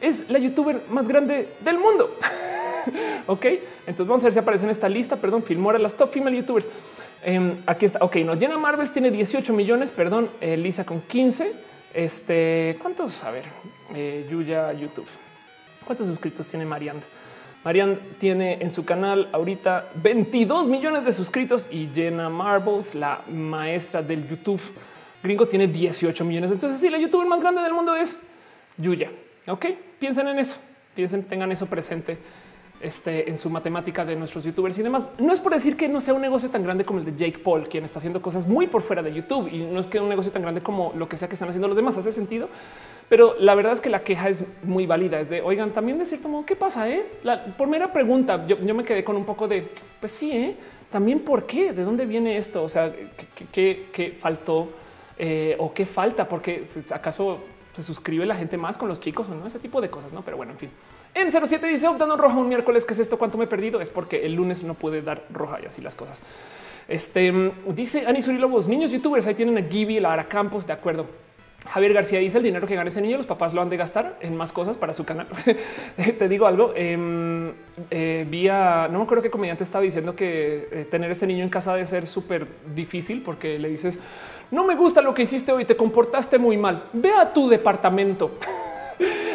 es 0.00 0.30
la 0.30 0.38
youtuber 0.38 0.80
más 0.90 1.08
grande 1.08 1.48
del 1.60 1.78
mundo. 1.78 2.14
ok, 3.26 3.46
entonces 3.86 4.06
vamos 4.06 4.22
a 4.22 4.24
ver 4.24 4.32
si 4.32 4.38
aparece 4.38 4.64
en 4.64 4.70
esta 4.70 4.88
lista. 4.88 5.16
Perdón, 5.16 5.42
Filmora, 5.42 5.78
las 5.78 5.96
top 5.96 6.12
female 6.12 6.36
youtubers. 6.36 6.68
Em, 7.24 7.56
aquí 7.66 7.86
está. 7.86 7.98
Ok, 8.04 8.16
no 8.16 8.34
llena 8.34 8.58
Marvels 8.58 8.92
tiene 8.92 9.10
18 9.10 9.52
millones. 9.52 9.90
Perdón, 9.90 10.28
Lisa 10.40 10.84
con 10.84 11.00
15. 11.00 11.52
Este 11.94 12.76
cuántos? 12.80 13.24
A 13.24 13.30
ver, 13.30 13.44
eh, 13.94 14.26
YouTube. 14.28 15.06
¿Cuántos 15.84 16.06
suscritos 16.06 16.46
tiene 16.48 16.64
Marianne? 16.64 17.00
Marianne 17.64 17.98
tiene 18.20 18.58
en 18.60 18.70
su 18.70 18.84
canal 18.84 19.28
ahorita 19.32 19.88
22 19.96 20.68
millones 20.68 21.04
de 21.04 21.12
suscritos 21.12 21.68
y 21.72 21.88
Jenna 21.94 22.28
Marbles, 22.28 22.94
la 22.94 23.22
maestra 23.28 24.02
del 24.02 24.28
YouTube 24.28 24.60
gringo, 25.22 25.46
tiene 25.46 25.66
18 25.66 26.24
millones. 26.24 26.50
Entonces, 26.50 26.80
sí, 26.80 26.90
la 26.90 26.98
youtuber 26.98 27.26
más 27.26 27.40
grande 27.40 27.62
del 27.62 27.72
mundo 27.72 27.94
es 27.96 28.18
Yuya. 28.76 29.10
Ok, 29.46 29.66
piensen 29.98 30.28
en 30.28 30.38
eso, 30.38 30.56
piensen, 30.94 31.24
tengan 31.24 31.50
eso 31.50 31.66
presente 31.66 32.18
este, 32.80 33.28
en 33.28 33.38
su 33.38 33.50
matemática 33.50 34.04
de 34.04 34.14
nuestros 34.14 34.44
youtubers 34.44 34.78
y 34.78 34.82
demás. 34.82 35.08
No 35.18 35.32
es 35.32 35.40
por 35.40 35.52
decir 35.52 35.76
que 35.76 35.88
no 35.88 36.00
sea 36.00 36.14
un 36.14 36.22
negocio 36.22 36.48
tan 36.48 36.62
grande 36.62 36.84
como 36.84 37.00
el 37.00 37.04
de 37.04 37.12
Jake 37.12 37.38
Paul, 37.38 37.68
quien 37.68 37.84
está 37.84 37.98
haciendo 37.98 38.22
cosas 38.22 38.46
muy 38.46 38.66
por 38.66 38.82
fuera 38.82 39.02
de 39.02 39.12
YouTube 39.12 39.48
y 39.52 39.58
no 39.64 39.80
es 39.80 39.86
que 39.86 40.00
un 40.00 40.08
negocio 40.08 40.30
tan 40.30 40.42
grande 40.42 40.62
como 40.62 40.92
lo 40.96 41.08
que 41.08 41.16
sea 41.16 41.28
que 41.28 41.34
están 41.34 41.48
haciendo 41.48 41.68
los 41.68 41.76
demás. 41.76 41.96
Hace 41.98 42.12
sentido, 42.12 42.48
Pero 43.08 43.34
la 43.38 43.54
verdad 43.54 43.72
es 43.72 43.80
que 43.80 43.90
la 43.90 44.00
queja 44.00 44.28
es 44.28 44.46
muy 44.62 44.86
válida. 44.86 45.20
Es 45.20 45.28
de 45.28 45.42
oigan, 45.42 45.72
también 45.72 45.98
de 45.98 46.06
cierto 46.06 46.28
modo, 46.28 46.46
¿qué 46.46 46.56
pasa? 46.56 46.88
Eh? 46.88 47.04
La 47.22 47.44
primera 47.44 47.92
pregunta, 47.92 48.46
yo, 48.46 48.56
me 48.74 48.84
quedé 48.84 49.02
con 49.02 49.16
un 49.16 49.24
poco 49.24 49.48
de 49.48 49.68
pues 49.98 50.12
sí, 50.12 50.30
¿eh? 50.30 50.56
también 50.90 51.20
por 51.20 51.46
qué, 51.46 51.72
de 51.72 51.82
dónde 51.82 52.06
viene 52.06 52.36
esto? 52.36 52.62
O 52.62 52.68
sea, 52.68 52.92
qué, 53.52 54.16
faltó 54.20 54.68
eh, 55.18 55.56
o 55.58 55.72
qué 55.72 55.84
falta? 55.84 56.28
Porque 56.28 56.64
acaso 56.92 57.38
se 57.72 57.82
suscribe 57.82 58.26
la 58.26 58.36
gente 58.36 58.56
más 58.56 58.78
con 58.78 58.88
los 58.88 59.00
chicos 59.00 59.28
o 59.28 59.34
no, 59.34 59.46
ese 59.46 59.58
tipo 59.58 59.80
de 59.80 59.90
cosas, 59.90 60.12
no? 60.12 60.22
Pero 60.22 60.36
bueno, 60.36 60.52
en 60.52 60.58
fin. 60.58 60.70
En 61.18 61.32
07 61.32 61.66
dice 61.66 61.88
dando 61.98 62.16
roja 62.16 62.36
un 62.36 62.48
miércoles. 62.48 62.84
¿Qué 62.84 62.92
es 62.92 63.00
esto? 63.00 63.18
¿Cuánto 63.18 63.36
me 63.36 63.44
he 63.44 63.48
perdido? 63.48 63.80
Es 63.80 63.90
porque 63.90 64.24
el 64.24 64.34
lunes 64.34 64.62
no 64.62 64.74
puede 64.74 65.02
dar 65.02 65.24
roja 65.32 65.58
y 65.60 65.66
así 65.66 65.82
las 65.82 65.96
cosas. 65.96 66.22
Este 66.86 67.32
dice 67.66 68.06
Anisuri 68.06 68.38
Lobos, 68.38 68.68
niños 68.68 68.92
youtubers. 68.92 69.26
Ahí 69.26 69.34
tienen 69.34 69.58
a 69.58 69.62
Gibby, 69.62 69.98
la 69.98 70.12
Ara 70.12 70.28
Campos. 70.28 70.64
De 70.64 70.72
acuerdo. 70.72 71.06
Javier 71.66 71.92
García 71.92 72.20
dice 72.20 72.38
el 72.38 72.44
dinero 72.44 72.68
que 72.68 72.76
gana 72.76 72.88
ese 72.88 73.02
niño, 73.02 73.16
los 73.16 73.26
papás 73.26 73.52
lo 73.52 73.60
han 73.60 73.68
de 73.68 73.76
gastar 73.76 74.16
en 74.20 74.36
más 74.36 74.52
cosas 74.52 74.76
para 74.76 74.94
su 74.94 75.04
canal. 75.04 75.26
Te 75.96 76.28
digo 76.28 76.46
algo. 76.46 76.72
Eh, 76.76 77.52
eh, 77.90 78.24
vía, 78.30 78.88
no 78.88 78.98
me 78.98 79.04
acuerdo 79.04 79.24
qué 79.24 79.30
comediante 79.30 79.64
estaba 79.64 79.82
diciendo 79.82 80.14
que 80.14 80.68
eh, 80.70 80.86
tener 80.88 81.10
ese 81.10 81.26
niño 81.26 81.42
en 81.42 81.50
casa 81.50 81.74
debe 81.74 81.84
ser 81.84 82.06
súper 82.06 82.46
difícil 82.76 83.22
porque 83.22 83.58
le 83.58 83.68
dices 83.68 83.98
no 84.52 84.64
me 84.64 84.76
gusta 84.76 85.02
lo 85.02 85.12
que 85.12 85.22
hiciste 85.22 85.52
hoy, 85.52 85.64
te 85.64 85.76
comportaste 85.76 86.38
muy 86.38 86.56
mal. 86.56 86.84
Ve 86.92 87.12
a 87.12 87.32
tu 87.32 87.48
departamento. 87.48 88.38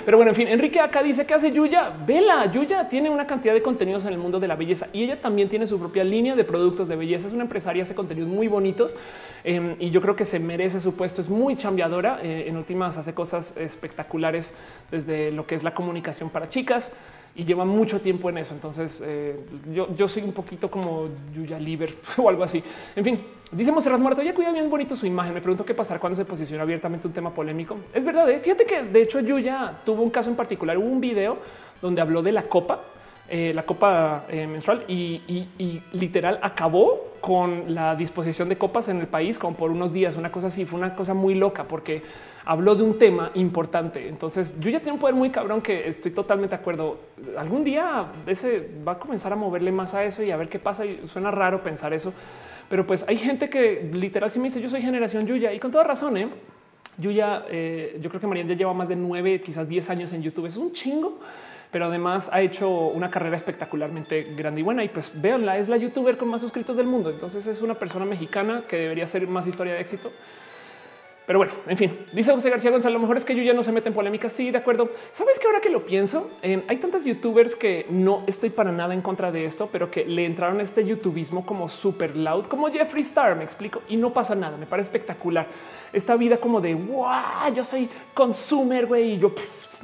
Pero 0.06 0.18
bueno, 0.18 0.32
en 0.32 0.36
fin, 0.36 0.48
Enrique 0.48 0.80
acá 0.80 1.02
dice 1.02 1.26
que 1.26 1.34
hace 1.34 1.52
Yuya. 1.52 1.94
Vela, 2.06 2.52
Yuya 2.52 2.90
tiene 2.90 3.10
una 3.10 3.26
cantidad 3.26 3.54
de 3.54 3.62
contenidos 3.62 4.06
en 4.06 4.14
el 4.14 4.18
mundo 4.18 4.40
de 4.40 4.48
la 4.48 4.56
belleza 4.56 4.88
y 4.92 5.04
ella 5.04 5.22
también 5.22 5.50
tiene 5.50 5.68
su 5.68 5.80
propia 5.80 6.04
línea 6.04 6.36
de 6.36 6.44
productos 6.44 6.88
de 6.88 6.96
belleza. 6.96 7.28
Es 7.28 7.34
una 7.34 7.44
empresaria, 7.44 7.84
hace 7.84 7.96
contenidos 7.96 8.30
muy 8.30 8.48
bonitos 8.48 8.96
em, 9.44 9.76
y 9.80 9.92
yo 9.92 10.02
creo 10.02 10.16
que 10.16 10.26
se 10.26 10.40
merece 10.40 10.80
su 10.80 10.96
puesto. 10.96 11.22
Es 11.22 11.30
muy 11.30 11.56
chambeadora. 11.56 12.20
Eh, 12.22 12.46
en 12.48 12.58
últimas 12.58 12.98
hace 12.98 13.14
cosas 13.14 13.56
espectaculares 13.58 14.54
desde 14.92 15.32
lo 15.32 15.48
que 15.48 15.56
es 15.56 15.64
la 15.64 15.74
comunicación 15.74 16.30
para 16.30 16.50
chicas 16.50 16.92
y 17.36 17.46
lleva 17.46 17.66
mucho 17.66 18.00
tiempo 18.00 18.30
en 18.30 18.38
eso. 18.38 18.54
Entonces 18.54 19.02
eh, 19.06 19.40
yo, 19.74 19.96
yo 19.96 20.08
soy 20.08 20.24
un 20.24 20.34
poquito 20.34 20.70
como 20.70 21.08
Yuya 21.34 21.60
Liber 21.60 21.94
o 22.18 22.30
algo 22.30 22.44
así. 22.44 22.64
En 22.96 23.04
fin, 23.04 23.20
dice 23.52 23.72
Monserrat 23.72 24.00
Muerto, 24.00 24.22
ya 24.22 24.34
cuida 24.34 24.52
bien 24.52 24.70
bonito 24.70 24.96
su 24.96 25.06
imagen. 25.06 25.34
Me 25.34 25.42
pregunto 25.42 25.66
qué 25.66 25.74
pasar 25.74 26.00
cuando 26.00 26.16
se 26.16 26.26
posiciona 26.26 26.64
abiertamente 26.64 27.08
un 27.08 27.14
tema 27.14 27.34
polémico. 27.34 27.78
Es 27.94 28.06
verdad. 28.06 28.30
¿eh? 28.30 28.40
Fíjate 28.40 28.66
que 28.66 28.84
de 28.84 29.02
hecho 29.02 29.20
Yuya 29.20 29.80
tuvo 29.86 30.04
un 30.04 30.10
caso 30.10 30.30
en 30.30 30.36
particular. 30.36 30.78
Hubo 30.78 30.88
un 30.88 31.02
video 31.02 31.38
donde 31.82 32.02
habló 32.02 32.22
de 32.22 32.32
la 32.32 32.44
copa, 32.44 32.82
eh, 33.28 33.52
la 33.54 33.64
copa 33.64 34.26
menstrual 34.30 34.84
y, 34.88 35.22
y, 35.58 35.82
literal 35.94 36.40
acabó 36.42 37.14
con 37.20 37.74
la 37.74 37.96
disposición 37.96 38.48
de 38.48 38.58
copas 38.58 38.90
en 38.90 39.00
el 39.00 39.08
país 39.08 39.40
como 39.40 39.58
por 39.58 39.72
unos 39.72 39.92
días. 39.92 40.16
Una 40.18 40.32
cosa 40.32 40.48
así 40.48 40.66
fue 40.66 40.78
una 40.78 40.96
cosa 40.96 41.14
muy 41.14 41.34
loca 41.36 41.64
porque 41.64 42.04
habló 42.46 42.76
de 42.76 42.84
un 42.84 42.98
tema 42.98 43.32
importante. 43.36 44.08
Entonces 44.08 44.60
yo 44.60 44.70
ya 44.70 44.82
un 44.92 45.00
poder 45.00 45.16
muy 45.16 45.30
cabrón 45.30 45.62
que 45.62 45.88
estoy 45.88 46.12
totalmente 46.12 46.56
de 46.56 46.62
acuerdo. 46.62 47.00
Algún 47.38 47.64
día 47.64 48.08
ese 48.28 48.70
va 48.86 48.94
a 48.94 49.00
comenzar 49.00 49.34
a 49.34 49.36
moverle 49.36 49.72
más 49.72 49.94
a 49.94 50.04
eso 50.04 50.24
y 50.24 50.32
a 50.32 50.38
ver 50.38 50.50
qué 50.50 50.60
pasa. 50.60 50.86
Y 50.86 51.08
suena 51.08 51.32
raro 51.32 51.64
pensar 51.64 51.94
eso, 51.94 52.14
pero 52.70 52.86
pues 52.86 53.06
hay 53.08 53.18
gente 53.18 53.50
que 53.50 53.90
literal 53.94 54.30
si 54.32 54.40
me 54.40 54.46
dice 54.46 54.62
yo 54.62 54.70
soy 54.70 54.82
generación 54.82 55.26
Yuya 55.26 55.54
y 55.54 55.60
con 55.60 55.72
toda 55.72 55.84
razón. 55.84 56.18
¿eh? 56.18 56.28
Yuya, 56.98 57.46
eh, 57.50 57.98
yo 58.02 58.10
creo 58.10 58.22
que 58.22 58.28
María 58.28 58.44
ya 58.44 58.56
lleva 58.56 58.74
más 58.74 58.90
de 58.90 58.96
nueve, 58.96 59.42
quizás 59.42 59.68
diez 59.68 59.90
años 59.90 60.14
en 60.14 60.22
YouTube. 60.22 60.46
Es 60.46 60.58
un 60.58 60.72
chingo 60.72 61.20
pero 61.74 61.88
además 61.88 62.30
ha 62.32 62.40
hecho 62.40 62.70
una 62.70 63.10
carrera 63.10 63.36
espectacularmente 63.36 64.36
grande 64.38 64.62
y 64.62 64.64
buena. 64.64 64.84
Y 64.84 64.90
pues 64.90 65.20
véanla, 65.20 65.58
es 65.58 65.70
la 65.70 65.78
youtuber 65.78 66.18
con 66.18 66.28
más 66.28 66.42
suscritos 66.42 66.78
del 66.78 66.86
mundo. 66.86 67.10
Entonces 67.10 67.48
es 67.48 67.64
una 67.64 67.74
persona 67.74 68.06
mexicana 68.06 68.64
que 68.70 68.76
debería 68.76 69.08
ser 69.08 69.28
más 69.28 69.48
historia 69.48 69.74
de 69.74 69.82
éxito. 69.82 70.12
Pero 71.26 71.40
bueno, 71.40 71.54
en 71.68 71.78
fin, 71.78 71.98
dice 72.12 72.34
José 72.34 72.50
García 72.50 72.70
González, 72.70 72.94
lo 72.94 73.00
mejor 73.00 73.16
es 73.16 73.24
que 73.24 73.34
yo 73.34 73.44
ya 73.44 73.54
no 73.54 73.64
se 73.64 73.72
mete 73.72 73.88
en 73.88 73.96
polémicas. 73.96 74.34
Sí, 74.34 74.52
de 74.52 74.58
acuerdo. 74.58 74.90
Sabes 75.14 75.40
que 75.40 75.48
ahora 75.48 75.62
que 75.62 75.70
lo 75.70 75.86
pienso, 75.86 76.30
hay 76.42 76.78
tantas 76.78 77.06
youtubers 77.06 77.56
que 77.56 77.86
no 77.90 78.24
estoy 78.28 78.50
para 78.50 78.72
nada 78.74 78.94
en 78.94 79.02
contra 79.02 79.32
de 79.32 79.46
esto, 79.46 79.70
pero 79.72 79.90
que 79.90 80.06
le 80.06 80.26
entraron 80.26 80.60
a 80.60 80.64
este 80.64 80.86
youtubismo 80.86 81.46
como 81.46 81.70
super 81.70 82.16
loud, 82.16 82.46
como 82.48 82.70
Jeffree 82.70 83.02
Star, 83.02 83.38
me 83.38 83.44
explico, 83.44 83.82
y 83.88 83.96
no 83.96 84.12
pasa 84.12 84.36
nada. 84.36 84.58
Me 84.58 84.66
parece 84.66 84.88
espectacular 84.88 85.48
esta 85.94 86.18
vida 86.18 86.38
como 86.38 86.60
de 86.60 86.74
wow, 86.74 87.54
yo 87.56 87.64
soy 87.64 87.88
consumer, 88.14 88.86
güey, 88.86 89.14
y 89.14 89.20
yo 89.20 89.32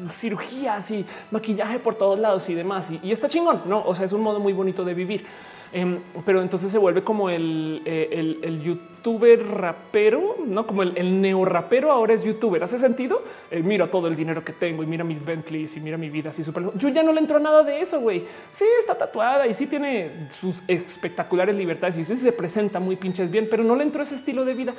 cirugías 0.10 0.92
y 0.92 1.06
maquillaje 1.32 1.80
por 1.80 1.96
todos 1.96 2.20
lados 2.20 2.50
y 2.50 2.54
demás. 2.54 2.92
Y, 2.92 3.00
y 3.02 3.12
está 3.12 3.30
chingón, 3.30 3.62
no? 3.66 3.84
O 3.86 3.96
sea, 3.96 4.06
es 4.06 4.12
un 4.12 4.22
modo 4.22 4.42
muy 4.42 4.52
bonito 4.52 4.84
de 4.84 4.94
vivir. 4.94 5.26
Em, 5.72 6.00
pero 6.26 6.42
entonces 6.42 6.72
se 6.72 6.78
vuelve 6.78 7.04
como 7.04 7.30
el, 7.30 7.82
eh, 7.86 8.10
el, 8.42 8.64
youtuber 9.00 9.46
rapero, 9.48 10.36
no 10.46 10.68
como 10.68 10.84
el, 10.84 11.22
neo 11.22 11.46
rapero 11.46 11.92
ahora 11.92 12.14
es 12.14 12.24
youtuber. 12.24 12.64
Hace 12.64 12.78
sentido. 12.78 13.22
Eh, 13.50 13.62
mira 13.64 13.90
todo 13.90 14.08
el 14.08 14.16
dinero 14.16 14.44
que 14.44 14.54
tengo 14.54 14.84
y 14.84 14.86
mira 14.86 15.04
mis 15.04 15.24
Bentleys 15.24 15.76
y 15.78 15.80
mira 15.80 15.98
mi 15.98 16.10
vida 16.10 16.30
así 16.30 16.44
súper. 16.44 16.64
Yo 16.76 16.90
ya 16.90 17.02
no 17.02 17.14
le 17.14 17.20
entro 17.20 17.38
a 17.38 17.40
nada 17.40 17.64
de 17.64 17.80
eso. 17.80 18.00
Güey, 18.02 18.24
sí 18.52 18.66
está 18.80 18.96
tatuada 18.96 19.48
y 19.48 19.54
sí 19.54 19.68
tiene 19.68 20.28
sus 20.30 20.56
espectaculares 20.68 21.56
libertades 21.56 21.98
y 21.98 22.06
sí 22.06 22.16
se 22.18 22.32
presenta 22.32 22.80
muy 22.80 22.96
pinches 22.96 23.32
bien, 23.32 23.48
pero 23.50 23.64
no 23.64 23.76
le 23.76 23.84
entro 23.84 24.04
ese 24.04 24.16
estilo 24.16 24.46
de 24.46 24.54
vida. 24.54 24.74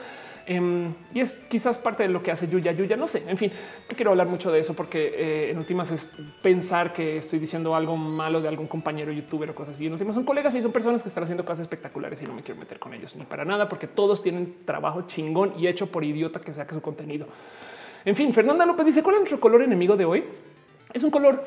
Em, 0.46 0.92
y 1.14 1.20
es 1.20 1.34
quizás 1.34 1.78
parte 1.78 2.02
de 2.02 2.08
lo 2.08 2.22
que 2.22 2.30
hace 2.30 2.48
Yuya. 2.48 2.72
Yuya 2.72 2.96
no 2.96 3.06
sé. 3.06 3.22
En 3.28 3.36
fin, 3.36 3.52
no 3.88 3.96
quiero 3.96 4.10
hablar 4.10 4.26
mucho 4.26 4.50
de 4.50 4.60
eso 4.60 4.74
porque 4.74 5.14
eh, 5.16 5.50
en 5.50 5.58
últimas 5.58 5.90
es 5.90 6.12
pensar 6.42 6.92
que 6.92 7.16
estoy 7.16 7.38
diciendo 7.38 7.74
algo 7.74 7.96
malo 7.96 8.40
de 8.40 8.48
algún 8.48 8.66
compañero 8.66 9.12
youtuber 9.12 9.50
o 9.50 9.54
cosas 9.54 9.76
así. 9.76 9.86
En 9.86 9.92
últimas 9.92 10.14
son 10.14 10.24
colegas 10.24 10.54
y 10.54 10.62
son 10.62 10.72
personas 10.72 11.02
que 11.02 11.08
están 11.08 11.24
haciendo 11.24 11.44
cosas 11.44 11.60
espectaculares 11.60 12.20
y 12.22 12.26
no 12.26 12.34
me 12.34 12.42
quiero 12.42 12.58
meter 12.58 12.78
con 12.78 12.92
ellos 12.94 13.14
ni 13.16 13.24
para 13.24 13.44
nada 13.44 13.68
porque 13.68 13.86
todos 14.10 14.24
tienen 14.24 14.56
trabajo 14.64 15.02
chingón 15.06 15.54
y 15.56 15.68
hecho 15.68 15.86
por 15.86 16.02
idiota 16.02 16.40
que 16.40 16.52
saque 16.52 16.74
su 16.74 16.82
contenido. 16.82 17.28
En 18.04 18.16
fin, 18.16 18.32
Fernanda 18.32 18.66
López 18.66 18.86
dice 18.86 19.04
cuál 19.04 19.14
es 19.14 19.20
nuestro 19.20 19.38
color 19.38 19.62
enemigo 19.62 19.96
de 19.96 20.04
hoy. 20.04 20.24
Es 20.92 21.04
un 21.04 21.12
color 21.12 21.44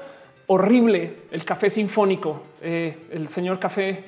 horrible, 0.48 1.24
el 1.32 1.44
café 1.44 1.70
sinfónico, 1.70 2.42
eh, 2.62 2.96
el 3.12 3.28
señor 3.28 3.60
café 3.60 4.06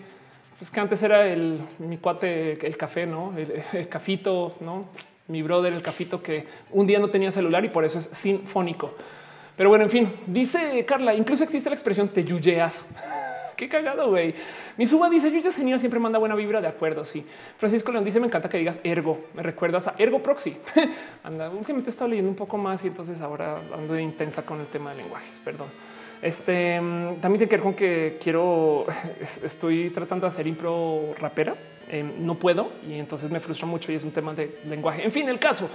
pues 0.57 0.71
que 0.71 0.79
antes 0.79 1.03
era 1.03 1.27
el 1.27 1.59
mi 1.79 1.97
cuate, 1.97 2.65
el 2.65 2.77
café, 2.77 3.05
no 3.05 3.33
el, 3.37 3.89
cafito, 3.89 4.55
no 4.61 4.85
mi 5.27 5.41
brother, 5.41 5.73
el 5.73 5.81
cafito 5.81 6.23
que 6.23 6.47
un 6.71 6.87
día 6.87 6.99
no 6.99 7.09
tenía 7.09 7.33
celular 7.33 7.65
y 7.65 7.67
por 7.67 7.83
eso 7.83 7.99
es 7.99 8.05
sinfónico. 8.05 8.95
Pero 9.57 9.67
bueno, 9.67 9.83
en 9.83 9.89
fin, 9.89 10.13
dice 10.27 10.85
Carla, 10.85 11.13
incluso 11.13 11.43
existe 11.43 11.69
la 11.69 11.75
expresión 11.75 12.07
te 12.07 12.23
yuyeas. 12.23 12.87
Qué 13.55 13.69
cagado, 13.69 14.09
güey. 14.09 14.35
Mi 14.77 14.85
suba 14.85 15.09
dice 15.09 15.31
Yuya 15.31 15.51
genial, 15.51 15.79
siempre 15.79 15.99
manda 15.99 16.19
buena 16.19 16.35
vibra. 16.35 16.61
De 16.61 16.67
acuerdo. 16.67 17.05
Sí. 17.05 17.25
Francisco 17.57 17.91
León 17.91 18.03
dice 18.03 18.19
me 18.19 18.27
encanta 18.27 18.49
que 18.49 18.57
digas 18.57 18.79
ergo. 18.83 19.25
Me 19.33 19.43
recuerdas 19.43 19.87
a 19.87 19.95
ergo 19.97 20.21
proxy. 20.21 20.57
Anda, 21.23 21.49
últimamente 21.49 21.89
he 21.89 21.91
estado 21.91 22.09
leyendo 22.09 22.29
un 22.29 22.35
poco 22.35 22.57
más 22.57 22.83
y 22.83 22.87
entonces 22.87 23.21
ahora 23.21 23.57
ando 23.73 23.97
intensa 23.99 24.43
con 24.43 24.59
el 24.59 24.67
tema 24.67 24.91
de 24.91 24.97
lenguajes. 24.97 25.39
Perdón. 25.43 25.67
Este 26.21 26.79
mm, 26.79 27.21
también 27.21 27.39
tiene 27.39 27.49
que 27.49 27.55
ver 27.55 27.63
con 27.63 27.73
que 27.73 28.17
quiero, 28.21 28.85
estoy 29.43 29.89
tratando 29.91 30.25
de 30.25 30.29
hacer 30.29 30.47
impro 30.47 31.13
rapera. 31.19 31.55
Em, 31.87 32.25
no 32.25 32.33
puedo 32.33 32.71
y 32.89 32.95
entonces 32.95 33.29
me 33.29 33.39
frustra 33.39 33.67
mucho 33.67 33.91
y 33.91 33.95
es 33.95 34.03
un 34.03 34.11
tema 34.11 34.33
de 34.33 34.57
lenguaje. 34.67 35.03
En 35.03 35.11
fin, 35.11 35.29
el 35.29 35.37
caso 35.37 35.69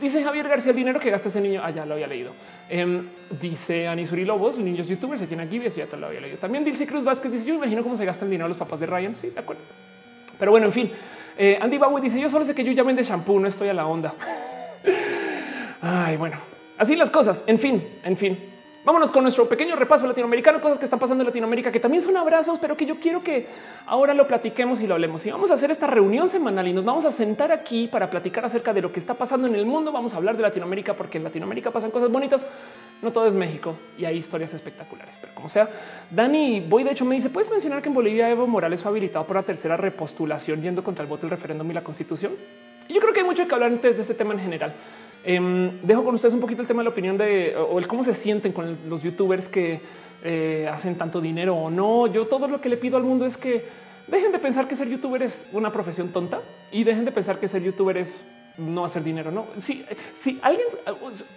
dice 0.00 0.22
Javier 0.22 0.48
García, 0.48 0.70
el 0.70 0.76
dinero 0.76 1.00
que 1.00 1.10
gasta 1.10 1.28
ese 1.28 1.40
niño. 1.40 1.60
Ah, 1.64 1.70
ya 1.70 1.86
lo 1.86 1.94
había 1.94 2.06
leído. 2.06 2.32
Em, 2.68 3.06
dice 3.40 3.88
Anisuri 3.88 4.24
Lobos, 4.24 4.58
niños 4.58 4.88
youtubers 4.88 5.20
se 5.20 5.26
tiene 5.26 5.42
aquí. 5.42 5.58
Eso 5.64 5.78
ya 5.78 5.86
te 5.86 5.96
lo 5.96 6.06
había 6.06 6.20
leído. 6.20 6.38
También 6.38 6.64
dice 6.64 6.86
Cruz 6.86 7.04
Vázquez 7.04 7.32
dice: 7.32 7.44
Yo 7.44 7.54
imagino 7.54 7.82
cómo 7.82 7.96
se 7.96 8.04
gasta 8.04 8.24
el 8.24 8.30
dinero 8.30 8.48
los 8.48 8.56
papás 8.56 8.80
de 8.80 8.86
Ryan. 8.86 9.14
Sí, 9.14 9.30
de 9.30 9.40
acuerdo. 9.40 9.62
Pero 10.38 10.50
bueno, 10.50 10.66
en 10.66 10.72
fin, 10.72 10.90
eh, 11.38 11.58
Andy 11.60 11.78
Bowie 11.78 12.02
dice: 12.02 12.20
Yo 12.20 12.28
solo 12.30 12.44
sé 12.44 12.54
que 12.54 12.64
yo 12.64 12.72
ya 12.72 12.82
vende 12.82 13.04
shampoo, 13.04 13.38
no 13.38 13.48
estoy 13.48 13.68
a 13.68 13.74
la 13.74 13.86
onda. 13.86 14.14
Ay, 15.82 16.16
bueno, 16.16 16.36
así 16.78 16.96
las 16.96 17.10
cosas. 17.10 17.44
En 17.46 17.58
fin, 17.58 17.82
en 18.04 18.16
fin. 18.16 18.53
Vámonos 18.84 19.10
con 19.10 19.22
nuestro 19.22 19.48
pequeño 19.48 19.76
repaso 19.76 20.06
latinoamericano, 20.06 20.60
cosas 20.60 20.78
que 20.78 20.84
están 20.84 20.98
pasando 20.98 21.22
en 21.22 21.28
Latinoamérica, 21.28 21.72
que 21.72 21.80
también 21.80 22.02
son 22.02 22.18
abrazos, 22.18 22.58
pero 22.58 22.76
que 22.76 22.84
yo 22.84 22.96
quiero 22.96 23.22
que 23.22 23.46
ahora 23.86 24.12
lo 24.12 24.28
platiquemos 24.28 24.82
y 24.82 24.86
lo 24.86 24.92
hablemos. 24.92 25.24
Y 25.24 25.30
vamos 25.30 25.50
a 25.50 25.54
hacer 25.54 25.70
esta 25.70 25.86
reunión 25.86 26.28
semanal 26.28 26.68
y 26.68 26.74
nos 26.74 26.84
vamos 26.84 27.06
a 27.06 27.10
sentar 27.10 27.50
aquí 27.50 27.88
para 27.88 28.10
platicar 28.10 28.44
acerca 28.44 28.74
de 28.74 28.82
lo 28.82 28.92
que 28.92 29.00
está 29.00 29.14
pasando 29.14 29.48
en 29.48 29.54
el 29.54 29.64
mundo. 29.64 29.90
Vamos 29.90 30.12
a 30.12 30.18
hablar 30.18 30.36
de 30.36 30.42
Latinoamérica 30.42 30.92
porque 30.92 31.16
en 31.16 31.24
Latinoamérica 31.24 31.70
pasan 31.70 31.90
cosas 31.90 32.12
bonitas. 32.12 32.44
No 33.00 33.10
todo 33.10 33.26
es 33.26 33.34
México 33.34 33.74
y 33.98 34.04
hay 34.04 34.18
historias 34.18 34.52
espectaculares, 34.52 35.14
pero 35.18 35.34
como 35.34 35.48
sea, 35.48 35.66
Dani 36.10 36.60
Boy 36.60 36.84
de 36.84 36.90
hecho 36.90 37.06
me 37.06 37.14
dice, 37.14 37.30
¿puedes 37.30 37.50
mencionar 37.50 37.80
que 37.80 37.88
en 37.88 37.94
Bolivia 37.94 38.28
Evo 38.28 38.46
Morales 38.46 38.82
fue 38.82 38.90
habilitado 38.90 39.24
por 39.24 39.36
la 39.36 39.42
tercera 39.42 39.78
repostulación 39.78 40.60
yendo 40.60 40.84
contra 40.84 41.02
el 41.02 41.08
voto 41.08 41.22
del 41.22 41.30
referéndum 41.30 41.70
y 41.70 41.74
la 41.74 41.82
constitución? 41.82 42.32
Y 42.86 42.92
yo 42.92 43.00
creo 43.00 43.14
que 43.14 43.20
hay 43.20 43.26
mucho 43.26 43.48
que 43.48 43.54
hablar 43.54 43.80
de 43.80 43.90
este 43.90 44.12
tema 44.12 44.34
en 44.34 44.40
general. 44.40 44.74
Em, 45.26 45.80
dejo 45.82 46.04
con 46.04 46.14
ustedes 46.14 46.34
un 46.34 46.40
poquito 46.40 46.60
el 46.60 46.68
tema 46.68 46.80
de 46.80 46.84
la 46.84 46.90
opinión 46.90 47.16
de 47.16 47.56
o 47.56 47.78
el 47.78 47.86
cómo 47.86 48.04
se 48.04 48.12
sienten 48.12 48.52
con 48.52 48.76
los 48.88 49.02
youtubers 49.02 49.48
que 49.48 49.80
eh, 50.22 50.68
hacen 50.70 50.96
tanto 50.96 51.20
dinero 51.20 51.54
o 51.54 51.70
no. 51.70 52.06
Yo 52.06 52.26
todo 52.26 52.46
lo 52.46 52.60
que 52.60 52.68
le 52.68 52.76
pido 52.76 52.96
al 52.96 53.04
mundo 53.04 53.24
es 53.24 53.36
que 53.36 53.64
dejen 54.06 54.32
de 54.32 54.38
pensar 54.38 54.68
que 54.68 54.76
ser 54.76 54.88
youtuber 54.88 55.22
es 55.22 55.46
una 55.52 55.72
profesión 55.72 56.08
tonta 56.08 56.40
y 56.70 56.84
dejen 56.84 57.04
de 57.04 57.12
pensar 57.12 57.38
que 57.38 57.48
ser 57.48 57.62
youtuber 57.62 57.96
es 57.96 58.22
no 58.58 58.84
hacer 58.84 59.02
dinero. 59.02 59.30
No, 59.30 59.46
si, 59.58 59.84
si 60.16 60.38
alguien, 60.42 60.66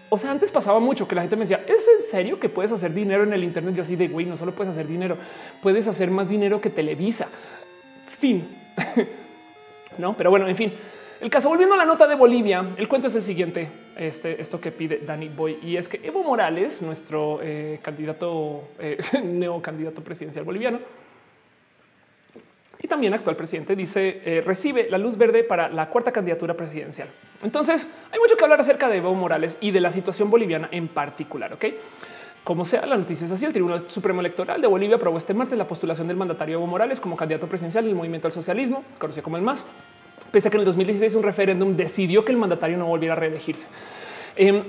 o 0.10 0.18
sea, 0.18 0.32
antes 0.32 0.52
pasaba 0.52 0.80
mucho 0.80 1.08
que 1.08 1.16
la 1.16 1.22
gente 1.22 1.36
me 1.36 1.44
decía, 1.44 1.64
¿es 1.66 1.88
en 1.98 2.10
serio 2.10 2.40
que 2.40 2.50
puedes 2.50 2.72
hacer 2.72 2.94
dinero 2.94 3.24
en 3.24 3.34
el 3.34 3.44
Internet? 3.44 3.74
Yo 3.76 3.82
así 3.82 3.96
de 3.96 4.08
güey, 4.08 4.26
no 4.26 4.38
solo 4.38 4.52
puedes 4.52 4.72
hacer 4.72 4.88
dinero, 4.88 5.18
puedes 5.62 5.88
hacer 5.88 6.12
más 6.12 6.30
dinero 6.30 6.62
que 6.62 6.70
Televisa. 6.70 7.28
Fin. 8.20 8.48
no, 9.98 10.14
pero 10.16 10.30
bueno, 10.30 10.48
en 10.48 10.56
fin, 10.56 10.74
el 11.22 11.30
caso, 11.30 11.50
volviendo 11.50 11.76
a 11.76 11.78
la 11.78 11.86
nota 11.86 12.08
de 12.08 12.16
Bolivia, 12.16 12.64
el 12.78 12.88
cuento 12.88 13.08
es 13.08 13.16
el 13.16 13.24
siguiente. 13.24 13.68
este, 13.98 14.40
esto 14.40 14.62
que 14.62 14.72
pide 14.72 15.00
Danny 15.00 15.30
Boy 15.30 15.58
y 15.64 15.76
es 15.76 15.88
que 15.88 16.00
Evo 16.04 16.24
Morales, 16.24 16.82
nuestro 16.82 17.40
eh, 17.42 17.80
candidato, 17.82 18.70
eh, 18.80 18.98
neo 19.24 19.62
candidato 19.62 20.02
presidencial 20.02 20.46
boliviano, 20.46 20.80
y 22.80 22.88
también 22.88 23.14
actual 23.14 23.36
presidente, 23.36 23.76
dice 23.76 24.22
eh, 24.24 24.44
recibe 24.46 24.88
la 24.90 25.00
luz 25.00 25.18
verde 25.18 25.44
para 25.44 25.68
la 25.70 25.90
cuarta 25.90 26.12
candidatura 26.12 26.54
presidencial. 26.54 27.08
Entonces 27.42 27.88
hay 28.12 28.20
mucho 28.20 28.38
que 28.38 28.44
hablar 28.44 28.60
acerca 28.60 28.88
de 28.88 28.98
Evo 28.98 29.16
Morales 29.16 29.58
y 29.62 29.72
de 29.72 29.82
la 29.82 29.92
situación 29.92 30.30
boliviana 30.30 30.70
en 30.72 30.88
particular. 30.88 31.54
Ok, 31.54 31.66
como 32.44 32.66
sea, 32.66 32.86
la 32.86 32.96
noticia 32.96 33.26
es 33.26 33.32
así. 33.32 33.46
El 33.46 33.54
Tribunal 33.54 33.90
Supremo 33.90 34.20
Electoral 34.20 34.62
de 34.62 34.68
Bolivia 34.68 34.98
aprobó 34.98 35.18
este 35.18 35.34
martes 35.34 35.58
la 35.58 35.68
postulación 35.68 36.08
del 36.08 36.18
mandatario 36.18 36.58
Evo 36.58 36.68
Morales 36.68 37.00
como 37.00 37.18
candidato 37.18 37.48
presidencial 37.48 37.84
del 37.84 37.96
movimiento 37.96 38.28
al 38.28 38.34
socialismo, 38.34 38.84
conocido 39.00 39.24
como 39.24 39.38
el 39.38 39.44
MAS, 39.44 39.66
pese 40.32 40.48
a 40.48 40.52
que 40.52 40.58
en 40.58 40.62
el 40.62 40.66
2016 40.66 41.16
un 41.16 41.24
referéndum 41.24 41.76
decidió 41.76 42.24
que 42.26 42.32
el 42.32 42.38
mandatario 42.38 42.78
no 42.78 42.86
volviera 42.86 43.14
a 43.14 43.18
reelegirse. 43.18 43.68
Em, 44.36 44.64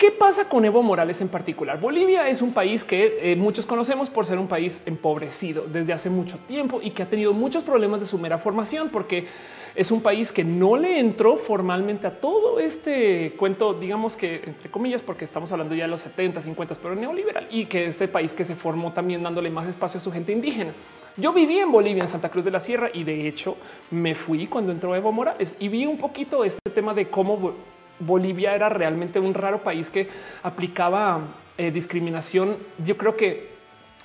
¿Qué 0.00 0.10
pasa 0.10 0.48
con 0.48 0.64
Evo 0.64 0.82
Morales 0.82 1.20
en 1.20 1.28
particular? 1.28 1.78
Bolivia 1.78 2.26
es 2.26 2.40
un 2.40 2.54
país 2.54 2.84
que 2.84 3.18
eh, 3.20 3.36
muchos 3.36 3.66
conocemos 3.66 4.08
por 4.08 4.24
ser 4.24 4.38
un 4.38 4.48
país 4.48 4.80
empobrecido 4.86 5.66
desde 5.70 5.92
hace 5.92 6.08
mucho 6.08 6.38
tiempo 6.48 6.80
y 6.82 6.92
que 6.92 7.02
ha 7.02 7.06
tenido 7.06 7.34
muchos 7.34 7.64
problemas 7.64 8.00
de 8.00 8.06
su 8.06 8.16
mera 8.16 8.38
formación 8.38 8.88
porque 8.88 9.26
es 9.74 9.90
un 9.90 10.00
país 10.00 10.32
que 10.32 10.42
no 10.42 10.78
le 10.78 10.98
entró 10.98 11.36
formalmente 11.36 12.06
a 12.06 12.18
todo 12.18 12.60
este 12.60 13.34
cuento, 13.36 13.74
digamos 13.74 14.16
que 14.16 14.36
entre 14.46 14.70
comillas, 14.70 15.02
porque 15.02 15.26
estamos 15.26 15.52
hablando 15.52 15.74
ya 15.74 15.84
de 15.84 15.90
los 15.90 16.00
70, 16.00 16.40
50, 16.40 16.76
pero 16.76 16.94
neoliberal 16.94 17.46
y 17.50 17.66
que 17.66 17.84
este 17.84 18.08
país 18.08 18.32
que 18.32 18.46
se 18.46 18.56
formó 18.56 18.94
también 18.94 19.22
dándole 19.22 19.50
más 19.50 19.68
espacio 19.68 19.98
a 19.98 20.00
su 20.00 20.10
gente 20.10 20.32
indígena. 20.32 20.72
Yo 21.16 21.32
viví 21.32 21.58
en 21.58 21.72
Bolivia, 21.72 22.02
en 22.02 22.08
Santa 22.08 22.28
Cruz 22.28 22.44
de 22.44 22.50
la 22.50 22.60
Sierra, 22.60 22.88
y 22.92 23.04
de 23.04 23.26
hecho 23.26 23.56
me 23.90 24.14
fui 24.14 24.46
cuando 24.46 24.72
entró 24.72 24.94
Evo 24.94 25.12
Morales 25.12 25.56
y 25.58 25.68
vi 25.68 25.86
un 25.86 25.98
poquito 25.98 26.44
este 26.44 26.70
tema 26.70 26.94
de 26.94 27.08
cómo 27.08 27.54
Bolivia 27.98 28.54
era 28.54 28.68
realmente 28.68 29.18
un 29.18 29.34
raro 29.34 29.58
país 29.58 29.90
que 29.90 30.08
aplicaba 30.42 31.20
eh, 31.58 31.70
discriminación. 31.70 32.56
Yo 32.84 32.96
creo 32.96 33.16
que 33.16 33.50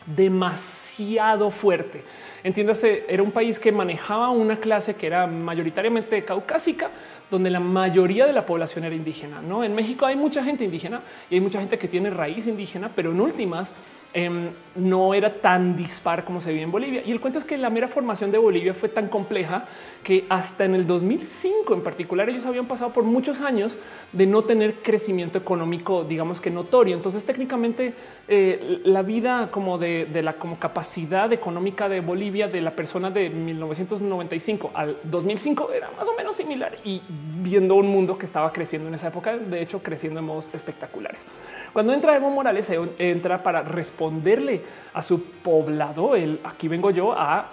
demasiado 0.05 1.51
fuerte. 1.51 2.03
Entiéndase, 2.43 3.05
era 3.07 3.23
un 3.23 3.31
país 3.31 3.59
que 3.59 3.71
manejaba 3.71 4.29
una 4.29 4.59
clase 4.59 4.95
que 4.95 5.07
era 5.07 5.25
mayoritariamente 5.25 6.23
caucásica, 6.23 6.89
donde 7.31 7.49
la 7.49 7.59
mayoría 7.59 8.27
de 8.27 8.33
la 8.33 8.45
población 8.45 8.85
era 8.85 8.93
indígena. 8.93 9.41
No 9.41 9.63
en 9.63 9.73
México 9.73 10.05
hay 10.05 10.15
mucha 10.15 10.43
gente 10.43 10.63
indígena 10.63 11.01
y 11.29 11.35
hay 11.35 11.41
mucha 11.41 11.59
gente 11.59 11.79
que 11.79 11.87
tiene 11.87 12.09
raíz 12.09 12.45
indígena, 12.45 12.91
pero 12.95 13.11
en 13.11 13.21
últimas 13.21 13.73
Em, 14.17 14.51
no 14.75 15.13
era 15.13 15.41
tan 15.41 15.75
dispar 15.75 16.23
como 16.23 16.39
se 16.39 16.51
vive 16.51 16.63
en 16.63 16.71
Bolivia. 16.71 17.01
Y 17.05 17.11
el 17.11 17.19
cuento 17.19 17.37
es 17.37 17.43
que 17.43 17.57
la 17.57 17.69
mera 17.69 17.89
formación 17.89 18.31
de 18.31 18.37
Bolivia 18.37 18.73
fue 18.73 18.87
tan 18.87 19.09
compleja 19.09 19.65
que 20.03 20.25
hasta 20.29 20.63
en 20.63 20.73
el 20.73 20.87
2005 20.87 21.73
en 21.73 21.81
particular 21.81 22.29
ellos 22.29 22.45
habían 22.45 22.65
pasado 22.65 22.93
por 22.93 23.03
muchos 23.03 23.41
años 23.41 23.77
de 24.13 24.25
no 24.25 24.43
tener 24.43 24.75
crecimiento 24.75 25.37
económico, 25.37 26.05
digamos 26.05 26.39
que 26.39 26.49
notorio. 26.49 26.95
Entonces 26.95 27.25
técnicamente 27.25 27.93
eh, 28.29 28.79
la 28.85 29.01
vida 29.01 29.49
como 29.51 29.77
de, 29.77 30.05
de, 30.05 30.21
la 30.21 30.33
como 30.33 30.59
capacidad 30.59 31.31
económica 31.33 31.89
de 31.89 31.99
Bolivia 31.99 32.47
de 32.47 32.61
la 32.61 32.71
persona 32.71 33.11
de 33.11 33.29
1995 33.29 34.71
al 34.73 34.97
2005 35.03 35.71
era 35.73 35.91
más 35.97 36.07
o 36.07 36.15
menos 36.15 36.37
similar 36.37 36.77
y 36.85 37.01
viendo 37.41 37.75
un 37.75 37.87
mundo 37.87 38.17
que 38.17 38.25
estaba 38.25 38.53
creciendo 38.53 38.87
en 38.87 38.95
esa 38.95 39.09
época, 39.09 39.37
de 39.37 39.61
hecho 39.61 39.83
creciendo 39.83 40.21
en 40.21 40.25
modos 40.25 40.53
espectaculares. 40.53 41.25
Cuando 41.75 41.91
entra 41.91 42.15
Evo 42.15 42.29
Morales, 42.29 42.71
entra 42.99 43.43
para 43.43 43.61
responderle 43.61 44.61
a 44.93 45.01
su 45.01 45.21
poblado. 45.21 46.15
El 46.15 46.39
aquí 46.45 46.69
vengo 46.69 46.89
yo 46.89 47.11
a 47.11 47.49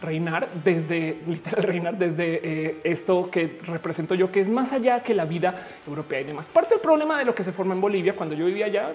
reinar 0.00 0.46
desde 0.62 1.18
literal 1.26 1.64
reinar 1.64 1.98
desde 1.98 2.40
eh, 2.44 2.80
esto 2.84 3.28
que 3.32 3.58
represento 3.64 4.14
yo, 4.14 4.30
que 4.30 4.40
es 4.40 4.48
más 4.48 4.72
allá 4.72 5.02
que 5.02 5.12
la 5.12 5.24
vida 5.24 5.66
europea 5.88 6.20
y 6.20 6.24
demás. 6.24 6.46
Parte 6.46 6.74
del 6.74 6.80
problema 6.82 7.18
de 7.18 7.24
lo 7.24 7.34
que 7.34 7.42
se 7.42 7.50
forma 7.50 7.74
en 7.74 7.80
Bolivia 7.80 8.14
cuando 8.14 8.36
yo 8.36 8.46
vivía 8.46 8.66
allá, 8.66 8.92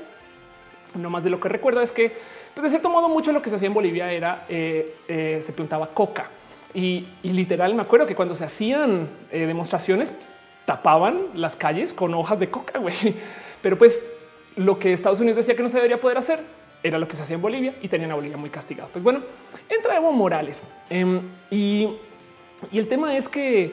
no 0.95 1.09
más 1.09 1.25
de 1.25 1.29
lo 1.29 1.41
que 1.41 1.49
recuerdo 1.49 1.81
es 1.81 1.91
que 1.91 2.13
pues, 2.53 2.63
de 2.63 2.69
cierto 2.69 2.89
modo 2.89 3.09
mucho 3.09 3.33
lo 3.33 3.41
que 3.41 3.49
se 3.49 3.57
hacía 3.57 3.67
en 3.67 3.73
Bolivia 3.73 4.09
era 4.13 4.45
eh, 4.47 4.95
eh, 5.09 5.41
se 5.45 5.51
plantaba 5.51 5.87
coca 5.87 6.29
y, 6.73 7.05
literal 7.23 7.75
me 7.75 7.81
acuerdo 7.81 8.07
que 8.07 8.15
cuando 8.15 8.33
se 8.33 8.45
hacían 8.45 9.09
demostraciones 9.29 10.13
tapaban 10.65 11.19
las 11.33 11.57
calles 11.57 11.91
con 11.91 12.13
hojas 12.13 12.39
de 12.39 12.49
coca, 12.49 12.79
güey. 12.79 12.95
Pero 13.61 13.77
pues 13.77 14.18
lo 14.59 14.77
que 14.77 14.91
Estados 14.91 15.21
Unidos 15.21 15.37
decía 15.37 15.55
que 15.55 15.63
no 15.63 15.69
se 15.69 15.77
debería 15.77 16.01
poder 16.01 16.17
hacer 16.17 16.39
era 16.83 16.97
lo 16.99 17.07
que 17.07 17.15
se 17.15 17.23
hacía 17.23 17.35
en 17.35 17.41
Bolivia 17.41 17.75
y 17.81 17.87
tenían 17.87 18.11
a 18.11 18.15
Bolivia 18.15 18.37
muy 18.37 18.49
castigado. 18.49 18.89
Pues 18.91 19.03
bueno, 19.03 19.21
entra 19.69 19.95
Evo 19.95 20.11
Morales 20.11 20.63
em, 20.89 21.21
y, 21.49 21.89
el 22.73 22.87
tema 22.89 23.15
es 23.15 23.29
que 23.29 23.71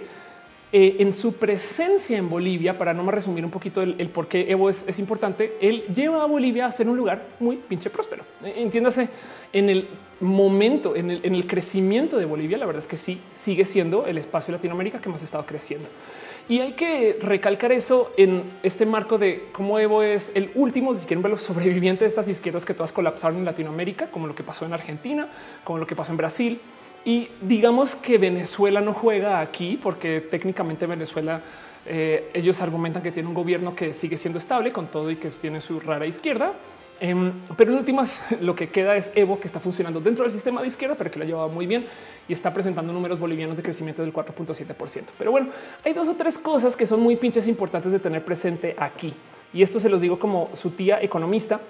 eh, 0.72 0.96
en 1.00 1.12
su 1.12 1.34
presencia 1.34 2.16
en 2.16 2.30
Bolivia, 2.30 2.78
para 2.78 2.94
no 2.94 3.02
más 3.02 3.14
resumir 3.14 3.44
un 3.44 3.50
poquito 3.50 3.82
el, 3.82 4.08
por 4.10 4.28
qué 4.28 4.48
Evo 4.48 4.70
es, 4.70 4.98
importante, 5.00 5.54
él 5.60 5.84
lleva 5.92 6.22
a 6.22 6.26
Bolivia 6.26 6.66
a 6.66 6.72
ser 6.72 6.88
un 6.88 6.96
lugar 6.96 7.24
muy 7.40 7.56
pinche 7.56 7.90
próspero. 7.90 8.24
E, 8.44 8.62
entiéndase 8.62 9.08
en 9.52 9.68
el 9.68 9.88
momento, 10.20 10.94
en 10.94 11.10
el, 11.10 11.20
en 11.24 11.34
el 11.34 11.48
crecimiento 11.48 12.16
de 12.16 12.26
Bolivia, 12.26 12.58
la 12.58 12.66
verdad 12.66 12.82
es 12.82 12.88
que 12.88 12.96
sí 12.96 13.20
sigue 13.32 13.64
siendo 13.64 14.06
el 14.06 14.18
espacio 14.18 14.52
de 14.52 14.58
Latinoamérica 14.58 15.00
que 15.00 15.08
más 15.08 15.22
ha 15.22 15.24
estado 15.24 15.46
creciendo. 15.46 15.88
Y 16.48 16.60
hay 16.60 16.72
que 16.72 17.18
recalcar 17.20 17.72
eso 17.72 18.12
en 18.16 18.44
este 18.62 18.86
marco 18.86 19.18
de 19.18 19.48
cómo 19.52 19.80
Evo 19.80 20.02
es 20.02 20.30
el 20.36 20.50
último, 20.54 20.96
si 20.96 21.04
quieren 21.04 21.22
ver, 21.22 21.32
los 21.32 21.42
sobrevivientes 21.42 22.00
de 22.00 22.06
estas 22.06 22.28
izquierdas 22.28 22.64
que 22.64 22.74
todas 22.74 22.92
colapsaron 22.92 23.38
en 23.38 23.44
Latinoamérica, 23.44 24.06
como 24.06 24.26
lo 24.26 24.34
que 24.34 24.44
pasó 24.44 24.64
en 24.64 24.72
Argentina, 24.72 25.28
como 25.64 25.78
lo 25.78 25.86
que 25.86 25.96
pasó 25.96 26.12
en 26.12 26.18
Brasil. 26.18 26.60
Y 27.04 27.28
digamos 27.40 27.94
que 27.94 28.18
Venezuela 28.18 28.80
no 28.80 28.92
juega 28.92 29.40
aquí 29.40 29.78
porque 29.80 30.20
técnicamente 30.20 30.86
Venezuela 30.86 31.40
eh, 31.84 32.30
ellos 32.34 32.60
argumentan 32.60 33.02
que 33.02 33.12
tiene 33.12 33.28
un 33.28 33.34
gobierno 33.34 33.74
que 33.76 33.94
sigue 33.94 34.18
siendo 34.18 34.38
estable 34.38 34.72
con 34.72 34.86
todo 34.88 35.10
y 35.10 35.16
que 35.16 35.30
tiene 35.30 35.60
su 35.60 35.78
rara 35.78 36.06
izquierda, 36.06 36.52
Em, 36.98 37.32
pero 37.56 37.72
en 37.72 37.78
últimas, 37.78 38.20
lo 38.40 38.54
que 38.54 38.68
queda 38.68 38.96
es 38.96 39.12
Evo, 39.14 39.38
que 39.38 39.46
está 39.46 39.60
funcionando 39.60 40.00
dentro 40.00 40.24
del 40.24 40.32
sistema 40.32 40.62
de 40.62 40.68
izquierda, 40.68 40.94
pero 40.96 41.10
que 41.10 41.18
lo 41.18 41.24
ha 41.24 41.28
llevado 41.28 41.48
muy 41.48 41.66
bien 41.66 41.86
y 42.28 42.32
está 42.32 42.52
presentando 42.52 42.92
números 42.92 43.18
bolivianos 43.18 43.56
de 43.56 43.62
crecimiento 43.62 44.02
del 44.02 44.12
4.7%. 44.12 45.04
Pero 45.18 45.30
bueno, 45.30 45.48
hay 45.84 45.92
dos 45.92 46.08
o 46.08 46.14
tres 46.14 46.38
cosas 46.38 46.76
que 46.76 46.86
son 46.86 47.00
muy 47.00 47.16
pinches 47.16 47.46
importantes 47.48 47.92
de 47.92 47.98
tener 47.98 48.24
presente 48.24 48.74
aquí. 48.78 49.14
Y 49.52 49.62
esto 49.62 49.80
se 49.80 49.88
los 49.88 50.00
digo 50.00 50.18
como 50.18 50.50
su 50.54 50.70
tía 50.70 51.02
economista. 51.02 51.60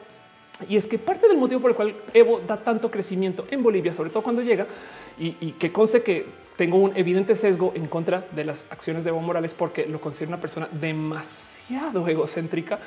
Y 0.69 0.77
es 0.77 0.87
que 0.87 0.99
parte 0.99 1.29
del 1.29 1.37
motivo 1.37 1.61
por 1.61 1.71
el 1.71 1.77
cual 1.77 1.95
Evo 2.15 2.41
da 2.41 2.57
tanto 2.57 2.91
crecimiento 2.91 3.47
en 3.51 3.63
Bolivia, 3.63 3.93
sobre 3.93 4.09
todo 4.09 4.23
cuando 4.23 4.41
llega, 4.41 4.67
y, 5.19 5.37
y 5.41 5.53
que 5.53 5.71
conste 5.71 6.03
que 6.03 6.27
tengo 6.57 6.79
un 6.79 6.97
evidente 6.97 7.35
sesgo 7.35 7.73
en 7.75 7.87
contra 7.87 8.27
de 8.33 8.45
las 8.45 8.73
acciones 8.73 9.05
de 9.05 9.11
Evo 9.11 9.21
Morales 9.21 9.55
porque 9.55 9.87
lo 9.87 10.01
considero 10.01 10.31
una 10.31 10.41
persona 10.41 10.69
demasiado 10.73 12.09
egocéntrica 12.09 12.79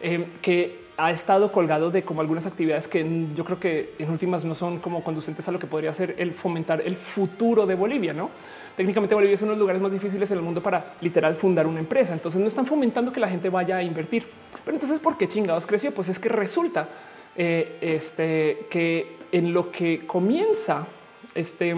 Em, 0.00 0.26
que 0.40 0.88
ha 0.96 1.10
estado 1.10 1.52
colgado 1.52 1.90
de 1.90 2.02
como 2.02 2.20
algunas 2.20 2.46
actividades 2.46 2.88
que 2.88 3.06
yo 3.34 3.44
creo 3.44 3.60
que 3.60 3.94
en 3.98 4.10
últimas 4.10 4.44
no 4.44 4.54
son 4.54 4.78
como 4.78 5.04
conducentes 5.04 5.46
a 5.48 5.52
lo 5.52 5.58
que 5.58 5.66
podría 5.66 5.92
ser 5.92 6.16
el 6.18 6.32
fomentar 6.32 6.82
el 6.84 6.96
futuro 6.96 7.66
de 7.66 7.76
Bolivia, 7.76 8.12
¿no? 8.12 8.30
Técnicamente 8.76 9.14
Bolivia 9.14 9.34
es 9.34 9.42
uno 9.42 9.52
de 9.52 9.56
los 9.56 9.60
lugares 9.60 9.80
más 9.82 9.92
difíciles 9.92 10.30
en 10.30 10.38
el 10.38 10.44
mundo 10.44 10.60
para 10.60 10.94
literal 11.00 11.34
fundar 11.34 11.66
una 11.66 11.80
empresa. 11.80 12.14
Entonces 12.14 12.40
no 12.40 12.46
están 12.46 12.66
fomentando 12.66 13.12
que 13.12 13.20
la 13.20 13.28
gente 13.28 13.48
vaya 13.48 13.76
a 13.76 13.82
invertir. 13.82 14.26
Pero 14.64 14.76
entonces, 14.76 15.00
¿por 15.00 15.16
qué 15.16 15.28
chingados 15.28 15.66
creció? 15.66 15.92
Pues 15.92 16.08
es 16.08 16.18
que 16.18 16.28
resulta 16.28 16.88
eh, 17.36 17.78
este, 17.80 18.66
que 18.70 19.16
en 19.32 19.52
lo 19.52 19.70
que 19.70 20.06
comienza 20.06 20.86
este 21.34 21.74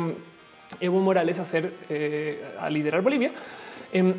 Evo 0.81 1.01
Morales 1.01 1.39
a 1.39 1.43
hacer, 1.43 1.73
eh, 1.89 2.55
a 2.59 2.71
liderar 2.71 3.03
Bolivia, 3.03 3.33
em, 3.93 4.15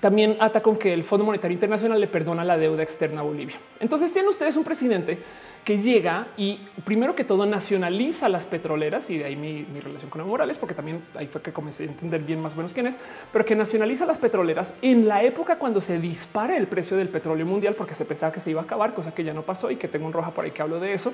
también 0.00 0.36
ata 0.40 0.62
con 0.62 0.76
que 0.76 0.92
el 0.92 1.04
Fondo 1.04 1.24
Monetario 1.24 1.54
Internacional 1.54 2.00
le 2.00 2.06
perdona 2.06 2.44
la 2.44 2.56
deuda 2.58 2.82
externa 2.82 3.20
a 3.20 3.24
Bolivia. 3.24 3.56
Entonces 3.80 4.12
tienen 4.12 4.28
ustedes 4.28 4.56
un 4.56 4.64
presidente 4.64 5.18
que 5.66 5.78
llega 5.78 6.28
y 6.36 6.60
primero 6.84 7.16
que 7.16 7.24
todo 7.24 7.44
nacionaliza 7.44 8.28
las 8.28 8.46
petroleras 8.46 9.10
y 9.10 9.18
de 9.18 9.24
ahí 9.24 9.34
mi, 9.34 9.64
relación 9.80 10.08
con 10.08 10.20
Evo 10.20 10.30
Morales, 10.30 10.58
porque 10.58 10.74
también 10.74 11.02
ahí 11.16 11.26
fue 11.26 11.42
que 11.42 11.52
comencé 11.52 11.82
a 11.82 11.86
entender 11.86 12.20
bien 12.20 12.40
más 12.40 12.54
o 12.54 12.58
menos 12.58 12.72
quién 12.72 12.86
es, 12.86 13.00
pero 13.32 13.44
que 13.44 13.56
nacionaliza 13.56 14.06
las 14.06 14.18
petroleras 14.18 14.74
en 14.80 15.08
la 15.08 15.24
época 15.24 15.58
cuando 15.58 15.80
se 15.80 15.98
dispara 15.98 16.56
el 16.56 16.68
precio 16.68 16.96
del 16.96 17.08
petróleo 17.08 17.46
mundial, 17.46 17.74
porque 17.74 17.96
se 17.96 18.04
pensaba 18.04 18.30
que 18.30 18.38
se 18.38 18.50
iba 18.50 18.60
a 18.60 18.64
acabar, 18.64 18.94
cosa 18.94 19.12
que 19.12 19.24
ya 19.24 19.34
no 19.34 19.42
pasó 19.42 19.68
y 19.72 19.76
que 19.76 19.88
tengo 19.88 20.06
un 20.06 20.12
roja 20.12 20.30
por 20.30 20.44
ahí 20.44 20.52
que 20.52 20.62
hablo 20.62 20.78
de 20.78 20.94
eso. 20.94 21.12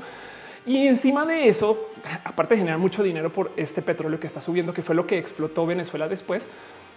Y 0.66 0.86
encima 0.86 1.24
de 1.24 1.48
eso, 1.48 1.88
aparte 2.22 2.54
de 2.54 2.58
generar 2.58 2.78
mucho 2.78 3.02
dinero 3.02 3.32
por 3.32 3.52
este 3.56 3.80
petróleo 3.80 4.20
que 4.20 4.26
está 4.26 4.42
subiendo, 4.42 4.74
que 4.74 4.82
fue 4.82 4.94
lo 4.94 5.06
que 5.06 5.16
explotó 5.16 5.64
Venezuela 5.64 6.08
después, 6.08 6.48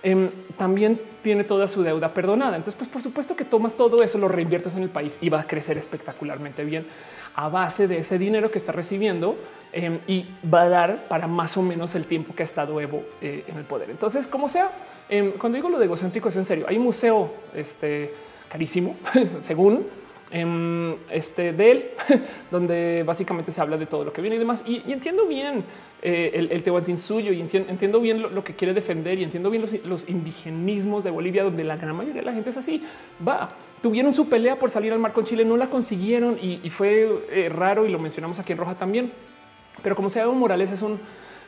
Em, 0.06 0.30
también 0.56 1.02
tiene 1.24 1.44
toda 1.44 1.68
su 1.68 1.82
deuda 1.82 2.14
perdonada. 2.14 2.56
Entonces, 2.58 2.78
pues 2.78 2.88
por 2.88 3.02
supuesto 3.02 3.36
que 3.36 3.44
tomas 3.44 3.74
todo 3.74 4.04
eso, 4.04 4.20
lo 4.20 4.28
reinviertes 4.28 4.76
en 4.76 4.84
el 4.84 4.90
país 4.90 5.18
y 5.20 5.30
va 5.30 5.40
a 5.40 5.48
crecer 5.48 5.80
espectacularmente 5.80 6.64
bien 6.64 6.86
a 7.34 7.50
base 7.50 7.88
de 7.88 7.98
ese 7.98 8.20
dinero 8.20 8.52
que 8.52 8.60
está 8.60 8.72
recibiendo 8.72 9.36
em, 9.74 9.98
y 10.06 10.28
va 10.48 10.62
a 10.62 10.70
dar 10.70 11.08
para 11.08 11.26
más 11.26 11.58
o 11.58 11.64
menos 11.64 11.96
el 11.96 12.06
tiempo 12.06 12.36
que 12.36 12.44
ha 12.44 12.46
estado 12.46 12.80
Evo 12.80 13.02
eh, 13.20 13.46
en 13.48 13.58
el 13.58 13.64
poder. 13.64 13.90
Entonces, 13.90 14.28
como 14.28 14.48
sea, 14.48 14.70
em, 15.10 15.32
cuando 15.32 15.56
digo 15.56 15.70
lo 15.70 15.80
de 15.80 15.86
egocéntrico 15.86 16.30
es 16.30 16.36
en 16.36 16.46
serio. 16.46 16.68
Hay 16.70 16.78
un 16.78 16.84
museo 16.84 17.32
este, 17.56 18.14
carísimo, 18.48 18.96
según 19.40 19.88
este 21.12 21.54
de 21.54 21.72
él, 21.72 21.86
donde 22.52 23.04
básicamente 23.06 23.52
se 23.52 23.62
habla 23.62 23.78
de 23.78 23.86
todo 23.86 24.04
lo 24.04 24.12
que 24.12 24.22
viene 24.22 24.36
y 24.36 24.40
demás. 24.40 24.64
Y, 24.68 24.84
entiendo 24.92 25.26
bien 25.26 25.64
eh, 26.02 26.48
el, 26.52 26.64
Tehuantín 26.64 26.98
suyo 26.98 27.32
y 27.32 27.42
entiendo, 27.42 28.00
bien 28.00 28.22
lo, 28.22 28.44
que 28.44 28.54
quiere 28.54 28.74
defender 28.74 29.18
y 29.20 29.24
entiendo 29.24 29.50
bien 29.50 29.64
los, 29.86 30.10
indigenismos 30.10 31.04
de 31.04 31.12
Bolivia, 31.12 31.44
donde 31.44 31.64
la 31.64 31.78
gran 31.78 31.96
mayoría 31.96 32.22
de 32.22 32.26
la 32.26 32.34
gente 32.34 32.50
es 32.50 32.58
así. 32.58 32.84
Va, 33.26 33.50
tuvieron 33.82 34.12
su 34.14 34.28
pelea 34.28 34.60
por 34.60 34.70
salir 34.70 34.92
al 34.92 35.00
mar 35.00 35.14
con 35.14 35.26
Chile, 35.26 35.46
no 35.46 35.58
la 35.58 35.70
consiguieron 35.70 36.38
y, 36.42 36.70
fue 36.70 37.08
eh, 37.32 37.50
raro 37.50 37.86
y 37.86 37.90
lo 37.90 38.00
mencionamos 38.00 38.40
aquí 38.40 38.52
en 38.52 38.58
Roja 38.58 38.76
también. 38.76 39.12
Pero 39.82 39.96
como 39.96 40.10
sea, 40.10 40.24
Evo 40.24 40.34
Morales 40.34 40.72
es 40.72 40.82
un 40.82 41.00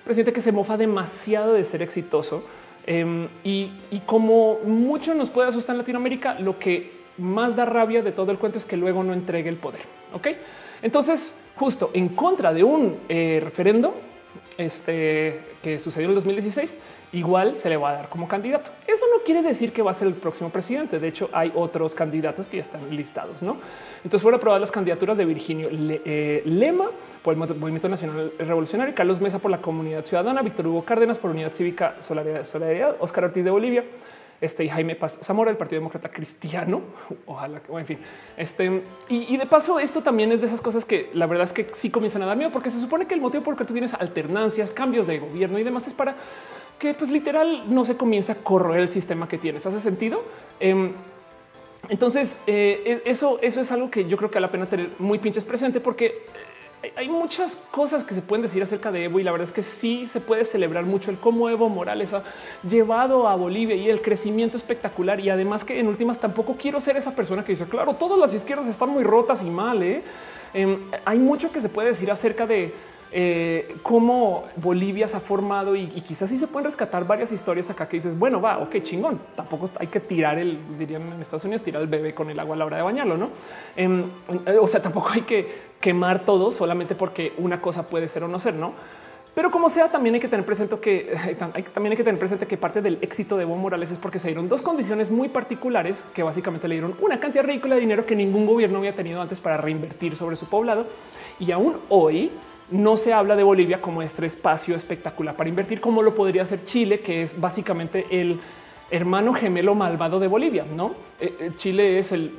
presidente 0.04 0.32
que 0.32 0.42
se 0.42 0.54
mofa 0.54 0.78
demasiado 0.78 1.54
de 1.54 1.64
ser 1.66 1.82
exitoso 1.82 2.44
em, 2.86 3.28
y, 3.44 3.70
como 4.06 4.60
mucho 4.64 5.14
nos 5.14 5.30
puede 5.30 5.50
asustar 5.50 5.74
en 5.74 5.80
Latinoamérica, 5.80 6.40
lo 6.40 6.58
que 6.58 6.97
más 7.18 7.56
da 7.56 7.65
rabia 7.65 8.02
de 8.02 8.11
todo 8.11 8.31
el 8.31 8.38
cuento 8.38 8.57
es 8.57 8.65
que 8.65 8.77
luego 8.77 9.03
no 9.03 9.14
entregue 9.14 9.49
el 9.49 9.57
poder. 9.57 9.81
Ok, 10.14 10.27
entonces 10.81 11.38
justo 11.56 11.91
en 11.94 12.10
contra 12.10 12.53
de 12.53 12.64
un 12.64 12.98
eh, 13.10 13.41
referendo 13.44 13.95
este, 14.57 15.41
que 15.61 15.80
sucedió 15.80 16.06
en 16.06 16.11
el 16.11 16.15
2016, 16.15 16.77
igual 17.14 17.56
se 17.56 17.69
le 17.69 17.77
va 17.77 17.91
a 17.91 17.94
dar 17.94 18.10
como 18.10 18.27
candidato. 18.27 18.72
Eso 18.85 19.06
no 19.15 19.23
quiere 19.23 19.41
decir 19.41 19.72
que 19.72 19.81
va 19.81 19.91
a 19.91 19.94
ser 19.94 20.07
el 20.07 20.14
próximo 20.14 20.49
presidente. 20.49 20.99
De 20.99 21.07
hecho, 21.07 21.30
hay 21.31 21.52
otros 21.56 21.95
candidatos 21.95 22.48
que 22.48 22.57
ya 22.57 22.61
están 22.61 22.81
listados. 22.95 23.41
¿no? 23.41 23.57
Entonces 23.98 24.22
fueron 24.22 24.39
aprobadas 24.39 24.61
las 24.61 24.72
candidaturas 24.72 25.18
de 25.18 25.26
Virginio 25.26 25.69
eh, 25.72 26.41
Lema 26.45 26.89
por 27.23 27.34
el 27.34 27.39
Movimiento 27.39 27.89
Nacional 27.89 28.31
Revolucionario, 28.38 28.94
Carlos 28.95 29.22
Mesa 29.22 29.39
por 29.39 29.52
la 29.52 29.60
Comunidad 29.60 30.06
Ciudadana, 30.06 30.41
Víctor 30.41 30.68
Hugo 30.68 30.84
Cárdenas 30.84 31.19
por 31.19 31.31
Unidad 31.31 31.53
Cívica 31.53 31.95
Solidaridad, 31.99 32.95
Oscar 32.99 33.26
Ortiz 33.26 33.44
de 33.44 33.52
Bolivia, 33.52 33.84
este 34.42 34.64
y 34.64 34.70
Jaime 34.70 34.96
Paz 34.96 35.20
Zamora, 35.24 35.52
el 35.52 35.58
Partido 35.58 35.80
Demócrata 35.80 36.10
Cristiano. 36.10 36.82
Ojalá 37.26 37.60
que, 37.60 37.72
en 37.72 37.86
fin, 37.86 38.00
este 38.38 38.84
y, 39.10 39.38
de 39.38 39.46
paso, 39.46 39.80
esto 39.80 40.02
también 40.02 40.32
es 40.32 40.42
de 40.42 40.48
esas 40.48 40.62
cosas 40.62 40.86
que 40.86 41.10
la 41.14 41.26
verdad 41.26 41.46
es 41.46 41.54
que 41.54 41.68
sí 41.74 41.90
comienzan 41.90 42.22
a 42.24 42.26
dar 42.26 42.38
miedo, 42.38 42.52
porque 42.52 42.70
se 42.70 42.80
supone 42.80 43.08
que 43.08 43.16
el 43.16 43.22
motivo 43.22 43.44
por 43.44 43.54
el 43.54 43.58
que 43.58 43.66
tú 43.66 43.74
tienes 43.74 43.94
alternancias, 43.94 44.72
cambios 44.72 45.08
de 45.08 45.20
gobierno 45.20 45.60
y 45.60 45.64
demás 45.64 45.88
es 45.88 45.94
para 45.94 46.16
que 46.80 46.94
pues 46.94 47.10
literal 47.10 47.74
no 47.74 47.86
se 47.86 47.98
comienza 47.98 48.34
a 48.34 48.36
corroer 48.36 48.82
el 48.82 48.90
sistema 48.90 49.28
que 49.28 49.38
tienes. 49.38 49.66
¿Hace 49.66 49.80
sentido? 49.80 50.24
Em, 50.60 50.92
entonces, 51.90 52.42
eh, 52.48 53.02
e, 53.06 53.10
eso, 53.10 53.40
eso 53.42 53.62
es 53.62 53.72
algo 53.72 53.90
que 53.90 54.08
yo 54.08 54.18
creo 54.18 54.30
que 54.30 54.36
vale 54.36 54.48
la 54.48 54.52
pena 54.52 54.66
tener 54.68 54.90
muy 55.00 55.20
pinches 55.20 55.46
presente 55.46 55.80
porque 55.80 56.26
hay 56.95 57.10
muchas 57.10 57.56
cosas 57.72 58.04
que 58.04 58.14
se 58.14 58.22
pueden 58.22 58.44
decir 58.44 58.62
acerca 58.62 58.91
de 58.91 59.06
Evo 59.06 59.20
y 59.20 59.24
la 59.24 59.32
verdad 59.32 59.48
es 59.48 59.54
que 59.54 59.64
sí 59.64 60.08
se 60.08 60.22
puede 60.22 60.45
celebrar 60.45 60.86
mucho 60.86 61.10
el 61.10 61.18
cómo 61.18 61.49
Evo 61.49 61.70
Morales 61.70 62.14
ha 62.14 62.24
llevado 62.68 63.28
a 63.28 63.36
Bolivia 63.36 63.76
y 63.76 63.90
el 63.90 64.02
crecimiento 64.02 64.58
espectacular. 64.58 65.20
Y 65.20 65.30
además 65.30 65.64
que 65.64 65.80
en 65.80 65.88
últimas 65.88 66.20
tampoco 66.20 66.56
quiero 66.56 66.80
ser 66.80 66.95
esa 66.98 67.16
persona 67.16 67.44
que 67.44 67.54
dice, 67.54 67.66
claro, 67.66 67.95
todas 67.95 68.20
las 68.20 68.34
izquierdas 68.34 68.68
están 68.68 68.90
muy 68.90 69.04
rotas 69.04 69.41
y 69.41 69.49
mal. 69.49 69.82
¿eh? 69.82 70.04
Em, 70.54 70.78
hay 71.04 71.18
mucho 71.18 71.52
que 71.52 71.62
se 71.62 71.70
puede 71.70 71.90
decir 71.90 72.12
acerca 72.12 72.45
de 72.45 72.74
eh, 73.12 73.76
cómo 73.84 74.45
Bolivia 74.58 75.08
se 75.08 75.16
ha 75.16 75.22
formado 75.22 75.78
y, 75.78 75.88
quizás 76.02 76.30
sí 76.30 76.38
se 76.38 76.45
pueden 76.45 76.66
rescatar 76.66 77.08
varias 77.08 77.32
historias 77.32 77.70
acá 77.70 77.88
que 77.88 77.98
dices, 77.98 78.18
bueno, 78.18 78.41
va, 78.41 78.58
ok, 78.60 78.84
chingón. 78.84 79.20
Tampoco 79.36 79.70
hay 79.80 79.88
que 79.88 79.99
tirar 79.99 80.38
el, 80.38 80.60
dirían 80.78 81.14
en 81.14 81.22
Estados 81.22 81.45
Unidos, 81.45 81.64
tirar 81.64 81.82
el 81.82 81.88
bebé 81.88 82.14
con 82.14 82.30
el 82.30 82.40
agua 82.40 82.56
a 82.56 82.60
la 82.60 82.66
hora 82.66 82.78
de 82.78 82.84
bañarlo, 82.84 83.18
no? 83.18 83.30
Em, 83.76 84.04
eh, 84.45 84.58
o 84.60 84.68
sea, 84.68 84.82
tampoco 84.82 85.10
hay 85.10 85.22
que 85.22 85.66
quemar 85.80 86.24
todo 86.24 86.52
solamente 86.52 86.95
porque 86.95 87.34
una 87.38 87.62
cosa 87.62 87.88
puede 87.88 88.08
ser 88.08 88.24
o 88.24 88.28
no 88.28 88.40
ser, 88.40 88.56
no? 88.56 88.74
Pero 89.38 89.52
como 89.52 89.70
sea, 89.70 89.88
también 89.90 90.16
hay 90.16 90.20
que 90.20 90.28
tener 90.28 90.45
presente 90.45 90.76
que 90.82 91.16
también 91.74 91.91
hay 91.91 91.98
que 91.98 92.04
tener 92.04 92.18
presente 92.20 92.48
que 92.48 92.58
parte 92.58 92.82
del 92.82 92.98
éxito 93.02 93.38
de 93.38 93.44
Evo 93.44 93.56
Morales 93.56 93.91
es 93.91 93.99
porque 93.99 94.18
se 94.18 94.30
dieron 94.30 94.49
dos 94.49 94.64
condiciones 94.64 95.12
muy 95.12 95.30
particulares 95.30 96.04
que 96.16 96.24
básicamente 96.24 96.68
le 96.68 96.74
dieron 96.76 96.95
una 97.02 97.20
cantidad 97.20 97.44
ridícula 97.44 97.76
de 97.76 97.82
dinero 97.82 98.06
que 98.06 98.16
ningún 98.16 98.48
gobierno 98.48 98.80
había 98.80 98.95
tenido 98.95 99.22
antes 99.22 99.40
para 99.40 99.58
reinvertir 99.58 100.16
sobre 100.16 100.38
su 100.38 100.48
poblado. 100.48 100.88
Y 101.40 101.52
aún 101.52 101.78
hoy 101.90 102.32
no 102.72 102.98
se 102.98 103.14
habla 103.14 103.36
de 103.36 103.44
Bolivia 103.44 103.80
como 103.80 104.02
este 104.02 104.26
espacio 104.26 104.76
espectacular 104.76 105.36
para 105.36 105.49
invertir, 105.49 105.80
como 105.80 106.02
lo 106.02 106.16
podría 106.16 106.41
hacer 106.41 106.66
Chile, 106.66 107.02
que 107.02 107.22
es 107.22 107.40
básicamente 107.40 108.08
el 108.10 108.40
hermano 108.90 109.34
gemelo 109.34 109.76
malvado 109.76 110.20
de 110.20 110.28
Bolivia. 110.28 110.66
No 110.76 110.95
eh, 111.20 111.36
eh, 111.40 111.52
Chile 111.56 111.99
es 111.99 112.12
el 112.12 112.32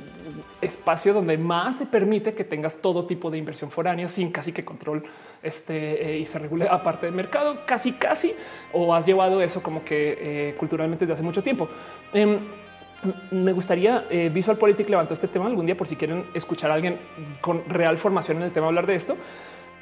espacio 0.61 1.13
donde 1.13 1.37
más 1.37 1.77
se 1.77 1.85
permite 1.85 2.33
que 2.33 2.43
tengas 2.43 2.81
todo 2.81 3.05
tipo 3.05 3.31
de 3.31 3.37
inversión 3.37 3.71
foránea 3.71 4.07
sin 4.09 4.31
casi 4.31 4.51
que 4.51 4.65
control 4.65 5.03
este, 5.41 6.15
eh, 6.15 6.17
y 6.19 6.25
se 6.25 6.39
regule 6.39 6.67
aparte 6.71 7.05
del 7.05 7.15
mercado, 7.15 7.59
casi, 7.65 7.93
casi, 7.93 8.33
o 8.73 8.93
has 8.93 9.05
llevado 9.05 9.41
eso 9.41 9.61
como 9.63 9.83
que 9.83 10.55
culturalmente 10.57 11.05
desde 11.05 11.13
hace 11.13 11.23
mucho 11.23 11.43
tiempo. 11.43 11.69
Em, 12.13 12.39
me 13.31 13.53
gustaría 13.53 14.05
Visual 14.29 14.57
Politic 14.57 14.89
levantó 14.89 15.13
este 15.13 15.29
tema 15.29 15.45
algún 15.45 15.65
día 15.65 15.77
por 15.77 15.87
si 15.87 15.95
quieren 15.95 16.25
escuchar 16.33 16.69
a 16.69 16.73
alguien 16.73 16.99
con 17.39 17.63
real 17.69 17.97
formación 17.97 18.37
en 18.37 18.43
el 18.43 18.51
tema 18.51 18.67
hablar 18.67 18.85
de 18.85 18.95
esto 18.95 19.15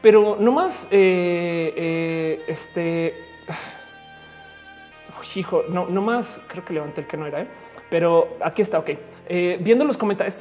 pero 0.01 0.37
no 0.39 0.51
más 0.51 0.87
eh, 0.91 1.73
eh, 1.75 2.43
este 2.47 3.13
hijo, 5.35 5.63
no, 5.69 5.87
no 5.87 6.01
más 6.01 6.45
creo 6.47 6.63
que 6.63 6.73
levanté 6.73 7.01
el 7.01 7.07
que 7.07 7.17
no 7.17 7.27
era, 7.27 7.41
¿eh? 7.41 7.47
pero 7.89 8.37
aquí 8.39 8.61
está. 8.61 8.79
Ok, 8.79 8.91
viendo 9.29 9.83
los 9.83 9.97
comentarios, 9.97 10.37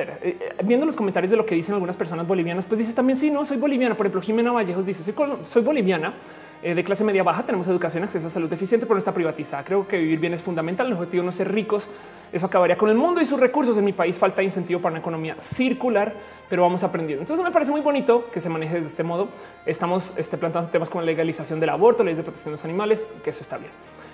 viendo 0.64 0.86
los 0.86 0.96
comentarios 0.96 1.30
de 1.30 1.36
lo 1.36 1.46
que 1.46 1.54
dicen 1.54 1.74
algunas 1.74 1.96
personas 1.96 2.26
bolivianas, 2.26 2.64
pues 2.64 2.78
dices 2.78 2.94
también 2.94 3.16
sí, 3.16 3.30
no 3.30 3.44
soy 3.44 3.56
boliviana. 3.56 3.96
Por 3.96 4.06
ejemplo, 4.06 4.22
Jimena 4.22 4.52
Vallejos 4.52 4.86
dice 4.86 5.02
soy, 5.02 5.14
soy 5.48 5.62
boliviana 5.62 6.14
de 6.62 6.82
clase 6.82 7.04
media 7.04 7.22
baja, 7.22 7.44
tenemos 7.44 7.68
educación, 7.68 8.02
acceso 8.04 8.26
a 8.26 8.30
salud 8.30 8.48
deficiente, 8.48 8.86
pero 8.86 8.94
no 8.94 8.98
está 8.98 9.12
privatizada. 9.12 9.62
Creo 9.62 9.86
que 9.86 9.98
vivir 9.98 10.18
bien 10.18 10.34
es 10.34 10.42
fundamental. 10.42 10.86
El 10.86 10.94
objetivo 10.94 11.22
no 11.22 11.30
es 11.30 11.36
ser 11.36 11.52
ricos. 11.52 11.88
Eso 12.32 12.46
acabaría 12.46 12.76
con 12.76 12.88
el 12.88 12.96
mundo 12.96 13.20
y 13.20 13.26
sus 13.26 13.38
recursos. 13.38 13.76
En 13.76 13.84
mi 13.84 13.92
país 13.92 14.18
falta 14.18 14.42
incentivo 14.42 14.80
para 14.80 14.92
una 14.92 15.00
economía 15.00 15.36
circular 15.40 16.14
pero 16.48 16.62
vamos 16.62 16.82
aprendiendo. 16.84 17.22
Entonces 17.22 17.44
me 17.44 17.50
parece 17.50 17.70
muy 17.70 17.80
bonito 17.80 18.30
que 18.30 18.40
se 18.40 18.48
maneje 18.48 18.80
de 18.80 18.86
este 18.86 19.02
modo. 19.02 19.28
Estamos 19.64 20.14
este, 20.16 20.36
plantando 20.36 20.68
temas 20.68 20.90
como 20.90 21.02
la 21.02 21.06
legalización 21.06 21.60
del 21.60 21.70
aborto, 21.70 22.04
leyes 22.04 22.18
de 22.18 22.24
protección 22.24 22.52
de 22.52 22.54
los 22.54 22.64
animales, 22.64 23.06
que 23.24 23.30
eso 23.30 23.42
está 23.42 23.58
bien. 23.58 23.70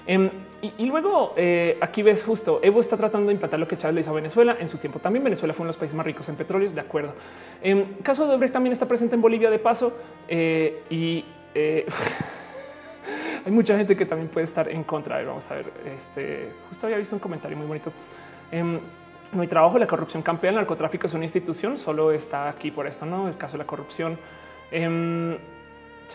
Em, 0.07 0.31
y, 0.79 0.87
luego 0.87 1.35
eh, 1.37 1.77
aquí 1.81 2.03
ves 2.03 2.23
justo 2.23 2.61
Evo 2.63 2.81
está 2.81 2.97
tratando 2.97 3.29
de 3.29 3.35
implantar 3.35 3.59
lo 3.59 3.67
que 3.67 3.77
Chávez 3.77 3.95
le 3.95 4.01
hizo 4.01 4.11
a 4.11 4.15
Venezuela 4.15 4.57
en 4.61 4.69
su 4.69 4.79
tiempo. 4.79 4.99
También 4.99 5.25
Venezuela 5.25 5.53
fue 5.55 5.63
uno 5.63 5.69
de 5.69 5.71
los 5.71 5.77
países 5.77 5.97
más 5.97 6.07
ricos 6.07 6.29
en 6.29 6.37
petróleos. 6.37 6.75
De 6.75 6.81
acuerdo. 6.81 7.15
En 7.63 7.79
em, 7.79 7.95
caso 8.03 8.27
de 8.27 8.35
Obrecht 8.35 8.53
también 8.53 8.73
está 8.73 8.87
presente 8.87 9.15
en 9.15 9.21
Bolivia 9.21 9.51
de 9.51 9.59
paso 9.59 9.97
eh, 10.29 10.83
y 10.89 11.25
eh, 11.55 11.87
hay 13.47 13.53
mucha 13.53 13.77
gente 13.77 13.97
que 13.97 14.07
también 14.07 14.29
puede 14.29 14.45
estar 14.45 14.69
en 14.69 14.85
contra. 14.85 15.23
vamos 15.25 15.51
a 15.51 15.57
ver. 15.57 15.67
Este 15.97 16.53
justo 16.69 16.87
había 16.87 16.99
visto 16.99 17.17
un 17.17 17.21
comentario 17.21 17.57
muy 17.57 17.67
bonito. 17.67 17.93
Em, 18.51 18.79
no 19.33 19.49
trabajo, 19.49 19.79
la 19.79 19.87
corrupción 19.87 20.23
campea, 20.23 20.51
el 20.51 20.57
narcotráfico 20.57 21.07
es 21.07 21.15
una 21.15 21.25
institución, 21.25 21.79
solo 21.79 22.13
está 22.13 22.51
aquí 22.51 22.71
por 22.71 22.87
esto, 22.87 23.07
¿no? 23.07 23.29
El 23.29 23.37
caso 23.37 23.53
de 23.53 23.59
la 23.59 23.67
corrupción. 23.67 24.19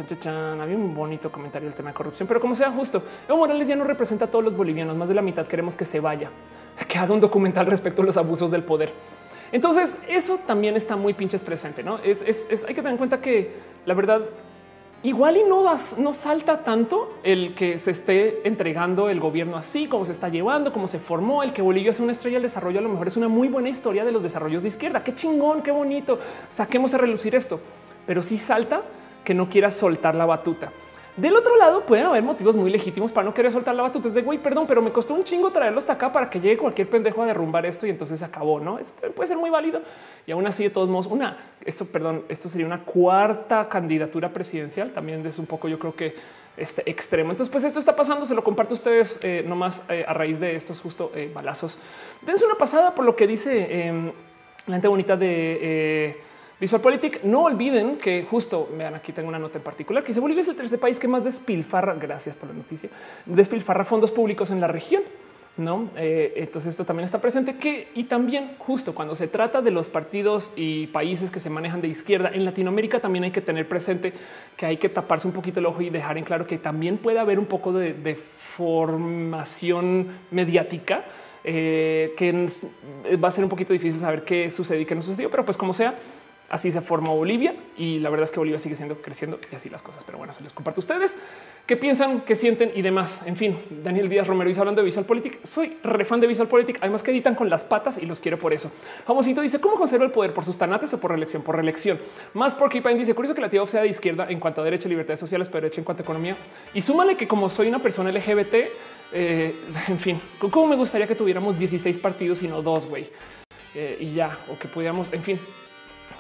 Había 0.02 0.76
un 0.76 0.94
bonito 0.94 1.32
comentario 1.32 1.68
del 1.68 1.76
tema 1.76 1.90
de 1.90 1.96
corrupción, 1.96 2.28
pero 2.28 2.40
como 2.40 2.56
sea 2.56 2.72
justo, 2.72 3.02
Evo 3.28 3.38
Morales 3.38 3.68
ya 3.68 3.76
no 3.76 3.84
representa 3.84 4.26
a 4.26 4.28
todos 4.32 4.44
los 4.44 4.56
bolivianos, 4.56 4.96
más 4.96 5.10
de 5.10 5.16
la 5.16 5.22
mitad 5.22 5.48
queremos 5.48 5.76
que 5.76 5.86
se 5.86 6.00
vaya, 6.00 6.30
que 6.88 6.98
haga 6.98 7.14
un 7.14 7.20
documental 7.20 7.66
respecto 7.66 8.02
a 8.02 8.06
los 8.06 8.18
abusos 8.18 8.52
del 8.52 8.64
poder. 8.64 8.94
Entonces, 9.52 9.98
eso 10.10 10.40
también 10.46 10.76
está 10.76 10.96
muy 10.96 11.14
pinches 11.14 11.42
presente, 11.42 11.82
¿no? 11.82 12.00
es, 12.00 12.22
hay 12.52 12.74
que 12.74 12.82
tener 12.82 12.92
en 12.92 12.98
cuenta 12.98 13.22
que 13.22 13.54
la 13.86 13.94
verdad 13.94 14.22
igual 15.04 15.38
y 15.38 15.44
no, 15.44 15.64
no 15.98 16.14
salta 16.14 16.64
tanto 16.64 17.20
el 17.24 17.54
que 17.56 17.80
se 17.80 17.92
esté 17.92 18.48
entregando 18.48 19.10
el 19.10 19.20
gobierno 19.20 19.58
así, 19.58 19.88
como 19.88 20.06
se 20.06 20.12
está 20.12 20.30
llevando, 20.30 20.74
cómo 20.74 20.88
se 20.88 21.00
formó, 21.00 21.44
el 21.44 21.54
que 21.54 21.62
Bolivia 21.62 21.92
es 21.92 22.00
una 22.00 22.12
estrella 22.12 22.36
del 22.36 22.44
desarrollo. 22.44 22.80
A 22.80 22.82
lo 22.82 22.90
mejor 22.90 23.08
es 23.08 23.18
una 23.18 23.28
muy 23.28 23.48
buena 23.48 23.70
historia 23.70 24.04
de 24.04 24.12
los 24.12 24.24
desarrollos 24.24 24.64
de 24.64 24.70
izquierda. 24.70 25.04
Qué 25.04 25.14
chingón, 25.14 25.62
qué 25.62 25.72
bonito. 25.72 26.20
Saquemos 26.50 26.94
a 26.94 26.98
relucir 26.98 27.36
esto, 27.36 27.60
pero 28.06 28.22
sí 28.22 28.38
salta 28.38 28.82
que 29.28 29.34
no 29.34 29.50
quiera 29.50 29.72
soltar 29.72 30.16
la 30.16 30.26
batuta. 30.26 30.72
Del 31.18 31.36
otro 31.36 31.58
lado 31.58 31.82
pueden 31.82 32.06
haber 32.06 32.24
motivos 32.24 32.56
muy 32.56 32.72
legítimos 32.72 33.12
para 33.12 33.26
no 33.26 33.34
querer 33.34 33.52
soltar 33.52 33.76
la 33.76 33.84
batuta. 33.84 34.08
Es 34.08 34.14
de 34.14 34.22
güey, 34.22 34.38
perdón, 34.38 34.68
pero 34.68 34.82
me 34.82 34.90
costó 34.90 35.16
un 35.16 35.26
chingo 35.26 35.52
traerlo 35.52 35.80
hasta 35.80 35.92
acá 35.92 36.14
para 36.14 36.30
que 36.30 36.40
llegue 36.40 36.56
cualquier 36.56 36.90
pendejo 36.90 37.22
a 37.24 37.26
derrumbar 37.26 37.66
esto 37.66 37.86
y 37.86 37.90
entonces 37.90 38.24
acabó. 38.24 38.62
No 38.62 38.80
puede 39.14 39.28
ser 39.28 39.36
muy 39.36 39.50
válido. 39.50 39.82
Y 40.26 40.32
aún 40.32 40.48
así, 40.48 40.64
de 40.64 40.70
todos 40.70 40.88
modos, 40.88 41.08
una 41.08 41.36
esto, 41.66 41.84
perdón, 41.88 42.24
esto 42.30 42.48
sería 42.48 42.66
una 42.66 42.86
cuarta 42.86 43.68
candidatura 43.68 44.30
presidencial. 44.30 44.92
También 44.92 45.26
es 45.26 45.38
un 45.40 45.46
poco, 45.46 45.68
yo 45.68 45.78
creo 45.78 45.94
que 45.94 46.16
este 46.56 46.90
extremo. 46.90 47.32
Entonces, 47.32 47.52
pues 47.52 47.66
esto 47.66 47.82
está 47.82 47.98
pasando. 47.98 48.26
Se 48.26 48.34
lo 48.34 48.46
comparto 48.46 48.76
a 48.76 48.78
ustedes 48.78 49.20
eh, 49.24 49.44
nomás 49.46 49.84
eh, 49.90 50.06
a 50.08 50.14
raíz 50.14 50.40
de 50.40 50.56
estos 50.56 50.80
justo 50.80 51.12
eh, 51.14 51.30
balazos. 51.36 51.78
Dense 52.22 52.46
una 52.46 52.56
pasada 52.56 52.96
por 52.96 53.04
lo 53.04 53.18
que 53.18 53.28
dice 53.28 53.88
em, 53.88 54.14
la 54.68 54.76
gente 54.76 54.88
bonita 54.88 55.18
de 55.18 56.27
Visual 56.60 56.82
Politic. 56.82 57.24
No 57.24 57.44
olviden 57.44 57.98
que 57.98 58.24
justo 58.24 58.70
vean 58.76 58.96
aquí 58.96 59.12
tengo 59.12 59.30
una 59.30 59.40
nota 59.40 59.58
en 59.58 59.64
particular 59.64 60.04
que 60.04 60.08
dice 60.08 60.20
Bolivia 60.20 60.42
es 60.42 60.48
el 60.48 60.56
tercer 60.56 60.80
país 60.80 61.00
que 61.00 61.08
más 61.08 61.24
despilfarra. 61.24 61.94
Gracias 61.96 62.36
por 62.36 62.50
la 62.50 62.56
noticia. 62.56 62.90
Despilfarra 63.26 63.86
fondos 63.86 64.12
públicos 64.12 64.50
en 64.52 64.60
la 64.60 64.68
región. 64.68 65.04
No, 65.58 65.90
eh, 65.96 66.34
entonces 66.36 66.70
esto 66.70 66.86
también 66.86 67.06
está 67.06 67.20
presente 67.20 67.56
que 67.56 67.88
y 67.96 68.04
también 68.04 68.52
justo 68.60 68.94
cuando 68.94 69.16
se 69.16 69.28
trata 69.28 69.60
de 69.60 69.72
los 69.72 69.90
partidos 69.90 70.54
y 70.56 70.86
países 70.88 71.32
que 71.32 71.40
se 71.40 71.50
manejan 71.50 71.82
de 71.82 71.88
izquierda 71.88 72.30
en 72.32 72.46
Latinoamérica, 72.46 73.00
también 73.00 73.24
hay 73.24 73.32
que 73.32 73.42
tener 73.42 73.68
presente 73.68 74.14
que 74.56 74.68
hay 74.68 74.78
que 74.78 74.88
taparse 74.88 75.28
un 75.28 75.34
poquito 75.34 75.60
el 75.60 75.66
ojo 75.66 75.82
y 75.82 75.90
dejar 75.90 76.20
en 76.20 76.26
claro 76.26 76.46
que 76.46 76.60
también 76.60 77.00
puede 77.00 77.18
haber 77.18 77.40
un 77.40 77.48
poco 77.48 77.74
de, 77.74 78.20
formación 78.56 80.08
mediática 80.32 81.06
eh, 81.44 82.14
que 82.18 82.48
va 83.24 83.28
a 83.28 83.32
ser 83.32 83.44
un 83.44 83.52
poquito 83.52 83.72
difícil 83.72 84.00
saber 84.00 84.24
qué 84.24 84.50
sucedió 84.50 84.82
y 84.82 84.86
qué 84.86 84.96
no 84.96 85.04
sucedió, 85.04 85.30
pero 85.30 85.46
pues 85.46 85.58
como 85.58 85.76
sea, 85.76 85.94
Así 86.50 86.72
se 86.72 86.80
formó 86.80 87.16
Bolivia 87.16 87.56
y 87.76 88.00
la 88.00 88.10
verdad 88.10 88.24
es 88.24 88.32
que 88.32 88.40
Bolivia 88.40 88.58
sigue 88.60 88.78
siendo 88.78 89.02
creciendo 89.02 89.38
y 89.52 89.56
así 89.56 89.70
las 89.70 89.82
cosas. 89.82 90.04
Pero 90.06 90.18
bueno, 90.18 90.34
se 90.34 90.42
les 90.42 90.54
comparto 90.54 90.80
a 90.80 90.84
ustedes 90.84 91.18
qué 91.66 91.76
piensan, 91.76 92.22
qué 92.22 92.38
sienten 92.38 92.72
y 92.74 92.82
demás. 92.82 93.28
En 93.28 93.36
fin, 93.36 93.60
Daniel 93.84 94.08
Díaz 94.08 94.28
Romero 94.28 94.48
dice 94.48 94.62
hablando 94.62 94.82
de 94.82 94.86
Visual 94.86 95.06
Politic. 95.06 95.44
Soy 95.44 95.78
refan 95.84 96.22
de 96.22 96.28
Visual 96.28 96.48
Politic, 96.48 96.78
además 96.80 97.04
que 97.04 97.12
editan 97.12 97.36
con 97.36 97.50
las 97.50 97.66
patas 97.66 97.98
y 98.02 98.06
los 98.06 98.22
quiero 98.22 98.40
por 98.40 98.54
eso. 98.54 98.72
Famosito 99.06 99.42
dice 99.42 99.60
cómo 99.60 99.76
conserva 99.76 100.06
el 100.06 100.12
poder 100.12 100.34
por 100.34 100.46
sus 100.46 100.58
tanates 100.58 100.94
o 100.94 101.02
por 101.02 101.12
reelección, 101.12 101.44
por 101.44 101.56
reelección. 101.56 102.00
Más 102.34 102.56
Porcupine 102.56 102.96
dice 102.96 103.14
curioso 103.14 103.36
que 103.36 103.42
la 103.42 103.50
tía 103.50 103.66
sea 103.68 103.82
de 103.82 103.90
izquierda 103.90 104.28
en 104.30 104.40
cuanto 104.40 104.62
a 104.62 104.64
derecho, 104.64 104.88
libertades 104.88 105.20
sociales, 105.20 105.50
pero 105.50 105.64
derecho 105.64 105.82
en 105.82 105.86
cuanto 105.86 106.04
a 106.04 106.06
economía. 106.06 106.38
Y 106.74 106.82
súmale 106.82 107.16
que 107.18 107.28
como 107.28 107.50
soy 107.50 107.68
una 107.68 107.80
persona 107.80 108.10
LGBT, 108.10 108.54
eh, 109.12 109.56
en 109.90 110.00
fin, 110.00 110.22
cómo 110.40 110.68
me 110.68 110.78
gustaría 110.78 111.08
que 111.08 111.16
tuviéramos 111.16 111.60
16 111.60 112.00
partidos 112.00 112.42
y 112.42 112.48
no 112.48 112.62
dos, 112.62 112.86
güey. 112.86 113.10
Eh, 113.76 113.98
y 114.00 114.14
ya, 114.14 114.38
o 114.52 114.58
que 114.58 114.68
pudiéramos, 114.68 115.12
en 115.12 115.22
fin, 115.22 115.40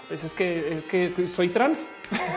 pues 0.08 0.24
es 0.24 0.34
que 0.34 0.78
es 0.78 0.84
que 0.86 1.28
soy 1.28 1.50
trans. 1.50 1.88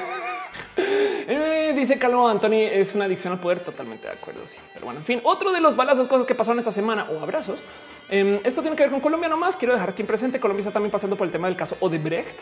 Eh, 1.32 1.72
dice 1.76 1.96
Calvo 1.96 2.26
Anthony 2.26 2.66
es 2.72 2.92
una 2.96 3.04
adicción 3.04 3.32
al 3.32 3.38
poder. 3.38 3.60
Totalmente 3.60 4.08
de 4.08 4.12
acuerdo. 4.14 4.40
Sí, 4.46 4.56
pero 4.74 4.86
bueno, 4.86 4.98
en 4.98 5.06
fin, 5.06 5.20
otro 5.22 5.52
de 5.52 5.60
los 5.60 5.76
balazos, 5.76 6.08
cosas 6.08 6.26
que 6.26 6.34
pasaron 6.34 6.58
esta 6.58 6.72
semana 6.72 7.06
o 7.08 7.22
abrazos. 7.22 7.60
Em, 8.08 8.40
esto 8.42 8.60
tiene 8.60 8.76
que 8.76 8.82
ver 8.82 8.90
con 8.90 8.98
Colombia 8.98 9.28
nomás. 9.28 9.56
Quiero 9.56 9.72
dejar 9.72 9.90
aquí 9.90 10.02
presente. 10.02 10.40
Colombia 10.40 10.62
está 10.62 10.72
también 10.72 10.90
pasando 10.90 11.14
por 11.14 11.26
el 11.26 11.32
tema 11.32 11.46
del 11.46 11.56
caso 11.56 11.76
Odebrecht, 11.78 12.36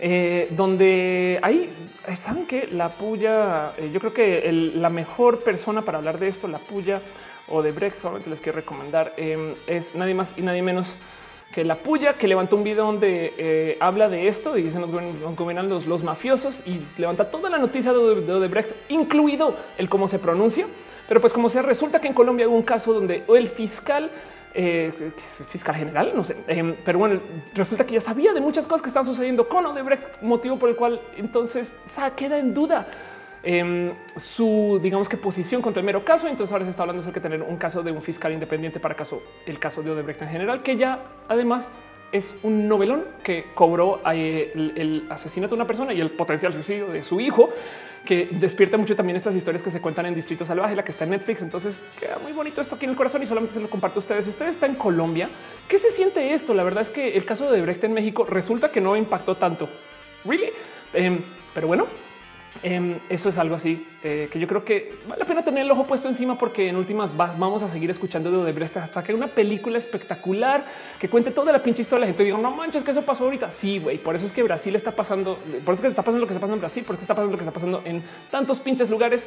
eh, 0.00 0.48
donde 0.50 1.38
hay, 1.42 1.72
saben 2.16 2.44
que 2.44 2.66
la 2.72 2.88
puya, 2.88 3.72
eh, 3.78 3.90
yo 3.92 4.00
creo 4.00 4.12
que 4.12 4.50
la 4.74 4.90
mejor 4.90 5.44
persona 5.44 5.82
para 5.82 5.98
hablar 5.98 6.18
de 6.18 6.26
esto, 6.26 6.48
la 6.48 6.58
puya 6.58 7.00
Odebrecht, 7.48 7.94
solamente 7.94 8.28
les 8.28 8.40
quiero 8.40 8.56
recomendar, 8.56 9.12
em, 9.16 9.54
es 9.68 9.94
nadie 9.94 10.14
más 10.14 10.36
y 10.36 10.42
nadie 10.42 10.62
menos 10.62 10.88
que 11.52 11.64
la 11.64 11.76
puya 11.76 12.14
que 12.14 12.26
levantó 12.26 12.56
un 12.56 12.64
video 12.64 12.86
donde 12.86 13.34
eh, 13.36 13.76
habla 13.78 14.08
de 14.08 14.26
esto 14.26 14.56
y 14.56 14.62
dice 14.62 14.78
nos, 14.78 14.90
gobiernan 15.36 15.68
los, 15.68 16.02
mafiosos 16.02 16.66
y 16.66 16.80
levanta 16.98 17.30
toda 17.30 17.50
la 17.50 17.58
noticia 17.58 17.92
de, 17.92 17.98
Odebrecht, 17.98 18.70
incluido 18.88 19.54
el 19.78 19.88
cómo 19.88 20.08
se 20.08 20.18
pronuncia. 20.18 20.66
Pero 21.08 21.20
pues 21.20 21.32
como 21.32 21.48
se 21.48 21.60
resulta 21.60 22.00
que 22.00 22.08
en 22.08 22.14
Colombia 22.14 22.48
hubo 22.48 22.56
un 22.56 22.62
caso 22.62 22.92
donde 22.94 23.24
el 23.28 23.48
fiscal 23.48 24.10
eh, 24.54 24.92
fiscal 25.48 25.74
general, 25.74 26.12
no 26.14 26.24
sé, 26.24 26.36
em, 26.46 26.74
pero 26.84 26.98
bueno, 26.98 27.20
resulta 27.54 27.86
que 27.86 27.94
ya 27.94 28.00
sabía 28.00 28.34
de 28.34 28.40
muchas 28.40 28.66
cosas 28.66 28.82
que 28.82 28.88
están 28.88 29.04
sucediendo 29.04 29.48
con 29.48 29.64
Odebrecht, 29.64 30.20
motivo 30.20 30.58
por 30.58 30.68
el 30.68 30.76
cual 30.76 31.00
entonces 31.16 31.74
queda 32.16 32.38
en 32.38 32.52
duda 32.52 32.86
Em, 33.44 33.92
su, 34.16 34.78
digamos 34.80 35.08
que 35.08 35.16
posición 35.16 35.62
contra 35.62 35.80
el 35.80 35.86
mero 35.86 36.04
caso. 36.04 36.28
Entonces 36.28 36.52
ahora 36.52 36.64
se 36.64 36.70
está 36.70 36.82
hablando 36.82 37.02
de 37.02 37.12
que 37.12 37.20
tener 37.20 37.42
un 37.42 37.56
caso 37.56 37.82
de 37.82 37.90
un 37.90 38.02
fiscal 38.02 38.32
independiente 38.32 38.78
para 38.78 38.94
caso, 38.94 39.22
el 39.46 39.58
caso 39.58 39.82
de 39.82 39.90
Odebrecht 39.90 40.22
en 40.22 40.28
general, 40.28 40.62
que 40.62 40.76
ya 40.76 41.00
además 41.28 41.72
es 42.12 42.36
un 42.42 42.68
novelón 42.68 43.04
que 43.24 43.46
cobró 43.54 44.00
eh, 44.12 44.52
el, 44.54 45.06
asesinato 45.08 45.54
de 45.54 45.60
una 45.60 45.66
persona 45.66 45.94
y 45.94 46.00
el 46.00 46.10
potencial 46.10 46.52
suicidio 46.52 46.88
de 46.88 47.02
su 47.02 47.20
hijo, 47.20 47.50
que 48.04 48.28
despierta 48.32 48.76
mucho 48.76 48.94
también 48.94 49.16
estas 49.16 49.34
historias 49.34 49.62
que 49.62 49.70
se 49.70 49.80
cuentan 49.80 50.06
en 50.06 50.14
Distrito 50.14 50.44
Salvaje, 50.44 50.76
la 50.76 50.84
que 50.84 50.92
está 50.92 51.04
en 51.04 51.10
Netflix. 51.10 51.40
Entonces 51.40 51.82
queda 51.98 52.18
muy 52.18 52.32
bonito 52.32 52.60
esto 52.60 52.76
aquí 52.76 52.84
en 52.84 52.90
el 52.90 52.96
corazón 52.96 53.22
y 53.22 53.26
solamente 53.26 53.54
se 53.54 53.60
lo 53.60 53.70
comparto 53.70 53.98
a 53.98 54.00
ustedes. 54.00 54.24
Si 54.24 54.30
usted 54.30 54.46
está 54.46 54.66
en 54.66 54.74
Colombia, 54.74 55.30
¿qué 55.68 55.78
se 55.78 55.90
siente 55.90 56.34
esto? 56.34 56.52
La 56.52 56.64
verdad 56.64 56.82
es 56.82 56.90
que 56.90 57.16
el 57.16 57.24
caso 57.24 57.44
de 57.44 57.52
Odebrecht 57.52 57.82
en 57.84 57.94
México 57.94 58.24
resulta 58.24 58.70
que 58.70 58.80
no 58.80 58.94
impactó 58.94 59.36
tanto. 59.36 59.68
Really? 60.24 60.50
Em, 60.92 61.20
pero 61.54 61.66
bueno, 61.66 61.86
Em, 62.62 63.00
eso 63.08 63.30
es 63.30 63.38
algo 63.38 63.56
así 63.56 63.86
eh, 64.04 64.28
que 64.30 64.38
yo 64.38 64.46
creo 64.46 64.64
que 64.64 64.94
vale 65.08 65.20
la 65.20 65.26
pena 65.26 65.42
tener 65.42 65.64
el 65.64 65.70
ojo 65.70 65.84
puesto 65.84 66.08
encima 66.08 66.38
porque 66.38 66.68
en 66.68 66.76
últimas 66.76 67.16
vamos 67.16 67.62
a 67.62 67.68
seguir 67.68 67.90
escuchando 67.90 68.30
de 68.30 68.36
Odebrecht 68.36 68.76
hasta 68.76 69.02
que 69.02 69.14
una 69.14 69.26
película 69.26 69.78
espectacular 69.78 70.64
que 71.00 71.08
cuente 71.08 71.30
toda 71.30 71.50
la 71.50 71.62
pinche 71.62 71.82
historia. 71.82 72.00
La 72.00 72.06
gente 72.06 72.22
diga 72.22 72.38
no 72.38 72.50
manches 72.50 72.84
que 72.84 72.90
eso 72.90 73.02
pasó 73.02 73.24
ahorita. 73.24 73.50
Sí, 73.50 73.78
güey. 73.78 73.98
Por 73.98 74.14
eso 74.14 74.26
es 74.26 74.32
que 74.32 74.42
Brasil 74.42 74.76
está 74.76 74.92
pasando, 74.92 75.38
por 75.64 75.74
eso 75.74 75.74
es 75.74 75.80
que 75.80 75.88
está 75.88 76.02
pasando 76.02 76.20
lo 76.20 76.26
que 76.26 76.34
está 76.34 76.40
pasando 76.40 76.54
en 76.54 76.60
Brasil, 76.60 76.84
porque 76.86 77.02
está 77.02 77.14
pasando 77.14 77.32
lo 77.32 77.38
que 77.38 77.44
está 77.44 77.54
pasando 77.54 77.82
en 77.84 78.02
tantos 78.30 78.60
pinches 78.60 78.90
lugares. 78.90 79.26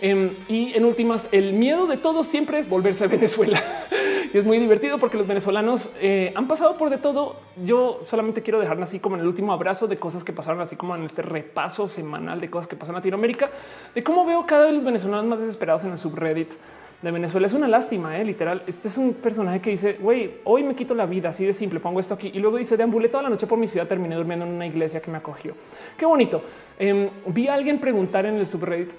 Em, 0.00 0.30
y 0.48 0.74
en 0.74 0.84
últimas, 0.84 1.26
el 1.32 1.54
miedo 1.54 1.86
de 1.86 1.96
todos 1.96 2.26
siempre 2.26 2.58
es 2.58 2.68
volverse 2.68 3.04
a 3.04 3.06
Venezuela. 3.08 3.62
y 4.34 4.36
es 4.36 4.44
muy 4.44 4.58
divertido 4.58 4.98
porque 4.98 5.16
los 5.16 5.26
venezolanos 5.26 5.90
eh, 6.00 6.32
han 6.34 6.46
pasado 6.48 6.76
por 6.76 6.90
de 6.90 6.98
todo. 6.98 7.36
Yo 7.64 7.98
solamente 8.02 8.42
quiero 8.42 8.60
dejar 8.60 8.80
así 8.82 9.00
como 9.00 9.16
en 9.16 9.22
el 9.22 9.28
último 9.28 9.52
abrazo 9.52 9.86
de 9.86 9.96
cosas 9.96 10.22
que 10.22 10.32
pasaron, 10.32 10.60
así 10.60 10.76
como 10.76 10.94
en 10.94 11.04
este 11.04 11.22
repaso 11.22 11.88
semanal 11.88 12.40
de 12.40 12.50
cosas 12.50 12.66
que 12.66 12.76
pasan 12.76 12.94
en 12.94 13.00
Latinoamérica, 13.00 13.50
de 13.94 14.02
cómo 14.02 14.26
veo 14.26 14.44
cada 14.46 14.66
vez 14.66 14.74
los 14.74 14.84
venezolanos 14.84 15.24
más 15.24 15.40
desesperados 15.40 15.84
en 15.84 15.92
el 15.92 15.98
subreddit 15.98 16.52
de 17.00 17.10
Venezuela. 17.10 17.46
Es 17.46 17.52
una 17.54 17.68
lástima, 17.68 18.18
eh, 18.18 18.24
literal. 18.24 18.62
Este 18.66 18.88
es 18.88 18.98
un 18.98 19.14
personaje 19.14 19.60
que 19.60 19.70
dice, 19.70 19.96
güey, 20.00 20.34
hoy 20.44 20.62
me 20.62 20.74
quito 20.74 20.94
la 20.94 21.06
vida, 21.06 21.30
así 21.30 21.44
de 21.44 21.52
simple, 21.52 21.80
pongo 21.80 22.00
esto 22.00 22.14
aquí. 22.14 22.30
Y 22.34 22.38
luego 22.38 22.58
dice, 22.58 22.76
deambulé 22.76 23.08
toda 23.08 23.22
la 23.22 23.28
noche 23.28 23.46
por 23.46 23.58
mi 23.58 23.66
ciudad, 23.66 23.86
terminé 23.86 24.16
durmiendo 24.16 24.44
en 24.44 24.52
una 24.52 24.66
iglesia 24.66 25.00
que 25.00 25.10
me 25.10 25.18
acogió. 25.18 25.54
Qué 25.96 26.04
bonito. 26.04 26.42
Em, 26.78 27.08
vi 27.28 27.48
a 27.48 27.54
alguien 27.54 27.78
preguntar 27.78 28.26
en 28.26 28.36
el 28.36 28.46
subreddit, 28.46 28.92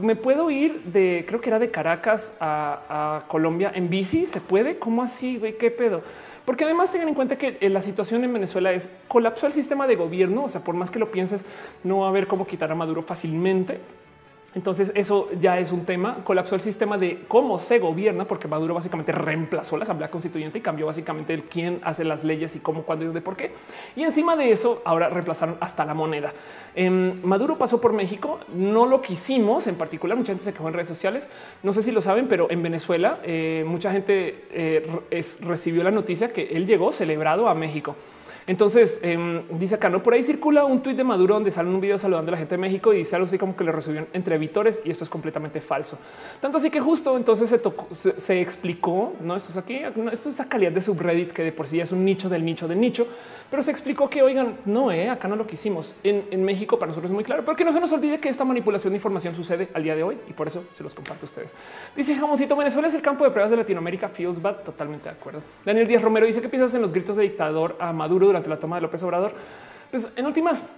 me 0.00 0.16
puedo 0.16 0.50
ir 0.50 0.82
de, 0.84 1.24
creo 1.26 1.40
que 1.40 1.48
era 1.48 1.58
de 1.58 1.70
Caracas 1.70 2.34
a, 2.40 3.24
Colombia 3.28 3.72
en 3.74 3.88
bici. 3.88 4.26
Se 4.26 4.40
puede? 4.40 4.78
¿Cómo 4.78 5.02
así? 5.02 5.38
Güey, 5.38 5.56
qué 5.56 5.70
pedo? 5.70 6.02
Porque 6.44 6.64
además 6.64 6.90
tengan 6.90 7.08
en 7.08 7.14
cuenta 7.14 7.36
que 7.36 7.58
eh, 7.60 7.68
la 7.68 7.82
situación 7.82 8.24
en 8.24 8.32
Venezuela 8.32 8.72
es 8.72 8.90
colapsó 9.08 9.46
el 9.46 9.52
sistema 9.52 9.86
de 9.86 9.96
gobierno. 9.96 10.44
O 10.44 10.48
sea, 10.48 10.62
por 10.62 10.74
más 10.74 10.90
que 10.90 10.98
lo 10.98 11.10
pienses, 11.10 11.44
no 11.84 11.98
va 11.98 12.06
a 12.06 12.08
haber 12.10 12.26
cómo 12.26 12.46
quitar 12.46 12.70
a 12.72 12.74
Maduro 12.74 13.02
fácilmente. 13.02 13.80
Entonces 14.54 14.90
eso 14.96 15.28
ya 15.40 15.58
es 15.58 15.70
un 15.70 15.84
tema. 15.84 16.24
Colapsó 16.24 16.56
el 16.56 16.60
sistema 16.60 16.98
de 16.98 17.22
cómo 17.28 17.60
se 17.60 17.78
gobierna, 17.78 18.24
porque 18.24 18.48
Maduro 18.48 18.74
básicamente 18.74 19.12
reemplazó 19.12 19.76
la 19.76 19.84
Asamblea 19.84 20.10
Constituyente 20.10 20.58
y 20.58 20.60
cambió 20.60 20.86
básicamente 20.86 21.32
el 21.34 21.44
quién 21.44 21.80
hace 21.84 22.04
las 22.04 22.24
leyes 22.24 22.56
y 22.56 22.60
cómo, 22.60 22.82
cuándo 22.82 23.04
y 23.04 23.08
de 23.14 23.20
por 23.20 23.36
qué. 23.36 23.52
Y 23.94 24.02
encima 24.02 24.34
de 24.34 24.50
eso, 24.50 24.82
ahora 24.84 25.08
reemplazaron 25.08 25.56
hasta 25.60 25.84
la 25.84 25.94
moneda. 25.94 26.32
Em, 26.74 27.22
Maduro 27.22 27.58
pasó 27.58 27.80
por 27.80 27.92
México, 27.92 28.40
no 28.52 28.86
lo 28.86 29.02
quisimos 29.02 29.68
en 29.68 29.76
particular. 29.76 30.16
Mucha 30.16 30.32
gente 30.32 30.44
se 30.44 30.52
quejó 30.52 30.66
en 30.66 30.74
redes 30.74 30.88
sociales. 30.88 31.28
No 31.62 31.72
sé 31.72 31.82
si 31.82 31.92
lo 31.92 32.02
saben, 32.02 32.26
pero 32.26 32.50
en 32.50 32.62
Venezuela 32.62 33.20
eh, 33.22 33.64
mucha 33.66 33.92
gente 33.92 34.46
eh, 34.50 34.84
recibió 35.42 35.84
la 35.84 35.92
noticia 35.92 36.32
que 36.32 36.56
él 36.56 36.66
llegó 36.66 36.90
celebrado 36.90 37.48
a 37.48 37.54
México. 37.54 37.94
Entonces 38.50 38.98
em, 39.04 39.42
dice 39.60 39.76
acá, 39.76 39.88
no 39.88 40.02
por 40.02 40.12
ahí 40.12 40.24
circula 40.24 40.64
un 40.64 40.82
tuit 40.82 40.96
de 40.96 41.04
Maduro 41.04 41.34
donde 41.34 41.52
sale 41.52 41.68
un 41.68 41.80
video 41.80 41.96
saludando 41.98 42.30
a 42.30 42.32
la 42.32 42.36
gente 42.36 42.56
de 42.56 42.58
México 42.58 42.92
y 42.92 42.96
dice 42.96 43.14
algo 43.14 43.26
así 43.26 43.38
como 43.38 43.54
que 43.54 43.62
le 43.62 43.70
recibieron 43.70 44.08
entre 44.12 44.38
vitores 44.38 44.82
y 44.84 44.90
esto 44.90 45.04
es 45.04 45.10
completamente 45.10 45.60
falso. 45.60 45.96
Tanto 46.40 46.56
así 46.56 46.68
que 46.68 46.80
justo 46.80 47.16
entonces 47.16 47.48
se, 47.48 47.60
tocó, 47.60 47.86
se, 47.94 48.40
explicó, 48.40 49.12
no 49.20 49.36
esto 49.36 49.50
es 49.50 49.56
aquí, 49.56 49.76
esto 50.10 50.28
es 50.28 50.36
la 50.36 50.46
calidad 50.46 50.72
de 50.72 50.80
subreddit 50.80 51.30
que 51.30 51.44
de 51.44 51.52
por 51.52 51.68
sí 51.68 51.78
es 51.78 51.92
un 51.92 52.04
nicho 52.04 52.28
del 52.28 52.44
nicho 52.44 52.66
del 52.66 52.80
nicho, 52.80 53.06
pero 53.50 53.62
se 53.62 53.72
explicó 53.72 54.08
que 54.08 54.22
oigan, 54.22 54.58
no, 54.64 54.92
eh, 54.92 55.08
acá 55.08 55.26
no 55.26 55.34
lo 55.34 55.44
quisimos 55.44 55.96
en, 56.04 56.24
en 56.30 56.44
México. 56.44 56.78
Para 56.78 56.90
nosotros 56.90 57.10
es 57.10 57.14
muy 57.14 57.24
claro, 57.24 57.44
porque 57.44 57.64
no 57.64 57.72
se 57.72 57.80
nos 57.80 57.92
olvide 57.92 58.20
que 58.20 58.28
esta 58.28 58.44
manipulación 58.44 58.92
de 58.92 58.98
información 58.98 59.34
sucede 59.34 59.68
al 59.74 59.82
día 59.82 59.96
de 59.96 60.04
hoy 60.04 60.18
y 60.28 60.32
por 60.32 60.46
eso 60.46 60.64
se 60.72 60.84
los 60.84 60.94
comparto 60.94 61.24
a 61.24 61.26
ustedes. 61.26 61.52
Dice 61.96 62.14
Jamoncito, 62.14 62.54
Venezuela 62.54 62.86
es 62.86 62.94
el 62.94 63.02
campo 63.02 63.24
de 63.24 63.30
pruebas 63.30 63.50
de 63.50 63.56
Latinoamérica. 63.56 64.08
Feels 64.08 64.40
bad. 64.40 64.58
Totalmente 64.58 65.08
de 65.08 65.16
acuerdo. 65.16 65.42
Daniel 65.64 65.88
Díaz 65.88 66.02
Romero 66.02 66.26
dice 66.26 66.40
que 66.40 66.48
piensas 66.48 66.74
en 66.74 66.82
los 66.82 66.92
gritos 66.92 67.16
de 67.16 67.24
dictador 67.24 67.76
a 67.80 67.92
Maduro 67.92 68.26
durante 68.26 68.48
la 68.48 68.58
toma 68.58 68.76
de 68.76 68.82
López 68.82 69.02
Obrador. 69.02 69.32
Pues 69.90 70.12
en 70.14 70.26
últimas, 70.26 70.70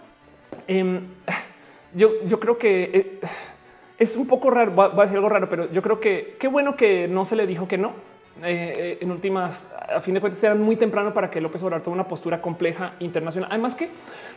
em, 0.66 1.08
yo, 1.94 2.24
yo 2.26 2.40
creo 2.40 2.56
que 2.56 2.90
eh, 2.94 3.20
es 3.98 4.16
un 4.16 4.26
poco 4.26 4.50
raro. 4.50 4.72
Voy 4.72 4.90
a 4.90 5.02
decir 5.02 5.16
algo 5.16 5.28
raro, 5.28 5.48
pero 5.48 5.70
yo 5.70 5.82
creo 5.82 6.00
que 6.00 6.36
qué 6.40 6.48
bueno 6.48 6.74
que 6.74 7.06
no 7.06 7.26
se 7.26 7.36
le 7.36 7.46
dijo 7.46 7.68
que 7.68 7.76
no. 7.76 7.92
Eh, 8.42 8.98
en 9.00 9.10
últimas, 9.10 9.74
a 9.94 10.00
fin 10.00 10.14
de 10.14 10.20
cuentas, 10.20 10.42
eran 10.42 10.60
muy 10.60 10.76
temprano 10.76 11.12
para 11.12 11.30
que 11.30 11.40
López 11.40 11.62
Obrador 11.62 11.82
tome 11.82 11.94
una 11.94 12.08
postura 12.08 12.40
compleja 12.40 12.94
internacional. 13.00 13.50
Además 13.50 13.74
que 13.74 13.90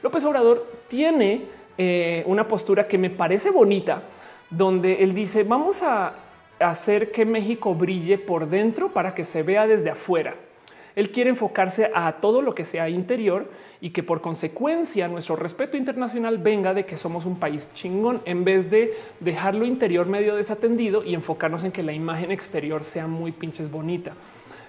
López 0.04 0.26
Obrador 0.26 0.68
tiene 0.88 1.44
eh, 1.78 2.24
una 2.26 2.48
postura 2.48 2.88
que 2.88 2.98
me 2.98 3.10
parece 3.10 3.52
bonita, 3.52 4.04
donde 4.50 5.04
él 5.04 5.14
dice 5.14 5.44
vamos 5.44 5.82
a 5.82 6.14
hacer 6.60 7.12
que 7.12 7.26
México 7.26 7.74
brille 7.74 8.18
por 8.18 8.48
dentro 8.48 8.90
para 8.90 9.14
que 9.14 9.26
se 9.26 9.44
vea 9.44 9.68
desde 9.68 9.90
afuera. 9.90 10.36
Él 10.96 11.12
quiere 11.12 11.30
enfocarse 11.30 11.92
a 11.94 12.14
todo 12.14 12.42
lo 12.42 12.56
que 12.56 12.66
sea 12.66 12.90
interior 12.90 13.50
y 13.82 13.90
que 13.90 14.04
por 14.04 14.22
consecuencia 14.22 15.08
nuestro 15.08 15.36
respeto 15.36 15.78
internacional 15.78 16.38
venga 16.38 16.74
de 16.74 16.86
que 16.86 16.98
somos 16.98 17.26
un 17.26 17.38
país 17.38 17.72
chingón 17.74 18.22
en 18.26 18.46
vez 18.46 18.72
de 18.72 18.94
dejar 19.20 19.56
lo 19.56 19.66
interior 19.66 20.06
medio 20.08 20.36
desatendido 20.36 21.04
y 21.04 21.14
enfocarnos 21.14 21.64
en 21.64 21.72
que 21.72 21.84
la 21.84 21.94
imagen 21.94 22.32
exterior 22.32 22.84
sea 22.84 23.08
muy 23.08 23.32
pinches 23.32 23.70
bonita. 23.70 24.14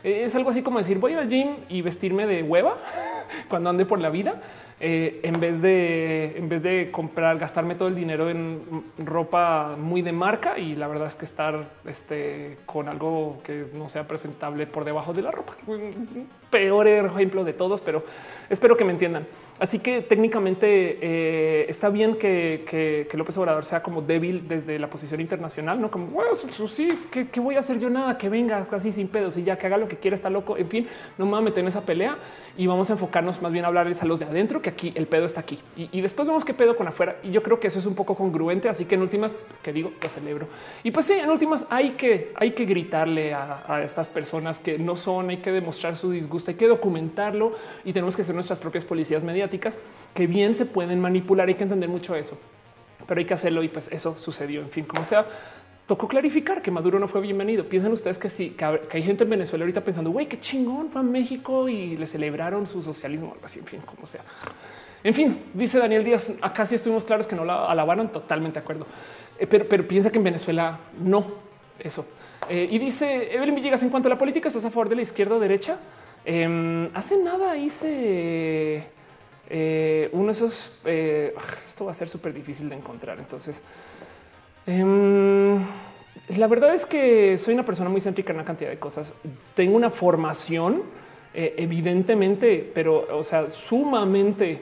Es 0.03 0.35
algo 0.35 0.51
así 0.51 0.63
como 0.63 0.79
decir 0.79 0.99
voy 0.99 1.15
al 1.15 1.29
gym 1.29 1.57
y 1.69 1.83
vestirme 1.83 2.27
de 2.27 2.43
hueva 2.43 2.77
cuando 3.49 3.71
ande 3.71 3.87
por 3.87 4.01
la 4.01 4.11
vida 4.11 4.43
eh, 4.79 5.21
en 5.23 5.41
vez 5.41 5.63
de 5.63 6.37
en 6.37 6.49
vez 6.51 6.63
de 6.63 6.91
comprar, 6.91 7.39
gastarme 7.39 7.77
todo 7.77 7.89
el 7.89 7.95
dinero 7.95 8.29
en 8.29 8.85
ropa 8.99 9.75
muy 9.79 10.03
de 10.03 10.13
marca 10.13 10.59
y 10.59 10.75
la 10.75 10.87
verdad 10.87 11.07
es 11.09 11.15
que 11.15 11.25
estar 11.25 11.71
este, 11.87 12.59
con 12.67 12.89
algo 12.89 13.41
que 13.43 13.67
no 13.73 13.89
sea 13.89 14.07
presentable 14.07 14.67
por 14.67 14.85
debajo 14.85 15.15
de 15.15 15.23
la 15.23 15.31
ropa. 15.31 15.57
Peor 16.51 16.89
ejemplo 16.89 17.43
de 17.45 17.55
todos, 17.55 17.81
pero 17.81 18.05
espero 18.51 18.77
que 18.77 18.85
me 18.85 18.93
entiendan. 18.93 19.27
Así 19.59 19.79
que 19.79 20.03
técnicamente 20.03 20.99
eh, 21.01 21.67
está 21.69 21.89
bien 21.89 22.17
que, 22.17 23.09
López 23.15 23.39
Obrador 23.39 23.65
sea 23.65 23.83
como 23.83 24.03
débil 24.03 24.47
desde 24.47 24.79
la 24.79 24.91
posición 24.91 25.21
internacional, 25.23 25.81
no 25.81 25.91
como 25.91 26.09
bueno, 26.09 26.35
sí, 26.35 26.91
¿qué, 27.11 27.41
voy 27.41 27.57
a 27.57 27.61
hacer 27.61 27.81
yo 27.81 27.89
nada 27.89 28.19
que 28.19 28.29
venga 28.29 28.67
casi 28.67 28.93
sin 28.93 29.09
pedos 29.09 29.39
y 29.39 29.45
ya 29.45 29.57
que 29.57 29.67
haga 29.67 29.79
lo 29.79 29.89
que 29.89 29.97
quiera, 29.97 30.15
está 30.15 30.29
loco. 30.29 30.59
En 30.59 30.69
fin, 30.69 30.89
no 31.17 31.25
me 31.25 31.31
voy 31.31 31.41
a 31.41 31.43
meter 31.43 31.61
en 31.61 31.69
esa 31.69 31.81
pelea 31.81 32.19
y 32.59 32.67
vamos 32.67 32.91
a 32.91 32.93
enfocar 32.93 33.07
enfocarnos 33.07 33.41
más 33.41 33.53
bien 33.53 33.65
a 33.65 33.69
hablarles 33.69 34.03
a 34.03 34.05
los 34.05 34.19
de 34.19 34.27
adentro, 34.27 34.61
que 34.61 34.71
aquí 34.71 34.93
el 34.97 35.07
pedo 35.07 35.27
está 35.27 35.41
aquí 35.41 35.61
y, 35.77 36.01
después 36.01 36.27
vemos 36.27 36.45
qué 36.45 36.53
pedo 36.53 36.77
con 36.77 36.89
afuera. 36.89 37.17
Y 37.23 37.31
yo 37.31 37.43
creo 37.43 37.59
que 37.61 37.69
eso 37.69 37.79
es 37.79 37.87
un 37.87 37.95
poco 37.95 38.15
congruente. 38.15 38.69
Así 38.69 38.85
que 38.85 38.97
en 38.97 39.03
últimas, 39.03 39.35
pues 39.35 39.59
que 39.61 39.73
digo, 39.73 39.93
lo 40.03 40.09
celebro. 40.09 40.49
Y 40.83 40.91
pues 40.91 41.07
sí, 41.07 41.15
en 41.15 41.31
últimas 41.31 41.67
hay 41.71 41.91
que, 41.91 42.33
hay 42.35 42.53
que 42.53 42.65
gritarle 42.65 43.33
a, 43.33 43.65
a 43.67 43.83
estas 43.83 44.09
personas 44.09 44.61
que 44.61 44.79
no 44.79 44.97
son, 44.97 45.31
hay 45.31 45.39
que 45.39 45.53
demostrar 45.53 45.97
su 45.97 46.11
disgusto, 46.11 46.51
hay 46.51 46.57
que 46.57 46.67
documentarlo 46.67 47.55
y 47.85 47.93
tenemos 47.93 48.17
que 48.17 48.25
ser 48.25 48.35
nuestras 48.35 48.59
propias 48.59 48.85
policías 48.85 49.25
que 50.15 50.27
bien 50.27 50.55
se 50.55 50.67
pueden 50.67 51.01
manipular. 51.01 51.49
Hay 51.49 51.55
que 51.55 51.65
entender 51.65 51.89
mucho 51.89 52.15
eso, 52.15 52.39
pero 53.07 53.19
hay 53.19 53.25
que 53.25 53.35
hacerlo 53.35 53.63
y 53.63 53.69
pues 53.69 53.91
eso 53.93 54.17
sucedió. 54.19 54.61
En 54.61 54.69
fin, 54.69 54.85
como 54.85 55.05
sea, 55.05 55.27
tocó 55.87 56.09
clarificar 56.09 56.63
que 56.63 56.71
Maduro 56.71 56.99
no 56.99 57.09
fue 57.09 57.21
bienvenido. 57.21 57.69
Piensen 57.69 57.93
ustedes 57.93 58.19
que 58.19 58.29
sí, 58.29 58.51
que 58.51 58.65
hay 58.65 59.03
gente 59.03 59.25
en 59.25 59.31
Venezuela 59.31 59.65
ahorita 59.65 59.83
pensando, 59.83 60.11
güey, 60.11 60.27
qué 60.27 60.41
chingón 60.41 60.91
fue 60.91 61.01
a 61.01 61.05
México 61.05 61.69
y 61.69 61.97
le 61.97 62.07
celebraron 62.07 62.67
su 62.67 62.83
socialismo, 62.83 63.33
algo 63.33 63.45
así, 63.45 63.59
en 63.59 63.67
fin, 63.67 63.81
como 63.85 64.07
sea. 64.07 64.23
En 65.05 65.15
fin, 65.15 65.39
dice 65.55 65.79
Daniel 65.79 66.03
Díaz, 66.03 66.37
acá 66.43 66.67
sí 66.67 66.75
estuvimos 66.75 67.05
claros 67.05 67.27
que 67.27 67.37
no 67.37 67.45
la 67.45 67.67
alabaron, 67.67 68.09
totalmente 68.09 68.59
de 68.59 68.65
acuerdo. 68.65 68.87
Eh, 69.39 69.47
pero, 69.47 69.87
piensa 69.87 70.11
que 70.11 70.19
en 70.19 70.25
Venezuela 70.25 70.81
no, 71.01 71.27
eso. 71.79 72.07
Eh, 72.49 72.67
y 72.71 72.79
dice 72.79 73.33
Evelyn 73.35 73.55
Villegas, 73.55 73.83
en 73.83 73.91
cuanto 73.91 74.09
a 74.09 74.11
la 74.11 74.19
política, 74.19 74.49
¿estás 74.49 74.65
a 74.65 74.71
favor 74.71 74.89
de 74.89 74.97
la 74.97 75.03
izquierda 75.03 75.37
o 75.37 75.39
derecha? 75.39 75.79
Em, 76.25 76.91
hace 76.93 77.17
nada 77.19 77.57
hice 77.57 78.85
eh, 79.49 80.09
uno 80.13 80.27
de 80.27 80.33
esos, 80.33 80.73
esto 80.85 81.85
va 81.85 81.91
a 81.91 81.95
ser 81.95 82.09
súper 82.09 82.33
difícil 82.33 82.69
de 82.69 82.77
encontrar, 82.77 83.19
entonces... 83.19 83.63
Em, 84.67 85.61
la 86.37 86.49
verdad 86.49 86.75
es 86.75 86.87
que 86.87 87.39
soy 87.39 87.55
una 87.55 87.65
persona 87.65 87.89
muy 87.89 88.01
céntrica 88.01 88.33
en 88.33 88.39
una 88.39 88.45
cantidad 88.45 88.71
de 88.71 88.79
cosas. 88.79 89.15
Tengo 89.55 89.77
una 89.77 89.91
formación, 89.91 90.83
eh, 91.33 91.55
evidentemente, 91.57 92.69
pero 92.75 93.07
o 93.17 93.23
sea, 93.23 93.49
sumamente 93.49 94.61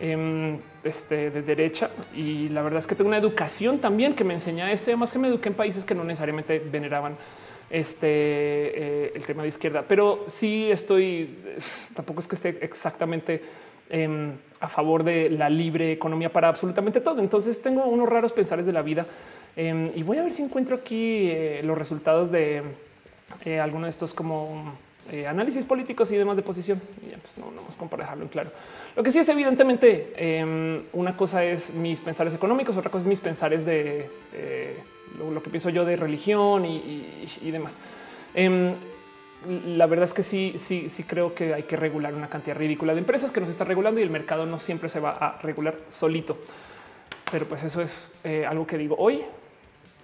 em, 0.00 0.58
este, 0.82 1.30
de 1.30 1.42
derecha. 1.42 1.90
Y 2.16 2.48
la 2.48 2.62
verdad 2.62 2.80
es 2.80 2.86
que 2.88 2.96
tengo 2.96 3.08
una 3.08 3.18
educación 3.18 3.78
también 3.78 4.14
que 4.14 4.24
me 4.24 4.34
enseña 4.34 4.72
esto. 4.72 4.90
Además 4.90 5.12
que 5.12 5.20
me 5.20 5.28
eduqué 5.28 5.50
en 5.50 5.54
países 5.54 5.84
que 5.84 5.94
no 5.94 6.02
necesariamente 6.02 6.58
veneraban 6.58 7.16
este 7.70 8.06
eh, 8.08 9.12
el 9.14 9.24
tema 9.24 9.42
de 9.42 9.48
izquierda, 9.48 9.84
pero 9.86 10.24
sí 10.26 10.68
estoy. 10.68 11.38
Tampoco 11.94 12.20
es 12.20 12.26
que 12.26 12.34
esté 12.34 12.58
exactamente 12.60 13.40
em, 13.90 14.32
a 14.60 14.68
favor 14.68 15.04
de 15.04 15.30
la 15.30 15.50
libre 15.50 15.92
economía 15.92 16.32
para 16.32 16.48
absolutamente 16.48 17.00
todo. 17.00 17.20
Entonces 17.20 17.60
tengo 17.62 17.84
unos 17.86 18.08
raros 18.08 18.32
pensares 18.32 18.66
de 18.66 18.72
la 18.72 18.82
vida 18.82 19.06
Em, 19.56 19.92
y 19.94 20.02
voy 20.02 20.18
a 20.18 20.22
ver 20.22 20.32
si 20.32 20.42
encuentro 20.42 20.74
aquí 20.74 21.30
eh, 21.30 21.60
los 21.62 21.78
resultados 21.78 22.30
de 22.30 22.62
eh, 23.44 23.60
alguno 23.60 23.84
de 23.84 23.90
estos 23.90 24.12
como 24.12 24.74
eh, 25.12 25.28
análisis 25.28 25.64
políticos 25.64 26.10
y 26.10 26.16
demás 26.16 26.36
de 26.36 26.42
posición. 26.42 26.80
Y 27.06 27.12
ya, 27.12 27.18
pues 27.18 27.38
no, 27.38 27.52
no 27.52 27.62
más 27.62 27.76
comparejarlo 27.76 28.24
en 28.24 28.28
claro. 28.28 28.50
Lo 28.96 29.02
que 29.02 29.12
sí 29.12 29.20
es 29.20 29.28
evidentemente 29.28 30.12
em, 30.16 30.82
una 30.92 31.16
cosa 31.16 31.44
es 31.44 31.72
mis 31.72 32.00
pensares 32.00 32.34
económicos, 32.34 32.76
otra 32.76 32.90
cosa 32.90 33.02
es 33.02 33.08
mis 33.08 33.20
pensares 33.20 33.64
de 33.64 34.08
lo, 35.18 35.42
que 35.42 35.50
pienso 35.50 35.70
yo 35.70 35.84
de 35.84 35.96
religión 35.96 36.64
y 36.64 37.50
demás. 37.50 37.78
La 39.66 39.86
verdad 39.86 40.04
es 40.04 40.14
que 40.14 40.22
sí, 40.22 40.54
sí, 40.58 40.88
sí 40.88 41.04
creo 41.04 41.34
que 41.34 41.54
hay 41.54 41.64
que 41.64 41.76
regular 41.76 42.14
una 42.14 42.28
cantidad 42.28 42.56
ridícula 42.56 42.92
de 42.94 43.00
empresas 43.00 43.30
que 43.30 43.40
nos 43.40 43.48
está 43.48 43.64
regulando 43.64 44.00
y 44.00 44.02
el 44.02 44.10
mercado 44.10 44.46
no 44.46 44.58
siempre 44.58 44.88
se 44.88 45.00
va 45.00 45.10
a 45.12 45.40
regular 45.42 45.74
solito. 45.88 46.38
Pero 47.30 47.46
pues 47.46 47.62
eso 47.64 47.82
es 47.82 48.12
algo 48.48 48.66
que 48.66 48.78
digo 48.78 48.96
hoy 48.98 49.22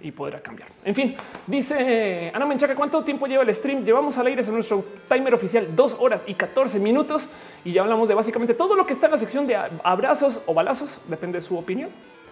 y 0.03 0.11
podrá 0.11 0.41
cambiar. 0.41 0.67
En 0.83 0.95
fin, 0.95 1.15
dice 1.45 2.31
Ana 2.33 2.45
Menchaca, 2.45 2.75
¿cuánto 2.75 3.03
tiempo 3.03 3.27
lleva 3.27 3.43
el 3.43 3.53
stream? 3.53 3.85
Llevamos 3.85 4.17
al 4.17 4.27
aire 4.27 4.41
en 4.41 4.53
nuestro 4.53 4.83
timer 5.07 5.33
oficial 5.33 5.75
dos 5.75 5.95
horas 5.99 6.23
y 6.27 6.33
14 6.33 6.79
minutos 6.79 7.29
y 7.63 7.71
ya 7.71 7.81
hablamos 7.83 8.09
de 8.09 8.15
básicamente 8.15 8.55
todo 8.55 8.75
lo 8.75 8.85
que 8.85 8.93
está 8.93 9.05
en 9.05 9.11
la 9.11 9.17
sección 9.17 9.45
de 9.45 9.55
abrazos 9.83 10.41
o 10.47 10.53
balazos, 10.55 11.01
depende 11.07 11.37
de 11.37 11.41
su 11.43 11.57
opinión. 11.57 11.89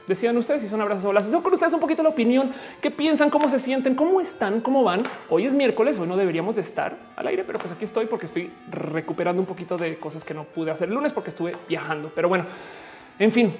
Decían 0.10 0.36
ustedes 0.38 0.64
si 0.64 0.68
son 0.68 0.82
abrazos 0.82 1.06
o 1.06 1.10
balazos. 1.10 1.32
Yo 1.32 1.44
con 1.44 1.54
ustedes 1.54 1.72
un 1.72 1.80
poquito 1.80 2.02
la 2.02 2.10
opinión, 2.10 2.52
qué 2.82 2.90
piensan, 2.90 3.30
cómo 3.30 3.48
se 3.48 3.60
sienten, 3.60 3.94
cómo 3.94 4.20
están, 4.20 4.60
cómo 4.60 4.84
van. 4.84 5.04
Hoy 5.30 5.46
es 5.46 5.54
miércoles, 5.54 6.00
hoy 6.00 6.08
no 6.08 6.18
deberíamos 6.18 6.56
de 6.56 6.64
estar 6.64 6.98
al 7.16 7.28
aire, 7.28 7.44
pero 7.44 7.60
pues 7.60 7.72
aquí 7.72 7.86
estoy 7.86 8.08
porque 8.08 8.26
estoy 8.26 8.52
recuperando 8.72 9.40
un 9.40 9.46
poquito 9.46 9.78
de 9.78 10.00
cosas 10.00 10.24
que 10.24 10.34
no 10.34 10.46
pude 10.46 10.72
hacer 10.72 10.88
el 10.90 10.96
lunes 10.96 11.14
porque 11.14 11.30
estuve 11.30 11.56
viajando. 11.68 12.12
Pero 12.16 12.28
bueno, 12.28 12.48
en 13.20 13.32
fin, 13.32 13.54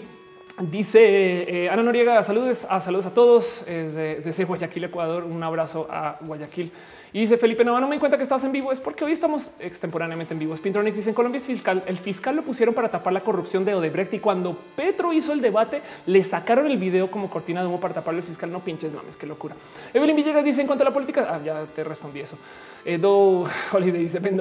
Dice 0.60 1.66
eh, 1.66 1.70
Ana 1.70 1.84
Noriega, 1.84 2.22
saludos 2.22 2.66
a 2.70 2.82
saludos 2.82 3.06
a 3.06 3.14
todos 3.14 3.64
desde, 3.66 4.44
Guayaquil, 4.44 4.84
Ecuador. 4.86 5.24
Un 5.24 5.42
abrazo 5.42 5.88
a 5.90 6.18
Guayaquil. 6.20 6.72
Y 7.12 7.22
dice 7.22 7.38
Felipe 7.38 7.64
no 7.64 7.88
me 7.88 8.00
cuenta 8.00 8.18
que 8.18 8.24
estás 8.24 8.44
en 8.44 8.52
vivo. 8.52 8.72
Es 8.72 8.80
porque 8.80 9.04
hoy 9.04 9.12
estamos 9.12 9.52
extemporáneamente 9.60 10.34
en 10.34 10.40
vivo. 10.40 10.56
Spintronics 10.56 10.98
dice 10.98 11.10
en 11.10 11.16
Colombia 11.16 11.38
es 11.38 11.48
fiscal. 11.48 11.84
El 11.88 11.98
fiscal 11.98 12.36
lo 12.36 12.44
pusieron 12.44 12.76
para 12.76 12.90
tapar 12.90 13.14
la 13.14 13.22
corrupción 13.22 13.66
de 13.66 13.74
Odebrecht 13.74 14.14
y 14.14 14.20
cuando 14.20 14.58
Petro 14.76 15.12
hizo 15.12 15.34
el 15.34 15.42
debate 15.42 15.82
le 16.06 16.24
sacaron 16.24 16.68
el 16.68 16.78
video 16.78 17.10
como 17.10 17.30
cortina 17.30 17.62
de 17.62 17.68
humo 17.68 17.80
para 17.80 17.96
taparle 17.96 18.22
el 18.22 18.28
fiscal. 18.28 18.52
No 18.52 18.60
pinches 18.60 18.94
mames, 18.94 19.18
qué 19.18 19.26
locura. 19.26 19.56
Evelyn 19.94 20.16
Villegas 20.16 20.46
dice 20.46 20.62
en 20.62 20.68
cuanto 20.68 20.84
a 20.84 20.86
la 20.86 20.94
política. 20.94 21.28
Ah, 21.30 21.40
ya 21.44 21.66
te 21.66 21.84
respondí 21.84 22.20
eso. 22.20 22.38
Eh, 22.86 23.00
Holiday 23.02 24.02
dice 24.02 24.20
Ben 24.20 24.40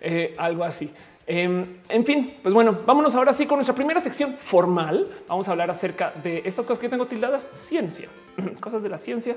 eh, 0.00 0.34
algo 0.38 0.64
así. 0.64 0.90
Em, 1.26 1.76
en 1.88 2.04
fin, 2.04 2.38
pues 2.42 2.52
bueno, 2.52 2.80
vámonos 2.86 3.14
ahora 3.14 3.32
sí 3.32 3.46
con 3.46 3.58
nuestra 3.58 3.74
primera 3.74 4.00
sección 4.00 4.34
formal. 4.40 5.08
Vamos 5.28 5.48
a 5.48 5.52
hablar 5.52 5.70
acerca 5.70 6.12
de 6.22 6.42
estas 6.44 6.66
cosas 6.66 6.80
que 6.80 6.88
tengo 6.88 7.06
tildadas 7.06 7.48
ciencia, 7.54 8.08
cosas 8.60 8.82
de 8.82 8.88
la 8.88 8.98
ciencia, 8.98 9.36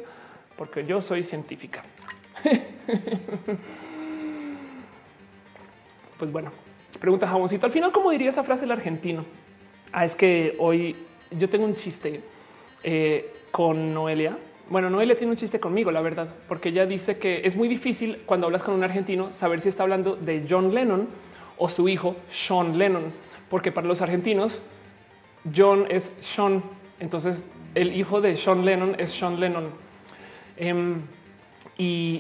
porque 0.58 0.86
yo 0.86 1.02
soy 1.02 1.24
científica. 1.24 1.84
Pues 6.18 6.32
bueno, 6.32 6.52
pregunta 7.00 7.28
jaboncito. 7.28 7.66
Al 7.66 7.72
final, 7.72 7.92
¿cómo 7.92 8.12
diría 8.12 8.30
esa 8.30 8.44
frase 8.44 8.66
el 8.66 8.72
argentino? 8.72 9.26
Ah, 9.92 10.06
es 10.06 10.16
que 10.16 10.56
hoy 10.60 10.96
yo 11.32 11.50
tengo 11.50 11.66
un 11.66 11.76
chiste 11.76 12.22
eh, 12.84 13.32
con 13.52 13.94
Noelia. 13.94 14.38
Bueno, 14.70 14.90
Noelia 14.90 15.18
tiene 15.18 15.32
un 15.32 15.38
chiste 15.38 15.60
conmigo, 15.60 15.92
la 15.92 16.02
verdad, 16.02 16.28
porque 16.48 16.70
ella 16.70 16.86
dice 16.86 17.18
que 17.20 17.42
es 17.46 17.56
muy 17.56 17.68
difícil 17.68 18.22
cuando 18.26 18.48
hablas 18.48 18.64
con 18.64 18.74
un 18.74 18.84
argentino 18.84 19.34
saber 19.34 19.62
si 19.62 19.70
está 19.70 19.84
hablando 19.84 20.16
de 20.16 20.46
John 20.50 20.74
Lennon 20.74 21.08
o 21.58 21.70
su 21.70 21.90
hijo 21.90 22.16
Sean 22.32 22.78
Lennon, 22.78 23.04
porque 23.50 23.72
para 23.72 23.88
los 23.88 24.02
argentinos 24.02 24.62
John 25.56 25.86
es 25.90 26.18
Sean, 26.22 26.64
entonces 27.00 27.52
el 27.76 27.96
hijo 27.96 28.22
de 28.22 28.38
Sean 28.38 28.66
Lennon 28.66 28.96
es 28.98 29.12
Sean 29.12 29.40
Lennon. 29.40 29.70
Em, 30.58 31.02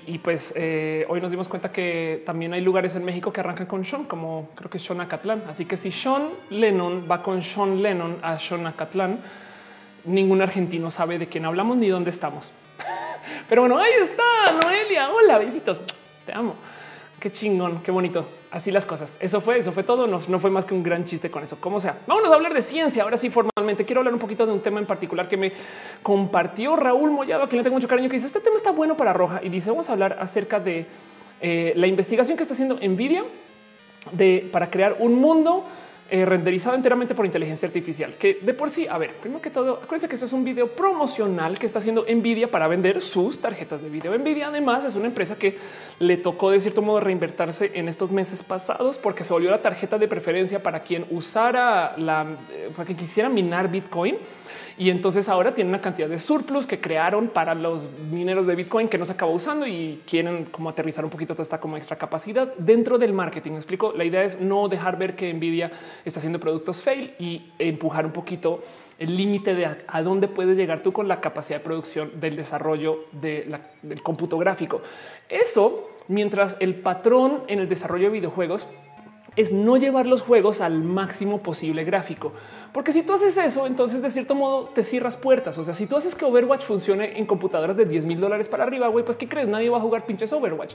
y, 0.07 0.19
pues 0.23 0.53
eh, 0.55 1.05
hoy 1.09 1.21
nos 1.21 1.31
dimos 1.31 1.47
cuenta 1.47 1.71
que 1.71 2.23
también 2.25 2.53
hay 2.53 2.61
lugares 2.61 2.95
en 2.95 3.05
México 3.05 3.31
que 3.31 3.39
arrancan 3.39 3.67
con 3.67 3.85
Sean, 3.85 4.05
como 4.05 4.49
creo 4.55 4.69
que 4.69 4.77
es 4.77 4.83
Sean 4.83 5.01
Acatlán. 5.01 5.43
Así 5.47 5.65
que 5.65 5.77
si 5.77 5.91
Sean 5.91 6.29
Lennon 6.49 7.07
va 7.09 7.21
con 7.21 7.43
Sean 7.43 7.81
Lennon 7.81 8.17
a 8.21 8.39
Sean 8.39 8.65
Acatlán, 8.67 9.19
ningún 10.05 10.41
argentino 10.41 10.91
sabe 10.91 11.19
de 11.19 11.27
quién 11.27 11.45
hablamos 11.45 11.77
ni 11.77 11.87
dónde 11.87 12.09
estamos. 12.09 12.51
Pero 13.49 13.61
bueno, 13.61 13.77
ahí 13.77 13.91
está 14.01 14.23
Noelia. 14.61 15.09
Hola, 15.11 15.37
besitos. 15.37 15.81
Te 16.25 16.33
amo. 16.33 16.55
Qué 17.23 17.31
chingón, 17.31 17.81
qué 17.81 17.89
bonito. 17.89 18.25
Así 18.51 18.69
las 18.69 18.85
cosas. 18.85 19.15
Eso 19.21 19.39
fue, 19.39 19.57
eso 19.57 19.71
fue 19.71 19.83
todo. 19.83 20.07
No, 20.07 20.19
no 20.27 20.39
fue 20.41 20.49
más 20.49 20.65
que 20.65 20.73
un 20.73 20.83
gran 20.83 21.05
chiste 21.05 21.31
con 21.31 21.41
eso. 21.41 21.55
Como 21.57 21.79
sea, 21.79 21.97
vámonos 22.05 22.29
a 22.29 22.35
hablar 22.35 22.53
de 22.53 22.61
ciencia. 22.61 23.03
Ahora 23.03 23.15
sí, 23.15 23.29
formalmente 23.29 23.85
quiero 23.85 24.01
hablar 24.01 24.13
un 24.13 24.19
poquito 24.19 24.45
de 24.45 24.51
un 24.51 24.59
tema 24.59 24.81
en 24.81 24.85
particular 24.85 25.29
que 25.29 25.37
me 25.37 25.53
compartió 26.01 26.75
Raúl 26.75 27.11
Mollado, 27.11 27.43
a 27.43 27.47
quien 27.47 27.59
le 27.59 27.63
tengo 27.63 27.77
mucho 27.77 27.87
cariño, 27.87 28.09
que 28.09 28.17
dice 28.17 28.27
este 28.27 28.41
tema 28.41 28.57
está 28.57 28.71
bueno 28.71 28.97
para 28.97 29.13
Roja 29.13 29.39
y 29.41 29.47
dice 29.47 29.69
vamos 29.69 29.87
a 29.87 29.93
hablar 29.93 30.17
acerca 30.19 30.59
de 30.59 30.85
eh, 31.39 31.71
la 31.77 31.87
investigación 31.87 32.35
que 32.35 32.43
está 32.43 32.55
haciendo 32.55 32.75
Nvidia 32.75 33.23
de 34.11 34.49
para 34.51 34.69
crear 34.69 34.97
un 34.99 35.15
mundo 35.15 35.63
eh, 36.09 36.25
renderizado 36.25 36.75
enteramente 36.75 37.15
por 37.15 37.25
inteligencia 37.25 37.67
artificial, 37.67 38.13
que 38.13 38.39
de 38.41 38.53
por 38.53 38.69
sí, 38.69 38.87
a 38.87 38.97
ver, 38.97 39.11
primero 39.13 39.41
que 39.41 39.49
todo, 39.49 39.79
acuérdense 39.83 40.09
que 40.09 40.15
eso 40.15 40.25
es 40.25 40.33
un 40.33 40.43
video 40.43 40.67
promocional 40.67 41.57
que 41.57 41.65
está 41.65 41.79
haciendo 41.79 42.05
Nvidia 42.07 42.51
para 42.51 42.67
vender 42.67 43.01
sus 43.01 43.39
tarjetas 43.39 43.81
de 43.81 43.89
video. 43.89 44.17
Nvidia 44.17 44.47
además 44.47 44.85
es 44.85 44.95
una 44.95 45.07
empresa 45.07 45.37
que 45.37 45.57
le 45.99 46.17
tocó 46.17 46.51
de 46.51 46.59
cierto 46.59 46.81
modo 46.81 46.99
reinvertirse 46.99 47.71
en 47.75 47.87
estos 47.87 48.11
meses 48.11 48.43
pasados 48.43 48.97
porque 48.97 49.23
se 49.23 49.33
volvió 49.33 49.49
la 49.49 49.61
tarjeta 49.61 49.97
de 49.97 50.07
preferencia 50.07 50.61
para 50.61 50.81
quien 50.81 51.05
usara 51.09 51.95
la, 51.97 52.25
eh, 52.51 52.69
para 52.75 52.85
que 52.87 52.95
quisiera 52.95 53.29
minar 53.29 53.71
Bitcoin 53.71 54.17
y 54.77 54.89
entonces 54.89 55.29
ahora 55.29 55.53
tiene 55.53 55.69
una 55.69 55.81
cantidad 55.81 56.09
de 56.09 56.19
surplus 56.19 56.65
que 56.65 56.79
crearon 56.79 57.27
para 57.27 57.53
los 57.53 57.89
mineros 58.11 58.47
de 58.47 58.55
Bitcoin 58.55 58.87
que 58.87 58.97
no 58.97 59.05
se 59.05 59.11
acabó 59.11 59.33
usando 59.33 59.67
y 59.67 60.01
quieren 60.07 60.45
como 60.45 60.69
aterrizar 60.69 61.05
un 61.05 61.11
poquito 61.11 61.33
toda 61.33 61.43
esta 61.43 61.59
como 61.59 61.77
extra 61.77 61.97
capacidad 61.97 62.53
dentro 62.57 62.97
del 62.97 63.13
marketing. 63.13 63.51
Me 63.51 63.57
explico. 63.57 63.93
La 63.95 64.03
idea 64.03 64.23
es 64.23 64.41
no 64.41 64.67
dejar 64.69 64.97
ver 64.97 65.15
que 65.15 65.31
Nvidia 65.33 65.71
está 66.05 66.19
haciendo 66.19 66.39
productos 66.39 66.81
fail 66.81 67.13
y 67.19 67.51
empujar 67.59 68.05
un 68.05 68.13
poquito 68.13 68.63
el 68.97 69.15
límite 69.15 69.53
de 69.53 69.65
a, 69.65 70.01
dónde 70.01 70.27
puedes 70.27 70.57
llegar 70.57 70.81
tú 70.81 70.91
con 70.91 71.07
la 71.07 71.19
capacidad 71.19 71.59
de 71.59 71.63
producción 71.63 72.11
del 72.19 72.35
desarrollo 72.35 73.05
del 73.11 73.59
cómputo 74.01 74.37
gráfico. 74.37 74.81
Eso 75.29 75.89
mientras 76.07 76.57
el 76.59 76.75
patrón 76.75 77.43
en 77.47 77.59
el 77.59 77.69
desarrollo 77.69 78.05
de 78.05 78.13
videojuegos 78.13 78.67
es 79.35 79.51
no 79.51 79.77
llevar 79.77 80.05
los 80.05 80.21
juegos 80.21 80.61
al 80.61 80.83
máximo 80.83 81.39
posible 81.39 81.83
gráfico. 81.83 82.33
Porque 82.73 82.91
si 82.91 83.03
tú 83.03 83.13
haces 83.13 83.37
eso, 83.37 83.67
entonces 83.67 84.01
de 84.01 84.09
cierto 84.09 84.33
modo 84.33 84.65
te 84.65 84.83
cierras 84.83 85.15
puertas. 85.15 85.57
O 85.59 85.63
sea, 85.63 85.75
si 85.75 85.85
tú 85.85 85.95
haces 85.95 86.15
que 86.15 86.25
Overwatch 86.25 86.63
funcione 86.63 87.19
en 87.19 87.27
computadoras 87.27 87.77
de 87.77 87.85
10 87.85 88.07
mil 88.07 88.19
dólares 88.19 88.49
para 88.49 88.63
arriba, 88.63 88.87
güey, 88.87 89.05
pues 89.05 89.15
¿qué 89.15 89.29
crees? 89.29 89.47
Nadie 89.47 89.69
va 89.69 89.77
a 89.77 89.81
jugar 89.81 90.05
pinches 90.05 90.33
Overwatch. 90.33 90.73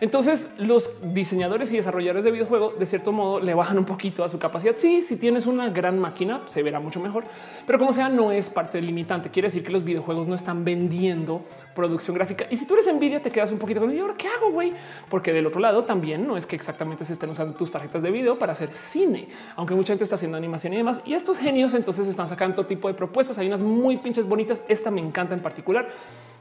Entonces 0.00 0.50
los 0.58 1.14
diseñadores 1.14 1.72
y 1.72 1.76
desarrolladores 1.76 2.24
de 2.24 2.32
videojuegos 2.32 2.78
de 2.78 2.84
cierto 2.86 3.12
modo 3.12 3.38
le 3.38 3.54
bajan 3.54 3.78
un 3.78 3.84
poquito 3.84 4.24
a 4.24 4.28
su 4.28 4.40
capacidad. 4.40 4.74
Sí, 4.76 5.02
si 5.02 5.16
tienes 5.16 5.46
una 5.46 5.70
gran 5.70 6.00
máquina 6.00 6.42
se 6.46 6.64
verá 6.64 6.80
mucho 6.80 7.00
mejor, 7.00 7.24
pero 7.64 7.78
como 7.78 7.92
sea 7.92 8.08
no 8.08 8.32
es 8.32 8.50
parte 8.50 8.78
del 8.78 8.86
limitante. 8.86 9.30
Quiere 9.30 9.46
decir 9.46 9.62
que 9.62 9.70
los 9.70 9.84
videojuegos 9.84 10.26
no 10.26 10.34
están 10.34 10.64
vendiendo 10.64 11.42
producción 11.76 12.16
gráfica. 12.16 12.46
Y 12.50 12.56
si 12.56 12.66
tú 12.66 12.74
eres 12.74 12.92
Nvidia, 12.92 13.22
te 13.22 13.30
quedas 13.30 13.52
un 13.52 13.58
poquito 13.58 13.80
con, 13.80 13.94
¿y 13.94 14.00
ahora 14.00 14.14
qué 14.18 14.26
hago, 14.26 14.50
güey? 14.50 14.72
Porque 15.08 15.32
del 15.32 15.46
otro 15.46 15.60
lado 15.60 15.84
también 15.84 16.26
no 16.26 16.36
es 16.36 16.46
que 16.46 16.56
exactamente 16.56 17.04
se 17.04 17.12
estén 17.12 17.30
usando 17.30 17.54
tus 17.54 17.70
tarjetas 17.70 18.02
de 18.02 18.10
video 18.10 18.36
para 18.38 18.52
hacer 18.52 18.72
cine, 18.72 19.28
aunque 19.54 19.74
mucha 19.74 19.92
gente 19.92 20.02
está 20.02 20.16
haciendo 20.16 20.36
animación 20.36 20.72
y 20.72 20.78
demás. 20.78 21.00
Y 21.04 21.14
estos 21.14 21.38
genios 21.38 21.74
entonces 21.74 22.08
están 22.08 22.28
sacando 22.28 22.56
todo 22.56 22.66
tipo 22.66 22.88
de 22.88 22.94
propuestas. 22.94 23.38
Hay 23.38 23.46
unas 23.46 23.62
muy 23.62 23.98
pinches 23.98 24.26
bonitas. 24.26 24.62
Esta 24.66 24.90
me 24.90 25.00
encanta 25.00 25.34
en 25.34 25.40
particular, 25.40 25.88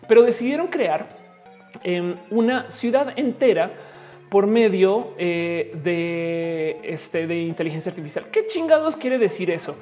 pero 0.08 0.24
decidieron 0.24 0.68
crear 0.68 1.08
em, 1.84 2.16
una 2.32 2.68
ciudad 2.72 3.14
entera 3.16 3.72
por 4.30 4.48
medio 4.48 5.14
eh, 5.18 5.72
de, 5.84 6.80
este, 6.84 7.28
de 7.28 7.42
inteligencia 7.44 7.92
artificial. 7.92 8.26
¿Qué 8.32 8.48
chingados 8.48 8.96
quiere 8.96 9.18
decir 9.18 9.52
eso? 9.52 9.76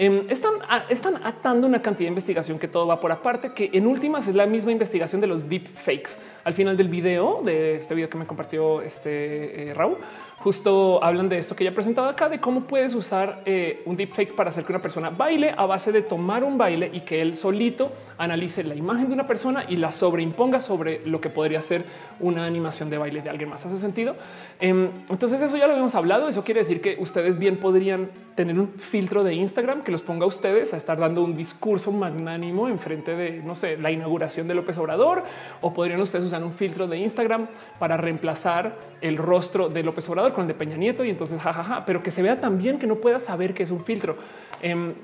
Em, 0.00 0.30
están, 0.30 0.52
están 0.90 1.16
atando 1.26 1.66
una 1.66 1.82
cantidad 1.82 2.06
de 2.06 2.10
investigación 2.10 2.56
que 2.56 2.68
todo 2.68 2.86
va 2.86 3.00
por 3.00 3.10
aparte, 3.10 3.52
que 3.52 3.68
en 3.72 3.84
últimas 3.84 4.28
es 4.28 4.36
la 4.36 4.46
misma 4.46 4.70
investigación 4.70 5.20
de 5.20 5.26
los 5.26 5.48
deep 5.48 5.66
fakes. 5.74 6.12
Al 6.44 6.54
final 6.54 6.76
del 6.76 6.88
video, 6.88 7.42
de 7.44 7.78
este 7.78 7.96
video 7.96 8.08
que 8.08 8.16
me 8.16 8.24
compartió 8.24 8.80
este 8.80 9.70
eh, 9.70 9.74
Raúl, 9.74 9.96
justo 10.40 11.02
hablan 11.02 11.28
de 11.28 11.38
esto 11.38 11.56
que 11.56 11.64
ya 11.64 11.70
he 11.70 11.72
presentado 11.74 12.08
acá, 12.08 12.28
de 12.28 12.40
cómo 12.40 12.62
puedes 12.62 12.94
usar 12.94 13.42
eh, 13.44 13.82
un 13.86 13.96
deepfake 13.96 14.34
para 14.34 14.50
hacer 14.50 14.64
que 14.64 14.72
una 14.72 14.82
persona 14.82 15.10
baile 15.10 15.54
a 15.56 15.66
base 15.66 15.92
de 15.92 16.02
tomar 16.02 16.44
un 16.44 16.56
baile 16.56 16.90
y 16.92 17.00
que 17.00 17.20
él 17.20 17.36
solito 17.36 17.92
analice 18.18 18.62
la 18.64 18.74
imagen 18.74 19.08
de 19.08 19.14
una 19.14 19.26
persona 19.26 19.64
y 19.68 19.76
la 19.76 19.90
sobreimponga 19.90 20.60
sobre 20.60 21.04
lo 21.06 21.20
que 21.20 21.28
podría 21.28 21.60
ser 21.62 21.84
una 22.20 22.44
animación 22.44 22.90
de 22.90 22.98
baile 22.98 23.22
de 23.22 23.30
alguien 23.30 23.50
más. 23.50 23.64
¿Hace 23.66 23.78
sentido? 23.78 24.16
Em, 24.60 24.90
entonces 25.08 25.42
eso 25.42 25.56
ya 25.56 25.66
lo 25.66 25.76
hemos 25.76 25.94
hablado. 25.94 26.28
Eso 26.28 26.44
quiere 26.44 26.60
decir 26.60 26.80
que 26.80 26.96
ustedes 27.00 27.38
bien 27.38 27.56
podrían 27.56 28.10
tener 28.34 28.58
un 28.58 28.68
filtro 28.74 29.24
de 29.24 29.34
Instagram 29.34 29.82
que 29.82 29.90
los 29.90 30.02
ponga 30.02 30.24
a 30.24 30.28
ustedes 30.28 30.72
a 30.72 30.76
estar 30.76 30.98
dando 30.98 31.24
un 31.24 31.36
discurso 31.36 31.90
magnánimo 31.90 32.68
en 32.68 32.78
frente 32.78 33.16
de, 33.16 33.42
no 33.42 33.54
sé, 33.54 33.76
la 33.76 33.90
inauguración 33.90 34.46
de 34.46 34.54
López 34.54 34.78
Obrador 34.78 35.24
o 35.60 35.72
podrían 35.72 36.00
ustedes 36.00 36.24
usar 36.24 36.42
un 36.44 36.52
filtro 36.52 36.86
de 36.86 36.98
Instagram 36.98 37.48
para 37.78 37.96
reemplazar 37.96 38.76
el 39.00 39.16
rostro 39.16 39.68
de 39.68 39.82
López 39.82 40.08
Obrador 40.08 40.27
con 40.32 40.42
el 40.42 40.48
de 40.48 40.54
Peña 40.54 40.76
Nieto 40.76 41.04
y 41.04 41.10
entonces 41.10 41.40
jajaja, 41.40 41.84
pero 41.84 42.02
que 42.02 42.10
se 42.10 42.22
vea 42.22 42.40
también 42.40 42.78
que 42.78 42.86
no 42.86 42.96
pueda 42.96 43.20
saber 43.20 43.54
que 43.54 43.62
es 43.62 43.70
un 43.70 43.80
filtro. 43.80 44.16
Em, 44.62 44.94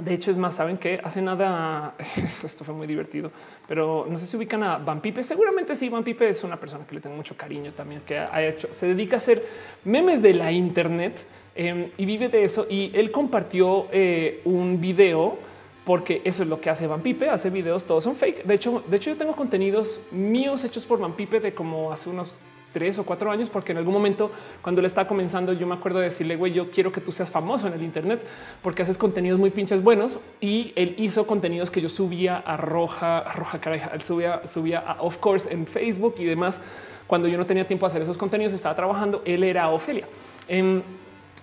de 0.00 0.14
hecho, 0.14 0.30
es 0.30 0.36
más, 0.36 0.54
saben 0.54 0.76
que 0.76 1.00
hace 1.02 1.22
nada. 1.22 1.94
Esto 2.44 2.64
fue 2.64 2.74
muy 2.74 2.86
divertido, 2.86 3.30
pero 3.66 4.04
no 4.08 4.18
sé 4.18 4.26
si 4.26 4.36
ubican 4.36 4.62
a 4.62 4.78
Van 4.78 5.00
Pipe. 5.00 5.24
Seguramente 5.24 5.74
sí. 5.74 5.88
Van 5.88 6.04
Pipe 6.04 6.28
es 6.28 6.44
una 6.44 6.56
persona 6.56 6.84
que 6.86 6.94
le 6.94 7.00
tengo 7.00 7.16
mucho 7.16 7.36
cariño 7.36 7.72
también, 7.72 8.02
que 8.06 8.18
ha 8.18 8.42
hecho, 8.42 8.68
se 8.70 8.86
dedica 8.86 9.16
a 9.16 9.18
hacer 9.18 9.42
memes 9.84 10.22
de 10.22 10.34
la 10.34 10.52
Internet 10.52 11.24
em, 11.54 11.88
y 11.96 12.04
vive 12.04 12.28
de 12.28 12.44
eso. 12.44 12.66
Y 12.68 12.90
él 12.94 13.10
compartió 13.10 13.86
eh, 13.90 14.40
un 14.44 14.80
video 14.80 15.38
porque 15.84 16.20
eso 16.22 16.42
es 16.42 16.48
lo 16.50 16.60
que 16.60 16.68
hace 16.68 16.86
Van 16.86 17.00
Pipe. 17.00 17.30
Hace 17.30 17.48
videos, 17.48 17.86
todos 17.86 18.04
son 18.04 18.14
fake. 18.14 18.44
De 18.44 18.54
hecho, 18.54 18.84
de 18.86 18.96
hecho, 18.98 19.10
yo 19.10 19.16
tengo 19.16 19.34
contenidos 19.34 20.02
míos 20.12 20.62
hechos 20.64 20.84
por 20.84 21.00
Van 21.00 21.14
Pipe 21.14 21.40
de 21.40 21.54
como 21.54 21.90
hace 21.92 22.10
unos 22.10 22.34
tres 22.78 22.96
o 22.96 23.04
cuatro 23.04 23.28
años, 23.32 23.48
porque 23.48 23.72
en 23.72 23.78
algún 23.78 23.92
momento 23.92 24.30
cuando 24.62 24.80
le 24.80 24.86
estaba 24.86 25.08
comenzando, 25.08 25.52
yo 25.52 25.66
me 25.66 25.74
acuerdo 25.74 25.98
de 25.98 26.04
decirle, 26.04 26.36
güey, 26.36 26.52
yo 26.52 26.70
quiero 26.70 26.92
que 26.92 27.00
tú 27.00 27.10
seas 27.10 27.28
famoso 27.28 27.66
en 27.66 27.72
el 27.72 27.82
Internet 27.82 28.22
porque 28.62 28.82
haces 28.82 28.96
contenidos 28.96 29.40
muy 29.40 29.50
pinches 29.50 29.82
buenos. 29.82 30.20
Y 30.40 30.72
él 30.76 30.94
hizo 30.96 31.26
contenidos 31.26 31.72
que 31.72 31.80
yo 31.80 31.88
subía 31.88 32.36
a 32.36 32.56
Roja, 32.56 33.18
a 33.18 33.32
Roja 33.32 33.58
Caraja, 33.58 33.90
él 33.94 34.02
subía, 34.02 34.46
subía 34.46 34.78
a 34.78 35.02
Of 35.02 35.18
Course 35.18 35.52
en 35.52 35.66
Facebook 35.66 36.14
y 36.18 36.24
demás. 36.24 36.62
Cuando 37.08 37.26
yo 37.26 37.36
no 37.36 37.46
tenía 37.46 37.66
tiempo 37.66 37.84
de 37.84 37.88
hacer 37.88 38.02
esos 38.02 38.16
contenidos, 38.16 38.52
estaba 38.52 38.76
trabajando, 38.76 39.22
él 39.24 39.42
era 39.42 39.68
Ofelia. 39.70 40.06
Em, 40.46 40.80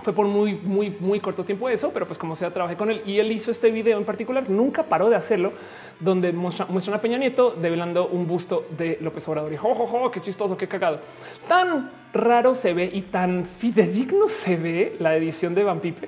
fue 0.03 0.13
por 0.13 0.27
muy, 0.27 0.53
muy, 0.53 0.95
muy 0.99 1.19
corto 1.19 1.43
tiempo 1.43 1.69
eso, 1.69 1.91
pero 1.93 2.05
pues 2.05 2.17
como 2.17 2.35
sea, 2.35 2.51
trabajé 2.51 2.75
con 2.75 2.91
él 2.91 3.01
y 3.05 3.19
él 3.19 3.31
hizo 3.31 3.51
este 3.51 3.71
video 3.71 3.97
en 3.97 4.05
particular, 4.05 4.49
nunca 4.49 4.83
paró 4.83 5.09
de 5.09 5.15
hacerlo 5.15 5.53
donde 5.99 6.31
muestra, 6.33 6.65
muestra 6.65 6.95
a 6.95 7.01
Peña 7.01 7.17
Nieto 7.17 7.51
develando 7.51 8.07
un 8.07 8.27
busto 8.27 8.67
de 8.77 8.97
López 9.01 9.27
Obrador. 9.27 9.53
Y 9.53 9.57
jo, 9.57 10.11
qué 10.11 10.21
chistoso, 10.21 10.57
qué 10.57 10.67
cagado. 10.67 10.99
Tan 11.47 11.89
raro 12.13 12.55
se 12.55 12.73
ve 12.73 12.89
y 12.91 13.01
tan 13.01 13.45
fidedigno 13.45 14.27
se 14.27 14.57
ve 14.57 14.95
la 14.99 15.15
edición 15.15 15.55
de 15.55 15.63
Van 15.63 15.79
Pipe 15.79 16.07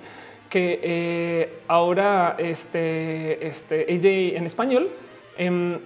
que 0.50 0.80
eh, 0.82 1.60
ahora 1.68 2.36
este, 2.38 3.46
este 3.48 3.82
AJ 3.82 4.38
en 4.38 4.46
español 4.46 4.90
em, 5.38 5.78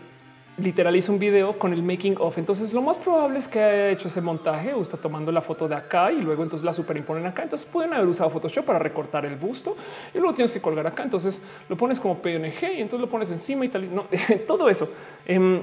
literal 0.57 0.95
hizo 0.95 1.11
un 1.11 1.19
video 1.19 1.57
con 1.57 1.73
el 1.73 1.83
making 1.83 2.15
of. 2.19 2.37
Entonces 2.37 2.73
lo 2.73 2.81
más 2.81 2.97
probable 2.97 3.39
es 3.39 3.47
que 3.47 3.59
haya 3.59 3.89
hecho 3.89 4.07
ese 4.07 4.21
montaje 4.21 4.73
o 4.73 4.81
está 4.81 4.97
tomando 4.97 5.31
la 5.31 5.41
foto 5.41 5.67
de 5.67 5.75
acá 5.75 6.11
y 6.11 6.21
luego 6.21 6.43
entonces 6.43 6.65
la 6.65 6.73
superimponen 6.73 7.25
acá. 7.25 7.43
Entonces 7.43 7.67
pueden 7.67 7.93
haber 7.93 8.07
usado 8.07 8.29
Photoshop 8.29 8.65
para 8.65 8.79
recortar 8.79 9.25
el 9.25 9.35
busto 9.35 9.75
y 10.13 10.17
luego 10.17 10.33
tienes 10.33 10.51
que 10.51 10.61
colgar 10.61 10.87
acá. 10.87 11.03
Entonces 11.03 11.41
lo 11.69 11.75
pones 11.75 11.99
como 11.99 12.21
PNG 12.21 12.77
y 12.77 12.81
entonces 12.81 13.01
lo 13.01 13.09
pones 13.09 13.31
encima 13.31 13.65
y 13.65 13.69
tal. 13.69 13.93
No, 13.93 14.05
todo 14.47 14.69
eso. 14.69 14.89
Em, 15.25 15.61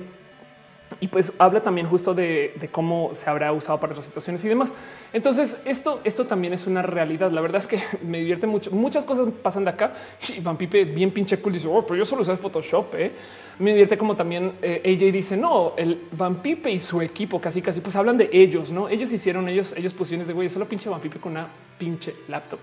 y 1.00 1.08
pues 1.08 1.32
habla 1.38 1.60
también 1.60 1.86
justo 1.86 2.14
de, 2.14 2.68
cómo 2.72 3.10
se 3.12 3.28
habrá 3.28 3.52
usado 3.52 3.78
para 3.78 3.92
otras 3.92 4.06
situaciones 4.06 4.44
y 4.44 4.48
demás. 4.48 4.74
Entonces 5.12 5.60
esto, 5.64 6.00
esto 6.04 6.26
también 6.26 6.52
es 6.52 6.66
una 6.66 6.82
realidad. 6.82 7.30
La 7.30 7.40
verdad 7.40 7.60
es 7.62 7.66
que 7.66 7.80
me 8.06 8.18
divierte 8.18 8.46
mucho. 8.46 8.70
Muchas 8.70 9.04
cosas 9.04 9.28
pasan 9.42 9.64
de 9.64 9.70
acá. 9.70 9.92
Y 10.36 10.40
Van 10.40 10.56
Pipe 10.56 10.84
bien 10.84 11.10
pinche 11.10 11.38
cool 11.38 11.52
dice, 11.52 11.68
oh, 11.68 11.82
pero 11.82 11.96
yo 11.96 12.04
solo 12.04 12.22
usé 12.22 12.36
Photoshop. 12.36 12.94
¿eh? 12.94 13.12
Me 13.58 13.70
divierte 13.70 13.98
como 13.98 14.16
también 14.16 14.52
eh, 14.62 14.82
AJ 14.84 15.12
dice, 15.12 15.36
no, 15.36 15.74
el 15.76 16.06
Van 16.12 16.36
Pipe 16.36 16.70
y 16.70 16.80
su 16.80 17.00
equipo 17.00 17.40
casi 17.40 17.60
casi 17.62 17.80
pues 17.80 17.96
hablan 17.96 18.16
de 18.16 18.30
ellos, 18.32 18.70
¿no? 18.70 18.88
Ellos 18.88 19.12
hicieron, 19.12 19.48
ellos, 19.48 19.74
ellos 19.76 19.92
pusieron 19.92 20.26
de 20.26 20.32
güey, 20.32 20.48
solo 20.48 20.66
pinche 20.66 20.88
Van 20.88 21.00
Pipe 21.00 21.18
con 21.18 21.32
una 21.32 21.48
pinche 21.78 22.14
laptop 22.28 22.60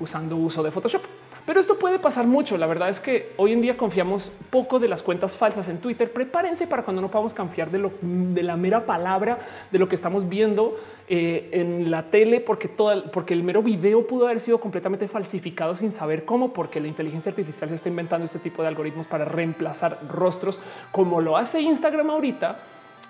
usando 0.00 0.36
uso 0.36 0.62
de 0.62 0.70
Photoshop. 0.70 1.02
Pero 1.48 1.60
esto 1.60 1.78
puede 1.78 1.98
pasar 1.98 2.26
mucho. 2.26 2.58
La 2.58 2.66
verdad 2.66 2.90
es 2.90 3.00
que 3.00 3.32
hoy 3.38 3.54
en 3.54 3.62
día 3.62 3.78
confiamos 3.78 4.30
poco 4.50 4.78
de 4.78 4.86
las 4.86 5.02
cuentas 5.02 5.38
falsas 5.38 5.70
en 5.70 5.78
Twitter. 5.78 6.12
Prepárense 6.12 6.66
para 6.66 6.82
cuando 6.82 7.00
no 7.00 7.10
podamos 7.10 7.32
confiar 7.32 7.70
de, 7.70 7.78
lo, 7.78 7.90
de 8.02 8.42
la 8.42 8.58
mera 8.58 8.84
palabra 8.84 9.38
de 9.72 9.78
lo 9.78 9.88
que 9.88 9.94
estamos 9.94 10.28
viendo 10.28 10.78
eh, 11.08 11.48
en 11.52 11.90
la 11.90 12.10
tele, 12.10 12.40
porque, 12.40 12.68
toda, 12.68 13.02
porque 13.10 13.32
el 13.32 13.44
mero 13.44 13.62
video 13.62 14.06
pudo 14.06 14.26
haber 14.26 14.40
sido 14.40 14.60
completamente 14.60 15.08
falsificado 15.08 15.74
sin 15.74 15.90
saber 15.90 16.26
cómo, 16.26 16.52
porque 16.52 16.80
la 16.80 16.88
inteligencia 16.88 17.30
artificial 17.30 17.70
se 17.70 17.76
está 17.76 17.88
inventando 17.88 18.26
este 18.26 18.40
tipo 18.40 18.60
de 18.60 18.68
algoritmos 18.68 19.06
para 19.06 19.24
reemplazar 19.24 20.00
rostros 20.06 20.60
como 20.92 21.22
lo 21.22 21.38
hace 21.38 21.62
Instagram 21.62 22.10
ahorita, 22.10 22.58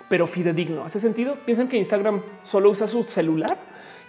pero 0.07 0.27
fidedigno. 0.27 0.85
¿Hace 0.85 1.01
sentido? 1.01 1.35
Piensan 1.45 1.67
que 1.67 1.75
Instagram 1.75 2.21
solo 2.43 2.69
usa 2.69 2.87
su 2.87 3.03
celular 3.03 3.57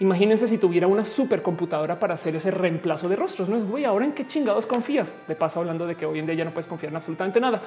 Imagínense 0.01 0.47
si 0.47 0.57
tuviera 0.57 0.87
una 0.87 1.05
supercomputadora 1.05 1.99
para 1.99 2.15
hacer 2.15 2.35
ese 2.35 2.49
reemplazo 2.49 3.07
de 3.07 3.15
rostros. 3.15 3.47
No 3.47 3.55
es 3.55 3.63
güey, 3.63 3.85
ahora 3.85 4.03
en 4.03 4.13
qué 4.13 4.25
chingados 4.25 4.65
confías. 4.65 5.13
De 5.27 5.35
paso, 5.35 5.59
hablando 5.59 5.85
de 5.85 5.93
que 5.95 6.07
hoy 6.07 6.17
en 6.17 6.25
día 6.25 6.33
ya 6.33 6.43
no 6.43 6.49
puedes 6.49 6.65
confiar 6.65 6.91
en 6.91 6.95
absolutamente 6.95 7.39
nada. 7.39 7.61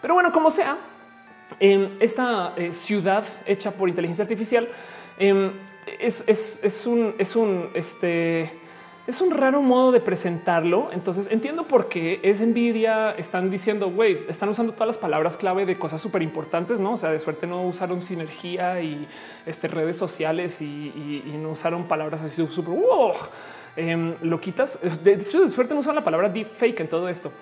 Pero 0.00 0.14
bueno, 0.14 0.30
como 0.30 0.50
sea, 0.50 0.78
en 1.58 1.96
esta 1.98 2.52
eh, 2.56 2.72
ciudad 2.72 3.24
hecha 3.44 3.72
por 3.72 3.88
inteligencia 3.88 4.22
artificial 4.22 4.68
em, 5.18 5.50
es, 5.98 6.22
es, 6.28 6.86
un, 6.86 7.12
es 7.18 7.34
un 7.34 7.70
este 7.74 8.59
es 9.06 9.20
un 9.20 9.30
raro 9.30 9.62
modo 9.62 9.92
de 9.92 10.00
presentarlo. 10.00 10.90
Entonces 10.92 11.28
entiendo 11.30 11.64
por 11.66 11.88
qué 11.88 12.20
es 12.22 12.40
envidia. 12.40 13.12
Están 13.12 13.50
diciendo, 13.50 13.90
güey, 13.90 14.20
están 14.28 14.48
usando 14.48 14.72
todas 14.72 14.88
las 14.88 14.98
palabras 14.98 15.36
clave 15.36 15.66
de 15.66 15.78
cosas 15.78 16.00
súper 16.00 16.22
importantes, 16.22 16.78
no? 16.80 16.92
O 16.92 16.96
sea, 16.96 17.10
de 17.10 17.18
suerte 17.18 17.46
no 17.46 17.62
usaron 17.66 18.02
sinergia 18.02 18.80
y 18.80 19.08
este, 19.46 19.68
redes 19.68 19.96
sociales 19.96 20.60
y, 20.60 21.22
no 21.40 21.50
usaron 21.50 21.84
palabras 21.84 22.20
así 22.20 22.46
súper 22.46 22.74
em, 23.76 24.14
lo 24.22 24.40
quitas. 24.40 24.78
De 25.02 25.14
hecho, 25.14 25.40
de 25.40 25.48
suerte 25.48 25.74
no 25.74 25.80
usan 25.80 25.94
la 25.94 26.04
palabra 26.04 26.28
deep 26.28 26.50
fake 26.50 26.80
en 26.80 26.88
todo 26.88 27.08
esto. 27.08 27.32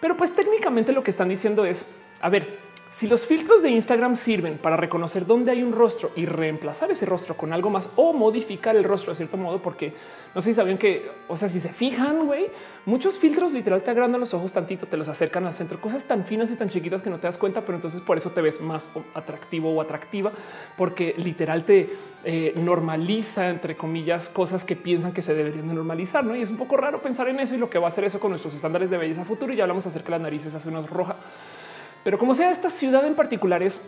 Pero 0.00 0.16
pues 0.16 0.34
técnicamente 0.34 0.92
lo 0.92 1.02
que 1.02 1.10
están 1.10 1.28
diciendo 1.28 1.64
es, 1.64 1.88
a 2.20 2.28
ver, 2.28 2.58
si 2.90 3.06
los 3.06 3.26
filtros 3.26 3.62
de 3.62 3.70
Instagram 3.70 4.16
sirven 4.16 4.58
para 4.58 4.76
reconocer 4.76 5.26
dónde 5.26 5.50
hay 5.50 5.62
un 5.62 5.72
rostro 5.72 6.10
y 6.16 6.24
reemplazar 6.24 6.90
ese 6.90 7.04
rostro 7.04 7.36
con 7.36 7.52
algo 7.52 7.68
más 7.68 7.88
o 7.96 8.12
modificar 8.12 8.76
el 8.76 8.84
rostro 8.84 9.12
de 9.12 9.16
cierto 9.16 9.36
modo, 9.36 9.60
porque 9.60 9.92
no 10.34 10.40
sé 10.40 10.50
si 10.50 10.54
sabían 10.54 10.78
que, 10.78 11.10
o 11.28 11.36
sea, 11.36 11.48
si 11.48 11.60
se 11.60 11.70
fijan, 11.70 12.24
güey, 12.26 12.46
muchos 12.86 13.18
filtros 13.18 13.52
literal 13.52 13.82
te 13.82 13.90
agrandan 13.90 14.20
los 14.20 14.32
ojos 14.34 14.52
tantito, 14.52 14.86
te 14.86 14.96
los 14.96 15.08
acercan 15.08 15.44
al 15.46 15.54
centro, 15.54 15.80
cosas 15.80 16.04
tan 16.04 16.24
finas 16.24 16.50
y 16.50 16.56
tan 16.56 16.68
chiquitas 16.68 17.02
que 17.02 17.10
no 17.10 17.18
te 17.18 17.26
das 17.26 17.36
cuenta, 17.36 17.60
pero 17.62 17.76
entonces 17.76 18.00
por 18.00 18.16
eso 18.16 18.30
te 18.30 18.40
ves 18.40 18.60
más 18.60 18.88
atractivo 19.14 19.74
o 19.74 19.80
atractiva, 19.82 20.32
porque 20.76 21.14
literal 21.18 21.64
te 21.64 21.90
eh, 22.24 22.52
normaliza, 22.56 23.48
entre 23.48 23.76
comillas, 23.76 24.28
cosas 24.28 24.64
que 24.64 24.76
piensan 24.76 25.12
que 25.12 25.22
se 25.22 25.34
deberían 25.34 25.68
de 25.68 25.74
normalizar, 25.74 26.24
¿no? 26.24 26.34
Y 26.34 26.42
es 26.42 26.50
un 26.50 26.56
poco 26.56 26.76
raro 26.76 27.00
pensar 27.00 27.28
en 27.28 27.40
eso 27.40 27.54
y 27.54 27.58
lo 27.58 27.70
que 27.70 27.78
va 27.78 27.86
a 27.86 27.88
hacer 27.88 28.04
eso 28.04 28.18
con 28.18 28.30
nuestros 28.30 28.54
estándares 28.54 28.90
de 28.90 28.96
belleza 28.96 29.24
futuro. 29.24 29.52
Y 29.52 29.56
ya 29.56 29.64
hablamos 29.64 29.86
acerca 29.86 30.06
de 30.06 30.12
las 30.12 30.20
narices 30.22 30.54
hace 30.54 30.68
unos 30.68 30.90
roja. 30.90 31.16
Pero 32.08 32.18
como 32.18 32.34
sea 32.34 32.50
esta 32.50 32.70
ciudad 32.70 33.06
en 33.06 33.14
particular 33.14 33.62
es, 33.62 33.82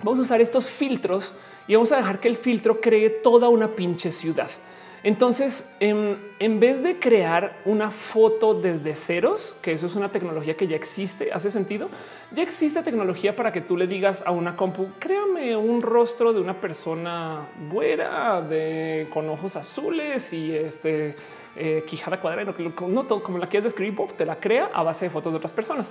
vamos 0.00 0.20
a 0.20 0.22
usar 0.22 0.40
estos 0.40 0.70
filtros 0.70 1.34
y 1.66 1.74
vamos 1.74 1.90
a 1.90 1.96
dejar 1.96 2.20
que 2.20 2.28
el 2.28 2.36
filtro 2.36 2.80
cree 2.80 3.10
toda 3.10 3.48
una 3.48 3.74
pinche 3.74 4.12
ciudad. 4.12 4.46
Entonces, 5.02 5.74
en, 5.80 6.16
en, 6.38 6.60
vez 6.60 6.80
de 6.80 7.00
crear 7.00 7.56
una 7.64 7.90
foto 7.90 8.54
desde 8.54 8.94
ceros, 8.94 9.56
que 9.62 9.72
eso 9.72 9.88
es 9.88 9.96
una 9.96 10.12
tecnología 10.12 10.56
que 10.56 10.68
ya 10.68 10.76
existe, 10.76 11.32
hace 11.32 11.50
sentido, 11.50 11.88
ya 12.30 12.44
existe 12.44 12.84
tecnología 12.84 13.34
para 13.34 13.50
que 13.50 13.62
tú 13.62 13.76
le 13.76 13.88
digas 13.88 14.22
a 14.24 14.30
una 14.30 14.54
compu, 14.54 14.90
créame 15.00 15.56
un 15.56 15.82
rostro 15.82 16.32
de 16.32 16.38
una 16.38 16.60
persona 16.60 17.48
buena, 17.68 18.42
de, 18.42 19.08
con 19.12 19.28
ojos 19.28 19.56
azules 19.56 20.32
y 20.32 20.54
este 20.54 21.16
eh, 21.56 21.82
quijada 21.84 22.20
cuadrada, 22.20 22.54
no 22.86 23.02
todo 23.06 23.24
como 23.24 23.38
la 23.38 23.48
quieres 23.48 23.64
describir, 23.64 23.96
te 24.16 24.24
la 24.24 24.36
crea 24.36 24.70
a 24.72 24.84
base 24.84 25.06
de 25.06 25.10
fotos 25.10 25.32
de 25.32 25.38
otras 25.38 25.52
personas. 25.52 25.90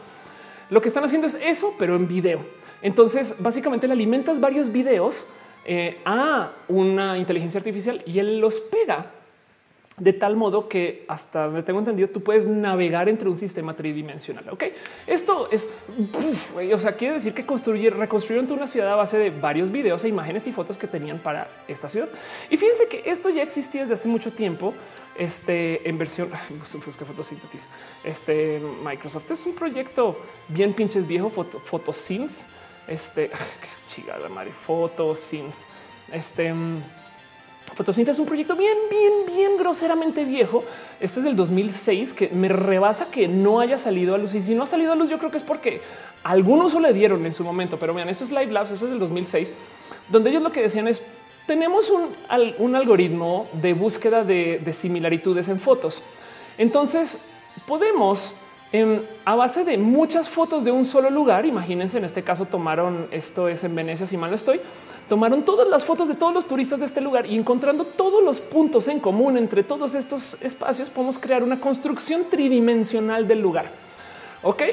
Lo 0.69 0.82
que 0.82 0.88
están 0.88 1.03
haciendo 1.03 1.27
es 1.27 1.38
eso, 1.42 1.74
pero 1.77 1.95
en 1.95 2.08
video. 2.08 2.40
Entonces, 2.82 3.35
básicamente 3.40 3.88
le 3.88 3.94
alimentas 3.94 4.40
varios 4.40 4.72
videos 4.72 5.27
eh, 5.66 6.00
a 6.06 6.52
una 6.68 7.18
inteligencia 7.18 7.58
artificial 7.58 8.03
y 8.06 8.19
él 8.19 8.40
los 8.40 8.60
pega 8.60 9.11
de 9.98 10.11
tal 10.11 10.35
modo 10.35 10.67
que 10.67 11.06
hasta 11.07 11.45
donde 11.45 11.64
tengo 11.64 11.80
entendido, 11.80 12.09
tú 12.09 12.22
puedes 12.22 12.48
navegar 12.48 13.07
entre 13.07 13.30
un 13.30 13.38
sistema 13.38 13.75
tridimensional. 13.75 14.49
Ok, 14.49 14.65
esto 15.07 15.49
es, 15.51 15.69
o 16.74 16.80
sea, 16.80 16.93
quiere 16.98 17.14
decir 17.14 17.33
que 17.33 17.45
construir, 17.45 17.95
reconstruyeron 17.95 18.51
una 18.51 18.67
ciudad 18.67 18.91
a 18.91 18.95
base 18.95 19.17
de 19.17 19.30
varios 19.30 19.72
videos 19.72 20.03
e 20.03 20.09
imágenes 20.09 20.48
y 20.48 20.51
fotos 20.51 20.77
que 20.77 20.88
tenían 20.88 21.19
para 21.19 21.48
esta 21.67 21.88
ciudad. 21.88 22.09
Y 22.49 22.57
fíjense 22.57 22.88
que 22.90 23.09
esto 23.09 23.30
ya 23.30 23.41
existía 23.41 23.82
desde 23.82 23.93
hace 23.93 24.07
mucho 24.09 24.33
tiempo. 24.33 24.74
Este 25.17 25.88
en 25.88 25.98
versión 25.98 26.30
que 26.99 27.06
fotosíntesis. 27.06 27.69
Este 28.03 28.61
Microsoft 28.83 29.32
es 29.32 29.45
un 29.45 29.56
proyecto 29.56 30.19
bien 30.49 30.74
pinches 30.74 31.07
viejo, 31.07 31.30
fotosynth. 31.30 32.33
Este 32.85 33.32
chingada 33.88 34.27
madre, 34.27 34.51
fotosynth. 34.51 35.56
Este 36.11 36.53
Fotosíntesis 37.74 38.16
es 38.16 38.19
un 38.19 38.26
proyecto 38.26 38.56
bien, 38.56 38.77
bien, 38.90 39.14
bien 39.27 39.58
groseramente 39.58 40.24
viejo. 40.24 40.64
Este 41.00 41.19
es 41.19 41.24
del 41.26 41.35
2006 41.35 42.14
que 42.14 42.30
me 42.30 42.48
rebasa 42.48 43.08
que 43.08 43.27
no 43.27 43.60
haya 43.60 43.77
salido 43.77 44.16
a 44.16 44.18
luz. 44.18 44.34
Y 44.35 44.42
si 44.42 44.56
no 44.56 44.64
ha 44.64 44.66
salido 44.66 44.94
a 44.94 44.95
luz, 44.95 45.10
yo 45.10 45.18
creo 45.18 45.32
que 45.32 45.38
es 45.38 45.44
porque 45.44 45.82
algunos 46.24 46.74
le 46.80 46.94
dieron 46.94 47.26
en 47.26 47.34
su 47.34 47.44
momento. 47.44 47.77
Pero 47.77 47.94
vean, 47.94 48.08
esto 48.08 48.24
es 48.24 48.30
Live 48.30 48.52
Labs, 48.52 48.72
esto 48.72 48.85
es 48.85 48.92
del 48.92 49.00
2006, 49.00 49.52
donde 50.10 50.30
ellos 50.30 50.44
lo 50.44 50.52
que 50.52 50.61
decían 50.61 50.88
es 50.88 51.02
tenemos 51.48 51.90
un, 51.90 52.16
un 52.60 52.76
algoritmo 52.76 53.48
de 53.53 53.74
búsqueda 53.74 54.24
de, 54.24 54.60
de, 54.64 54.74
similaritudes 54.74 55.48
en 55.50 55.60
fotos. 55.60 56.02
Entonces 56.58 57.19
podemos 57.68 58.34
em, 58.72 59.02
a 59.26 59.35
base 59.35 59.64
de 59.64 59.77
muchas 59.77 60.30
fotos 60.30 60.64
de 60.64 60.72
un 60.72 60.85
solo 60.85 61.10
lugar. 61.10 61.45
Imagínense, 61.45 61.98
en 61.98 62.06
este 62.06 62.24
caso 62.24 62.45
tomaron 62.45 63.08
esto 63.11 63.48
es 63.48 63.64
en 63.64 63.76
Venecia, 63.76 64.08
si 64.08 64.18
mal 64.18 64.32
no 64.32 64.35
estoy 64.35 64.60
tomaron 65.09 65.43
todas 65.43 65.67
las 65.67 65.85
fotos 65.85 66.08
de 66.08 66.16
todos 66.16 66.34
los 66.34 66.48
turistas 66.48 66.80
de 66.80 66.85
este 66.85 67.01
lugar 67.01 67.25
y 67.25 67.35
encontrando 67.35 67.85
todos 67.85 68.24
los 68.24 68.40
puntos 68.40 68.88
en 68.88 69.00
común 69.00 69.38
entre 69.38 69.64
todos 69.64 69.95
estos 69.95 70.38
espacios, 70.42 70.90
podemos 70.90 71.19
crear 71.19 71.43
una 71.43 71.59
construcción 71.59 72.25
tridimensional 72.30 73.27
del 73.27 73.42
lugar. 73.42 73.69
Ok. 74.43 74.64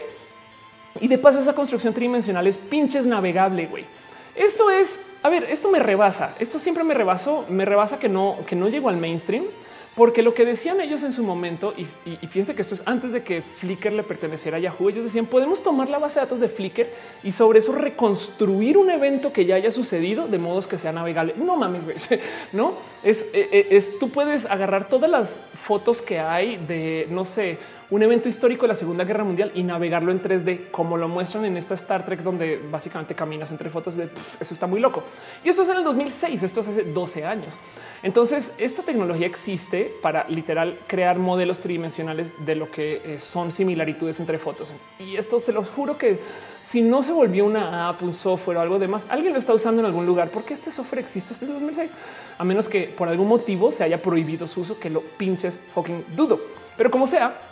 Y 1.00 1.08
de 1.08 1.18
paso, 1.18 1.38
esa 1.38 1.54
construcción 1.54 1.94
tridimensional 1.94 2.46
es 2.46 2.58
pinches 2.58 3.06
navegable. 3.06 3.66
Güey, 3.66 3.84
esto 4.36 4.70
es 4.70 4.98
a 5.22 5.28
ver, 5.28 5.44
esto 5.44 5.70
me 5.70 5.78
rebasa. 5.78 6.34
Esto 6.40 6.58
siempre 6.58 6.82
me 6.82 6.94
rebasó, 6.94 7.44
me 7.48 7.64
rebasa 7.64 7.98
que 7.98 8.08
no, 8.08 8.38
que 8.46 8.56
no 8.56 8.68
llegó 8.68 8.88
al 8.88 8.96
mainstream 8.96 9.44
porque 9.94 10.22
lo 10.22 10.32
que 10.32 10.46
decían 10.46 10.80
ellos 10.80 11.02
en 11.02 11.12
su 11.12 11.22
momento, 11.22 11.74
y, 11.76 11.84
fíjense 12.26 12.54
que 12.54 12.62
esto 12.62 12.74
es 12.74 12.82
antes 12.86 13.12
de 13.12 13.22
que 13.22 13.42
Flickr 13.42 13.92
le 13.92 14.02
perteneciera 14.02 14.56
a 14.56 14.60
Yahoo, 14.60 14.88
ellos 14.88 15.04
decían 15.04 15.26
podemos 15.26 15.62
tomar 15.62 15.90
la 15.90 15.98
base 15.98 16.18
de 16.18 16.24
datos 16.24 16.40
de 16.40 16.48
Flickr 16.48 16.86
y 17.22 17.32
sobre 17.32 17.58
eso 17.58 17.72
reconstruir 17.72 18.78
un 18.78 18.90
evento 18.90 19.32
que 19.32 19.44
ya 19.44 19.56
haya 19.56 19.70
sucedido 19.70 20.28
de 20.28 20.38
modos 20.38 20.66
que 20.66 20.78
sea 20.78 20.92
navegable. 20.92 21.34
No 21.36 21.56
mames, 21.56 21.84
no 22.52 22.74
es, 23.02 23.26
e, 23.34 23.48
e, 23.52 23.76
es, 23.76 23.98
tú 23.98 24.08
puedes 24.08 24.46
agarrar 24.46 24.88
todas 24.88 25.10
las 25.10 25.40
fotos 25.60 26.00
que 26.00 26.20
hay 26.20 26.56
de 26.56 27.06
no 27.10 27.26
sé, 27.26 27.58
un 27.90 28.02
evento 28.02 28.30
histórico 28.30 28.62
de 28.62 28.68
la 28.68 28.74
Segunda 28.74 29.04
Guerra 29.04 29.24
Mundial 29.24 29.52
y 29.54 29.62
navegarlo 29.62 30.12
en 30.12 30.22
3D, 30.22 30.70
como 30.70 30.96
lo 30.96 31.08
muestran 31.08 31.44
en 31.44 31.58
esta 31.58 31.74
Star 31.74 32.06
Trek, 32.06 32.20
donde 32.20 32.58
básicamente 32.70 33.14
caminas 33.14 33.50
entre 33.50 33.68
fotos 33.68 33.96
de 33.96 34.08
eso 34.40 34.54
está 34.54 34.66
muy 34.66 34.80
loco. 34.80 35.04
Y 35.44 35.50
esto 35.50 35.62
es 35.62 35.68
en 35.68 35.76
el 35.76 35.84
2006, 35.84 36.42
esto 36.42 36.60
es 36.60 36.68
hace 36.68 36.84
12 36.84 37.26
años. 37.26 37.52
Entonces, 38.02 38.54
esta 38.58 38.82
tecnología 38.82 39.26
existe 39.26 39.94
para 40.02 40.26
literal 40.28 40.76
crear 40.88 41.18
modelos 41.18 41.60
tridimensionales 41.60 42.34
de 42.44 42.56
lo 42.56 42.70
que 42.70 43.00
eh, 43.04 43.20
son 43.20 43.52
similaritudes 43.52 44.18
entre 44.18 44.38
fotos. 44.38 44.72
Y 44.98 45.16
esto 45.16 45.38
se 45.38 45.52
los 45.52 45.70
juro 45.70 45.96
que 45.96 46.18
si 46.64 46.82
no 46.82 47.02
se 47.02 47.12
volvió 47.12 47.44
una 47.44 47.88
app, 47.88 48.02
un 48.02 48.12
software 48.12 48.56
o 48.56 48.60
algo 48.60 48.78
demás, 48.80 49.06
alguien 49.08 49.32
lo 49.32 49.38
está 49.38 49.54
usando 49.54 49.80
en 49.80 49.86
algún 49.86 50.04
lugar 50.04 50.30
porque 50.30 50.54
este 50.54 50.70
software 50.70 51.00
existe 51.00 51.32
desde 51.32 51.52
2006, 51.52 51.92
a 52.38 52.44
menos 52.44 52.68
que 52.68 52.82
por 52.82 53.08
algún 53.08 53.28
motivo 53.28 53.70
se 53.70 53.84
haya 53.84 54.02
prohibido 54.02 54.48
su 54.48 54.62
uso, 54.62 54.80
que 54.80 54.90
lo 54.90 55.00
pinches 55.00 55.60
fucking 55.72 56.04
dudo. 56.16 56.40
Pero 56.76 56.90
como 56.90 57.06
sea, 57.06 57.51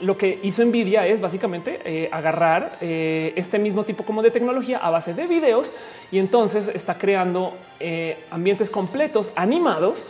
lo 0.00 0.16
que 0.16 0.38
hizo 0.42 0.64
Nvidia 0.64 1.06
es 1.06 1.20
básicamente 1.20 1.80
eh, 1.84 2.08
agarrar 2.12 2.78
eh, 2.80 3.32
este 3.36 3.58
mismo 3.58 3.84
tipo 3.84 4.04
como 4.04 4.22
de 4.22 4.30
tecnología 4.30 4.78
a 4.78 4.90
base 4.90 5.14
de 5.14 5.26
videos 5.26 5.72
y 6.10 6.18
entonces 6.18 6.68
está 6.68 6.96
creando 6.96 7.54
eh, 7.80 8.16
ambientes 8.30 8.70
completos 8.70 9.32
animados 9.34 10.06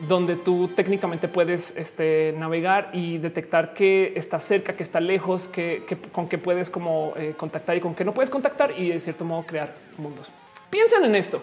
donde 0.00 0.36
tú 0.36 0.68
técnicamente 0.68 1.28
puedes 1.28 1.76
este, 1.76 2.34
navegar 2.38 2.90
y 2.92 3.18
detectar 3.18 3.74
que 3.74 4.14
está 4.16 4.40
cerca, 4.40 4.72
que 4.72 4.82
está 4.82 4.98
lejos, 4.98 5.46
que, 5.46 5.84
con 6.10 6.26
qué 6.26 6.38
puedes 6.38 6.70
como 6.70 7.12
contactar 7.36 7.76
y 7.76 7.80
con 7.80 7.94
qué 7.94 8.02
no 8.02 8.12
puedes 8.14 8.30
contactar 8.30 8.72
y 8.78 8.88
de 8.88 9.00
cierto 9.00 9.26
modo 9.26 9.42
crear 9.42 9.74
mundos. 9.98 10.30
Piensen 10.70 11.04
en 11.04 11.16
esto. 11.16 11.42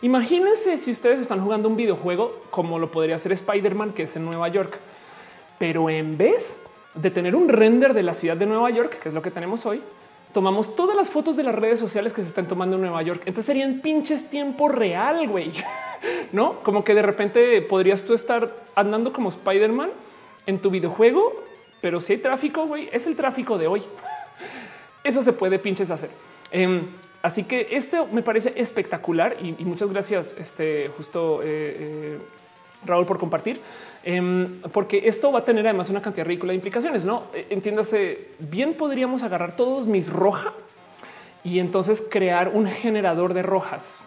Imagínense 0.00 0.78
si 0.78 0.92
ustedes 0.92 1.18
están 1.18 1.42
jugando 1.42 1.68
un 1.68 1.74
videojuego 1.74 2.44
como 2.50 2.78
lo 2.78 2.92
podría 2.92 3.16
hacer 3.16 3.32
Spider-Man, 3.32 3.92
que 3.92 4.04
es 4.04 4.14
en 4.14 4.24
Nueva 4.24 4.46
York, 4.46 4.78
pero 5.58 5.90
en 5.90 6.16
vez 6.16 6.56
de 7.00 7.10
tener 7.10 7.36
un 7.36 7.48
render 7.48 7.94
de 7.94 8.02
la 8.02 8.14
ciudad 8.14 8.36
de 8.36 8.46
Nueva 8.46 8.70
York, 8.70 8.98
que 9.00 9.08
es 9.08 9.14
lo 9.14 9.22
que 9.22 9.30
tenemos 9.30 9.64
hoy, 9.66 9.80
tomamos 10.32 10.74
todas 10.74 10.96
las 10.96 11.10
fotos 11.10 11.36
de 11.36 11.42
las 11.42 11.54
redes 11.54 11.78
sociales 11.78 12.12
que 12.12 12.22
se 12.22 12.28
están 12.28 12.46
tomando 12.46 12.76
en 12.76 12.82
Nueva 12.82 13.02
York. 13.02 13.22
Entonces 13.26 13.46
serían 13.46 13.80
pinches 13.80 14.30
tiempo 14.30 14.68
real, 14.68 15.26
güey. 15.28 15.52
No 16.30 16.60
como 16.62 16.84
que 16.84 16.94
de 16.94 17.02
repente 17.02 17.60
podrías 17.62 18.04
tú 18.04 18.14
estar 18.14 18.54
andando 18.76 19.12
como 19.12 19.30
Spider-Man 19.30 19.90
en 20.46 20.60
tu 20.60 20.70
videojuego, 20.70 21.42
pero 21.80 22.00
si 22.00 22.12
hay 22.12 22.18
tráfico, 22.20 22.66
güey, 22.66 22.88
es 22.92 23.08
el 23.08 23.16
tráfico 23.16 23.58
de 23.58 23.66
hoy. 23.66 23.82
Eso 25.02 25.22
se 25.22 25.32
puede 25.32 25.58
pinches 25.58 25.90
hacer. 25.90 26.10
Em, 26.52 26.82
así 27.20 27.42
que 27.42 27.68
esto 27.72 28.06
me 28.12 28.22
parece 28.22 28.52
espectacular 28.54 29.36
y, 29.42 29.64
muchas 29.64 29.90
gracias, 29.90 30.36
este 30.38 30.88
justo 30.96 31.40
eh, 31.42 31.46
eh, 31.80 32.18
Raúl, 32.86 33.06
por 33.06 33.18
compartir. 33.18 33.60
Em, 34.04 34.60
porque 34.72 35.02
esto 35.08 35.32
va 35.32 35.40
a 35.40 35.44
tener 35.44 35.66
además 35.66 35.90
una 35.90 36.00
cantidad 36.00 36.26
ridícula 36.26 36.52
de 36.52 36.56
implicaciones. 36.56 37.04
No 37.04 37.24
e, 37.34 37.46
entiéndase 37.50 38.28
bien, 38.38 38.74
podríamos 38.74 39.22
agarrar 39.22 39.56
todos 39.56 39.86
mis 39.86 40.10
roja 40.12 40.52
y 41.44 41.58
entonces 41.58 42.06
crear 42.08 42.48
un 42.48 42.66
generador 42.66 43.34
de 43.34 43.42
rojas. 43.42 44.04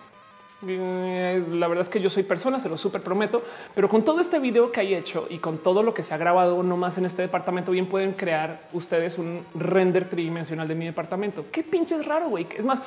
Eh, 0.68 1.44
la 1.54 1.68
verdad 1.68 1.84
es 1.84 1.90
que 1.90 2.00
yo 2.00 2.10
soy 2.10 2.24
persona, 2.24 2.60
se 2.60 2.70
lo 2.70 2.78
súper 2.78 3.02
prometo, 3.02 3.42
pero 3.74 3.90
con 3.90 4.04
todo 4.04 4.20
este 4.20 4.38
video 4.38 4.72
que 4.72 4.80
hay 4.80 4.94
hecho 4.94 5.26
y 5.30 5.40
con 5.40 5.58
todo 5.58 5.82
lo 5.82 5.94
que 5.94 6.04
se 6.04 6.14
ha 6.14 6.18
grabado 6.18 6.62
no 6.62 6.78
más 6.78 6.98
en 7.00 7.06
este 7.06 7.24
departamento, 7.24 7.72
bien 7.72 7.88
pueden 7.88 8.14
crear 8.14 8.62
ustedes 8.72 9.18
un 9.18 9.44
render 9.56 10.08
tridimensional 10.08 10.68
de 10.68 10.76
mi 10.76 10.86
departamento. 10.86 11.46
Qué 11.52 11.64
pinches 11.64 12.06
raro, 12.06 12.30
güey. 12.30 12.46
Es 12.56 12.66
más, 12.66 12.82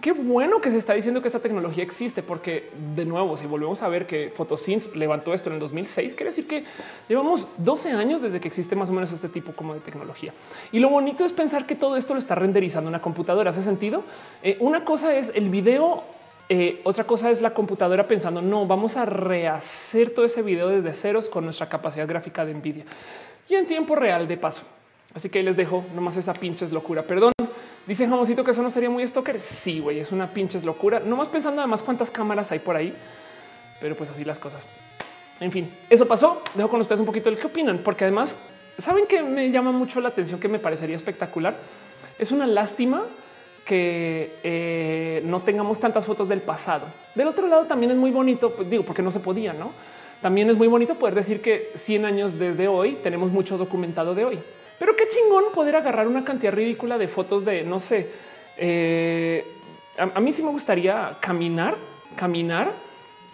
Qué 0.00 0.12
bueno 0.12 0.60
que 0.60 0.70
se 0.70 0.78
está 0.78 0.92
diciendo 0.92 1.20
que 1.20 1.26
esta 1.26 1.40
tecnología 1.40 1.82
existe, 1.82 2.22
porque 2.22 2.70
de 2.94 3.04
nuevo, 3.04 3.36
si 3.36 3.46
volvemos 3.46 3.82
a 3.82 3.88
ver 3.88 4.06
que 4.06 4.32
Photosynth 4.34 4.94
levantó 4.94 5.34
esto 5.34 5.48
en 5.50 5.54
el 5.54 5.60
2006, 5.60 6.14
quiere 6.14 6.30
decir 6.30 6.46
que 6.46 6.62
llevamos 7.08 7.48
12 7.58 7.90
años 7.90 8.22
desde 8.22 8.38
que 8.38 8.46
existe 8.46 8.76
más 8.76 8.90
o 8.90 8.92
menos 8.92 9.10
este 9.10 9.28
tipo 9.28 9.52
como 9.52 9.74
de 9.74 9.80
tecnología. 9.80 10.32
Y 10.70 10.78
lo 10.78 10.88
bonito 10.88 11.24
es 11.24 11.32
pensar 11.32 11.66
que 11.66 11.74
todo 11.74 11.96
esto 11.96 12.14
lo 12.14 12.20
está 12.20 12.36
renderizando 12.36 12.88
una 12.88 13.02
computadora. 13.02 13.50
¿Hace 13.50 13.64
sentido? 13.64 14.04
Eh, 14.44 14.56
una 14.60 14.84
cosa 14.84 15.16
es 15.16 15.32
el 15.34 15.48
video 15.48 16.04
eh, 16.50 16.80
otra 16.84 17.04
cosa 17.04 17.30
es 17.30 17.42
la 17.42 17.52
computadora 17.52 18.08
pensando, 18.08 18.40
no, 18.40 18.66
vamos 18.66 18.96
a 18.96 19.04
rehacer 19.04 20.14
todo 20.14 20.24
ese 20.24 20.40
video 20.40 20.68
desde 20.68 20.94
ceros 20.94 21.28
con 21.28 21.44
nuestra 21.44 21.68
capacidad 21.68 22.08
gráfica 22.08 22.46
de 22.46 22.54
Nvidia 22.54 22.84
y 23.50 23.54
en 23.54 23.66
tiempo 23.66 23.94
real 23.94 24.26
de 24.26 24.38
paso. 24.38 24.62
Así 25.12 25.28
que 25.28 25.42
les 25.42 25.56
dejo 25.56 25.84
nomás 25.94 26.16
esa 26.16 26.32
pinches 26.32 26.72
locura. 26.72 27.02
Perdón. 27.02 27.32
Dice 27.88 28.06
Jamosito 28.06 28.44
que 28.44 28.50
eso 28.50 28.62
no 28.62 28.70
sería 28.70 28.90
muy 28.90 29.08
stalker. 29.08 29.40
Sí, 29.40 29.80
güey, 29.80 29.98
es 29.98 30.12
una 30.12 30.26
pinches 30.26 30.62
locura. 30.62 31.00
No 31.00 31.16
más 31.16 31.28
pensando 31.28 31.62
además 31.62 31.80
cuántas 31.80 32.10
cámaras 32.10 32.52
hay 32.52 32.58
por 32.58 32.76
ahí, 32.76 32.92
pero 33.80 33.96
pues 33.96 34.10
así 34.10 34.26
las 34.26 34.38
cosas. 34.38 34.62
En 35.40 35.50
fin, 35.50 35.72
eso 35.88 36.06
pasó. 36.06 36.42
Dejo 36.54 36.68
con 36.68 36.82
ustedes 36.82 37.00
un 37.00 37.06
poquito 37.06 37.30
el 37.30 37.38
que 37.38 37.46
opinan, 37.46 37.78
porque 37.78 38.04
además 38.04 38.36
saben 38.76 39.06
que 39.06 39.22
me 39.22 39.50
llama 39.50 39.72
mucho 39.72 40.02
la 40.02 40.10
atención, 40.10 40.38
que 40.38 40.48
me 40.48 40.58
parecería 40.58 40.96
espectacular. 40.96 41.56
Es 42.18 42.30
una 42.30 42.46
lástima 42.46 43.04
que 43.64 44.34
eh, 44.42 45.22
no 45.24 45.40
tengamos 45.40 45.80
tantas 45.80 46.04
fotos 46.04 46.28
del 46.28 46.42
pasado. 46.42 46.84
Del 47.14 47.28
otro 47.28 47.46
lado 47.46 47.64
también 47.64 47.92
es 47.92 47.96
muy 47.96 48.10
bonito, 48.10 48.50
pues 48.50 48.68
digo, 48.68 48.82
porque 48.82 49.00
no 49.00 49.10
se 49.10 49.20
podía, 49.20 49.54
¿no? 49.54 49.70
También 50.20 50.50
es 50.50 50.58
muy 50.58 50.68
bonito 50.68 50.96
poder 50.96 51.14
decir 51.14 51.40
que 51.40 51.72
100 51.74 52.04
años 52.04 52.38
desde 52.38 52.68
hoy 52.68 52.98
tenemos 53.02 53.30
mucho 53.30 53.56
documentado 53.56 54.14
de 54.14 54.26
hoy. 54.26 54.38
Pero 54.78 54.96
qué 54.96 55.08
chingón 55.08 55.44
poder 55.54 55.76
agarrar 55.76 56.06
una 56.06 56.24
cantidad 56.24 56.52
ridícula 56.52 56.98
de 56.98 57.08
fotos 57.08 57.44
de 57.44 57.64
no 57.64 57.80
sé. 57.80 58.08
Eh, 58.56 59.44
a, 59.96 60.20
mí 60.20 60.32
sí 60.32 60.42
me 60.42 60.50
gustaría 60.50 61.16
caminar, 61.20 61.76
caminar 62.16 62.72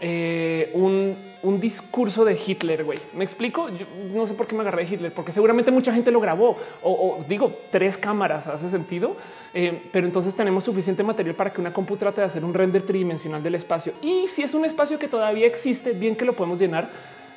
eh, 0.01 0.71
un, 0.75 1.17
un 1.45 1.61
discurso 1.61 2.25
de 2.25 2.39
Hitler, 2.45 2.85
güey. 2.85 2.99
¿Me 3.13 3.23
explico? 3.23 3.69
Yo 3.69 3.87
no 4.15 4.27
sé 4.27 4.35
por 4.35 4.47
qué 4.47 4.55
me 4.55 4.63
agarré 4.63 4.85
de 4.85 4.95
Hitler, 4.95 5.13
porque 5.13 5.31
seguramente 5.31 5.71
mucha 5.71 5.93
gente 5.93 6.11
lo 6.11 6.21
grabó. 6.21 6.57
O, 6.83 7.23
digo, 7.29 7.53
tres 7.71 7.99
cámaras, 7.99 8.47
hace 8.47 8.71
sentido. 8.71 9.17
Eh, 9.53 9.83
pero 9.93 10.07
entonces 10.07 10.35
tenemos 10.35 10.65
suficiente 10.65 11.03
material 11.03 11.35
para 11.35 11.53
que 11.53 11.61
una 11.61 11.73
compu 11.73 11.97
trate 11.97 12.23
de 12.23 12.27
hacer 12.27 12.45
un 12.45 12.55
render 12.55 12.83
tridimensional 12.83 13.43
del 13.43 13.55
espacio. 13.55 13.93
Y 14.03 14.27
si 14.29 14.43
es 14.43 14.55
un 14.55 14.65
espacio 14.65 14.99
que 14.99 15.07
todavía 15.07 15.47
existe, 15.47 15.93
bien 15.93 16.17
que 16.17 16.25
lo 16.25 16.33
podemos 16.33 16.59
llenar 16.59 16.89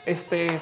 este, 0.06 0.60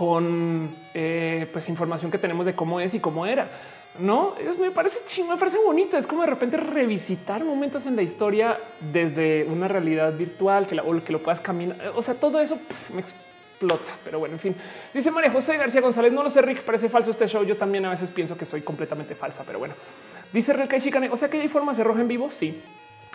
con 0.00 0.74
eh, 0.94 1.46
pues 1.52 1.68
información 1.68 2.10
que 2.10 2.16
tenemos 2.16 2.46
de 2.46 2.54
cómo 2.54 2.80
es 2.80 2.94
y 2.94 3.00
cómo 3.00 3.26
era. 3.26 3.50
No 3.98 4.34
es, 4.38 4.58
me 4.58 4.70
parece 4.70 4.98
chingón, 5.06 5.34
me 5.34 5.38
parece 5.38 5.58
bonito. 5.58 5.98
Es 5.98 6.06
como 6.06 6.22
de 6.22 6.28
repente 6.28 6.56
revisitar 6.56 7.44
momentos 7.44 7.84
en 7.84 7.96
la 7.96 8.00
historia 8.00 8.58
desde 8.80 9.44
una 9.44 9.68
realidad 9.68 10.16
virtual 10.16 10.66
que, 10.66 10.74
la, 10.74 10.84
o 10.84 11.04
que 11.04 11.12
lo 11.12 11.18
puedas 11.18 11.42
caminar. 11.42 11.92
O 11.94 12.02
sea, 12.02 12.14
todo 12.14 12.40
eso 12.40 12.58
me 12.94 13.02
explota. 13.02 13.92
Pero 14.02 14.18
bueno, 14.18 14.36
en 14.36 14.40
fin, 14.40 14.56
dice 14.94 15.10
María 15.10 15.30
José 15.30 15.58
García 15.58 15.82
González. 15.82 16.14
No 16.14 16.22
lo 16.22 16.30
sé, 16.30 16.40
Rick, 16.40 16.62
parece 16.62 16.88
falso 16.88 17.10
este 17.10 17.28
show. 17.28 17.44
Yo 17.44 17.58
también 17.58 17.84
a 17.84 17.90
veces 17.90 18.10
pienso 18.10 18.38
que 18.38 18.46
soy 18.46 18.62
completamente 18.62 19.14
falsa, 19.14 19.44
pero 19.44 19.58
bueno, 19.58 19.74
dice 20.32 20.54
Real 20.54 20.70
Chicane. 20.80 21.10
O 21.10 21.16
sea 21.18 21.28
que 21.28 21.38
hay 21.38 21.48
formas 21.48 21.76
de 21.76 21.84
rojo 21.84 22.00
en 22.00 22.08
vivo. 22.08 22.30
Sí, 22.30 22.62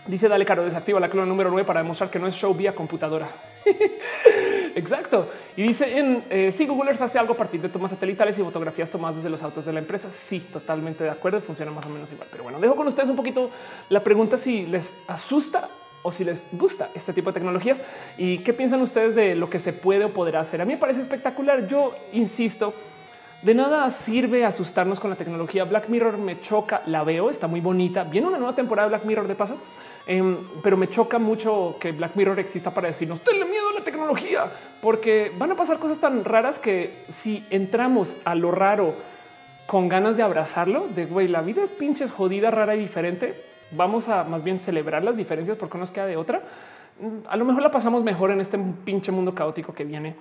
dice 0.06 0.30
Dale 0.30 0.46
Caro, 0.46 0.64
desactiva 0.64 1.00
la 1.00 1.10
clona 1.10 1.26
número 1.26 1.50
9 1.50 1.66
para 1.66 1.82
demostrar 1.82 2.12
que 2.12 2.20
no 2.20 2.28
es 2.28 2.36
show 2.36 2.54
vía 2.54 2.76
computadora. 2.76 3.28
Exacto. 4.76 5.30
Y 5.56 5.64
dice 5.64 5.98
en 5.98 6.24
eh, 6.30 6.52
si 6.52 6.68
Google 6.68 6.92
Earth 6.92 7.02
hace 7.02 7.18
algo 7.18 7.34
a 7.34 7.38
partir 7.38 7.62
de 7.62 7.70
tomas 7.70 7.92
satelitales 7.92 8.38
y 8.38 8.44
fotografías 8.44 8.92
tomadas 8.92 9.16
desde 9.16 9.30
los 9.30 9.42
autos 9.42 9.64
de 9.64 9.72
la 9.72 9.80
empresa. 9.80 10.12
Sí, 10.12 10.42
totalmente 10.42 11.06
de 11.06 11.10
acuerdo. 11.10 11.40
Funciona 11.40 11.72
más 11.72 11.86
o 11.86 11.90
menos 11.90 12.12
igual. 12.12 12.28
Pero 12.30 12.44
bueno, 12.44 12.60
dejo 12.60 12.76
con 12.76 12.86
ustedes 12.86 13.08
un 13.08 13.16
poquito 13.16 13.50
la 13.90 14.04
pregunta 14.04 14.36
si 14.36 14.66
les 14.66 15.00
asusta 15.08 15.70
o 16.04 16.12
si 16.12 16.26
les 16.26 16.46
gusta 16.52 16.90
este 16.94 17.14
tipo 17.14 17.30
de 17.32 17.36
tecnologías 17.36 17.82
y 18.18 18.40
qué 18.40 18.54
piensan 18.54 18.82
ustedes 18.82 19.16
de 19.16 19.34
lo 19.34 19.50
que 19.50 19.60
se 19.60 19.72
puede 19.72 20.04
o 20.04 20.14
podrá 20.14 20.42
hacer. 20.42 20.62
A 20.62 20.66
mí 20.66 20.74
me 20.74 20.80
parece 20.80 21.00
espectacular. 21.00 21.70
Yo 21.70 21.96
insisto, 22.12 22.74
de 23.44 23.56
nada 23.56 23.90
sirve 23.92 24.44
asustarnos 24.44 25.00
con 25.00 25.10
la 25.10 25.16
tecnología. 25.16 25.64
Black 25.64 25.88
Mirror 25.88 26.18
me 26.18 26.42
choca, 26.42 26.82
la 26.86 27.06
veo, 27.06 27.30
está 27.30 27.48
muy 27.48 27.62
bonita. 27.62 28.04
Viene 28.04 28.28
una 28.28 28.38
nueva 28.38 28.56
temporada 28.56 28.90
de 28.90 28.98
Black 28.98 29.06
Mirror 29.06 29.28
de 29.30 29.36
paso 29.36 29.58
Em, 30.08 30.38
pero 30.62 30.78
me 30.78 30.88
choca 30.88 31.18
mucho 31.18 31.78
que 31.80 31.92
Black 31.92 32.16
Mirror 32.16 32.40
exista 32.40 32.72
para 32.72 32.88
decirnos 32.88 33.22
tenle 33.22 33.46
miedo 33.46 33.70
a 33.70 33.74
la 33.74 33.84
tecnología, 33.84 34.52
porque 34.82 35.32
van 35.38 35.52
a 35.52 35.56
pasar 35.56 35.80
cosas 35.80 36.00
tan 36.00 36.24
raras 36.24 36.60
que 36.60 37.06
si 37.10 37.44
entramos 37.50 38.16
a 38.24 38.36
lo 38.36 38.52
raro 38.52 38.94
con 39.66 39.90
ganas 39.90 40.16
de 40.16 40.22
abrazarlo, 40.22 40.88
de 40.94 41.06
güey, 41.06 41.28
la 41.28 41.42
vida 41.42 41.64
es 41.64 41.72
pinches 41.72 42.12
jodida, 42.12 42.52
rara 42.52 42.76
y 42.76 42.80
diferente. 42.80 43.34
Vamos 43.72 44.10
a 44.10 44.24
más 44.26 44.44
bien 44.44 44.60
celebrar 44.60 45.04
las 45.04 45.18
diferencias 45.18 45.58
porque 45.58 45.80
nos 45.80 45.90
queda 45.90 46.06
de 46.06 46.18
otra. 46.18 46.44
Mm, 47.00 47.28
a 47.28 47.36
lo 47.36 47.46
mejor 47.46 47.64
la 47.64 47.72
pasamos 47.72 48.04
mejor 48.04 48.30
en 48.30 48.42
este 48.42 48.60
pinche 48.86 49.12
mundo 49.12 49.34
caótico 49.34 49.74
que 49.74 49.86
viene 49.86 50.16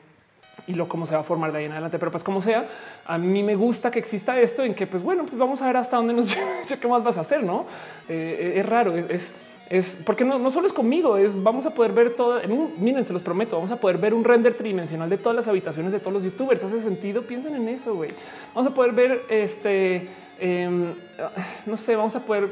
y 0.67 0.73
lo 0.73 0.89
cómo 0.89 1.05
se 1.05 1.15
va 1.15 1.21
a 1.21 1.25
formar 1.25 1.53
de 1.53 1.59
ahí 1.59 1.65
en 1.67 1.73
adelante. 1.73 1.99
Pero 1.99 2.11
pues 2.11 2.25
como 2.25 2.41
sea, 2.41 2.67
a 3.05 3.19
mí 3.19 3.43
me 3.43 3.55
gusta 3.55 3.91
que 3.91 3.99
exista 3.99 4.41
esto 4.41 4.65
en 4.65 4.75
que 4.75 4.87
pues 4.87 5.03
bueno, 5.03 5.25
pues 5.25 5.37
vamos 5.37 5.61
a 5.61 5.67
ver 5.67 5.77
hasta 5.77 5.99
dónde 5.99 6.15
nos. 6.15 6.35
¿Qué 6.81 6.89
más 6.89 7.05
vas 7.05 7.19
a 7.19 7.21
hacer? 7.21 7.43
No 7.43 7.67
eh, 8.09 8.55
es 8.57 8.67
raro, 8.67 8.97
es 8.97 9.35
porque 10.05 10.25
no, 10.25 10.51
solo 10.51 10.67
es 10.67 10.73
conmigo, 10.73 11.17
es 11.17 11.43
vamos 11.43 11.67
a 11.67 11.70
poder 11.75 11.93
ver 11.93 12.15
todo. 12.15 12.41
Miren, 12.78 13.05
se 13.05 13.12
los 13.12 13.23
prometo, 13.23 13.57
vamos 13.57 13.70
a 13.70 13.76
poder 13.76 13.99
ver 13.99 14.15
un 14.15 14.25
render 14.25 14.55
tridimensional 14.55 15.09
de 15.09 15.18
todas 15.18 15.34
las 15.34 15.49
habitaciones 15.49 15.93
de 15.93 16.01
todos 16.01 16.12
los 16.12 16.23
youtubers. 16.23 16.62
Hace 16.62 16.81
sentido. 16.81 17.23
Piensen 17.23 17.55
en 17.55 17.68
eso. 17.68 17.94
güey. 17.94 18.10
Vamos 18.55 18.70
a 18.70 18.75
poder 18.75 18.93
ver 18.93 19.23
este, 19.28 20.09
em, 20.39 20.94
no 21.67 21.76
sé, 21.76 21.97
vamos 21.97 22.15
a 22.15 22.20
poder 22.20 22.49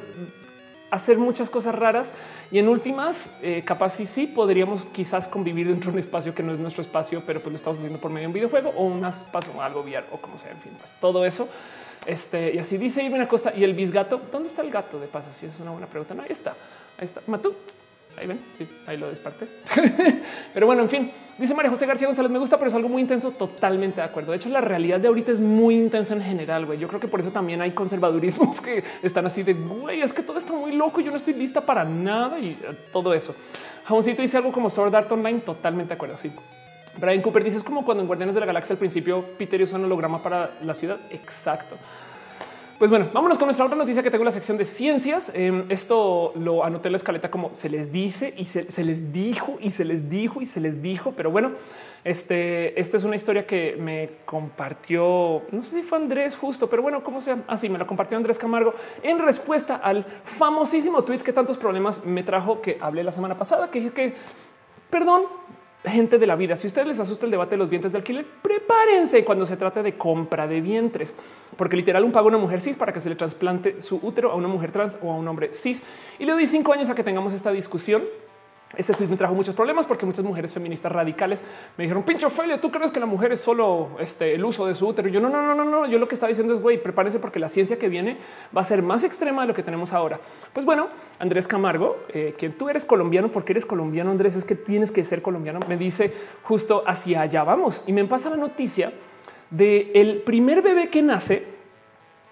hacer 0.91 1.17
muchas 1.17 1.49
cosas 1.49 1.75
raras 1.75 2.13
y 2.51 2.59
en 2.59 2.69
últimas, 2.69 3.39
eh, 3.43 3.63
capaz 3.65 3.99
y 4.01 4.07
sí 4.07 4.27
podríamos 4.27 4.85
quizás 4.85 5.27
convivir 5.27 5.67
dentro 5.67 5.91
de 5.91 5.95
un 5.95 5.99
espacio 5.99 6.35
que 6.35 6.43
no 6.43 6.53
es 6.53 6.59
nuestro 6.59 6.83
espacio, 6.83 7.23
pero 7.27 7.41
pues 7.41 7.51
lo 7.51 7.57
estamos 7.57 7.79
haciendo 7.79 7.99
por 7.99 8.11
medio 8.11 8.25
de 8.25 8.27
un 8.27 8.35
videojuego 8.35 8.75
o 8.77 8.85
un 8.85 9.03
espacio, 9.05 9.61
algo 9.63 9.81
VR 9.81 10.05
o 10.11 10.19
como 10.19 10.37
sea. 10.37 10.51
En 10.51 10.59
fin, 10.59 10.73
pues 10.79 10.93
todo 11.01 11.25
eso. 11.25 11.49
Este 12.07 12.55
y 12.55 12.59
así 12.59 12.79
dice 12.79 13.09
una 13.09 13.29
Costa 13.29 13.53
y 13.57 13.65
el 13.65 13.75
bisgato. 13.75 14.21
¿Dónde 14.31 14.49
está 14.49 14.63
el 14.63 14.71
gato 14.71 14.99
de 14.99 15.07
paso? 15.07 15.33
Si 15.33 15.47
es 15.47 15.59
una 15.61 15.71
buena 15.71 15.87
pregunta. 15.87 16.15
No, 16.15 16.23
ahí 16.23 16.29
está. 16.31 16.55
Ahí 16.99 17.05
está. 17.05 17.21
Matú. 17.27 17.55
Ahí 18.17 18.27
ven. 18.27 18.41
Sí, 18.59 18.69
ahí 18.87 18.97
lo 18.97 19.09
desparte. 19.09 19.47
pero 20.55 20.67
bueno, 20.67 20.83
en 20.83 20.89
fin, 20.89 21.11
dice 21.39 21.55
María 21.55 21.71
José 21.71 21.87
García 21.87 22.09
González. 22.09 22.31
Me 22.31 22.39
gusta, 22.39 22.59
pero 22.59 22.69
es 22.69 22.75
algo 22.75 22.89
muy 22.89 23.03
intenso. 23.03 23.31
Totalmente 23.31 24.01
de 24.01 24.07
acuerdo. 24.07 24.33
De 24.33 24.37
hecho, 24.37 24.49
la 24.49 24.61
realidad 24.61 25.01
de 25.01 25.09
ahorita 25.09 25.33
es 25.33 25.41
muy 25.41 25.77
intensa 25.77 26.15
en 26.15 26.23
general. 26.23 26.67
Güey. 26.67 26.79
Yo 26.79 26.89
creo 26.89 27.01
que 27.01 27.09
por 27.09 27.21
eso 27.21 27.31
también 27.31 27.63
hay 27.63 27.71
conservadurismos 27.71 28.61
que 28.61 28.85
están 29.03 29.27
así 29.27 29.43
de 29.43 29.55
güey, 29.55 30.03
es 30.03 30.13
que 30.13 30.23
todo 30.23 30.39
está 30.39 30.53
muy 30.53 30.73
loco. 30.73 31.01
Yo 31.01 31.11
no 31.11 31.17
estoy 31.17 31.35
lista 31.35 31.61
para 31.61 31.85
nada 31.85 32.39
y 32.39 32.59
todo 32.93 33.15
eso. 33.15 33.35
Jamoncito 33.85 34.23
dice 34.23 34.37
algo 34.37 34.53
como 34.53 34.69
Sword 34.71 34.95
Art 34.95 35.11
Online. 35.13 35.41
Totalmente 35.41 35.91
de 35.91 35.95
acuerdo. 35.95 36.19
Sí. 36.19 36.31
Brian 36.99 37.23
Cooper 37.23 37.43
dice 37.43 37.59
es 37.59 37.63
como 37.63 37.85
cuando 37.85 38.03
en 38.03 38.07
Guardianes 38.07 38.35
de 38.35 38.41
la 38.41 38.47
Galaxia 38.47 38.75
al 38.75 38.79
principio 38.79 39.25
Peter 39.39 39.61
usa 39.63 39.79
un 39.79 39.85
holograma 39.85 40.23
para 40.23 40.51
la 40.63 40.75
ciudad. 40.75 40.99
Exacto. 41.11 41.77
Pues 42.83 42.91
bueno, 42.91 43.09
vámonos 43.13 43.39
con 43.39 43.47
nuestra 43.47 43.65
otra 43.65 43.79
noticia 43.79 44.03
que 44.03 44.11
tengo 44.11 44.23
en 44.23 44.27
la 44.27 44.33
sección 44.33 44.59
de 44.59 44.65
ciencias. 44.65 45.31
Em, 45.37 45.67
esto 45.69 46.33
lo 46.35 46.65
anoté 46.65 46.89
en 46.89 46.93
la 46.93 46.97
escaleta 46.97 47.31
como 47.31 47.55
se 47.55 47.69
les 47.69 47.93
dice 47.93 48.35
y 48.37 48.45
se, 48.45 48.65
les 48.83 49.13
dijo 49.13 49.57
y 49.61 49.71
se 49.71 49.85
les 49.85 50.11
dijo 50.11 50.41
y 50.41 50.47
se 50.47 50.61
les 50.61 50.83
dijo. 50.83 51.13
Pero 51.13 51.31
bueno, 51.31 51.53
este, 52.03 52.81
esto 52.81 52.97
es 52.97 53.05
una 53.05 53.15
historia 53.15 53.47
que 53.47 53.77
me 53.79 54.11
compartió, 54.25 55.43
no 55.53 55.63
sé 55.63 55.77
si 55.77 55.83
fue 55.83 55.97
Andrés 55.99 56.35
justo, 56.35 56.69
pero 56.69 56.83
bueno, 56.83 57.05
como 57.05 57.21
sea, 57.21 57.39
así 57.47 57.69
me 57.69 57.79
lo 57.79 57.87
compartió 57.87 58.17
Andrés 58.17 58.37
Camargo 58.37 58.75
en 59.05 59.21
respuesta 59.21 59.77
al 59.77 60.05
famosísimo 60.25 61.05
tweet 61.05 61.19
que 61.19 61.33
tantos 61.33 61.59
problemas 61.59 62.05
me 62.05 62.25
trajo 62.25 62.61
que 62.61 62.79
hablé 62.81 63.05
la 63.05 63.13
semana 63.13 63.37
pasada, 63.37 63.71
que 63.71 63.79
es 63.87 63.93
que, 63.93 64.17
perdón, 64.91 65.23
gente 65.91 66.19
de 66.19 66.27
la 66.27 66.37
vida. 66.37 66.57
Si 66.57 66.67
ustedes 66.67 66.87
les 66.87 67.01
asusta 67.01 67.25
el 67.25 67.31
debate 67.31 67.53
de 67.53 67.57
los 67.57 67.69
vientres 67.69 67.93
de 67.93 67.99
alquiler, 67.99 68.27
prepárense 68.43 69.25
cuando 69.25 69.47
se 69.47 69.57
trate 69.57 69.83
de 69.83 69.97
compra 69.97 70.47
de 70.47 70.61
vientres, 70.61 71.15
porque 71.57 71.77
literal 71.77 72.05
un 72.05 72.13
pago 72.13 72.27
a 72.27 72.29
una 72.29 72.39
mujer 72.39 72.61
cis 72.61 72.77
para 72.77 72.93
que 72.93 73.01
se 73.01 73.09
le 73.09 73.17
trasplante 73.17 73.81
su 73.81 73.99
útero 74.03 74.31
a 74.31 74.37
una 74.37 74.49
mujer 74.49 74.71
trans 74.71 74.99
o 75.03 75.11
a 75.13 75.17
un 75.17 75.27
hombre 75.27 75.53
cis. 75.55 75.83
Y 76.19 76.25
le 76.25 76.33
doy 76.33 76.47
cinco 76.47 76.73
años 76.73 76.89
a 76.89 76.95
que 76.95 77.03
tengamos 77.03 77.33
esta 77.33 77.51
discusión 77.51 78.03
este 78.77 78.95
tweet 78.95 79.09
me 79.09 79.17
trajo 79.17 79.35
muchos 79.35 79.55
problemas 79.55 79.87
porque 79.87 80.07
muchas 80.07 80.25
mujeres 80.25 80.53
feministas 80.53 80.91
radicales 80.91 81.45
me 81.77 81.85
dijeron 81.85 82.03
pincho 82.03 82.29
Ophelia, 82.29 82.61
tú 82.61 82.71
crees 82.71 82.91
que 82.91 83.01
la 83.01 83.07
mujer 83.07 83.33
es 83.33 83.41
solo 83.41 83.91
este, 83.99 84.35
el 84.35 84.45
uso 84.45 84.67
de 84.67 84.75
su 84.75 84.87
útero. 84.87 85.09
yo 85.09 85.21
no, 85.21 85.29
no, 85.29 85.43
no, 85.43 85.55
no, 85.55 85.65
no. 85.65 85.87
Yo 85.87 85.99
lo 85.99 86.09
que 86.09 86.15
estaba 86.15 86.29
diciendo 86.29 86.55
es 86.55 86.61
güey, 86.61 86.83
prepárense 86.83 87.19
porque 87.19 87.39
la 87.39 87.49
ciencia 87.49 87.79
que 87.79 87.89
viene 87.89 88.17
va 88.57 88.63
a 88.63 88.65
ser 88.65 88.83
más 88.83 89.05
extrema 89.05 89.43
de 89.43 89.49
lo 89.49 89.55
que 89.55 89.63
tenemos 89.63 89.93
ahora. 89.93 90.21
Pues 90.53 90.65
bueno, 90.65 90.89
Andrés 91.19 91.47
Camargo, 91.47 91.99
eh, 92.09 92.35
que 92.39 92.51
tú 92.51 92.69
eres 92.69 92.85
colombiano, 92.85 93.31
porque 93.31 93.53
eres 93.53 93.67
colombiano, 93.67 94.11
Andrés, 94.11 94.37
es 94.37 94.45
que 94.45 94.55
tienes 94.55 94.91
que 94.91 95.05
ser 95.05 95.23
colombiano. 95.23 95.61
Me 95.69 95.77
dice 95.77 96.13
justo 96.43 96.83
hacia 96.87 97.23
allá 97.23 97.45
vamos 97.45 97.85
y 97.87 97.93
me 97.93 98.05
pasa 98.05 98.31
la 98.31 98.37
noticia 98.37 98.93
de 99.51 99.93
el 99.95 100.23
primer 100.23 100.63
bebé 100.63 100.89
que 100.89 101.03
nace 101.03 101.47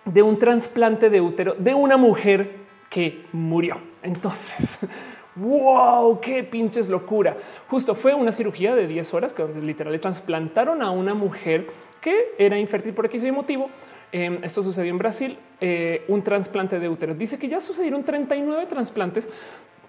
de 0.05 0.23
un 0.23 0.39
trasplante 0.39 1.11
de 1.11 1.21
útero 1.21 1.55
de 1.59 1.75
una 1.75 1.97
mujer 1.97 2.61
que 2.89 3.27
murió. 3.33 3.81
Entonces, 4.03 4.81
wow, 5.37 6.21
qué 6.21 6.45
pinches 6.45 6.89
locura. 6.89 7.37
Justo 7.69 7.95
fue 7.95 8.15
una 8.15 8.33
cirugía 8.33 8.75
de 8.75 8.87
10 8.87 9.15
horas 9.15 9.33
que 9.33 9.47
literal 9.63 9.93
le 9.93 9.99
trasplantaron 9.99 10.83
a 10.83 10.91
una 10.91 11.15
mujer 11.15 11.67
que 12.01 12.35
era 12.39 12.59
infértil 12.59 12.95
por 12.95 13.07
X 13.07 13.31
motivo. 13.33 13.71
Em, 14.13 14.43
esto 14.43 14.63
sucedió 14.63 14.91
en 14.91 14.99
Brasil, 14.99 15.39
eh, 15.61 16.05
un 16.09 16.23
trasplante 16.23 16.81
de 16.81 16.89
útero. 16.89 17.15
Dice 17.15 17.39
que 17.39 17.49
ya 17.49 17.61
sucedieron 17.61 18.03
39 18.03 18.67
trasplantes 18.67 19.29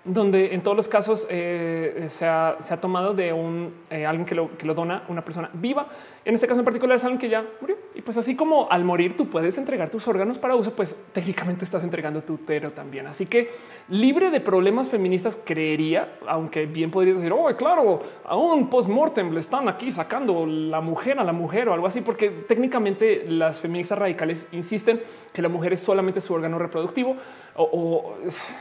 donde 0.04 0.54
en 0.54 0.62
todos 0.62 0.76
los 0.76 0.88
casos 0.88 1.28
eh, 1.30 2.08
se, 2.10 2.26
ha, 2.26 2.58
tomado 2.82 3.14
de 3.14 3.34
un 3.34 3.74
eh, 3.90 4.06
alguien 4.06 4.26
que 4.26 4.34
lo, 4.34 4.58
que 4.58 4.66
lo 4.66 4.74
dona 4.74 5.04
una 5.10 5.24
persona 5.24 5.50
viva. 5.54 5.88
En 6.24 6.36
este 6.36 6.48
caso 6.48 6.60
en 6.60 6.66
particular 6.66 6.98
es 6.98 7.04
alguien 7.04 7.20
que 7.20 7.30
ya 7.30 7.44
murió. 7.60 7.78
Y 7.96 8.02
pues 8.02 8.18
así 8.18 8.36
como 8.36 8.70
al 8.70 8.84
morir 8.84 9.18
tú 9.18 9.28
puedes 9.28 9.58
entregar 9.58 9.90
tus 9.90 10.08
órganos 10.08 10.38
para 10.38 10.56
uso, 10.56 10.74
pues 10.74 10.96
técnicamente 11.14 11.66
estás 11.66 11.84
entregando 11.84 12.22
tu 12.22 12.34
útero 12.34 12.72
también. 12.72 13.08
Así 13.08 13.26
que 13.26 13.52
libre 13.90 14.30
de 14.30 14.40
problemas 14.40 14.90
feministas, 14.90 15.40
creería, 15.44 16.18
aunque 16.28 16.68
bien 16.68 16.92
podrías 16.92 17.18
decir, 17.18 17.34
oh, 17.34 17.54
claro, 17.58 18.02
a 18.24 18.36
un 18.36 18.70
post-mortem 18.70 19.34
le 19.34 19.40
están 19.40 19.68
aquí 19.68 19.92
sacando 19.92 20.46
la 20.46 20.80
mujer 20.80 21.20
a 21.20 21.24
la 21.24 21.34
mujer 21.34 21.70
o 21.70 21.74
algo 21.74 21.88
así, 21.88 22.02
porque 22.02 22.30
técnicamente 22.30 23.26
las 23.28 23.60
feministas 23.60 23.98
radicales 23.98 24.48
insisten 24.52 25.02
que 25.34 25.42
la 25.42 25.50
mujer 25.50 25.74
es 25.74 25.82
solamente 25.82 26.22
su 26.22 26.34
órgano 26.34 26.60
reproductivo 26.60 27.16
o, 27.56 28.16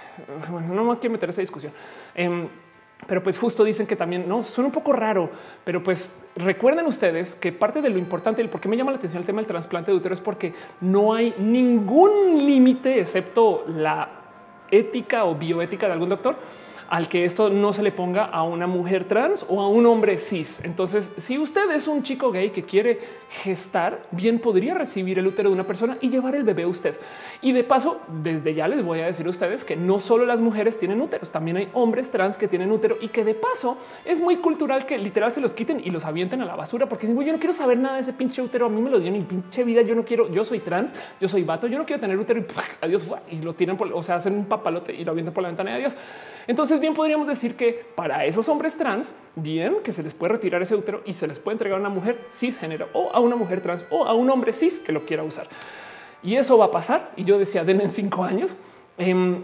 no 0.69 0.85
me 0.85 0.99
quiero 0.99 1.13
meter 1.13 1.29
esa 1.29 1.43
discusión. 1.43 1.73
Em, 2.15 2.49
pero 3.07 3.23
pues 3.23 3.39
justo 3.39 3.65
dicen 3.65 3.87
que 3.87 3.97
también 3.97 4.29
no 4.29 4.43
suena 4.43 4.67
un 4.67 4.73
poco 4.73 4.93
raro, 4.93 5.31
pero 5.65 5.83
pues 5.83 6.27
recuerden 6.37 6.87
ustedes 6.87 7.35
que 7.35 7.53
parte 7.53 7.83
de 7.83 7.89
lo 7.89 7.99
importante 7.99 8.41
y 8.41 8.45
el 8.45 8.51
por 8.51 8.61
qué 8.61 8.69
me 8.69 8.77
llama 8.77 8.93
la 8.93 8.99
atención 8.99 9.21
el 9.21 9.27
tema 9.27 9.41
del 9.41 9.47
trasplante 9.47 9.91
de 9.91 9.97
útero 9.97 10.15
es 10.15 10.21
porque 10.21 10.55
no 10.81 11.15
hay 11.15 11.35
ningún 11.39 12.47
límite 12.47 13.01
excepto 13.01 13.65
la 13.69 14.09
ética 14.71 15.25
o 15.25 15.35
bioética 15.35 15.87
de 15.87 15.93
algún 15.93 16.09
doctor 16.09 16.37
al 16.91 17.09
que 17.09 17.25
esto 17.25 17.51
no 17.51 17.73
se 17.73 17.83
le 17.83 17.93
ponga 17.93 18.25
a 18.25 18.43
una 18.43 18.67
mujer 18.67 19.05
trans 19.05 19.47
o 19.49 19.61
a 19.61 19.69
un 19.69 19.87
hombre 19.87 20.19
cis. 20.19 20.61
Entonces, 20.65 21.11
si 21.17 21.39
usted 21.39 21.71
es 21.71 21.87
un 21.87 22.03
chico 22.03 22.33
gay 22.33 22.51
que 22.51 22.65
quiere 22.65 22.99
gestar, 23.31 24.03
bien 24.11 24.41
podría 24.41 24.75
recibir 24.75 25.19
el 25.21 25.27
útero 25.29 25.51
de 25.51 25.55
una 25.55 25.67
persona 25.67 25.97
y 26.01 26.11
llevar 26.11 26.35
el 26.35 26.43
bebé 26.43 26.65
a 26.65 26.69
usted. 26.69 26.97
Y 27.43 27.53
de 27.53 27.63
paso, 27.63 28.01
desde 28.09 28.55
ya 28.55 28.67
les 28.67 28.85
voy 28.85 29.01
a 29.01 29.07
decir 29.07 29.27
a 29.27 29.31
ustedes 29.31 29.65
que 29.65 29.77
no 29.77 30.01
solo 30.01 30.27
las 30.27 30.41
mujeres 30.41 30.79
tienen 30.79 31.01
úteros, 31.01 31.31
también 31.31 31.57
hay 31.57 31.69
hombres 31.73 32.11
trans 32.11 32.37
que 32.37 32.49
tienen 32.49 32.73
útero 32.73 32.97
y 33.01 33.09
que 33.09 33.25
de 33.25 33.35
paso 33.35 33.79
es 34.05 34.21
muy 34.21 34.37
cultural 34.39 34.85
que 34.85 34.99
literal 34.99 35.31
se 35.31 35.41
los 35.41 35.55
quiten 35.55 35.81
y 35.83 35.91
los 35.91 36.05
avienten 36.05 36.43
a 36.43 36.45
la 36.45 36.57
basura 36.57 36.87
porque 36.87 37.07
yo 37.07 37.15
no 37.15 37.39
quiero 37.39 37.53
saber 37.53 37.79
nada 37.79 37.95
de 37.95 38.01
ese 38.01 38.13
pinche 38.13 38.43
útero. 38.43 38.67
A 38.67 38.69
mí 38.69 38.83
me 38.83 38.91
lo 38.91 38.99
dio 38.99 39.13
mi 39.13 39.23
pinche 39.23 39.63
vida. 39.63 39.83
Yo 39.83 39.95
no 39.95 40.05
quiero, 40.05 40.29
yo 40.29 40.45
soy 40.45 40.59
trans, 40.59 40.93
yo 41.21 41.29
soy 41.29 41.45
vato, 41.45 41.69
yo 41.69 41.79
no 41.79 41.87
quiero 41.87 42.01
tener 42.01 42.19
útero 42.19 42.41
y 42.41 42.47
adiós. 42.85 43.05
Y 43.31 43.39
lo 43.39 43.55
tiran, 43.55 43.77
por, 43.77 43.93
o 43.93 44.03
sea, 44.03 44.17
hacen 44.17 44.35
un 44.35 44.47
papalote 44.47 44.93
y 44.93 45.05
lo 45.05 45.13
avientan 45.13 45.33
por 45.33 45.43
la 45.43 45.51
ventana 45.51 45.71
de 45.71 45.77
adiós. 45.77 45.97
Entonces, 46.47 46.81
bien 46.81 46.95
podríamos 46.95 47.27
decir 47.27 47.57
que 47.57 47.85
para 47.95 48.25
esos 48.25 48.49
hombres 48.49 48.77
trans, 48.77 49.15
bien 49.37 49.77
que 49.85 49.93
se 49.93 50.03
les 50.03 50.15
puede 50.15 50.33
retirar 50.33 50.63
ese 50.63 50.75
útero 50.75 51.03
y 51.05 51.13
se 51.13 51.27
les 51.27 51.39
puede 51.39 51.55
entregar 51.55 51.79
a 51.79 51.81
una 51.81 51.91
mujer 51.91 52.19
cisgénero 52.31 52.89
o 52.93 53.11
a 53.13 53.21
una 53.21 53.37
mujer 53.37 53.61
trans 53.61 53.85
o 53.91 54.05
a 54.05 54.15
un 54.15 54.31
hombre 54.31 54.53
cis 54.53 54.79
que 54.79 54.93
lo 54.93 55.05
quiera 55.05 55.23
usar. 55.23 55.47
Y 56.23 56.37
eso 56.37 56.59
va 56.59 56.67
a 56.67 56.71
pasar. 56.71 57.13
Y 57.17 57.25
yo 57.25 57.39
decía, 57.39 57.65
den 57.65 57.81
en 57.81 57.91
cinco 57.91 58.25
años. 58.25 58.57
Em, 58.99 59.43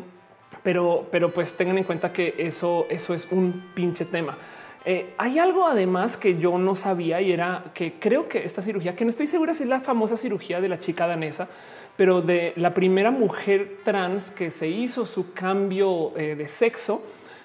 pero, 0.63 1.07
pero 1.11 1.33
pues 1.33 1.57
tengan 1.57 1.79
en 1.79 1.85
cuenta 1.85 2.13
que 2.13 2.35
eso, 2.39 2.87
eso 2.91 3.15
es 3.15 3.29
un 3.31 3.71
pinche 3.75 4.05
tema. 4.05 4.37
Eh, 4.85 5.15
hay 5.19 5.39
algo 5.39 5.67
además 5.67 6.17
que 6.17 6.39
yo 6.39 6.59
no 6.59 6.75
sabía 6.75 7.21
y 7.21 7.33
era 7.33 7.65
que 7.75 7.95
creo 7.99 8.29
que 8.29 8.45
esta 8.45 8.63
cirugía, 8.63 8.95
que 8.95 9.05
no 9.05 9.11
estoy 9.11 9.27
segura 9.27 9.53
si 9.53 9.65
es 9.65 9.69
la 9.69 9.81
famosa 9.81 10.17
cirugía 10.17 10.61
de 10.61 10.69
la 10.69 10.79
chica 10.79 11.09
danesa, 11.09 11.49
pero 11.97 12.23
de 12.23 12.53
la 12.57 12.75
primera 12.75 13.11
mujer 13.11 13.79
trans 13.85 14.31
que 14.31 14.51
se 14.51 14.69
hizo 14.69 15.07
su 15.07 15.33
cambio 15.33 16.17
eh, 16.17 16.35
de 16.35 16.49
sexo, 16.49 17.03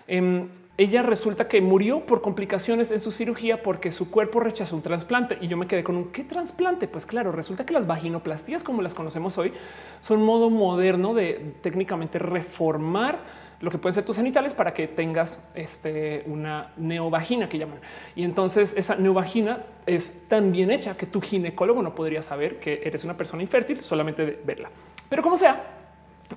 em, 0.08 0.50
ella 0.78 1.04
resulta 1.04 1.48
que 1.48 1.62
murió 1.62 2.06
por 2.06 2.22
complicaciones 2.22 2.92
en 2.92 3.00
su 3.00 3.12
cirugía 3.12 3.62
porque 3.62 3.92
su 3.92 4.10
cuerpo 4.10 4.40
rechazó 4.40 4.76
un 4.76 4.82
trasplante. 4.82 5.38
Y 5.40 5.48
yo 5.48 5.56
me 5.56 5.68
quedé 5.68 5.84
con 5.84 5.96
un 5.96 6.12
qué 6.12 6.24
trasplante. 6.24 6.88
Pues 6.88 7.06
claro, 7.06 7.32
resulta 7.32 7.66
que 7.66 7.74
las 7.74 7.86
vaginoplastías, 7.86 8.64
como 8.64 8.82
las 8.82 8.96
conocemos 8.96 9.38
hoy, 9.38 9.54
son 10.00 10.24
modo 10.24 10.50
moderno 10.50 11.14
de 11.14 11.54
técnicamente 11.62 12.18
reformar 12.18 13.20
lo 13.62 13.72
que 13.72 13.78
pueden 13.78 13.94
ser 13.94 14.04
tus 14.04 14.18
genitales 14.18 14.54
para 14.54 14.74
que 14.74 14.88
tengas 14.88 15.48
este, 15.56 16.24
una 16.26 16.74
neovagina 16.78 17.48
que 17.48 17.58
llaman. 17.58 17.80
Y 18.16 18.24
entonces 18.24 18.74
esa 18.76 18.96
neovagina 18.96 19.64
es 19.86 20.28
tan 20.28 20.52
bien 20.52 20.72
hecha 20.72 20.98
que 20.98 21.06
tu 21.06 21.22
ginecólogo 21.22 21.82
no 21.82 21.96
podría 21.96 22.22
saber 22.22 22.60
que 22.60 22.82
eres 22.84 23.04
una 23.04 23.16
persona 23.16 23.44
infértil 23.44 23.82
solamente 23.82 24.26
de 24.26 24.40
verla. 24.44 24.70
Pero 25.10 25.22
como 25.22 25.38
sea, 25.38 25.64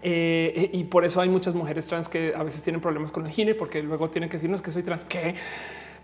eh, 0.03 0.71
y 0.73 0.85
por 0.85 1.05
eso 1.05 1.21
hay 1.21 1.29
muchas 1.29 1.55
mujeres 1.55 1.87
trans 1.87 2.09
que 2.09 2.35
a 2.37 2.43
veces 2.43 2.63
tienen 2.63 2.81
problemas 2.81 3.11
con 3.11 3.27
el 3.27 3.33
gine 3.33 3.55
porque 3.55 3.83
luego 3.83 4.11
tienen 4.11 4.29
que 4.29 4.37
decirnos 4.37 4.61
que 4.61 4.71
soy 4.71 4.83
trans. 4.83 5.05
¿Qué? 5.05 5.35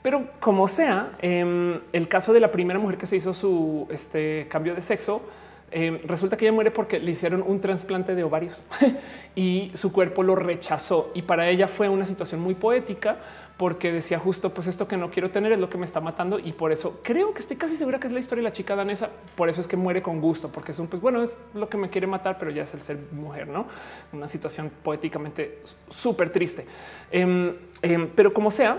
Pero 0.03 0.31
como 0.41 0.67
sea, 0.67 1.13
em, 1.21 1.81
el 1.93 2.09
caso 2.09 2.33
de 2.33 2.41
la 2.41 2.51
primera 2.51 2.79
mujer 2.79 2.97
que 2.97 3.07
se 3.07 3.17
hizo 3.17 3.35
su 3.35 3.87
este, 3.91 4.47
cambio 4.49 4.75
de 4.75 4.81
sexo, 4.81 5.23
em, 5.71 6.01
resulta 6.05 6.37
que 6.37 6.47
ella 6.47 6.53
muere 6.53 6.71
porque 6.71 6.99
le 6.99 7.11
hicieron 7.13 7.43
un 7.47 7.61
trasplante 7.61 8.15
de 8.15 8.25
ovarios 8.25 8.63
y 9.35 9.71
su 9.75 9.93
cuerpo 9.93 10.23
lo 10.23 10.35
rechazó. 10.35 11.11
Y 11.15 11.23
para 11.23 11.49
ella 11.49 11.69
fue 11.69 11.89
una 11.89 12.05
situación 12.05 12.41
muy 12.41 12.55
poética 12.55 13.19
porque 13.61 13.93
decía 13.93 14.19
justo 14.19 14.55
pues 14.55 14.69
esto 14.69 14.89
que 14.89 14.97
no 14.97 15.11
quiero 15.11 15.31
tener 15.31 15.53
es 15.53 15.59
lo 15.59 15.69
que 15.69 15.77
me 15.77 15.85
está 15.85 16.01
matando 16.01 16.39
y 16.39 16.53
por 16.53 16.73
eso 16.73 17.01
creo 17.03 17.35
que 17.35 17.41
estoy 17.41 17.59
casi 17.59 17.77
segura 17.77 18.01
que 18.01 18.07
es 18.07 18.13
la 18.15 18.21
historia 18.21 18.43
de 18.43 18.49
la 18.49 18.55
chica 18.55 18.75
danesa. 18.75 19.11
Por 19.37 19.51
eso 19.51 19.61
es 19.61 19.69
que 19.69 19.77
muere 19.77 20.01
con 20.01 20.19
gusto, 20.19 20.49
porque 20.49 20.73
es 20.73 20.79
un 20.79 20.89
pues 20.89 21.03
bueno, 21.03 21.23
es 21.23 21.35
lo 21.53 21.69
que 21.69 21.77
me 21.77 21.91
quiere 21.91 22.07
matar, 22.07 22.39
pero 22.39 22.51
ya 22.51 22.63
es 22.63 22.73
el 22.73 22.81
ser 22.81 22.97
mujer, 23.13 23.49
no 23.49 23.67
una 24.15 24.29
situación 24.29 24.71
poéticamente 24.83 25.59
súper 25.91 26.31
triste. 26.31 26.65
Em, 27.11 27.55
em, 27.83 28.09
pero 28.15 28.33
como 28.33 28.51
sea, 28.51 28.79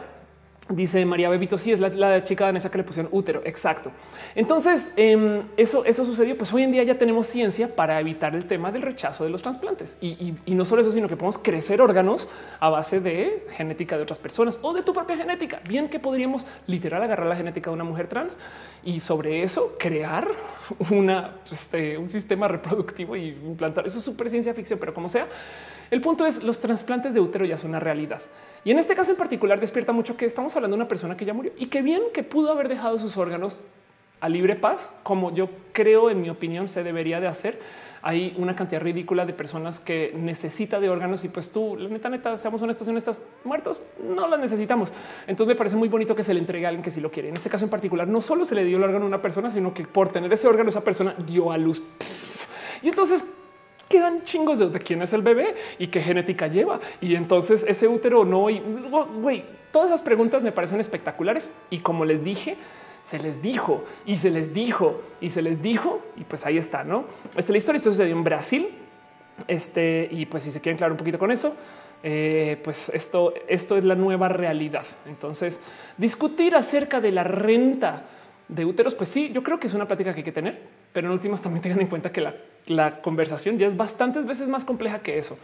Dice 0.72 1.06
María 1.06 1.30
Bebito, 1.30 1.58
sí, 1.58 1.72
es 1.72 1.80
la, 1.80 2.24
chica 2.24 2.46
danesa 2.46 2.72
que 2.72 2.78
le 2.78 2.84
pusieron 2.84 3.10
útero. 3.12 3.42
Exacto. 3.46 3.92
Entonces, 4.36 4.94
em, 4.96 5.44
eso, 5.58 5.84
eso 5.84 6.06
sucedió. 6.06 6.38
Pues 6.38 6.54
hoy 6.54 6.64
en 6.64 6.72
día 6.72 6.84
ya 6.84 6.98
tenemos 6.98 7.28
ciencia 7.28 7.76
para 7.76 8.00
evitar 8.00 8.36
el 8.36 8.46
tema 8.46 8.72
del 8.72 8.82
rechazo 8.82 9.26
de 9.26 9.30
los 9.30 9.42
trasplantes. 9.42 9.98
Y, 10.02 10.34
no 10.48 10.66
solo 10.66 10.82
eso, 10.82 10.92
sino 10.92 11.08
que 11.08 11.16
podemos 11.16 11.38
crecer 11.38 11.82
órganos 11.82 12.30
a 12.60 12.70
base 12.70 13.02
de 13.02 13.46
genética 13.52 13.98
de 13.98 14.04
otras 14.04 14.20
personas 14.20 14.60
o 14.62 14.74
de 14.74 14.84
tu 14.84 14.94
propia 14.94 15.18
genética. 15.18 15.62
Bien 15.68 15.90
que 15.90 16.00
podríamos 16.00 16.46
literal 16.68 17.04
agarrar 17.04 17.28
la 17.28 17.36
genética 17.36 17.70
de 17.70 17.76
una 17.76 17.84
mujer 17.84 18.08
trans 18.08 18.38
y 18.84 19.00
sobre 19.02 19.44
eso 19.44 19.76
crear 19.78 20.28
una, 20.90 21.36
este, 21.52 21.98
un 21.98 22.08
sistema 22.08 22.48
reproductivo 22.48 23.16
y 23.16 23.30
implantar. 23.30 23.88
Eso 23.88 23.98
es 23.98 24.06
súper 24.06 24.30
ciencia 24.30 24.54
ficción, 24.54 24.80
pero 24.80 24.94
como 24.94 25.10
sea, 25.10 25.28
el 25.90 26.00
punto 26.00 26.26
es 26.26 26.44
los 26.44 26.60
trasplantes 26.60 27.14
de 27.14 27.20
útero 27.20 27.44
ya 27.46 27.58
son 27.58 27.72
una 27.72 27.80
realidad. 27.80 28.22
Y 28.64 28.72
en 28.72 28.80
este 28.80 28.96
caso 28.96 29.12
en 29.12 29.18
particular 29.18 29.60
despierta 29.60 29.92
mucho 29.92 30.18
que 30.18 30.26
estamos 30.26 30.56
hablando 30.56 30.78
de 30.78 30.82
una 30.82 30.88
persona 30.88 31.18
que 31.18 31.26
ya 31.26 31.34
murió 31.34 31.52
y 31.58 31.68
que 31.68 31.82
bien 31.82 32.02
que 32.14 32.24
pudo 32.24 32.52
haber 32.52 32.70
dejado 32.70 33.00
sus 33.00 33.18
órganos 33.18 33.62
a 34.20 34.30
libre 34.30 34.56
paz, 34.56 34.96
como 35.02 35.34
yo 35.34 35.50
creo, 35.74 36.12
en 36.12 36.22
mi 36.22 36.30
opinión, 36.30 36.68
se 36.68 36.84
debería 36.84 37.20
de 37.20 37.28
hacer. 37.28 37.60
Hay 38.04 38.36
una 38.38 38.56
cantidad 38.56 38.82
ridícula 38.82 39.26
de 39.26 39.34
personas 39.34 39.80
que 39.80 40.14
necesita 40.16 40.80
de 40.80 40.90
órganos 40.90 41.24
y 41.24 41.30
pues 41.30 41.52
tú, 41.52 41.76
la 41.76 41.90
neta, 41.90 42.10
neta, 42.10 42.38
seamos 42.38 42.62
honestos, 42.62 42.88
en 42.88 42.98
estas 42.98 43.22
muertos 43.44 43.82
no 44.04 44.28
las 44.28 44.40
necesitamos. 44.40 44.94
Entonces 45.26 45.54
me 45.54 45.58
parece 45.58 45.76
muy 45.76 45.90
bonito 45.90 46.16
que 46.16 46.24
se 46.24 46.34
le 46.34 46.40
entregue 46.40 46.66
a 46.66 46.70
alguien 46.70 46.84
que 46.84 46.92
sí 46.92 47.02
lo 47.02 47.12
quiere. 47.12 47.30
En 47.30 47.36
este 47.36 47.50
caso 47.50 47.66
en 47.66 47.72
particular, 47.72 48.08
no 48.08 48.22
solo 48.22 48.46
se 48.46 48.54
le 48.54 48.64
dio 48.64 48.78
el 48.78 48.84
órgano 48.84 49.06
a 49.06 49.08
una 49.08 49.22
persona, 49.22 49.50
sino 49.50 49.74
que 49.74 49.84
por 49.86 50.10
tener 50.10 50.32
ese 50.32 50.48
órgano, 50.48 50.70
esa 50.70 50.84
persona 50.84 51.16
dio 51.26 51.52
a 51.52 51.58
luz. 51.58 51.82
Y 52.84 52.90
entonces 52.90 53.26
quedan 53.92 54.24
chingos 54.24 54.58
de, 54.58 54.80
quién 54.80 55.02
es 55.02 55.12
el 55.12 55.22
bebé 55.22 55.54
y 55.78 55.88
qué 55.88 56.02
genética 56.02 56.48
lleva. 56.48 56.80
Y 57.02 57.16
entonces 57.16 57.66
ese 57.68 57.88
útero 57.88 58.24
no. 58.24 58.50
Y 58.50 58.62
güey, 59.22 59.44
todas 59.72 59.90
esas 59.90 60.02
preguntas 60.02 60.42
me 60.42 60.54
parecen 60.54 60.80
espectaculares. 60.80 61.52
Y 61.70 61.80
como 61.80 62.06
les 62.06 62.24
dije, 62.24 62.56
se 63.04 63.20
les 63.20 63.42
dijo 63.42 63.84
y 64.06 64.16
se 64.16 64.32
les 64.32 64.54
dijo 64.54 65.02
y 65.20 65.30
se 65.30 65.42
les 65.42 65.62
dijo. 65.62 66.00
Y 66.16 66.24
pues 66.24 66.46
ahí 66.46 66.58
está, 66.58 66.86
no? 66.86 67.04
Este, 67.36 67.52
la 67.52 67.58
historia 67.58 67.80
sucedió 67.80 68.16
en 68.16 68.24
Brasil. 68.24 68.70
Este, 69.48 70.08
y 70.10 70.26
pues 70.26 70.44
si 70.44 70.52
se 70.52 70.62
quieren 70.62 70.78
claro 70.78 70.94
un 70.94 70.98
poquito 70.98 71.20
con 71.20 71.32
eso, 71.32 71.56
eh, 72.04 72.60
pues 72.64 72.90
esto, 72.90 73.34
esto 73.48 73.78
es 73.78 73.84
la 73.84 73.96
nueva 73.96 74.30
realidad. 74.30 74.86
Entonces, 75.06 75.62
discutir 75.98 76.56
acerca 76.56 77.02
de 77.02 77.12
la 77.12 77.24
renta 77.24 78.06
de 78.48 78.66
úteros, 78.66 78.96
pues 78.96 79.10
sí, 79.10 79.32
yo 79.34 79.44
creo 79.44 79.60
que 79.60 79.68
es 79.68 79.74
una 79.74 79.88
plática 79.88 80.14
que 80.14 80.20
hay 80.20 80.24
que 80.24 80.32
tener, 80.32 80.60
pero 80.94 81.08
en 81.08 81.14
últimas 81.14 81.42
también 81.42 81.62
tengan 81.62 81.82
en 81.82 81.88
cuenta 81.88 82.12
que 82.12 82.22
la, 82.22 82.36
conversación 83.02 83.58
ya 83.58 83.68
es 83.68 83.76
bastantes 83.76 84.26
veces 84.26 84.48
más 84.48 84.66
compleja 84.66 85.00
que 85.00 85.18
eso, 85.18 85.38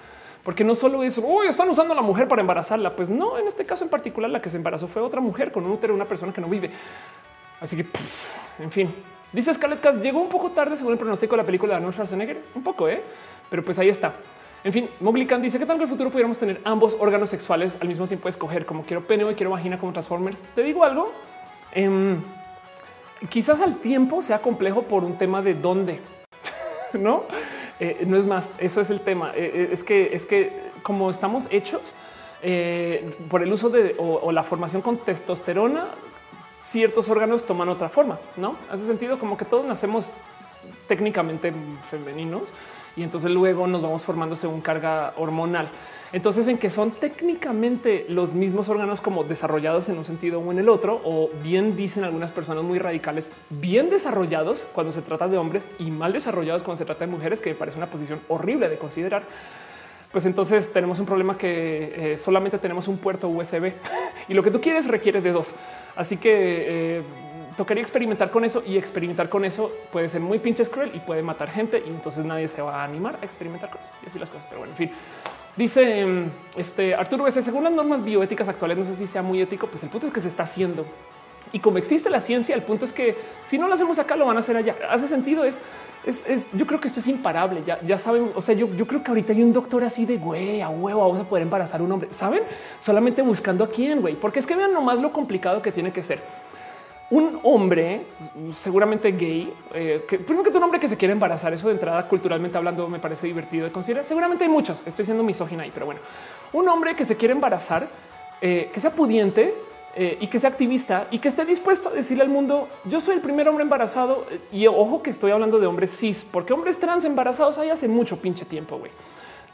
porque 0.44 0.64
no 0.64 0.76
solo 0.76 1.04
es 1.04 1.18
hoy 1.18 1.48
están 1.48 1.70
usando 1.70 1.94
a 1.94 1.96
la 1.96 2.02
mujer 2.02 2.28
para 2.28 2.42
embarazarla. 2.42 2.96
Pues 2.96 3.10
no, 3.10 3.38
en 3.38 3.48
este 3.48 3.66
caso 3.66 3.84
en 3.84 3.90
particular, 3.90 4.30
la 4.30 4.42
que 4.42 4.50
se 4.50 4.58
embarazó 4.58 4.88
fue 4.88 5.02
otra 5.02 5.20
mujer 5.20 5.52
con 5.52 5.66
un 5.66 5.72
útero, 5.72 5.94
una 5.94 6.06
persona 6.06 6.32
que 6.32 6.42
no 6.42 6.48
vive. 6.48 6.72
Así 7.60 7.76
que, 7.76 7.86
en 8.60 8.72
fin, 8.72 8.94
dice 9.34 9.54
Scarlett 9.54 9.82
Cat 9.82 10.02
llegó 10.02 10.22
un 10.22 10.30
poco 10.30 10.52
tarde 10.52 10.78
según 10.78 10.94
el 10.94 11.00
pronóstico 11.00 11.36
de 11.36 11.42
la 11.42 11.46
película 11.46 11.72
de 11.72 11.78
Arnold 11.78 11.94
Schwarzenegger, 11.94 12.38
un 12.56 12.64
poco, 12.64 12.88
eh, 12.88 13.02
pero 13.50 13.64
pues 13.64 13.78
ahí 13.80 13.90
está. 13.90 14.14
En 14.64 14.74
fin, 14.74 14.90
Mowgli 15.00 15.26
Khan 15.26 15.42
dice 15.42 15.60
que 15.60 15.66
tal 15.66 15.78
que 15.78 15.84
el 15.84 15.90
futuro 15.90 16.10
pudiéramos 16.10 16.38
tener 16.40 16.60
ambos 16.64 16.96
órganos 17.00 17.30
sexuales 17.30 17.78
al 17.80 17.88
mismo 17.88 18.08
tiempo 18.08 18.28
escoger 18.28 18.66
como 18.66 18.84
quiero 18.84 19.04
pene 19.06 19.24
o 19.24 19.36
quiero 19.36 19.52
vagina 19.52 19.80
como 19.80 19.94
Transformers. 19.94 20.42
Te 20.56 20.64
digo 20.64 20.84
algo. 20.84 21.12
Em, 21.72 22.22
quizás 23.30 23.62
al 23.62 23.76
tiempo 23.76 24.22
sea 24.22 24.40
complejo 24.40 24.84
por 24.84 25.04
un 25.04 25.18
tema 25.18 25.42
de 25.42 25.54
dónde, 25.54 26.00
no? 26.94 27.24
Eh, 27.80 28.04
no 28.08 28.18
es 28.18 28.26
más, 28.26 28.56
eso 28.60 28.82
es 28.82 28.90
el 28.90 29.02
tema. 29.02 29.32
Eh, 29.36 29.52
eh, 29.54 29.70
es 29.72 29.84
que 29.84 30.10
es 30.14 30.26
que 30.26 30.72
como 30.82 31.10
estamos 31.10 31.48
hechos 31.52 31.94
por 33.30 33.42
el 33.42 33.52
uso 33.52 33.70
de 33.70 33.96
o, 33.98 34.32
la 34.32 34.44
formación 34.44 34.82
con 34.82 34.98
testosterona, 34.98 35.88
ciertos 36.62 37.10
órganos 37.10 37.46
toman 37.46 37.68
otra 37.70 37.90
forma. 37.90 38.20
No 38.38 38.56
hace 38.70 38.86
sentido 38.86 39.18
como 39.18 39.38
que 39.38 39.46
todos 39.46 39.66
nacemos 39.66 40.10
técnicamente 40.88 41.52
femeninos 41.90 42.50
y 42.98 43.04
entonces 43.04 43.32
luego 43.32 43.68
nos 43.68 43.82
vamos 43.82 44.04
formando 44.04 44.36
según 44.36 44.60
carga 44.60 45.14
hormonal. 45.18 45.70
Entonces, 46.14 46.48
en 46.48 46.58
que 46.58 46.72
son 46.72 46.92
técnicamente 46.92 48.06
los 48.08 48.34
mismos 48.34 48.70
órganos 48.70 49.02
como 49.02 49.26
desarrollados 49.26 49.90
en 49.90 49.98
un 49.98 50.06
sentido 50.06 50.40
o 50.40 50.52
en 50.52 50.60
el 50.60 50.70
otro, 50.70 51.02
o 51.04 51.30
bien 51.44 51.76
dicen 51.76 52.06
algunas 52.06 52.32
personas 52.32 52.64
muy 52.64 52.80
radicales, 52.80 53.32
bien 53.50 53.90
desarrollados 53.90 54.66
cuando 54.74 54.94
se 54.94 55.02
trata 55.02 55.28
de 55.28 55.38
hombres 55.38 55.70
y 55.80 55.92
mal 55.92 56.14
desarrollados 56.14 56.64
cuando 56.64 56.78
se 56.78 56.86
trata 56.86 57.06
de 57.06 57.12
mujeres, 57.12 57.42
que 57.42 57.50
me 57.50 57.56
parece 57.56 57.78
una 57.78 57.88
posición 57.88 58.22
horrible 58.30 58.70
de 58.70 58.78
considerar. 58.78 59.24
Pues 60.12 60.26
entonces 60.26 60.72
tenemos 60.72 61.00
un 61.00 61.06
problema 61.06 61.38
que 61.38 62.14
eh, 62.14 62.18
solamente 62.18 62.58
tenemos 62.58 62.88
un 62.88 62.98
puerto 62.98 63.28
USB 63.28 63.74
y 64.30 64.34
lo 64.34 64.42
que 64.42 64.52
tú 64.52 64.62
quieres 64.62 64.88
requiere 64.88 65.22
de 65.22 65.34
dos. 65.34 65.54
Así 65.98 66.16
que 66.16 67.00
eh, 67.00 67.02
tocaría 67.58 67.82
experimentar 67.82 68.30
con 68.30 68.46
eso 68.46 68.64
y 68.66 68.78
experimentar 68.78 69.28
con 69.28 69.44
eso 69.44 69.72
puede 69.92 70.08
ser 70.08 70.22
muy 70.22 70.40
pinches 70.40 70.70
cruel 70.70 70.92
y 70.94 71.00
puede 71.00 71.24
matar 71.24 71.52
gente 71.52 71.84
y 71.86 71.90
entonces 71.90 72.24
nadie 72.24 72.48
se 72.48 72.62
va 72.62 72.82
a 72.82 72.84
animar 72.86 73.18
a 73.22 73.26
experimentar 73.26 73.70
con 73.70 73.82
eso 73.82 73.92
y 74.04 74.08
así 74.08 74.20
las 74.20 74.30
cosas. 74.30 74.46
Pero 74.48 74.60
bueno, 74.60 74.74
en 74.74 74.78
fin, 74.78 74.92
Dice 75.58 76.06
este 76.56 76.94
Arturo 76.94 77.30
según 77.32 77.64
las 77.64 77.74
normas 77.74 78.04
bioéticas 78.04 78.48
actuales, 78.48 78.78
no 78.78 78.86
sé 78.86 78.96
si 78.96 79.08
sea 79.08 79.24
muy 79.24 79.42
ético, 79.42 79.66
pues 79.66 79.82
el 79.82 79.90
punto 79.90 80.06
es 80.06 80.14
que 80.14 80.22
se 80.22 80.28
está 80.28 80.44
haciendo. 80.44 80.86
Y 81.52 81.60
como 81.60 81.80
existe 81.80 82.12
la 82.12 82.22
ciencia, 82.22 82.54
el 82.54 82.62
punto 82.62 82.86
es 82.86 82.94
que 82.94 83.16
si 83.44 83.58
no 83.58 83.68
lo 83.68 83.74
hacemos 83.74 83.98
acá, 83.98 84.16
lo 84.16 84.28
van 84.28 84.38
a 84.38 84.42
hacer 84.42 84.56
allá. 84.56 84.76
Hace 84.92 85.08
sentido, 85.08 85.44
es, 85.44 85.62
es, 86.06 86.50
yo 86.54 86.68
creo 86.68 86.80
que 86.80 86.88
esto 86.88 87.00
es 87.00 87.08
imparable. 87.08 87.64
Ya, 87.66 87.80
ya 87.82 87.98
saben, 87.98 88.30
o 88.36 88.42
sea, 88.42 88.54
yo, 88.54 88.72
yo 88.76 88.86
creo 88.86 89.02
que 89.02 89.10
ahorita 89.10 89.34
hay 89.34 89.42
un 89.42 89.52
doctor 89.52 89.84
así 89.84 90.06
de 90.06 90.18
güey, 90.18 90.62
a 90.62 90.70
huevo, 90.70 91.02
vamos 91.02 91.22
a 91.22 91.24
poder 91.24 91.42
embarazar 91.42 91.80
a 91.80 91.84
un 91.84 91.92
hombre. 91.92 92.10
Saben, 92.12 92.44
solamente 92.80 93.24
buscando 93.24 93.64
a 93.64 93.68
quién, 93.68 94.02
güey, 94.02 94.16
porque 94.16 94.38
es 94.40 94.46
que 94.46 94.56
vean 94.56 94.74
nomás 94.74 95.00
lo 95.00 95.12
complicado 95.12 95.64
que 95.64 95.72
tiene 95.72 95.92
que 95.92 96.04
ser 96.04 96.22
un 97.10 97.40
hombre, 97.44 98.06
seguramente 98.56 99.12
gay, 99.14 99.52
eh, 99.74 100.04
que 100.08 100.20
primero 100.20 100.52
que 100.52 100.58
un 100.58 100.64
hombre 100.64 100.80
que 100.80 100.90
se 100.90 100.98
quiere 100.98 101.14
embarazar, 101.14 101.54
eso 101.54 101.68
de 101.68 101.74
entrada 101.74 102.06
culturalmente 102.08 102.58
hablando 102.58 102.88
me 102.90 103.00
parece 103.00 103.28
divertido 103.28 103.66
de 103.66 103.72
considerar. 103.72 104.04
Seguramente 104.04 104.44
hay 104.44 104.50
muchos, 104.50 104.84
estoy 104.86 105.06
siendo 105.06 105.24
misógina 105.24 105.64
ahí, 105.64 105.72
pero 105.74 105.86
bueno, 105.86 106.02
un 106.52 106.68
hombre 106.68 106.96
que 106.96 107.06
se 107.06 107.16
quiere 107.16 107.34
embarazar, 107.34 107.88
eh, 108.42 108.70
que 108.74 108.80
sea 108.80 108.92
pudiente, 108.92 109.54
eh, 109.96 110.18
y 110.22 110.28
que 110.28 110.38
sea 110.38 110.52
activista 110.52 111.08
y 111.10 111.18
que 111.18 111.28
esté 111.28 111.44
dispuesto 111.44 111.90
a 111.90 111.92
decirle 111.92 112.22
al 112.22 112.30
mundo 112.30 112.68
yo 112.86 113.00
soy 113.00 113.16
el 113.16 113.22
primer 113.22 113.50
hombre 113.50 113.64
embarazado 113.64 114.28
y 114.52 114.68
ojo 114.68 115.02
que 115.02 115.10
estoy 115.10 115.32
hablando 115.32 115.58
de 115.58 115.66
hombres 115.66 115.98
cis, 115.98 116.24
porque 116.30 116.54
hombres 116.54 116.78
trans 116.78 117.04
embarazados 117.04 117.58
hay 117.58 117.72
hace 117.72 117.88
mucho 117.88 118.18
pinche 118.18 118.46
tiempo, 118.46 118.78
güey. 118.78 118.92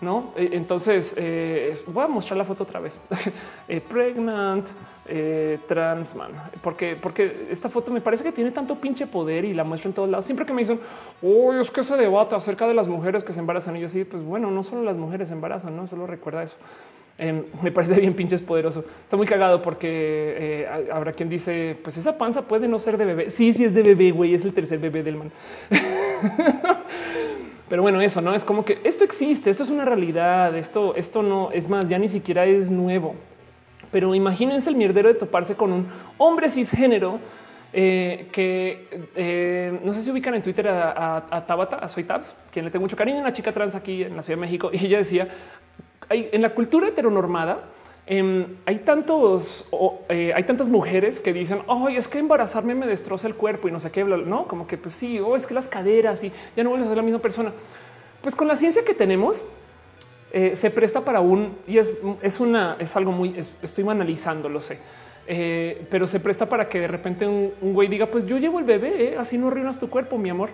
No, 0.02 0.34
entonces 0.36 1.16
voy 1.88 2.04
a 2.04 2.08
mostrar 2.08 2.36
la 2.36 2.44
foto 2.44 2.64
otra 2.64 2.82
vez. 2.82 3.00
pregnant 3.90 4.68
transman, 5.68 6.32
porque, 6.62 6.96
porque 7.00 7.48
esta 7.52 7.70
foto 7.70 7.92
me 7.92 8.00
parece 8.00 8.24
que 8.24 8.32
tiene 8.32 8.52
tanto 8.52 8.76
pinche 8.76 9.06
poder 9.06 9.44
y 9.44 9.54
la 9.54 9.64
muestro 9.64 9.90
en 9.90 9.96
todos 9.96 10.10
lados. 10.10 10.26
Siempre 10.26 10.46
que 10.46 10.54
me 10.54 10.62
dicen, 10.62 10.80
oh, 11.22 11.54
es 11.54 11.70
que 11.70 11.84
se 11.84 11.98
debate 11.98 12.36
acerca 12.36 12.68
de 12.68 12.74
las 12.74 12.88
mujeres 12.88 13.24
que 13.24 13.34
se 13.34 13.40
embarazan. 13.40 13.76
Y 13.76 13.82
yo 13.82 13.90
sí, 13.90 14.06
pues 14.06 14.24
bueno, 14.24 14.50
no 14.50 14.64
solo 14.64 14.84
las 14.84 14.96
mujeres 14.96 15.28
se 15.28 15.34
embarazan, 15.34 15.76
no 15.76 15.88
solo 15.88 16.08
recuerda 16.08 16.44
eso. 16.44 16.56
Em, 17.18 17.44
me 17.62 17.72
parece 17.72 18.00
bien 18.00 18.14
pinches 18.16 18.42
poderoso. 18.42 18.84
Está 19.04 19.18
muy 19.18 19.28
cagado 19.28 19.62
porque 19.62 19.88
eh, 19.90 20.68
habrá 20.92 21.12
quien 21.12 21.30
dice, 21.30 21.78
pues 21.84 21.98
esa 21.98 22.18
panza 22.18 22.42
puede 22.42 22.68
no 22.68 22.80
ser 22.80 22.98
de 22.98 23.06
bebé. 23.06 23.30
Sí, 23.30 23.54
sí 23.54 23.66
es 23.66 23.74
de 23.74 23.84
bebé, 23.84 24.12
güey, 24.12 24.34
es 24.34 24.46
el 24.46 24.54
tercer 24.54 24.80
bebé 24.80 25.04
del 25.04 25.18
man. 25.18 25.32
Pero 27.70 27.82
bueno, 27.82 28.02
eso 28.02 28.22
no 28.22 28.34
es 28.34 28.44
como 28.44 28.66
que 28.66 28.80
esto 28.84 29.04
existe, 29.04 29.50
esto 29.50 29.64
es 29.64 29.70
una 29.70 29.86
realidad, 29.86 30.56
esto, 30.58 30.96
esto 30.96 31.24
no 31.24 31.52
es 31.52 31.70
más, 31.70 31.88
ya 31.88 31.98
ni 31.98 32.08
siquiera 32.08 32.46
es 32.46 32.70
nuevo. 32.70 33.16
Pero 33.94 34.14
imagínense 34.14 34.70
el 34.70 34.76
mierdero 34.76 35.08
de 35.08 35.16
toparse 35.16 35.56
con 35.56 35.72
un 35.72 35.88
hombre 36.18 36.50
cisgénero 36.50 37.20
eh, 37.72 38.28
que 38.32 39.08
eh, 39.16 39.80
no 39.84 39.94
sé 39.94 40.02
si 40.02 40.12
ubican 40.12 40.36
en 40.36 40.42
Twitter 40.42 40.68
a, 40.68 41.24
a 41.30 41.46
Tabata, 41.46 41.78
a 41.78 41.88
Soy 41.88 42.04
Tabs, 42.04 42.36
quien 42.52 42.66
le 42.66 42.72
tengo 42.72 42.84
mucho 42.84 42.98
cariño, 42.98 43.20
una 43.20 43.34
chica 43.34 43.52
trans 43.52 43.74
aquí 43.74 44.04
en 44.04 44.16
la 44.16 44.22
Ciudad 44.22 44.38
de 44.38 44.42
México, 44.42 44.70
y 44.74 44.86
ella 44.86 44.98
decía 44.98 45.30
en 46.10 46.42
la 46.42 46.50
cultura 46.54 46.88
heteronormada 46.88 47.64
em, 48.06 48.58
hay 48.66 48.80
tantos, 48.80 49.66
eh, 50.10 50.34
hay 50.36 50.44
tantas 50.44 50.70
mujeres 50.70 51.20
que 51.20 51.34
dicen, 51.34 51.62
oh, 51.68 51.90
es 51.90 52.08
que 52.08 52.20
embarazarme 52.20 52.76
me 52.76 52.88
destroza 52.88 53.28
el 53.28 53.36
cuerpo 53.36 53.68
y 53.68 53.72
no 53.72 53.80
sé 53.80 53.92
qué, 53.92 54.04
no 54.04 54.48
como 54.48 54.68
que 54.68 54.78
pues 54.78 54.94
sí, 54.94 55.20
o 55.20 55.30
oh, 55.30 55.36
es 55.36 55.48
que 55.48 55.54
las 55.54 55.68
caderas 55.68 56.24
y 56.24 56.32
ya 56.56 56.64
no 56.64 56.70
vuelves 56.70 56.88
a 56.88 56.92
ser 56.92 56.98
la 56.98 57.04
misma 57.04 57.20
persona. 57.20 57.52
Pues 58.22 58.36
con 58.36 58.48
la 58.48 58.56
ciencia 58.56 58.84
que 58.86 58.94
tenemos, 58.94 59.46
eh, 60.36 60.56
se 60.56 60.72
presta 60.72 61.02
para 61.02 61.22
un 61.22 61.56
y 61.68 61.78
es, 61.78 61.96
es 62.24 62.40
una, 62.40 62.76
es 62.80 62.96
algo 62.96 63.12
muy, 63.12 63.40
estoy 63.62 63.88
analizando, 63.88 64.50
lo 64.50 64.60
sé, 64.62 64.80
eh, 65.28 65.86
pero 65.92 66.08
se 66.08 66.20
presta 66.20 66.50
para 66.50 66.68
que 66.68 66.80
de 66.80 66.88
repente 66.88 67.28
un, 67.28 67.54
güey 67.62 67.88
diga, 67.88 68.08
pues 68.08 68.26
yo 68.26 68.40
llevo 68.40 68.58
el 68.58 68.66
bebé, 68.66 69.16
así 69.16 69.38
no 69.38 69.50
arruinas 69.50 69.80
tu 69.80 69.92
cuerpo, 69.92 70.18
mi 70.18 70.32
amor. 70.32 70.50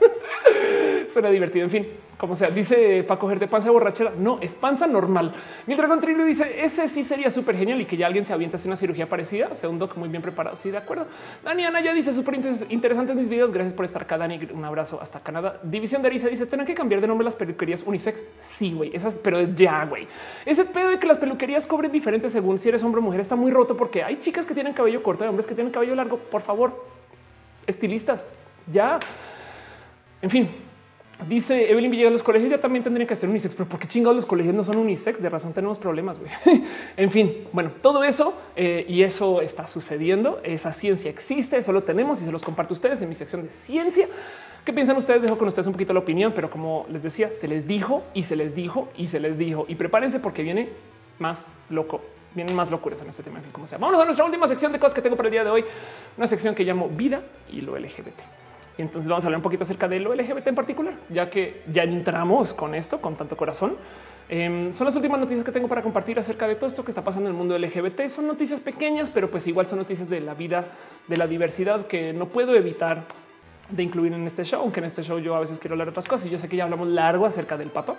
Suena 1.18 1.30
divertido. 1.30 1.64
En 1.64 1.70
fin, 1.72 1.84
como 2.16 2.36
sea, 2.36 2.48
dice 2.48 3.02
para 3.02 3.18
coger 3.18 3.40
de 3.40 3.48
panza 3.48 3.72
borrachera. 3.72 4.12
No 4.16 4.38
es 4.40 4.54
panza 4.54 4.86
normal. 4.86 5.32
Mi 5.66 5.74
dragón 5.74 6.00
Trillo 6.00 6.24
dice 6.24 6.62
ese 6.62 6.86
sí 6.86 7.02
sería 7.02 7.28
súper 7.28 7.56
genial 7.56 7.80
y 7.80 7.86
que 7.86 7.96
ya 7.96 8.06
alguien 8.06 8.24
se 8.24 8.32
avienta 8.32 8.56
una 8.66 8.76
cirugía 8.76 9.08
parecida. 9.08 9.52
Sea 9.56 9.68
un 9.68 9.80
muy 9.96 10.08
bien 10.08 10.22
preparado. 10.22 10.54
Sí, 10.54 10.70
de 10.70 10.76
acuerdo. 10.76 11.08
Daniana 11.42 11.80
ya 11.80 11.92
dice 11.92 12.12
súper 12.12 12.36
interesante 12.68 13.10
en 13.10 13.18
mis 13.18 13.28
videos. 13.28 13.50
Gracias 13.50 13.74
por 13.74 13.84
estar 13.84 14.04
acá, 14.04 14.16
Dani. 14.16 14.38
Un 14.54 14.64
abrazo 14.64 15.00
hasta 15.02 15.18
Canadá. 15.18 15.58
División 15.64 16.02
de 16.02 16.06
Arisa 16.06 16.28
dice: 16.28 16.46
Tienen 16.46 16.68
que 16.68 16.74
cambiar 16.74 17.00
de 17.00 17.08
nombre 17.08 17.24
las 17.24 17.34
peluquerías 17.34 17.82
unisex. 17.84 18.22
Sí, 18.38 18.74
güey, 18.74 18.94
esas, 18.94 19.16
pero 19.16 19.42
ya, 19.42 19.86
güey. 19.86 20.06
Ese 20.46 20.66
pedo 20.66 20.90
de 20.90 21.00
que 21.00 21.06
las 21.08 21.18
peluquerías 21.18 21.66
cobren 21.66 21.90
diferente 21.90 22.28
según 22.28 22.60
si 22.60 22.68
eres 22.68 22.84
hombre 22.84 23.00
o 23.00 23.02
mujer 23.02 23.18
está 23.18 23.34
muy 23.34 23.50
roto 23.50 23.76
porque 23.76 24.04
hay 24.04 24.20
chicas 24.20 24.46
que 24.46 24.54
tienen 24.54 24.72
cabello 24.72 25.02
corto 25.02 25.24
y 25.24 25.26
hombres 25.26 25.48
que 25.48 25.56
tienen 25.56 25.72
cabello 25.72 25.96
largo. 25.96 26.16
Por 26.16 26.42
favor, 26.42 26.80
estilistas, 27.66 28.28
ya. 28.70 29.00
En 30.20 30.30
fin, 30.30 30.67
Dice 31.26 31.70
Evelyn 31.70 31.90
Villegas, 31.90 32.12
los 32.12 32.22
colegios 32.22 32.50
ya 32.50 32.60
también 32.60 32.84
tendrían 32.84 33.08
que 33.08 33.16
ser 33.16 33.28
unisex, 33.28 33.54
pero 33.54 33.68
¿por 33.68 33.80
qué 33.80 33.88
chingados 33.88 34.14
los 34.14 34.24
colegios 34.24 34.54
no 34.54 34.62
son 34.62 34.76
unisex? 34.78 35.20
De 35.20 35.28
razón 35.28 35.52
tenemos 35.52 35.76
problemas. 35.76 36.20
en 36.96 37.10
fin, 37.10 37.48
bueno, 37.52 37.72
todo 37.82 38.04
eso 38.04 38.34
eh, 38.54 38.86
y 38.88 39.02
eso 39.02 39.42
está 39.42 39.66
sucediendo. 39.66 40.40
Esa 40.44 40.72
ciencia 40.72 41.10
existe, 41.10 41.56
eso 41.56 41.72
lo 41.72 41.82
tenemos 41.82 42.22
y 42.22 42.24
se 42.24 42.30
los 42.30 42.44
comparto 42.44 42.72
a 42.72 42.76
ustedes 42.76 43.02
en 43.02 43.08
mi 43.08 43.16
sección 43.16 43.42
de 43.42 43.50
ciencia. 43.50 44.06
¿Qué 44.64 44.72
piensan 44.72 44.96
ustedes? 44.96 45.22
Dejo 45.22 45.36
con 45.36 45.48
ustedes 45.48 45.66
un 45.66 45.72
poquito 45.72 45.92
la 45.92 46.00
opinión, 46.00 46.32
pero 46.34 46.50
como 46.50 46.86
les 46.88 47.02
decía, 47.02 47.30
se 47.34 47.48
les 47.48 47.66
dijo 47.66 48.04
y 48.14 48.22
se 48.22 48.36
les 48.36 48.54
dijo 48.54 48.88
y 48.96 49.08
se 49.08 49.18
les 49.18 49.36
dijo 49.36 49.66
y 49.66 49.74
prepárense 49.74 50.20
porque 50.20 50.42
viene 50.44 50.68
más 51.18 51.46
loco. 51.68 52.00
Vienen 52.34 52.54
más 52.54 52.70
locuras 52.70 53.02
en 53.02 53.08
este 53.08 53.24
tema. 53.24 53.38
En 53.38 53.44
fin, 53.44 53.52
como 53.52 53.66
sea. 53.66 53.78
Vamos 53.78 54.00
a 54.00 54.04
nuestra 54.04 54.24
última 54.24 54.46
sección 54.46 54.70
de 54.70 54.78
cosas 54.78 54.94
que 54.94 55.02
tengo 55.02 55.16
para 55.16 55.28
el 55.28 55.32
día 55.32 55.42
de 55.42 55.50
hoy. 55.50 55.64
Una 56.16 56.26
sección 56.28 56.54
que 56.54 56.62
llamo 56.62 56.88
vida 56.88 57.22
y 57.50 57.60
lo 57.60 57.76
LGBT. 57.76 58.20
Y 58.78 58.82
entonces 58.82 59.08
vamos 59.08 59.24
a 59.24 59.26
hablar 59.26 59.38
un 59.38 59.42
poquito 59.42 59.64
acerca 59.64 59.88
de 59.88 59.98
lo 59.98 60.14
LGBT 60.14 60.46
en 60.46 60.54
particular, 60.54 60.94
ya 61.10 61.28
que 61.28 61.62
ya 61.72 61.82
entramos 61.82 62.54
con 62.54 62.76
esto 62.76 63.00
con 63.00 63.16
tanto 63.16 63.36
corazón. 63.36 63.76
Em, 64.28 64.72
son 64.72 64.84
las 64.84 64.94
últimas 64.94 65.18
noticias 65.18 65.44
que 65.44 65.50
tengo 65.50 65.66
para 65.66 65.82
compartir 65.82 66.18
acerca 66.18 66.46
de 66.46 66.54
todo 66.54 66.66
esto 66.66 66.84
que 66.84 66.92
está 66.92 67.02
pasando 67.02 67.28
en 67.28 67.34
el 67.34 67.38
mundo 67.38 67.58
LGBT. 67.58 68.08
Son 68.08 68.26
noticias 68.26 68.60
pequeñas, 68.60 69.10
pero 69.10 69.30
pues 69.30 69.46
igual 69.48 69.66
son 69.66 69.78
noticias 69.78 70.08
de 70.08 70.20
la 70.20 70.34
vida, 70.34 70.66
de 71.08 71.16
la 71.16 71.26
diversidad 71.26 71.86
que 71.86 72.12
no 72.12 72.26
puedo 72.26 72.54
evitar 72.54 73.04
de 73.70 73.82
incluir 73.82 74.12
en 74.12 74.26
este 74.26 74.44
show, 74.44 74.62
aunque 74.62 74.80
en 74.80 74.86
este 74.86 75.02
show 75.02 75.18
yo 75.18 75.34
a 75.34 75.40
veces 75.40 75.58
quiero 75.58 75.74
hablar 75.74 75.88
otras 75.88 76.06
cosas 76.06 76.26
y 76.26 76.30
yo 76.30 76.38
sé 76.38 76.48
que 76.48 76.56
ya 76.56 76.64
hablamos 76.64 76.88
largo 76.88 77.26
acerca 77.26 77.56
del 77.56 77.68
Papa. 77.68 77.96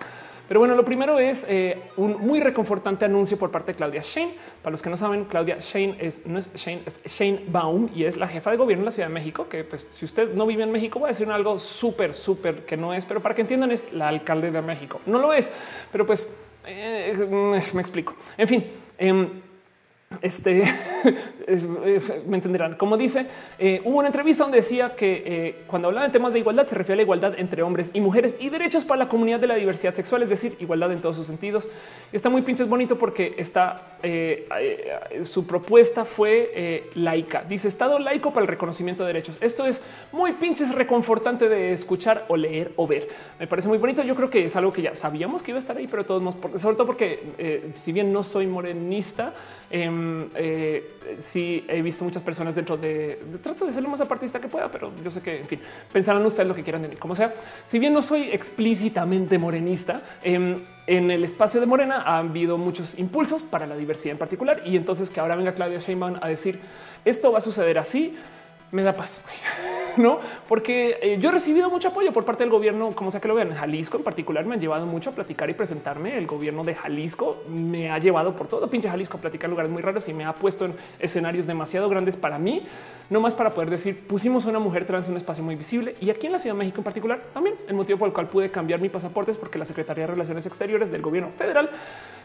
Pero 0.48 0.60
bueno, 0.60 0.74
lo 0.76 0.84
primero 0.84 1.20
es 1.20 1.46
eh, 1.48 1.80
un 1.98 2.26
muy 2.26 2.40
reconfortante 2.40 3.06
anuncio 3.06 3.38
por 3.38 3.52
parte 3.52 3.74
de 3.74 3.78
Claudia 3.78 4.02
Shane. 4.04 4.34
Para 4.64 4.72
los 4.72 4.82
que 4.82 4.90
no 4.90 4.98
saben, 4.98 5.26
Claudia 5.26 5.58
Shane 5.60 5.98
es 6.00 6.26
no 6.26 6.40
es 6.40 6.52
Shane, 6.56 6.82
es 6.88 7.02
Shane 7.06 7.42
Baum 7.48 7.90
y 7.94 8.06
es 8.06 8.18
la 8.18 8.28
jefa 8.28 8.50
de 8.50 8.58
gobierno 8.58 8.84
de 8.84 8.86
la 8.86 8.92
Ciudad 8.92 9.10
de 9.10 9.14
México. 9.14 9.48
Que 9.48 9.64
pues 9.64 9.86
si 9.92 10.06
usted 10.06 10.34
no 10.34 10.48
vive 10.48 10.64
en 10.64 10.72
México, 10.72 10.98
voy 10.98 11.08
a 11.08 11.10
decir 11.10 11.30
algo 11.30 11.60
súper, 11.60 12.16
súper 12.16 12.66
que 12.66 12.78
no 12.78 12.96
es, 12.96 13.06
pero 13.06 13.22
para 13.22 13.36
que 13.36 13.42
entiendan 13.42 13.72
es 13.72 13.94
la 13.94 14.08
alcalde 14.08 14.50
de 14.50 14.62
México. 14.64 15.02
No 15.06 15.20
lo 15.20 15.34
es, 15.34 15.54
pero 15.92 16.08
pues 16.08 16.36
eh, 16.66 17.14
me 17.74 17.82
explico. 17.82 18.16
En 18.36 18.48
fin. 18.48 18.66
Em, 18.98 19.30
este 20.22 20.64
me 22.28 22.38
entenderán. 22.38 22.76
Como 22.76 22.98
dice, 22.98 23.28
eh, 23.60 23.80
hubo 23.86 24.00
una 24.00 24.08
entrevista 24.08 24.44
donde 24.44 24.58
decía 24.58 24.96
que 24.96 25.24
eh, 25.26 25.56
cuando 25.68 25.88
hablaba 25.88 26.08
de 26.08 26.12
temas 26.12 26.34
de 26.34 26.40
igualdad 26.40 26.68
se 26.68 26.76
refiere 26.76 26.94
a 26.94 26.98
la 26.98 27.02
igualdad 27.04 27.34
entre 27.38 27.62
hombres 27.62 27.92
y 27.94 28.02
mujeres 28.02 28.36
y 28.40 28.50
derechos 28.50 28.86
para 28.86 29.00
la 29.00 29.08
comunidad 29.08 29.40
de 29.40 29.46
la 29.46 29.56
diversidad 29.56 29.94
sexual, 29.94 30.24
es 30.24 30.30
decir, 30.30 30.58
igualdad 30.60 30.92
en 30.92 31.00
todos 31.00 31.16
sus 31.16 31.28
sentidos. 31.28 31.70
Está 32.12 32.30
muy 32.30 32.42
pinches 32.42 32.68
bonito 32.68 32.98
porque 32.98 33.36
está 33.38 33.98
eh, 34.02 34.48
su 35.24 35.46
propuesta 35.46 36.06
fue 36.06 36.90
laica. 36.96 37.44
Dice 37.48 37.68
Estado 37.68 38.00
laico 38.00 38.32
para 38.32 38.44
el 38.44 38.48
reconocimiento 38.48 39.04
de 39.04 39.14
derechos. 39.14 39.38
Esto 39.42 39.68
es 39.68 39.84
muy 40.12 40.34
pinches 40.34 40.74
reconfortante 40.74 41.48
de 41.50 41.72
escuchar 41.72 42.26
o 42.30 42.36
leer 42.36 42.74
o 42.78 42.88
ver. 42.88 43.08
Me 43.40 43.46
parece 43.46 43.68
muy 43.68 43.78
bonito. 43.78 44.02
Yo 44.02 44.16
creo 44.16 44.30
que 44.30 44.46
es 44.46 44.56
algo 44.56 44.74
que 44.74 44.82
ya 44.82 44.96
sabíamos 44.96 45.44
que 45.44 45.52
iba 45.52 45.58
a 45.58 45.60
estar 45.60 45.78
ahí, 45.78 45.88
pero 45.88 46.04
todos 46.04 46.36
sobre 46.60 46.76
todo 46.76 46.88
porque 46.88 47.72
si 47.76 47.92
bien 47.92 48.12
no 48.12 48.24
soy 48.24 48.48
morenista, 48.48 49.34
Em, 49.72 49.99
eh, 50.36 51.18
sí, 51.20 51.66
he 51.68 51.82
visto 51.82 52.04
muchas 52.04 52.24
personas 52.24 52.56
dentro 52.56 52.78
de, 52.78 53.20
trato 53.42 53.66
de 53.66 53.74
ser 53.74 53.84
lo 53.84 53.90
más 53.90 54.02
apartista 54.02 54.40
que 54.40 54.48
pueda, 54.48 54.72
pero 54.72 54.92
yo 55.04 55.12
sé 55.12 55.22
que, 55.22 55.40
en 55.40 55.46
fin, 55.46 55.60
pensarán 55.92 56.26
ustedes 56.26 56.48
lo 56.48 56.56
que 56.56 56.64
quieran 56.64 56.82
de 56.82 56.90
mí. 56.90 56.96
Como 56.96 57.16
sea, 57.16 57.34
si 57.66 57.80
bien 57.80 57.94
no 57.94 58.02
soy 58.02 58.32
explícitamente 58.32 59.38
morenista, 59.38 60.02
em, 60.24 60.62
en 60.88 61.12
el 61.12 61.24
espacio 61.24 61.60
de 61.60 61.66
Morena 61.66 62.02
ha 62.02 62.18
habido 62.18 62.58
muchos 62.58 62.98
impulsos 62.98 63.44
para 63.44 63.68
la 63.68 63.78
diversidad 63.78 64.14
en 64.14 64.18
particular. 64.18 64.62
Y 64.66 64.76
entonces 64.76 65.10
que 65.10 65.20
ahora 65.20 65.36
venga 65.36 65.54
Claudia 65.54 65.80
Sheinbaum 65.80 66.18
a 66.22 66.28
decir 66.28 66.60
esto 67.06 67.32
va 67.32 67.38
a 67.38 67.42
suceder 67.42 67.78
así, 67.78 68.18
me 68.72 68.84
da 68.84 68.94
paz. 68.94 69.24
no? 69.98 70.20
Porque 70.48 70.98
eh, 71.02 71.18
yo 71.20 71.30
he 71.30 71.32
recibido 71.32 71.70
mucho 71.70 71.90
apoyo 71.90 72.12
por 72.12 72.26
parte 72.26 72.44
del 72.44 72.52
gobierno, 72.52 72.92
como 72.94 73.12
sea 73.12 73.20
que 73.20 73.28
lo 73.28 73.36
vean. 73.36 73.54
Jalisco 73.54 73.98
en 73.98 74.04
particular 74.04 74.46
me 74.46 74.56
han 74.56 74.62
llevado 74.62 74.86
mucho 74.86 75.12
a 75.12 75.14
platicar 75.14 75.50
y 75.50 75.54
presentarme. 75.54 76.18
El 76.18 76.28
gobierno 76.28 76.64
de 76.64 76.76
Jalisco 76.76 77.44
me 77.50 77.92
ha 77.92 77.98
llevado 78.00 78.36
por 78.36 78.48
todo 78.48 78.70
pinche 78.70 78.90
Jalisco 78.90 79.18
a 79.18 79.22
platicar 79.22 79.50
lugares 79.50 79.72
muy 79.72 79.82
raros 79.82 80.08
y 80.08 80.14
me 80.14 80.26
ha 80.26 80.34
puesto 80.34 80.66
en 80.66 80.74
escenarios 81.00 81.48
demasiado 81.48 81.90
grandes 81.90 82.18
para 82.18 82.40
mí, 82.40 82.66
no 83.10 83.22
más 83.22 83.36
para 83.36 83.52
poder 83.52 83.70
decir 83.70 84.08
pusimos 84.08 84.46
a 84.46 84.50
una 84.50 84.60
mujer 84.60 84.86
trans 84.86 85.08
en 85.08 85.14
un 85.14 85.18
espacio 85.18 85.44
muy 85.44 85.56
visible. 85.56 85.96
Y 86.00 86.10
aquí 86.10 86.28
en 86.28 86.34
la 86.34 86.40
Ciudad 86.40 86.56
de 86.56 86.60
México 86.60 86.80
en 86.80 86.86
particular 86.86 87.22
también 87.34 87.56
el 87.68 87.74
motivo 87.74 88.00
por 88.00 88.08
el 88.08 88.14
cual 88.14 88.28
pude 88.28 88.50
cambiar 88.50 88.80
mi 88.82 88.90
pasaporte 88.90 89.32
es 89.32 89.38
porque 89.38 89.60
la 89.60 89.66
Secretaría 89.66 90.04
de 90.04 90.12
Relaciones 90.12 90.46
Exteriores 90.46 90.92
del 90.92 91.02
gobierno 91.02 91.30
federal 91.38 91.70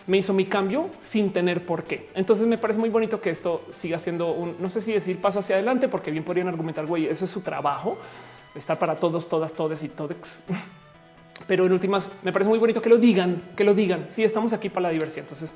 me 0.07 0.19
hizo 0.19 0.35
mi 0.35 0.45
cambio 0.45 0.91
sin 1.01 1.33
tener 1.33 1.65
por 1.65 1.85
qué. 1.85 2.09
Entonces 2.15 2.47
me 2.47 2.59
parece 2.59 2.79
muy 2.79 2.91
bonito 2.91 3.21
que 3.21 3.31
esto 3.31 3.65
siga 3.71 3.99
siendo 3.99 4.33
un, 4.33 4.57
no 4.59 4.69
sé 4.69 4.81
si 4.81 4.93
decir 4.93 5.21
paso 5.21 5.39
hacia 5.39 5.57
adelante, 5.57 5.89
porque 5.89 6.11
bien 6.11 6.25
podrían 6.25 6.49
argumentar, 6.49 6.87
güey, 6.87 7.07
eso 7.07 7.25
es 7.25 7.31
su 7.31 7.41
trabajo, 7.41 7.99
estar 8.55 8.79
para 8.79 8.97
todos, 8.97 9.29
todas, 9.29 9.55
todes 9.55 9.83
y 9.83 9.89
todex. 9.89 10.43
Pero 11.47 11.67
en 11.67 11.73
últimas, 11.73 12.11
me 12.23 12.33
parece 12.33 12.49
muy 12.49 12.59
bonito 12.59 12.81
que 12.81 12.89
lo 12.89 12.97
digan, 12.97 13.43
que 13.57 13.65
lo 13.65 13.75
digan. 13.75 14.07
Sí, 14.09 14.23
estamos 14.23 14.53
aquí 14.53 14.69
para 14.69 14.85
la 14.85 14.91
diversión. 14.91 15.25
Entonces, 15.25 15.51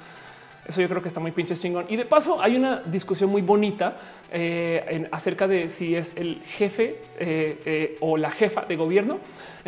Eso 0.66 0.82
yo 0.82 0.88
creo 0.88 1.00
que 1.00 1.08
está 1.08 1.20
muy 1.20 1.32
pinche 1.32 1.54
chingón. 1.54 1.86
Y 1.88 1.96
de 1.96 2.04
paso 2.04 2.42
hay 2.42 2.56
una 2.56 2.82
discusión 2.82 3.30
muy 3.30 3.40
bonita 3.40 3.96
eh, 4.30 5.08
acerca 5.10 5.48
de 5.48 5.70
si 5.70 5.94
es 5.94 6.14
el 6.16 6.42
jefe 6.44 7.00
eh, 7.18 7.60
eh, 7.64 7.96
o 8.00 8.18
la 8.18 8.30
jefa 8.30 8.66
de 8.66 8.76
gobierno. 8.76 9.18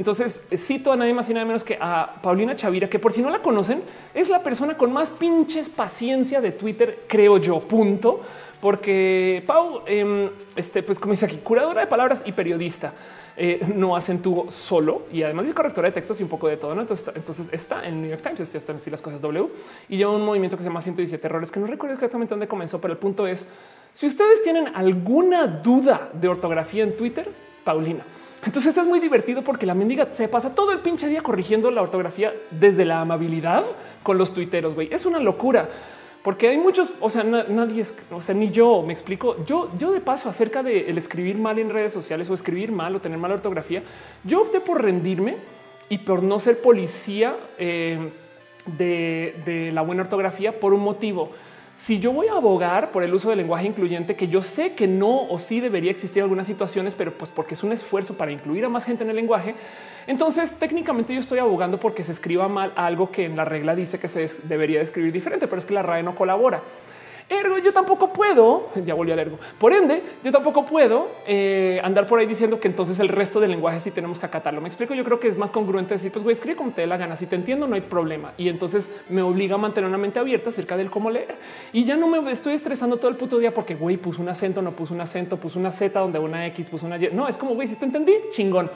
Entonces 0.01 0.49
cito 0.57 0.93
a 0.93 0.97
nadie 0.97 1.12
más 1.12 1.29
y 1.29 1.35
nada 1.35 1.45
menos 1.45 1.62
que 1.62 1.77
a 1.79 2.15
Paulina 2.23 2.57
Chavira, 2.57 2.89
que 2.89 2.99
por 2.99 3.12
si 3.12 3.20
no 3.20 3.29
la 3.29 3.43
conocen, 3.43 3.83
es 4.15 4.31
la 4.31 4.43
persona 4.43 4.75
con 4.75 4.95
más 4.95 5.11
pinches 5.11 5.69
paciencia 5.69 6.41
de 6.41 6.53
Twitter, 6.53 7.01
creo 7.07 7.37
yo, 7.37 7.61
punto. 7.61 8.23
Porque 8.62 9.45
Pau, 9.47 9.83
em, 9.85 10.31
este, 10.57 10.83
pues 10.83 10.99
como 10.99 11.11
dice 11.12 11.27
aquí, 11.27 11.37
curadora 11.45 11.83
de 11.83 11.87
palabras 11.87 12.23
y 12.25 12.33
periodista. 12.33 12.95
Eh, 13.37 13.61
no 13.75 13.95
acentúo 13.95 14.51
solo 14.51 15.03
y 15.12 15.23
además 15.23 15.47
es 15.47 15.53
correctora 15.53 15.89
de 15.89 15.93
textos 15.93 16.19
y 16.20 16.23
un 16.23 16.31
poco 16.31 16.49
de 16.49 16.57
todo. 16.57 16.73
Entonces, 16.73 17.12
entonces 17.15 17.51
está 17.53 17.87
en 17.87 18.01
New 18.01 18.11
York 18.11 18.23
Times, 18.23 18.41
está 18.55 18.73
en 18.73 18.81
las 18.91 19.03
cosas 19.03 19.20
W 19.20 19.49
y 19.91 19.99
lleva 19.99 20.12
un 20.12 20.25
movimiento 20.25 20.57
que 20.57 20.62
se 20.62 20.70
llama 20.70 20.81
117 20.81 21.27
errores, 21.27 21.51
que 21.51 21.61
no 21.61 21.67
recuerdo 21.67 21.93
exactamente 21.93 22.33
dónde 22.33 22.49
comenzó, 22.49 22.81
pero 22.81 22.95
el 22.95 22.99
punto 22.99 23.27
es 23.27 23.47
si 23.93 24.07
ustedes 24.07 24.43
tienen 24.43 24.69
alguna 24.75 25.47
duda 25.47 26.09
de 26.15 26.27
ortografía 26.27 26.85
en 26.85 26.97
Twitter, 26.97 27.31
Paulina. 27.65 28.03
Entonces 28.44 28.77
es 28.77 28.86
muy 28.86 29.01
divertido 29.01 29.43
porque 29.43 29.67
la 29.67 29.75
mendiga 29.75 30.09
se 30.12 30.28
pasa 30.28 30.55
todo 30.55 30.73
el 30.73 30.78
pinche 30.78 31.09
día 31.09 31.20
corrigiendo 31.20 31.70
la 31.70 31.83
ortografía 31.83 32.33
desde 32.51 32.85
la 32.85 33.01
amabilidad 33.01 33.65
con 34.02 34.17
los 34.17 34.33
tuiteros. 34.33 34.75
Es 34.91 35.05
una 35.05 35.20
locura 35.20 35.69
porque 36.23 36.49
hay 36.49 36.59
muchos, 36.59 36.93
o 37.01 37.09
sea, 37.09 37.23
nadie 37.23 37.81
es, 37.81 37.97
o 38.10 38.20
sea, 38.20 38.35
ni 38.35 38.51
yo 38.51 38.83
me 38.83 38.93
explico. 38.93 39.43
Yo, 39.47 39.70
yo 39.78 39.91
de 39.91 40.01
paso 40.01 40.28
acerca 40.28 40.62
de 40.62 40.91
el 40.91 40.99
escribir 40.99 41.36
mal 41.36 41.59
en 41.59 41.70
redes 41.70 41.93
sociales 41.93 42.28
o 42.28 42.35
escribir 42.35 42.73
mal 42.73 42.94
o 42.94 43.01
tener 43.01 43.19
mala 43.19 43.35
ortografía, 43.35 43.83
yo 44.25 44.43
opté 44.43 44.60
por 44.60 44.83
rendirme 44.83 45.36
y 45.89 45.99
por 45.99 46.23
no 46.23 46.39
ser 46.39 46.60
policía 46.60 47.36
eh, 47.59 48.10
de 48.67 49.70
la 49.73 49.83
buena 49.83 50.02
ortografía 50.02 50.59
por 50.59 50.75
un 50.75 50.81
motivo. 50.81 51.31
Si 51.81 51.99
yo 51.99 52.12
voy 52.12 52.28
a 52.28 52.33
abogar 52.33 52.92
por 52.92 53.05
el 53.05 53.15
uso 53.15 53.31
del 53.31 53.39
lenguaje 53.39 53.67
incluyente, 53.67 54.15
que 54.15 54.28
yo 54.28 54.42
sé 54.42 54.75
que 54.75 54.86
no 54.86 55.23
o 55.23 55.39
sí 55.39 55.60
debería 55.60 55.91
existir 55.91 56.23
algunas 56.23 56.47
situaciones, 56.47 56.94
pero 56.94 57.10
pues 57.10 57.31
porque 57.31 57.55
es 57.55 57.62
un 57.62 57.73
esfuerzo 57.73 58.18
para 58.18 58.31
incluir 58.31 58.67
a 58.67 58.68
más 58.68 58.84
gente 58.84 59.02
en 59.02 59.09
el 59.09 59.17
lenguaje, 59.17 59.55
entonces, 60.07 60.59
técnicamente 60.59 61.15
yo 61.15 61.20
estoy 61.20 61.39
abogando 61.39 61.81
porque 61.81 62.05
se 62.05 62.12
escriba 62.12 62.49
mal 62.49 62.73
algo 62.76 63.10
que 63.10 63.25
en 63.25 63.34
la 63.34 63.47
regla 63.47 63.75
dice 63.75 63.99
que 63.99 64.09
se 64.09 64.28
debería 64.42 64.83
escribir 64.83 65.10
diferente, 65.10 65.49
pero 65.49 65.59
es 65.59 65.65
que 65.65 65.73
la 65.73 65.81
RAE 65.81 66.02
no 66.02 66.15
colabora. 66.15 66.60
Ergo, 67.31 67.59
yo 67.59 67.73
tampoco 67.73 68.12
puedo, 68.12 68.70
ya 68.84 68.92
volví 68.92 69.12
al 69.12 69.20
ergo. 69.20 69.39
Por 69.57 69.73
ende, 69.73 70.02
yo 70.25 70.33
tampoco 70.33 70.67
puedo 70.67 71.09
eh, 71.28 71.81
andar 71.84 72.09
por 72.09 72.18
ahí 72.18 72.26
diciendo 72.26 72.59
que 72.59 72.67
entonces 72.67 72.99
el 72.99 73.07
resto 73.09 73.39
del 73.39 73.52
lenguaje 73.52 73.78
sí 73.78 73.92
tenemos 73.92 74.18
que 74.18 74.26
acatarlo. 74.26 74.60
Me 74.60 74.67
explico. 74.67 74.94
Yo 74.94 75.05
creo 75.05 75.20
que 75.20 75.28
es 75.28 75.39
más 75.39 75.50
congruente 75.50 75.94
decir, 75.94 76.10
pues 76.10 76.25
güey, 76.25 76.34
escribe 76.34 76.57
como 76.57 76.73
te 76.73 76.81
dé 76.81 76.89
la 76.89 76.97
gana. 76.97 77.15
Si 77.15 77.26
te 77.26 77.36
entiendo, 77.36 77.68
no 77.68 77.76
hay 77.76 77.83
problema. 77.83 78.33
Y 78.36 78.49
entonces 78.49 78.91
me 79.09 79.23
obliga 79.23 79.55
a 79.55 79.59
mantener 79.59 79.89
una 79.89 79.97
mente 79.97 80.18
abierta 80.18 80.49
acerca 80.49 80.76
del 80.76 80.91
cómo 80.91 81.09
leer. 81.09 81.36
Y 81.73 81.84
ya 81.84 81.97
no 81.97 82.09
me 82.09 82.33
estoy 82.33 82.55
estresando 82.55 82.97
todo 82.97 83.09
el 83.09 83.17
puto 83.17 83.39
día 83.39 83.55
porque 83.55 83.76
güey 83.76 83.97
puso 83.97 84.20
un 84.20 84.28
acento, 84.28 84.60
no 84.60 84.73
puso 84.73 84.92
un 84.92 85.00
acento, 85.00 85.36
puso 85.36 85.60
una 85.60 85.70
Z 85.70 86.00
donde 86.00 86.18
una 86.18 86.49
X, 86.49 86.68
puso 86.68 86.86
una 86.86 86.97
Y. 86.97 87.10
No 87.12 87.28
es 87.28 87.36
como 87.36 87.55
güey, 87.55 87.68
si 87.68 87.76
te 87.76 87.84
entendí, 87.84 88.12
chingón. 88.33 88.68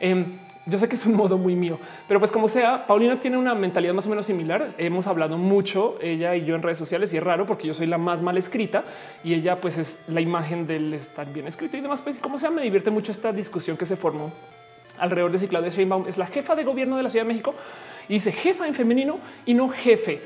Em, 0.00 0.36
yo 0.64 0.78
sé 0.78 0.88
que 0.88 0.94
es 0.94 1.04
un 1.06 1.14
modo 1.14 1.38
muy 1.38 1.56
mío, 1.56 1.78
pero 2.06 2.20
pues 2.20 2.30
como 2.30 2.48
sea, 2.48 2.86
Paulina 2.86 3.18
tiene 3.18 3.36
una 3.36 3.54
mentalidad 3.54 3.94
más 3.94 4.06
o 4.06 4.10
menos 4.10 4.26
similar. 4.26 4.74
Hemos 4.78 5.08
hablado 5.08 5.36
mucho 5.36 5.96
ella 6.00 6.36
y 6.36 6.44
yo 6.44 6.54
en 6.54 6.62
redes 6.62 6.78
sociales 6.78 7.12
y 7.12 7.16
es 7.16 7.22
raro 7.22 7.46
porque 7.46 7.66
yo 7.66 7.74
soy 7.74 7.86
la 7.86 7.98
más 7.98 8.22
mal 8.22 8.38
escrita 8.38 8.84
y 9.24 9.34
ella 9.34 9.60
pues 9.60 9.78
es 9.78 10.04
la 10.08 10.20
imagen 10.20 10.66
del 10.66 10.94
estar 10.94 11.32
bien 11.32 11.48
escrito 11.48 11.76
y 11.76 11.80
demás. 11.80 12.00
Pues 12.00 12.16
como 12.18 12.38
sea, 12.38 12.50
me 12.50 12.62
divierte 12.62 12.90
mucho 12.90 13.10
esta 13.10 13.32
discusión 13.32 13.76
que 13.76 13.86
se 13.86 13.96
formó 13.96 14.30
alrededor 14.98 15.32
de 15.32 15.38
si 15.38 15.48
Claudia 15.48 15.70
Sheinbaum 15.70 16.06
es 16.06 16.16
la 16.16 16.26
jefa 16.26 16.54
de 16.54 16.62
gobierno 16.62 16.96
de 16.96 17.02
la 17.02 17.10
Ciudad 17.10 17.24
de 17.24 17.28
México 17.28 17.54
y 18.08 18.14
dice 18.14 18.30
jefa 18.30 18.66
en 18.66 18.74
femenino 18.74 19.18
y 19.44 19.54
no 19.54 19.68
jefe. 19.68 20.20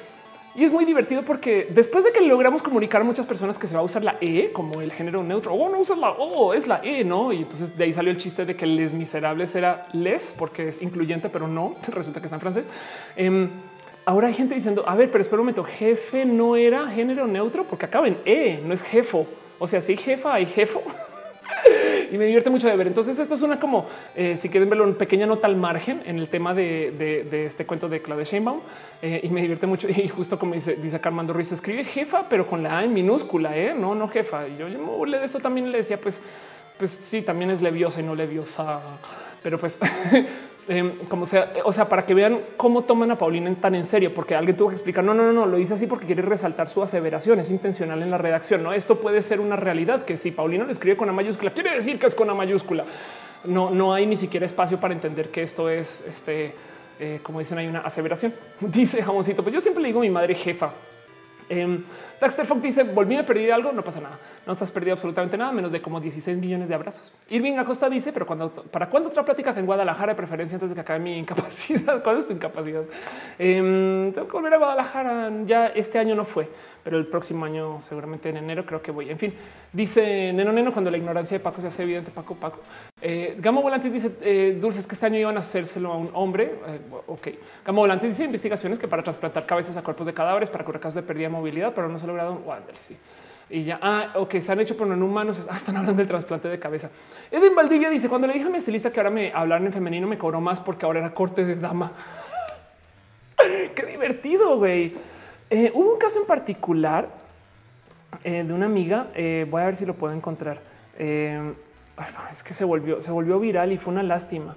Y 0.57 0.65
es 0.65 0.73
muy 0.73 0.87
divertido 0.87 1.23
porque 1.23 1.69
después 1.71 2.03
de 2.03 2.13
que 2.13 2.23
logramos 2.23 2.63
comunicar 2.63 3.03
a 3.03 3.05
muchas 3.05 3.27
personas 3.27 3.59
que 3.59 3.67
se 3.67 3.75
va 3.75 3.81
a 3.81 3.85
usar 3.85 4.03
la 4.03 4.17
E 4.23 4.53
como 4.53 4.81
el 4.81 4.91
género 4.91 5.23
neutro, 5.23 5.53
o 5.53 5.67
oh, 5.67 5.69
no 5.69 5.79
usa 5.79 5.95
la 5.97 6.13
O, 6.13 6.55
es 6.55 6.67
la 6.67 6.81
E, 6.83 7.05
no? 7.05 7.31
Y 7.31 7.39
entonces 7.39 7.77
de 7.77 7.85
ahí 7.85 7.93
salió 7.93 8.11
el 8.11 8.17
chiste 8.17 8.47
de 8.47 8.57
que 8.57 8.65
les 8.65 8.95
miserables 8.95 9.55
era 9.55 9.87
les 9.93 10.35
porque 10.39 10.69
es 10.69 10.81
incluyente, 10.81 11.29
pero 11.29 11.47
no 11.47 11.77
resulta 11.89 12.21
que 12.21 12.27
está 12.27 12.37
en 12.37 12.41
francés. 12.41 12.71
Em, 13.17 13.51
ahora 14.07 14.29
hay 14.29 14.35
gente 14.35 14.55
diciendo, 14.55 14.83
a 14.87 14.97
ver, 14.97 15.11
pero 15.11 15.21
espera 15.21 15.41
un 15.41 15.45
momento, 15.45 15.63
jefe 15.63 16.25
no 16.25 16.57
era 16.57 16.89
género 16.89 17.27
neutro 17.27 17.65
porque 17.65 17.85
acaba 17.85 18.09
E, 18.09 18.63
no 18.65 18.73
es 18.73 18.83
jefo. 18.83 19.27
O 19.59 19.69
sea, 19.69 19.83
si 19.83 19.93
hay 19.93 19.99
jefa, 19.99 20.33
hay 20.33 20.47
jefo. 20.47 20.83
y 22.11 22.19
me 22.19 22.25
divierte 22.27 22.51
mucho 22.51 22.69
de 22.69 22.77
ver. 22.77 22.87
Entonces, 22.87 23.19
esto 23.19 23.35
es 23.35 23.43
una 23.43 23.59
como 23.59 23.87
eh, 24.15 24.37
si 24.37 24.49
quieren 24.49 24.69
verlo, 24.69 24.85
una 24.85 24.95
pequeña 24.95 25.27
nota 25.27 25.47
al 25.47 25.57
margen 25.57 26.03
en 26.07 26.19
el 26.19 26.29
tema 26.29 26.55
de, 26.55 27.45
este 27.47 27.67
cuento 27.67 27.89
de 27.89 28.01
Claudia 28.03 28.25
Sheinbaum 28.25 28.61
eh, 29.03 29.21
y 29.23 29.29
me 29.29 29.41
divierte 29.41 29.67
mucho. 29.67 29.89
Y 29.97 30.09
justo 30.09 30.39
como 30.39 30.55
dice, 30.55 30.77
dice 30.77 31.01
Carmando 31.01 31.33
Ruiz, 31.33 31.53
escribe 31.53 31.85
jefa, 31.85 32.29
pero 32.29 32.47
con 32.47 32.63
la 32.63 32.79
A 32.79 32.85
en 32.85 32.93
minúscula, 32.93 33.57
¿eh? 33.57 33.75
no, 33.75 33.95
no 33.95 34.09
jefa. 34.09 34.47
Y 34.49 34.57
yo, 34.59 34.69
yo 34.69 35.19
de 35.19 35.25
esto 35.25 35.41
también 35.41 35.71
le 35.73 35.79
decía, 35.79 35.99
pues, 36.01 36.23
pues 36.79 36.91
sí, 36.91 37.23
también 37.23 37.51
es 37.51 37.63
leviosa 37.63 38.01
y 38.01 38.03
no 38.03 38.15
leviosa, 38.15 38.81
pero 39.43 39.59
pues 39.59 39.81
Em, 40.69 40.97
como 41.09 41.27
sea, 41.27 41.53
o 41.65 41.73
sea, 41.73 41.89
para 41.89 42.05
que 42.05 42.13
vean 42.13 42.41
cómo 42.57 42.83
toman 42.83 43.13
a 43.13 43.17
Paulina 43.17 43.55
tan 43.55 43.77
en 43.77 43.85
serio, 43.85 44.13
porque 44.13 44.35
alguien 44.35 44.57
tuvo 44.57 44.69
que 44.69 44.75
explicar. 44.75 45.05
No, 45.05 45.15
no, 45.15 45.23
no, 45.23 45.33
no 45.33 45.47
lo 45.47 45.59
dice 45.59 45.75
así 45.75 45.87
porque 45.87 46.07
quiere 46.07 46.23
resaltar 46.23 46.69
su 46.69 46.83
aseveración. 46.83 47.39
Es 47.39 47.51
intencional 47.51 48.03
en 48.03 48.11
la 48.11 48.19
redacción. 48.19 48.65
No, 48.65 48.73
esto 48.73 48.97
puede 48.97 49.23
ser 49.23 49.39
una 49.39 49.55
realidad 49.55 50.05
que 50.05 50.17
si 50.17 50.33
Paulina 50.33 50.65
lo 50.65 50.73
escribe 50.73 50.97
con 50.97 51.09
A 51.09 51.13
mayúscula, 51.13 51.53
quiere 51.53 51.75
decir 51.75 52.01
que 52.01 52.07
es 52.07 52.17
con 52.17 52.29
A 52.31 52.35
mayúscula. 52.35 52.85
No, 53.45 53.71
no 53.71 53.95
hay 53.95 54.07
ni 54.07 54.17
siquiera 54.17 54.45
espacio 54.45 54.81
para 54.81 54.93
entender 54.93 55.29
que 55.29 55.43
esto 55.43 55.71
es 55.71 56.05
este, 56.09 56.53
eh, 56.99 57.21
como 57.23 57.39
dicen, 57.39 57.59
hay 57.59 57.69
una 57.69 57.81
aseveración. 57.81 58.35
Dice 58.61 59.03
jamoncito, 59.05 59.45
pues 59.45 59.55
yo 59.55 59.61
siempre 59.61 59.83
le 59.83 59.89
digo 59.89 60.01
a 60.01 60.03
mi 60.03 60.11
madre 60.11 60.35
jefa. 60.35 60.73
Em, 61.49 61.85
Daxter 62.21 62.47
Fox 62.47 62.63
dice 62.63 62.83
volví 62.83 63.15
a 63.17 63.25
perder 63.25 63.53
algo, 63.53 63.71
no 63.71 63.83
pasa 63.83 64.01
nada. 64.01 64.19
No 64.47 64.53
estás 64.53 64.71
perdido 64.71 64.93
absolutamente 64.93 65.37
nada, 65.37 65.51
menos 65.51 65.73
de 65.73 65.83
como 65.83 66.01
16 66.01 66.39
millones 66.39 66.69
de 66.69 66.77
abrazos. 66.77 67.13
Irving 67.31 67.55
Acosta 67.55 67.91
dice, 67.91 68.13
pero 68.13 68.27
cuando 68.27 68.49
para 68.49 68.89
cuándo 68.89 69.09
otra 69.09 69.25
plática 69.25 69.53
en 69.57 69.67
Guadalajara 69.67 70.13
de 70.13 70.17
preferencia 70.17 70.55
antes 70.55 70.71
de 70.71 70.77
que 70.77 70.83
acabe 70.83 71.01
mi 71.01 71.19
incapacidad? 71.19 72.01
¿Cuál 72.05 72.19
es 72.19 72.29
tu 72.29 72.35
incapacidad? 72.35 72.85
Eh, 73.41 74.13
tengo 74.15 74.29
que 74.29 74.33
volver 74.33 74.55
a 74.55 74.59
Guadalajara. 74.59 75.33
Ya 75.47 75.67
este 75.67 75.99
año 75.99 76.15
no 76.15 76.25
fue, 76.25 76.49
pero 76.85 76.97
el 76.97 77.09
próximo 77.09 77.45
año, 77.45 77.81
seguramente 77.81 78.29
en 78.29 78.37
enero, 78.37 78.65
creo 78.65 78.81
que 78.81 78.93
voy. 78.93 79.11
En 79.11 79.19
fin, 79.19 79.35
dice 79.73 80.33
Neno 80.33 80.53
Neno 80.53 80.73
cuando 80.73 80.93
la 80.93 80.97
ignorancia 80.97 81.37
de 81.37 81.43
Paco 81.43 81.61
se 81.61 81.67
hace 81.67 81.83
evidente. 81.83 82.13
Paco, 82.13 82.37
Paco. 82.37 82.61
Eh, 83.03 83.35
Gamo 83.41 83.63
Volantes 83.63 83.93
dice 83.93 84.13
eh, 84.21 84.57
dulces 84.61 84.87
que 84.87 84.95
este 84.95 85.07
año 85.07 85.19
iban 85.19 85.37
a 85.37 85.41
hacérselo 85.41 85.93
a 85.93 85.97
un 85.97 86.11
hombre. 86.15 86.55
Eh, 86.69 86.81
ok. 87.09 87.29
Gamo 87.65 87.81
Volantes 87.81 88.11
dice 88.11 88.23
investigaciones 88.23 88.79
que 88.79 88.87
para 88.87 89.03
trasplantar 89.03 89.45
cabezas 89.45 89.77
a 89.77 89.83
cuerpos 89.83 90.07
de 90.07 90.15
cadáveres 90.15 90.51
para 90.51 90.65
curar 90.65 90.81
casos 90.81 90.95
de 90.95 91.03
pérdida 91.03 91.27
de 91.27 91.35
movilidad, 91.35 91.73
pero 91.75 91.89
no 91.89 91.99
se 91.99 92.05
ha 92.05 92.07
logrado. 92.07 92.35
Wander, 92.47 92.77
sí. 92.79 92.97
Y 93.49 93.65
ya, 93.65 93.79
ah, 93.81 94.13
ok, 94.15 94.39
se 94.41 94.53
han 94.53 94.61
hecho, 94.61 94.77
pero 94.77 94.87
no 94.87 94.95
en 94.95 95.03
humanos. 95.03 95.47
Ah, 95.51 95.57
están 95.57 95.77
hablando 95.77 95.99
del 95.99 96.09
trasplante 96.09 96.49
de 96.49 96.59
cabeza. 96.59 96.91
Eden 97.31 97.55
Valdivia 97.55 97.91
dice: 97.91 98.09
Cuando 98.09 98.27
le 98.27 98.33
dije 98.33 98.47
a 98.47 98.51
mi 98.51 98.59
estilista 98.59 98.91
que 98.91 98.99
ahora 98.99 99.11
me 99.11 99.33
hablaron 99.33 99.67
en 99.67 99.73
femenino, 99.73 100.07
me 100.07 100.19
cobró 100.19 100.41
más 100.41 100.61
porque 100.61 100.85
ahora 100.85 101.01
era 101.01 101.15
corte 101.15 101.45
de 101.45 101.55
dama. 101.57 101.93
Qué 103.75 103.87
divertido, 103.87 104.59
güey. 104.59 104.95
hubo 105.75 105.93
un 105.93 105.99
caso 105.99 106.21
en 106.21 106.27
particular 106.27 107.09
de 108.25 108.53
una 108.53 108.67
amiga. 108.67 109.09
voy 109.49 109.63
a 109.63 109.67
ver 109.67 109.77
si 109.77 109.87
lo 109.87 109.95
puedo 109.95 110.13
encontrar 110.13 110.61
es 112.31 112.43
que 112.43 112.55
se 112.55 112.65
volvió, 112.65 113.01
se 113.01 113.11
volvió 113.11 113.39
viral 113.41 113.73
y 113.73 113.79
fue 113.79 113.93
una 113.93 114.03
lástima 114.03 114.55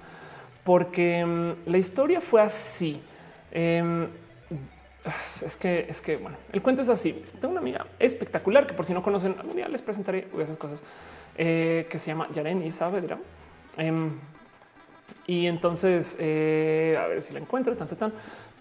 porque 0.64 1.24
mm, 1.24 1.70
la 1.70 1.78
historia 1.78 2.20
fue 2.20 2.42
así. 2.42 3.00
Es 5.44 5.56
que, 5.56 5.86
es 5.88 6.00
que, 6.00 6.16
bueno, 6.16 6.36
el 6.52 6.62
cuento 6.62 6.82
es 6.82 6.88
así. 6.88 7.24
Tengo 7.40 7.52
una 7.52 7.60
amiga 7.60 7.86
espectacular 7.98 8.66
que 8.66 8.74
por 8.74 8.84
si 8.84 8.92
no 8.92 9.02
conocen, 9.02 9.36
algún 9.38 9.56
día 9.56 9.68
les 9.68 9.82
presentaré 9.82 10.28
esas 10.38 10.56
cosas, 10.56 10.82
eh, 11.36 11.86
que 11.90 11.98
se 11.98 12.08
llama 12.08 12.28
Yareni 12.34 12.70
Saavedra. 12.70 13.18
Em, 13.76 14.18
y 15.26 15.46
entonces, 15.46 16.16
eh, 16.18 16.98
a 17.00 17.06
ver 17.06 17.22
si 17.22 17.32
la 17.32 17.40
encuentro, 17.40 17.76
tan, 17.76 17.88
tan, 17.88 18.12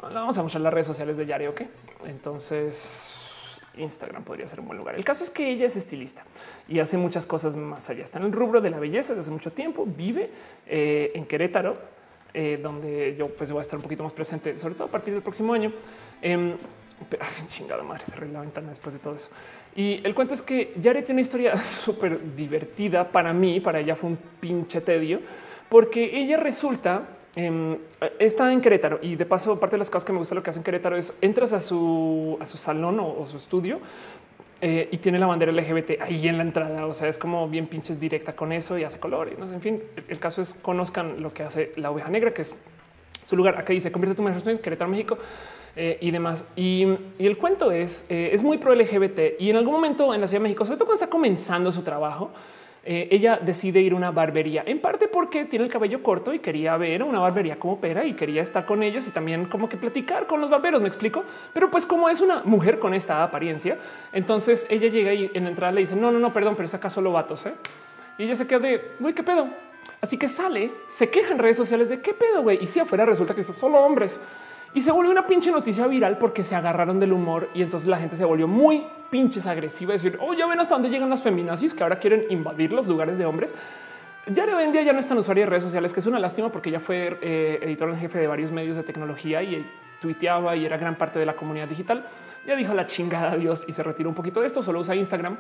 Vamos 0.02 0.38
a 0.38 0.44
mostrar 0.44 0.62
las 0.62 0.74
redes 0.74 0.88
sociales 0.88 1.18
de 1.18 1.26
Yare, 1.26 1.50
¿ok? 1.50 1.62
Entonces, 2.06 3.60
Instagram 3.76 4.24
podría 4.24 4.48
ser 4.48 4.62
un 4.62 4.68
buen 4.68 4.78
lugar. 4.78 4.96
El 4.96 5.04
caso 5.04 5.26
es 5.26 5.30
que 5.30 5.50
ella 5.50 5.66
es 5.66 5.76
estilista 5.76 6.24
y 6.70 6.80
hace 6.80 6.98
muchas 6.98 7.26
cosas 7.26 7.58
más 7.58 7.90
allá. 7.90 8.04
Está 8.04 8.18
en 8.20 8.26
el 8.26 8.32
rubro 8.32 8.62
de 8.62 8.70
la 8.70 8.80
belleza 8.80 9.10
desde 9.10 9.22
hace 9.22 9.32
mucho 9.32 9.52
tiempo. 9.52 9.86
Vive 9.86 10.32
eh, 10.68 11.12
en 11.16 11.26
Querétaro, 11.26 11.76
donde 12.62 13.16
yo 13.18 13.28
pues 13.28 13.52
voy 13.52 13.60
a 13.60 13.62
estar 13.62 13.76
un 13.76 13.84
poquito 13.84 14.04
más 14.04 14.14
presente, 14.14 14.58
sobre 14.58 14.76
todo 14.76 14.88
a 14.88 14.92
partir 14.92 15.14
del 15.14 15.22
próximo 15.22 15.52
año. 15.52 15.74
Eh, 16.22 16.56
chingada 17.48 17.84
madre, 17.84 18.04
cerré 18.06 18.28
la 18.30 18.42
ventana 18.42 18.70
después 18.70 18.94
de 18.94 19.00
todo 19.00 19.16
eso. 19.16 19.30
Y 19.76 20.02
el 20.04 20.14
cuento 20.14 20.34
es 20.34 20.42
que 20.42 20.74
Yare 20.82 21.02
tiene 21.02 21.20
una 21.20 21.22
historia 21.22 21.64
súper 21.84 22.36
divertida 22.36 23.10
para 23.10 23.34
mí. 23.34 23.60
Para 23.60 23.80
ella 23.80 23.96
fue 23.96 24.10
un 24.10 24.18
pinche 24.40 24.82
tedio 24.82 25.20
porque 25.70 26.18
ella 26.20 26.38
resulta 26.38 27.04
Em, 27.36 27.78
está 28.18 28.52
en 28.52 28.60
Querétaro 28.60 29.00
y 29.04 29.16
de 29.16 29.26
paso, 29.26 29.60
parte 29.60 29.76
de 29.76 29.80
las 29.80 29.90
cosas 29.90 30.04
que 30.04 30.12
me 30.12 30.20
gusta 30.20 30.34
lo 30.34 30.42
que 30.42 30.50
hace 30.50 30.60
en 30.60 30.64
Querétaro 30.64 30.98
es 30.98 31.16
entras 31.22 31.54
a 31.54 31.60
su, 31.60 32.38
a 32.42 32.46
su 32.46 32.58
salón 32.58 33.00
o, 33.00 33.26
su 33.28 33.38
estudio 33.38 33.80
eh, 34.62 34.90
y 34.92 34.98
tiene 34.98 35.20
la 35.20 35.28
bandera 35.28 35.52
LGBT 35.52 36.02
ahí 36.02 36.28
en 36.28 36.38
la 36.38 36.44
entrada. 36.44 36.88
O 36.88 36.94
sea, 36.94 37.08
es 37.08 37.18
como 37.20 37.48
bien 37.48 37.68
pinches 37.68 38.00
directa 38.00 38.36
con 38.36 38.52
eso 38.52 38.78
y 38.80 38.84
hace 38.84 39.00
color. 39.00 39.32
Y, 39.32 39.40
¿no? 39.40 39.52
En 39.54 39.62
fin, 39.62 39.82
el 40.08 40.20
caso 40.20 40.42
es 40.42 40.56
conozcan 40.56 41.22
lo 41.22 41.32
que 41.32 41.44
hace 41.44 41.72
la 41.76 41.92
oveja 41.92 42.10
negra, 42.10 42.34
que 42.34 42.42
es 42.42 42.56
su 43.24 43.38
lugar. 43.38 43.58
Aquí 43.60 43.74
dice 43.74 43.92
convierte 43.92 44.18
tu 44.18 44.24
mejor 44.24 44.48
en 44.50 44.58
Querétaro, 44.58 44.90
México. 44.90 45.18
Eh, 45.76 45.98
y 46.02 46.12
demás. 46.12 46.48
Y, 46.56 46.88
el 47.20 47.38
cuento 47.38 47.72
es, 47.72 48.10
eh, 48.10 48.32
es 48.34 48.44
muy 48.44 48.58
pro 48.58 48.74
LGBT 48.74 49.40
y 49.40 49.50
en 49.50 49.58
algún 49.58 49.74
momento 49.74 50.14
en 50.14 50.22
la 50.22 50.28
Ciudad 50.28 50.40
de 50.40 50.44
México, 50.44 50.66
sobre 50.66 50.78
todo 50.78 50.88
cuando 50.88 51.04
está 51.04 51.10
comenzando 51.10 51.72
su 51.72 51.84
trabajo, 51.84 52.32
eh, 52.86 53.10
ella 53.12 53.38
decide 53.42 53.82
ir 53.82 53.92
a 53.92 53.96
una 53.96 54.12
barbería, 54.12 54.64
en 54.66 54.80
parte 54.80 55.08
porque 55.10 55.46
tiene 55.46 55.66
el 55.66 55.72
cabello 55.72 56.02
corto 56.02 56.34
y 56.34 56.40
quería 56.40 56.78
ver 56.78 57.04
una 57.04 57.20
barbería 57.20 57.60
como 57.60 57.74
opera 57.74 58.06
y 58.06 58.14
quería 58.14 58.42
estar 58.42 58.66
con 58.66 58.84
ellos 58.84 59.08
y 59.08 59.12
también 59.12 59.46
como 59.46 59.68
que 59.68 59.76
platicar 59.76 60.28
con 60.28 60.40
los 60.40 60.50
barberos, 60.50 60.82
me 60.82 60.88
explico. 60.88 61.24
Pero 61.54 61.70
pues 61.70 61.86
como 61.86 62.10
es 62.10 62.22
una 62.22 62.42
mujer 62.46 62.80
con 62.80 62.94
esta 62.94 63.22
apariencia, 63.22 63.78
entonces 64.14 64.66
ella 64.70 64.88
llega 64.88 65.14
y 65.14 65.30
en 65.34 65.44
la 65.44 65.50
entrada 65.50 65.74
le 65.74 65.82
dice, 65.82 65.96
no, 65.96 66.10
no, 66.12 66.20
no, 66.20 66.32
perdón, 66.32 66.56
pero 66.56 66.66
es 66.66 66.72
que 66.72 66.78
acá 66.78 66.90
solo 66.90 67.12
vatos. 67.12 67.46
¿eh? 67.48 67.54
Y 68.18 68.24
ella 68.24 68.36
se 68.36 68.48
queda 68.48 68.60
de, 68.60 68.92
güey, 69.00 69.14
¿qué 69.14 69.24
pedo? 69.24 69.50
Así 70.02 70.18
que 70.18 70.30
sale, 70.30 70.72
se 70.88 71.10
queja 71.10 71.34
en 71.34 71.40
redes 71.40 71.58
sociales 71.58 71.90
de 71.90 72.02
qué 72.02 72.14
pedo, 72.14 72.42
güey. 72.42 72.60
Y 72.62 72.68
si 72.68 72.80
afuera 72.80 73.06
resulta 73.06 73.36
que 73.36 73.44
son 73.44 73.56
solo 73.56 73.80
hombres. 73.80 74.22
Y 74.74 74.82
se 74.82 74.92
volvió 74.92 75.12
una 75.12 75.26
pinche 75.26 75.52
noticia 75.52 75.88
viral 75.88 76.18
porque 76.18 76.44
se 76.44 76.56
agarraron 76.56 77.00
del 77.00 77.12
humor 77.12 77.50
y 77.54 77.64
entonces 77.64 77.90
la 77.90 77.98
gente 77.98 78.16
se 78.16 78.26
volvió 78.26 78.48
muy 78.48 78.86
pinches 79.10 79.48
agresiva. 79.48 79.94
Decir, 79.94 80.18
oh, 80.22 80.34
ya 80.34 80.46
ven 80.46 80.60
hasta 80.60 80.76
dónde 80.76 80.90
llegan 80.90 81.10
las 81.10 81.24
feminazis 81.24 81.74
que 81.74 81.84
ahora 81.84 82.00
quieren 82.00 82.26
invadir 82.30 82.72
los 82.72 82.86
lugares 82.88 83.18
de 83.18 83.26
hombres. 83.26 83.54
Ya 84.28 84.44
hoy 84.44 84.64
en 84.64 84.72
día 84.72 84.84
ya 84.84 84.94
no 84.94 85.00
es 85.00 85.08
tan 85.08 85.18
usuaria 85.18 85.46
de 85.46 85.50
redes 85.50 85.64
sociales, 85.64 85.92
que 85.92 86.02
es 86.02 86.06
una 86.06 86.20
lástima 86.20 86.50
porque 86.50 86.70
ya 86.70 86.80
fue 86.80 87.18
eh, 87.22 87.60
editor 87.64 87.90
en 87.90 87.98
jefe 87.98 88.20
de 88.20 88.28
varios 88.28 88.52
medios 88.52 88.78
de 88.78 88.84
tecnología 88.84 89.42
y 89.42 89.66
tuiteaba 90.02 90.56
y 90.56 90.66
era 90.66 90.78
gran 90.78 90.96
parte 90.96 91.18
de 91.18 91.26
la 91.26 91.36
comunidad 91.36 91.68
digital. 91.68 92.06
Ya 92.46 92.56
dijo 92.56 92.74
la 92.74 92.86
chingada 92.86 93.32
a 93.32 93.38
Dios 93.38 93.66
y 93.68 93.74
se 93.74 93.82
retiró 93.82 94.10
un 94.10 94.16
poquito 94.16 94.40
de 94.42 94.48
esto, 94.48 94.62
solo 94.62 94.82
usa 94.82 94.96
Instagram. 94.96 95.38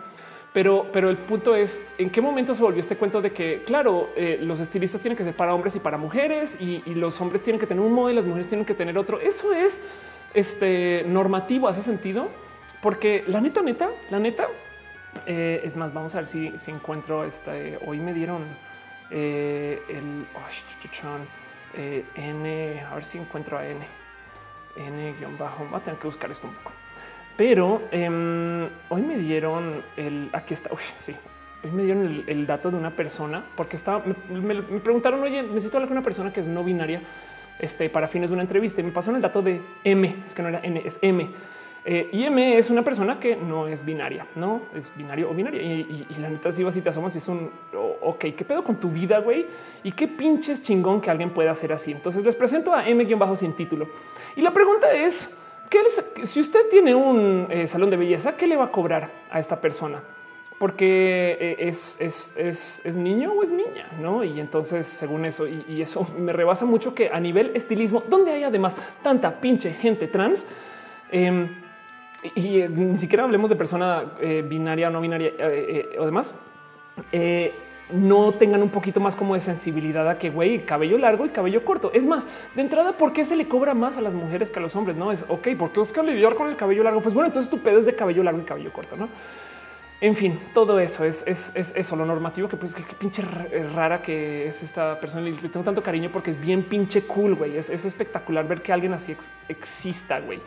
Pero, 0.54 0.88
pero 0.92 1.10
el 1.10 1.18
punto 1.18 1.56
es 1.56 1.88
en 2.00 2.10
qué 2.10 2.22
momento 2.22 2.56
se 2.56 2.64
volvió 2.64 2.82
este 2.82 2.96
cuento 2.98 3.22
de 3.22 3.32
que, 3.32 3.64
claro, 3.66 4.10
eh, 4.16 4.40
los 4.42 4.60
estilistas 4.60 5.00
tienen 5.00 5.16
que 5.16 5.24
ser 5.24 5.36
para 5.36 5.54
hombres 5.54 5.76
y 5.76 5.80
para 5.80 5.98
mujeres 5.98 6.60
y, 6.60 6.82
los 6.96 7.22
hombres 7.22 7.44
tienen 7.44 7.60
que 7.60 7.68
tener 7.68 7.84
un 7.84 7.94
modo 7.94 8.10
y 8.10 8.16
las 8.16 8.26
mujeres 8.26 8.50
tienen 8.50 8.66
que 8.66 8.74
tener 8.74 8.98
otro. 8.98 9.20
Eso 9.20 9.54
es 9.54 9.84
este 10.34 11.04
normativo, 11.08 11.68
hace 11.68 11.84
sentido, 11.84 12.30
porque 12.82 13.24
la 13.28 13.42
neta, 13.42 13.62
neta, 13.62 13.92
la 14.10 14.20
neta 14.20 14.48
eh, 15.28 15.62
es 15.64 15.76
más. 15.76 15.94
Vamos 15.94 16.16
a 16.16 16.20
ver 16.20 16.26
si, 16.26 16.58
si 16.58 16.72
encuentro 16.72 17.24
este. 17.26 17.78
Hoy 17.86 18.00
me 18.00 18.14
dieron 18.14 18.44
eh, 19.12 19.84
el 19.88 20.26
N. 22.16 22.82
A 22.82 22.96
ver 22.96 23.04
si 23.04 23.20
encuentro 23.20 23.58
a 23.60 23.68
N. 23.68 23.86
N 24.76 25.16
guion 25.20 25.38
bajo. 25.38 25.70
Va 25.72 25.78
a 25.78 25.84
tener 25.84 26.00
que 26.00 26.08
buscar 26.08 26.32
esto 26.32 26.48
un 26.48 26.54
poco. 26.56 26.72
Pero 27.40 27.84
em, 27.94 28.68
hoy 28.90 29.02
me 29.02 29.18
dieron 29.18 29.82
el 29.96 30.30
aquí 30.34 30.54
está. 30.54 30.72
sí, 30.98 31.16
hoy 31.64 31.72
me 31.72 31.84
dieron 31.84 32.26
el, 32.28 32.46
dato 32.46 32.70
de 32.70 32.76
una 32.76 32.92
persona 32.92 33.42
porque 33.56 33.78
estaba, 33.78 34.04
me, 34.30 34.62
preguntaron, 34.82 35.24
oye, 35.24 35.42
necesito 35.44 35.78
hablar 35.78 35.88
con 35.88 35.98
una 35.98 36.04
persona 36.04 36.34
que 36.34 36.42
es 36.42 36.50
no 36.50 36.66
binaria 36.66 37.02
este, 37.58 37.90
para 37.90 38.10
fines 38.10 38.30
de 38.30 38.34
una 38.34 38.44
entrevista 38.44 38.82
y 38.82 38.84
me 38.84 38.92
pasaron 38.92 39.16
el 39.16 39.22
dato 39.22 39.42
de 39.42 39.62
M. 39.86 40.18
Es 40.26 40.36
que 40.36 40.42
no 40.42 40.50
era 40.50 40.60
N, 40.62 40.82
es 40.84 41.00
M. 41.02 41.30
Eh, 41.86 42.10
y 42.12 42.26
M 42.26 42.58
es 42.58 42.70
una 42.70 42.84
persona 42.84 43.22
que 43.22 43.38
no 43.38 43.70
es 43.70 43.86
binaria, 43.86 44.28
no 44.36 44.64
es 44.76 44.92
binario 44.98 45.32
o 45.32 45.34
binaria. 45.34 45.62
Y, 45.62 46.08
la 46.20 46.30
neta, 46.30 46.52
si 46.52 46.66
vas 46.66 46.76
y 46.76 46.82
te 46.82 46.90
asomas, 46.90 47.16
es 47.16 47.26
un 47.30 47.50
ok, 48.02 48.20
qué 48.36 48.44
pedo 48.46 48.66
con 48.66 48.82
tu 48.82 48.90
vida, 48.90 49.20
güey, 49.20 49.46
y 49.82 49.94
qué 49.94 50.10
pinches 50.10 50.62
chingón 50.62 51.00
que 51.00 51.10
alguien 51.10 51.30
pueda 51.30 51.52
hacer 51.52 51.72
así. 51.72 51.94
Entonces 51.94 52.26
les 52.26 52.36
presento 52.36 52.74
a 52.74 52.86
M 52.86 53.06
bajo 53.16 53.38
sin 53.38 53.54
título. 53.54 53.88
Y 54.36 54.42
la 54.42 54.52
pregunta 54.52 54.92
es, 54.92 55.39
si 56.24 56.40
usted 56.40 56.70
tiene 56.70 56.96
un 56.96 57.48
eh, 57.50 57.68
salón 57.68 57.90
de 57.90 57.98
belleza, 57.98 58.36
¿qué 58.36 58.48
le 58.48 58.56
va 58.56 58.66
a 58.66 58.72
cobrar 58.72 59.10
a 59.30 59.40
esta 59.40 59.60
persona? 59.62 60.02
Porque 60.58 61.38
eh, 61.40 61.56
es, 61.60 62.02
es, 62.02 62.98
niño 62.98 63.32
o 63.34 63.44
es 63.44 63.52
niña, 63.52 63.88
¿no? 64.02 64.24
Y 64.24 64.40
entonces, 64.40 64.88
según 64.88 65.26
eso, 65.26 65.48
y, 65.48 65.82
eso 65.82 66.06
me 66.18 66.34
rebasa 66.34 66.66
mucho 66.66 66.94
que 66.94 67.10
a 67.10 67.20
nivel 67.20 67.52
estilismo, 67.56 68.04
donde 68.10 68.32
hay 68.32 68.44
además 68.44 68.76
tanta 69.02 69.40
pinche 69.40 69.72
gente 69.72 70.08
trans, 70.08 70.48
em, 71.12 71.48
y, 72.36 72.64
ni 72.68 72.98
siquiera 72.98 73.24
hablemos 73.24 73.50
de 73.50 73.56
persona 73.56 74.14
eh, 74.20 74.44
binaria 74.46 74.90
o 74.90 74.92
no 74.92 75.00
binaria 75.00 75.32
o 75.98 76.06
demás, 76.06 76.36
no 77.92 78.34
tengan 78.34 78.62
un 78.62 78.70
poquito 78.70 79.00
más 79.00 79.16
como 79.16 79.34
de 79.34 79.42
sensibilidad 79.42 80.08
a 80.08 80.18
que 80.18 80.30
güey, 80.30 80.66
cabello 80.66 80.98
largo 80.98 81.26
y 81.26 81.30
cabello 81.30 81.64
corto. 81.66 81.92
Es 81.94 82.06
más, 82.06 82.28
de 82.56 82.62
entrada, 82.62 82.94
¿por 82.94 83.14
qué 83.14 83.26
se 83.26 83.36
le 83.36 83.48
cobra 83.48 83.74
más 83.74 83.98
a 83.98 84.02
las 84.02 84.14
mujeres 84.14 84.52
que 84.52 84.60
a 84.60 84.62
los 84.62 84.76
hombres? 84.76 84.96
No 84.96 85.12
es 85.12 85.26
ok, 85.28 85.50
porque 85.58 85.80
Oscar 85.80 86.06
lidiar 86.06 86.36
con 86.36 86.48
el 86.48 86.56
cabello 86.56 86.84
largo. 86.84 87.02
Pues 87.02 87.14
bueno, 87.14 87.28
entonces 87.28 87.50
tu 87.50 87.60
pedo 87.60 87.80
es 87.80 87.86
de 87.86 87.96
cabello 87.96 88.24
largo 88.24 88.42
y 88.42 88.44
cabello 88.44 88.72
corto, 88.72 88.96
no? 88.96 89.10
En 90.02 90.16
fin, 90.16 90.40
todo 90.54 90.80
eso 90.80 91.04
es, 91.04 91.26
es, 91.28 91.54
eso, 91.56 91.96
lo 91.98 92.06
normativo 92.06 92.48
que 92.48 92.56
pues 92.56 92.74
qué 92.74 92.84
pinche 92.98 93.22
rara 93.22 94.02
que 94.02 94.48
es 94.48 94.64
esta 94.64 94.98
persona. 95.00 95.24
Le 95.24 95.50
tengo 95.50 95.66
tanto 95.66 95.84
cariño 95.84 96.10
porque 96.12 96.32
es 96.32 96.40
bien 96.40 96.64
pinche 96.64 97.02
cool, 97.02 97.36
güey. 97.36 97.58
Es, 97.58 97.70
espectacular 97.70 98.48
ver 98.48 98.62
que 98.62 98.72
alguien 98.72 98.94
así 98.94 99.16
exista, 99.50 100.20
güey. 100.22 100.40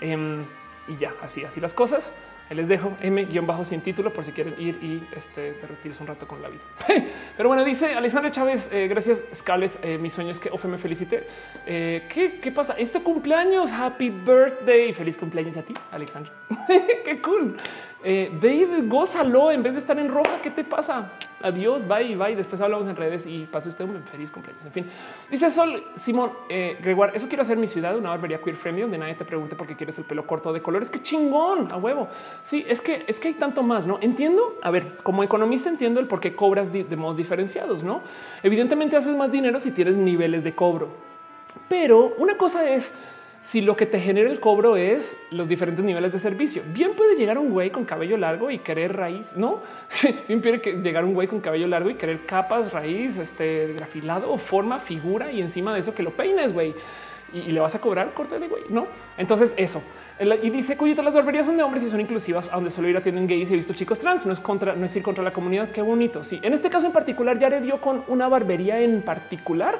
Em, 0.00 0.42
y 0.86 0.96
ya, 0.96 1.12
así, 1.22 1.44
así 1.44 1.60
las 1.60 1.74
cosas 1.74 2.12
les 2.54 2.68
dejo 2.68 2.96
M 3.00 3.26
bajo 3.42 3.64
sin 3.64 3.80
título 3.80 4.12
por 4.12 4.24
si 4.24 4.32
quieren 4.32 4.54
ir 4.58 4.78
y 4.82 5.02
este, 5.16 5.52
derretirse 5.54 6.00
un 6.00 6.06
rato 6.06 6.26
con 6.26 6.40
la 6.42 6.48
vida. 6.48 6.62
Pero 7.36 7.48
bueno, 7.48 7.64
dice 7.64 7.94
Alexandra 7.94 8.30
Chávez, 8.30 8.72
eh, 8.72 8.88
gracias 8.88 9.22
Scarlett. 9.34 9.72
Eh, 9.82 9.98
mi 9.98 10.10
sueño 10.10 10.30
es 10.30 10.40
que 10.40 10.50
Ofe 10.50 10.68
me 10.68 10.78
felicite. 10.78 11.26
Eh, 11.66 12.06
¿qué, 12.08 12.40
¿qué, 12.40 12.50
pasa? 12.50 12.74
Este 12.78 13.00
cumpleaños, 13.00 13.72
happy 13.72 14.10
birthday. 14.10 14.92
Feliz 14.94 15.16
cumpleaños 15.16 15.56
a 15.56 15.62
ti, 15.62 15.74
Alexandra. 15.92 16.32
Qué 17.04 17.20
cool. 17.22 17.56
Eh, 18.04 18.30
ve 18.40 18.82
gózalo 18.86 19.50
en 19.50 19.62
vez 19.62 19.72
de 19.72 19.80
estar 19.80 19.98
en 19.98 20.08
roja. 20.08 20.40
¿Qué 20.40 20.50
te 20.50 20.62
pasa? 20.62 21.10
Adiós, 21.42 21.86
bye, 21.86 22.14
bye. 22.14 22.36
Después 22.36 22.60
hablamos 22.60 22.86
en 22.86 22.94
redes 22.94 23.26
y 23.26 23.44
pase 23.46 23.68
usted 23.68 23.84
un 23.84 24.02
feliz 24.04 24.30
cumpleaños. 24.30 24.64
En 24.66 24.72
fin, 24.72 24.90
dice 25.28 25.50
Sol 25.50 25.82
Simón 25.96 26.30
eh, 26.48 26.78
Gregoire. 26.80 27.16
Eso 27.16 27.26
quiero 27.26 27.42
hacer 27.42 27.56
mi 27.56 27.66
ciudad, 27.66 27.96
una 27.96 28.10
barbería 28.10 28.40
queer 28.40 28.54
friendly 28.54 28.82
donde 28.82 28.98
nadie 28.98 29.14
te 29.14 29.24
pregunte 29.24 29.56
por 29.56 29.66
qué 29.66 29.74
quieres 29.74 29.98
el 29.98 30.04
pelo 30.04 30.26
corto 30.26 30.52
de 30.52 30.62
colores. 30.62 30.90
Qué 30.90 31.02
chingón 31.02 31.72
a 31.72 31.76
huevo. 31.76 32.08
Sí, 32.42 32.64
es 32.68 32.80
que 32.80 33.04
es 33.08 33.18
que 33.18 33.28
hay 33.28 33.34
tanto 33.34 33.64
más. 33.64 33.86
No 33.86 33.98
entiendo. 34.00 34.54
A 34.62 34.70
ver, 34.70 34.96
como 35.02 35.24
economista 35.24 35.68
entiendo 35.68 35.98
el 35.98 36.06
por 36.06 36.20
qué 36.20 36.36
cobras 36.36 36.72
de, 36.72 36.84
de 36.84 36.96
modos 36.96 37.16
diferenciados. 37.16 37.82
No, 37.82 38.02
evidentemente 38.44 38.96
haces 38.96 39.16
más 39.16 39.32
dinero 39.32 39.58
si 39.58 39.72
tienes 39.72 39.96
niveles 39.96 40.44
de 40.44 40.54
cobro, 40.54 40.88
pero 41.68 42.14
una 42.18 42.36
cosa 42.36 42.68
es 42.70 42.94
si 43.42 43.60
lo 43.60 43.76
que 43.76 43.86
te 43.86 44.00
genera 44.00 44.30
el 44.30 44.40
cobro 44.40 44.76
es 44.76 45.16
los 45.30 45.48
diferentes 45.48 45.84
niveles 45.84 46.12
de 46.12 46.18
servicio. 46.18 46.62
Bien 46.72 46.94
puede 46.94 47.16
llegar 47.16 47.38
un 47.38 47.50
güey 47.50 47.70
con 47.70 47.84
cabello 47.84 48.16
largo 48.16 48.50
y 48.50 48.58
querer 48.58 48.96
raíz, 48.96 49.36
no? 49.36 49.60
Bien 50.28 50.42
puede 50.42 50.58
llegar 50.82 51.04
un 51.04 51.14
güey 51.14 51.28
con 51.28 51.40
cabello 51.40 51.66
largo 51.66 51.88
y 51.90 51.94
querer 51.94 52.26
capas, 52.26 52.72
raíz, 52.72 53.16
este 53.16 53.74
grafilado, 53.74 54.36
forma, 54.38 54.80
figura 54.80 55.32
y 55.32 55.40
encima 55.40 55.72
de 55.72 55.80
eso 55.80 55.94
que 55.94 56.02
lo 56.02 56.10
peines, 56.10 56.52
güey. 56.52 56.74
Y, 57.32 57.42
le 57.52 57.60
vas 57.60 57.74
a 57.74 57.80
cobrar 57.80 58.14
corte 58.14 58.38
de 58.38 58.48
güey, 58.48 58.62
no? 58.70 58.86
Entonces, 59.16 59.54
eso. 59.56 59.82
Y 60.42 60.50
dice 60.50 60.76
Cuyito, 60.76 61.02
las 61.02 61.14
barberías 61.14 61.46
son 61.46 61.56
de 61.56 61.62
hombres 61.62 61.84
y 61.84 61.90
son 61.90 62.00
inclusivas, 62.00 62.50
donde 62.50 62.70
solo 62.70 62.88
ir 62.88 62.96
atienden 62.96 63.26
gays 63.26 63.50
y 63.50 63.54
he 63.54 63.56
visto 63.56 63.74
chicos 63.74 63.98
trans. 63.98 64.26
No 64.26 64.32
es 64.32 64.40
contra, 64.40 64.74
no 64.74 64.84
es 64.84 64.96
ir 64.96 65.02
contra 65.02 65.22
la 65.22 65.32
comunidad. 65.32 65.70
Qué 65.70 65.82
bonito. 65.82 66.24
Sí, 66.24 66.40
en 66.42 66.54
este 66.54 66.70
caso 66.70 66.86
en 66.86 66.92
particular, 66.92 67.38
ya 67.38 67.50
le 67.50 67.60
dio 67.60 67.80
con 67.80 68.02
una 68.08 68.28
barbería 68.28 68.80
en 68.80 69.02
particular 69.02 69.78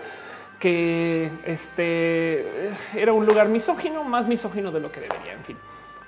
que 0.58 1.30
este 1.44 2.70
era 2.94 3.12
un 3.12 3.26
lugar 3.26 3.48
misógino, 3.48 4.04
más 4.04 4.26
misógino 4.26 4.70
de 4.70 4.80
lo 4.80 4.90
que 4.90 5.00
debería. 5.00 5.32
En 5.32 5.44
fin, 5.44 5.56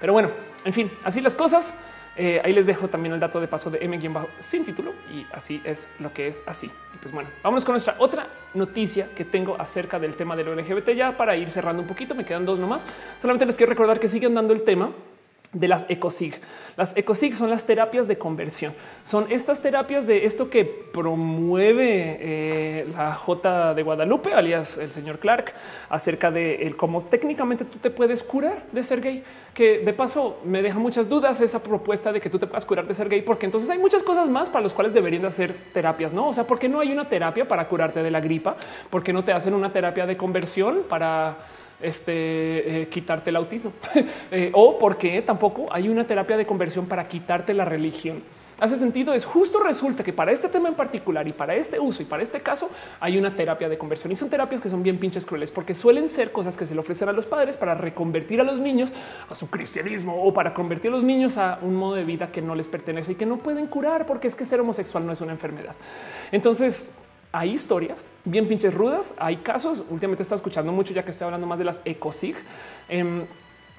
pero 0.01 0.13
bueno, 0.13 0.31
en 0.65 0.73
fin, 0.73 0.91
así 1.05 1.21
las 1.21 1.35
cosas. 1.35 1.75
Eh, 2.17 2.41
ahí 2.45 2.53
les 2.53 2.67
dejo 2.67 2.89
también 2.89 3.15
el 3.15 3.21
dato 3.21 3.41
de 3.41 3.47
paso 3.47 3.71
de 3.71 3.79
M 3.83 3.97
bajo 4.09 4.29
sin 4.39 4.65
título 4.65 4.93
y 5.11 5.25
así 5.33 5.63
es 5.65 5.87
lo 6.01 6.13
que 6.13 6.27
es 6.27 6.43
así. 6.47 6.67
Y 6.67 6.99
pues 6.99 7.15
bueno, 7.15 7.31
vamos 7.43 7.65
con 7.65 7.75
nuestra 7.75 7.95
otra 7.99 8.27
noticia 8.53 9.09
que 9.15 9.25
tengo 9.25 9.57
acerca 9.59 9.99
del 9.99 10.15
tema 10.15 10.35
del 10.37 10.55
LGBT 10.55 10.91
ya 10.91 11.17
para 11.17 11.37
ir 11.37 11.51
cerrando 11.51 11.83
un 11.83 11.89
poquito. 11.89 12.15
Me 12.15 12.25
quedan 12.25 12.45
dos 12.45 12.59
nomás. 12.59 12.87
Solamente 13.23 13.47
les 13.47 13.57
quiero 13.57 13.71
recordar 13.71 14.01
que 14.01 14.09
siguen 14.09 14.35
dando 14.35 14.53
el 14.53 14.63
tema 14.63 14.91
de 15.53 15.67
las 15.67 15.85
ECOSIG. 15.89 16.41
Las 16.77 16.97
ECOSIG 16.97 17.35
son 17.35 17.51
las 17.51 17.67
terapias 17.67 18.07
de 18.07 18.17
conversión. 18.17 18.73
Son 19.03 19.27
estas 19.31 19.61
terapias 19.61 20.07
de 20.07 20.25
esto 20.25 20.49
que 20.49 20.65
promueve 20.65 22.19
eh, 22.21 22.87
la 22.95 23.15
J 23.15 23.75
de 23.75 23.83
Guadalupe, 23.83 24.33
alias 24.33 24.79
el 24.79 24.93
señor 24.93 25.19
Clark, 25.19 25.53
acerca 25.89 26.31
de 26.31 26.73
cómo 26.77 27.03
técnicamente 27.03 27.65
tú 27.65 27.79
te 27.79 27.91
puedes 27.91 28.23
curar 28.23 28.63
de 28.71 28.85
ser 28.85 29.01
gay, 29.01 29.25
que 29.53 29.81
de 29.81 29.93
paso 29.93 30.41
me 30.45 30.63
deja 30.63 30.79
muchas 30.79 31.09
dudas 31.09 31.41
esa 31.41 31.63
propuesta 31.63 32.13
de 32.13 32.21
que 32.21 32.31
tú 32.31 32.39
te 32.39 32.47
puedas 32.47 32.65
curar 32.65 32.87
de 32.87 32.95
ser 32.95 33.09
gay, 33.09 33.23
porque 33.23 33.47
entonces 33.47 33.69
hay 33.71 33.79
muchas 33.79 34.05
cosas 34.05 34.29
más 34.29 34.49
para 34.49 34.63
los 34.63 34.73
cuales 34.73 34.95
deberían 34.95 35.23
de 35.23 35.29
hacer 35.29 35.55
terapias, 35.73 36.13
¿no? 36.13 36.29
O 36.29 36.35
sea, 36.35 36.45
¿por 36.45 36.61
qué 36.61 36.69
no 36.69 36.79
hay 36.79 36.93
una 36.93 37.09
terapia 37.09 37.49
para 37.49 37.67
curarte 37.67 38.05
de 38.05 38.11
la 38.13 38.21
gripa? 38.21 38.57
¿Por 38.89 39.03
qué 39.03 39.13
no 39.13 39.25
te 39.25 39.33
hacen 39.33 39.55
una 39.55 39.73
terapia 39.73 40.07
de 40.07 40.17
conversión 40.17 40.83
para 40.89 41.39
este, 41.83 42.83
eh, 42.83 42.89
quitarte 42.89 43.31
el 43.31 43.37
autismo 43.37 43.73
eh, 44.31 44.51
o 44.55 44.79
porque 44.79 45.23
tampoco 45.23 45.67
hay 45.71 45.89
una 45.89 46.07
terapia 46.07 46.37
de 46.37 46.47
conversión 46.47 46.87
para 46.87 47.07
quitarte 47.09 47.55
la 47.55 47.65
religión. 47.65 48.23
Hace 48.61 48.77
sentido, 48.77 49.15
es 49.15 49.25
justo 49.25 49.63
resulta 49.63 50.05
que 50.05 50.13
para 50.13 50.33
este 50.33 50.47
tema 50.51 50.69
en 50.69 50.75
particular 50.75 51.27
y 51.27 51.33
para 51.33 51.55
este 51.55 51.81
uso 51.81 52.03
y 52.03 52.05
para 52.05 52.23
este 52.23 52.43
caso 52.43 52.69
hay 53.01 53.17
una 53.17 53.35
terapia 53.35 53.71
de 53.71 53.79
conversión 53.79 54.13
y 54.13 54.17
son 54.17 54.29
terapias 54.29 54.61
que 54.61 54.69
son 54.69 54.83
bien 54.83 54.99
pinches 54.99 55.25
crueles 55.25 55.51
porque 55.51 55.75
suelen 55.75 56.11
ser 56.11 56.31
cosas 56.31 56.59
que 56.59 56.67
se 56.67 56.75
le 56.75 56.81
ofrecen 56.81 57.09
a 57.09 57.13
los 57.13 57.25
padres 57.25 57.57
para 57.57 57.75
reconvertir 57.75 58.39
a 58.39 58.45
los 58.45 58.61
niños 58.61 58.93
a 59.31 59.35
su 59.35 59.49
cristianismo 59.49 60.23
o 60.23 60.35
para 60.35 60.53
convertir 60.53 60.91
a 60.91 60.95
los 60.95 61.05
niños 61.05 61.39
a 61.39 61.59
un 61.63 61.75
modo 61.75 61.95
de 61.95 62.05
vida 62.05 62.31
que 62.31 62.43
no 62.43 62.55
les 62.55 62.69
pertenece 62.69 63.13
y 63.13 63.15
que 63.15 63.25
no 63.25 63.39
pueden 63.39 63.67
curar 63.67 64.05
porque 64.05 64.29
es 64.29 64.35
que 64.35 64.45
ser 64.45 64.61
homosexual 64.61 65.07
no 65.07 65.13
es 65.13 65.23
una 65.23 65.33
enfermedad. 65.33 65.75
Entonces, 66.31 66.95
hay 67.33 67.53
historias 67.53 68.07
bien 68.25 68.47
pinches 68.47 68.75
rudas. 68.75 69.15
Hay 69.19 69.37
casos. 69.37 69.85
Últimamente 69.89 70.23
está 70.23 70.35
escuchando 70.35 70.73
mucho, 70.73 70.93
ya 70.93 71.05
que 71.05 71.11
estoy 71.11 71.27
hablando 71.27 71.47
más 71.47 71.59
de 71.59 71.65
las 71.65 71.83
ecosig. 71.85 72.37
Em, 72.89 73.27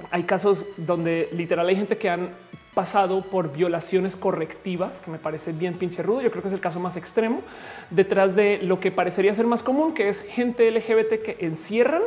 hay 0.10 0.24
casos 0.24 0.66
donde 0.78 1.30
literal 1.34 1.68
hay 1.68 1.76
gente 1.76 1.98
que 1.98 2.10
han 2.10 2.30
pasado 2.74 3.22
por 3.22 3.52
violaciones 3.52 4.16
correctivas, 4.16 5.00
que 5.00 5.12
me 5.12 5.18
parece 5.18 5.52
bien 5.52 5.74
pinche 5.76 6.02
rudo. 6.02 6.22
Yo 6.22 6.32
creo 6.32 6.42
que 6.42 6.48
es 6.48 6.54
el 6.54 6.62
caso 6.62 6.80
más 6.80 6.96
extremo 6.96 7.42
detrás 7.90 8.36
de 8.36 8.60
lo 8.60 8.80
que 8.80 8.92
parecería 8.92 9.34
ser 9.34 9.46
más 9.46 9.62
común, 9.62 9.94
que 9.94 10.08
es 10.08 10.22
gente 10.22 10.72
LGBT 10.72 11.22
que 11.22 11.38
encierran 11.42 12.04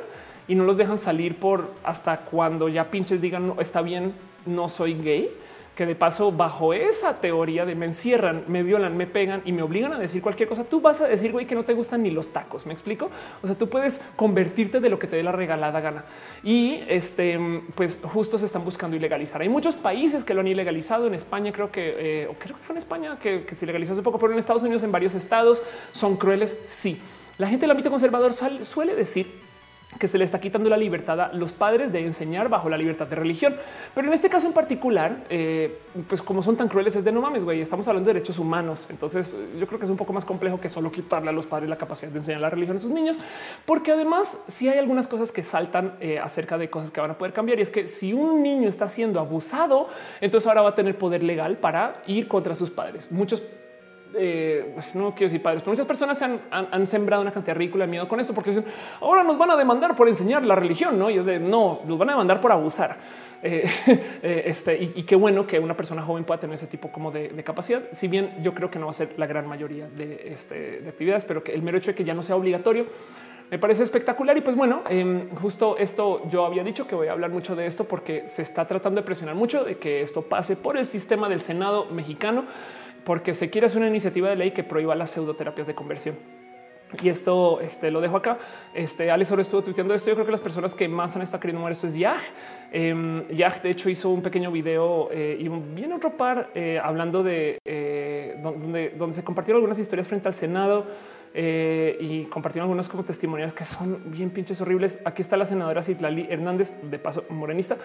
y 0.49 0.55
no 0.55 0.65
los 0.65 0.79
dejan 0.79 0.97
salir 0.99 1.39
por 1.39 1.71
hasta 1.85 2.21
cuando 2.21 2.69
ya 2.69 2.91
pinches 2.91 3.21
digan 3.21 3.47
no 3.47 3.61
está 3.61 3.83
bien, 3.83 4.15
no 4.47 4.69
soy 4.69 4.95
gay 4.95 5.31
que 5.75 5.87
de 5.87 5.95
paso 5.95 6.31
bajo 6.31 6.73
esa 6.73 7.21
teoría 7.21 7.65
de 7.65 7.75
me 7.75 7.87
encierran, 7.87 8.45
me 8.47 8.63
violan, 8.63 8.97
me 8.97 9.07
pegan 9.07 9.43
y 9.45 9.53
me 9.53 9.63
obligan 9.63 9.93
a 9.93 9.99
decir 9.99 10.23
cualquier 10.23 10.49
cosa, 10.49 10.65
tú 10.65 10.81
vas 10.81 11.01
a 11.01 11.09
decir 11.09 11.33
güey 11.33 11.47
que 11.47 11.55
no 11.55 11.65
te 11.65 11.75
gustan 11.75 12.03
ni 12.03 12.11
los 12.11 12.29
tacos. 12.33 12.67
Me 12.67 12.73
explico. 12.73 13.11
O 13.43 13.47
sea, 13.47 13.57
tú 13.57 13.69
puedes 13.69 14.01
convertirte 14.17 14.81
de 14.81 14.89
lo 14.89 14.99
que 14.99 15.07
te 15.07 15.17
dé 15.17 15.23
la 15.23 15.33
regalada 15.33 15.81
gana. 15.81 16.05
Y 16.43 16.81
este, 16.89 17.39
pues 17.75 18.01
justo 18.03 18.39
se 18.39 18.47
están 18.47 18.65
buscando 18.65 18.97
ilegalizar. 18.97 19.43
Hay 19.43 19.49
muchos 19.49 19.75
países 19.75 20.25
que 20.25 20.35
lo 20.35 20.41
han 20.41 20.49
ilegalizado. 20.49 21.07
En 21.07 21.15
España 21.15 21.53
creo 21.53 21.73
que, 21.73 21.95
eh, 21.99 22.29
creo 22.39 22.57
que 22.57 22.63
fue 22.63 22.75
en 22.75 22.79
España 22.79 23.19
que, 23.19 23.45
que 23.45 23.55
se 23.55 23.67
legalizó 23.67 23.95
hace 23.95 24.03
poco, 24.03 24.19
pero 24.19 24.33
en 24.33 24.39
Estados 24.39 24.63
Unidos, 24.63 24.83
en 24.85 24.93
varios 24.93 25.15
estados 25.15 25.63
son 25.93 26.17
crueles. 26.17 26.59
Sí, 26.65 27.01
la 27.37 27.49
gente 27.49 27.63
del 27.63 27.73
ámbito 27.73 27.91
conservador 27.91 28.33
suele 28.33 28.95
decir 28.95 29.27
que 29.99 30.09
se 30.09 30.19
le 30.19 30.25
está 30.25 30.41
quitando 30.41 30.69
la 30.69 30.77
libertad 30.77 31.21
a 31.21 31.33
los 31.33 31.53
padres 31.53 31.93
de 31.93 32.01
enseñar 32.01 32.49
bajo 32.49 32.69
la 32.69 32.77
libertad 32.77 33.07
de 33.07 33.17
religión. 33.17 33.57
Pero 33.95 34.09
en 34.09 34.15
este 34.15 34.29
caso 34.29 34.47
en 34.47 34.53
particular, 34.53 35.25
eh, 35.31 35.79
pues 36.09 36.23
como 36.23 36.43
son 36.43 36.57
tan 36.57 36.69
crueles, 36.69 36.97
es 36.97 37.05
de 37.05 37.13
no 37.13 37.21
mames, 37.21 37.45
güey, 37.45 37.61
estamos 37.61 37.87
hablando 37.89 38.09
de 38.09 38.15
derechos 38.15 38.39
humanos. 38.39 38.87
Entonces 38.91 39.37
yo 39.59 39.67
creo 39.67 39.79
que 39.79 39.85
es 39.85 39.91
un 39.91 39.97
poco 39.97 40.13
más 40.13 40.25
complejo 40.25 40.61
que 40.61 40.69
solo 40.69 40.91
quitarle 40.91 41.31
a 41.31 41.33
los 41.33 41.47
padres 41.47 41.69
la 41.69 41.77
capacidad 41.77 42.11
de 42.11 42.19
enseñar 42.19 42.41
la 42.41 42.51
religión 42.51 42.77
a 42.77 42.81
sus 42.81 42.91
niños, 42.91 43.19
porque 43.67 43.93
además 43.93 44.45
si 44.49 44.69
hay 44.69 44.79
algunas 44.79 45.07
cosas 45.07 45.33
que 45.33 45.43
saltan 45.43 45.95
eh, 46.01 46.19
acerca 46.19 46.59
de 46.59 46.71
cosas 46.71 46.91
que 46.91 47.01
van 47.01 47.11
a 47.11 47.19
poder 47.19 47.33
cambiar. 47.33 47.59
Y 47.59 47.63
es 47.63 47.71
que 47.71 47.89
si 47.89 48.13
un 48.13 48.43
niño 48.43 48.69
está 48.69 48.89
siendo 48.89 49.21
abusado, 49.21 49.89
entonces 50.21 50.49
ahora 50.49 50.63
va 50.63 50.71
a 50.71 50.75
tener 50.75 50.99
poder 50.99 51.23
legal 51.23 51.57
para 51.59 52.03
ir 52.07 52.29
contra 52.29 52.55
sus 52.55 52.71
padres. 52.71 53.11
Muchos 53.11 53.43
eh, 54.17 54.73
pues 54.75 54.95
no 54.95 55.11
quiero 55.13 55.27
decir 55.27 55.43
padres, 55.43 55.63
pero 55.63 55.73
muchas 55.73 55.87
personas 55.87 56.21
han, 56.23 56.41
han, 56.51 56.87
sembrado 56.87 57.23
una 57.23 57.33
cantidad 57.33 57.57
ridícula 57.57 57.85
de 57.85 57.91
miedo 57.91 58.09
con 58.09 58.21
esto 58.21 58.35
porque 58.35 58.51
dicen 58.51 58.65
ahora 59.01 59.23
nos 59.23 59.39
van 59.39 59.51
a 59.51 59.57
demandar 59.57 59.95
por 59.95 60.09
enseñar 60.09 60.45
la 60.45 60.57
religión, 60.57 60.99
no? 60.99 61.11
Y 61.11 61.19
es 61.19 61.27
de 61.27 61.39
no, 61.39 61.81
nos 61.87 61.99
van 61.99 62.11
a 62.11 62.13
demandar 62.13 62.41
por 62.41 62.53
abusar. 62.53 62.99
Eh, 63.47 63.71
eh, 64.23 64.43
este, 64.47 64.83
y, 64.83 65.03
qué 65.03 65.17
bueno 65.17 65.47
que 65.47 65.59
una 65.59 65.77
persona 65.77 66.01
joven 66.01 66.25
pueda 66.25 66.41
tener 66.41 66.55
ese 66.55 66.67
tipo 66.67 66.91
como 66.91 67.11
de, 67.11 67.29
capacidad. 67.45 67.83
Si 67.93 68.09
bien 68.09 68.43
yo 68.43 68.55
creo 68.55 68.71
que 68.71 68.79
no 68.79 68.87
va 68.87 68.93
a 68.93 68.95
ser 68.95 69.11
la 69.19 69.27
gran 69.27 69.47
mayoría 69.47 69.87
de, 69.87 70.33
este, 70.33 70.81
de 70.81 70.89
actividades, 70.89 71.27
pero 71.27 71.45
que 71.45 71.53
el 71.53 71.61
mero 71.61 71.77
hecho 71.77 71.91
de 71.91 71.95
que 71.95 72.05
ya 72.05 72.15
no 72.15 72.23
sea 72.23 72.37
obligatorio 72.37 72.87
me 73.51 73.59
parece 73.59 73.83
espectacular. 73.83 74.37
Y 74.37 74.41
pues 74.41 74.57
bueno, 74.57 74.83
em, 74.89 75.29
justo 75.37 75.77
esto 75.79 76.23
yo 76.31 76.47
había 76.47 76.65
dicho 76.65 76.87
que 76.87 76.95
voy 76.95 77.09
a 77.09 77.13
hablar 77.13 77.31
mucho 77.31 77.55
de 77.55 77.67
esto 77.67 77.85
porque 77.85 78.25
se 78.29 78.43
está 78.43 78.67
tratando 78.67 79.01
de 79.01 79.07
presionar 79.07 79.35
mucho 79.35 79.65
de 79.65 79.77
que 79.77 80.01
esto 80.01 80.23
pase 80.23 80.57
por 80.57 80.77
el 80.77 80.85
sistema 80.85 81.29
del 81.29 81.41
Senado 81.41 81.87
mexicano 81.87 82.47
porque 83.05 83.35
se 83.35 83.51
quiere 83.51 83.67
hacer 83.67 83.79
una 83.79 83.89
iniciativa 83.89 84.29
de 84.29 84.37
ley 84.37 84.51
que 84.53 84.65
prohíba 84.65 84.95
las 84.95 85.11
pseudoterapias 85.11 85.67
de 85.67 85.75
conversión. 85.75 86.17
Y 87.03 87.09
esto 87.09 87.61
este, 87.61 87.91
lo 87.91 88.01
dejo 88.01 88.17
acá. 88.17 88.39
Este 88.73 89.11
Alex 89.11 89.33
estuvo 89.33 89.63
tuiteando 89.63 89.95
esto. 89.95 90.11
Yo 90.11 90.15
creo 90.15 90.27
que 90.27 90.33
las 90.33 90.41
personas 90.41 90.75
que 90.75 90.87
más 90.89 91.17
han 91.17 91.23
estado 91.23 91.41
queriendo 91.41 91.69
esto 91.69 91.87
es 91.87 91.95
Yah. 91.95 92.19
Eh, 92.73 93.27
Yah, 93.31 93.61
de 93.63 93.71
hecho, 93.71 93.91
hizo 93.91 94.11
un 94.11 94.23
pequeño 94.23 94.53
video 94.53 95.09
eh, 95.11 95.37
y 95.41 95.49
viene 95.49 95.95
otro 95.95 96.17
par 96.17 96.51
eh, 96.55 96.79
hablando 96.83 97.23
de 97.23 97.59
eh, 97.65 98.39
donde, 98.43 98.91
donde 98.91 99.15
se 99.15 99.25
compartieron 99.25 99.59
algunas 99.59 99.79
historias 99.79 100.07
frente 100.07 100.29
al 100.29 100.35
Senado 100.35 100.87
eh, 101.37 101.97
y 101.99 102.25
compartieron 102.27 102.67
algunos 102.67 102.89
como 102.89 103.03
testimoniales 103.03 103.53
que 103.53 103.65
son 103.65 104.01
bien 104.07 104.31
pinches 104.31 104.61
horribles. 104.61 105.01
Aquí 105.05 105.21
está 105.21 105.37
la 105.37 105.45
senadora 105.45 105.83
Citlali 105.83 106.29
Hernández, 106.31 106.73
de 106.83 106.97
paso 107.01 107.25
morenista, 107.29 107.77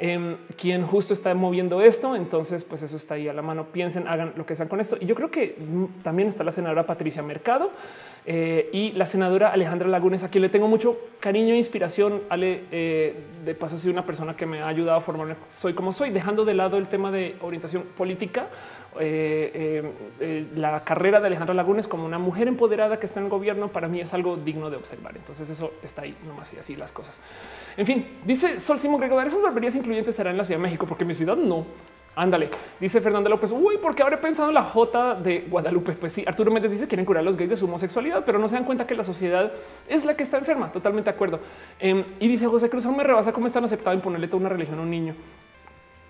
em, 0.00 0.36
quien 0.56 0.84
justo 0.84 1.14
está 1.14 1.32
moviendo 1.34 1.80
esto. 1.82 2.16
Entonces, 2.16 2.64
pues 2.64 2.82
eso 2.82 2.96
está 2.96 3.14
ahí 3.14 3.28
a 3.28 3.32
la 3.32 3.42
mano. 3.42 3.66
Piensen, 3.66 4.08
hagan 4.08 4.32
lo 4.36 4.44
que 4.44 4.56
sean 4.56 4.68
con 4.68 4.80
esto. 4.80 4.96
Y 5.00 5.06
yo 5.06 5.14
creo 5.14 5.30
que 5.30 5.56
también 6.02 6.28
está 6.28 6.42
la 6.42 6.50
senadora 6.50 6.84
Patricia 6.84 7.22
Mercado 7.22 7.70
eh, 8.26 8.70
y 8.72 8.90
la 8.92 9.06
senadora 9.06 9.52
Alejandra 9.52 9.88
Lagunes, 9.88 10.24
a 10.24 10.28
quien 10.28 10.42
le 10.42 10.48
tengo 10.48 10.66
mucho 10.66 10.98
cariño 11.20 11.54
e 11.54 11.58
inspiración. 11.58 12.22
Ale, 12.28 12.64
eh, 12.72 13.14
de 13.44 13.54
paso, 13.54 13.78
soy 13.78 13.92
una 13.92 14.04
persona 14.04 14.34
que 14.34 14.46
me 14.46 14.62
ha 14.62 14.66
ayudado 14.66 14.98
a 14.98 15.00
formar, 15.00 15.36
soy 15.48 15.74
como 15.74 15.92
soy, 15.92 16.10
dejando 16.10 16.44
de 16.44 16.54
lado 16.54 16.76
el 16.76 16.88
tema 16.88 17.12
de 17.12 17.36
orientación 17.40 17.84
política 17.96 18.48
eh, 19.00 19.50
eh, 19.54 19.92
eh, 20.20 20.46
la 20.54 20.84
carrera 20.84 21.20
de 21.20 21.26
Alejandra 21.26 21.54
Lagunes 21.54 21.88
como 21.88 22.04
una 22.04 22.18
mujer 22.18 22.48
empoderada 22.48 22.98
que 22.98 23.06
está 23.06 23.20
en 23.20 23.26
el 23.26 23.30
gobierno 23.30 23.68
para 23.68 23.88
mí 23.88 24.00
es 24.00 24.12
algo 24.14 24.36
digno 24.36 24.70
de 24.70 24.76
observar. 24.76 25.16
Entonces 25.16 25.48
eso 25.50 25.74
está 25.82 26.02
ahí 26.02 26.16
nomás 26.26 26.52
y 26.54 26.58
así 26.58 26.76
las 26.76 26.92
cosas. 26.92 27.18
En 27.76 27.86
fin, 27.86 28.18
dice 28.24 28.60
Sol 28.60 28.78
Simón 28.78 29.00
Gregorio, 29.00 29.26
esas 29.26 29.42
barberías 29.42 29.74
incluyentes 29.76 30.14
serán 30.14 30.32
en 30.32 30.38
la 30.38 30.44
Ciudad 30.44 30.58
de 30.58 30.64
México 30.64 30.86
porque 30.86 31.04
mi 31.04 31.14
ciudad 31.14 31.36
no. 31.36 31.66
Ándale, 32.18 32.48
dice 32.80 33.02
Fernanda 33.02 33.28
López. 33.28 33.52
Uy, 33.52 33.76
porque 33.80 34.02
habré 34.02 34.16
pensado 34.16 34.48
en 34.48 34.54
la 34.54 34.62
J 34.62 35.16
de 35.16 35.44
Guadalupe. 35.50 35.92
Pues 35.92 36.14
sí, 36.14 36.24
Arturo 36.26 36.50
Méndez 36.50 36.72
dice 36.72 36.88
quieren 36.88 37.04
curar 37.04 37.20
a 37.20 37.24
los 37.24 37.36
gays 37.36 37.50
de 37.50 37.56
su 37.56 37.66
homosexualidad, 37.66 38.24
pero 38.24 38.38
no 38.38 38.48
se 38.48 38.56
dan 38.56 38.64
cuenta 38.64 38.86
que 38.86 38.94
la 38.94 39.04
sociedad 39.04 39.52
es 39.86 40.06
la 40.06 40.16
que 40.16 40.22
está 40.22 40.38
enferma. 40.38 40.72
Totalmente 40.72 41.10
de 41.10 41.14
acuerdo. 41.14 41.40
Em, 41.78 42.04
y 42.18 42.26
dice 42.26 42.46
José 42.46 42.70
Cruz, 42.70 42.86
me 42.86 43.04
rebasa 43.04 43.32
cómo 43.34 43.46
están 43.46 43.64
aceptados 43.64 43.98
imponerle 43.98 44.28
toda 44.28 44.40
una 44.40 44.48
religión 44.48 44.78
a 44.78 44.82
un 44.82 44.90
niño. 44.90 45.14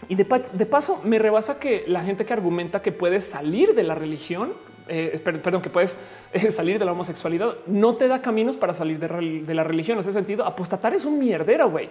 Y 0.08 0.14
de, 0.14 0.24
paso 0.24 1.00
me 1.04 1.18
rebasa 1.18 1.58
que 1.58 1.84
la 1.86 2.02
gente 2.02 2.24
que 2.24 2.32
argumenta 2.32 2.82
que 2.82 2.92
puedes 2.92 3.24
salir 3.24 3.74
de 3.74 3.82
la 3.82 3.94
religión, 3.94 4.52
eh, 4.88 5.20
perdón, 5.24 5.62
que 5.62 5.70
puedes 5.70 5.96
eh, 6.32 6.50
salir 6.50 6.78
de 6.78 6.84
la 6.84 6.92
homosexualidad, 6.92 7.54
no 7.66 7.96
te 7.96 8.06
da 8.06 8.20
caminos 8.20 8.56
para 8.56 8.74
salir 8.74 8.98
de, 8.98 9.54
la 9.54 9.64
religión. 9.64 9.96
En 9.96 10.00
ese 10.00 10.12
sentido, 10.12 10.44
apostatar 10.44 10.94
es 10.94 11.04
un 11.04 11.18
mierdero, 11.18 11.70
güey. 11.70 11.88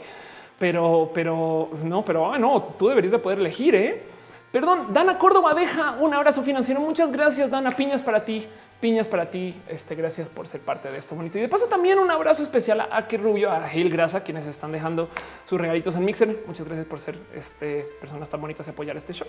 Pero, 0.60 1.12
pero 1.14 1.70
no, 1.84 2.06
pero 2.06 2.32
ah, 2.32 2.38
no, 2.38 2.62
tú 2.78 2.88
deberías 2.88 3.12
de 3.12 3.20
poder 3.20 3.40
elegir. 3.40 3.76
¿eh? 3.76 4.04
Perdón, 4.52 4.94
Dana 4.94 5.18
Córdoba 5.18 5.54
deja 5.54 5.98
un 6.00 6.14
abrazo 6.14 6.44
financiero. 6.44 6.80
Muchas 6.80 7.12
gracias, 7.12 7.50
Dana. 7.50 7.72
Piñas 7.72 8.02
para 8.04 8.24
ti 8.24 8.48
piñas 8.86 9.08
para 9.08 9.32
ti. 9.32 9.56
Este, 9.68 9.96
gracias 9.96 10.30
por 10.30 10.48
ser 10.48 10.62
parte 10.62 10.92
de 10.92 11.00
esto 11.00 11.16
bonito. 11.16 11.40
Y 11.40 11.42
de 11.42 11.50
paso, 11.50 11.66
también 11.66 11.98
un 11.98 12.12
abrazo 12.12 12.44
especial 12.44 12.82
a 12.82 12.98
Aki 12.98 13.18
Rubio, 13.18 13.50
a 13.50 13.68
Gil 13.68 13.90
Grasa, 13.90 14.24
quienes 14.24 14.46
están 14.46 14.72
dejando 14.72 15.10
sus 15.50 15.60
regalitos 15.60 15.96
en 15.96 16.06
Mixer. 16.06 16.44
Muchas 16.46 16.68
gracias 16.68 16.86
por 16.86 17.00
ser 17.00 17.18
este, 17.36 17.88
personas 18.00 18.30
tan 18.30 18.40
bonitas 18.40 18.68
y 18.68 18.70
apoyar 18.70 18.96
este 18.96 19.12
show. 19.14 19.28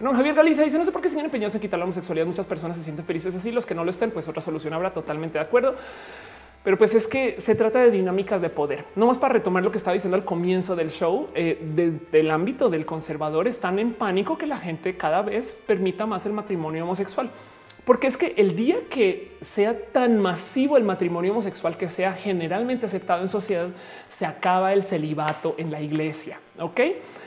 No, 0.00 0.14
Javier 0.14 0.34
Galicia 0.34 0.64
dice: 0.64 0.78
No 0.78 0.86
sé 0.86 0.90
por 0.90 1.02
qué 1.02 1.10
siguen 1.10 1.26
empeñados 1.26 1.54
en 1.54 1.60
quitar 1.60 1.78
la 1.78 1.84
homosexualidad. 1.84 2.24
Muchas 2.24 2.46
personas 2.46 2.78
se 2.78 2.82
sienten 2.82 3.04
felices 3.04 3.34
así. 3.34 3.52
Los 3.52 3.66
que 3.66 3.74
no 3.74 3.84
lo 3.84 3.90
estén, 3.90 4.10
pues 4.10 4.26
otra 4.26 4.40
solución 4.40 4.72
habrá. 4.72 4.94
Totalmente 4.94 5.36
de 5.36 5.44
acuerdo. 5.44 5.74
Pero 6.62 6.78
pues 6.78 6.94
es 6.94 7.06
que 7.06 7.38
se 7.42 7.54
trata 7.54 7.80
de 7.80 7.90
dinámicas 7.90 8.40
de 8.40 8.48
poder. 8.48 8.86
No 8.96 9.06
más 9.06 9.18
para 9.18 9.34
retomar 9.34 9.62
lo 9.62 9.70
que 9.70 9.76
estaba 9.76 9.92
diciendo 9.92 10.16
al 10.16 10.24
comienzo 10.24 10.76
del 10.76 10.88
show, 10.88 11.28
eh, 11.34 11.58
desde 11.74 12.20
el 12.20 12.30
ámbito 12.30 12.70
del 12.70 12.86
conservador 12.86 13.48
están 13.48 13.78
en 13.78 13.92
pánico 13.92 14.38
que 14.38 14.46
la 14.46 14.56
gente 14.56 14.96
cada 14.96 15.20
vez 15.20 15.62
permita 15.66 16.06
más 16.06 16.24
el 16.24 16.32
matrimonio 16.32 16.84
homosexual. 16.84 17.28
Porque 17.84 18.06
es 18.06 18.16
que 18.16 18.34
el 18.38 18.56
día 18.56 18.76
que 18.88 19.36
sea 19.42 19.78
tan 19.92 20.18
masivo 20.18 20.76
el 20.76 20.84
matrimonio 20.84 21.32
homosexual 21.32 21.76
que 21.76 21.88
sea 21.88 22.14
generalmente 22.14 22.86
aceptado 22.86 23.22
en 23.22 23.28
sociedad, 23.28 23.68
se 24.08 24.24
acaba 24.24 24.72
el 24.72 24.82
celibato 24.82 25.54
en 25.58 25.70
la 25.70 25.82
iglesia. 25.82 26.40
Ok, 26.58 26.80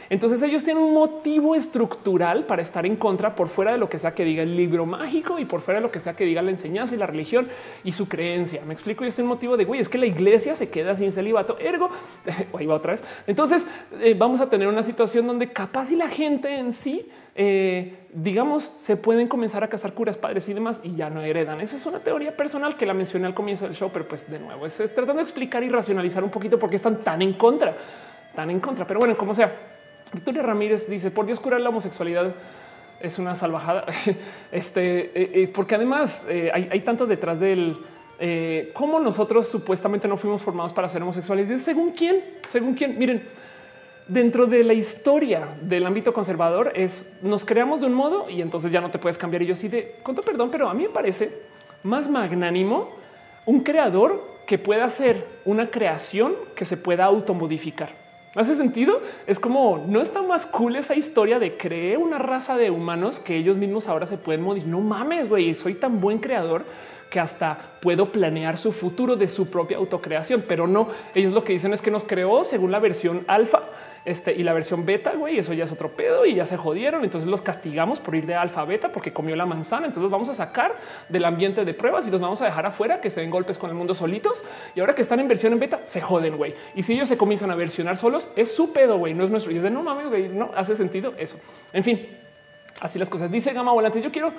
entonces 0.10 0.42
ellos 0.42 0.64
tienen 0.64 0.84
un 0.84 0.94
motivo 0.94 1.56
estructural 1.56 2.46
para 2.46 2.62
estar 2.62 2.86
en 2.86 2.96
contra 2.96 3.36
por 3.36 3.50
fuera 3.50 3.72
de 3.72 3.78
lo 3.78 3.90
que 3.90 4.00
sea 4.00 4.14
que 4.14 4.24
diga 4.24 4.44
el 4.44 4.56
libro 4.56 4.86
mágico 4.86 5.40
y 5.40 5.46
por 5.46 5.62
fuera 5.62 5.80
de 5.80 5.84
lo 5.86 5.92
que 5.92 6.00
sea 6.00 6.16
que 6.16 6.26
diga 6.26 6.42
la 6.42 6.52
enseñanza 6.52 6.96
y 6.96 6.98
la 6.98 7.08
religión 7.08 7.48
y 7.84 7.92
su 7.92 8.08
creencia. 8.08 8.64
Me 8.66 8.74
explico. 8.74 9.04
Y 9.04 9.10
este 9.10 9.24
motivo 9.24 9.58
de 9.58 9.66
güey, 9.66 9.80
es 9.80 9.90
que 9.90 9.98
la 9.98 10.06
iglesia 10.06 10.56
se 10.56 10.70
queda 10.70 10.96
sin 10.96 11.12
celibato. 11.12 11.58
Ergo, 11.60 11.90
ahí 12.58 12.66
va 12.66 12.76
otra 12.76 12.92
vez. 12.92 13.04
Entonces 13.28 13.68
eh, 14.00 14.16
vamos 14.18 14.42
a 14.42 14.50
tener 14.50 14.68
una 14.68 14.84
situación 14.84 15.28
donde 15.28 15.52
capaz 15.52 15.92
y 15.92 15.96
la 15.96 16.08
gente 16.08 16.58
en 16.58 16.72
sí 16.72 17.10
eh, 17.40 18.08
digamos, 18.14 18.64
se 18.80 18.98
pueden 18.98 19.28
comenzar 19.28 19.64
a 19.64 19.68
casar 19.68 19.94
curas, 19.94 20.18
padres 20.18 20.50
y 20.50 20.56
demás 20.56 20.82
y 20.84 20.96
ya 20.96 21.12
no 21.12 21.22
heredan. 21.22 21.62
Esa 21.62 21.78
es 21.78 21.86
una 21.86 22.00
teoría 22.00 22.36
personal 22.36 22.76
que 22.76 22.88
la 22.88 22.96
mencioné 22.96 23.28
al 23.28 23.36
comienzo 23.36 23.66
del 23.66 23.76
show, 23.76 23.92
pero 23.94 24.08
pues 24.08 24.28
de 24.28 24.40
nuevo 24.40 24.66
es, 24.66 24.76
tratando 24.76 25.18
de 25.18 25.22
explicar 25.22 25.64
y 25.64 25.70
racionalizar 25.70 26.24
un 26.24 26.32
poquito 26.32 26.58
por 26.58 26.72
qué 26.72 26.78
están 26.78 27.04
tan 27.04 27.22
en 27.22 27.34
contra, 27.34 27.78
tan 28.36 28.50
en 28.50 28.60
contra. 28.60 28.88
Pero 28.88 29.00
bueno, 29.00 29.16
como 29.16 29.36
sea, 29.36 29.54
Victoria 30.14 30.42
Ramírez 30.42 30.90
dice 30.90 31.12
por 31.12 31.26
Dios 31.26 31.40
curar 31.40 31.62
la 31.62 31.70
homosexualidad 31.70 32.34
es 33.00 33.20
una 33.20 33.36
salvajada. 33.36 33.86
este, 34.52 35.00
eh, 35.00 35.32
eh, 35.34 35.52
porque 35.54 35.76
además 35.76 36.26
hay, 36.30 36.70
hay, 36.72 36.80
tanto 36.82 37.06
detrás 37.06 37.40
del 37.40 37.78
cómo 38.74 39.00
nosotros 39.00 39.48
supuestamente 39.48 40.08
no 40.08 40.18
fuimos 40.18 40.42
formados 40.42 40.74
para 40.74 40.90
ser 40.90 41.04
homosexuales. 41.04 41.62
Según 41.64 41.92
quién, 41.92 42.22
según 42.50 42.74
quién. 42.74 42.98
Miren, 42.98 43.22
dentro 44.08 44.48
de 44.48 44.64
la 44.64 44.74
historia 44.74 45.48
del 45.62 45.86
ámbito 45.86 46.14
conservador 46.14 46.72
es 46.76 47.18
nos 47.22 47.46
creamos 47.46 47.82
de 47.82 47.88
un 47.88 47.94
modo 47.94 48.30
y 48.30 48.42
entonces 48.42 48.72
ya 48.72 48.82
no 48.82 48.90
te 48.90 49.00
puedes 49.00 49.18
cambiar. 49.18 49.44
Y 49.44 49.48
yo 49.48 49.56
sí 49.56 49.68
de 49.68 49.96
cuánto 50.04 50.22
perdón, 50.22 50.50
pero 50.52 50.70
a 50.70 50.74
mí 50.74 50.84
me 50.84 50.90
parece 50.90 51.32
más 51.84 52.10
magnánimo 52.10 52.90
un 53.46 53.62
creador 53.62 54.22
que 54.46 54.58
pueda 54.58 54.86
hacer 54.86 55.26
una 55.46 55.68
creación 55.68 56.34
que 56.56 56.66
se 56.66 56.78
pueda 56.78 57.06
automodificar. 57.06 58.07
¿Hace 58.38 58.56
sentido? 58.56 59.02
Es 59.26 59.40
como 59.40 59.84
no 59.88 60.00
está 60.00 60.22
más 60.22 60.46
cool 60.46 60.76
esa 60.76 60.94
historia 60.94 61.40
de 61.40 61.58
crear 61.58 61.98
una 61.98 62.20
raza 62.20 62.56
de 62.56 62.70
humanos 62.70 63.20
que 63.20 63.36
ellos 63.36 63.58
mismos 63.58 63.88
ahora 63.88 64.06
se 64.06 64.20
pueden 64.20 64.44
modificar. 64.44 64.74
No 64.74 64.80
mames, 64.80 65.28
güey, 65.28 65.56
soy 65.56 65.74
tan 65.74 66.00
buen 66.00 66.20
creador 66.20 66.64
que 67.10 67.20
hasta 67.20 67.58
puedo 67.82 68.12
planear 68.12 68.60
su 68.60 68.74
futuro 68.74 69.16
de 69.16 69.28
su 69.28 69.50
propia 69.50 69.78
autocreación, 69.78 70.44
pero 70.48 70.68
no, 70.68 70.90
ellos 71.16 71.34
lo 71.34 71.44
que 71.44 71.54
dicen 71.54 71.74
es 71.74 71.82
que 71.82 71.90
nos 71.90 72.04
creó 72.04 72.44
según 72.44 72.72
la 72.72 72.78
versión 72.78 73.24
alfa 73.26 73.64
este, 74.08 74.32
y 74.32 74.44
la 74.44 74.54
versión 74.54 74.86
beta, 74.86 75.12
güey, 75.16 75.38
eso 75.38 75.52
ya 75.52 75.66
es 75.66 75.72
otro 75.74 75.90
pedo 75.90 76.26
y 76.26 76.34
ya 76.34 76.46
se 76.46 76.56
jodieron. 76.56 77.04
Entonces 77.04 77.30
los 77.30 77.42
castigamos 77.42 78.00
por 78.00 78.16
ir 78.16 78.26
de 78.26 78.36
alfa 78.36 78.62
a 78.62 78.64
beta 78.64 78.88
porque 78.88 79.12
comió 79.12 79.36
la 79.36 79.46
manzana. 79.46 79.86
Entonces 79.86 80.04
los 80.04 80.12
vamos 80.12 80.30
a 80.30 80.34
sacar 80.34 80.78
del 81.10 81.26
ambiente 81.26 81.66
de 81.66 81.74
pruebas 81.74 82.08
y 82.08 82.10
los 82.10 82.22
vamos 82.22 82.42
a 82.42 82.46
dejar 82.46 82.66
afuera 82.66 83.02
que 83.02 83.10
se 83.10 83.20
den 83.20 83.30
golpes 83.30 83.58
con 83.58 83.70
el 83.70 83.76
mundo 83.76 83.94
solitos. 83.94 84.46
Y 84.76 84.80
ahora 84.80 84.96
que 84.96 85.02
están 85.02 85.20
en 85.20 85.28
versión 85.28 85.52
en 85.52 85.60
beta, 85.60 85.82
se 85.84 86.00
joden, 86.00 86.38
güey. 86.38 86.56
Y 86.74 86.84
si 86.84 86.94
ellos 86.94 87.10
se 87.10 87.18
comienzan 87.18 87.52
a 87.52 87.56
versionar 87.56 87.98
solos, 87.98 88.30
es 88.38 88.56
su 88.56 88.72
pedo, 88.72 88.98
güey, 88.98 89.14
no 89.14 89.26
es 89.26 89.30
nuestro. 89.30 89.52
Y 89.52 89.58
es 89.58 89.64
de 89.64 89.72
no 89.72 89.84
mames, 89.84 90.08
güey, 90.08 90.30
no 90.30 90.52
hace 90.56 90.78
sentido 90.78 91.14
eso. 91.18 91.38
En 91.74 91.84
fin, 91.84 92.08
así 92.80 92.98
las 92.98 93.10
cosas. 93.10 93.30
Dice 93.30 93.52
Gama 93.52 93.74
Volante, 93.74 94.02
yo 94.02 94.10
quiero 94.10 94.32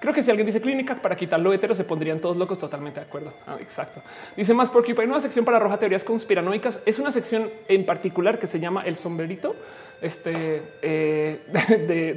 Creo 0.00 0.12
que 0.12 0.22
si 0.22 0.30
alguien 0.30 0.46
dice 0.46 0.60
clínica 0.60 0.94
para 0.96 1.16
quitarlo 1.16 1.52
hetero, 1.52 1.74
se 1.74 1.84
pondrían 1.84 2.20
todos 2.20 2.36
locos 2.36 2.58
totalmente 2.58 3.00
de 3.00 3.06
acuerdo. 3.06 3.32
Ah, 3.46 3.56
exacto. 3.60 4.00
Dice 4.36 4.54
más 4.54 4.70
porque 4.70 4.94
hay 4.98 5.06
una 5.06 5.20
sección 5.20 5.44
para 5.44 5.56
arroja 5.56 5.78
teorías 5.78 6.04
conspiranoicas. 6.04 6.80
Es 6.86 6.98
una 6.98 7.10
sección 7.10 7.50
en 7.68 7.86
particular 7.86 8.38
que 8.38 8.46
se 8.46 8.60
llama 8.60 8.82
el 8.82 8.96
sombrerito 8.96 9.54
este 10.04 10.62
eh, 10.82 11.40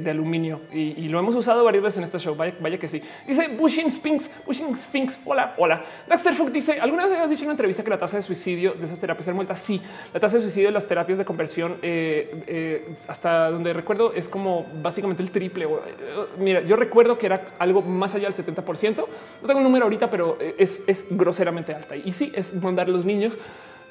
de, 0.02 0.10
aluminio 0.10 0.60
y, 0.72 1.08
lo 1.08 1.18
hemos 1.18 1.34
usado 1.34 1.64
varias 1.64 1.82
veces 1.82 1.98
en 1.98 2.04
este 2.04 2.18
show. 2.18 2.36
Vaya, 2.36 2.78
que 2.78 2.88
sí. 2.88 3.02
Dice 3.26 3.48
Bushing 3.48 3.90
Sphinx, 3.90 4.30
Bushing 4.46 4.76
Sphinx. 4.76 5.20
Hola, 5.24 5.54
hola. 5.56 5.82
Dexter 6.06 6.34
Fuck 6.34 6.50
dice: 6.50 6.80
¿Alguna 6.80 7.06
vez 7.06 7.18
has 7.18 7.30
dicho 7.30 7.42
en 7.42 7.48
una 7.48 7.52
entrevista 7.54 7.82
que 7.82 7.90
la 7.90 7.98
tasa 7.98 8.18
de 8.18 8.22
suicidio 8.22 8.72
de 8.72 8.84
esas 8.84 9.00
terapias 9.00 9.34
muerta? 9.34 9.56
Sí, 9.56 9.80
la 10.12 10.20
tasa 10.20 10.36
de 10.36 10.42
suicidio 10.42 10.68
de 10.68 10.72
las 10.72 10.86
terapias 10.86 11.18
de 11.18 11.24
conversión, 11.24 11.76
eh, 11.82 12.44
eh, 12.46 12.94
hasta 13.08 13.50
donde 13.50 13.72
recuerdo, 13.72 14.12
es 14.12 14.28
como 14.28 14.66
básicamente 14.82 15.22
el 15.22 15.30
triple. 15.30 15.66
Mira, 16.38 16.60
yo 16.60 16.76
recuerdo 16.76 17.18
que 17.18 17.26
era 17.26 17.54
algo 17.58 17.80
más 17.80 18.14
allá 18.14 18.24
del 18.24 18.34
70 18.34 18.62
No 18.62 19.46
tengo 19.46 19.58
un 19.58 19.64
número 19.64 19.84
ahorita, 19.84 20.10
pero 20.10 20.36
es, 20.58 20.82
es 20.86 21.06
groseramente 21.10 21.74
alta. 21.74 21.96
Y 21.96 22.12
sí, 22.12 22.32
es 22.34 22.52
mandar 22.54 22.86
a 22.86 22.90
los 22.90 23.04
niños 23.04 23.38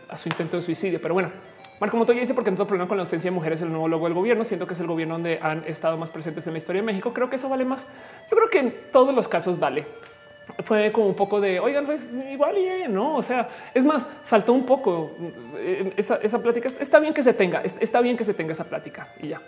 a 0.09 0.17
su 0.17 0.30
intento 0.30 0.58
de 0.58 0.64
suicidio. 0.64 1.00
Pero 1.01 1.14
bueno, 1.14 1.32
Marco 1.80 1.95
Montoya 1.95 2.19
dice 2.19 2.33
porque 2.33 2.49
no 2.49 2.57
tengo 2.57 2.67
problema 2.67 2.88
con 2.88 2.97
la 2.97 3.03
ausencia 3.03 3.30
de 3.30 3.35
mujeres 3.35 3.61
el 3.61 3.69
nuevo 3.69 3.88
logo 3.88 4.06
del 4.06 4.14
gobierno. 4.15 4.43
Siento 4.43 4.65
que 4.65 4.73
es 4.73 4.80
el 4.80 4.88
gobierno 4.88 5.15
donde 5.15 5.39
han 5.41 5.64
estado 5.67 5.95
más 5.97 6.11
presentes 6.11 6.47
en 6.47 6.53
la 6.53 6.57
historia 6.57 6.81
de 6.81 6.85
México. 6.85 7.14
Creo 7.14 7.30
que 7.30 7.35
eso 7.35 7.49
vale 7.49 7.65
más. 7.65 7.85
Yo 8.31 8.38
creo 8.38 8.49
que 8.49 8.59
en 8.59 8.75
todos 8.91 9.14
los 9.14 9.27
casos 9.27 9.59
vale. 9.59 9.85
Fue 10.64 10.91
como 10.91 11.07
un 11.07 11.15
poco 11.15 11.39
de 11.39 11.59
oigan, 11.59 11.85
pues 11.85 12.09
igual 12.31 12.57
y 12.57 12.67
eh, 12.67 12.88
no. 12.88 13.15
O 13.15 13.23
sea, 13.23 13.49
es 13.73 13.85
más, 13.85 14.09
saltó 14.23 14.53
un 14.53 14.65
poco 14.65 15.11
eh, 15.57 15.93
esa, 15.97 16.15
esa 16.15 16.41
plática. 16.41 16.67
Está 16.67 16.99
bien 16.99 17.14
que 17.14 17.22
se 17.22 17.33
tenga, 17.33 17.61
está 17.61 18.01
bien 18.01 18.17
que 18.17 18.23
se 18.23 18.33
tenga 18.33 18.53
esa 18.53 18.64
plática 18.64 19.09
y 19.22 19.27
ya. 19.27 19.41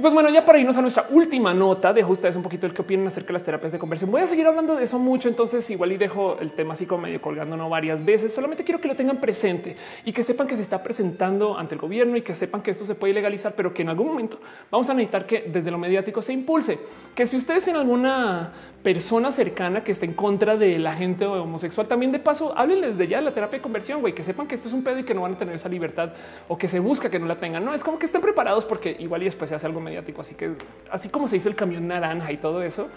Y 0.00 0.02
pues 0.02 0.14
bueno, 0.14 0.30
ya 0.30 0.46
para 0.46 0.58
irnos 0.58 0.78
a 0.78 0.80
nuestra 0.80 1.04
última 1.10 1.52
nota, 1.52 1.92
dejo 1.92 2.12
ustedes 2.12 2.34
un 2.34 2.42
poquito 2.42 2.64
el 2.64 2.72
que 2.72 2.80
opinan 2.80 3.08
acerca 3.08 3.26
de 3.26 3.32
las 3.34 3.44
terapias 3.44 3.72
de 3.72 3.78
conversión. 3.78 4.10
Voy 4.10 4.22
a 4.22 4.26
seguir 4.26 4.46
hablando 4.46 4.74
de 4.74 4.84
eso 4.84 4.98
mucho, 4.98 5.28
entonces 5.28 5.68
igual 5.68 5.92
y 5.92 5.98
dejo 5.98 6.38
el 6.40 6.52
tema 6.52 6.72
así 6.72 6.86
como 6.86 7.02
medio 7.02 7.20
colgando 7.20 7.54
no 7.54 7.68
varias 7.68 8.02
veces. 8.02 8.32
Solamente 8.32 8.64
quiero 8.64 8.80
que 8.80 8.88
lo 8.88 8.96
tengan 8.96 9.18
presente 9.18 9.76
y 10.06 10.14
que 10.14 10.24
sepan 10.24 10.46
que 10.46 10.56
se 10.56 10.62
está 10.62 10.82
presentando 10.82 11.58
ante 11.58 11.74
el 11.74 11.82
gobierno 11.82 12.16
y 12.16 12.22
que 12.22 12.34
sepan 12.34 12.62
que 12.62 12.70
esto 12.70 12.86
se 12.86 12.94
puede 12.94 13.12
legalizar, 13.12 13.52
pero 13.54 13.74
que 13.74 13.82
en 13.82 13.90
algún 13.90 14.06
momento 14.06 14.40
vamos 14.70 14.88
a 14.88 14.94
necesitar 14.94 15.26
que 15.26 15.50
desde 15.52 15.70
lo 15.70 15.76
mediático 15.76 16.22
se 16.22 16.32
impulse. 16.32 16.78
Que 17.14 17.26
si 17.26 17.36
ustedes 17.36 17.64
tienen 17.64 17.82
alguna 17.82 18.54
persona 18.82 19.30
cercana 19.30 19.84
que 19.84 19.92
esté 19.92 20.06
en 20.06 20.14
contra 20.14 20.56
de 20.56 20.78
la 20.78 20.94
gente 20.94 21.26
homosexual, 21.26 21.86
también 21.86 22.10
de 22.10 22.20
paso 22.20 22.56
háblenles 22.56 22.96
de 22.96 23.06
ya 23.06 23.20
la 23.20 23.32
terapia 23.32 23.58
de 23.58 23.62
conversión, 23.62 24.00
güey, 24.00 24.14
que 24.14 24.24
sepan 24.24 24.46
que 24.46 24.54
esto 24.54 24.68
es 24.68 24.72
un 24.72 24.82
pedo 24.82 24.98
y 24.98 25.04
que 25.04 25.12
no 25.12 25.20
van 25.20 25.34
a 25.34 25.38
tener 25.38 25.54
esa 25.54 25.68
libertad 25.68 26.12
o 26.48 26.56
que 26.56 26.68
se 26.68 26.80
busca 26.80 27.10
que 27.10 27.18
no 27.18 27.26
la 27.26 27.36
tengan. 27.36 27.62
No 27.62 27.74
es 27.74 27.84
como 27.84 27.98
que 27.98 28.06
estén 28.06 28.22
preparados 28.22 28.64
porque 28.64 28.96
igual 28.98 29.20
y 29.20 29.26
después 29.26 29.50
se 29.50 29.56
hace 29.56 29.66
algo 29.66 29.80
mediático. 29.90 30.20
Así 30.20 30.34
que 30.34 30.52
así 30.90 31.08
como 31.08 31.26
se 31.26 31.36
hizo 31.36 31.48
el 31.48 31.54
camión 31.54 31.86
naranja 31.86 32.32
y 32.32 32.38
todo 32.38 32.62
eso, 32.62 32.88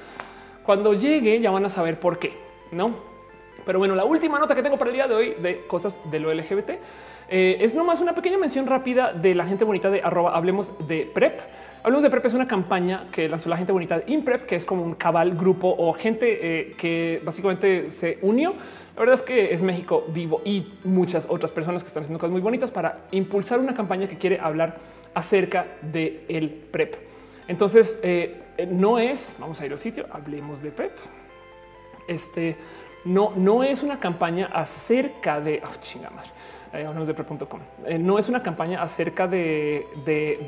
cuando 0.63 0.93
llegue 0.93 1.39
ya 1.41 1.51
van 1.51 1.65
a 1.65 1.69
saber 1.69 1.99
por 1.99 2.19
qué, 2.19 2.33
no? 2.72 2.95
Pero 3.65 3.80
bueno, 3.80 3.95
la 3.95 4.05
última 4.05 4.39
nota 4.39 4.55
que 4.55 4.63
tengo 4.63 4.77
para 4.77 4.89
el 4.89 4.95
día 4.95 5.07
de 5.07 5.15
hoy 5.15 5.33
de 5.41 5.65
cosas 5.67 5.97
de 6.11 6.19
lo 6.19 6.33
LGBT 6.33 6.72
eh, 7.30 7.57
es 7.61 7.75
nomás 7.75 8.01
una 8.01 8.13
pequeña 8.13 8.38
mención 8.38 8.65
rápida 8.65 9.13
de 9.13 9.35
la 9.35 9.45
gente 9.45 9.63
bonita 9.63 9.89
de 9.89 10.01
arroba 10.01 10.35
hablemos 10.35 10.88
de 10.88 11.09
prep 11.13 11.39
Hablamos 11.83 12.03
de 12.03 12.09
PrEP 12.09 12.25
es 12.27 12.33
una 12.33 12.47
campaña 12.47 13.07
que 13.11 13.27
lanzó 13.27 13.49
la 13.49 13.57
gente 13.57 13.73
bonita 13.73 14.01
InPrep, 14.07 14.45
que 14.45 14.55
es 14.55 14.63
como 14.63 14.83
un 14.83 14.95
cabal 14.95 15.35
grupo 15.35 15.75
o 15.77 15.91
gente 15.91 16.39
eh, 16.41 16.72
que 16.77 17.22
básicamente 17.25 17.91
se 17.91 18.19
unió. 18.22 18.53
La 18.95 19.01
verdad 19.01 19.15
es 19.15 19.22
que 19.22 19.53
es 19.53 19.61
México 19.61 20.05
vivo 20.07 20.41
y 20.45 20.65
muchas 20.85 21.27
otras 21.30 21.51
personas 21.51 21.83
que 21.83 21.89
están 21.89 22.03
haciendo 22.03 22.19
cosas 22.19 22.31
muy 22.31 22.39
bonitas 22.39 22.72
para 22.72 22.99
impulsar 23.11 23.59
una 23.59 23.75
campaña 23.75 24.07
que 24.07 24.17
quiere 24.17 24.39
hablar 24.39 24.77
acerca 25.14 25.66
de 25.82 26.25
el 26.27 26.50
PrEP. 26.50 26.95
Entonces, 27.48 28.00
eh, 28.03 28.42
no 28.69 29.00
es, 29.00 29.35
vamos 29.40 29.59
a 29.61 29.66
ir 29.66 29.72
al 29.72 29.80
sitio, 29.80 30.06
hablemos 30.11 30.61
de 30.61 30.72
PrEP. 30.72 30.92
Este 32.08 32.56
no, 33.06 33.33
no 33.35 33.64
es 33.64 33.83
una 33.83 34.00
campaña 34.00 34.48
acerca 34.53 35.42
de, 35.42 35.61
oh, 35.66 35.82
chingada 35.82 36.24
eh, 36.74 36.88
de 37.06 37.14
prep.com. 37.14 37.59
Eh, 37.85 37.98
no 38.00 38.17
es 38.17 38.30
una 38.30 38.42
campaña 38.42 38.82
acerca 38.82 39.27
de, 39.27 39.85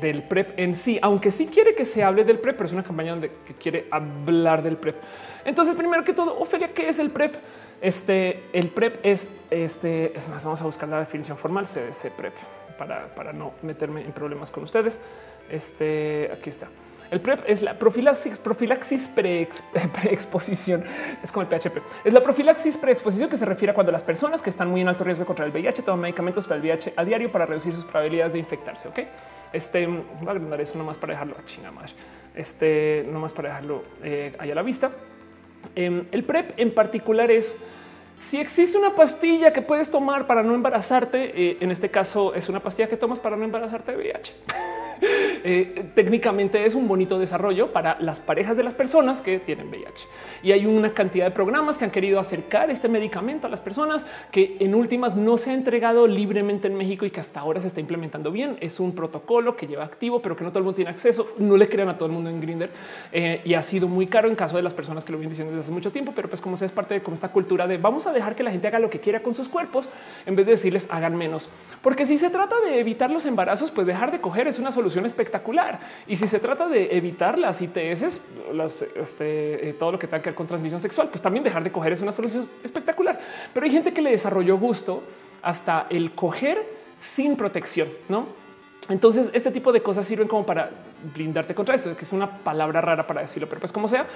del 0.00 0.22
PrEP 0.22 0.58
en 0.58 0.74
sí, 0.74 0.98
aunque 1.02 1.30
sí 1.30 1.46
quiere 1.46 1.74
que 1.74 1.84
se 1.84 2.02
hable 2.02 2.24
del 2.24 2.38
PrEP, 2.38 2.56
pero 2.56 2.66
es 2.66 2.72
una 2.72 2.82
campaña 2.82 3.12
donde 3.12 3.30
que 3.46 3.54
quiere 3.54 3.86
hablar 3.90 4.62
del 4.62 4.76
PrEP. 4.76 4.96
Entonces, 5.44 5.74
primero 5.74 6.02
que 6.02 6.12
todo, 6.12 6.38
Ofelia, 6.38 6.72
¿qué 6.72 6.88
es 6.88 6.98
el 6.98 7.10
PrEP? 7.10 7.34
Este, 7.80 8.42
el 8.52 8.68
PrEP 8.68 8.98
es, 9.04 9.28
este, 9.50 10.16
es 10.16 10.28
más, 10.28 10.42
vamos 10.42 10.60
a 10.62 10.64
buscar 10.64 10.88
la 10.88 10.98
definición 10.98 11.36
formal, 11.36 11.66
CDC 11.66 12.10
PrEP, 12.10 12.34
para, 12.78 13.14
para 13.14 13.32
no 13.32 13.54
meterme 13.62 14.02
en 14.02 14.12
problemas 14.12 14.50
con 14.50 14.64
ustedes. 14.64 15.00
Este, 15.50 16.30
aquí 16.32 16.50
está. 16.50 16.68
El 17.10 17.20
PrEP 17.20 17.40
es 17.46 17.62
la 17.62 17.78
profilaxis, 17.78 18.38
profilaxis 18.38 19.08
preexposición. 20.02 20.82
es 21.22 21.30
como 21.30 21.46
el 21.46 21.48
PHP. 21.48 21.78
Es 22.04 22.12
la 22.12 22.22
profilaxis 22.22 22.76
preexposición 22.76 23.30
que 23.30 23.36
se 23.36 23.44
refiere 23.44 23.70
a 23.70 23.74
cuando 23.74 23.92
las 23.92 24.02
personas 24.02 24.42
que 24.42 24.50
están 24.50 24.68
muy 24.68 24.80
en 24.80 24.88
alto 24.88 25.04
riesgo 25.04 25.24
contra 25.24 25.44
el 25.44 25.52
VIH 25.52 25.82
toman 25.82 26.00
medicamentos 26.00 26.46
para 26.46 26.56
el 26.56 26.62
VIH 26.62 26.94
a 26.96 27.04
diario 27.04 27.30
para 27.30 27.46
reducir 27.46 27.72
sus 27.74 27.84
probabilidades 27.84 28.32
de 28.32 28.40
infectarse. 28.40 28.88
Ok, 28.88 29.00
este 29.52 29.86
voy 29.86 30.26
a 30.26 30.30
agrandar 30.30 30.60
eso 30.60 30.76
nomás 30.76 30.98
para 30.98 31.12
dejarlo 31.12 31.36
a 31.38 31.44
chinga 31.46 31.70
más. 31.70 31.94
Este 32.34 33.06
nomás 33.10 33.32
para 33.32 33.50
dejarlo 33.50 33.84
eh, 34.02 34.34
ahí 34.38 34.50
a 34.50 34.54
la 34.54 34.62
vista. 34.62 34.90
Em, 35.74 36.06
el 36.10 36.24
PrEP 36.24 36.58
en 36.58 36.74
particular 36.74 37.30
es 37.30 37.56
si 38.20 38.38
existe 38.38 38.78
una 38.78 38.94
pastilla 38.94 39.52
que 39.52 39.62
puedes 39.62 39.90
tomar 39.90 40.26
para 40.26 40.42
no 40.42 40.54
embarazarte, 40.54 41.50
eh, 41.50 41.58
en 41.60 41.70
este 41.70 41.90
caso 41.90 42.34
es 42.34 42.48
una 42.48 42.60
pastilla 42.60 42.88
que 42.88 42.96
tomas 42.96 43.18
para 43.18 43.36
no 43.36 43.44
embarazarte 43.44 43.92
de 43.92 43.98
VIH. 43.98 44.32
Eh, 45.48 45.92
técnicamente 45.94 46.66
es 46.66 46.74
un 46.74 46.88
bonito 46.88 47.20
desarrollo 47.20 47.72
para 47.72 47.96
las 48.00 48.18
parejas 48.18 48.56
de 48.56 48.64
las 48.64 48.74
personas 48.74 49.22
que 49.22 49.38
tienen 49.38 49.68
VIH. 49.68 50.08
Y 50.42 50.50
hay 50.50 50.66
una 50.66 50.92
cantidad 50.92 51.24
de 51.24 51.30
programas 51.30 51.78
que 51.78 51.84
han 51.84 51.92
querido 51.92 52.18
acercar 52.18 52.68
este 52.68 52.88
medicamento 52.88 53.46
a 53.46 53.50
las 53.50 53.60
personas 53.60 54.06
que 54.32 54.56
en 54.58 54.74
últimas 54.74 55.14
no 55.14 55.36
se 55.36 55.50
ha 55.50 55.54
entregado 55.54 56.08
libremente 56.08 56.66
en 56.66 56.74
México 56.74 57.06
y 57.06 57.12
que 57.12 57.20
hasta 57.20 57.38
ahora 57.38 57.60
se 57.60 57.68
está 57.68 57.78
implementando 57.78 58.32
bien. 58.32 58.56
Es 58.60 58.80
un 58.80 58.92
protocolo 58.92 59.56
que 59.56 59.68
lleva 59.68 59.84
activo, 59.84 60.20
pero 60.20 60.34
que 60.34 60.42
no 60.42 60.50
todo 60.50 60.58
el 60.58 60.64
mundo 60.64 60.76
tiene 60.76 60.90
acceso. 60.90 61.28
No 61.38 61.56
le 61.56 61.68
crean 61.68 61.90
a 61.90 61.96
todo 61.96 62.06
el 62.06 62.12
mundo 62.12 62.28
en 62.28 62.40
Grinder 62.40 62.70
eh, 63.12 63.40
y 63.44 63.54
ha 63.54 63.62
sido 63.62 63.86
muy 63.86 64.08
caro 64.08 64.28
en 64.28 64.34
caso 64.34 64.56
de 64.56 64.64
las 64.64 64.74
personas 64.74 65.04
que 65.04 65.12
lo 65.12 65.18
vienen 65.18 65.30
diciendo 65.30 65.52
desde 65.52 65.66
hace 65.66 65.72
mucho 65.72 65.92
tiempo. 65.92 66.12
Pero 66.16 66.28
pues 66.28 66.40
como 66.40 66.56
se 66.56 66.64
es 66.64 66.72
parte 66.72 66.94
de 66.94 67.02
como 67.02 67.14
esta 67.14 67.28
cultura 67.28 67.68
de 67.68 67.78
vamos 67.78 68.08
a 68.08 68.12
dejar 68.12 68.34
que 68.34 68.42
la 68.42 68.50
gente 68.50 68.66
haga 68.66 68.80
lo 68.80 68.90
que 68.90 68.98
quiera 68.98 69.20
con 69.20 69.32
sus 69.32 69.48
cuerpos 69.48 69.86
en 70.26 70.34
vez 70.34 70.46
de 70.46 70.52
decirles 70.52 70.88
hagan 70.90 71.16
menos, 71.16 71.48
porque 71.82 72.06
si 72.06 72.18
se 72.18 72.30
trata 72.30 72.56
de 72.60 72.80
evitar 72.80 73.10
los 73.10 73.26
embarazos, 73.26 73.70
pues 73.70 73.86
dejar 73.86 74.10
de 74.10 74.20
coger 74.20 74.48
es 74.48 74.58
una 74.58 74.72
solución 74.72 74.85
espectacular. 74.86 75.80
Y 76.06 76.16
si 76.16 76.26
se 76.26 76.38
trata 76.38 76.68
de 76.68 76.96
evitar 76.96 77.38
las 77.38 77.60
ITS, 77.60 78.20
este, 78.96 79.68
eh, 79.68 79.76
todo 79.78 79.92
lo 79.92 79.98
que 79.98 80.06
tenga 80.06 80.22
que 80.22 80.30
ver 80.30 80.34
con 80.34 80.46
transmisión 80.46 80.80
sexual, 80.80 81.08
pues 81.08 81.22
también 81.22 81.42
dejar 81.42 81.64
de 81.64 81.72
coger 81.72 81.92
es 81.92 82.02
una 82.02 82.12
solución 82.12 82.48
espectacular. 82.62 83.18
Pero 83.52 83.64
hay 83.66 83.72
gente 83.72 83.92
que 83.92 84.02
le 84.02 84.10
desarrolló 84.10 84.58
gusto 84.58 85.02
hasta 85.42 85.86
el 85.90 86.12
coger 86.12 86.64
sin 87.00 87.36
protección, 87.36 87.88
¿no? 88.08 88.26
Entonces, 88.88 89.30
este 89.32 89.50
tipo 89.50 89.72
de 89.72 89.82
cosas 89.82 90.06
sirven 90.06 90.28
como 90.28 90.46
para 90.46 90.70
blindarte 91.14 91.54
contra 91.54 91.74
eso, 91.74 91.96
que 91.96 92.04
es 92.04 92.12
una 92.12 92.38
palabra 92.38 92.80
rara 92.80 93.06
para 93.06 93.20
decirlo, 93.20 93.48
pero 93.48 93.60
pues 93.60 93.72
como 93.72 93.88
sea, 93.88 94.06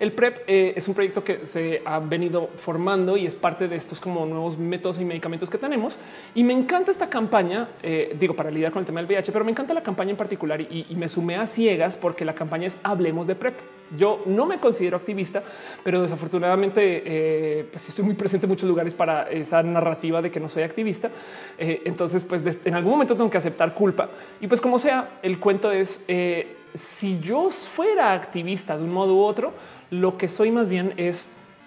el 0.00 0.12
PrEP 0.12 0.38
eh, 0.46 0.72
es 0.76 0.86
un 0.86 0.94
proyecto 0.94 1.24
que 1.24 1.44
se 1.44 1.82
ha 1.84 1.98
venido 1.98 2.48
formando 2.58 3.16
y 3.16 3.26
es 3.26 3.34
parte 3.34 3.66
de 3.66 3.76
estos 3.76 4.00
como 4.00 4.24
nuevos 4.26 4.56
métodos 4.56 5.00
y 5.00 5.04
medicamentos 5.04 5.50
que 5.50 5.58
tenemos. 5.58 5.96
Y 6.34 6.44
me 6.44 6.52
encanta 6.52 6.90
esta 6.90 7.08
campaña, 7.08 7.68
eh, 7.82 8.16
digo, 8.18 8.34
para 8.34 8.50
lidiar 8.50 8.72
con 8.72 8.80
el 8.80 8.86
tema 8.86 9.00
del 9.00 9.08
VIH, 9.08 9.32
pero 9.32 9.44
me 9.44 9.50
encanta 9.50 9.74
la 9.74 9.82
campaña 9.82 10.12
en 10.12 10.16
particular 10.16 10.60
y, 10.60 10.86
me 10.98 11.08
sumé 11.08 11.36
a 11.36 11.46
ciegas 11.46 11.96
porque 11.96 12.24
la 12.24 12.34
campaña 12.34 12.66
es 12.66 12.78
Hablemos 12.82 13.26
de 13.26 13.36
PrEP. 13.36 13.54
Yo 13.96 14.22
no 14.26 14.44
me 14.44 14.58
considero 14.58 14.96
activista, 14.98 15.42
pero 15.82 16.02
desafortunadamente 16.02 17.02
eh, 17.06 17.66
pues 17.70 17.88
estoy 17.88 18.04
muy 18.04 18.14
presente 18.14 18.44
en 18.44 18.50
muchos 18.50 18.68
lugares 18.68 18.94
para 18.94 19.30
esa 19.30 19.62
narrativa 19.62 20.20
de 20.20 20.30
que 20.30 20.40
no 20.40 20.48
soy 20.48 20.62
activista. 20.62 21.10
Eh, 21.56 21.82
entonces, 21.86 22.24
pues 22.24 22.42
en 22.64 22.74
algún 22.74 22.92
momento 22.92 23.14
tengo 23.14 23.30
que 23.30 23.38
aceptar 23.38 23.74
culpa. 23.74 24.10
Y 24.40 24.46
pues 24.46 24.60
como 24.60 24.78
sea, 24.78 25.18
el 25.22 25.38
cuento 25.38 25.72
es, 25.72 26.04
eh, 26.08 26.27
si 26.74 27.20
yo 27.20 27.50
fuera 27.50 28.12
activista 28.12 28.76
de 28.76 28.84
un 28.84 28.92
modo 28.92 29.14
u 29.14 29.22
otro, 29.22 29.52
lo 29.90 30.16
que 30.18 30.28
soy 30.28 30.50
más 30.50 30.68
bien 30.68 30.94
es 30.96 31.26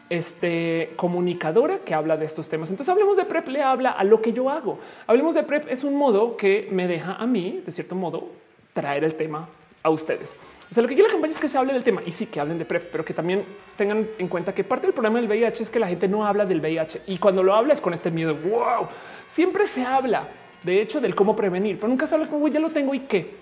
este 0.09 0.91
comunicadora 0.97 1.79
que 1.79 1.93
habla 1.93 2.17
de 2.17 2.25
estos 2.25 2.49
temas. 2.49 2.69
Entonces 2.69 2.91
hablemos 2.91 3.15
de 3.15 3.23
PrEP, 3.23 3.47
le 3.47 3.63
habla 3.63 3.91
a 3.91 4.03
lo 4.03 4.21
que 4.21 4.33
yo 4.33 4.49
hago. 4.49 4.79
Hablemos 5.07 5.35
de 5.35 5.43
PrEP 5.43 5.71
es 5.71 5.83
un 5.83 5.95
modo 5.95 6.35
que 6.35 6.67
me 6.71 6.87
deja 6.87 7.15
a 7.15 7.25
mí, 7.25 7.63
de 7.65 7.71
cierto 7.71 7.95
modo, 7.95 8.29
traer 8.73 9.05
el 9.05 9.15
tema 9.15 9.47
a 9.81 9.89
ustedes. 9.89 10.35
O 10.69 10.73
sea, 10.73 10.83
lo 10.83 10.89
que 10.89 10.95
quiere 10.95 11.09
la 11.09 11.13
campaña 11.13 11.31
es 11.31 11.39
que 11.39 11.47
se 11.47 11.57
hable 11.57 11.73
del 11.73 11.83
tema 11.83 12.01
y 12.05 12.11
sí 12.11 12.27
que 12.27 12.39
hablen 12.39 12.57
de 12.57 12.65
PrEP, 12.65 12.91
pero 12.91 13.03
que 13.03 13.13
también 13.13 13.43
tengan 13.77 14.07
en 14.17 14.27
cuenta 14.27 14.53
que 14.53 14.63
parte 14.63 14.87
del 14.87 14.93
problema 14.93 15.19
del 15.19 15.29
VIH 15.29 15.63
es 15.63 15.69
que 15.69 15.79
la 15.79 15.87
gente 15.87 16.07
no 16.07 16.25
habla 16.25 16.45
del 16.45 16.59
VIH 16.59 17.01
y 17.07 17.17
cuando 17.17 17.43
lo 17.43 17.53
habla 17.53 17.73
es 17.73 17.81
con 17.81 17.93
este 17.93 18.11
miedo. 18.11 18.35
Wow, 18.35 18.87
siempre 19.27 19.67
se 19.67 19.85
habla 19.85 20.27
de 20.63 20.81
hecho 20.81 21.01
del 21.01 21.15
cómo 21.15 21.35
prevenir, 21.35 21.77
pero 21.77 21.87
nunca 21.87 22.07
se 22.07 22.15
habla 22.15 22.27
como 22.27 22.47
ya 22.47 22.59
lo 22.59 22.69
tengo 22.69 22.93
y 22.93 22.99
qué. 23.01 23.35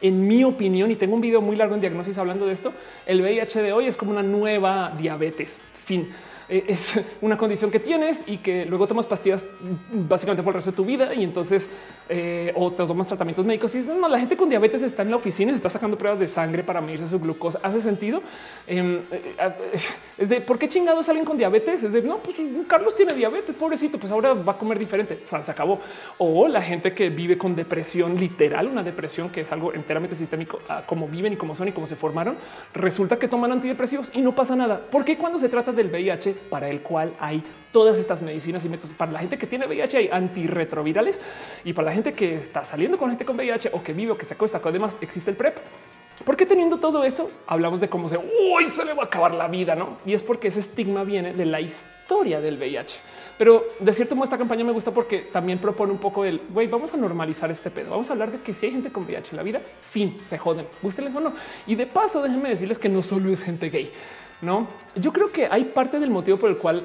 En 0.00 0.26
mi 0.26 0.44
opinión, 0.44 0.90
y 0.90 0.96
tengo 0.96 1.14
un 1.14 1.20
video 1.20 1.40
muy 1.40 1.56
largo 1.56 1.74
en 1.74 1.80
diagnosis 1.80 2.18
hablando 2.18 2.46
de 2.46 2.52
esto, 2.52 2.72
el 3.06 3.22
VIH 3.22 3.62
de 3.62 3.72
hoy 3.72 3.86
es 3.86 3.96
como 3.96 4.10
una 4.10 4.22
nueva 4.22 4.94
diabetes. 4.98 5.58
Fin. 5.84 6.08
Eh, 6.48 6.64
es 6.68 7.00
una 7.20 7.36
condición 7.36 7.70
que 7.70 7.80
tienes 7.80 8.24
y 8.26 8.38
que 8.38 8.64
luego 8.66 8.86
tomas 8.86 9.06
pastillas 9.06 9.46
básicamente 9.90 10.42
por 10.42 10.52
el 10.52 10.56
resto 10.56 10.70
de 10.70 10.76
tu 10.76 10.84
vida 10.84 11.12
y 11.12 11.24
entonces 11.24 11.68
eh, 12.08 12.52
o 12.54 12.70
te 12.70 12.86
tomas 12.86 13.08
tratamientos 13.08 13.44
médicos 13.44 13.74
y 13.74 13.78
no, 13.80 14.08
la 14.08 14.20
gente 14.20 14.36
con 14.36 14.48
diabetes 14.48 14.80
está 14.82 15.02
en 15.02 15.10
la 15.10 15.16
oficina 15.16 15.50
se 15.50 15.56
está 15.56 15.70
sacando 15.70 15.98
pruebas 15.98 16.20
de 16.20 16.28
sangre 16.28 16.62
para 16.62 16.80
medirse 16.80 17.08
su 17.08 17.18
glucosa. 17.18 17.58
¿Hace 17.62 17.80
sentido? 17.80 18.22
Em, 18.66 19.00
eh, 19.10 19.34
es 20.18 20.28
de 20.28 20.40
por 20.40 20.58
qué 20.58 20.68
chingados 20.68 21.06
salen 21.06 21.24
con 21.24 21.36
diabetes? 21.36 21.82
Es 21.82 21.92
de 21.92 22.02
no, 22.02 22.18
pues 22.18 22.36
Carlos 22.68 22.94
tiene 22.94 23.12
diabetes, 23.14 23.56
pobrecito, 23.56 23.98
pues 23.98 24.12
ahora 24.12 24.34
va 24.34 24.52
a 24.52 24.58
comer 24.58 24.78
diferente. 24.78 25.20
O 25.24 25.42
se 25.42 25.50
acabó. 25.50 25.80
O 26.18 26.46
la 26.46 26.62
gente 26.62 26.94
que 26.94 27.10
vive 27.10 27.36
con 27.36 27.56
depresión 27.56 28.18
literal, 28.18 28.68
una 28.68 28.82
depresión 28.84 29.30
que 29.30 29.40
es 29.40 29.50
algo 29.50 29.72
enteramente 29.72 30.14
sistémico, 30.14 30.60
como 30.86 31.08
viven 31.08 31.32
y 31.32 31.36
cómo 31.36 31.54
son 31.54 31.68
y 31.68 31.72
cómo 31.72 31.86
se 31.86 31.96
formaron, 31.96 32.36
resulta 32.72 33.18
que 33.18 33.26
toman 33.28 33.52
antidepresivos 33.52 34.10
y 34.14 34.20
no 34.20 34.34
pasa 34.34 34.54
nada. 34.54 34.80
Porque 34.90 35.16
cuando 35.16 35.38
se 35.38 35.48
trata 35.48 35.72
del 35.72 35.88
VIH, 35.88 36.35
para 36.50 36.68
el 36.68 36.80
cual 36.80 37.14
hay 37.18 37.42
todas 37.72 37.98
estas 37.98 38.22
medicinas 38.22 38.64
y 38.64 38.68
métodos. 38.68 38.94
Para 38.94 39.12
la 39.12 39.18
gente 39.18 39.36
que 39.36 39.46
tiene 39.46 39.66
VIH 39.66 39.96
hay 39.98 40.08
antirretrovirales 40.10 41.20
y 41.64 41.72
para 41.72 41.86
la 41.86 41.92
gente 41.92 42.14
que 42.14 42.36
está 42.36 42.64
saliendo 42.64 42.96
con 42.96 43.10
gente 43.10 43.24
con 43.24 43.36
VIH 43.36 43.70
o 43.72 43.82
que 43.82 43.92
vive 43.92 44.12
o 44.12 44.16
que 44.16 44.24
se 44.24 44.34
acuesta 44.34 44.60
con 44.60 44.72
demás 44.72 44.96
existe 45.00 45.30
el 45.30 45.36
PrEP. 45.36 45.58
Porque 46.24 46.46
teniendo 46.46 46.78
todo 46.78 47.04
eso 47.04 47.30
hablamos 47.46 47.80
de 47.80 47.88
cómo 47.88 48.08
se 48.08 48.16
uy, 48.16 48.68
se 48.68 48.84
le 48.84 48.94
va 48.94 49.02
a 49.02 49.06
acabar 49.06 49.34
la 49.34 49.48
vida, 49.48 49.74
no? 49.74 49.98
Y 50.06 50.14
es 50.14 50.22
porque 50.22 50.48
ese 50.48 50.60
estigma 50.60 51.04
viene 51.04 51.34
de 51.34 51.44
la 51.44 51.60
historia 51.60 52.40
del 52.40 52.56
VIH. 52.56 52.96
Pero 53.36 53.66
de 53.78 53.92
cierto 53.92 54.14
modo 54.14 54.24
esta 54.24 54.38
campaña 54.38 54.64
me 54.64 54.72
gusta 54.72 54.92
porque 54.92 55.18
también 55.18 55.58
propone 55.58 55.92
un 55.92 55.98
poco 55.98 56.24
el 56.24 56.40
güey, 56.48 56.68
vamos 56.68 56.94
a 56.94 56.96
normalizar 56.96 57.50
este 57.50 57.70
pedo. 57.70 57.90
Vamos 57.90 58.08
a 58.08 58.14
hablar 58.14 58.32
de 58.32 58.40
que 58.40 58.54
si 58.54 58.66
hay 58.66 58.72
gente 58.72 58.90
con 58.90 59.04
VIH 59.04 59.32
en 59.32 59.36
la 59.36 59.42
vida, 59.42 59.60
fin, 59.90 60.18
se 60.22 60.38
joden, 60.38 60.66
gústenles 60.80 61.14
o 61.14 61.20
no. 61.20 61.34
Y 61.66 61.74
de 61.74 61.86
paso, 61.86 62.22
déjenme 62.22 62.48
decirles 62.48 62.78
que 62.78 62.88
no 62.88 63.02
solo 63.02 63.30
es 63.30 63.42
gente 63.42 63.68
gay. 63.68 63.92
No, 64.42 64.68
yo 64.94 65.12
creo 65.12 65.32
que 65.32 65.46
hay 65.50 65.64
parte 65.64 65.98
del 65.98 66.10
motivo 66.10 66.36
por 66.36 66.50
el 66.50 66.58
cual 66.58 66.82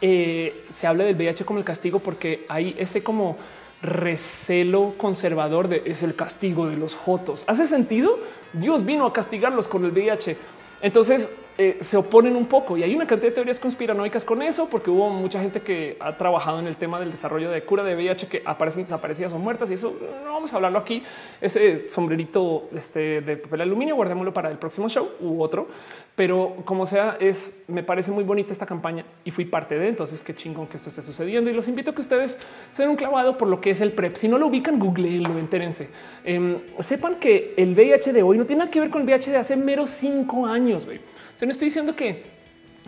eh, 0.00 0.64
se 0.70 0.86
habla 0.86 1.04
del 1.04 1.16
VIH 1.16 1.44
como 1.44 1.58
el 1.58 1.64
castigo, 1.64 1.98
porque 1.98 2.44
hay 2.48 2.74
ese 2.78 3.02
como 3.02 3.36
recelo 3.82 4.94
conservador 4.96 5.68
de 5.68 5.82
es 5.84 6.02
el 6.02 6.14
castigo 6.14 6.66
de 6.66 6.76
los 6.76 6.94
jotos. 6.94 7.44
¿Hace 7.46 7.66
sentido? 7.66 8.18
Dios 8.52 8.84
vino 8.84 9.06
a 9.06 9.12
castigarlos 9.12 9.68
con 9.68 9.84
el 9.84 9.90
VIH. 9.90 10.36
Entonces 10.82 11.30
eh, 11.58 11.78
se 11.80 11.96
oponen 11.96 12.34
un 12.34 12.46
poco 12.46 12.78
y 12.78 12.82
hay 12.82 12.94
una 12.94 13.06
cantidad 13.06 13.28
de 13.28 13.34
teorías 13.34 13.60
conspiranoicas 13.60 14.24
con 14.24 14.40
eso, 14.40 14.68
porque 14.70 14.90
hubo 14.90 15.10
mucha 15.10 15.40
gente 15.40 15.60
que 15.60 15.96
ha 16.00 16.16
trabajado 16.16 16.58
en 16.60 16.66
el 16.66 16.76
tema 16.76 16.98
del 16.98 17.10
desarrollo 17.10 17.50
de 17.50 17.62
cura 17.62 17.84
de 17.84 17.94
VIH 17.94 18.26
que 18.26 18.42
aparecen 18.44 18.84
desaparecidas 18.84 19.32
o 19.32 19.38
muertas 19.38 19.70
y 19.70 19.74
eso 19.74 19.94
no 20.24 20.32
vamos 20.32 20.52
a 20.52 20.56
hablarlo 20.56 20.78
aquí. 20.78 21.02
Ese 21.40 21.88
sombrerito 21.88 22.68
este, 22.74 23.20
de 23.20 23.36
papel 23.36 23.60
aluminio, 23.60 23.94
guardémoslo 23.96 24.32
para 24.32 24.50
el 24.50 24.58
próximo 24.58 24.88
show 24.88 25.10
u 25.20 25.42
otro, 25.42 25.68
pero 26.14 26.56
como 26.66 26.84
sea, 26.84 27.16
es 27.20 27.64
me 27.68 27.82
parece 27.82 28.10
muy 28.10 28.22
bonita 28.22 28.52
esta 28.52 28.66
campaña 28.66 29.04
y 29.24 29.30
fui 29.30 29.46
parte 29.46 29.78
de. 29.78 29.88
Entonces, 29.88 30.22
qué 30.22 30.34
chingón 30.34 30.66
que 30.66 30.76
esto 30.76 30.90
esté 30.90 31.00
sucediendo 31.00 31.48
y 31.48 31.54
los 31.54 31.68
invito 31.68 31.92
a 31.92 31.94
que 31.94 32.02
ustedes 32.02 32.38
se 32.72 32.82
den 32.82 32.90
un 32.90 32.96
clavado 32.96 33.38
por 33.38 33.48
lo 33.48 33.60
que 33.60 33.70
es 33.70 33.80
el 33.80 33.92
PrEP. 33.92 34.16
Si 34.16 34.28
no 34.28 34.36
lo 34.36 34.48
ubican, 34.48 34.78
googleenlo, 34.78 35.38
entérense. 35.38 35.88
Em, 36.22 36.58
sepan 36.80 37.14
que 37.14 37.54
el 37.56 37.72
VIH 37.72 38.12
de 38.12 38.22
hoy 38.22 38.36
no 38.36 38.44
tiene 38.44 38.60
nada 38.60 38.70
que 38.70 38.80
ver 38.80 38.90
con 38.90 39.00
el 39.02 39.06
VIH 39.06 39.30
de 39.30 39.36
hace 39.38 39.56
meros 39.56 39.88
cinco 39.88 40.46
años. 40.46 40.86
Yo 40.86 41.46
no 41.46 41.50
estoy 41.50 41.68
diciendo 41.68 41.96
que, 41.96 42.24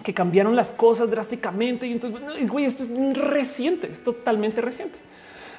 que 0.03 0.13
cambiaron 0.13 0.55
las 0.55 0.71
cosas 0.71 1.11
drásticamente 1.11 1.87
y 1.87 1.93
entonces, 1.93 2.21
güey, 2.51 2.67
esto 2.67 2.83
es 2.83 3.17
reciente, 3.17 3.91
es 3.91 4.05
totalmente 4.05 4.61
reciente. 4.61 4.99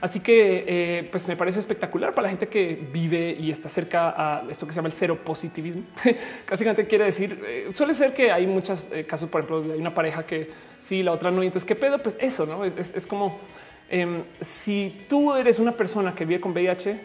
Así 0.06 0.20
que 0.20 0.64
eh, 0.68 1.08
pues 1.10 1.28
me 1.28 1.36
parece 1.36 1.58
espectacular 1.58 2.14
para 2.14 2.26
la 2.26 2.30
gente 2.30 2.48
que 2.48 2.80
vive 2.94 3.36
y 3.40 3.50
está 3.50 3.70
cerca 3.70 4.14
a 4.16 4.44
esto 4.52 4.68
que 4.68 4.72
se 4.72 4.76
llama 4.76 4.90
el 4.90 4.94
cero 4.94 5.18
positivismo. 5.26 5.82
Básicamente 6.48 6.86
quiere 6.86 7.06
decir, 7.06 7.44
eh, 7.44 7.70
suele 7.74 7.96
ser 7.96 8.14
que 8.14 8.32
hay 8.32 8.46
muchos 8.46 8.88
eh, 8.92 9.06
casos, 9.06 9.32
por 9.32 9.42
ejemplo, 9.42 9.74
hay 9.74 9.80
una 9.80 9.96
pareja 9.96 10.24
que 10.24 10.48
si 10.80 11.02
la 11.02 11.12
otra 11.12 11.32
no, 11.32 11.42
y 11.42 11.48
entonces 11.48 11.68
qué 11.68 11.74
pedo, 11.74 12.04
pues 12.04 12.20
eso, 12.22 12.46
no 12.46 12.64
es, 12.64 13.08
como 13.08 13.40
em, 13.90 14.22
si 14.42 15.08
tú 15.10 15.34
eres 15.34 15.58
una 15.58 15.72
persona 15.72 16.14
que 16.14 16.24
vive 16.24 16.40
con 16.40 16.52
VIH 16.52 17.00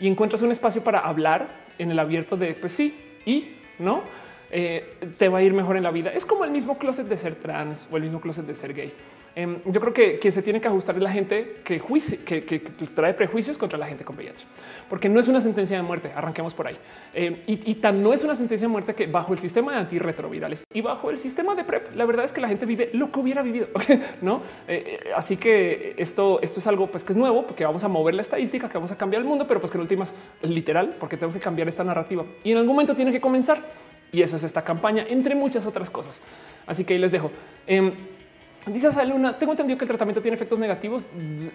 y 0.00 0.08
encuentras 0.08 0.40
un 0.40 0.50
espacio 0.50 0.82
para 0.82 1.00
hablar 1.00 1.48
en 1.78 1.90
el 1.90 1.98
abierto 1.98 2.38
de 2.38 2.54
pues 2.54 2.72
sí 2.72 2.98
y 3.26 3.56
no 3.78 4.04
te 4.50 5.28
va 5.28 5.40
a 5.40 5.42
ir 5.42 5.52
mejor 5.52 5.76
en 5.76 5.82
la 5.82 5.90
vida. 5.90 6.10
Es 6.14 6.24
como 6.24 6.46
el 6.46 6.50
mismo 6.50 6.78
closet 6.78 7.06
de 7.08 7.18
ser 7.18 7.34
trans 7.34 7.86
o 7.92 7.98
el 7.98 8.04
mismo 8.04 8.22
closet 8.22 8.46
de 8.46 8.54
ser 8.54 8.72
gay. 8.72 8.94
Em, 9.34 9.58
yo 9.66 9.80
creo 9.80 9.92
que, 9.92 10.30
se 10.30 10.42
tiene 10.42 10.60
que 10.60 10.68
ajustar 10.68 11.00
la 11.00 11.12
gente 11.12 11.60
que, 11.64 11.80
que, 12.24 12.58
trae 12.94 13.14
prejuicios 13.14 13.56
contra 13.56 13.78
la 13.78 13.86
gente 13.86 14.04
con 14.04 14.16
VIH, 14.16 14.46
porque 14.88 15.08
no 15.08 15.20
es 15.20 15.28
una 15.28 15.40
sentencia 15.40 15.76
de 15.76 15.82
muerte. 15.82 16.10
Arranquemos 16.14 16.54
por 16.54 16.66
ahí. 16.66 16.76
Em, 17.14 17.36
y, 17.46 17.74
tan 17.76 18.02
no 18.02 18.12
es 18.12 18.24
una 18.24 18.34
sentencia 18.34 18.66
de 18.66 18.72
muerte 18.72 18.94
que 18.94 19.06
bajo 19.06 19.32
el 19.32 19.38
sistema 19.38 19.72
de 19.72 19.78
antirretrovirales 19.78 20.64
y 20.72 20.80
bajo 20.80 21.10
el 21.10 21.18
sistema 21.18 21.54
de 21.54 21.64
PrEP, 21.64 21.94
la 21.94 22.04
verdad 22.04 22.24
es 22.24 22.32
que 22.32 22.40
la 22.40 22.48
gente 22.48 22.66
vive 22.66 22.90
lo 22.92 23.12
que 23.12 23.20
hubiera 23.20 23.42
vivido. 23.42 23.68
no? 24.22 24.42
Eh, 24.66 24.98
eh, 25.04 25.10
así 25.14 25.36
que 25.36 25.94
esto, 25.98 26.40
esto 26.42 26.60
es 26.60 26.66
algo 26.66 26.88
pues, 26.88 27.04
que 27.04 27.12
es 27.12 27.16
nuevo, 27.16 27.46
porque 27.46 27.64
vamos 27.64 27.84
a 27.84 27.88
mover 27.88 28.14
la 28.14 28.22
estadística, 28.22 28.68
que 28.68 28.74
vamos 28.74 28.90
a 28.90 28.96
cambiar 28.96 29.22
el 29.22 29.28
mundo, 29.28 29.46
pero 29.46 29.60
pues 29.60 29.70
que 29.70 29.78
en 29.78 29.82
últimas 29.82 30.14
literal, 30.42 30.96
porque 30.98 31.16
tenemos 31.16 31.36
que 31.36 31.40
cambiar 31.40 31.68
esta 31.68 31.84
narrativa 31.84 32.24
y 32.42 32.52
en 32.52 32.58
algún 32.58 32.74
momento 32.74 32.94
tiene 32.94 33.12
que 33.12 33.20
comenzar. 33.20 33.58
Y 34.10 34.22
esa 34.22 34.38
es 34.38 34.44
esta 34.44 34.62
campaña, 34.62 35.04
entre 35.08 35.34
muchas 35.34 35.66
otras 35.66 35.90
cosas. 35.90 36.22
Así 36.66 36.84
que 36.84 36.94
ahí 36.94 36.98
les 36.98 37.12
dejo. 37.12 37.30
Em, 37.66 37.92
Dice 38.72 38.92
Saluna, 38.92 39.38
tengo 39.38 39.52
entendido 39.52 39.78
que 39.78 39.84
el 39.84 39.88
tratamiento 39.88 40.20
tiene 40.20 40.36
efectos 40.36 40.58
negativos. 40.58 41.06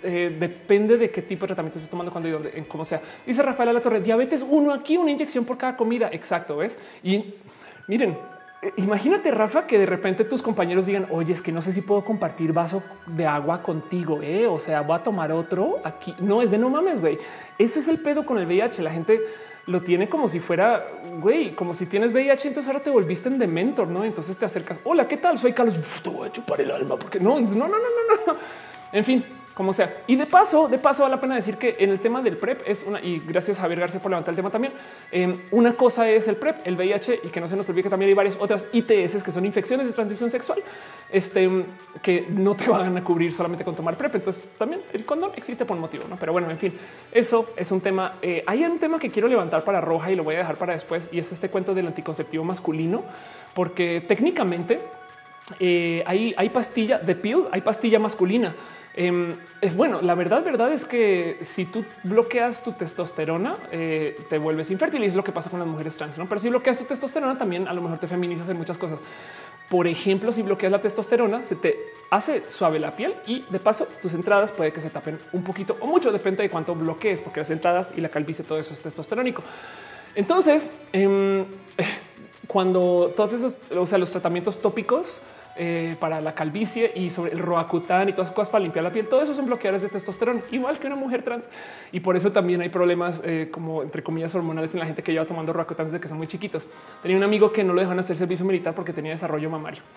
Eh, 0.04 0.36
depende 0.40 0.98
de 0.98 1.12
qué 1.12 1.22
tipo 1.22 1.42
de 1.42 1.48
tratamiento 1.48 1.78
estés 1.78 1.90
tomando, 1.90 2.12
cuando 2.12 2.30
y 2.30 2.32
dónde, 2.32 2.52
en 2.56 2.66
cómo 2.66 2.86
sea. 2.86 3.02
Dice 3.26 3.42
Rafael 3.42 3.74
La 3.74 3.82
Torre, 3.82 4.02
diabetes 4.02 4.46
uno 4.48 4.74
aquí, 4.74 4.98
una 4.98 5.12
inyección 5.12 5.46
por 5.46 5.58
cada 5.58 5.76
comida. 5.76 6.10
Exacto, 6.12 6.58
¿ves? 6.58 6.78
Y 7.04 7.36
miren, 7.88 8.18
eh, 8.62 8.72
imagínate, 8.78 9.32
Rafa, 9.32 9.68
que 9.68 9.78
de 9.78 9.86
repente 9.86 10.24
tus 10.24 10.42
compañeros 10.42 10.86
digan, 10.86 11.08
oye, 11.12 11.34
es 11.34 11.42
que 11.42 11.52
no 11.52 11.62
sé 11.62 11.72
si 11.72 11.82
puedo 11.82 12.04
compartir 12.04 12.54
vaso 12.54 12.82
de 13.08 13.26
agua 13.26 13.62
contigo, 13.62 14.22
¿eh? 14.22 14.48
o 14.48 14.58
sea, 14.60 14.82
voy 14.82 14.98
a 14.98 15.04
tomar 15.04 15.32
otro 15.32 15.82
aquí. 15.84 16.16
No, 16.20 16.42
es 16.42 16.50
de 16.50 16.58
no 16.58 16.70
mames, 16.70 17.02
güey. 17.02 17.18
Eso 17.60 17.80
es 17.80 17.88
el 17.88 18.00
pedo 18.00 18.26
con 18.26 18.38
el 18.38 18.46
VIH. 18.46 18.82
La 18.82 18.92
gente 18.92 19.20
lo 19.66 19.82
tiene 19.82 20.10
como 20.10 20.28
si 20.28 20.40
fuera, 20.40 20.86
güey, 21.20 21.54
como 21.54 21.74
si 21.74 21.86
tienes 21.86 22.12
VIH, 22.12 22.50
entonces 22.50 22.68
ahora 22.68 22.84
te 22.84 22.90
volviste 22.90 23.30
en 23.30 23.40
dementor, 23.40 23.88
¿no? 23.88 24.04
Entonces 24.04 24.38
te 24.38 24.46
acercas, 24.46 24.80
hola, 24.84 25.08
¿qué 25.08 25.18
tal? 25.18 25.38
Soy 25.38 25.54
Carlos, 25.54 25.76
te 26.04 26.10
voy 26.10 26.28
a 26.28 26.32
chupar 26.32 26.60
el 26.60 26.72
alma, 26.72 26.98
porque 26.98 27.20
no, 27.20 27.40
no, 27.40 27.48
no, 27.48 27.68
no, 27.68 27.78
no, 27.78 28.34
no. 28.34 28.40
En 28.92 29.06
fin, 29.06 29.24
como 29.54 29.74
sea. 29.74 30.04
Y 30.08 30.16
de 30.16 30.26
paso, 30.26 30.68
de 30.68 30.78
paso, 30.78 31.04
vale 31.04 31.16
la 31.16 31.22
pena 31.22 31.36
decir 31.36 31.58
que 31.58 31.76
en 31.80 31.92
el 31.92 32.00
tema 32.00 32.22
del 32.22 32.38
PrEP 32.38 32.62
es 32.66 32.84
una, 32.84 33.00
y 33.02 33.20
gracias 33.20 33.60
a 33.60 33.62
Javier 33.62 33.82
García 33.82 34.00
por 34.00 34.10
levantar 34.10 34.32
el 34.32 34.36
tema 34.36 34.50
también. 34.50 34.74
Em, 35.12 35.40
una 35.52 35.74
cosa 35.74 36.10
es 36.10 36.28
el 36.28 36.36
PrEP, 36.38 36.66
el 36.66 36.76
VIH, 36.76 37.20
y 37.24 37.28
que 37.28 37.40
no 37.40 37.48
se 37.48 37.56
nos 37.56 37.70
olvide 37.70 37.84
que 37.84 37.90
también 37.90 38.10
hay 38.10 38.16
varias 38.16 38.38
otras 38.40 38.66
ITS 38.74 39.22
que 39.24 39.32
son 39.32 39.46
infecciones 39.46 39.86
de 39.86 39.94
transmisión 39.94 40.30
sexual, 40.32 40.60
este, 41.12 41.50
que 42.02 42.26
no 42.30 42.56
te 42.56 42.68
van 42.68 42.98
a 42.98 43.04
cubrir 43.04 43.34
solamente 43.34 43.64
con 43.64 43.76
tomar 43.76 43.96
PrEP. 43.96 44.16
Entonces 44.16 44.44
también 44.58 44.82
el 44.92 45.06
condón 45.06 45.32
existe 45.36 45.66
por 45.66 45.76
un 45.76 45.82
motivo, 45.82 46.06
¿no? 46.10 46.18
Pero 46.18 46.32
bueno, 46.32 46.50
en 46.50 46.58
fin, 46.58 46.74
eso 47.12 47.54
es 47.56 47.72
un 47.72 47.82
tema. 47.82 48.16
Eh, 48.22 48.44
hay 48.48 48.64
un 48.64 48.80
tema 48.80 48.98
que 48.98 49.12
quiero 49.12 49.28
levantar 49.28 49.64
para 49.64 49.82
Roja 49.82 50.12
y 50.12 50.16
lo 50.16 50.24
voy 50.24 50.36
a 50.36 50.40
dejar 50.40 50.58
para 50.58 50.74
después, 50.74 51.10
y 51.12 51.20
es 51.20 51.32
este 51.32 51.50
cuento 51.50 51.76
del 51.76 51.88
anticonceptivo 51.88 52.44
masculino, 52.44 53.04
porque 53.54 54.04
técnicamente 54.08 54.80
eh, 55.60 56.04
hay, 56.06 56.34
hay 56.38 56.50
pastilla 56.50 56.98
de 56.98 57.16
piel, 57.16 57.44
hay 57.52 57.62
pastilla 57.62 58.00
masculina. 58.00 58.56
Em, 58.96 59.36
es 59.60 59.76
bueno, 59.76 60.02
la 60.02 60.14
verdad, 60.14 60.44
verdad 60.44 60.72
es 60.72 60.86
que 60.86 61.40
si 61.42 61.66
tú 61.66 61.84
bloqueas 62.04 62.64
tu 62.64 62.74
testosterona, 62.74 63.58
eh, 63.72 64.20
te 64.30 64.38
vuelves 64.38 64.70
infértil 64.70 65.04
y 65.04 65.08
es 65.08 65.16
lo 65.16 65.24
que 65.24 65.32
pasa 65.32 65.50
con 65.50 65.60
las 65.60 65.68
mujeres 65.68 65.98
trans, 65.98 66.18
¿no? 66.18 66.28
Pero 66.28 66.40
si 66.40 66.50
bloqueas 66.50 66.78
tu 66.78 66.86
testosterona, 66.86 67.38
también 67.38 67.68
a 67.68 67.74
lo 67.74 67.82
mejor 67.82 67.98
te 67.98 68.08
feminizas 68.08 68.48
en 68.50 68.58
muchas 68.58 68.78
cosas. 68.78 69.00
Por 69.68 69.88
ejemplo, 69.88 70.32
si 70.32 70.44
bloqueas 70.44 70.72
la 70.72 70.80
testosterona, 70.80 71.44
se 71.44 71.56
te 71.56 71.76
hace 72.12 72.44
suave 72.52 72.80
la 72.80 72.96
piel 72.96 73.16
y 73.26 73.42
de 73.50 73.60
paso 73.60 73.88
tus 74.00 74.14
entradas 74.14 74.52
puede 74.52 74.72
que 74.72 74.82
se 74.82 74.92
tapen 74.92 75.18
un 75.32 75.44
poquito 75.44 75.76
o 75.80 75.88
mucho, 75.88 76.12
depende 76.12 76.44
de 76.44 76.52
cuánto 76.52 76.76
bloquees, 76.76 77.24
porque 77.24 77.40
las 77.40 77.50
entradas 77.50 77.94
y 77.96 78.02
la 78.02 78.10
calvicie, 78.10 78.46
todo 78.46 78.60
eso 78.60 78.74
es 78.74 78.82
testosterónico. 78.82 79.42
Entonces, 80.14 80.72
em, 80.92 81.46
cuando 82.48 83.12
todos 83.16 83.34
esos, 83.34 83.58
o 83.76 83.88
sea, 83.88 83.98
los 83.98 84.12
tratamientos 84.12 84.62
tópicos 84.62 85.20
eh, 85.56 85.96
para 86.00 86.20
la 86.20 86.34
calvicie 86.34 86.92
y 86.96 87.12
sobre 87.12 87.32
el 87.32 87.40
roacután 87.40 88.10
y 88.10 88.14
todas 88.14 88.30
las 88.30 88.36
cosas 88.36 88.50
para 88.50 88.64
limpiar 88.64 88.84
la 88.84 88.92
piel. 88.92 89.08
Todo 89.08 89.22
eso 89.22 89.36
son 89.36 89.46
bloqueadores 89.46 89.84
de 89.84 89.90
testosterona, 89.90 90.42
igual 90.52 90.80
que 90.80 90.88
una 90.88 90.96
mujer 90.96 91.22
trans. 91.22 91.50
Y 91.92 92.00
por 92.00 92.16
eso 92.16 92.32
también 92.32 92.62
hay 92.62 92.70
problemas 92.70 93.22
eh, 93.24 93.50
como 93.52 93.84
entre 93.84 94.02
comillas 94.02 94.34
hormonales 94.34 94.74
en 94.74 94.80
la 94.80 94.88
gente 94.88 95.04
que 95.04 95.12
lleva 95.12 95.26
tomando 95.26 95.54
roacután 95.54 95.88
desde 95.88 96.00
que 96.00 96.08
son 96.08 96.18
muy 96.18 96.26
chiquitos. 96.26 96.66
Tenía 97.04 97.18
un 97.18 97.24
amigo 97.24 97.52
que 97.52 97.64
no 97.64 97.74
lo 97.74 97.82
dejan 97.82 98.00
hacer 98.00 98.18
servicio 98.18 98.46
militar 98.46 98.74
porque 98.74 98.94
tenía 98.94 99.12
desarrollo 99.12 99.50
mamario. 99.50 99.84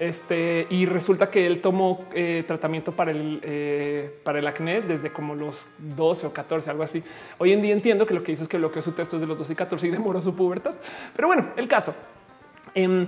Este 0.00 0.66
y 0.70 0.86
resulta 0.86 1.30
que 1.30 1.46
él 1.46 1.60
tomó 1.60 2.06
eh, 2.14 2.44
tratamiento 2.46 2.92
para 2.92 3.10
el 3.12 4.10
para 4.24 4.38
el 4.38 4.46
acné 4.46 4.80
desde 4.80 5.12
como 5.12 5.34
los 5.34 5.68
12 5.78 6.26
o 6.26 6.32
14, 6.32 6.70
algo 6.70 6.82
así. 6.82 7.04
Hoy 7.38 7.52
en 7.52 7.62
día 7.62 7.72
entiendo 7.72 8.06
que 8.06 8.14
lo 8.14 8.24
que 8.24 8.32
hizo 8.32 8.42
es 8.42 8.48
que 8.48 8.56
bloqueó 8.56 8.82
su 8.82 8.92
texto 8.92 9.16
desde 9.16 9.28
los 9.28 9.38
12 9.38 9.52
y 9.52 9.56
14 9.56 9.86
y 9.86 9.90
demoró 9.90 10.20
su 10.20 10.34
pubertad. 10.34 10.74
Pero 11.14 11.28
bueno, 11.28 11.50
el 11.56 11.68
caso. 11.68 11.94
Em, 12.74 13.06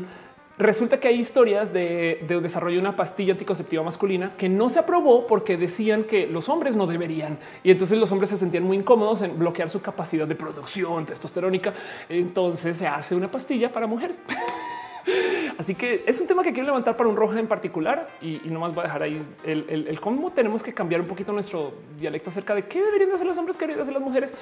Resulta 0.56 1.00
que 1.00 1.08
hay 1.08 1.18
historias 1.18 1.72
de, 1.72 2.24
desarrollo 2.40 2.76
de 2.76 2.80
una 2.80 2.94
pastilla 2.94 3.32
anticonceptiva 3.32 3.82
masculina 3.82 4.34
que 4.38 4.48
no 4.48 4.70
se 4.70 4.78
aprobó 4.78 5.26
porque 5.26 5.56
decían 5.56 6.04
que 6.04 6.28
los 6.28 6.48
hombres 6.48 6.76
no 6.76 6.86
deberían. 6.86 7.38
Y 7.64 7.72
entonces 7.72 7.98
los 7.98 8.12
hombres 8.12 8.30
se 8.30 8.36
sentían 8.36 8.62
muy 8.62 8.76
incómodos 8.76 9.22
en 9.22 9.36
bloquear 9.36 9.68
su 9.68 9.82
capacidad 9.82 10.28
de 10.28 10.36
producción 10.36 11.06
testosterónica. 11.06 11.74
Entonces 12.08 12.76
se 12.76 12.86
hace 12.86 13.16
una 13.16 13.28
pastilla 13.30 13.72
para 13.72 13.88
mujeres. 13.88 14.20
Así 15.58 15.74
que 15.74 16.04
es 16.06 16.20
un 16.20 16.28
tema 16.28 16.42
que 16.42 16.52
quiero 16.52 16.66
levantar 16.66 16.96
para 16.96 17.08
un 17.08 17.16
roja 17.16 17.38
en 17.40 17.48
particular 17.48 18.08
y, 18.20 18.40
no 18.44 18.60
más 18.60 18.74
voy 18.74 18.82
a 18.82 18.86
dejar 18.86 19.02
ahí 19.02 19.22
el, 19.44 19.98
cómo 20.00 20.30
tenemos 20.32 20.62
que 20.62 20.72
cambiar 20.72 21.00
un 21.00 21.06
poquito 21.06 21.32
nuestro 21.32 21.74
dialecto 21.98 22.30
acerca 22.30 22.54
de 22.54 22.66
qué 22.66 22.80
deberían 22.80 23.12
hacer 23.12 23.26
los 23.26 23.36
hombres, 23.38 23.56
qué 23.56 23.64
deberían 23.64 23.82
hacer 23.82 23.94
las 23.94 24.02
mujeres. 24.02 24.32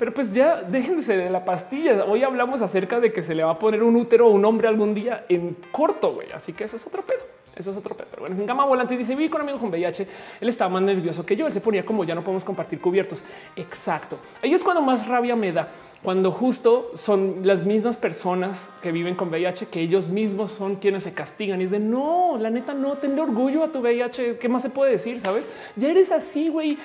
Pero 0.00 0.14
pues 0.14 0.32
ya 0.32 0.62
déjense 0.62 1.14
de 1.14 1.28
la 1.28 1.44
pastilla. 1.44 2.06
Hoy 2.06 2.22
hablamos 2.22 2.62
acerca 2.62 3.00
de 3.00 3.12
que 3.12 3.22
se 3.22 3.34
le 3.34 3.44
va 3.44 3.50
a 3.50 3.58
poner 3.58 3.82
un 3.82 3.96
útero 3.96 4.28
a 4.28 4.30
un 4.30 4.42
hombre 4.46 4.66
algún 4.66 4.94
día 4.94 5.26
en 5.28 5.54
corto. 5.70 6.14
güey. 6.14 6.32
Así 6.32 6.54
que 6.54 6.64
eso 6.64 6.78
es 6.78 6.86
otro 6.86 7.02
pedo. 7.02 7.20
Eso 7.54 7.70
es 7.70 7.76
otro 7.76 7.94
pedo. 7.94 8.06
Pero 8.10 8.22
bueno, 8.22 8.40
en 8.40 8.46
gama 8.46 8.64
volante 8.64 8.96
dice 8.96 9.14
vi 9.14 9.28
con 9.28 9.42
amigo 9.42 9.58
con 9.58 9.68
VIH. 9.68 10.06
Él 10.40 10.48
estaba 10.48 10.70
más 10.70 10.80
nervioso 10.80 11.26
que 11.26 11.36
yo. 11.36 11.46
Él 11.46 11.52
se 11.52 11.60
ponía 11.60 11.84
como 11.84 12.02
ya 12.04 12.14
no 12.14 12.22
podemos 12.22 12.44
compartir 12.44 12.80
cubiertos. 12.80 13.22
Exacto. 13.56 14.16
Ahí 14.42 14.54
es 14.54 14.64
cuando 14.64 14.80
más 14.80 15.06
rabia 15.06 15.36
me 15.36 15.52
da 15.52 15.68
cuando 16.02 16.32
justo 16.32 16.90
son 16.94 17.46
las 17.46 17.66
mismas 17.66 17.98
personas 17.98 18.70
que 18.82 18.90
viven 18.90 19.14
con 19.14 19.28
VIH, 19.28 19.66
que 19.66 19.80
ellos 19.80 20.08
mismos 20.08 20.50
son 20.50 20.76
quienes 20.76 21.02
se 21.02 21.12
castigan 21.12 21.60
y 21.60 21.64
es 21.64 21.70
de 21.70 21.78
no, 21.78 22.38
la 22.38 22.48
neta, 22.48 22.72
no 22.72 22.96
tenle 22.96 23.20
orgullo 23.20 23.62
a 23.62 23.68
tu 23.70 23.80
VIH. 23.80 24.38
¿Qué 24.38 24.48
más 24.48 24.62
se 24.62 24.70
puede 24.70 24.92
decir? 24.92 25.20
Sabes? 25.20 25.46
Ya 25.76 25.90
eres 25.90 26.10
así, 26.10 26.48
güey. 26.48 26.78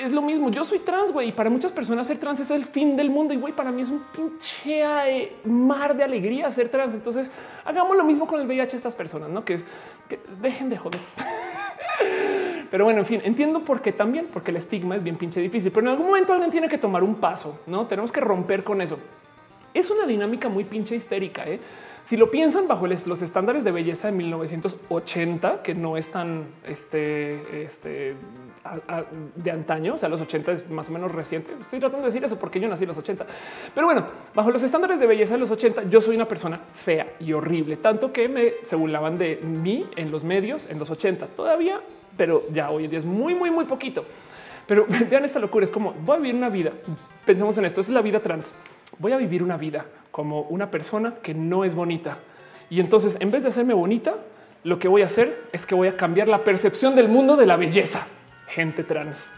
Es 0.00 0.12
lo 0.12 0.22
mismo. 0.22 0.48
Yo 0.50 0.62
soy 0.62 0.78
trans, 0.78 1.12
güey. 1.12 1.30
Y 1.30 1.32
para 1.32 1.50
muchas 1.50 1.72
personas 1.72 2.06
ser 2.06 2.18
trans 2.18 2.38
es 2.38 2.50
el 2.52 2.64
fin 2.64 2.96
del 2.96 3.10
mundo. 3.10 3.34
Y 3.34 3.36
güey, 3.36 3.52
para 3.52 3.72
mí 3.72 3.82
es 3.82 3.88
un 3.88 4.04
pinche 4.14 4.84
eh, 4.84 5.32
mar 5.44 5.96
de 5.96 6.04
alegría 6.04 6.48
ser 6.52 6.68
trans. 6.68 6.94
Entonces 6.94 7.32
hagamos 7.64 7.96
lo 7.96 8.04
mismo 8.04 8.28
con 8.28 8.40
el 8.40 8.46
VIH. 8.46 8.76
Estas 8.76 8.94
personas, 8.94 9.28
no 9.28 9.44
que, 9.44 9.58
que 10.08 10.20
dejen 10.40 10.70
de 10.70 10.76
joder. 10.76 11.00
Pero 12.70 12.84
bueno, 12.84 13.00
en 13.00 13.06
fin, 13.06 13.20
entiendo 13.24 13.60
por 13.60 13.80
qué 13.80 13.92
también, 13.92 14.26
porque 14.32 14.50
el 14.50 14.56
estigma 14.56 14.96
es 14.96 15.02
bien 15.02 15.16
pinche 15.16 15.40
difícil, 15.40 15.70
pero 15.70 15.86
en 15.86 15.92
algún 15.92 16.06
momento 16.06 16.32
alguien 16.32 16.50
tiene 16.50 16.68
que 16.68 16.78
tomar 16.78 17.02
un 17.02 17.16
paso, 17.16 17.60
no 17.66 17.86
tenemos 17.86 18.12
que 18.12 18.20
romper 18.20 18.64
con 18.64 18.80
eso. 18.80 18.98
Es 19.72 19.90
una 19.90 20.06
dinámica 20.06 20.48
muy 20.48 20.64
pinche 20.64 20.96
histérica. 20.96 21.44
¿eh? 21.46 21.60
Si 22.02 22.16
lo 22.16 22.30
piensan 22.30 22.66
bajo 22.66 22.86
los 22.86 23.22
estándares 23.22 23.62
de 23.62 23.72
belleza 23.72 24.08
de 24.08 24.16
1980, 24.16 25.62
que 25.62 25.74
no 25.74 25.96
es 25.96 26.10
tan 26.10 26.46
este, 26.66 27.64
este 27.64 28.14
de 29.34 29.50
antaño, 29.50 29.94
o 29.94 29.98
sea, 29.98 30.08
los 30.08 30.20
80 30.20 30.52
es 30.52 30.70
más 30.70 30.88
o 30.88 30.92
menos 30.92 31.12
reciente. 31.12 31.52
Estoy 31.60 31.80
tratando 31.80 32.06
de 32.06 32.12
decir 32.12 32.24
eso 32.24 32.38
porque 32.38 32.60
yo 32.60 32.68
nací 32.68 32.84
en 32.84 32.88
los 32.88 32.98
80. 32.98 33.26
Pero 33.74 33.86
bueno, 33.86 34.06
bajo 34.34 34.50
los 34.50 34.62
estándares 34.62 35.00
de 35.00 35.06
belleza 35.06 35.34
de 35.34 35.40
los 35.40 35.50
80, 35.50 35.84
yo 35.90 36.00
soy 36.00 36.16
una 36.16 36.26
persona 36.26 36.58
fea 36.74 37.14
y 37.20 37.32
horrible, 37.32 37.76
tanto 37.76 38.12
que 38.12 38.28
me 38.28 38.54
se 38.62 38.76
burlaban 38.76 39.18
de 39.18 39.36
mí 39.36 39.86
en 39.96 40.10
los 40.10 40.24
medios 40.24 40.70
en 40.70 40.78
los 40.78 40.90
80. 40.90 41.26
Todavía 41.28 41.80
pero 42.16 42.44
ya 42.52 42.70
hoy 42.70 42.84
en 42.84 42.90
día 42.90 42.98
es 42.98 43.04
muy, 43.04 43.34
muy, 43.34 43.50
muy 43.50 43.64
poquito. 43.64 44.04
Pero 44.66 44.86
vean 45.10 45.24
esta 45.24 45.38
locura. 45.38 45.64
Es 45.64 45.70
como 45.70 45.92
voy 45.92 46.16
a 46.16 46.20
vivir 46.20 46.34
una 46.34 46.48
vida. 46.48 46.72
Pensemos 47.24 47.56
en 47.58 47.64
esto. 47.64 47.80
Es 47.80 47.88
la 47.88 48.02
vida 48.02 48.20
trans. 48.20 48.54
Voy 48.98 49.12
a 49.12 49.16
vivir 49.16 49.42
una 49.42 49.56
vida 49.56 49.86
como 50.10 50.42
una 50.42 50.70
persona 50.70 51.14
que 51.22 51.34
no 51.34 51.64
es 51.64 51.74
bonita. 51.74 52.18
Y 52.70 52.80
entonces, 52.80 53.18
en 53.20 53.30
vez 53.30 53.42
de 53.42 53.50
hacerme 53.50 53.74
bonita, 53.74 54.14
lo 54.64 54.78
que 54.78 54.88
voy 54.88 55.02
a 55.02 55.06
hacer 55.06 55.44
es 55.52 55.66
que 55.66 55.74
voy 55.74 55.88
a 55.88 55.96
cambiar 55.96 56.28
la 56.28 56.38
percepción 56.38 56.96
del 56.96 57.08
mundo 57.08 57.36
de 57.36 57.46
la 57.46 57.56
belleza. 57.56 58.06
Gente 58.48 58.84
trans. 58.84 59.32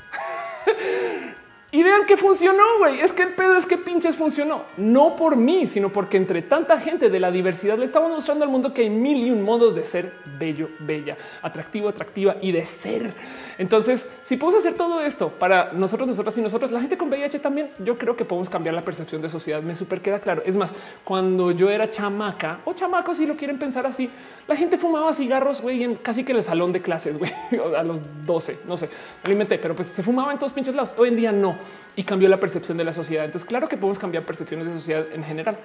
Y 1.70 1.82
vean 1.82 2.06
que 2.06 2.16
funcionó, 2.16 2.78
güey. 2.78 3.00
Es 3.00 3.12
que 3.12 3.24
el 3.24 3.34
pedo 3.34 3.54
es 3.56 3.66
que 3.66 3.76
pinches 3.76 4.16
funcionó. 4.16 4.62
No 4.78 5.16
por 5.16 5.36
mí, 5.36 5.66
sino 5.66 5.90
porque 5.90 6.16
entre 6.16 6.40
tanta 6.40 6.80
gente 6.80 7.10
de 7.10 7.20
la 7.20 7.30
diversidad 7.30 7.76
le 7.76 7.84
estamos 7.84 8.10
mostrando 8.10 8.44
al 8.44 8.50
mundo 8.50 8.72
que 8.72 8.82
hay 8.82 8.90
mil 8.90 9.18
y 9.18 9.30
un 9.30 9.44
modos 9.44 9.74
de 9.74 9.84
ser 9.84 10.14
bello, 10.38 10.70
bella, 10.78 11.18
atractivo, 11.42 11.90
atractiva 11.90 12.36
y 12.40 12.52
de 12.52 12.64
ser. 12.64 13.12
Entonces, 13.58 14.08
si 14.24 14.36
podemos 14.36 14.60
hacer 14.60 14.76
todo 14.76 15.00
esto 15.00 15.30
para 15.30 15.72
nosotros, 15.72 16.06
nosotras 16.06 16.38
y 16.38 16.40
nosotros, 16.40 16.70
la 16.70 16.80
gente 16.80 16.96
con 16.96 17.08
VIH 17.08 17.40
también, 17.40 17.68
yo 17.80 17.98
creo 17.98 18.16
que 18.16 18.24
podemos 18.24 18.48
cambiar 18.48 18.72
la 18.72 18.82
percepción 18.82 19.20
de 19.20 19.28
sociedad. 19.28 19.60
Me 19.62 19.74
súper 19.74 20.00
queda 20.00 20.20
claro. 20.20 20.42
Es 20.46 20.56
más, 20.56 20.70
cuando 21.02 21.50
yo 21.50 21.68
era 21.68 21.90
chamaca 21.90 22.60
o 22.64 22.72
chamaco, 22.74 23.16
si 23.16 23.26
lo 23.26 23.36
quieren 23.36 23.58
pensar 23.58 23.84
así, 23.84 24.08
la 24.46 24.54
gente 24.54 24.78
fumaba 24.78 25.12
cigarros, 25.12 25.60
güey, 25.60 25.82
en 25.82 25.96
casi 25.96 26.22
que 26.22 26.30
en 26.30 26.38
el 26.38 26.44
salón 26.44 26.72
de 26.72 26.80
clases, 26.80 27.18
güey, 27.18 27.32
a 27.76 27.82
los 27.82 27.98
12, 28.24 28.60
no 28.68 28.78
sé, 28.78 28.90
alimenté, 29.24 29.58
pero 29.58 29.74
pues 29.74 29.88
se 29.88 30.04
fumaba 30.04 30.30
en 30.32 30.38
todos 30.38 30.52
pinches 30.52 30.76
lados. 30.76 30.94
Hoy 30.96 31.08
en 31.08 31.16
día 31.16 31.32
no 31.32 31.56
y 31.96 32.04
cambió 32.04 32.28
la 32.28 32.38
percepción 32.38 32.78
de 32.78 32.84
la 32.84 32.92
sociedad. 32.92 33.24
Entonces, 33.24 33.48
claro 33.48 33.68
que 33.68 33.76
podemos 33.76 33.98
cambiar 33.98 34.22
percepciones 34.22 34.68
de 34.68 34.74
sociedad 34.74 35.04
en 35.12 35.24
general 35.24 35.56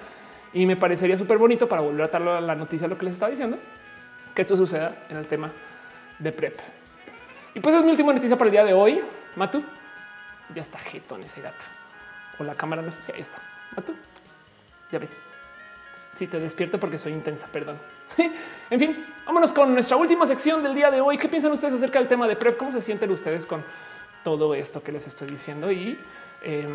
y 0.52 0.66
me 0.66 0.74
parecería 0.74 1.16
súper 1.16 1.38
bonito 1.38 1.68
para 1.68 1.80
volver 1.80 2.02
a 2.02 2.08
dar 2.08 2.42
la 2.42 2.56
noticia, 2.56 2.88
lo 2.88 2.98
que 2.98 3.04
les 3.04 3.14
estaba 3.14 3.30
diciendo, 3.30 3.56
que 4.34 4.42
esto 4.42 4.56
suceda 4.56 4.96
en 5.10 5.16
el 5.16 5.26
tema 5.26 5.52
de 6.18 6.32
PrEP. 6.32 6.73
Y 7.54 7.60
pues 7.60 7.74
es 7.74 7.84
mi 7.84 7.90
última 7.90 8.12
noticia 8.12 8.36
para 8.36 8.48
el 8.48 8.52
día 8.52 8.64
de 8.64 8.72
hoy. 8.72 9.00
Matu, 9.36 9.62
ya 10.54 10.62
está 10.62 10.78
jetón 10.78 11.22
ese 11.22 11.40
gato. 11.40 11.62
O 12.38 12.44
la 12.44 12.54
cámara 12.54 12.82
no 12.82 12.90
sé 12.90 13.00
si 13.00 13.12
ahí 13.12 13.20
está. 13.20 13.38
Matu, 13.76 13.94
ya 14.90 14.98
ves. 14.98 15.10
Si 16.18 16.26
te 16.26 16.38
despierto 16.40 16.78
porque 16.78 16.98
soy 16.98 17.12
intensa, 17.12 17.46
perdón. 17.46 17.76
en 18.70 18.78
fin, 18.78 19.06
vámonos 19.24 19.52
con 19.52 19.72
nuestra 19.72 19.96
última 19.96 20.26
sección 20.26 20.62
del 20.62 20.74
día 20.74 20.90
de 20.90 21.00
hoy. 21.00 21.16
¿Qué 21.16 21.28
piensan 21.28 21.52
ustedes 21.52 21.74
acerca 21.74 22.00
del 22.00 22.08
tema 22.08 22.26
de 22.26 22.36
PrEP? 22.36 22.56
¿Cómo 22.56 22.72
se 22.72 22.82
sienten 22.82 23.10
ustedes 23.10 23.46
con 23.46 23.64
todo 24.24 24.54
esto 24.54 24.82
que 24.82 24.92
les 24.92 25.06
estoy 25.06 25.28
diciendo? 25.28 25.70
Y 25.70 25.98
eh, 26.42 26.68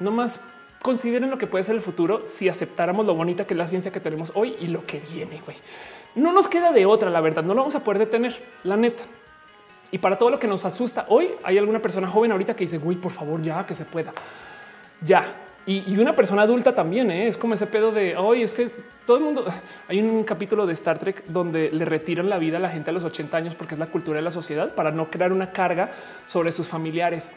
no 0.00 0.10
más 0.10 0.42
consideren 0.82 1.30
lo 1.30 1.38
que 1.38 1.46
puede 1.46 1.64
ser 1.64 1.74
el 1.74 1.82
futuro 1.82 2.22
si 2.26 2.48
aceptáramos 2.48 3.06
lo 3.06 3.14
bonita 3.14 3.46
que 3.46 3.54
es 3.54 3.58
la 3.58 3.68
ciencia 3.68 3.90
que 3.90 4.00
tenemos 4.00 4.32
hoy 4.34 4.56
y 4.60 4.66
lo 4.66 4.84
que 4.84 5.00
viene. 5.00 5.40
Güey. 5.44 5.56
No 6.14 6.32
nos 6.32 6.48
queda 6.48 6.72
de 6.72 6.86
otra, 6.86 7.10
la 7.10 7.20
verdad. 7.20 7.42
No 7.42 7.54
lo 7.54 7.60
vamos 7.60 7.74
a 7.74 7.84
poder 7.84 7.98
detener, 7.98 8.38
la 8.64 8.76
neta. 8.76 9.02
Y 9.94 9.98
para 9.98 10.18
todo 10.18 10.28
lo 10.28 10.40
que 10.40 10.48
nos 10.48 10.64
asusta 10.64 11.06
hoy, 11.08 11.28
hay 11.44 11.56
alguna 11.56 11.78
persona 11.78 12.08
joven 12.08 12.32
ahorita 12.32 12.56
que 12.56 12.64
dice, 12.64 12.78
güey, 12.78 12.96
por 12.96 13.12
favor, 13.12 13.40
ya 13.40 13.64
que 13.64 13.76
se 13.76 13.84
pueda. 13.84 14.12
Ya. 15.06 15.36
Y, 15.66 15.96
una 15.98 16.16
persona 16.16 16.42
adulta 16.42 16.74
también 16.74 17.12
¿eh? 17.12 17.28
es 17.28 17.36
como 17.36 17.54
ese 17.54 17.68
pedo 17.68 17.92
de 17.92 18.16
hoy 18.16 18.42
es 18.42 18.54
que 18.54 18.70
todo 19.06 19.18
el 19.18 19.22
mundo 19.22 19.46
hay 19.88 20.02
un 20.02 20.24
capítulo 20.24 20.66
de 20.66 20.72
Star 20.72 20.98
Trek 20.98 21.26
donde 21.28 21.70
le 21.70 21.84
retiran 21.84 22.28
la 22.28 22.38
vida 22.38 22.56
a 22.56 22.60
la 22.60 22.70
gente 22.70 22.90
a 22.90 22.92
los 22.92 23.04
80 23.04 23.36
años 23.36 23.54
porque 23.54 23.74
es 23.74 23.78
la 23.78 23.86
cultura 23.86 24.16
de 24.16 24.22
la 24.22 24.32
sociedad 24.32 24.74
para 24.74 24.90
no 24.90 25.12
crear 25.12 25.32
una 25.32 25.52
carga 25.52 25.92
sobre 26.26 26.50
sus 26.50 26.66
familiares. 26.66 27.30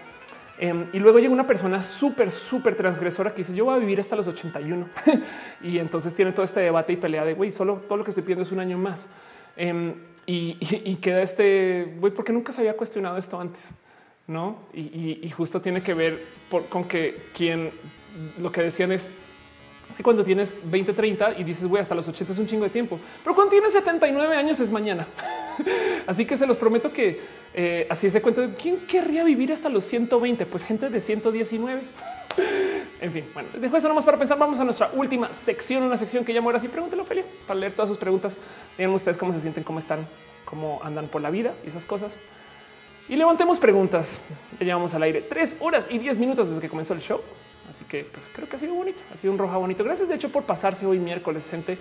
Em, 0.58 0.88
y 0.94 0.98
luego 0.98 1.20
llega 1.20 1.32
una 1.32 1.46
persona 1.46 1.84
súper, 1.84 2.32
súper 2.32 2.74
transgresora 2.74 3.30
que 3.30 3.38
dice 3.38 3.54
yo 3.54 3.66
voy 3.66 3.76
a 3.76 3.78
vivir 3.78 4.00
hasta 4.00 4.16
los 4.16 4.28
81 4.28 4.88
y 5.62 5.78
entonces 5.78 6.16
tiene 6.16 6.32
todo 6.32 6.44
este 6.44 6.62
debate 6.62 6.94
y 6.94 6.98
pelea 6.98 7.24
de 7.24 7.36
güey, 7.36 7.52
solo 7.52 7.84
todo 7.88 8.00
lo 8.00 8.04
que 8.04 8.10
estoy 8.10 8.24
pidiendo 8.24 8.42
es 8.42 8.52
un 8.52 8.62
año 8.62 8.80
más. 8.80 9.10
Em, 9.58 9.96
y, 10.26 10.96
queda 10.98 11.22
este 11.22 11.96
güey, 12.00 12.14
porque 12.14 12.32
nunca 12.32 12.52
se 12.52 12.62
había 12.62 12.76
cuestionado 12.76 13.18
esto 13.18 13.40
antes, 13.40 13.72
no? 14.28 14.58
Y, 14.74 15.30
justo 15.30 15.62
tiene 15.62 15.82
que 15.82 15.94
ver 15.94 16.24
con 16.70 16.84
que 16.84 17.18
quien 17.34 17.72
lo 18.40 18.52
que 18.52 18.62
decían 18.62 18.92
es 18.92 19.12
si 19.96 20.04
cuando 20.04 20.24
tienes 20.24 20.60
20, 20.70 20.94
30 20.94 21.40
y 21.40 21.44
dices 21.44 21.66
güey, 21.66 21.82
hasta 21.82 21.96
los 21.96 22.08
80 22.08 22.34
es 22.34 22.40
un 22.40 22.48
chingo 22.48 22.66
de 22.66 22.70
tiempo, 22.70 23.00
pero 23.24 23.34
cuando 23.34 23.52
tienes 23.52 23.72
79 23.72 24.36
años 24.36 24.60
es 24.60 24.70
mañana. 24.70 25.08
así 26.08 26.26
que 26.26 26.36
se 26.36 26.46
los 26.46 26.58
prometo 26.58 26.92
que 26.92 27.20
eh, 27.54 27.88
así 27.90 28.10
se 28.10 28.22
cuenta. 28.22 28.50
¿Quién 28.62 28.78
querría 28.86 29.24
vivir 29.24 29.52
hasta 29.52 29.70
los 29.70 29.86
120? 29.86 30.46
Pues 30.46 30.64
gente 30.64 30.90
de 30.90 31.00
119. 31.00 31.82
En 33.00 33.14
fin, 33.14 33.30
bueno, 33.32 33.50
les 33.54 33.62
dejo 33.62 33.78
eso 33.78 33.88
nomás 33.88 34.06
para 34.06 34.18
pensar. 34.18 34.40
Vamos 34.40 34.60
a 34.60 34.64
nuestra 34.64 34.90
última 34.94 35.32
sección, 35.34 35.84
una 35.84 35.98
sección 35.98 36.26
que 36.26 36.34
llamo 36.34 36.50
ahora 36.50 36.60
sí. 36.60 36.68
Pregúntelo, 36.68 37.04
Ophelia, 37.04 37.26
para 37.46 37.60
leer 37.60 37.74
todas 37.74 37.90
sus 37.90 37.98
preguntas. 38.00 38.40
Digan 38.76 38.92
ustedes 38.92 39.18
cómo 39.18 39.34
se 39.34 39.40
sienten, 39.40 39.64
cómo 39.64 39.78
están, 39.78 40.08
cómo 40.46 40.80
andan 40.84 41.08
por 41.08 41.22
la 41.22 41.30
vida 41.30 41.54
y 41.64 41.68
esas 41.68 41.86
cosas. 41.86 42.18
Y 43.08 43.16
levantemos 43.16 43.60
preguntas. 43.60 44.22
Ya 44.60 44.66
llevamos 44.66 44.96
al 44.96 45.04
aire 45.04 45.22
tres 45.22 45.58
horas 45.60 45.88
y 45.92 46.00
diez 46.00 46.18
minutos 46.18 46.50
desde 46.50 46.62
que 46.62 46.70
comenzó 46.70 46.96
el 46.96 47.02
show. 47.02 47.22
Así 47.70 47.86
que 47.86 48.04
pues 48.04 48.32
creo 48.34 48.50
que 48.50 48.56
ha 48.56 48.60
sido 48.60 48.74
bonito, 48.74 49.00
ha 49.14 49.18
sido 49.18 49.32
un 49.32 49.40
roja 49.40 49.58
bonito. 49.58 49.84
Gracias 49.84 50.10
de 50.10 50.16
hecho 50.16 50.30
por 50.30 50.44
pasarse 50.44 50.86
hoy 50.86 51.00
miércoles, 51.00 51.48
gente. 51.50 51.78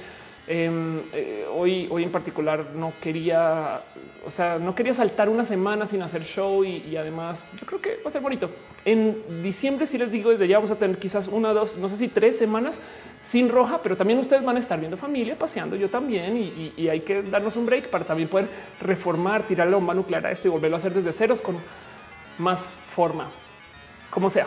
Em, 0.49 1.03
eh, 1.13 1.45
hoy, 1.53 1.89
hoy 1.91 2.05
en 2.05 2.13
particular 2.13 2.67
no 2.73 2.93
quería, 3.01 3.81
o 4.25 4.31
sea, 4.31 4.61
no 4.61 4.77
quería 4.77 4.95
saltar 4.95 5.29
una 5.29 5.45
semana 5.45 5.87
sin 5.87 6.03
hacer 6.03 6.23
show 6.23 6.63
y, 6.65 6.97
además 6.97 7.53
yo 7.61 7.67
creo 7.67 7.81
que 7.81 7.97
va 7.97 8.07
a 8.07 8.11
ser 8.11 8.23
bonito. 8.23 8.51
En 8.85 9.43
diciembre, 9.43 9.87
si 9.87 9.99
les 9.99 10.13
digo 10.13 10.31
desde 10.31 10.47
ya, 10.47 10.59
vamos 10.59 10.71
a 10.71 10.77
tener 10.77 10.99
quizás 10.99 11.27
una, 11.27 11.53
dos, 11.53 11.77
no 11.77 11.89
sé 11.89 11.97
si 11.97 12.07
tres 12.07 12.39
semanas 12.39 12.81
sin 13.23 13.49
roja, 13.49 13.83
pero 13.83 13.97
también 13.97 14.21
ustedes 14.21 14.45
van 14.45 14.55
a 14.55 14.61
estar 14.61 14.79
viendo 14.79 14.97
familia, 14.97 15.37
paseando 15.37 15.75
yo 15.75 15.91
también 15.91 16.37
y, 16.37 16.73
y 16.77 16.89
hay 16.89 17.01
que 17.01 17.23
darnos 17.23 17.57
un 17.57 17.67
break 17.67 17.89
para 17.89 18.05
también 18.05 18.29
poder 18.29 18.47
reformar, 18.81 19.43
tirar 19.49 19.67
la 19.67 19.77
bomba 19.77 19.95
nuclear 19.95 20.27
a 20.27 20.31
esto 20.31 20.47
y 20.47 20.51
volverlo 20.53 20.77
a 20.77 20.79
hacer 20.79 20.95
desde 20.95 21.13
ceros 21.13 21.41
con 21.41 21.57
más 22.39 22.73
forma, 22.89 23.27
como 24.11 24.31
sea. 24.31 24.47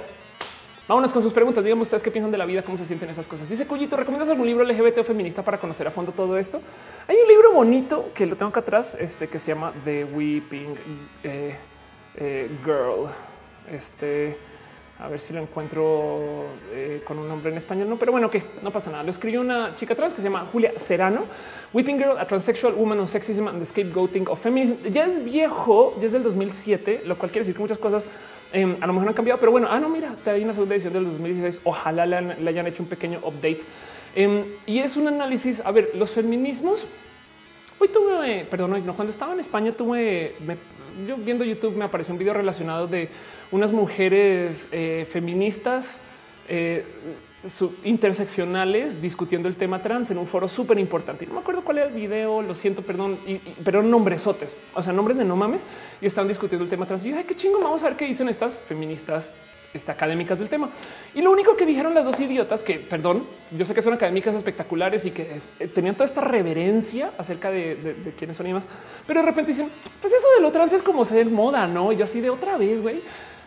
Vámonos 0.90 1.14
con 1.14 1.22
sus 1.22 1.32
preguntas. 1.32 1.64
Díganme 1.64 1.84
ustedes 1.84 2.02
qué 2.02 2.10
piensan 2.10 2.32
de 2.32 2.38
la 2.40 2.48
vida, 2.48 2.64
cómo 2.64 2.76
se 2.76 2.84
sienten 2.84 3.12
esas 3.12 3.28
cosas. 3.28 3.48
Dice 3.48 3.68
Cuyito, 3.68 3.96
¿recomiendas 3.96 4.28
algún 4.28 4.48
libro 4.48 4.64
LGBT 4.64 4.98
o 4.98 5.04
feminista 5.04 5.44
para 5.44 5.60
conocer 5.60 5.86
a 5.86 5.92
fondo 5.92 6.12
todo 6.12 6.36
esto? 6.36 6.60
Hay 7.08 7.16
un 7.16 7.28
libro 7.28 7.54
bonito 7.54 8.10
que 8.12 8.26
lo 8.26 8.36
tengo 8.36 8.50
acá 8.50 8.62
atrás, 8.62 8.98
este 9.00 9.28
que 9.28 9.38
se 9.38 9.54
llama 9.54 9.72
The 9.86 10.06
Weeping 10.06 10.74
eh, 11.24 11.56
eh, 12.16 12.50
Girl. 12.66 13.08
Este, 13.72 14.36
a 14.98 15.08
ver 15.10 15.20
si 15.20 15.32
lo 15.32 15.42
encuentro 15.42 16.48
eh, 16.74 17.04
con 17.06 17.20
un 17.20 17.28
nombre 17.28 17.52
en 17.52 17.60
español. 17.60 17.88
No, 17.88 17.98
pero 17.98 18.12
bueno, 18.12 18.32
que 18.32 18.42
no 18.64 18.72
pasa 18.72 18.90
nada. 18.90 19.04
Lo 19.04 19.12
escribió 19.12 19.42
una 19.42 19.76
chica 19.76 19.94
trans 19.94 20.16
que 20.16 20.22
se 20.22 20.28
llama 20.28 20.48
Julia 20.52 20.74
Serrano. 20.78 21.26
Weeping 21.72 22.00
Girl, 22.00 22.18
a 22.18 22.26
Transsexual 22.26 22.74
Woman 22.74 23.00
on 23.00 23.08
Sexism 23.08 23.48
and 23.48 23.60
the 23.60 23.66
Scapegoating 23.68 24.28
of 24.28 24.42
Feminism. 24.42 24.78
Ya 24.90 25.06
es 25.06 25.24
viejo, 25.24 25.96
ya 26.00 26.08
es 26.08 26.14
del 26.14 26.24
2007, 26.24 27.04
lo 27.06 27.16
cual 27.16 27.30
quiere 27.30 27.42
decir 27.42 27.54
que 27.54 27.62
muchas 27.62 27.78
cosas 27.78 28.08
Em, 28.52 28.78
a 28.82 28.88
lo 28.88 28.94
mejor 28.94 29.10
han 29.10 29.14
cambiado, 29.14 29.40
pero 29.40 29.52
bueno, 29.52 29.68
ah, 29.70 29.80
no, 29.80 29.90
mira, 29.90 30.16
te 30.24 30.32
hay 30.32 30.44
una 30.44 30.54
segunda 30.54 30.76
edición 30.76 30.94
del 30.94 31.06
2016. 31.06 31.62
Ojalá 31.64 32.06
le, 32.06 32.50
hayan 32.50 32.66
hecho 32.68 32.84
un 32.84 32.90
pequeño 32.90 33.20
update. 33.20 33.62
Em, 34.16 34.46
y 34.66 34.80
es 34.80 34.98
un 34.98 35.08
análisis. 35.08 35.62
A 35.66 35.72
ver, 35.72 35.92
los 35.94 36.12
feminismos. 36.12 36.88
Hoy 37.80 37.88
tuve, 37.90 38.46
perdón, 38.50 38.84
no, 38.86 38.94
cuando 38.96 39.12
estaba 39.12 39.34
en 39.34 39.40
España 39.40 39.72
tuve, 39.72 40.36
yo 41.08 41.16
viendo 41.16 41.46
YouTube 41.46 41.78
me 41.78 41.86
apareció 41.86 42.14
un 42.14 42.20
video 42.20 42.34
relacionado 42.34 42.88
de 42.88 43.08
unas 43.52 43.72
mujeres 43.72 44.68
eh, 44.72 45.08
feministas 45.10 46.02
eh, 46.50 46.84
interseccionales 47.84 49.02
discutiendo 49.02 49.48
el 49.48 49.56
tema 49.56 49.82
trans 49.82 50.12
en 50.12 50.18
un 50.18 50.28
foro 50.28 50.48
súper 50.48 50.78
importante. 50.78 51.26
No 51.26 51.36
me 51.36 51.40
acuerdo 51.40 51.64
cuál 51.64 51.78
era 51.78 51.88
el 51.88 51.94
video, 51.94 52.42
lo 52.42 52.54
siento, 52.54 52.82
perdón, 52.82 53.20
pero 53.64 53.82
nombresotes, 53.82 54.58
o 54.74 54.84
sea, 54.84 54.92
nombres 54.92 55.18
de 55.18 55.26
no 55.26 55.36
mames 55.36 55.66
y 56.02 56.06
están 56.06 56.28
discutiendo 56.28 56.64
el 56.64 56.70
tema 56.70 56.86
trans. 56.86 57.06
Y 57.06 57.14
ay, 57.14 57.24
qué 57.24 57.36
chingo, 57.36 57.60
vamos 57.60 57.82
a 57.84 57.88
ver 57.88 57.98
qué 57.98 58.06
dicen 58.06 58.28
estas 58.28 58.60
feministas 58.60 59.34
este, 59.74 59.92
académicas 59.92 60.40
del 60.40 60.50
tema. 60.50 60.70
Y 61.14 61.22
lo 61.22 61.32
único 61.32 61.56
que 61.56 61.66
dijeron 61.66 61.94
las 61.94 62.04
dos 62.04 62.20
idiotas, 62.20 62.64
que 62.64 62.80
perdón, 62.80 63.24
yo 63.56 63.66
sé 63.66 63.76
que 63.76 63.84
son 63.84 63.94
académicas 63.94 64.34
espectaculares 64.34 65.06
y 65.06 65.12
que 65.12 65.40
eh, 65.60 65.68
tenían 65.68 65.94
toda 65.94 66.06
esta 66.06 66.22
reverencia 66.22 67.12
acerca 67.20 67.52
de, 67.52 68.14
quiénes 68.18 68.36
son 68.36 68.48
y 68.48 68.54
más, 68.54 68.68
pero 69.06 69.22
de 69.22 69.28
repente 69.28 69.52
dicen, 69.52 69.70
pues 70.02 70.12
eso 70.12 70.28
de 70.36 70.42
lo 70.42 70.52
trans 70.52 70.74
es 70.74 70.82
como 70.82 71.06
ser 71.06 71.28
moda, 71.28 71.68
no? 71.68 71.92
Y 71.92 71.98
yo 71.98 72.06
así 72.06 72.20
de 72.20 72.32
otra 72.32 72.58
vez, 72.58 72.82
güey. 72.82 73.02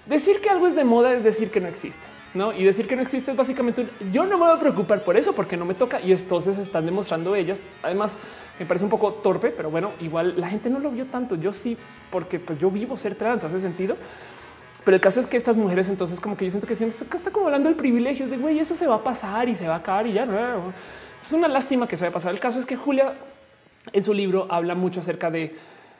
Decir 0.07 0.41
que 0.41 0.51
algo 0.51 0.67
es 0.67 0.75
de 0.75 0.85
moda 0.85 1.15
es 1.15 1.23
decir 1.23 1.51
que 1.51 1.61
no 1.61 1.69
existe. 1.69 2.05
¿no? 2.35 2.53
Y 2.53 2.65
decir 2.65 2.87
que 2.87 2.97
no 2.97 3.03
existe 3.03 3.31
es 3.31 3.37
básicamente 3.37 3.87
yo 4.11 4.25
no 4.25 4.39
me 4.39 4.47
voy 4.47 4.57
a 4.57 4.59
preocupar 4.61 5.03
por 5.05 5.17
eso 5.17 5.35
porque 5.35 5.57
no 5.57 5.65
me 5.65 5.75
toca 5.75 6.01
y 6.01 6.13
entonces 6.13 6.59
están 6.59 6.87
demostrando 6.87 7.35
ellas. 7.37 7.63
Además, 7.83 8.17
me 8.59 8.67
parece 8.67 8.85
un 8.85 8.91
poco 8.91 9.13
torpe, 9.15 9.51
pero 9.51 9.71
bueno, 9.71 9.93
igual 10.01 10.35
la 10.41 10.49
gente 10.49 10.71
no 10.71 10.79
lo 10.79 10.91
vio 10.91 11.07
tanto. 11.07 11.37
Yo 11.37 11.53
sí, 11.53 11.77
porque 12.11 12.39
pues 12.39 12.59
yo 12.59 12.71
vivo 12.71 12.97
ser 12.97 13.15
trans, 13.15 13.45
hace 13.45 13.61
sentido. 13.61 13.97
Pero 14.85 14.97
el 14.97 15.01
caso 15.01 15.21
es 15.21 15.27
que 15.27 15.37
estas 15.37 15.57
mujeres, 15.57 15.89
entonces, 15.89 16.19
como 16.19 16.37
que 16.37 16.45
yo 16.45 16.51
siento 16.51 16.67
que 16.67 16.75
está 16.75 17.31
como 17.31 17.47
hablando 17.47 17.69
del 17.69 17.77
privilegio 17.77 18.27
de 18.27 18.37
güey, 18.37 18.59
eso 18.59 18.75
se 18.75 18.87
va 18.87 18.97
a 18.97 19.05
pasar 19.05 19.49
y 19.49 19.55
se 19.55 19.69
va 19.69 19.75
a 19.75 19.79
acabar 19.79 20.07
y 20.07 20.13
ya 20.13 20.27
no 20.27 20.35
es 21.23 21.33
una 21.33 21.47
lástima 21.47 21.87
que 21.87 21.97
se 21.97 22.05
vaya 22.05 22.11
a 22.11 22.15
pasar. 22.15 22.35
El 22.35 22.41
caso 22.41 22.59
es 22.59 22.67
que 22.67 22.77
Julia 22.77 23.15
en 23.93 24.03
su 24.03 24.13
libro 24.13 24.47
habla 24.51 24.75
mucho 24.75 25.01
acerca 25.01 25.31
de 25.31 25.57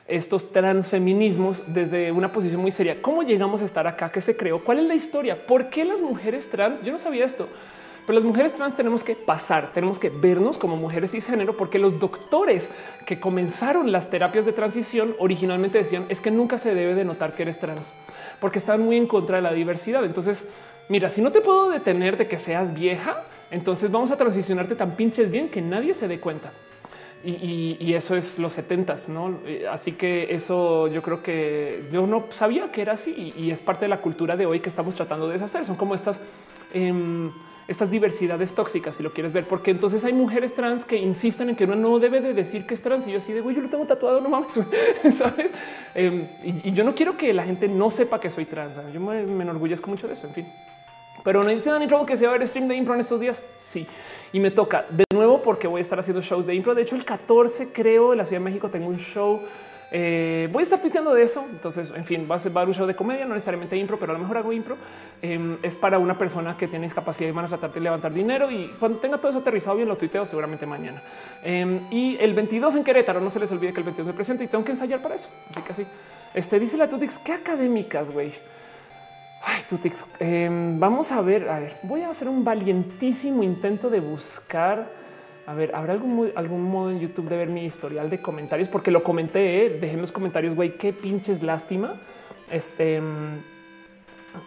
estos 0.07 0.51
transfeminismos 0.51 1.63
desde 1.67 2.11
una 2.11 2.31
posición 2.31 2.61
muy 2.61 2.71
seria. 2.71 3.01
¿Cómo 3.01 3.23
llegamos 3.23 3.61
a 3.61 3.65
estar 3.65 3.87
acá? 3.87 4.11
¿Qué 4.11 4.21
se 4.21 4.35
creó? 4.35 4.63
¿Cuál 4.63 4.79
es 4.79 4.85
la 4.85 4.95
historia? 4.95 5.45
¿Por 5.45 5.69
qué 5.69 5.85
las 5.85 6.01
mujeres 6.01 6.49
trans? 6.49 6.83
Yo 6.83 6.91
no 6.91 6.99
sabía 6.99 7.25
esto, 7.25 7.47
pero 8.05 8.19
las 8.19 8.25
mujeres 8.25 8.53
trans 8.53 8.75
tenemos 8.75 9.03
que 9.03 9.15
pasar, 9.15 9.71
tenemos 9.73 9.99
que 9.99 10.09
vernos 10.09 10.57
como 10.57 10.75
mujeres 10.75 11.11
cisgénero, 11.11 11.55
porque 11.55 11.79
los 11.79 11.99
doctores 11.99 12.69
que 13.05 13.19
comenzaron 13.19 13.93
las 13.93 14.09
terapias 14.09 14.45
de 14.45 14.51
transición 14.51 15.15
originalmente 15.19 15.77
decían 15.77 16.05
es 16.09 16.19
que 16.19 16.31
nunca 16.31 16.57
se 16.57 16.75
debe 16.75 16.95
de 16.95 17.05
notar 17.05 17.33
que 17.33 17.43
eres 17.43 17.59
trans, 17.59 17.93
porque 18.41 18.59
están 18.59 18.81
muy 18.81 18.97
en 18.97 19.07
contra 19.07 19.37
de 19.37 19.41
la 19.41 19.53
diversidad. 19.53 20.03
Entonces, 20.03 20.49
mira, 20.89 21.09
si 21.09 21.21
no 21.21 21.31
te 21.31 21.39
puedo 21.39 21.69
detener 21.69 22.17
de 22.17 22.27
que 22.27 22.39
seas 22.39 22.73
vieja, 22.73 23.23
entonces 23.51 23.89
vamos 23.89 24.11
a 24.11 24.17
transicionarte 24.17 24.75
tan 24.75 24.97
pinches 24.97 25.31
bien 25.31 25.49
que 25.49 25.61
nadie 25.61 25.93
se 25.93 26.09
dé 26.09 26.19
cuenta. 26.19 26.51
Y, 27.25 27.93
eso 27.93 28.17
es 28.17 28.37
los 28.37 28.51
setentas, 28.51 29.07
no? 29.07 29.39
Eh, 29.45 29.65
así 29.71 29.93
que 29.93 30.33
eso 30.35 30.87
yo 30.87 31.01
creo 31.01 31.23
que 31.23 31.87
yo 31.91 32.05
no 32.05 32.25
sabía 32.31 32.69
que 32.69 32.81
era 32.81 32.93
así 32.93 33.33
y, 33.37 33.49
es 33.49 33.61
parte 33.61 33.85
de 33.85 33.89
la 33.89 34.01
cultura 34.01 34.35
de 34.35 34.45
hoy 34.45 34.59
que 34.59 34.67
estamos 34.67 34.95
tratando 34.95 35.27
de 35.27 35.33
deshacer. 35.33 35.63
Son 35.63 35.77
como 35.77 35.95
estas, 35.95 36.19
em, 36.73 37.31
estas 37.69 37.89
diversidades 37.89 38.53
tóxicas, 38.53 38.95
si 38.95 39.03
lo 39.03 39.13
quieres 39.13 39.31
ver, 39.31 39.47
porque 39.47 39.71
entonces 39.71 40.03
hay 40.03 40.11
mujeres 40.11 40.53
trans 40.53 40.83
que 40.83 40.97
insisten 40.97 41.49
en 41.49 41.55
que 41.55 41.63
uno 41.63 41.75
no 41.75 41.97
debe 41.97 42.19
de 42.19 42.33
decir 42.33 42.65
que 42.65 42.73
es 42.73 42.81
trans. 42.81 43.07
Y 43.07 43.13
yo 43.13 43.19
así 43.19 43.31
de 43.31 43.39
güey, 43.39 43.55
yo 43.55 43.61
lo 43.61 43.69
tengo 43.69 43.85
tatuado, 43.85 44.19
no 44.19 44.27
mames, 44.27 44.53
sabes? 45.17 45.49
Em, 45.95 46.27
y, 46.43 46.73
yo 46.73 46.83
no 46.83 46.93
quiero 46.93 47.15
que 47.15 47.33
la 47.33 47.45
gente 47.45 47.69
no 47.69 47.89
sepa 47.89 48.19
que 48.19 48.29
soy 48.29 48.43
trans. 48.43 48.77
Yo 48.91 48.99
me, 48.99 49.23
me 49.23 49.43
enorgullezco 49.43 49.89
mucho 49.89 50.07
de 50.07 50.13
eso. 50.13 50.27
En 50.27 50.33
fin, 50.33 50.47
pero 51.23 51.41
no 51.41 51.49
dice 51.51 51.69
Dani 51.69 51.87
que 52.05 52.17
se 52.17 52.25
va 52.25 52.33
a 52.33 52.37
ver 52.37 52.45
stream 52.45 52.67
de 52.67 52.75
impro 52.75 52.95
en 52.95 52.99
estos 52.99 53.21
días. 53.21 53.41
Sí 53.55 53.87
y 54.33 54.39
me 54.39 54.51
toca 54.51 54.85
de 54.89 55.05
nuevo 55.13 55.41
porque 55.41 55.67
voy 55.67 55.77
a 55.77 55.81
estar 55.81 55.97
haciendo 55.99 56.21
shows 56.21 56.45
de 56.45 56.55
impro. 56.55 56.75
De 56.75 56.81
hecho, 56.81 56.95
el 56.95 57.05
14 57.05 57.71
creo 57.71 58.11
en 58.11 58.17
la 58.17 58.25
Ciudad 58.25 58.41
de 58.41 58.45
México 58.45 58.67
tengo 58.67 58.87
un 58.87 58.97
show. 58.97 59.39
Eh, 59.91 60.49
voy 60.51 60.61
a 60.61 60.63
estar 60.63 60.81
tuiteando 60.81 61.13
de 61.13 61.21
eso. 61.21 61.45
Entonces, 61.51 61.93
en 61.95 62.03
fin, 62.03 62.27
va 62.29 62.35
a 62.35 62.39
ser 62.39 62.51
un 62.51 62.73
show 62.73 62.87
de 62.87 62.95
comedia, 62.95 63.25
no 63.25 63.35
necesariamente 63.35 63.77
impro, 63.77 63.99
pero 63.99 64.11
a 64.11 64.13
lo 64.13 64.19
mejor 64.19 64.37
hago 64.37 64.51
impro. 64.51 64.75
Em, 65.21 65.57
es 65.61 65.77
para 65.77 65.99
una 65.99 66.17
persona 66.17 66.57
que 66.57 66.67
tiene 66.67 66.87
discapacidad 66.87 67.29
y 67.29 67.31
van 67.31 67.45
a 67.45 67.47
tratar 67.47 67.71
de 67.71 67.79
levantar 67.79 68.11
dinero. 68.11 68.49
Y 68.49 68.69
cuando 68.79 68.97
tenga 68.97 69.19
todo 69.19 69.29
eso 69.29 69.37
aterrizado 69.39 69.75
bien, 69.75 69.87
lo 69.87 69.95
tuiteo 69.95 70.25
seguramente 70.25 70.65
mañana. 70.65 71.03
Em, 71.43 71.81
y 71.91 72.17
el 72.19 72.33
22 72.33 72.75
en 72.75 72.83
Querétaro, 72.83 73.21
no 73.21 73.29
se 73.29 73.39
les 73.39 73.51
olvide 73.51 73.71
que 73.71 73.81
el 73.81 73.85
22 73.85 74.07
me 74.07 74.13
presento 74.13 74.43
y 74.43 74.47
tengo 74.47 74.65
que 74.65 74.71
ensayar 74.71 74.99
para 74.99 75.13
eso. 75.13 75.29
Así 75.47 75.61
que 75.61 75.71
así. 75.71 75.85
Este 76.33 76.59
dice 76.59 76.75
la 76.75 76.89
Tutix, 76.89 77.19
qué 77.19 77.33
académicas, 77.33 78.09
güey. 78.09 78.33
Ay, 79.45 79.61
Tutix, 79.67 80.05
em, 80.19 80.79
vamos 80.79 81.11
a 81.11 81.21
ver, 81.21 81.49
a 81.49 81.59
ver, 81.59 81.75
voy 81.83 82.01
a 82.01 82.09
hacer 82.09 82.29
un 82.29 82.45
valientísimo 82.45 83.43
intento 83.43 83.89
de 83.89 83.99
buscar. 83.99 84.87
A 85.45 85.53
ver, 85.53 85.75
¿habrá 85.75 85.91
algún, 85.91 86.31
algún 86.35 86.63
modo 86.63 86.91
en 86.91 87.01
YouTube 87.01 87.27
de 87.27 87.35
ver 87.35 87.49
mi 87.49 87.65
historial 87.65 88.09
de 88.09 88.21
comentarios? 88.21 88.69
Porque 88.69 88.89
lo 88.89 89.03
comenté, 89.03 89.65
¿eh? 89.65 89.69
dejé 89.69 89.95
en 89.95 90.01
los 90.01 90.13
comentarios, 90.13 90.55
güey, 90.55 90.77
qué 90.77 90.93
pinches 90.93 91.43
lástima. 91.43 91.99
Este, 92.49 92.95
em, 92.95 93.41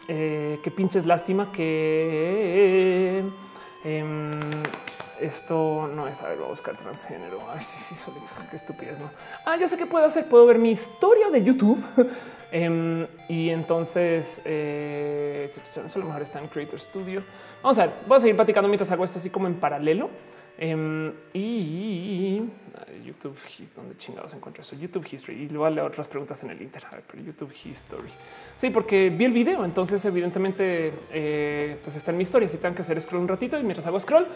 eh, 0.09 0.61
qué 0.63 0.71
pinches 0.71 1.05
lástima 1.05 1.53
que 1.53 3.23
em, 3.85 4.63
esto 5.21 5.91
no 5.95 6.09
es, 6.09 6.23
a 6.23 6.29
ver, 6.29 6.39
voy 6.39 6.47
a 6.47 6.51
buscar 6.51 6.75
transgénero. 6.75 7.43
Ay, 7.51 7.61
sí, 7.61 7.95
sí, 7.95 8.11
qué 8.49 8.57
estupidez, 8.57 8.99
¿no? 8.99 9.11
Ah, 9.45 9.59
ya 9.59 9.69
sé 9.69 9.77
qué 9.77 9.85
puedo 9.85 10.07
hacer, 10.07 10.27
puedo 10.27 10.47
ver 10.47 10.59
mi 10.59 10.71
historia 10.71 11.29
de 11.29 11.45
YouTube. 11.45 11.85
Em, 12.53 13.07
y 13.29 13.51
entonces, 13.51 14.43
eh, 14.45 15.51
a 15.77 15.99
lo 15.99 16.05
mejor 16.07 16.23
está 16.23 16.41
en 16.41 16.49
Creator 16.49 16.81
Studio. 16.81 17.23
Vamos 17.63 17.79
a 17.79 17.87
ver, 17.87 17.95
voy 18.07 18.17
a 18.17 18.21
seguir 18.21 18.37
platicando 18.37 18.69
mientras 18.69 18.91
hago 18.93 19.05
esto 19.05 19.19
así 19.19 19.31
como 19.31 19.47
en 19.47 19.55
paralelo. 19.55 20.11
Em, 20.59 21.13
y 21.35 22.43
YouTube, 23.05 23.37
donde 23.75 23.97
chingados 23.99 24.35
encuentro 24.35 24.63
eso? 24.63 24.77
YouTube 24.77 25.07
History. 25.11 25.43
Y 25.43 25.49
luego 25.49 25.69
leer 25.71 25.87
otras 25.87 26.09
preguntas 26.09 26.43
en 26.43 26.51
el 26.51 26.61
Inter. 26.61 26.85
A 26.87 26.97
ver, 26.97 27.05
pero 27.11 27.23
YouTube 27.23 27.53
History. 27.65 28.09
Sí, 28.57 28.71
porque 28.71 29.11
vi 29.11 29.25
el 29.27 29.33
video. 29.33 29.65
Entonces, 29.65 30.05
evidentemente, 30.05 30.93
eh, 31.13 31.79
pues 31.83 31.97
está 31.97 32.11
en 32.11 32.17
mi 32.17 32.23
historia. 32.23 32.49
Si 32.49 32.59
tengo 32.59 32.75
que 32.75 32.83
hacer 32.83 33.01
scroll 33.01 33.23
un 33.23 33.29
ratito 33.29 33.59
y 33.59 33.63
mientras 33.63 33.87
hago 33.87 34.01
scroll, 34.01 34.27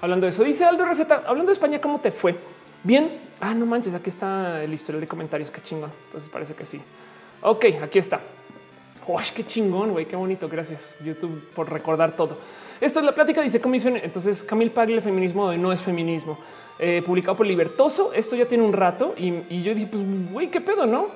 hablando 0.00 0.26
de 0.26 0.30
eso, 0.30 0.44
dice 0.44 0.64
Aldo 0.64 0.84
Receta, 0.84 1.22
hablando 1.26 1.46
de 1.46 1.52
España, 1.52 1.80
¿cómo 1.80 2.00
te 2.00 2.10
fue? 2.10 2.36
Bien. 2.82 3.20
Ah, 3.40 3.54
no 3.54 3.66
manches, 3.66 3.94
aquí 3.94 4.10
está 4.10 4.62
el 4.62 4.72
historial 4.74 5.00
de 5.00 5.08
comentarios. 5.08 5.50
Qué 5.50 5.62
chingón. 5.62 5.92
Entonces 6.06 6.28
parece 6.30 6.54
que 6.54 6.64
sí. 6.64 6.80
Ok, 7.40 7.66
aquí 7.82 8.00
está. 8.00 8.20
Uy, 9.06 9.22
qué 9.34 9.46
chingón, 9.46 9.92
güey, 9.92 10.06
qué 10.06 10.16
bonito. 10.16 10.48
Gracias 10.48 10.96
YouTube 11.04 11.50
por 11.54 11.70
recordar 11.70 12.16
todo. 12.16 12.36
Esto 12.80 12.98
es 12.98 13.06
la 13.06 13.12
plática, 13.12 13.40
dice 13.42 13.60
comisión. 13.60 13.96
Entonces, 13.96 14.42
Camil 14.42 14.70
Pagli, 14.70 14.94
el 14.94 15.02
feminismo 15.02 15.50
de 15.50 15.56
no 15.56 15.72
es 15.72 15.80
feminismo, 15.82 16.36
eh, 16.78 17.02
publicado 17.06 17.36
por 17.36 17.46
Libertoso. 17.46 18.12
Esto 18.12 18.34
ya 18.34 18.46
tiene 18.46 18.64
un 18.64 18.72
rato 18.72 19.14
y, 19.16 19.62
yo 19.62 19.72
dije, 19.72 19.86
pues, 19.86 20.02
güey, 20.32 20.50
qué 20.50 20.60
pedo, 20.60 20.84
no? 20.86 21.08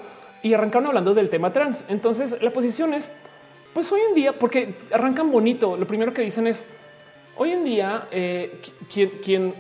Y 0.43 0.55
arrancaron 0.55 0.89
hablando 0.89 1.13
del 1.13 1.29
tema 1.29 1.53
trans. 1.53 1.85
Entonces, 1.89 2.41
la 2.41 2.51
posición 2.51 2.95
es, 2.95 3.09
pues 3.75 3.91
hoy 3.91 4.01
en 4.09 4.15
día, 4.15 4.33
porque 4.33 4.75
arrancan 4.93 5.31
bonito. 5.31 5.77
Lo 5.77 5.87
primero 5.87 6.15
que 6.15 6.23
dicen 6.23 6.47
es, 6.47 6.65
hoy 7.37 7.51
en 7.51 7.65
día, 7.65 8.07
eh, 8.13 8.61
quien, 9.23 9.55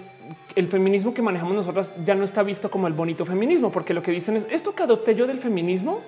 el 0.54 0.68
feminismo 0.68 1.12
que 1.12 1.22
manejamos 1.22 1.54
nosotras 1.54 1.92
ya 2.04 2.14
no 2.14 2.24
está 2.24 2.44
visto 2.44 2.70
como 2.70 2.86
el 2.86 2.92
bonito 2.92 3.26
feminismo, 3.26 3.70
porque 3.70 3.94
lo 3.94 4.02
que 4.02 4.12
dicen 4.12 4.36
es 4.36 4.46
esto 4.50 4.74
que 4.74 4.84
adopté 4.84 5.16
yo 5.16 5.26
del 5.26 5.40
feminismo 5.40 6.00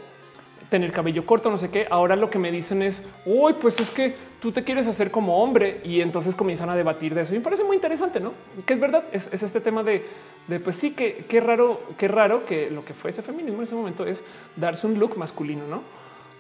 tener 0.74 0.90
cabello 0.90 1.24
corto, 1.24 1.52
no 1.52 1.56
sé 1.56 1.70
qué. 1.70 1.86
Ahora 1.88 2.16
lo 2.16 2.30
que 2.30 2.40
me 2.40 2.50
dicen 2.50 2.82
es, 2.82 3.04
uy, 3.24 3.52
pues 3.60 3.78
es 3.78 3.90
que 3.90 4.12
tú 4.40 4.50
te 4.50 4.64
quieres 4.64 4.88
hacer 4.88 5.12
como 5.12 5.40
hombre 5.40 5.80
y 5.84 6.00
entonces 6.00 6.34
comienzan 6.34 6.68
a 6.68 6.74
debatir 6.74 7.14
de 7.14 7.22
eso. 7.22 7.32
Y 7.32 7.38
me 7.38 7.44
parece 7.44 7.62
muy 7.62 7.76
interesante, 7.76 8.18
¿no? 8.18 8.32
Que 8.66 8.74
es 8.74 8.80
verdad, 8.80 9.04
es, 9.12 9.32
este 9.32 9.60
tema 9.60 9.84
de, 9.84 10.04
de, 10.48 10.58
pues 10.58 10.74
sí, 10.74 10.90
que 10.90 11.26
qué 11.28 11.40
raro, 11.40 11.80
qué 11.96 12.08
raro 12.08 12.44
que 12.44 12.72
lo 12.72 12.84
que 12.84 12.92
fue 12.92 13.10
ese 13.10 13.22
feminismo 13.22 13.58
en 13.58 13.62
ese 13.62 13.76
momento 13.76 14.04
es 14.04 14.24
darse 14.56 14.88
un 14.88 14.98
look 14.98 15.16
masculino, 15.16 15.62
¿no? 15.70 15.80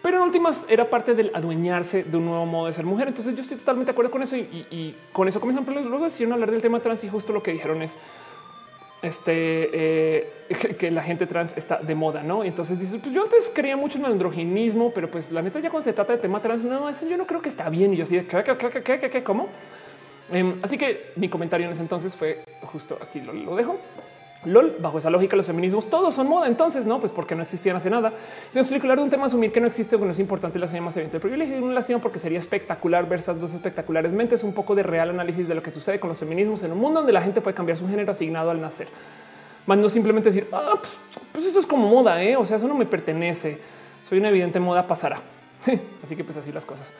Pero 0.02 0.16
en 0.16 0.24
últimas 0.24 0.64
era 0.68 0.90
parte 0.90 1.14
del 1.14 1.30
adueñarse 1.32 2.02
de 2.02 2.16
un 2.16 2.24
nuevo 2.24 2.44
modo 2.44 2.66
de 2.66 2.72
ser 2.72 2.86
mujer. 2.86 3.06
Entonces 3.06 3.36
yo 3.36 3.40
estoy 3.40 3.58
totalmente 3.58 3.92
de 3.92 3.94
acuerdo 3.94 4.10
con 4.10 4.24
eso 4.24 4.36
y, 4.36 4.96
con 5.12 5.28
eso 5.28 5.38
comienzan. 5.38 5.64
Pero 5.64 5.80
luego 5.80 6.06
decidieron 6.06 6.32
hablar 6.32 6.50
del 6.50 6.60
tema 6.60 6.80
trans 6.80 7.04
y 7.04 7.08
justo 7.08 7.32
lo 7.32 7.40
que 7.40 7.52
dijeron 7.52 7.82
es 7.82 7.98
este 9.04 9.32
eh, 9.72 10.32
que 10.78 10.90
la 10.90 11.02
gente 11.02 11.26
trans 11.26 11.56
está 11.56 11.78
de 11.78 11.94
moda, 11.94 12.22
no? 12.22 12.44
entonces 12.44 12.78
dices, 12.78 13.00
pues 13.02 13.14
yo 13.14 13.22
antes 13.22 13.50
creía 13.54 13.76
mucho 13.76 13.98
en 13.98 14.06
el 14.06 14.12
androginismo, 14.12 14.92
pero 14.94 15.10
pues 15.10 15.30
la 15.30 15.42
neta, 15.42 15.60
ya 15.60 15.70
cuando 15.70 15.84
se 15.84 15.92
trata 15.92 16.12
de 16.14 16.18
tema 16.18 16.40
trans, 16.40 16.64
no, 16.64 16.88
eso 16.88 17.08
yo 17.08 17.16
no 17.16 17.26
creo 17.26 17.42
que 17.42 17.48
está 17.48 17.68
bien. 17.68 17.92
Y 17.94 17.96
yo 17.96 18.04
así 18.04 18.16
de 18.16 18.26
qué, 18.26 18.42
qué, 18.42 18.82
qué, 18.82 19.10
qué, 19.10 19.22
cómo. 19.22 19.48
Em, 20.32 20.54
así 20.62 20.78
que 20.78 21.12
mi 21.16 21.28
comentario 21.28 21.66
en 21.66 21.72
ese 21.72 21.82
entonces 21.82 22.16
fue 22.16 22.42
justo 22.72 22.98
aquí 23.00 23.20
lo 23.20 23.56
dejo. 23.56 23.78
LOL, 24.46 24.76
bajo 24.80 24.98
esa 24.98 25.10
lógica, 25.10 25.36
los 25.36 25.46
feminismos 25.46 25.88
todos 25.88 26.14
son 26.14 26.28
moda. 26.28 26.46
Entonces, 26.46 26.86
no, 26.86 27.00
pues 27.00 27.12
porque 27.12 27.34
no 27.34 27.42
existían 27.42 27.76
hace 27.76 27.90
nada. 27.90 28.12
Si 28.50 28.58
explico 28.58 28.86
de 28.86 29.02
un 29.02 29.10
tema, 29.10 29.26
asumir 29.26 29.52
que 29.52 29.60
no 29.60 29.66
existe, 29.66 29.96
bueno, 29.96 30.12
es 30.12 30.18
importante 30.18 30.58
la 30.58 30.66
más 30.80 30.96
evidente 30.96 31.16
el 31.16 31.20
privilegio 31.20 31.58
y 31.58 31.62
una 31.62 31.74
lástima 31.74 31.98
porque 31.98 32.18
sería 32.18 32.38
espectacular 32.38 33.08
ver 33.08 33.18
esas 33.18 33.40
dos 33.40 33.54
espectaculares 33.54 34.12
mentes, 34.12 34.44
un 34.44 34.52
poco 34.52 34.74
de 34.74 34.82
real 34.82 35.10
análisis 35.10 35.48
de 35.48 35.54
lo 35.54 35.62
que 35.62 35.70
sucede 35.70 36.00
con 36.00 36.10
los 36.10 36.18
feminismos 36.18 36.62
en 36.62 36.72
un 36.72 36.78
mundo 36.78 37.00
donde 37.00 37.12
la 37.12 37.22
gente 37.22 37.40
puede 37.40 37.54
cambiar 37.54 37.78
su 37.78 37.88
género 37.88 38.12
asignado 38.12 38.50
al 38.50 38.60
nacer. 38.60 38.88
Más 39.66 39.78
no 39.78 39.88
simplemente 39.88 40.30
decir, 40.30 40.48
ah, 40.52 40.74
pues, 40.78 40.98
pues 41.32 41.46
esto 41.46 41.60
es 41.60 41.66
como 41.66 41.88
moda, 41.88 42.22
¿eh? 42.22 42.36
o 42.36 42.44
sea, 42.44 42.56
eso 42.56 42.68
no 42.68 42.74
me 42.74 42.86
pertenece. 42.86 43.58
Soy 44.08 44.18
una 44.18 44.28
evidente 44.28 44.60
moda, 44.60 44.86
pasará. 44.86 45.20
así 46.02 46.16
que 46.16 46.24
pues 46.24 46.36
así 46.36 46.52
las 46.52 46.66
cosas. 46.66 46.92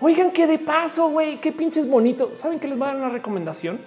Oigan, 0.00 0.30
qué 0.30 0.46
de 0.46 0.58
paso, 0.58 1.08
güey, 1.08 1.40
qué 1.40 1.52
pinches 1.52 1.88
bonito. 1.88 2.34
¿Saben 2.34 2.58
que 2.58 2.68
les 2.68 2.80
va 2.80 2.86
a 2.86 2.88
dar 2.94 2.96
una 2.96 3.10
recomendación? 3.10 3.78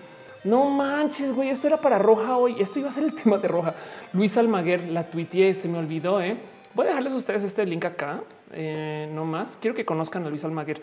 No 0.44 0.70
manches, 0.70 1.34
güey, 1.34 1.50
esto 1.50 1.68
era 1.68 1.78
para 1.78 1.98
Roja 1.98 2.36
hoy. 2.38 2.56
Esto 2.60 2.80
iba 2.80 2.90
a 2.90 2.92
ser 2.92 3.06
el 3.06 3.16
tema 3.24 3.38
de 3.38 3.48
Roja. 3.48 3.74
Luis 4.12 4.38
Almaguer 4.38 4.90
la 4.90 5.06
tuiteé, 5.06 5.54
se 5.54 5.68
me 5.68 5.78
olvidó. 5.78 6.22
¿eh? 6.22 6.38
Voy 6.74 6.86
a 6.86 6.90
dejarles 6.90 7.14
a 7.14 7.16
ustedes 7.16 7.44
este 7.44 7.66
link 7.66 7.86
acá. 7.86 8.22
Eh, 8.52 9.10
no 9.14 9.26
más. 9.26 9.58
Quiero 9.62 9.76
que 9.76 9.86
conozcan 9.86 10.26
a 10.26 10.30
Luis 10.30 10.44
Almaguer. 10.44 10.82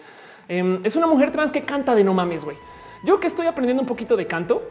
Em, 0.48 0.80
es 0.84 0.96
una 0.96 1.06
mujer 1.06 1.30
trans 1.30 1.52
que 1.52 1.62
canta 1.62 1.94
de 1.94 2.04
no 2.04 2.14
mames, 2.14 2.44
güey. 2.44 2.56
Yo 3.04 3.20
que 3.20 3.26
estoy 3.26 3.46
aprendiendo 3.46 3.82
un 3.82 3.86
poquito 3.86 4.16
de 4.16 4.26
canto, 4.26 4.62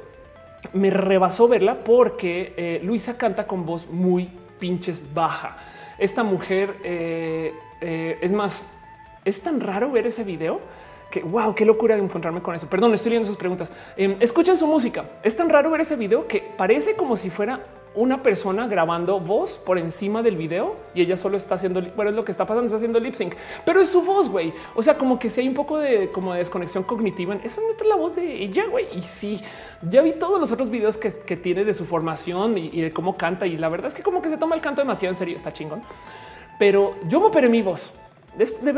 me 0.73 0.89
rebasó 0.89 1.47
verla 1.47 1.83
porque 1.83 2.53
eh, 2.57 2.81
Luisa 2.83 3.17
canta 3.17 3.45
con 3.47 3.65
voz 3.65 3.87
muy 3.87 4.29
pinches 4.59 5.13
baja. 5.13 5.57
Esta 5.97 6.23
mujer 6.23 6.75
eh, 6.83 7.53
es 8.21 8.31
más, 8.31 8.63
es 9.23 9.41
tan 9.41 9.59
raro 9.59 9.91
ver 9.91 10.07
ese 10.07 10.23
video 10.23 10.61
que 11.09 11.21
wow, 11.21 11.55
qué 11.55 11.65
locura 11.65 11.97
encontrarme 11.97 12.41
con 12.41 12.55
eso. 12.55 12.67
Perdón, 12.67 12.93
estoy 12.93 13.11
leyendo 13.11 13.27
sus 13.27 13.37
preguntas. 13.37 13.71
Eh, 13.97 14.17
escuchen 14.19 14.55
su 14.57 14.67
música. 14.67 15.05
Es 15.23 15.35
tan 15.35 15.49
raro 15.49 15.71
ver 15.71 15.81
ese 15.81 15.95
video 15.95 16.27
que 16.27 16.41
parece 16.55 16.95
como 16.95 17.15
si 17.15 17.29
fuera 17.29 17.65
una 17.95 18.21
persona 18.21 18.67
grabando 18.67 19.19
voz 19.19 19.57
por 19.57 19.79
encima 19.79 20.21
del 20.21 20.37
video 20.37 20.75
y 20.93 21.01
ella 21.01 21.17
solo 21.17 21.37
está 21.37 21.55
haciendo, 21.55 21.81
bueno, 21.95 22.11
es 22.11 22.15
lo 22.15 22.23
que 22.23 22.31
está 22.31 22.45
pasando, 22.45 22.65
está 22.65 22.77
haciendo 22.77 22.99
lip 22.99 23.15
sync, 23.15 23.33
pero 23.65 23.81
es 23.81 23.89
su 23.89 24.03
voz, 24.03 24.29
güey. 24.29 24.53
O 24.75 24.83
sea, 24.83 24.95
como 24.97 25.17
que 25.17 25.29
si 25.29 25.41
hay 25.41 25.47
un 25.47 25.55
poco 25.55 25.77
de 25.79 26.11
como 26.11 26.33
de 26.33 26.39
desconexión 26.39 26.83
cognitiva, 26.83 27.35
esa 27.43 27.61
es 27.61 27.87
la 27.87 27.95
voz 27.95 28.15
de 28.15 28.43
ella, 28.43 28.65
güey. 28.67 28.85
Y 28.95 29.01
sí, 29.01 29.41
ya 29.81 30.01
vi 30.01 30.13
todos 30.13 30.39
los 30.39 30.51
otros 30.51 30.69
videos 30.69 30.97
que, 30.97 31.09
tiene 31.37 31.63
de 31.63 31.73
su 31.73 31.85
formación 31.85 32.57
y, 32.57 32.69
y, 32.71 32.81
de 32.81 32.93
cómo 32.93 33.17
canta. 33.17 33.47
Y 33.47 33.57
la 33.57 33.69
verdad 33.69 33.87
es 33.87 33.95
que 33.95 34.03
como 34.03 34.21
que 34.21 34.29
se 34.29 34.37
toma 34.37 34.55
el 34.55 34.61
canto 34.61 34.81
demasiado 34.81 35.13
en 35.13 35.17
serio, 35.17 35.37
está 35.37 35.51
chingón. 35.51 35.81
Pero 36.59 36.95
yo 37.07 37.19
me 37.19 37.27
operé 37.27 37.49
mi 37.49 37.61
voz 37.61 37.93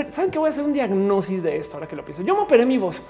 Saben 0.09 0.31
que 0.31 0.39
voy 0.39 0.47
a 0.47 0.49
hacer 0.49 0.63
un 0.63 0.73
diagnóstico 0.73 1.43
de 1.43 1.57
esto 1.57 1.75
ahora 1.75 1.87
que 1.87 1.95
lo 1.95 2.03
pienso. 2.03 2.23
Yo 2.23 2.35
me 2.35 2.41
operé 2.41 2.65
mi 2.65 2.77
voz 2.77 3.01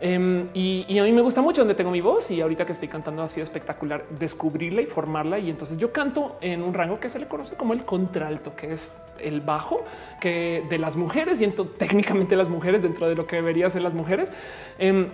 em, 0.00 0.48
y, 0.54 0.98
a 0.98 1.04
mí 1.04 1.12
me 1.12 1.22
gusta 1.22 1.42
mucho 1.42 1.60
donde 1.60 1.74
tengo 1.74 1.90
mi 1.90 2.00
voz 2.00 2.30
y 2.30 2.40
ahorita 2.40 2.66
que 2.66 2.72
estoy 2.72 2.88
cantando 2.88 3.22
ha 3.22 3.28
sido 3.28 3.44
espectacular 3.44 4.04
descubrirla 4.18 4.82
y 4.82 4.86
formarla. 4.86 5.38
Y 5.38 5.50
entonces 5.50 5.78
yo 5.78 5.92
canto 5.92 6.36
en 6.40 6.62
un 6.62 6.74
rango 6.74 6.98
que 6.98 7.08
se 7.08 7.18
le 7.18 7.28
conoce 7.28 7.56
como 7.56 7.72
el 7.72 7.84
contralto, 7.84 8.56
que 8.56 8.72
es 8.72 8.98
el 9.20 9.40
bajo 9.40 9.84
que 10.20 10.64
de 10.68 10.78
las 10.78 10.96
mujeres 10.96 11.40
y 11.40 11.44
entonces, 11.44 11.78
técnicamente 11.78 12.36
las 12.36 12.48
mujeres 12.48 12.82
dentro 12.82 13.08
de 13.08 13.14
lo 13.14 13.26
que 13.26 13.36
debería 13.36 13.70
ser 13.70 13.82
las 13.82 13.94
mujeres. 13.94 14.30
Em, 14.78 15.08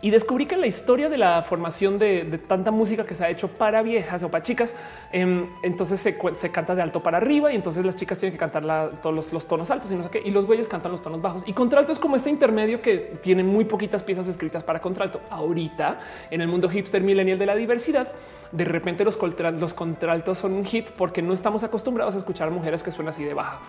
y 0.00 0.10
descubrí 0.10 0.46
que 0.46 0.56
la 0.56 0.66
historia 0.66 1.08
de 1.08 1.16
la 1.16 1.42
formación 1.42 1.98
de, 1.98 2.40
tanta 2.48 2.70
música 2.70 3.06
que 3.06 3.14
se 3.14 3.24
ha 3.24 3.30
hecho 3.30 3.48
para 3.48 3.82
viejas 3.82 4.22
o 4.22 4.30
para 4.30 4.42
chicas, 4.44 4.74
entonces 5.16 6.00
se, 6.00 6.50
canta 6.50 6.74
de 6.74 6.82
alto 6.82 7.00
para 7.00 7.18
arriba 7.18 7.52
y 7.52 7.54
entonces 7.54 7.84
las 7.84 7.94
chicas 7.96 8.18
tienen 8.18 8.32
que 8.32 8.38
cantar 8.38 8.64
todos 9.00 9.32
los, 9.32 9.46
tonos 9.46 9.70
altos 9.70 9.90
y 9.92 9.94
no 9.94 10.02
sé 10.02 10.10
qué, 10.10 10.20
y 10.24 10.32
los 10.32 10.44
güeyes 10.44 10.68
cantan 10.68 10.90
los 10.90 11.02
tonos 11.02 11.22
bajos. 11.22 11.44
Y 11.46 11.52
contralto 11.52 11.92
es 11.92 12.00
como 12.00 12.16
este 12.16 12.30
intermedio 12.30 12.82
que 12.82 13.18
tiene 13.22 13.44
muy 13.44 13.64
poquitas 13.64 14.02
piezas 14.02 14.26
escritas 14.26 14.64
para 14.64 14.80
contralto. 14.80 15.20
Ahorita 15.30 16.00
en 16.32 16.40
el 16.40 16.48
mundo 16.48 16.68
hipster 16.68 17.00
millennial 17.00 17.38
de 17.38 17.46
la 17.46 17.54
diversidad, 17.54 18.08
de 18.50 18.64
repente 18.64 19.04
los, 19.04 19.16
los 19.58 19.74
contraltos 19.74 20.38
son 20.38 20.52
un 20.52 20.64
hit 20.64 20.88
porque 20.90 21.22
no 21.22 21.32
estamos 21.32 21.62
acostumbrados 21.62 22.16
a 22.16 22.18
escuchar 22.18 22.50
mujeres 22.50 22.82
que 22.82 22.90
suenan 22.90 23.10
así 23.10 23.22
de 23.22 23.34
baja, 23.34 23.60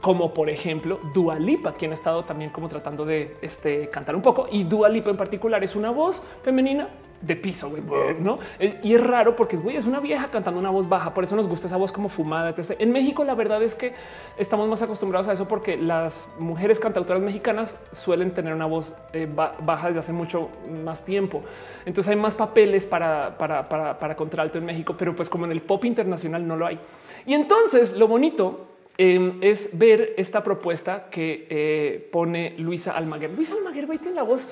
como 0.00 0.32
por 0.32 0.48
ejemplo 0.48 0.98
Dua 1.12 1.38
Lipa, 1.38 1.74
quien 1.74 1.90
ha 1.90 1.94
estado 1.94 2.24
también 2.24 2.50
como 2.50 2.70
tratando 2.70 3.04
de 3.04 3.36
este, 3.42 3.90
cantar 3.90 4.16
un 4.16 4.22
poco 4.22 4.48
y 4.50 4.64
Dua 4.64 4.88
Lipa 4.88 5.10
en 5.10 5.18
particular 5.18 5.62
es 5.62 5.76
una 5.76 5.90
voz 5.90 6.22
femenina 6.42 6.88
de 7.20 7.36
piso, 7.36 7.72
¿no? 8.20 8.38
Eh, 8.58 8.78
y 8.82 8.94
es 8.94 9.02
raro 9.02 9.36
porque 9.36 9.56
güey, 9.56 9.76
es 9.76 9.86
una 9.86 10.00
vieja 10.00 10.28
cantando 10.30 10.60
una 10.60 10.70
voz 10.70 10.88
baja, 10.88 11.14
por 11.14 11.24
eso 11.24 11.36
nos 11.36 11.48
gusta 11.48 11.66
esa 11.66 11.76
voz 11.76 11.92
como 11.92 12.08
fumada. 12.08 12.54
En 12.78 12.92
México 12.92 13.24
la 13.24 13.34
verdad 13.34 13.62
es 13.62 13.74
que 13.74 13.92
estamos 14.36 14.68
más 14.68 14.82
acostumbrados 14.82 15.28
a 15.28 15.32
eso 15.32 15.48
porque 15.48 15.76
las 15.76 16.28
mujeres 16.38 16.80
cantautoras 16.80 17.22
mexicanas 17.22 17.78
suelen 17.92 18.32
tener 18.32 18.54
una 18.54 18.66
voz 18.66 18.92
eh, 19.12 19.28
baja 19.30 19.88
desde 19.88 20.00
hace 20.00 20.12
mucho 20.12 20.48
más 20.82 21.04
tiempo. 21.04 21.42
Entonces 21.84 22.10
hay 22.10 22.20
más 22.20 22.34
papeles 22.34 22.86
para, 22.86 23.36
para, 23.38 23.68
para, 23.68 24.16
contralto 24.16 24.58
en 24.58 24.64
México, 24.64 24.94
pero 24.98 25.14
pues 25.14 25.28
como 25.28 25.44
en 25.44 25.52
el 25.52 25.62
pop 25.62 25.84
internacional 25.84 26.46
no 26.46 26.56
lo 26.56 26.66
hay. 26.66 26.78
Y 27.26 27.34
entonces 27.34 27.96
lo 27.96 28.08
bonito 28.08 28.66
em, 28.98 29.38
es 29.42 29.76
ver 29.78 30.14
esta 30.16 30.42
propuesta 30.42 31.08
que 31.10 31.46
eh, 31.48 32.08
pone 32.10 32.54
Luisa 32.58 32.92
Almaguer. 32.96 33.30
Luisa 33.30 33.54
Almaguer 33.54 33.86
tiene 33.98 34.16
la 34.16 34.22
voz 34.22 34.48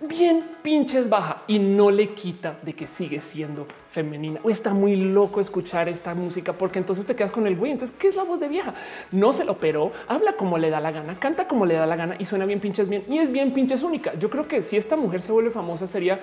bien 0.00 0.44
pinches 0.62 1.08
baja 1.08 1.42
y 1.46 1.58
no 1.58 1.90
le 1.90 2.10
quita 2.14 2.56
de 2.62 2.72
que 2.72 2.86
sigue 2.86 3.20
siendo 3.20 3.66
femenina. 3.90 4.40
O 4.44 4.50
está 4.50 4.72
muy 4.72 4.96
loco 4.96 5.40
escuchar 5.40 5.88
esta 5.88 6.14
música 6.14 6.52
porque 6.52 6.78
entonces 6.78 7.06
te 7.06 7.16
quedas 7.16 7.32
con 7.32 7.46
el 7.46 7.56
güey. 7.56 7.72
Entonces, 7.72 7.96
¿qué 7.98 8.08
es 8.08 8.16
la 8.16 8.22
voz 8.22 8.40
de 8.40 8.48
vieja? 8.48 8.74
No 9.10 9.32
se 9.32 9.44
lo 9.44 9.52
operó, 9.52 9.92
habla 10.06 10.34
como 10.34 10.58
le 10.58 10.70
da 10.70 10.80
la 10.80 10.92
gana, 10.92 11.18
canta 11.18 11.48
como 11.48 11.66
le 11.66 11.74
da 11.74 11.86
la 11.86 11.96
gana 11.96 12.16
y 12.18 12.24
suena 12.24 12.44
bien 12.44 12.60
pinches 12.60 12.88
bien 12.88 13.04
y 13.08 13.18
es 13.18 13.32
bien 13.32 13.52
pinches 13.52 13.82
única. 13.82 14.14
Yo 14.14 14.30
creo 14.30 14.46
que 14.46 14.62
si 14.62 14.76
esta 14.76 14.96
mujer 14.96 15.20
se 15.22 15.32
vuelve 15.32 15.50
famosa 15.50 15.86
sería 15.86 16.20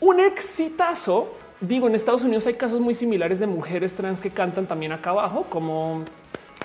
un 0.00 0.20
exitazo. 0.20 1.34
Digo, 1.60 1.88
en 1.88 1.96
Estados 1.96 2.22
Unidos 2.22 2.46
hay 2.46 2.54
casos 2.54 2.80
muy 2.80 2.94
similares 2.94 3.40
de 3.40 3.46
mujeres 3.48 3.94
trans 3.94 4.20
que 4.20 4.30
cantan 4.30 4.66
también 4.66 4.92
acá 4.92 5.10
abajo, 5.10 5.46
como 5.50 6.04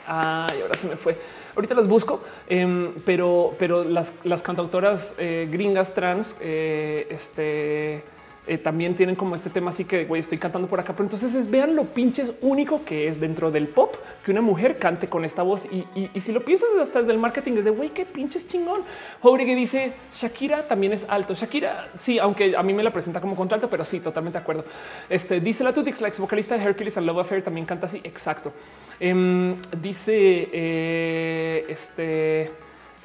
Ay, 0.05 0.61
ahora 0.61 0.75
se 0.75 0.87
me 0.87 0.95
fue. 0.95 1.17
Ahorita 1.55 1.75
las 1.75 1.87
busco, 1.87 2.23
em, 2.47 2.93
pero, 3.05 3.55
pero 3.59 3.83
las, 3.83 4.13
las 4.23 4.41
cantautoras 4.41 5.15
eh, 5.17 5.47
gringas 5.51 5.93
trans, 5.93 6.35
eh, 6.41 7.07
este 7.09 8.03
eh, 8.45 8.57
también 8.57 8.93
tienen 8.93 9.15
como 9.15 9.35
este 9.35 9.49
tema 9.49 9.69
así 9.69 9.85
que 9.85 10.03
güey, 10.03 10.19
estoy 10.19 10.37
cantando 10.37 10.67
por 10.67 10.77
acá, 10.77 10.91
pero 10.91 11.05
entonces 11.05 11.33
es, 11.33 11.49
vean 11.49 11.77
lo 11.77 11.85
pinches 11.85 12.33
único 12.41 12.83
que 12.83 13.07
es 13.07 13.21
dentro 13.21 13.51
del 13.51 13.67
pop 13.67 13.95
que 14.25 14.31
una 14.31 14.41
mujer 14.41 14.77
cante 14.77 15.07
con 15.07 15.23
esta 15.23 15.43
voz. 15.43 15.65
Y, 15.65 16.19
si 16.19 16.31
lo 16.33 16.43
piensas 16.43 16.69
hasta 16.81 16.99
desde 16.99 17.13
el 17.13 17.19
marketing, 17.19 17.53
es 17.53 17.65
de 17.65 17.71
güey, 17.71 17.89
qué 17.89 18.05
pinches 18.05 18.47
chingón. 18.47 18.81
que 19.21 19.55
dice 19.55 19.93
Shakira 20.13 20.67
también 20.67 20.91
es 20.91 21.09
alto. 21.09 21.35
Shakira, 21.35 21.89
sí, 21.97 22.19
aunque 22.19 22.55
a 22.55 22.63
mí 22.63 22.73
me 22.73 22.83
la 22.83 22.91
presenta 22.91 23.21
como 23.21 23.35
contralto, 23.35 23.69
pero 23.69 23.85
sí, 23.85 23.99
totalmente 23.99 24.37
de 24.37 24.43
acuerdo. 24.43 24.65
Este 25.09 25.39
dice 25.39 25.63
la 25.63 25.73
Tutix, 25.73 26.01
la 26.01 26.09
ex 26.09 26.19
vocalista 26.19 26.57
de 26.57 26.63
Hercules 26.63 26.97
and 26.97 27.05
Love 27.07 27.19
Affair, 27.19 27.43
también 27.43 27.65
canta 27.65 27.85
así. 27.85 28.01
Exacto. 28.03 28.51
Em, 28.99 29.55
dice 29.81 30.49
eh, 30.53 31.65
este 31.69 32.51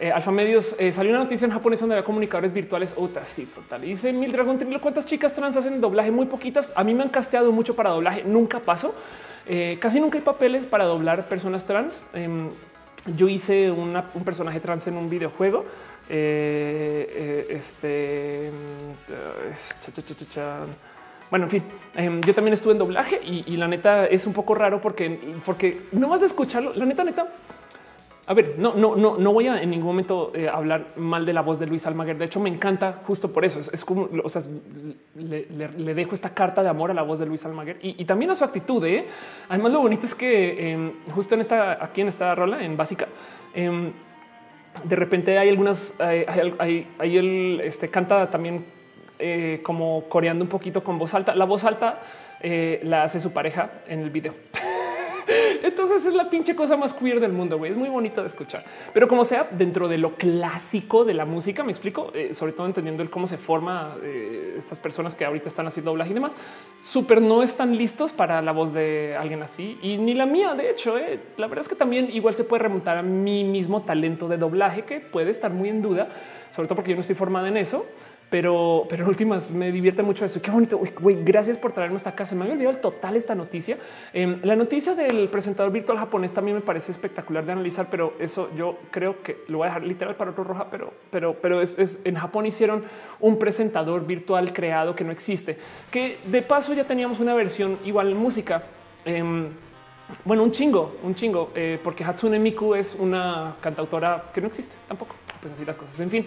eh, 0.01 0.13
Alfa 0.13 0.31
Medios 0.31 0.77
eh, 0.79 0.93
salió 0.93 1.11
una 1.11 1.25
noticia 1.25 1.45
en 1.45 1.51
japonés 1.51 1.81
donde 1.81 1.97
había 1.97 2.05
comunicadores 2.05 2.53
virtuales. 2.53 2.95
Otra 2.97 3.25
sí, 3.25 3.47
total. 3.47 3.83
dice 3.83 4.13
Mil 4.13 4.31
Dragon 4.31 4.57
¿Cuántas 4.81 5.07
chicas 5.07 5.35
trans 5.35 5.57
hacen 5.57 5.81
doblaje? 5.81 6.13
Muy 6.13 6.27
poquitas. 6.27 6.73
A 6.77 6.85
mí 6.85 6.95
me 6.95 7.03
han 7.03 7.09
casteado 7.09 7.51
mucho 7.51 7.75
para 7.75 7.91
doblaje. 7.91 8.23
Nunca 8.25 8.61
pasó. 8.61 8.95
Eh, 9.47 9.77
casi 9.81 9.99
nunca 9.99 10.19
hay 10.19 10.25
papeles 10.25 10.67
para 10.67 10.85
doblar 10.85 11.27
personas 11.27 11.65
trans. 11.65 12.05
Em, 12.13 12.51
yo 13.17 13.29
hice 13.29 13.73
un 13.73 14.25
personaje 14.25 14.61
trans 14.61 14.87
en 14.87 14.97
un 14.97 15.11
videojuego. 15.11 15.65
este. 16.09 18.53
Bueno, 21.31 21.47
en 21.47 21.51
fin, 21.51 21.63
em, 21.95 22.21
yo 22.23 22.35
también 22.35 22.55
estuve 22.55 22.73
en 22.73 22.79
doblaje 22.79 23.21
y, 23.25 23.57
la 23.57 23.69
neta 23.69 24.07
es 24.07 24.27
un 24.27 24.33
poco 24.33 24.55
raro 24.55 24.81
porque, 24.81 25.19
porque 25.45 25.83
no 25.93 26.09
vas 26.09 26.23
a 26.23 26.27
escucharlo. 26.27 26.73
La 26.75 26.85
neta, 26.85 27.05
neta, 27.05 27.27
a 28.29 28.35
ver, 28.35 28.57
no, 28.59 28.75
no, 28.75 28.95
no, 28.95 29.17
no 29.17 29.33
voy 29.33 29.47
a 29.47 29.63
en 29.63 29.71
ningún 29.71 29.87
momento 29.87 30.33
eh, 30.35 30.51
hablar 30.51 30.89
mal 30.97 31.25
de 31.25 31.33
la 31.33 31.41
voz 31.41 31.59
de 31.59 31.67
Luis 31.67 31.87
Almaguer. 31.87 32.19
De 32.19 32.27
hecho, 32.27 32.41
me 32.41 32.51
encanta 32.51 33.01
justo 33.07 33.33
por 33.33 33.43
eso. 33.43 33.59
Es, 33.73 33.85
como, 33.87 34.11
o 34.23 34.29
sea, 34.29 34.43
le, 35.17 35.95
dejo 35.95 36.15
esta 36.15 36.35
carta 36.35 36.63
de 36.63 36.69
amor 36.69 36.91
a 36.91 36.95
la 36.95 37.01
voz 37.01 37.19
de 37.19 37.25
Luis 37.25 37.47
Almaguer 37.47 37.79
y, 37.81 38.05
también 38.05 38.31
a 38.31 38.35
su 38.35 38.45
actitud. 38.45 38.85
¿eh? 38.85 39.07
Además, 39.49 39.73
lo 39.73 39.81
bonito 39.81 40.05
es 40.05 40.15
que 40.15 40.73
em, 40.73 40.93
justo 41.15 41.37
en 41.37 41.41
esta, 41.41 41.83
aquí 41.83 42.03
en 42.03 42.09
esta 42.09 42.35
rola, 42.35 42.63
en 42.63 42.77
básica, 42.77 43.07
em, 43.55 43.93
de 44.85 44.97
repente 44.97 45.39
hay 45.39 45.49
algunas, 45.49 45.99
hay, 45.99 46.87
hay, 46.99 47.17
el, 47.17 47.63
este 47.65 47.89
canta 47.89 48.31
también 48.31 48.63
eh, 49.19 49.61
como 49.63 50.05
coreando 50.09 50.45
un 50.45 50.51
poquito 50.51 50.83
con 50.83 50.99
voz 50.99 51.15
alta. 51.15 51.35
La 51.35 51.45
voz 51.45 51.65
alta 51.65 52.01
la 52.41 53.03
hace 53.03 53.19
su 53.19 53.33
pareja 53.33 53.69
en 53.89 54.01
el 54.01 54.11
video. 54.11 54.33
Entonces 55.63 56.07
es 56.07 56.15
la 56.15 56.31
pinche 56.31 56.55
cosa 56.55 56.77
más 56.77 56.95
queer 56.95 57.21
del 57.21 57.33
mundo. 57.33 57.59
güey. 57.59 57.73
Es 57.73 57.77
muy 57.77 57.89
bonito 57.89 58.21
de 58.21 58.27
escuchar, 58.27 58.65
pero 58.95 59.09
como 59.09 59.25
sea, 59.25 59.47
dentro 59.51 59.89
de 59.89 59.99
lo 59.99 60.15
clásico 60.15 61.05
de 61.05 61.15
la 61.15 61.25
música, 61.25 61.63
me 61.63 61.73
explico, 61.73 62.11
eh, 62.15 62.35
sobre 62.35 62.53
todo 62.53 62.67
entendiendo 62.67 63.03
el 63.03 63.11
cómo 63.11 63.29
se 63.29 63.37
forma 63.37 63.97
eh, 64.03 64.55
estas 64.59 64.81
personas 64.81 65.15
que 65.15 65.25
ahorita 65.25 65.49
están 65.49 65.67
haciendo 65.67 65.91
doblaje 65.91 66.11
y 66.11 66.15
demás. 66.15 66.35
Súper 66.81 67.21
no 67.21 67.43
están 67.43 67.77
listos 67.77 68.13
para 68.13 68.41
la 68.43 68.53
voz 68.53 68.73
de 68.73 69.17
alguien 69.19 69.43
así 69.43 69.79
y 69.83 69.99
ni 69.99 70.15
la 70.15 70.27
mía. 70.27 70.55
De 70.55 70.71
hecho, 70.71 70.99
eh. 70.99 71.19
la 71.37 71.47
verdad 71.47 71.63
es 71.63 71.69
que 71.69 71.75
también 71.77 72.09
igual 72.13 72.35
se 72.35 72.45
puede 72.45 72.63
remontar 72.63 72.97
a 72.97 73.03
mi 73.03 73.45
mismo 73.45 73.83
talento 73.83 74.29
de 74.29 74.39
doblaje 74.39 74.83
que 74.83 75.01
puede 75.01 75.31
estar 75.31 75.51
muy 75.51 75.69
en 75.69 75.83
duda, 75.83 76.09
sobre 76.51 76.69
todo 76.69 76.77
porque 76.77 76.91
yo 76.91 76.97
no 76.97 77.03
estoy 77.03 77.17
formada 77.17 77.49
en 77.49 77.57
eso 77.57 77.85
pero, 78.31 78.87
pero 78.89 79.05
en 79.05 79.09
últimas 79.09 79.51
me 79.51 79.73
divierte 79.73 80.03
mucho 80.03 80.25
eso. 80.25 80.43
Qué 80.43 80.51
bonito. 80.51 80.81
Gracias 81.25 81.57
por 81.57 81.73
traerme 81.73 81.97
esta 81.97 82.13
casa. 82.15 82.35
Me 82.35 82.43
había 82.43 82.55
olvidado 82.55 82.77
el 82.77 82.81
total 82.83 83.17
esta 83.17 83.35
noticia. 83.35 83.79
Em, 84.13 84.41
la 84.43 84.55
noticia 84.55 84.95
del 84.95 85.29
presentador 85.29 85.73
virtual 85.73 85.99
japonés 85.99 86.35
también 86.35 86.57
me 86.57 86.61
parece 86.61 86.93
espectacular 86.93 87.45
de 87.47 87.53
analizar, 87.53 87.89
pero 87.91 88.15
eso 88.19 88.51
yo 88.57 88.79
creo 88.91 89.23
que 89.23 89.39
lo 89.49 89.59
voy 89.59 89.67
a 89.67 89.71
dejar 89.71 89.85
literal 89.85 90.15
para 90.17 90.33
otro 90.33 90.45
roja, 90.45 90.67
pero, 90.71 90.93
pero, 91.11 91.35
pero 91.35 91.63
es, 91.63 92.01
en 92.05 92.17
Japón 92.17 92.45
hicieron 92.45 92.85
un 93.21 93.39
presentador 93.39 94.07
virtual 94.07 94.53
creado 94.53 94.95
que 94.95 95.05
no 95.05 95.13
existe, 95.13 95.59
que 95.91 96.19
de 96.27 96.43
paso 96.43 96.75
ya 96.75 96.85
teníamos 96.85 97.21
una 97.21 97.35
versión 97.35 97.79
igual 97.85 98.11
en 98.11 98.17
música. 98.19 98.63
Em, 99.05 99.49
bueno, 100.25 100.43
un 100.43 100.53
chingo, 100.53 100.97
un 101.03 101.15
chingo, 101.15 101.51
eh, 101.55 101.79
porque 101.83 102.05
Hatsune 102.05 102.39
Miku 102.39 102.75
es 102.75 102.95
una 102.95 103.57
cantautora 103.61 104.25
que 104.33 104.41
no 104.41 104.47
existe 104.49 104.75
tampoco. 104.87 105.15
Pues 105.41 105.53
así 105.53 105.65
las 105.65 105.77
cosas. 105.77 106.01
En 106.01 106.11
fin, 106.11 106.27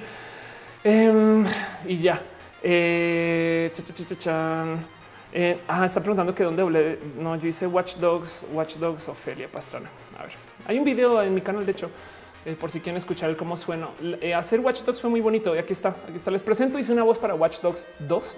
Em, 0.83 1.45
y 1.85 1.99
ya. 1.99 2.21
Eh, 2.63 3.71
eh, 5.33 5.57
está 5.85 5.99
preguntando 6.01 6.33
que 6.33 6.43
dónde 6.43 6.61
hablé. 6.61 6.99
No, 7.19 7.35
yo 7.35 7.47
hice 7.47 7.67
Watch 7.67 7.95
Dogs, 7.97 8.47
Watch 8.51 8.75
Dogs, 8.75 9.07
Ofelia 9.07 9.47
Pastrana. 9.47 9.89
A 10.17 10.23
ver, 10.23 10.31
hay 10.65 10.79
un 10.79 10.83
video 10.83 11.21
en 11.21 11.33
mi 11.35 11.41
canal, 11.41 11.65
de 11.65 11.71
hecho, 11.71 11.89
eh, 12.45 12.55
por 12.59 12.71
si 12.71 12.79
quieren 12.79 12.97
escuchar 12.97 13.35
cómo 13.35 13.57
suena. 13.57 13.89
hacer 14.35 14.59
Watch 14.59 14.81
Dogs 14.81 14.99
fue 14.99 15.09
muy 15.09 15.21
bonito 15.21 15.55
y 15.55 15.59
aquí 15.59 15.73
está. 15.73 15.89
Aquí 15.89 16.15
está. 16.15 16.31
Les 16.31 16.41
presento. 16.41 16.79
Hice 16.79 16.91
una 16.91 17.03
voz 17.03 17.19
para 17.19 17.35
Watch 17.35 17.61
Dogs 17.61 17.87
2 17.99 18.35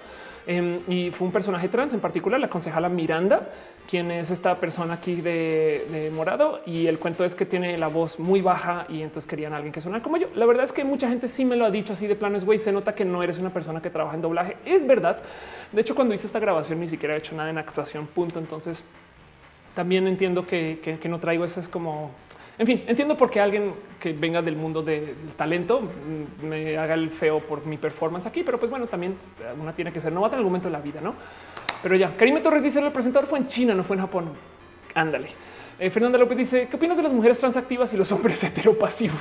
em, 0.48 0.80
y 0.88 1.12
fue 1.12 1.28
un 1.28 1.34
personaje 1.34 1.70
trans 1.70 1.94
en 1.94 2.02
particular, 2.02 2.40
la 2.40 2.50
concejala 2.50 2.90
Miranda 2.90 3.48
quién 3.90 4.12
es 4.12 4.32
esta 4.32 4.60
persona 4.60 4.96
aquí 4.96 5.22
de, 5.22 6.12
morado 6.14 6.62
y 6.66 6.88
el 6.88 7.00
cuento 7.00 7.24
es 7.24 7.36
que 7.36 7.46
tiene 7.46 7.78
la 7.78 7.88
voz 7.88 8.20
muy 8.20 8.42
baja 8.42 8.86
y 8.90 9.02
entonces 9.02 9.30
querían 9.30 9.54
a 9.54 9.58
alguien 9.58 9.74
que 9.74 9.82
suena 9.82 10.02
como 10.02 10.18
yo. 10.18 10.28
La 10.36 10.46
verdad 10.46 10.64
es 10.64 10.72
que 10.72 10.84
mucha 10.84 11.10
gente 11.10 11.28
sí 11.28 11.46
me 11.46 11.56
lo 11.56 11.66
ha 11.66 11.72
dicho 11.72 11.94
así 11.94 12.08
de 12.08 12.16
planes, 12.16 12.46
güey, 12.46 12.60
se 12.60 12.72
nota 12.72 12.96
que 12.96 13.06
no 13.06 13.24
eres 13.24 13.40
una 13.40 13.52
persona 13.52 13.82
que 13.82 13.90
trabaja 13.90 14.16
en 14.16 14.22
doblaje. 14.22 14.58
Es 14.66 14.88
verdad. 14.88 15.20
De 15.72 15.82
hecho, 15.82 15.96
cuando 15.96 16.14
hice 16.14 16.28
esta 16.28 16.40
grabación 16.40 16.80
ni 16.80 16.90
siquiera 16.90 17.16
he 17.16 17.18
hecho 17.18 17.36
nada 17.36 17.50
en 17.50 17.58
actuación, 17.58 18.08
punto. 18.08 18.40
Entonces 18.40 18.86
también 19.76 20.08
entiendo 20.08 20.46
que, 20.46 21.00
no 21.10 21.20
traigo 21.20 21.46
esas 21.46 21.68
como 21.68 22.12
en 22.60 22.68
fin, 22.68 22.84
entiendo 22.86 23.18
por 23.18 23.32
qué 23.32 23.42
alguien 23.42 23.74
que 24.00 24.14
venga 24.14 24.40
del 24.44 24.56
mundo 24.56 24.84
del 24.84 25.16
talento 25.36 25.82
me 26.44 26.78
haga 26.78 26.94
el 26.94 27.10
feo 27.10 27.40
por 27.40 27.66
mi 27.66 27.78
performance 27.78 28.28
aquí, 28.28 28.44
pero 28.44 28.60
pues 28.60 28.70
bueno, 28.70 28.86
también 28.86 29.16
una 29.60 29.74
tiene 29.74 29.92
que 29.92 30.00
ser 30.00 30.14
novata 30.14 30.36
en 30.36 30.38
algún 30.38 30.52
momento 30.52 30.68
de 30.68 30.74
la 30.74 30.80
vida, 30.80 31.02
¿no? 31.02 31.16
Pero 31.84 31.96
ya, 31.98 32.16
Karime 32.16 32.40
Torres 32.40 32.64
dice 32.64 32.80
el 32.80 32.92
presentador 32.92 33.28
fue 33.28 33.40
en 33.40 33.48
China, 33.48 33.74
no 33.76 33.84
fue 33.84 33.98
en 33.98 34.02
Japón. 34.02 34.30
Ándale. 34.96 35.28
Eh, 35.80 35.90
Fernanda 35.90 36.18
López 36.18 36.38
dice, 36.38 36.68
¿qué 36.70 36.78
opinas 36.78 36.96
de 36.96 37.04
las 37.04 37.14
mujeres 37.14 37.40
transactivas 37.40 37.94
y 37.94 37.98
los 37.98 38.12
hombres 38.12 38.42
heteropasivos? 38.44 39.20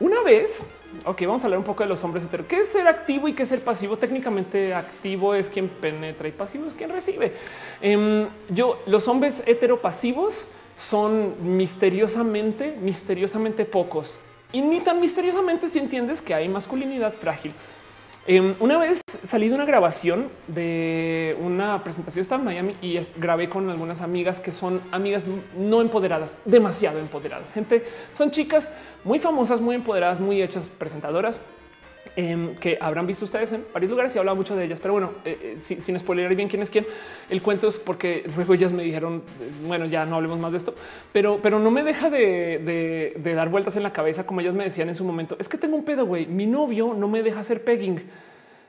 Una 0.00 0.20
vez, 0.22 0.66
ok, 1.04 1.22
vamos 1.22 1.42
a 1.42 1.46
hablar 1.46 1.58
un 1.58 1.64
poco 1.64 1.84
de 1.84 1.88
los 1.88 2.02
hombres 2.02 2.24
hetero. 2.24 2.46
¿Qué 2.48 2.58
es 2.58 2.68
ser 2.68 2.88
activo 2.88 3.28
y 3.28 3.34
qué 3.34 3.44
es 3.44 3.48
ser 3.48 3.60
pasivo? 3.60 3.96
Técnicamente 3.96 4.74
activo 4.74 5.34
es 5.34 5.48
quien 5.48 5.68
penetra 5.68 6.26
y 6.26 6.32
pasivo 6.32 6.66
es 6.66 6.74
quien 6.74 6.90
recibe. 6.90 7.32
Em, 7.80 8.26
yo, 8.48 8.82
los 8.86 9.06
hombres 9.06 9.44
heteropasivos 9.46 10.48
son 10.76 11.56
misteriosamente, 11.56 12.76
misteriosamente 12.80 13.64
pocos. 13.64 14.18
Y 14.52 14.60
ni 14.60 14.80
tan 14.80 15.00
misteriosamente 15.00 15.68
si 15.68 15.78
entiendes 15.78 16.20
que 16.20 16.34
hay 16.34 16.48
masculinidad 16.48 17.12
frágil. 17.12 17.52
Em, 18.26 18.54
una 18.58 18.78
vez 18.78 19.02
salí 19.06 19.50
de 19.50 19.54
una 19.54 19.66
grabación 19.66 20.28
de 20.46 21.36
una 21.42 21.84
presentación, 21.84 22.22
estaba 22.22 22.40
en 22.40 22.46
Miami 22.46 22.76
y 22.80 22.98
grabé 23.18 23.50
con 23.50 23.68
algunas 23.68 24.00
amigas 24.00 24.40
que 24.40 24.50
son 24.50 24.80
amigas 24.92 25.24
no 25.58 25.82
empoderadas, 25.82 26.38
demasiado 26.46 26.98
empoderadas. 27.00 27.52
Gente, 27.52 27.84
son 28.14 28.30
chicas 28.30 28.72
muy 29.04 29.18
famosas, 29.18 29.60
muy 29.60 29.76
empoderadas, 29.76 30.20
muy 30.20 30.40
hechas 30.40 30.70
presentadoras. 30.70 31.42
Em, 32.16 32.54
que 32.54 32.78
habrán 32.80 33.08
visto 33.08 33.24
ustedes 33.24 33.52
en 33.52 33.64
varios 33.72 33.90
lugares 33.90 34.14
y 34.14 34.18
hablado 34.20 34.36
mucho 34.36 34.54
de 34.54 34.64
ellas, 34.64 34.78
pero 34.80 34.92
bueno, 34.92 35.10
eh, 35.24 35.56
eh, 35.60 35.80
sin, 35.80 35.98
spoiler 35.98 36.32
bien 36.36 36.48
quién 36.48 36.62
es 36.62 36.70
quién, 36.70 36.86
el 37.28 37.42
cuento 37.42 37.66
es 37.66 37.76
porque 37.76 38.30
luego 38.36 38.54
ellas 38.54 38.70
me 38.70 38.84
dijeron, 38.84 39.24
bueno, 39.66 39.86
ya 39.86 40.04
no 40.04 40.14
hablemos 40.14 40.38
más 40.38 40.52
de 40.52 40.58
esto, 40.58 40.76
pero, 41.12 41.40
pero 41.42 41.58
no 41.58 41.72
me 41.72 41.82
deja 41.82 42.10
de, 42.10 43.12
de 43.16 43.34
dar 43.34 43.48
vueltas 43.48 43.74
en 43.74 43.82
la 43.82 43.92
cabeza 43.92 44.24
como 44.24 44.40
ellas 44.42 44.54
me 44.54 44.62
decían 44.62 44.88
en 44.88 44.94
su 44.94 45.04
momento, 45.04 45.36
es 45.40 45.48
que 45.48 45.58
tengo 45.58 45.74
un 45.74 45.84
pedo, 45.84 46.06
güey, 46.06 46.26
mi 46.26 46.46
novio 46.46 46.94
no 46.94 47.08
me 47.08 47.20
deja 47.24 47.40
hacer 47.40 47.64
pegging 47.64 48.00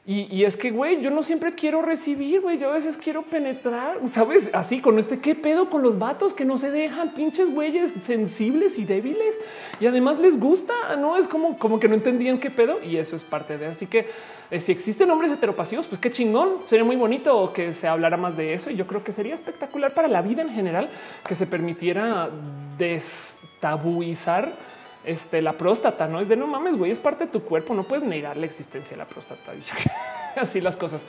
y, 0.08 0.44
es 0.44 0.56
que, 0.56 0.70
güey, 0.70 1.02
yo 1.02 1.10
no 1.10 1.24
siempre 1.24 1.56
quiero 1.56 1.82
recibir, 1.82 2.42
güey, 2.42 2.60
yo 2.60 2.70
a 2.70 2.74
veces 2.74 2.96
quiero 2.96 3.24
penetrar, 3.24 3.98
¿sabes? 4.08 4.52
Así 4.54 4.80
con 4.80 5.00
este, 5.00 5.20
¿qué 5.20 5.34
pedo 5.34 5.72
con 5.72 5.82
los 5.82 5.98
vatos 5.98 6.36
que 6.36 6.46
no 6.46 6.60
se 6.60 6.70
dejan 6.70 7.16
pinches 7.16 7.52
güeyes 7.52 7.94
sensibles 8.04 8.78
y 8.78 8.86
débiles? 8.86 9.42
Y 9.80 9.88
además 9.88 10.20
les 10.20 10.40
gusta, 10.40 10.76
¿no? 11.00 11.18
Es 11.18 11.28
como, 11.28 11.58
como 11.58 11.80
que 11.80 11.88
no 11.88 11.96
entendían 11.96 12.40
qué 12.40 12.52
pedo 12.52 12.84
y 12.84 12.98
eso 12.98 13.16
es 13.16 13.24
parte 13.24 13.58
de, 13.58 13.66
así 13.66 13.88
que 13.88 14.06
eh, 14.52 14.62
si 14.62 14.72
existen 14.72 15.10
hombres 15.10 15.32
heteropasivos, 15.32 15.88
pues 15.88 16.00
qué 16.00 16.12
chingón, 16.12 16.60
sería 16.68 16.86
muy 16.86 16.98
bonito 16.98 17.52
que 17.52 17.74
se 17.74 17.88
hablara 17.88 18.16
más 18.16 18.38
de 18.38 18.54
eso 18.54 18.70
y 18.70 18.76
yo 18.76 18.86
creo 18.86 19.04
que 19.04 19.12
sería 19.12 19.34
espectacular 19.34 19.96
para 19.96 20.08
la 20.08 20.22
vida 20.22 20.44
en 20.44 20.50
general 20.50 20.92
que 21.28 21.34
se 21.34 21.48
permitiera 21.48 22.30
destabuizar 22.78 24.75
este, 25.06 25.42
la 25.42 25.54
próstata, 25.54 26.08
no 26.08 26.20
es 26.20 26.28
de 26.28 26.36
no 26.36 26.48
mames, 26.48 26.76
güey, 26.76 26.92
es 26.92 27.00
parte 27.00 27.26
de 27.26 27.32
tu 27.32 27.44
cuerpo, 27.44 27.74
no 27.74 27.84
puedes 27.84 28.04
negar 28.04 28.38
la 28.38 28.46
existencia 28.46 28.92
de 28.92 28.98
la 28.98 29.06
próstata. 29.06 29.54
Así 30.36 30.62
las 30.62 30.78
cosas. 30.78 31.06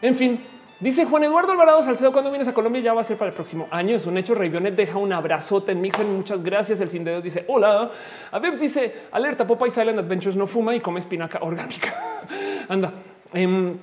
En 0.00 0.14
fin, 0.14 0.40
dice 0.80 1.04
Juan 1.04 1.24
Eduardo 1.24 1.52
Alvarado 1.52 1.82
Salcedo, 1.82 2.12
cuando 2.12 2.30
vienes 2.30 2.48
a 2.48 2.54
Colombia 2.54 2.80
ya 2.80 2.94
va 2.94 3.00
a 3.00 3.04
ser 3.04 3.16
para 3.16 3.30
el 3.30 3.34
próximo 3.34 3.66
año. 3.70 3.96
Es 3.96 4.06
un 4.06 4.16
hecho. 4.16 4.34
Raybionet 4.34 4.74
deja 4.76 4.98
un 4.98 5.12
abrazote 5.12 5.72
en 5.72 5.80
Mixer. 5.80 6.06
Muchas 6.06 6.42
gracias. 6.42 6.80
El 6.80 6.90
sin 6.90 7.04
dedos 7.04 7.24
dice 7.24 7.44
hola. 7.48 7.90
A 8.30 8.38
Bebs 8.38 8.60
dice 8.60 8.94
alerta. 9.10 9.46
Popeye 9.46 9.70
Silent 9.70 9.98
Adventures 9.98 10.36
no 10.36 10.46
fuma 10.46 10.74
y 10.74 10.80
come 10.80 11.00
espinaca 11.00 11.40
orgánica. 11.42 12.20
Anda. 12.68 12.92
Em, 13.32 13.76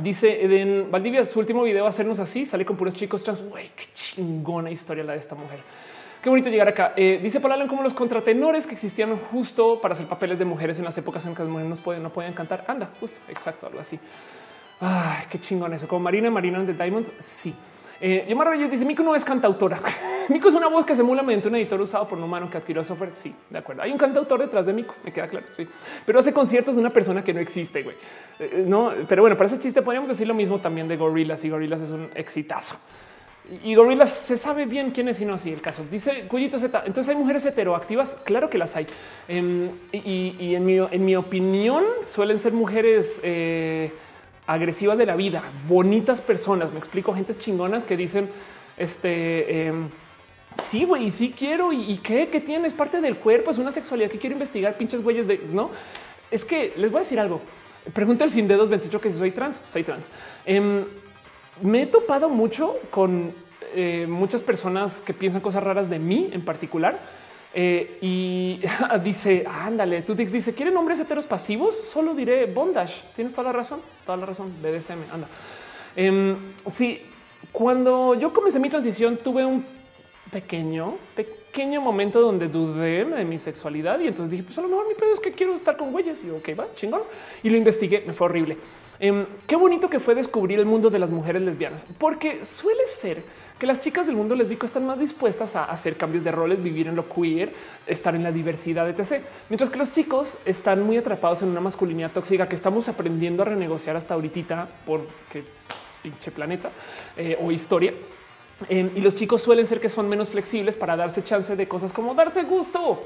dice 0.00 0.62
en 0.62 0.90
Valdivia, 0.90 1.24
su 1.24 1.38
último 1.40 1.64
video 1.64 1.86
hacernos 1.86 2.20
así. 2.20 2.46
Sale 2.46 2.64
con 2.64 2.76
puros 2.76 2.94
chicos 2.94 3.24
trans. 3.24 3.42
Güey, 3.42 3.70
qué 3.74 3.86
chingona 3.94 4.70
historia 4.70 5.02
la 5.02 5.14
de 5.14 5.18
esta 5.18 5.34
mujer. 5.34 5.58
Qué 6.26 6.30
bonito 6.30 6.48
llegar 6.48 6.66
acá. 6.66 6.92
Eh, 6.96 7.20
dice 7.22 7.38
Paul 7.38 7.52
Allen 7.52 7.68
como 7.68 7.84
los 7.84 7.94
contratenores 7.94 8.66
que 8.66 8.74
existían 8.74 9.16
justo 9.16 9.80
para 9.80 9.94
hacer 9.94 10.08
papeles 10.08 10.40
de 10.40 10.44
mujeres 10.44 10.76
en 10.76 10.84
las 10.84 10.98
épocas 10.98 11.24
en 11.24 11.36
que 11.36 11.42
las 11.42 11.48
mujeres 11.48 11.70
no 11.70 11.76
pueden, 11.76 12.02
no 12.02 12.10
pueden 12.10 12.32
cantar. 12.32 12.64
Anda, 12.66 12.90
justo, 12.98 13.20
exacto, 13.28 13.68
algo 13.68 13.78
así. 13.78 13.96
Ay, 14.80 15.26
qué 15.30 15.38
chingón 15.38 15.72
eso. 15.74 15.86
Como 15.86 16.00
Marina, 16.00 16.28
Marina 16.28 16.58
de 16.64 16.74
Diamonds. 16.74 17.12
Sí. 17.20 17.54
Eh, 18.00 18.26
Yomar 18.28 18.48
Reyes 18.48 18.72
dice 18.72 18.84
Mico 18.84 19.04
no 19.04 19.14
es 19.14 19.24
cantautora. 19.24 19.78
Mico 20.28 20.48
es 20.48 20.54
una 20.56 20.66
voz 20.66 20.84
que 20.84 20.96
se 20.96 21.02
emula 21.02 21.22
mediante 21.22 21.46
un 21.46 21.54
editor 21.54 21.80
usado 21.80 22.08
por 22.08 22.18
un 22.18 22.24
humano 22.24 22.50
que 22.50 22.58
adquirió 22.58 22.82
software. 22.82 23.12
Sí, 23.12 23.32
de 23.48 23.58
acuerdo. 23.58 23.82
Hay 23.82 23.92
un 23.92 23.98
cantautor 23.98 24.40
detrás 24.40 24.66
de 24.66 24.72
Mico, 24.72 24.96
me 25.04 25.12
queda 25.12 25.28
claro. 25.28 25.46
Sí, 25.52 25.64
pero 26.04 26.18
hace 26.18 26.32
conciertos 26.32 26.74
de 26.74 26.80
una 26.80 26.90
persona 26.90 27.22
que 27.22 27.32
no 27.32 27.38
existe. 27.38 27.84
Güey, 27.84 27.94
eh, 28.40 28.64
no, 28.66 28.92
pero 29.06 29.22
bueno, 29.22 29.36
para 29.36 29.46
ese 29.46 29.60
chiste 29.60 29.80
podríamos 29.80 30.08
decir 30.08 30.26
lo 30.26 30.34
mismo 30.34 30.58
también 30.58 30.88
de 30.88 30.96
Gorillaz 30.96 31.44
y 31.44 31.50
Gorillaz 31.50 31.82
es 31.82 31.90
un 31.90 32.10
exitazo. 32.16 32.74
Y 33.62 33.76
Gorillaz 33.76 34.12
se 34.12 34.36
sabe 34.38 34.66
bien 34.66 34.90
quién 34.90 35.08
es 35.08 35.20
y 35.20 35.24
no 35.24 35.34
así 35.34 35.52
el 35.52 35.60
caso. 35.60 35.84
Dice 35.90 36.26
Cuyito 36.26 36.58
Z. 36.58 36.82
Entonces 36.84 37.14
hay 37.14 37.20
mujeres 37.20 37.46
heteroactivas. 37.46 38.16
Claro 38.24 38.50
que 38.50 38.58
las 38.58 38.74
hay. 38.74 38.86
Em, 39.28 39.70
y, 39.92 40.54
en, 40.54 40.66
mi, 40.66 40.78
en, 40.78 41.04
mi, 41.04 41.14
opinión 41.14 41.84
suelen 42.04 42.40
ser 42.40 42.52
mujeres 42.52 43.20
eh, 43.22 43.92
agresivas 44.48 44.98
de 44.98 45.06
la 45.06 45.14
vida, 45.14 45.44
bonitas 45.68 46.20
personas. 46.20 46.72
Me 46.72 46.78
explico, 46.78 47.14
gentes 47.14 47.38
chingonas 47.38 47.84
que 47.84 47.96
dicen 47.96 48.28
este. 48.76 49.68
Em, 49.68 49.90
sí, 50.60 50.84
güey, 50.84 51.12
sí 51.12 51.32
quiero. 51.36 51.72
¿Y, 51.72 51.98
qué? 51.98 52.28
¿Qué 52.28 52.40
tiene? 52.40 52.66
Es 52.66 52.74
parte 52.74 53.00
del 53.00 53.16
cuerpo, 53.16 53.52
es 53.52 53.58
una 53.58 53.70
sexualidad 53.70 54.10
que 54.10 54.18
quiero 54.18 54.34
investigar. 54.34 54.76
Pinches 54.76 55.04
güeyes 55.04 55.28
de 55.28 55.40
no. 55.52 55.70
Es 56.32 56.44
que 56.44 56.72
les 56.76 56.90
voy 56.90 56.98
a 56.98 57.02
decir 57.02 57.20
algo. 57.20 57.40
Pregunta 57.92 58.24
el 58.24 58.32
sin 58.32 58.48
dedos 58.48 58.68
28 58.68 59.00
que 59.00 59.12
si 59.12 59.18
soy 59.18 59.30
trans, 59.30 59.60
soy 59.64 59.84
trans. 59.84 60.10
Em, 60.44 60.84
me 61.62 61.82
he 61.82 61.86
topado 61.86 62.28
mucho 62.28 62.76
con 62.90 63.32
eh, 63.74 64.06
muchas 64.08 64.42
personas 64.42 65.00
que 65.00 65.12
piensan 65.12 65.40
cosas 65.40 65.62
raras 65.62 65.90
de 65.90 65.98
mí 65.98 66.30
en 66.32 66.44
particular. 66.44 66.98
Eh, 67.54 67.98
y 68.02 68.60
dice, 69.04 69.46
ándale, 69.46 70.02
tú 70.02 70.14
dice, 70.14 70.54
¿quieren 70.54 70.76
hombres 70.76 71.00
heteros 71.00 71.26
pasivos? 71.26 71.76
Solo 71.76 72.14
diré 72.14 72.46
bondage. 72.46 72.94
Tienes 73.14 73.32
toda 73.32 73.44
la 73.44 73.52
razón, 73.52 73.80
toda 74.04 74.18
la 74.18 74.26
razón, 74.26 74.52
BDSM, 74.62 75.12
anda. 75.12 75.28
Eh, 75.96 76.36
sí, 76.68 77.00
cuando 77.52 78.14
yo 78.14 78.32
comencé 78.32 78.60
mi 78.60 78.68
transición 78.68 79.16
tuve 79.16 79.46
un 79.46 79.64
pequeño, 80.30 80.96
pequeño 81.14 81.80
momento 81.80 82.20
donde 82.20 82.48
dudé 82.48 83.04
de 83.04 83.24
mi 83.24 83.38
sexualidad 83.38 84.00
y 84.00 84.08
entonces 84.08 84.30
dije, 84.30 84.42
pues 84.42 84.58
a 84.58 84.60
lo 84.60 84.68
mejor 84.68 84.88
mi 84.88 84.94
pedo 84.94 85.14
es 85.14 85.20
que 85.20 85.32
quiero 85.32 85.54
estar 85.54 85.76
con 85.76 85.92
güeyes 85.92 86.22
y 86.24 86.30
ok, 86.30 86.58
va, 86.58 86.66
chingón. 86.74 87.02
Y 87.42 87.48
lo 87.48 87.56
investigué, 87.56 88.04
me 88.06 88.12
fue 88.12 88.26
horrible. 88.26 88.58
Em, 88.98 89.26
qué 89.46 89.56
bonito 89.56 89.90
que 89.90 90.00
fue 90.00 90.14
descubrir 90.14 90.58
el 90.58 90.66
mundo 90.66 90.90
de 90.90 90.98
las 90.98 91.10
mujeres 91.10 91.42
lesbianas, 91.42 91.84
porque 91.98 92.44
suele 92.44 92.86
ser 92.88 93.22
que 93.58 93.66
las 93.66 93.80
chicas 93.80 94.06
del 94.06 94.16
mundo 94.16 94.34
lésbico 94.34 94.66
están 94.66 94.86
más 94.86 94.98
dispuestas 94.98 95.56
a 95.56 95.64
hacer 95.64 95.96
cambios 95.96 96.24
de 96.24 96.30
roles, 96.30 96.62
vivir 96.62 96.88
en 96.88 96.96
lo 96.96 97.08
queer, 97.08 97.52
estar 97.86 98.14
en 98.14 98.22
la 98.22 98.30
diversidad, 98.30 98.88
etc. 98.88 99.22
Mientras 99.48 99.70
que 99.70 99.78
los 99.78 99.92
chicos 99.92 100.38
están 100.44 100.82
muy 100.82 100.98
atrapados 100.98 101.42
en 101.42 101.48
una 101.48 101.60
masculinidad 101.60 102.12
tóxica 102.12 102.48
que 102.48 102.56
estamos 102.56 102.88
aprendiendo 102.88 103.42
a 103.42 103.46
renegociar 103.46 103.96
hasta 103.96 104.14
ahorita 104.14 104.68
porque 104.84 105.44
pinche 106.02 106.30
planeta 106.30 106.70
eh, 107.16 107.38
o 107.40 107.50
historia. 107.50 107.94
Em, 108.68 108.90
y 108.94 109.00
los 109.00 109.16
chicos 109.16 109.42
suelen 109.42 109.66
ser 109.66 109.80
que 109.80 109.88
son 109.88 110.08
menos 110.08 110.30
flexibles 110.30 110.76
para 110.76 110.96
darse 110.96 111.24
chance 111.24 111.56
de 111.56 111.68
cosas 111.68 111.92
como 111.92 112.14
darse 112.14 112.42
gusto 112.42 113.04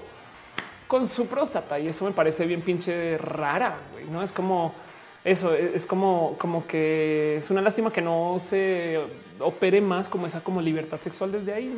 con 0.88 1.06
su 1.06 1.26
próstata. 1.28 1.78
Y 1.78 1.88
eso 1.88 2.04
me 2.04 2.10
parece 2.10 2.44
bien 2.46 2.62
pinche 2.62 3.18
rara. 3.18 3.76
No 4.10 4.22
es 4.22 4.32
como 4.32 4.74
eso, 5.24 5.54
es 5.54 5.84
como, 5.84 6.36
como 6.38 6.66
que 6.66 7.36
es 7.36 7.50
una 7.50 7.60
lástima 7.60 7.92
que 7.92 8.00
no 8.00 8.38
se 8.38 8.98
opere 9.38 9.80
más 9.80 10.08
como 10.08 10.26
esa 10.26 10.40
como 10.40 10.62
libertad 10.62 10.98
sexual 11.02 11.30
desde 11.32 11.52
ahí. 11.52 11.74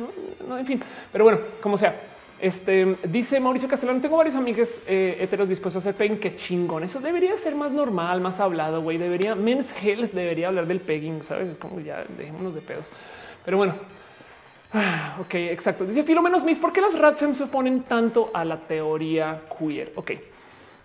No, 0.47 0.57
en 0.57 0.65
fin, 0.65 0.81
pero 1.11 1.25
bueno, 1.25 1.39
como 1.61 1.77
sea. 1.77 1.93
Este 2.39 2.97
dice 3.05 3.39
Mauricio 3.39 3.69
Castellano: 3.69 4.01
Tengo 4.01 4.17
varios 4.17 4.35
amigos 4.35 4.81
eh, 4.85 5.17
heteros 5.19 5.47
dispuestos 5.47 5.85
a 5.85 5.89
hacer 5.89 5.95
pegging. 5.95 6.19
Qué 6.19 6.35
chingón. 6.35 6.83
Eso 6.83 6.99
debería 6.99 7.37
ser 7.37 7.55
más 7.55 7.71
normal, 7.71 8.19
más 8.19 8.39
hablado. 8.41 8.81
Güey, 8.81 8.97
debería 8.97 9.33
Men's 9.33 9.73
Health 9.81 10.11
debería 10.11 10.49
hablar 10.49 10.67
del 10.67 10.81
pegging. 10.81 11.23
Sabes? 11.23 11.49
Es 11.49 11.57
como 11.57 11.79
ya 11.79 12.03
dejémonos 12.17 12.53
de 12.53 12.61
pedos. 12.61 12.87
Pero 13.45 13.57
bueno, 13.57 13.75
ah, 14.73 15.17
ok, 15.21 15.35
exacto. 15.35 15.85
Dice 15.85 16.03
Filomeno 16.03 16.37
Smith, 16.39 16.59
¿por 16.59 16.73
qué 16.73 16.81
las 16.81 16.97
Radfem 16.97 17.33
se 17.33 17.43
oponen 17.43 17.83
tanto 17.83 18.31
a 18.33 18.43
la 18.43 18.57
teoría 18.57 19.41
queer? 19.57 19.93
Ok, 19.95 20.11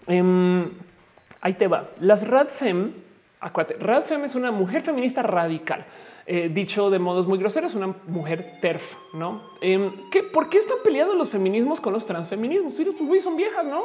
em, 0.07 0.71
ahí 1.41 1.55
te 1.55 1.67
va. 1.67 1.91
Las 2.01 2.29
Radfem, 2.29 2.93
acuérdate, 3.41 3.83
Radfem 3.83 4.25
es 4.25 4.35
una 4.35 4.51
mujer 4.51 4.83
feminista 4.83 5.23
radical. 5.23 5.85
Eh, 6.31 6.51
dicho 6.53 6.91
de 6.91 6.99
modos 6.99 7.27
muy 7.27 7.39
groseros, 7.39 7.75
una 7.75 7.95
mujer 8.07 8.59
TERF, 8.61 9.15
¿no? 9.15 9.41
Eh, 9.63 9.91
¿qué, 10.13 10.23
¿Por 10.23 10.51
qué 10.51 10.59
están 10.59 10.77
peleados 10.85 11.17
los 11.17 11.31
feminismos 11.31 11.81
con 11.81 11.95
los 11.95 12.05
transfeminismos? 12.05 12.75
Pues, 12.75 13.25
son 13.25 13.35
viejas, 13.37 13.65
¿no? 13.65 13.85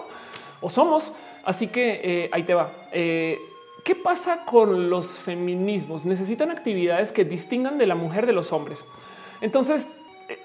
O 0.60 0.70
somos. 0.70 1.14
Así 1.46 1.68
que 1.68 2.02
eh, 2.04 2.30
ahí 2.34 2.44
te 2.44 2.54
va. 2.54 2.70
Eh, 2.92 3.40
¿Qué 3.86 3.96
pasa 3.96 4.44
con 4.46 4.90
los 4.90 5.20
feminismos? 5.20 6.06
Necesitan 6.06 6.52
actividades 6.52 7.14
que 7.14 7.24
distingan 7.24 7.78
de 7.78 7.88
la 7.88 7.96
mujer 7.96 8.26
de 8.26 8.34
los 8.34 8.52
hombres. 8.52 8.84
Entonces, 9.40 9.90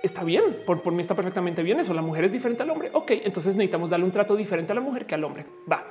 está 0.02 0.24
bien, 0.24 0.42
por, 0.66 0.80
por 0.82 0.92
mí 0.92 1.00
está 1.00 1.14
perfectamente 1.14 1.62
bien 1.62 1.78
eso. 1.78 1.94
La 1.94 2.02
mujer 2.02 2.24
es 2.24 2.32
diferente 2.32 2.62
al 2.62 2.70
hombre. 2.70 2.90
Ok, 2.92 3.10
entonces 3.10 3.54
necesitamos 3.56 3.90
darle 3.90 4.06
un 4.06 4.12
trato 4.12 4.36
diferente 4.36 4.72
a 4.72 4.74
la 4.74 4.80
mujer 4.80 5.06
que 5.06 5.14
al 5.14 5.24
hombre. 5.24 5.46
Va. 5.70 5.84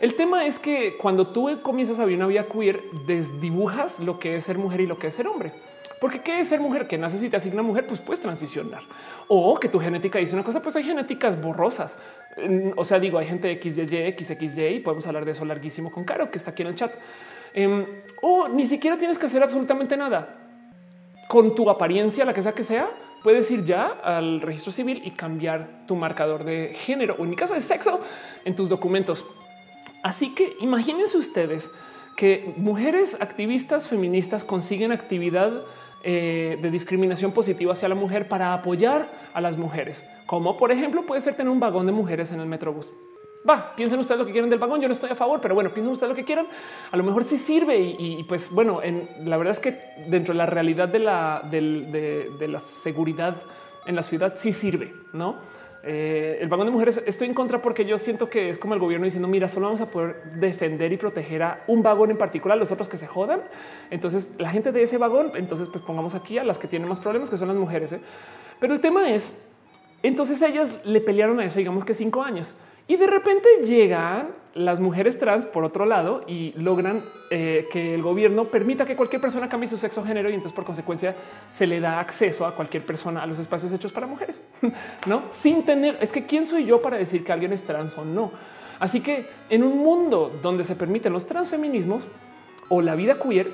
El 0.00 0.14
tema 0.16 0.46
es 0.46 0.58
que 0.58 0.96
cuando 0.96 1.26
tú 1.28 1.60
comienzas 1.62 1.98
a 1.98 2.04
vivir 2.04 2.18
una 2.18 2.26
vida 2.26 2.44
queer, 2.44 2.82
desdibujas 3.06 4.00
lo 4.00 4.18
que 4.18 4.36
es 4.36 4.44
ser 4.44 4.58
mujer 4.58 4.80
y 4.80 4.86
lo 4.86 4.98
que 4.98 5.06
es 5.06 5.14
ser 5.14 5.26
hombre. 5.26 5.52
Porque 6.00 6.20
qué 6.20 6.40
es 6.40 6.48
ser 6.48 6.60
mujer 6.60 6.86
que 6.86 6.98
naces 6.98 7.22
y 7.22 7.30
te 7.30 7.36
asigna 7.36 7.62
mujer, 7.62 7.86
pues 7.86 8.00
puedes 8.00 8.20
transicionar 8.20 8.82
o 9.28 9.58
que 9.58 9.68
tu 9.68 9.80
genética 9.80 10.18
dice 10.18 10.34
una 10.34 10.44
cosa, 10.44 10.60
pues 10.60 10.76
hay 10.76 10.84
genéticas 10.84 11.40
borrosas. 11.40 11.98
O 12.76 12.84
sea, 12.84 12.98
digo, 12.98 13.18
hay 13.18 13.26
gente 13.26 13.60
XYY, 13.60 14.14
XXY 14.18 14.66
y 14.66 14.80
podemos 14.80 15.06
hablar 15.06 15.24
de 15.24 15.32
eso 15.32 15.44
larguísimo 15.44 15.90
con 15.90 16.04
Caro, 16.04 16.30
que 16.30 16.38
está 16.38 16.50
aquí 16.50 16.62
en 16.62 16.68
el 16.68 16.76
chat. 16.76 16.92
Em, 17.54 17.86
o 18.22 18.48
ni 18.48 18.66
siquiera 18.66 18.98
tienes 18.98 19.18
que 19.18 19.26
hacer 19.26 19.42
absolutamente 19.42 19.96
nada 19.96 20.36
con 21.28 21.54
tu 21.54 21.70
apariencia, 21.70 22.24
la 22.24 22.34
que 22.34 22.42
sea 22.42 22.52
que 22.52 22.64
sea. 22.64 22.88
Puedes 23.22 23.50
ir 23.50 23.64
ya 23.64 23.86
al 24.02 24.40
registro 24.40 24.72
civil 24.72 25.00
y 25.04 25.12
cambiar 25.12 25.66
tu 25.86 25.96
marcador 25.96 26.44
de 26.44 26.74
género 26.74 27.16
o 27.18 27.24
en 27.24 27.30
mi 27.30 27.36
caso 27.36 27.54
de 27.54 27.60
sexo 27.60 28.00
en 28.44 28.54
tus 28.54 28.68
documentos. 28.68 29.24
Así 30.04 30.34
que 30.34 30.58
imagínense 30.60 31.16
ustedes 31.16 31.70
que 32.14 32.52
mujeres 32.58 33.16
activistas 33.22 33.88
feministas 33.88 34.44
consiguen 34.44 34.92
actividad 34.92 35.62
eh, 36.02 36.58
de 36.60 36.70
discriminación 36.70 37.32
positiva 37.32 37.72
hacia 37.72 37.88
la 37.88 37.94
mujer 37.94 38.28
para 38.28 38.52
apoyar 38.52 39.08
a 39.32 39.40
las 39.40 39.56
mujeres, 39.56 40.04
como 40.26 40.58
por 40.58 40.70
ejemplo 40.70 41.06
puede 41.06 41.22
ser 41.22 41.34
tener 41.34 41.50
un 41.50 41.58
vagón 41.58 41.86
de 41.86 41.92
mujeres 41.92 42.32
en 42.32 42.40
el 42.40 42.46
metrobús. 42.46 42.92
Va, 43.48 43.74
piensen 43.74 43.98
ustedes 43.98 44.18
lo 44.18 44.26
que 44.26 44.32
quieren 44.32 44.50
del 44.50 44.58
vagón. 44.58 44.82
Yo 44.82 44.88
no 44.88 44.94
estoy 44.94 45.10
a 45.10 45.14
favor, 45.14 45.40
pero 45.40 45.54
bueno, 45.54 45.70
piensen 45.70 45.92
ustedes 45.92 46.10
lo 46.10 46.16
que 46.16 46.24
quieran. 46.24 46.46
A 46.90 46.96
lo 46.96 47.02
mejor 47.02 47.24
sí 47.24 47.36
sirve. 47.36 47.78
Y, 47.78 48.24
pues 48.24 48.50
bueno, 48.50 48.80
en, 48.82 49.06
la 49.26 49.36
verdad 49.36 49.50
es 49.50 49.60
que 49.60 49.78
dentro 50.06 50.32
de 50.32 50.38
la 50.38 50.46
realidad 50.46 50.88
de 50.88 50.98
la, 50.98 51.42
de 51.50 52.48
la 52.48 52.58
seguridad 52.58 53.42
en 53.84 53.96
la 53.96 54.02
ciudad 54.02 54.32
sí 54.34 54.50
sirve, 54.50 54.94
no? 55.12 55.36
Eh, 55.86 56.38
el 56.40 56.48
vagón 56.48 56.66
de 56.66 56.72
mujeres 56.72 57.02
estoy 57.04 57.28
en 57.28 57.34
contra 57.34 57.60
porque 57.60 57.84
yo 57.84 57.98
siento 57.98 58.30
que 58.30 58.48
es 58.48 58.56
como 58.56 58.72
el 58.72 58.80
gobierno 58.80 59.04
diciendo 59.04 59.28
mira 59.28 59.50
solo 59.50 59.66
vamos 59.66 59.82
a 59.82 59.90
poder 59.90 60.16
defender 60.36 60.90
y 60.92 60.96
proteger 60.96 61.42
a 61.42 61.62
un 61.66 61.82
vagón 61.82 62.10
en 62.10 62.16
particular 62.16 62.56
los 62.56 62.72
otros 62.72 62.88
que 62.88 62.96
se 62.96 63.06
jodan 63.06 63.42
entonces 63.90 64.30
la 64.38 64.48
gente 64.48 64.72
de 64.72 64.82
ese 64.82 64.96
vagón 64.96 65.32
entonces 65.34 65.68
pues 65.68 65.84
pongamos 65.84 66.14
aquí 66.14 66.38
a 66.38 66.44
las 66.44 66.58
que 66.58 66.68
tienen 66.68 66.88
más 66.88 67.00
problemas 67.00 67.28
que 67.28 67.36
son 67.36 67.48
las 67.48 67.56
mujeres 67.58 67.92
¿eh? 67.92 68.00
pero 68.60 68.72
el 68.72 68.80
tema 68.80 69.10
es 69.10 69.34
entonces 70.02 70.40
ellas 70.40 70.80
le 70.84 71.02
pelearon 71.02 71.38
a 71.40 71.44
eso 71.44 71.58
digamos 71.58 71.84
que 71.84 71.92
cinco 71.92 72.22
años 72.22 72.54
y 72.86 72.96
de 72.96 73.06
repente 73.06 73.48
llegan 73.64 74.28
las 74.54 74.78
mujeres 74.78 75.18
trans 75.18 75.46
por 75.46 75.64
otro 75.64 75.84
lado 75.84 76.22
y 76.28 76.52
logran 76.52 77.02
eh, 77.30 77.66
que 77.72 77.94
el 77.94 78.02
gobierno 78.02 78.44
permita 78.44 78.86
que 78.86 78.94
cualquier 78.94 79.20
persona 79.20 79.48
cambie 79.48 79.68
su 79.68 79.78
sexo 79.78 80.04
género 80.04 80.30
y 80.30 80.34
entonces 80.34 80.54
por 80.54 80.64
consecuencia 80.64 81.14
se 81.48 81.66
le 81.66 81.80
da 81.80 81.98
acceso 81.98 82.46
a 82.46 82.54
cualquier 82.54 82.86
persona 82.86 83.22
a 83.22 83.26
los 83.26 83.38
espacios 83.38 83.72
hechos 83.72 83.92
para 83.92 84.06
mujeres, 84.06 84.44
no 85.06 85.22
sin 85.30 85.64
tener. 85.64 85.98
Es 86.00 86.12
que 86.12 86.24
quién 86.24 86.46
soy 86.46 86.66
yo 86.66 86.80
para 86.80 86.96
decir 86.96 87.24
que 87.24 87.32
alguien 87.32 87.52
es 87.52 87.64
trans 87.64 87.98
o 87.98 88.04
no. 88.04 88.30
Así 88.78 89.00
que 89.00 89.26
en 89.50 89.64
un 89.64 89.78
mundo 89.78 90.32
donde 90.42 90.62
se 90.62 90.76
permiten 90.76 91.12
los 91.12 91.26
transfeminismos 91.26 92.06
o 92.68 92.80
la 92.80 92.94
vida 92.94 93.18
queer, 93.18 93.50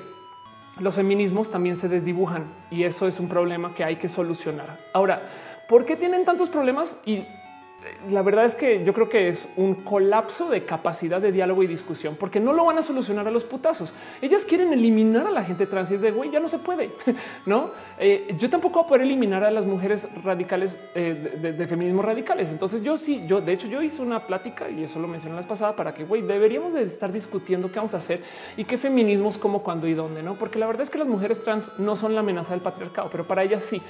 los 0.79 0.95
feminismos 0.95 1.51
también 1.51 1.75
se 1.75 1.89
desdibujan 1.89 2.45
y 2.69 2.83
eso 2.83 3.07
es 3.07 3.19
un 3.19 3.27
problema 3.27 3.73
que 3.73 3.83
hay 3.83 3.95
que 3.95 4.09
solucionar. 4.09 4.79
Ahora, 4.93 5.21
¿por 5.67 5.85
qué 5.85 5.95
tienen 5.95 6.25
tantos 6.25 6.49
problemas? 6.49 6.97
Y 7.05 7.23
la 8.09 8.21
verdad 8.21 8.45
es 8.45 8.53
que 8.53 8.83
yo 8.83 8.93
creo 8.93 9.09
que 9.09 9.27
es 9.27 9.49
un 9.57 9.73
colapso 9.73 10.49
de 10.49 10.63
capacidad 10.65 11.19
de 11.19 11.31
diálogo 11.31 11.63
y 11.63 11.67
discusión, 11.67 12.15
porque 12.15 12.39
no 12.39 12.53
lo 12.53 12.65
van 12.65 12.77
a 12.77 12.83
solucionar 12.83 13.27
a 13.27 13.31
los 13.31 13.43
putazos. 13.43 13.93
Ellas 14.21 14.45
quieren 14.45 14.71
eliminar 14.71 15.25
a 15.25 15.31
la 15.31 15.43
gente 15.43 15.65
trans 15.65 15.91
y 15.91 15.95
es 15.95 16.01
de 16.01 16.11
güey, 16.11 16.29
ya 16.29 16.39
no 16.39 16.47
se 16.47 16.59
puede, 16.59 16.91
no? 17.45 17.71
Eh, 17.99 18.35
yo 18.37 18.49
tampoco 18.49 18.79
voy 18.79 18.85
a 18.85 18.87
poder 18.87 19.01
eliminar 19.01 19.43
a 19.43 19.51
las 19.51 19.65
mujeres 19.65 20.07
radicales 20.23 20.79
eh, 20.93 21.53
de, 21.57 21.67
feminismo 21.67 22.01
radicales. 22.01 22.49
Entonces, 22.49 22.83
yo 22.83 22.97
sí, 22.97 23.23
yo 23.27 23.41
de 23.41 23.53
hecho, 23.53 23.67
yo 23.67 23.81
hice 23.81 24.01
una 24.01 24.27
plática 24.27 24.69
y 24.69 24.83
eso 24.83 24.99
lo 24.99 25.07
mencioné 25.07 25.35
la 25.35 25.41
pasada 25.41 25.75
para 25.75 25.93
que 25.93 26.03
güey, 26.03 26.21
deberíamos 26.21 26.73
de 26.73 26.83
estar 26.83 27.11
discutiendo 27.11 27.71
qué 27.71 27.77
vamos 27.77 27.93
a 27.93 27.97
hacer 27.97 28.21
y 28.57 28.65
qué 28.65 28.77
feminismos, 28.77 29.37
cómo, 29.37 29.63
cuándo 29.63 29.87
y 29.87 29.93
dónde, 29.93 30.21
no? 30.21 30.35
Porque 30.35 30.59
la 30.59 30.67
verdad 30.67 30.83
es 30.83 30.89
que 30.89 30.99
las 30.99 31.07
mujeres 31.07 31.43
trans 31.43 31.79
no 31.79 31.95
son 31.95 32.13
la 32.13 32.19
amenaza 32.19 32.53
del 32.53 32.61
patriarcado, 32.61 33.09
pero 33.11 33.27
para 33.27 33.43
ellas 33.43 33.63
sí. 33.63 33.81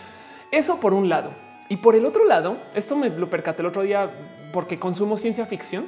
Eso 0.50 0.80
por 0.80 0.94
un 0.94 1.10
lado. 1.10 1.51
Y 1.72 1.78
por 1.78 1.96
el 1.96 2.06
otro 2.06 2.26
lado, 2.26 2.58
esto 2.76 2.98
me 2.98 3.10
lo 3.10 3.30
percaté 3.30 3.62
el 3.62 3.68
otro 3.68 3.84
día 3.84 4.12
porque 4.52 4.78
consumo 4.78 5.16
ciencia 5.16 5.46
ficción. 5.46 5.86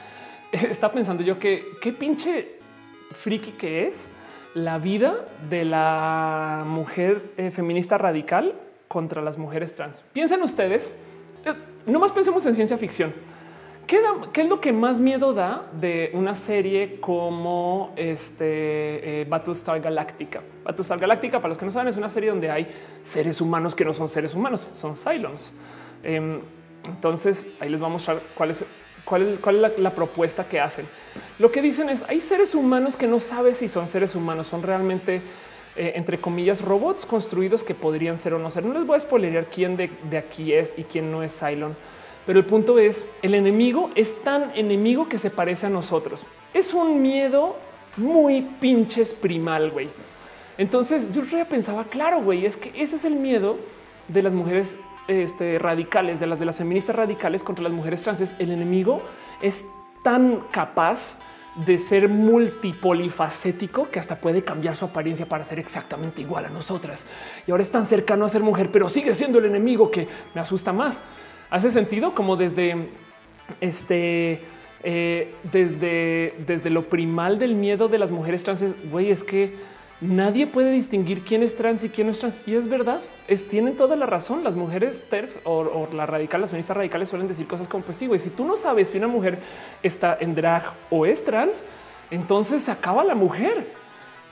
Está 0.52 0.92
pensando 0.92 1.24
yo 1.24 1.40
que 1.40 1.64
qué 1.82 1.92
pinche 1.92 2.60
friki 3.10 3.50
que 3.50 3.88
es 3.88 4.06
la 4.54 4.78
vida 4.78 5.26
de 5.48 5.64
la 5.64 6.62
mujer 6.64 7.32
eh, 7.36 7.50
feminista 7.50 7.98
radical 7.98 8.54
contra 8.86 9.20
las 9.20 9.36
mujeres 9.36 9.74
trans. 9.74 10.04
Piensen 10.12 10.42
ustedes, 10.42 10.94
eh, 11.44 11.54
no 11.86 11.98
más 11.98 12.12
pensemos 12.12 12.46
en 12.46 12.54
ciencia 12.54 12.78
ficción. 12.78 13.12
¿Qué, 13.90 14.42
es 14.42 14.48
lo 14.48 14.60
que 14.60 14.72
más 14.72 15.00
miedo 15.00 15.34
da 15.34 15.68
de 15.72 16.12
una 16.14 16.36
serie 16.36 17.00
como 17.00 17.92
este 17.96 19.22
eh, 19.22 19.26
Battlestar 19.28 19.80
Galactica? 19.80 20.42
Battlestar 20.62 21.00
Galactica, 21.00 21.38
para 21.38 21.48
los 21.48 21.58
que 21.58 21.64
no 21.64 21.72
saben, 21.72 21.88
es 21.88 21.96
una 21.96 22.08
serie 22.08 22.30
donde 22.30 22.52
hay 22.52 22.68
seres 23.04 23.40
humanos 23.40 23.74
que 23.74 23.84
no 23.84 23.92
son 23.92 24.08
seres 24.08 24.36
humanos, 24.36 24.68
son 24.74 24.94
Cylons. 24.94 25.52
Em, 26.04 26.38
entonces 26.86 27.48
ahí 27.58 27.68
les 27.68 27.80
vamos 27.80 28.08
a 28.08 28.14
mostrar 28.14 28.30
cuál 28.36 28.52
es, 28.52 28.64
cuál 29.04 29.64
es, 29.64 29.78
la, 29.80 29.90
propuesta 29.90 30.44
que 30.44 30.60
hacen. 30.60 30.86
Lo 31.40 31.50
que 31.50 31.60
dicen 31.60 31.90
es 31.90 32.08
hay 32.08 32.20
seres 32.20 32.54
humanos 32.54 32.94
que 32.94 33.08
no 33.08 33.18
sabes 33.18 33.56
si 33.56 33.68
son 33.68 33.88
seres 33.88 34.14
humanos, 34.14 34.46
son 34.46 34.62
realmente 34.62 35.20
eh, 35.74 35.94
entre 35.96 36.20
comillas 36.20 36.62
robots 36.62 37.04
construidos 37.04 37.64
que 37.64 37.74
podrían 37.74 38.18
ser 38.18 38.34
o 38.34 38.38
no 38.38 38.52
ser. 38.52 38.64
No 38.64 38.72
les 38.72 38.86
voy 38.86 38.94
a 38.94 39.00
spoilerear 39.00 39.46
quién 39.46 39.76
de, 39.76 39.90
de 40.08 40.16
aquí 40.18 40.52
es 40.52 40.78
y 40.78 40.84
quién 40.84 41.10
no 41.10 41.24
es 41.24 41.36
Cylon 41.36 41.74
pero 42.30 42.38
el 42.38 42.46
punto 42.46 42.78
es, 42.78 43.10
el 43.22 43.34
enemigo 43.34 43.90
es 43.96 44.22
tan 44.22 44.52
enemigo 44.54 45.08
que 45.08 45.18
se 45.18 45.30
parece 45.30 45.66
a 45.66 45.68
nosotros. 45.68 46.24
Es 46.54 46.72
un 46.74 47.02
miedo 47.02 47.56
muy 47.96 48.42
pinches 48.60 49.14
primal, 49.14 49.72
güey. 49.72 49.88
Entonces 50.56 51.12
yo 51.12 51.24
pensaba, 51.48 51.82
claro, 51.82 52.22
güey, 52.22 52.46
es 52.46 52.56
que 52.56 52.70
ese 52.80 52.94
es 52.94 53.04
el 53.04 53.16
miedo 53.16 53.56
de 54.06 54.22
las 54.22 54.32
mujeres 54.32 54.78
este, 55.08 55.58
radicales, 55.58 56.20
de 56.20 56.28
las 56.28 56.38
de 56.38 56.46
las 56.46 56.58
feministas 56.58 56.94
radicales 56.94 57.42
contra 57.42 57.64
las 57.64 57.72
mujeres 57.72 58.04
trans, 58.04 58.32
el 58.38 58.52
enemigo 58.52 59.02
es 59.42 59.64
tan 60.04 60.44
capaz 60.52 61.18
de 61.66 61.80
ser 61.80 62.08
multipolifacético 62.08 63.90
que 63.90 63.98
hasta 63.98 64.20
puede 64.20 64.44
cambiar 64.44 64.76
su 64.76 64.84
apariencia 64.84 65.26
para 65.26 65.44
ser 65.44 65.58
exactamente 65.58 66.22
igual 66.22 66.44
a 66.44 66.48
nosotras. 66.48 67.06
Y 67.48 67.50
ahora 67.50 67.64
es 67.64 67.72
tan 67.72 67.86
cercano 67.86 68.24
a 68.24 68.28
ser 68.28 68.44
mujer, 68.44 68.70
pero 68.70 68.88
sigue 68.88 69.14
siendo 69.14 69.40
el 69.40 69.46
enemigo 69.46 69.90
que 69.90 70.06
me 70.32 70.40
asusta 70.40 70.72
más. 70.72 71.02
Hace 71.50 71.70
sentido 71.70 72.14
como 72.14 72.36
desde 72.36 72.88
este, 73.60 74.40
eh, 74.82 75.34
desde, 75.52 76.34
desde 76.46 76.70
lo 76.70 76.88
primal 76.88 77.38
del 77.38 77.54
miedo 77.54 77.88
de 77.88 77.98
las 77.98 78.10
mujeres 78.10 78.44
trans. 78.44 78.64
Güey, 78.90 79.10
es 79.10 79.24
que 79.24 79.54
nadie 80.00 80.46
puede 80.46 80.70
distinguir 80.70 81.24
quién 81.24 81.42
es 81.42 81.56
trans 81.56 81.84
y 81.84 81.88
quién 81.88 82.06
no 82.06 82.12
es 82.12 82.18
trans. 82.18 82.36
Y 82.46 82.54
es 82.54 82.68
verdad, 82.68 83.00
es, 83.28 83.48
tienen 83.48 83.76
toda 83.76 83.96
la 83.96 84.06
razón. 84.06 84.44
Las 84.44 84.54
mujeres 84.54 85.06
TERF 85.10 85.44
o, 85.44 85.88
las 85.92 86.08
radicales, 86.08 86.42
las 86.42 86.50
feministas 86.50 86.76
radicales 86.76 87.08
suelen 87.08 87.28
decir 87.28 87.46
cosas 87.46 87.68
como, 87.68 87.84
pues 87.84 87.96
sí, 87.96 88.06
güey, 88.06 88.20
si 88.20 88.30
tú 88.30 88.44
no 88.44 88.56
sabes 88.56 88.90
si 88.90 88.98
una 88.98 89.08
mujer 89.08 89.38
está 89.82 90.16
en 90.20 90.34
drag 90.34 90.72
o 90.88 91.04
es 91.04 91.24
trans, 91.24 91.64
entonces 92.10 92.62
se 92.62 92.70
acaba 92.70 93.04
la 93.04 93.14
mujer. 93.14 93.79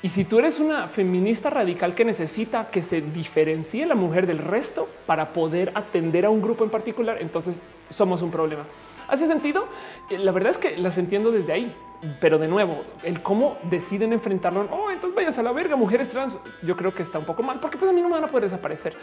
Y 0.01 0.10
si 0.10 0.25
tú 0.25 0.39
eres 0.39 0.60
una 0.60 0.86
feminista 0.86 1.51
radical 1.51 1.94
que 1.94 2.05
necesita 2.05 2.68
que 2.70 2.83
se 2.83 3.01
diferencie 3.01 3.85
la 3.85 3.97
mujer 3.97 4.28
del 4.28 4.39
resto 4.39 4.89
para 5.07 5.33
poder 5.33 5.73
atender 5.75 6.25
a 6.25 6.31
un 6.31 6.41
grupo 6.41 6.62
en 6.62 6.70
particular, 6.70 7.18
entonces 7.20 7.60
somos 7.91 8.23
un 8.23 8.31
problema. 8.31 8.65
¿Hace 9.09 9.27
sentido? 9.27 9.67
Eh, 10.10 10.18
la 10.18 10.31
verdad 10.33 10.51
es 10.51 10.59
que 10.59 10.77
las 10.77 10.99
entiendo 10.99 11.33
desde 11.33 11.52
ahí. 11.52 11.75
Pero 12.20 12.39
de 12.39 12.47
nuevo, 12.47 12.85
el 13.02 13.23
cómo 13.23 13.59
deciden 13.65 14.12
enfrentarlo. 14.12 14.68
Oh, 14.70 14.89
entonces 14.93 15.17
vayas 15.17 15.36
a 15.39 15.43
la 15.43 15.51
verga, 15.51 15.75
mujeres 15.75 16.09
trans. 16.09 16.39
Yo 16.62 16.77
creo 16.77 16.94
que 16.94 17.02
está 17.02 17.18
un 17.18 17.25
poco 17.25 17.43
mal 17.43 17.59
porque 17.59 17.77
pues 17.77 17.91
a 17.91 17.93
mí 17.93 18.01
no 18.01 18.09
me 18.09 18.15
van 18.15 18.25
a 18.25 18.28
poder 18.28 18.44
desaparecer. 18.44 18.94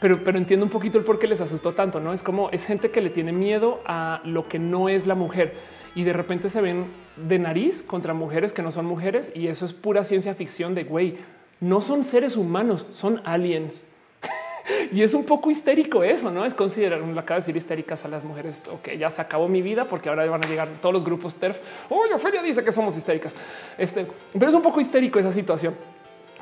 Pero, 0.00 0.24
pero 0.24 0.36
entiendo 0.36 0.66
un 0.66 0.70
poquito 0.70 0.98
el 0.98 1.04
por 1.04 1.20
qué 1.20 1.28
les 1.28 1.40
asustó 1.40 1.74
tanto. 1.74 2.00
No 2.00 2.12
es 2.12 2.24
como 2.24 2.50
es 2.50 2.64
gente 2.64 2.90
que 2.90 3.00
le 3.00 3.10
tiene 3.10 3.30
miedo 3.30 3.80
a 3.86 4.20
lo 4.24 4.48
que 4.48 4.58
no 4.58 4.88
es 4.88 5.06
la 5.06 5.14
mujer 5.14 5.54
y 5.94 6.04
de 6.04 6.12
repente 6.12 6.48
se 6.48 6.60
ven 6.60 6.86
de 7.16 7.38
nariz 7.38 7.82
contra 7.82 8.14
mujeres 8.14 8.52
que 8.52 8.62
no 8.62 8.70
son 8.70 8.86
mujeres. 8.86 9.32
Y 9.34 9.48
eso 9.48 9.64
es 9.64 9.72
pura 9.72 10.04
ciencia 10.04 10.34
ficción 10.34 10.74
de 10.74 10.84
güey. 10.84 11.18
No 11.60 11.82
son 11.82 12.04
seres 12.04 12.36
humanos, 12.36 12.86
son 12.90 13.20
aliens. 13.24 13.86
y 14.92 15.02
es 15.02 15.14
un 15.14 15.24
poco 15.24 15.50
histérico 15.50 16.02
eso, 16.02 16.30
no 16.30 16.44
es 16.44 16.54
considerar, 16.54 17.00
lo 17.00 17.20
acaba 17.20 17.36
de 17.36 17.42
decir 17.42 17.56
histéricas 17.56 18.04
a 18.04 18.08
las 18.08 18.24
mujeres. 18.24 18.64
Ok, 18.72 18.90
ya 18.98 19.10
se 19.10 19.20
acabó 19.20 19.48
mi 19.48 19.62
vida 19.62 19.86
porque 19.88 20.08
ahora 20.08 20.24
van 20.26 20.44
a 20.44 20.48
llegar 20.48 20.68
todos 20.80 20.94
los 20.94 21.04
grupos 21.04 21.34
TERF. 21.34 21.58
Oye, 21.90 22.14
Ophelia 22.14 22.42
dice 22.42 22.64
que 22.64 22.72
somos 22.72 22.96
histéricas. 22.96 23.34
Este, 23.76 24.06
pero 24.32 24.48
es 24.48 24.54
un 24.54 24.62
poco 24.62 24.80
histérico 24.80 25.18
esa 25.18 25.32
situación. 25.32 25.74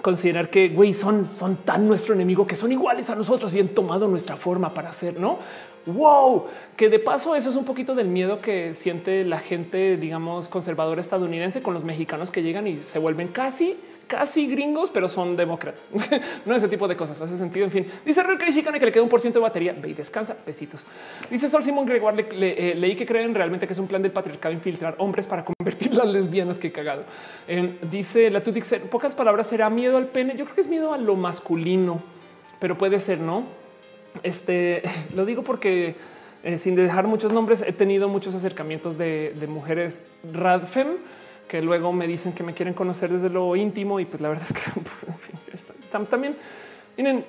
Considerar 0.03 0.49
que 0.51 0.69
güey 0.69 0.95
son, 0.95 1.29
son 1.29 1.57
tan 1.57 1.89
nuestro 1.89 2.15
enemigo 2.15 2.47
que 2.47 2.55
son 2.55 2.71
iguales 2.71 3.11
a 3.11 3.17
nosotros 3.17 3.53
y 3.55 3.61
han 3.61 3.69
tomado 3.69 4.07
nuestra 4.07 4.37
forma 4.37 4.73
para 4.73 4.91
hacer, 4.91 5.19
no? 5.19 5.41
Wow, 5.89 6.47
que 6.77 6.89
de 6.89 6.99
paso 6.99 7.35
eso 7.35 7.49
es 7.49 7.57
un 7.57 7.65
poquito 7.65 7.95
del 7.95 8.09
miedo 8.09 8.41
que 8.41 8.75
siente 8.75 9.25
la 9.25 9.39
gente, 9.39 9.97
digamos, 9.97 10.49
conservadora 10.49 11.01
estadounidense 11.01 11.63
con 11.63 11.73
los 11.73 11.83
mexicanos 11.83 12.31
que 12.31 12.43
llegan 12.43 12.67
y 12.67 12.77
se 12.77 12.99
vuelven 12.99 13.29
casi 13.29 13.77
casi 14.09 14.49
gringos, 14.49 14.91
pero 14.91 15.09
son 15.09 15.37
demócratas. 15.37 15.87
no 16.47 16.57
ese 16.57 16.67
tipo 16.67 16.89
de 16.89 16.97
cosas. 16.97 17.21
Hace 17.21 17.37
sentido. 17.37 17.67
En 17.67 17.71
fin, 17.71 17.87
dice 18.05 18.23
Real 18.23 18.39
Chicane 18.39 18.81
que 18.81 18.87
le 18.87 18.93
queda 18.93 19.03
un 19.03 19.09
por 19.09 19.21
ciento 19.21 19.39
de 19.39 19.43
batería. 19.45 19.77
Ve 19.81 19.91
y 19.91 19.95
descansa. 19.95 20.37
Besitos. 20.45 20.85
Dice 21.31 21.49
Sol 21.49 21.63
Simón 21.63 21.87
Gregoire. 21.87 22.27
Eh, 22.33 22.75
leí 22.77 22.97
que 22.97 23.07
creen 23.07 23.35
realmente 23.35 23.67
que 23.67 23.75
es 23.75 23.79
un 23.79 23.87
plan 23.87 24.03
del 24.03 24.11
patriarcado 24.11 24.53
infiltrar 24.53 24.97
hombres 24.99 25.27
para 25.27 25.45
convertir 25.45 25.95
las 25.95 26.07
lesbianas. 26.07 26.59
Que 26.59 26.73
cagado. 26.73 27.05
Em, 27.47 27.77
dice 27.91 28.31
la 28.31 28.43
Tutix. 28.43 28.75
Pocas 28.91 29.15
palabras 29.15 29.47
será 29.47 29.71
miedo 29.71 29.97
al 29.97 30.07
pene. 30.07 30.35
Yo 30.37 30.45
creo 30.45 30.55
que 30.57 30.63
es 30.63 30.69
miedo 30.69 30.93
a 30.93 30.99
lo 30.99 31.15
masculino, 31.15 32.03
pero 32.59 32.77
puede 32.77 32.99
ser, 32.99 33.21
no? 33.21 33.68
Este 34.23 34.83
lo 35.15 35.25
digo 35.25 35.43
porque 35.43 35.97
eh, 36.43 36.59
sin 36.59 36.75
dejar 36.77 37.07
muchos 37.07 37.33
nombres, 37.33 37.63
he 37.63 37.73
tenido 37.73 38.09
muchos 38.09 38.35
acercamientos 38.35 38.97
de, 38.97 39.35
de 39.39 39.47
mujeres 39.47 40.05
radfem 40.33 40.89
que 41.49 41.63
luego 41.63 41.93
me 41.93 42.07
dicen 42.07 42.33
que 42.33 42.45
me 42.45 42.55
quieren 42.55 42.75
conocer 42.75 43.11
desde 43.11 43.31
lo 43.31 43.57
íntimo 43.57 43.99
y 43.99 44.05
pues 44.05 44.21
la 44.21 44.29
verdad 44.29 44.45
es 44.45 44.53
que 44.53 44.71
también 46.11 46.37
miren, 46.97 47.25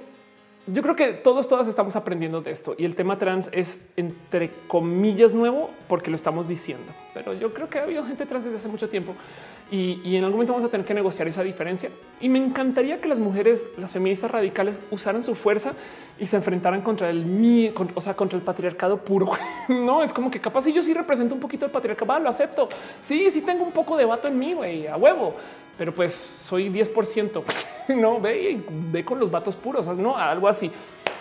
yo 0.68 0.84
creo 0.84 0.96
que 0.96 1.14
todos, 1.14 1.48
todas 1.48 1.68
estamos 1.68 1.96
aprendiendo 1.96 2.42
de 2.42 2.52
esto 2.52 2.76
y 2.78 2.86
el 2.86 2.96
tema 2.96 3.18
trans 3.18 3.50
es 3.52 3.88
entre 3.96 4.52
comillas 4.68 5.34
nuevo 5.34 5.72
porque 5.88 6.12
lo 6.12 6.16
estamos 6.16 6.48
diciendo, 6.48 6.92
pero 7.14 7.34
yo 7.34 7.54
creo 7.54 7.70
que 7.70 7.80
ha 7.80 7.84
habido 7.84 8.06
gente 8.06 8.26
trans 8.26 8.46
desde 8.46 8.58
hace 8.58 8.68
mucho 8.68 8.90
tiempo 8.90 9.16
y, 9.72 10.16
en 10.16 10.24
algún 10.24 10.38
momento 10.38 10.54
vamos 10.54 10.68
a 10.68 10.72
tener 10.72 10.86
que 10.86 10.96
negociar 10.96 11.28
esa 11.28 11.44
diferencia. 11.44 11.92
Y 12.20 12.28
me 12.28 12.40
encantaría 12.40 13.00
que 13.00 13.08
las 13.08 13.20
mujeres, 13.20 13.68
las 13.78 13.92
feministas 13.92 14.32
radicales, 14.32 14.82
usaran 14.90 15.24
su 15.24 15.36
fuerza 15.36 15.74
y 16.20 16.26
se 16.26 16.38
enfrentaran 16.38 16.82
contra 16.82 17.10
el 17.10 17.74
o 17.94 18.02
sea, 18.02 18.16
contra 18.16 18.38
el 18.38 18.44
patriarcado 18.44 18.98
puro. 18.98 19.32
no 19.68 20.02
es 20.02 20.12
como 20.12 20.32
que 20.32 20.40
capaz 20.40 20.64
si 20.64 20.74
yo 20.74 20.82
sí 20.82 20.94
represento 20.94 21.36
un 21.36 21.42
poquito 21.42 21.66
el 21.66 21.72
patriarcado, 21.72 22.20
lo 22.20 22.30
acepto. 22.30 22.68
Sí, 23.00 23.30
sí 23.30 23.42
tengo 23.42 23.64
un 23.64 23.72
poco 23.72 23.96
de 23.96 24.06
vato 24.06 24.28
en 24.28 24.40
mí, 24.40 24.54
güey, 24.54 24.88
a 24.88 24.98
huevo, 24.98 25.36
pero 25.78 25.94
pues 25.94 26.14
soy 26.14 26.70
10%. 26.70 27.44
no 27.96 28.20
ve, 28.20 28.60
ve 28.92 29.06
con 29.06 29.20
los 29.20 29.30
vatos 29.30 29.56
puros, 29.56 29.86
no 30.00 30.18
algo 30.18 30.48
así. 30.48 30.72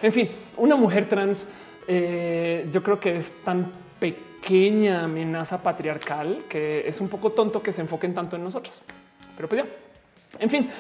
En 0.01 0.13
fin, 0.13 0.31
una 0.57 0.75
mujer 0.75 1.07
trans, 1.07 1.49
eh, 1.87 2.67
yo 2.73 2.83
creo 2.83 2.99
que 2.99 3.19
es 3.19 3.43
tan 3.45 3.67
pequeña 4.01 4.28
pequeña 4.49 5.05
amenaza 5.05 5.63
patriarcal 5.63 6.45
que 6.49 6.89
es 6.89 7.03
un 7.03 7.11
poco 7.11 7.33
tonto 7.33 7.63
que 7.63 7.71
se 7.71 7.83
enfoquen 7.83 8.15
tanto 8.15 8.37
en 8.37 8.45
nosotros. 8.45 8.81
Pero 9.37 9.47
pues 9.47 9.63
ya, 9.63 9.69
en 10.43 10.49
fin, 10.49 10.71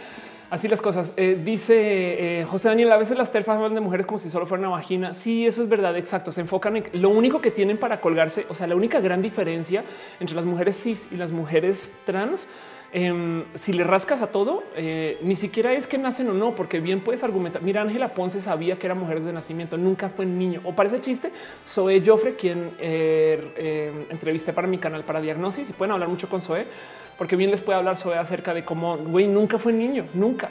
así 0.49 0.69
las 0.69 0.81
cosas. 0.81 1.13
Eh, 1.19 1.39
dice 1.45 2.41
eh, 2.41 2.45
José 2.47 2.69
Daniel, 2.69 2.91
a 2.93 2.97
veces 2.97 3.19
las 3.19 3.31
terfas 3.31 3.57
hablan 3.57 3.75
de 3.75 3.83
mujeres 3.83 4.07
como 4.07 4.19
si 4.19 4.31
solo 4.31 4.47
fuera 4.47 4.63
una 4.63 4.71
vagina. 4.71 5.13
Sí, 5.13 5.47
eso 5.47 5.63
es 5.63 5.69
verdad, 5.69 5.95
exacto. 5.99 6.33
Se 6.33 6.41
enfocan 6.41 6.79
en 6.79 6.85
lo 6.95 7.11
único 7.11 7.43
que 7.43 7.51
tienen 7.51 7.77
para 7.77 8.01
colgarse. 8.01 8.47
O 8.49 8.55
sea, 8.55 8.67
la 8.67 8.75
única 8.75 9.01
gran 9.01 9.21
diferencia 9.21 9.85
entre 10.19 10.35
las 10.35 10.47
mujeres 10.47 10.83
cis 10.83 11.13
y 11.13 11.17
las 11.17 11.31
mujeres 11.31 11.95
trans 12.07 12.47
Em, 12.91 13.45
si 13.55 13.75
le 13.75 13.85
rascas 13.85 14.23
a 14.23 14.29
todo, 14.29 14.63
eh, 14.75 15.19
ni 15.21 15.37
siquiera 15.37 15.75
es 15.75 15.87
que 15.87 15.99
nacen 15.99 16.31
o 16.31 16.33
no, 16.33 16.55
porque 16.55 16.81
bien 16.81 17.01
puedes 17.01 17.23
argumentar. 17.23 17.61
Mira, 17.61 17.83
Ángela 17.83 18.15
Ponce 18.15 18.41
sabía 18.41 18.79
que 18.79 18.87
era 18.87 18.95
mujer 18.95 19.21
de 19.21 19.33
nacimiento, 19.33 19.77
nunca 19.77 20.09
fue 20.09 20.25
niño. 20.25 20.63
O 20.65 20.75
parece 20.75 21.01
chiste, 21.03 21.31
Zoe 21.67 22.03
Joffre, 22.05 22.35
quien 22.35 22.71
eh, 22.79 23.53
eh, 23.57 24.07
entrevisté 24.09 24.55
para 24.55 24.67
mi 24.67 24.79
canal 24.79 25.05
para 25.05 25.21
diagnosis, 25.21 25.69
y 25.69 25.73
pueden 25.75 25.93
hablar 25.93 26.09
mucho 26.09 26.31
con 26.31 26.41
Zoe, 26.41 26.65
porque 27.19 27.37
bien 27.37 27.51
les 27.51 27.61
puede 27.61 27.77
hablar 27.79 27.99
Zoe 27.99 28.17
acerca 28.17 28.55
de 28.55 28.65
cómo, 28.65 28.97
güey, 28.97 29.27
nunca 29.27 29.59
fue 29.59 29.75
niño, 29.75 30.07
nunca. 30.15 30.49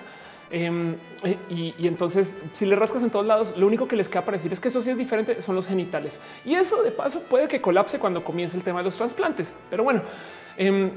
Em, 0.51 0.95
y, 1.49 1.73
y, 1.77 1.87
entonces, 1.87 2.37
si 2.53 2.67
le 2.67 2.75
rascas 2.75 3.01
en 3.01 3.09
todos 3.09 3.25
lados, 3.25 3.57
lo 3.57 3.65
único 3.65 3.87
que 3.87 3.95
les 3.95 4.09
queda 4.09 4.21
para 4.21 4.37
decir 4.37 4.53
es 4.53 4.59
que 4.59 4.67
eso 4.67 4.83
sí 4.83 4.91
es 4.91 4.97
diferente, 4.97 5.41
son 5.41 5.55
los 5.55 5.65
genitales. 5.65 6.19
Y 6.45 6.53
eso 6.53 6.83
de 6.83 6.91
paso 6.91 7.21
puede 7.23 7.47
que 7.47 7.59
colapse 7.59 7.97
cuando 7.97 8.23
comience 8.23 8.55
el 8.55 8.63
tema 8.63 8.79
de 8.79 8.85
los 8.85 8.95
trasplantes. 8.95 9.55
Pero 9.71 9.83
bueno, 9.83 10.03
em, 10.55 10.91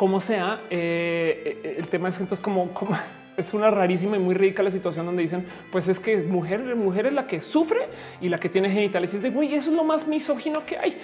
como 0.00 0.18
sea, 0.18 0.62
eh, 0.70 1.58
eh, 1.62 1.74
el 1.76 1.88
tema 1.88 2.08
es 2.08 2.18
entonces 2.20 2.42
como, 2.42 2.72
como 2.72 2.96
es 3.36 3.52
una 3.52 3.70
rarísima 3.70 4.16
y 4.16 4.18
muy 4.18 4.34
rica 4.34 4.62
la 4.62 4.70
situación 4.70 5.04
donde 5.04 5.20
dicen, 5.20 5.44
pues 5.70 5.88
es 5.88 6.00
que 6.00 6.16
mujer, 6.16 6.74
mujer 6.74 7.04
es 7.04 7.12
la 7.12 7.26
que 7.26 7.42
sufre 7.42 7.86
y 8.18 8.30
la 8.30 8.40
que 8.40 8.48
tiene 8.48 8.70
genitales. 8.70 9.12
Y 9.12 9.18
es 9.18 9.22
de 9.22 9.28
güey, 9.28 9.54
eso 9.54 9.68
es 9.68 9.76
lo 9.76 9.84
más 9.84 10.08
misógino 10.08 10.64
que 10.64 10.78
hay. 10.78 10.96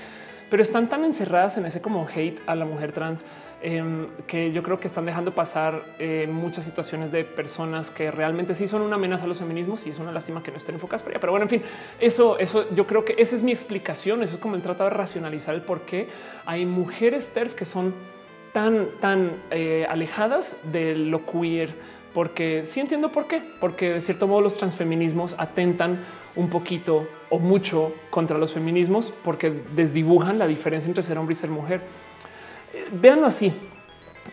Pero 0.49 0.62
están 0.62 0.89
tan 0.89 1.05
encerradas 1.05 1.58
en 1.58 1.66
ese 1.66 1.83
como 1.83 2.08
hate 2.08 2.41
a 2.47 2.55
la 2.55 2.65
mujer 2.65 2.92
trans 2.92 3.23
em, 3.60 4.07
que 4.26 4.50
yo 4.52 4.62
creo 4.62 4.81
que 4.81 4.89
están 4.89 5.05
dejando 5.05 5.31
pasar 5.31 5.84
eh, 5.99 6.26
muchas 6.26 6.65
situaciones 6.65 7.12
de 7.12 7.25
personas 7.25 7.91
que 7.91 8.10
realmente 8.10 8.55
sí 8.55 8.66
son 8.66 8.81
una 8.81 8.94
amenaza 8.94 9.26
a 9.26 9.28
los 9.28 9.41
feminismos 9.41 9.86
y 9.86 9.91
es 9.91 9.99
una 9.99 10.10
lástima 10.10 10.42
que 10.42 10.50
no 10.50 10.57
estén 10.57 10.76
enfocadas 10.76 11.02
por 11.02 11.12
allá. 11.12 11.20
Pero 11.20 11.33
bueno, 11.33 11.44
en 11.44 11.50
fin, 11.50 11.62
eso, 12.00 12.39
eso 12.39 12.75
yo 12.75 12.86
creo 12.86 13.05
que 13.05 13.15
esa 13.18 13.36
es 13.36 13.42
mi 13.42 13.52
explicación. 13.52 14.23
Eso 14.23 14.36
es 14.36 14.41
como 14.41 14.55
el 14.57 14.62
tratado 14.62 14.89
de 14.89 14.97
racionalizar 14.97 15.55
el 15.55 15.60
por 15.60 15.83
qué 15.83 16.08
hay 16.47 16.65
mujeres 16.65 17.34
TERF 17.34 17.55
que 17.55 17.66
son 17.66 18.16
tan, 18.57 18.89
tan 19.02 19.33
eh, 19.51 19.86
alejadas 19.86 20.57
de 20.73 20.94
lo 20.94 21.26
queer, 21.26 21.75
porque 22.15 22.62
sí 22.65 22.81
entiendo 22.81 23.12
por 23.12 23.26
qué, 23.26 23.43
porque 23.60 23.91
de 23.91 24.01
cierto 24.01 24.26
modo 24.26 24.41
los 24.41 24.57
transfeminismos 24.57 25.35
atentan 25.36 25.99
un 26.36 26.49
poquito 26.49 27.07
o 27.28 27.39
mucho 27.39 27.93
contra 28.09 28.39
los 28.39 28.55
feminismos 28.55 29.12
porque 29.23 29.52
desdibujan 29.75 30.39
la 30.39 30.47
diferencia 30.47 30.89
entre 30.89 31.02
ser 31.02 31.18
hombre 31.18 31.35
y 31.35 31.36
ser 31.36 31.51
mujer. 31.51 31.83
Eh, 32.73 32.89
véanlo 32.93 33.26
así. 33.26 33.52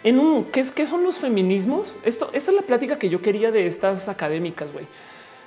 En 0.06 0.20
un 0.20 0.46
¿qué, 0.46 0.62
es, 0.62 0.72
¿qué 0.72 0.88
son 0.88 1.04
los 1.04 1.20
feminismos? 1.20 1.98
Esto, 2.06 2.30
esta 2.32 2.52
es 2.52 2.56
la 2.56 2.64
plática 2.64 2.98
que 2.98 3.10
yo 3.10 3.22
quería 3.22 3.52
de 3.52 3.68
estas 3.68 4.08
académicas, 4.08 4.72
güey. 4.72 4.86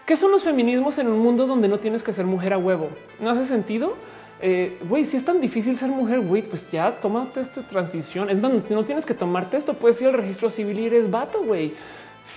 ¿Qué 0.04 0.18
son 0.18 0.30
los 0.32 0.44
feminismos 0.44 0.98
en 0.98 1.06
un 1.08 1.20
mundo 1.20 1.46
donde 1.46 1.66
no 1.66 1.78
tienes 1.78 2.02
que 2.02 2.12
ser 2.12 2.26
mujer 2.26 2.52
a 2.52 2.58
huevo? 2.58 2.90
¿No 3.20 3.30
hace 3.30 3.46
sentido? 3.46 3.94
Eh, 4.40 4.78
güey, 4.88 5.04
si 5.04 5.16
es 5.16 5.24
tan 5.24 5.40
difícil 5.40 5.76
ser 5.78 5.88
mujer, 5.88 6.20
güey, 6.20 6.42
pues 6.42 6.70
ya 6.70 6.92
toma 7.00 7.28
esto 7.36 7.62
de 7.62 7.68
transición. 7.68 8.28
Es 8.30 8.38
más, 8.38 8.52
no 8.52 8.84
tienes 8.84 9.06
que 9.06 9.14
tomarte 9.14 9.56
esto. 9.56 9.74
Puedes 9.74 10.00
ir 10.00 10.08
al 10.08 10.14
registro 10.14 10.50
civil 10.50 10.78
y 10.80 10.86
eres 10.86 11.10
vato, 11.10 11.42
güey. 11.42 11.72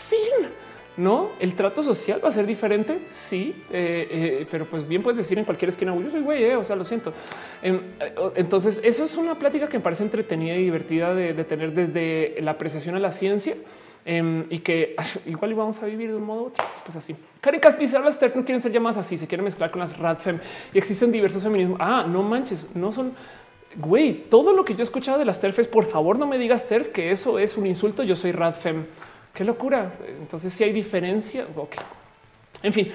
Fin. 0.10 0.50
No, 0.98 1.30
el 1.40 1.54
trato 1.54 1.82
social 1.82 2.20
va 2.24 2.28
a 2.28 2.32
ser 2.32 2.46
diferente. 2.46 3.00
Sí, 3.08 3.56
eh, 3.72 4.08
eh, 4.12 4.48
pero 4.52 4.66
pues 4.66 4.86
bien 4.86 5.02
puedes 5.02 5.18
decir 5.18 5.40
en 5.40 5.46
cualquier 5.46 5.70
esquina, 5.70 5.94
güey, 5.94 6.54
o 6.56 6.64
sea, 6.64 6.76
lo 6.76 6.84
siento. 6.84 7.14
Em, 7.62 7.80
entonces, 8.36 8.82
eso 8.84 9.06
es 9.06 9.16
una 9.16 9.36
plática 9.36 9.68
que 9.68 9.78
me 9.78 9.84
parece 9.84 10.04
entretenida 10.04 10.56
y 10.56 10.64
divertida 10.64 11.16
de, 11.16 11.34
tener 11.46 11.72
desde 11.72 12.36
la 12.42 12.52
apreciación 12.52 12.96
a 12.96 13.00
la 13.00 13.14
ciencia 13.14 13.56
em, 14.06 14.46
y 14.50 14.60
que 14.60 14.96
igual 15.26 15.52
íbamos 15.52 15.82
a 15.82 15.86
vivir 15.86 16.10
de 16.10 16.16
un 16.16 16.24
modo 16.24 16.46
otro. 16.46 16.64
Pues 16.86 16.96
así. 16.98 17.16
Karen 17.42 17.60
Caspi 17.60 17.84
dice 17.84 18.00
no 18.00 18.46
quieren 18.46 18.62
ser 18.62 18.72
llamadas 18.72 18.98
así, 18.98 19.18
se 19.18 19.28
quieren 19.28 19.46
mezclar 19.46 19.72
con 19.72 19.80
las 19.80 19.98
radfem 19.98 20.40
y 20.74 20.78
existen 20.78 21.12
diversos 21.12 21.44
feminismos. 21.44 21.78
Ah, 21.82 22.06
no 22.08 22.24
manches, 22.24 22.76
no 22.76 22.92
son 22.92 23.14
güey, 23.76 24.26
todo 24.30 24.54
lo 24.54 24.66
que 24.66 24.74
yo 24.74 24.80
he 24.80 24.84
escuchado 24.84 25.20
de 25.20 25.26
las 25.26 25.40
TERF 25.40 25.60
es 25.60 25.68
por 25.68 25.86
favor 25.86 26.18
no 26.18 26.26
me 26.26 26.38
digas 26.38 26.68
TERF 26.68 26.90
que 26.90 27.12
eso 27.12 27.40
es 27.40 27.58
un 27.58 27.68
insulto. 27.68 28.04
Yo 28.04 28.16
soy 28.16 28.32
radfem. 28.32 28.86
Qué 29.34 29.44
locura. 29.44 29.94
Entonces, 30.20 30.52
si 30.54 30.64
hay 30.64 30.74
diferencia, 30.74 31.46
ok. 31.56 31.76
En 32.64 32.74
fin, 32.74 32.92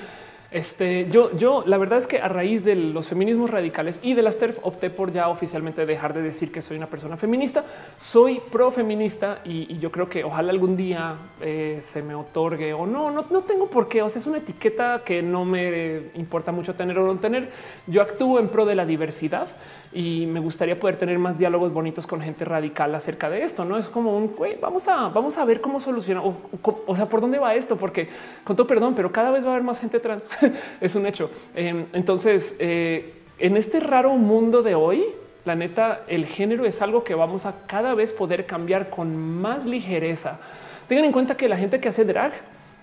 este, 0.54 1.08
yo, 1.10 1.36
yo, 1.36 1.64
la 1.66 1.78
verdad 1.78 1.98
es 1.98 2.06
que 2.06 2.20
a 2.20 2.28
raíz 2.28 2.62
de 2.62 2.76
los 2.76 3.08
feminismos 3.08 3.50
radicales 3.50 3.98
y 4.04 4.14
de 4.14 4.22
las 4.22 4.38
TERF 4.38 4.60
opté 4.62 4.88
por 4.88 5.12
ya 5.12 5.28
oficialmente 5.28 5.84
dejar 5.84 6.14
de 6.14 6.22
decir 6.22 6.52
que 6.52 6.62
soy 6.62 6.76
una 6.76 6.86
persona 6.86 7.16
feminista. 7.16 7.64
Soy 7.98 8.40
pro 8.52 8.70
feminista 8.70 9.40
y, 9.44 9.76
yo 9.78 9.90
creo 9.90 10.08
que 10.08 10.22
ojalá 10.22 10.52
algún 10.52 10.76
día 10.76 11.16
eh, 11.40 11.78
se 11.80 12.04
me 12.04 12.14
otorgue 12.14 12.72
o 12.72 12.86
no, 12.86 13.10
no, 13.10 13.26
no 13.28 13.40
tengo 13.40 13.68
por 13.68 13.88
qué. 13.88 14.00
O 14.02 14.08
sea, 14.08 14.20
es 14.20 14.28
una 14.28 14.38
etiqueta 14.38 15.02
que 15.04 15.22
no 15.22 15.44
me 15.44 16.10
importa 16.14 16.52
mucho 16.52 16.74
tener 16.74 17.00
o 17.00 17.12
no 17.12 17.18
tener. 17.18 17.50
Yo 17.88 18.00
actúo 18.00 18.38
en 18.38 18.46
pro 18.46 18.64
de 18.64 18.76
la 18.76 18.86
diversidad 18.86 19.48
y 19.94 20.26
me 20.26 20.40
gustaría 20.40 20.78
poder 20.78 20.96
tener 20.96 21.20
más 21.20 21.38
diálogos 21.38 21.72
bonitos 21.72 22.06
con 22.06 22.20
gente 22.20 22.44
radical 22.44 22.92
acerca 22.94 23.30
de 23.30 23.44
esto. 23.44 23.64
No 23.64 23.78
es 23.78 23.88
como 23.88 24.16
un 24.16 24.34
güey, 24.34 24.58
vamos 24.60 24.88
a, 24.88 25.08
vamos 25.08 25.38
a 25.38 25.44
ver 25.44 25.60
cómo 25.60 25.78
soluciona 25.78 26.20
o, 26.20 26.96
sea, 26.96 27.08
por 27.08 27.20
dónde 27.20 27.38
va 27.38 27.54
esto, 27.54 27.76
porque 27.76 28.08
con 28.42 28.56
todo 28.56 28.66
perdón, 28.66 28.94
pero 28.96 29.12
cada 29.12 29.30
vez 29.30 29.44
va 29.44 29.50
a 29.50 29.52
haber 29.52 29.62
más 29.62 29.78
gente 29.78 30.00
trans. 30.00 30.24
es 30.80 30.96
un 30.96 31.06
hecho. 31.06 31.30
Em, 31.54 31.86
entonces, 31.92 32.56
eh, 32.58 33.14
en 33.38 33.56
este 33.56 33.78
raro 33.78 34.14
mundo 34.16 34.62
de 34.62 34.74
hoy, 34.74 35.04
la 35.44 35.54
neta, 35.54 36.02
el 36.08 36.26
género 36.26 36.64
es 36.64 36.82
algo 36.82 37.04
que 37.04 37.14
vamos 37.14 37.46
a 37.46 37.66
cada 37.66 37.94
vez 37.94 38.12
poder 38.12 38.46
cambiar 38.46 38.90
con 38.90 39.16
más 39.16 39.64
ligereza. 39.64 40.40
Tengan 40.88 41.04
en 41.04 41.12
cuenta 41.12 41.36
que 41.36 41.48
la 41.48 41.56
gente 41.56 41.78
que 41.80 41.88
hace 41.88 42.04
drag 42.04 42.32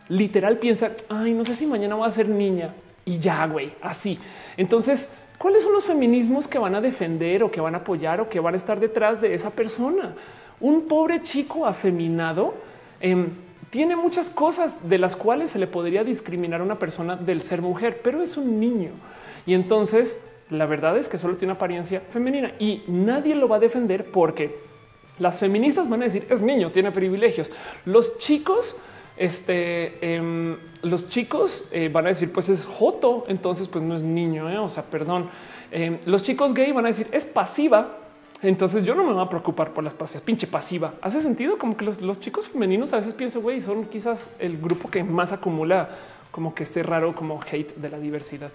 literal 0.07 0.57
piensa, 0.59 0.91
ay, 1.09 1.33
no 1.33 1.43
sé 1.43 1.55
si 1.55 1.65
mañana 1.65 1.95
voy 1.95 2.07
a 2.07 2.11
ser 2.11 2.29
niña 2.29 2.73
y 3.03 3.19
ya, 3.19 3.45
güey, 3.47 3.73
así. 3.81 4.19
Entonces, 4.57 5.11
¿Cuáles 5.41 5.63
son 5.63 5.73
los 5.73 5.85
feminismos 5.85 6.47
que 6.47 6.59
van 6.59 6.75
a 6.75 6.81
defender 6.81 7.41
o 7.41 7.49
que 7.49 7.59
van 7.59 7.73
a 7.73 7.79
apoyar 7.79 8.21
o 8.21 8.29
que 8.29 8.39
van 8.39 8.53
a 8.53 8.57
estar 8.57 8.79
detrás 8.79 9.19
de 9.19 9.33
esa 9.33 9.49
persona? 9.49 10.13
Un 10.59 10.87
pobre 10.87 11.23
chico 11.23 11.65
afeminado 11.65 12.53
em, 12.99 13.29
tiene 13.71 13.95
muchas 13.95 14.29
cosas 14.29 14.87
de 14.87 14.99
las 14.99 15.15
cuales 15.15 15.49
se 15.49 15.57
le 15.57 15.65
podría 15.65 16.03
discriminar 16.03 16.61
a 16.61 16.63
una 16.63 16.77
persona 16.77 17.15
del 17.15 17.41
ser 17.41 17.63
mujer, 17.63 18.01
pero 18.03 18.21
es 18.21 18.37
un 18.37 18.59
niño. 18.59 18.91
Y 19.47 19.55
entonces 19.55 20.29
la 20.51 20.67
verdad 20.67 20.95
es 20.95 21.09
que 21.09 21.17
solo 21.17 21.35
tiene 21.35 21.53
apariencia 21.53 22.01
femenina 22.01 22.51
y 22.59 22.83
nadie 22.85 23.33
lo 23.33 23.47
va 23.47 23.55
a 23.55 23.59
defender 23.59 24.11
porque 24.11 24.59
las 25.17 25.39
feministas 25.39 25.89
van 25.89 26.03
a 26.03 26.05
decir 26.05 26.27
es 26.29 26.43
niño, 26.43 26.69
tiene 26.69 26.91
privilegios. 26.91 27.51
Los 27.85 28.19
chicos 28.19 28.75
este, 29.21 30.15
em, 30.15 30.57
los 30.81 31.07
chicos 31.09 31.65
eh, 31.71 31.89
van 31.93 32.07
a 32.07 32.09
decir, 32.09 32.33
pues 32.33 32.49
es 32.49 32.65
joto, 32.65 33.25
entonces 33.27 33.67
pues 33.67 33.83
no 33.83 33.95
es 33.95 34.01
niño, 34.01 34.49
¿eh? 34.49 34.57
o 34.57 34.67
sea, 34.67 34.81
perdón. 34.81 35.29
Em, 35.69 35.99
los 36.05 36.23
chicos 36.23 36.55
gay 36.55 36.71
van 36.71 36.85
a 36.85 36.87
decir, 36.87 37.07
es 37.11 37.25
pasiva, 37.25 37.97
entonces 38.41 38.83
yo 38.83 38.95
no 38.95 39.03
me 39.03 39.13
voy 39.13 39.23
a 39.23 39.29
preocupar 39.29 39.73
por 39.73 39.83
las 39.83 39.93
pasivas, 39.93 40.23
pinche 40.23 40.47
pasiva. 40.47 40.95
Hace 41.03 41.21
sentido 41.21 41.59
como 41.59 41.77
que 41.77 41.85
los, 41.85 42.19
chicos 42.19 42.49
femeninos 42.49 42.93
a 42.93 42.97
veces 42.97 43.13
pienso, 43.13 43.41
güey, 43.41 43.61
son 43.61 43.85
quizás 43.85 44.33
el 44.39 44.57
grupo 44.59 44.89
que 44.89 45.03
más 45.03 45.31
acumula 45.33 45.89
como 46.31 46.55
que 46.55 46.63
este 46.63 46.81
raro 46.81 47.13
como 47.13 47.39
hate 47.41 47.75
de 47.75 47.89
la 47.91 47.99
diversidad. 47.99 48.49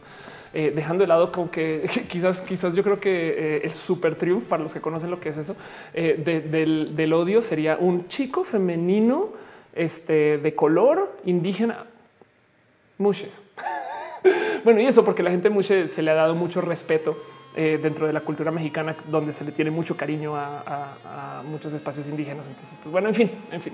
Eh, 0.52 0.72
dejando 0.74 1.02
de 1.02 1.08
lado 1.08 1.30
como 1.30 1.48
que 1.48 1.88
quizás, 2.10 2.42
quizás 2.42 2.74
yo 2.74 2.82
creo 2.82 2.98
que 2.98 3.58
el 3.58 3.72
super 3.72 4.16
triunfo 4.16 4.48
para 4.48 4.64
los 4.64 4.74
que 4.74 4.80
conocen 4.80 5.12
lo 5.12 5.20
que 5.20 5.28
es 5.28 5.36
eso 5.36 5.54
del, 5.92 6.96
del 6.96 7.12
odio 7.12 7.40
sería 7.40 7.76
un 7.78 8.08
chico 8.08 8.42
femenino 8.42 9.45
este, 9.76 10.38
de 10.38 10.54
color 10.54 11.16
indígena, 11.24 11.84
mushes. 12.98 13.42
bueno, 14.64 14.80
y 14.80 14.86
eso 14.86 15.04
porque 15.04 15.22
la 15.22 15.30
gente 15.30 15.50
mushe 15.50 15.86
se 15.86 16.02
le 16.02 16.10
ha 16.10 16.14
dado 16.14 16.34
mucho 16.34 16.60
respeto 16.60 17.16
eh, 17.58 17.78
dentro 17.82 18.06
de 18.06 18.12
la 18.12 18.20
cultura 18.20 18.50
mexicana, 18.50 18.94
donde 19.08 19.32
se 19.32 19.42
le 19.42 19.50
tiene 19.50 19.70
mucho 19.70 19.96
cariño 19.96 20.34
a, 20.36 21.42
muchos 21.48 21.72
espacios 21.72 22.08
indígenas. 22.08 22.48
Entonces, 22.48 22.78
pues 22.82 22.92
bueno, 22.92 23.08
en 23.08 23.14
fin, 23.14 23.30
en 23.50 23.60
fin, 23.62 23.72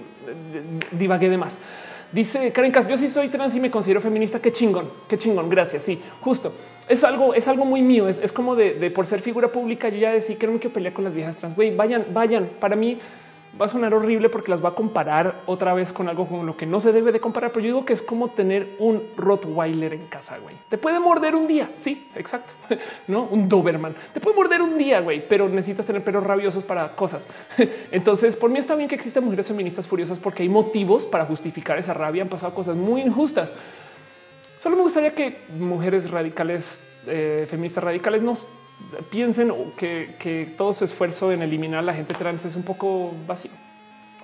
divagué 0.92 1.28
de 1.28 1.36
más. 1.36 1.58
Dice 2.12 2.52
Karen 2.52 2.70
Cas, 2.70 2.86
yo 2.86 2.96
sí 2.96 3.08
soy 3.08 3.28
trans 3.28 3.56
y 3.56 3.60
me 3.60 3.70
considero 3.70 4.00
feminista. 4.00 4.38
Qué 4.38 4.52
chingón, 4.52 4.88
qué 5.08 5.18
chingón. 5.18 5.48
Gracias. 5.48 5.82
Sí, 5.82 6.00
justo. 6.20 6.52
Es 6.88 7.02
algo, 7.04 7.34
es 7.34 7.48
algo 7.48 7.64
muy 7.64 7.80
mío. 7.80 8.06
Es, 8.06 8.18
es 8.18 8.30
como 8.30 8.54
de, 8.54 8.90
por 8.90 9.06
ser 9.06 9.20
figura 9.20 9.48
pública. 9.48 9.88
Yo 9.88 9.98
ya 9.98 10.12
decía 10.12 10.36
que 10.36 10.46
no 10.46 10.52
me 10.52 10.58
quiero 10.58 10.74
pelear 10.74 10.92
con 10.92 11.04
las 11.04 11.14
viejas 11.14 11.36
trans. 11.38 11.56
Güey, 11.56 11.74
vayan, 11.74 12.04
vayan. 12.12 12.48
Para 12.60 12.76
mí, 12.76 13.00
va 13.60 13.66
a 13.66 13.68
sonar 13.68 13.92
horrible 13.92 14.28
porque 14.28 14.50
las 14.50 14.64
va 14.64 14.70
a 14.70 14.74
comparar 14.74 15.42
otra 15.46 15.74
vez 15.74 15.92
con 15.92 16.08
algo 16.08 16.26
con 16.26 16.46
lo 16.46 16.56
que 16.56 16.66
no 16.66 16.80
se 16.80 16.92
debe 16.92 17.12
de 17.12 17.20
comparar, 17.20 17.50
pero 17.50 17.60
yo 17.60 17.66
digo 17.74 17.84
que 17.84 17.92
es 17.92 18.00
como 18.00 18.28
tener 18.28 18.76
un 18.78 19.02
Rottweiler 19.16 19.92
en 19.92 20.06
casa, 20.06 20.38
güey. 20.38 20.56
Te 20.68 20.78
puede 20.78 20.98
morder 20.98 21.34
un 21.34 21.46
día, 21.46 21.70
sí, 21.76 22.08
exacto, 22.16 22.52
no 23.08 23.24
un 23.24 23.48
Doberman. 23.48 23.94
Te 24.14 24.20
puede 24.20 24.36
morder 24.36 24.62
un 24.62 24.78
día, 24.78 25.00
güey, 25.00 25.22
pero 25.26 25.48
necesitas 25.48 25.86
tener 25.86 26.02
perros 26.02 26.24
rabiosos 26.24 26.64
para 26.64 26.88
cosas. 26.96 27.28
Entonces, 27.90 28.36
por 28.36 28.50
mí 28.50 28.58
está 28.58 28.74
bien 28.74 28.88
que 28.88 28.94
existen 28.94 29.24
mujeres 29.24 29.46
feministas 29.48 29.86
furiosas 29.86 30.18
porque 30.18 30.42
hay 30.42 30.48
motivos 30.48 31.04
para 31.04 31.26
justificar 31.26 31.78
esa 31.78 31.92
rabia. 31.94 32.22
Han 32.22 32.28
pasado 32.28 32.54
cosas 32.54 32.76
muy 32.76 33.02
injustas. 33.02 33.54
Solo 34.58 34.76
me 34.76 34.82
gustaría 34.82 35.14
que 35.14 35.38
mujeres 35.58 36.10
radicales, 36.10 36.82
eh, 37.06 37.46
feministas 37.50 37.84
radicales, 37.84 38.22
nos 38.22 38.46
piensen 39.10 39.52
que, 39.76 40.54
todo 40.56 40.72
su 40.72 40.84
esfuerzo 40.84 41.32
en 41.32 41.42
eliminar 41.42 41.80
a 41.80 41.82
la 41.82 41.94
gente 41.94 42.14
trans 42.14 42.44
es 42.44 42.56
un 42.56 42.62
poco 42.62 43.12
vacío. 43.26 43.50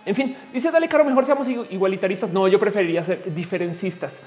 En 0.05 0.15
fin, 0.15 0.37
dice 0.53 0.71
Dale 0.71 0.89
Caro, 0.89 1.05
mejor 1.05 1.25
seamos 1.25 1.49
igualitaristas. 1.49 2.31
No, 2.31 2.49
yo 2.49 2.59
preferiría 2.59 3.03
ser 3.03 3.35
diferencistas. 3.35 4.23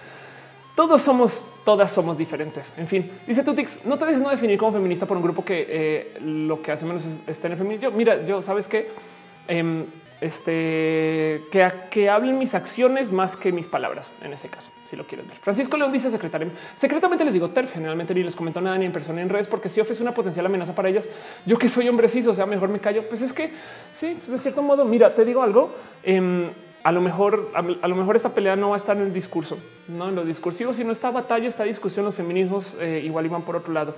Todos 0.76 1.02
somos, 1.02 1.42
todas 1.66 1.92
somos 1.92 2.18
diferentes. 2.18 2.74
En 2.78 2.88
fin, 2.88 3.10
dice 3.28 3.44
Tutix, 3.44 3.86
no 3.86 3.98
te 3.98 4.06
dejes 4.06 4.22
no 4.22 4.30
definir 4.30 4.58
como 4.58 4.72
feminista 4.72 5.06
por 5.06 5.18
un 5.18 5.24
grupo 5.24 5.44
que 5.44 5.66
eh, 5.68 6.18
lo 6.22 6.62
que 6.62 6.72
hace 6.72 6.86
menos 6.86 7.04
es, 7.28 7.40
tener 7.40 7.58
feminismo. 7.58 7.92
mira, 7.92 8.26
yo 8.26 8.42
sabes 8.42 8.68
que 8.68 8.90
em, 9.48 9.86
este 10.22 11.44
que, 11.52 12.10
hablen 12.10 12.38
mis 12.38 12.54
acciones 12.54 13.12
más 13.12 13.36
que 13.36 13.52
mis 13.52 13.68
palabras 13.68 14.12
en 14.22 14.34
ese 14.34 14.48
caso 14.50 14.70
si 14.90 14.96
lo 14.96 15.06
quieren 15.06 15.28
ver. 15.28 15.38
Francisco 15.38 15.78
León 15.78 15.94
dice 15.94 16.12
secretario. 16.12 16.50
Secretamente 16.76 17.24
les 17.24 17.34
digo 17.34 17.50
TERF. 17.50 17.72
Generalmente 17.72 18.14
ni 18.14 18.24
les 18.24 18.36
comento 18.36 18.60
nada 18.60 18.78
ni 18.78 18.86
en 18.86 18.92
persona 18.92 19.16
ni 19.16 19.22
en 19.22 19.30
redes 19.30 19.48
porque 19.48 19.70
si 19.70 19.80
ofrece 19.80 20.04
una 20.04 20.14
potencial 20.14 20.46
amenaza 20.46 20.76
para 20.76 20.90
ellas, 20.90 21.08
yo 21.46 21.58
que 21.58 21.70
soy 21.70 21.88
hombre 21.88 22.08
o 22.28 22.34
sea, 22.36 22.46
mejor 22.46 22.68
me 22.68 22.80
callo. 22.80 23.08
Pues 23.08 23.22
es 23.22 23.32
que 23.32 23.52
sí, 23.94 24.16
pues 24.18 24.28
de 24.28 24.38
cierto 24.38 24.62
modo, 24.62 24.84
mira, 24.84 25.16
te 25.16 25.24
digo 25.24 25.44
algo. 25.44 25.74
Em, 26.04 26.50
a 26.84 26.92
lo 26.92 27.00
mejor, 27.00 27.52
a, 27.54 27.88
lo 27.88 27.96
mejor 27.96 28.16
esta 28.16 28.30
pelea 28.30 28.56
no 28.56 28.70
va 28.70 28.76
a 28.76 28.78
estar 28.78 28.98
en 28.98 29.04
el 29.04 29.14
discurso, 29.14 29.58
no 29.88 30.10
en 30.10 30.16
lo 30.16 30.26
discursivo, 30.26 30.74
sino 30.74 30.92
esta 30.92 31.12
batalla, 31.12 31.48
esta 31.48 31.64
discusión, 31.64 32.06
los 32.06 32.16
feminismos 32.16 32.76
eh, 32.80 33.02
igual 33.04 33.26
iban 33.26 33.44
por 33.44 33.56
otro 33.56 33.72
lado. 33.72 33.96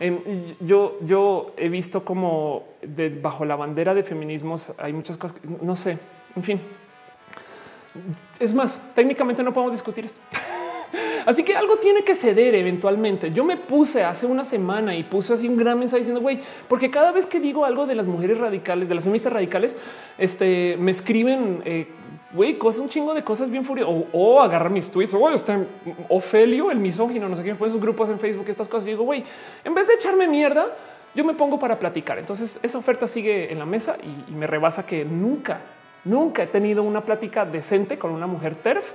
Em, 0.00 0.54
yo, 0.60 0.98
yo 1.02 1.52
he 1.56 1.68
visto 1.68 2.04
como 2.04 2.64
bajo 3.20 3.44
la 3.44 3.56
bandera 3.56 3.94
de 3.94 4.02
feminismos 4.02 4.72
hay 4.78 4.92
muchas 4.92 5.16
cosas, 5.16 5.40
no 5.44 5.76
sé, 5.76 5.98
en 6.34 6.42
fin, 6.42 6.60
es 8.38 8.54
más, 8.54 8.94
técnicamente 8.94 9.42
no 9.42 9.52
podemos 9.52 9.72
discutir 9.72 10.06
esto. 10.06 10.20
Así 11.26 11.44
que 11.44 11.54
algo 11.54 11.76
tiene 11.76 12.04
que 12.04 12.14
ceder 12.14 12.54
eventualmente. 12.54 13.32
Yo 13.32 13.44
me 13.44 13.56
puse 13.56 14.02
hace 14.02 14.26
una 14.26 14.44
semana 14.44 14.94
y 14.96 15.04
puse 15.04 15.32
así 15.32 15.48
un 15.48 15.56
gran 15.56 15.78
mensaje 15.78 16.00
diciendo, 16.00 16.20
güey, 16.20 16.40
porque 16.68 16.90
cada 16.90 17.12
vez 17.12 17.26
que 17.26 17.38
digo 17.38 17.64
algo 17.64 17.86
de 17.86 17.94
las 17.94 18.06
mujeres 18.06 18.38
radicales, 18.38 18.88
de 18.88 18.94
las 18.94 19.04
feministas 19.04 19.32
radicales, 19.32 19.76
este, 20.18 20.76
me 20.78 20.90
escriben, 20.90 21.62
eh, 21.64 21.86
güey, 22.32 22.58
cosas, 22.58 22.80
un 22.80 22.88
chingo 22.88 23.14
de 23.14 23.22
cosas 23.22 23.50
bien 23.50 23.64
furiosas 23.64 23.94
o, 24.12 24.40
agarrar 24.40 24.70
mis 24.70 24.90
tweets 24.90 25.14
o 25.14 25.30
está 25.30 25.58
Ofelio, 26.08 26.70
el 26.70 26.78
misógino, 26.78 27.28
no 27.28 27.36
sé 27.36 27.42
qué, 27.42 27.54
ponen 27.54 27.72
sus 27.72 27.82
grupos 27.82 28.08
en 28.08 28.18
Facebook, 28.18 28.46
estas 28.48 28.68
cosas. 28.68 28.86
Y 28.86 28.90
digo, 28.90 29.04
güey, 29.04 29.24
en 29.64 29.74
vez 29.74 29.88
de 29.88 29.94
echarme 29.94 30.26
mierda, 30.26 30.66
yo 31.14 31.24
me 31.24 31.34
pongo 31.34 31.58
para 31.58 31.78
platicar. 31.78 32.18
Entonces 32.18 32.60
esa 32.62 32.78
oferta 32.78 33.06
sigue 33.06 33.52
en 33.52 33.58
la 33.58 33.66
mesa 33.66 33.96
y 34.28 34.32
me 34.32 34.46
rebasa 34.46 34.86
que 34.86 35.04
nunca 35.04 35.60
Nunca 36.04 36.42
he 36.42 36.46
tenido 36.46 36.82
una 36.82 37.02
plática 37.02 37.44
decente 37.44 37.96
con 37.96 38.10
una 38.10 38.26
mujer 38.26 38.56
TERF 38.56 38.90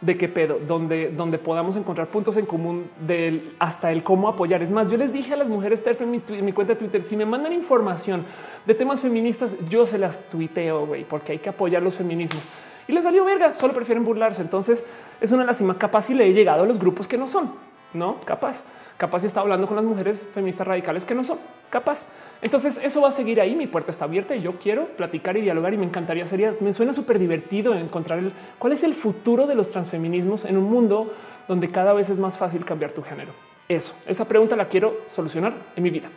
de 0.00 0.16
qué 0.16 0.28
pedo, 0.28 0.60
donde, 0.64 1.10
donde 1.10 1.38
podamos 1.38 1.76
encontrar 1.76 2.08
puntos 2.08 2.36
en 2.36 2.46
común 2.46 2.90
del 3.00 3.54
hasta 3.58 3.90
el 3.90 4.02
cómo 4.02 4.28
apoyar. 4.28 4.62
Es 4.62 4.70
más, 4.70 4.90
yo 4.90 4.96
les 4.96 5.12
dije 5.12 5.32
a 5.32 5.36
las 5.36 5.48
mujeres 5.48 5.82
TERF 5.82 6.02
en 6.02 6.10
mi, 6.44 6.52
cuenta 6.52 6.74
de 6.74 6.78
Twitter, 6.78 7.02
si 7.02 7.16
me 7.16 7.24
mandan 7.24 7.52
información 7.52 8.24
de 8.66 8.74
temas 8.74 9.00
feministas, 9.00 9.56
yo 9.68 9.86
se 9.86 9.98
las 9.98 10.28
tuiteo, 10.28 10.86
güey, 10.86 11.04
porque 11.04 11.32
hay 11.32 11.38
que 11.38 11.48
apoyar 11.48 11.82
los 11.82 11.96
feminismos. 11.96 12.44
Y 12.86 12.92
les 12.92 13.04
valió 13.04 13.24
verga, 13.24 13.54
solo 13.54 13.72
prefieren 13.72 14.04
burlarse. 14.04 14.42
Entonces 14.42 14.84
es 15.20 15.32
una 15.32 15.44
lástima. 15.44 15.78
Capaz 15.78 16.10
y 16.10 16.14
le 16.14 16.26
he 16.26 16.32
llegado 16.32 16.64
a 16.64 16.66
los 16.66 16.78
grupos 16.78 17.08
que 17.08 17.16
no 17.16 17.26
son, 17.26 17.52
no 17.92 18.20
capaz. 18.20 18.64
Capaz 18.96 19.24
está 19.24 19.40
hablando 19.40 19.66
con 19.66 19.76
las 19.76 19.84
mujeres 19.84 20.28
feministas 20.32 20.66
radicales 20.66 21.04
que 21.04 21.14
no 21.14 21.24
son 21.24 21.38
capaz. 21.68 22.06
Entonces 22.42 22.78
eso 22.82 23.00
va 23.00 23.08
a 23.08 23.12
seguir 23.12 23.40
ahí. 23.40 23.56
Mi 23.56 23.66
puerta 23.66 23.90
está 23.90 24.04
abierta 24.04 24.36
y 24.36 24.42
yo 24.42 24.58
quiero 24.58 24.86
platicar 24.96 25.36
y 25.36 25.40
dialogar 25.40 25.74
y 25.74 25.76
me 25.76 25.84
encantaría. 25.84 26.26
Sería, 26.26 26.54
me 26.60 26.72
suena 26.72 26.92
súper 26.92 27.18
divertido 27.18 27.74
encontrar 27.74 28.20
cuál 28.58 28.72
es 28.72 28.84
el 28.84 28.94
futuro 28.94 29.46
de 29.46 29.54
los 29.54 29.72
transfeminismos 29.72 30.44
en 30.44 30.56
un 30.56 30.64
mundo 30.64 31.12
donde 31.48 31.70
cada 31.70 31.92
vez 31.92 32.10
es 32.10 32.18
más 32.20 32.38
fácil 32.38 32.64
cambiar 32.64 32.92
tu 32.92 33.02
género. 33.02 33.32
Eso, 33.68 33.94
esa 34.06 34.28
pregunta 34.28 34.56
la 34.56 34.68
quiero 34.68 34.98
solucionar 35.06 35.54
en 35.74 35.82
mi 35.82 35.90
vida. 35.90 36.08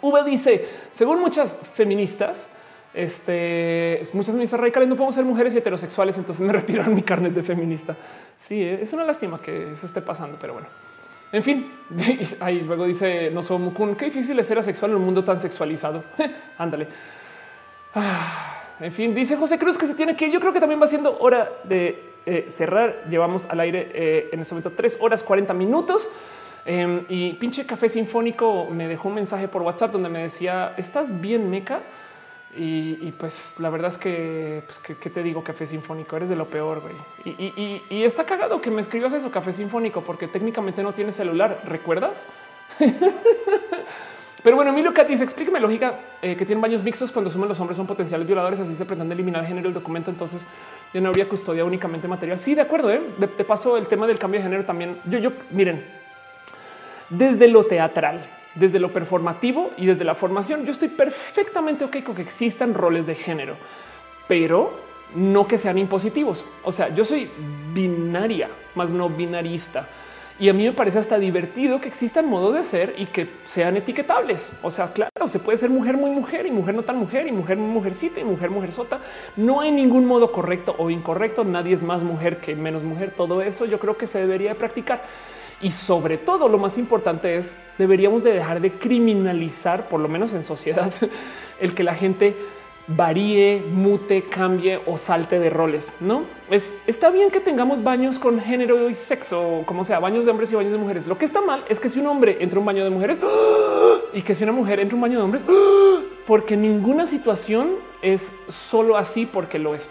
V 0.00 0.24
dice, 0.24 0.66
según 0.92 1.20
muchas 1.20 1.60
feministas, 1.74 2.48
Este 2.94 4.02
muchas 4.12 4.32
feministas 4.32 4.60
radicales 4.60 4.88
no 4.88 4.96
podemos 4.96 5.14
ser 5.14 5.24
mujeres 5.24 5.54
y 5.54 5.58
heterosexuales, 5.58 6.18
entonces 6.18 6.46
me 6.46 6.52
retiraron 6.60 6.94
mi 6.94 7.02
carnet 7.02 7.32
de 7.32 7.42
feminista. 7.42 7.96
Sí, 8.38 8.62
es 8.62 8.92
una 8.92 9.04
lástima 9.04 9.40
que 9.40 9.72
eso 9.72 9.86
esté 9.86 10.02
pasando, 10.02 10.36
pero 10.40 10.54
bueno. 10.54 10.68
En 11.32 11.42
fin, 11.42 11.72
ahí 12.40 12.60
luego 12.60 12.84
dice 12.84 13.30
no 13.30 13.42
somos 13.42 13.72
Mukun, 13.72 13.96
qué 13.96 14.06
difícil 14.06 14.38
es 14.38 14.46
ser 14.46 14.58
asexual 14.58 14.90
en 14.90 14.98
un 14.98 15.04
mundo 15.04 15.24
tan 15.24 15.40
sexualizado. 15.40 16.04
Ándale. 16.58 16.86
Ah, 17.94 18.62
en 18.80 18.92
fin, 18.92 19.14
dice 19.14 19.36
José 19.36 19.58
Cruz 19.58 19.78
que 19.78 19.86
se 19.86 19.94
tiene 19.94 20.14
que. 20.14 20.30
Yo 20.30 20.40
creo 20.40 20.52
que 20.52 20.60
también 20.60 20.80
va 20.80 20.86
siendo 20.86 21.18
hora 21.18 21.50
de 21.64 21.98
eh, 22.26 22.46
cerrar. 22.50 23.04
Llevamos 23.08 23.48
al 23.48 23.60
aire 23.60 23.90
eh, 23.94 24.28
en 24.32 24.40
este 24.40 24.54
momento 24.54 24.72
tres 24.76 24.98
horas 25.00 25.22
40 25.22 25.54
minutos. 25.54 26.10
Em, 26.64 27.04
y 27.08 27.32
pinche 27.34 27.66
café 27.66 27.88
sinfónico 27.88 28.68
me 28.70 28.86
dejó 28.86 29.08
un 29.08 29.14
mensaje 29.14 29.48
por 29.48 29.62
WhatsApp 29.62 29.90
donde 29.90 30.08
me 30.08 30.20
decía, 30.20 30.74
¿estás 30.76 31.20
bien, 31.20 31.50
Meca? 31.50 31.80
Y, 32.54 33.12
pues 33.12 33.56
la 33.60 33.70
verdad 33.70 33.90
es 33.90 33.96
que, 33.96 34.62
pues, 34.66 34.78
¿qué, 34.78 35.10
te 35.10 35.22
digo? 35.22 35.42
Café 35.42 35.66
Sinfónico, 35.66 36.16
eres 36.16 36.28
de 36.28 36.36
lo 36.36 36.46
peor, 36.46 36.82
güey. 36.82 36.94
Y, 37.24 38.02
está 38.02 38.24
cagado 38.24 38.60
que 38.60 38.70
me 38.70 38.82
escribas 38.82 39.12
eso, 39.14 39.30
Café 39.30 39.52
Sinfónico, 39.52 40.02
porque 40.02 40.28
técnicamente 40.28 40.82
no 40.82 40.92
tiene 40.92 41.12
celular, 41.12 41.62
¿recuerdas? 41.64 42.26
Pero 44.42 44.56
bueno, 44.56 44.72
Emilio 44.72 44.92
Cat 44.92 45.06
dice, 45.06 45.22
explíqueme 45.22 45.60
lógica 45.60 46.00
eh, 46.20 46.34
que 46.36 46.44
tienen 46.44 46.60
baños 46.60 46.82
mixtos 46.82 47.12
cuando 47.12 47.30
sumen 47.30 47.48
los 47.48 47.60
hombres 47.60 47.76
son 47.76 47.86
potenciales 47.86 48.26
violadores, 48.26 48.58
así 48.58 48.74
se 48.74 48.84
pretende 48.84 49.14
eliminar 49.14 49.42
el 49.42 49.46
género 49.46 49.68
del 49.68 49.74
documento, 49.74 50.10
entonces 50.10 50.46
ya 50.92 51.00
no 51.00 51.08
habría 51.08 51.28
custodia 51.28 51.64
únicamente 51.64 52.08
material. 52.08 52.38
Sí, 52.38 52.54
de 52.54 52.60
acuerdo, 52.60 52.90
¿eh? 52.90 53.00
de, 53.18 53.28
paso 53.44 53.76
el 53.76 53.86
tema 53.86 54.06
del 54.06 54.18
cambio 54.18 54.40
de 54.40 54.44
género 54.44 54.64
también. 54.64 55.00
Yo, 55.04 55.20
yo, 55.20 55.30
miren, 55.50 55.86
desde 57.08 57.46
lo 57.46 57.64
teatral, 57.64 58.26
desde 58.54 58.78
lo 58.78 58.92
performativo 58.92 59.70
y 59.76 59.86
desde 59.86 60.04
la 60.04 60.14
formación. 60.14 60.64
Yo 60.64 60.72
estoy 60.72 60.88
perfectamente 60.88 61.84
ok 61.84 62.02
con 62.02 62.14
que 62.14 62.22
existan 62.22 62.74
roles 62.74 63.06
de 63.06 63.14
género, 63.14 63.56
pero 64.28 64.72
no 65.14 65.46
que 65.46 65.58
sean 65.58 65.78
impositivos. 65.78 66.44
O 66.64 66.72
sea, 66.72 66.94
yo 66.94 67.04
soy 67.04 67.28
binaria, 67.72 68.48
más 68.74 68.90
no 68.90 69.08
binarista. 69.08 69.88
Y 70.38 70.48
a 70.48 70.54
mí 70.54 70.64
me 70.64 70.72
parece 70.72 70.98
hasta 70.98 71.18
divertido 71.18 71.80
que 71.80 71.88
existan 71.88 72.28
modos 72.28 72.54
de 72.54 72.64
ser 72.64 72.94
y 72.98 73.06
que 73.06 73.28
sean 73.44 73.76
etiquetables. 73.76 74.52
O 74.62 74.70
sea, 74.70 74.92
claro, 74.92 75.28
se 75.28 75.38
puede 75.38 75.58
ser 75.58 75.70
mujer 75.70 75.96
muy 75.96 76.10
mujer 76.10 76.46
y 76.46 76.50
mujer 76.50 76.74
no 76.74 76.82
tan 76.82 76.96
mujer 76.96 77.26
y 77.26 77.32
mujer 77.32 77.58
mujercita 77.58 78.18
y 78.18 78.24
mujer 78.24 78.50
mujer 78.50 78.72
sota. 78.72 78.98
No 79.36 79.60
hay 79.60 79.70
ningún 79.70 80.06
modo 80.06 80.32
correcto 80.32 80.74
o 80.78 80.90
incorrecto. 80.90 81.44
Nadie 81.44 81.74
es 81.74 81.82
más 81.82 82.02
mujer 82.02 82.38
que 82.38 82.56
menos 82.56 82.82
mujer. 82.82 83.12
Todo 83.16 83.42
eso 83.42 83.66
yo 83.66 83.78
creo 83.78 83.96
que 83.96 84.06
se 84.06 84.18
debería 84.18 84.56
practicar. 84.56 85.02
Y 85.62 85.70
sobre 85.70 86.18
todo, 86.18 86.48
lo 86.48 86.58
más 86.58 86.76
importante 86.76 87.36
es 87.36 87.54
deberíamos 87.78 88.24
de 88.24 88.32
dejar 88.32 88.60
de 88.60 88.72
criminalizar, 88.72 89.88
por 89.88 90.00
lo 90.00 90.08
menos 90.08 90.32
en 90.34 90.42
sociedad, 90.42 90.92
el 91.60 91.74
que 91.74 91.84
la 91.84 91.94
gente 91.94 92.36
varíe, 92.88 93.62
mute, 93.72 94.24
cambie 94.24 94.80
o 94.86 94.98
salte 94.98 95.38
de 95.38 95.50
roles. 95.50 95.92
No 96.00 96.24
es 96.50 96.76
está 96.86 97.10
bien 97.10 97.30
que 97.30 97.38
tengamos 97.38 97.82
baños 97.82 98.18
con 98.18 98.40
género 98.40 98.90
y 98.90 98.94
sexo, 98.96 99.62
como 99.64 99.84
sea, 99.84 100.00
baños 100.00 100.24
de 100.24 100.32
hombres 100.32 100.50
y 100.50 100.56
baños 100.56 100.72
de 100.72 100.78
mujeres. 100.78 101.06
Lo 101.06 101.16
que 101.16 101.24
está 101.24 101.40
mal 101.40 101.64
es 101.68 101.78
que 101.78 101.88
si 101.88 102.00
un 102.00 102.08
hombre 102.08 102.38
entra 102.40 102.58
un 102.58 102.66
baño 102.66 102.82
de 102.82 102.90
mujeres 102.90 103.20
y 104.12 104.22
que 104.22 104.34
si 104.34 104.42
una 104.42 104.52
mujer 104.52 104.80
entra 104.80 104.96
un 104.96 105.02
baño 105.02 105.18
de 105.18 105.24
hombres, 105.24 105.44
porque 106.26 106.56
ninguna 106.56 107.06
situación 107.06 107.70
es 108.02 108.34
solo 108.48 108.96
así 108.96 109.26
porque 109.26 109.60
lo 109.60 109.76
es. 109.76 109.88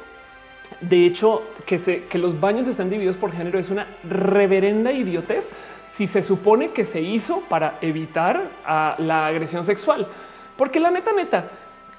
De 0.80 1.06
hecho, 1.06 1.44
que, 1.66 2.06
que 2.10 2.18
los 2.18 2.40
baños 2.40 2.68
estén 2.68 2.90
divididos 2.90 3.18
por 3.18 3.32
género 3.32 3.60
es 3.60 3.70
una 3.70 3.88
reverenda 4.04 4.92
idiotez 4.92 5.52
si 5.92 6.08
se 6.08 6.24
supone 6.24 6.72
que 6.72 6.86
se 6.86 7.02
hizo 7.02 7.42
para 7.50 7.78
evitar 7.82 8.42
la 8.66 9.28
agresión 9.28 9.66
sexual. 9.66 10.08
Porque 10.56 10.80
la 10.80 10.90
neta, 10.90 11.12
neta, 11.12 11.50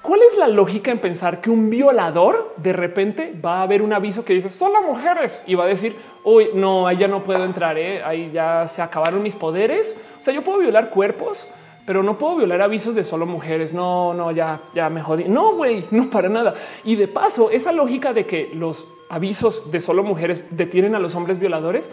¿cuál 0.01 0.21
es 0.23 0.35
la 0.35 0.47
lógica 0.47 0.89
en 0.89 0.97
pensar 0.97 1.41
que 1.41 1.51
un 1.51 1.69
violador 1.69 2.55
de 2.57 2.73
repente 2.73 3.39
va 3.43 3.59
a 3.59 3.61
haber 3.63 3.83
un 3.83 3.93
aviso 3.93 4.25
que 4.25 4.33
dice 4.33 4.49
solo 4.49 4.81
mujeres 4.81 5.43
y 5.45 5.53
va 5.53 5.65
a 5.65 5.67
decir, 5.67 5.95
uy, 6.23 6.49
no, 6.55 6.87
ahí 6.87 6.97
ya 6.97 7.07
no 7.07 7.23
puedo 7.23 7.45
entrar, 7.45 7.77
¿eh? 7.77 8.01
ahí 8.03 8.31
ya 8.33 8.67
se 8.67 8.81
acabaron 8.81 9.21
mis 9.21 9.35
poderes? 9.35 9.95
O 10.19 10.23
sea, 10.23 10.33
yo 10.33 10.41
puedo 10.41 10.57
violar 10.57 10.89
cuerpos, 10.89 11.47
pero 11.85 12.03
no 12.03 12.17
puedo 12.17 12.37
violar 12.37 12.61
avisos 12.61 12.95
de 12.95 13.03
solo 13.03 13.25
mujeres. 13.25 13.73
No, 13.73 14.13
no, 14.13 14.31
ya, 14.31 14.61
ya 14.73 14.89
me 14.89 15.01
jodí. 15.01 15.25
No, 15.25 15.53
güey, 15.55 15.85
no 15.91 16.09
para 16.09 16.29
nada. 16.29 16.53
Y 16.83 16.95
de 16.95 17.07
paso, 17.07 17.49
esa 17.51 17.71
lógica 17.71 18.13
de 18.13 18.25
que 18.25 18.51
los 18.53 18.87
avisos 19.09 19.71
de 19.71 19.79
solo 19.79 20.03
mujeres 20.03 20.47
detienen 20.51 20.95
a 20.95 20.99
los 20.99 21.15
hombres 21.15 21.39
violadores 21.39 21.89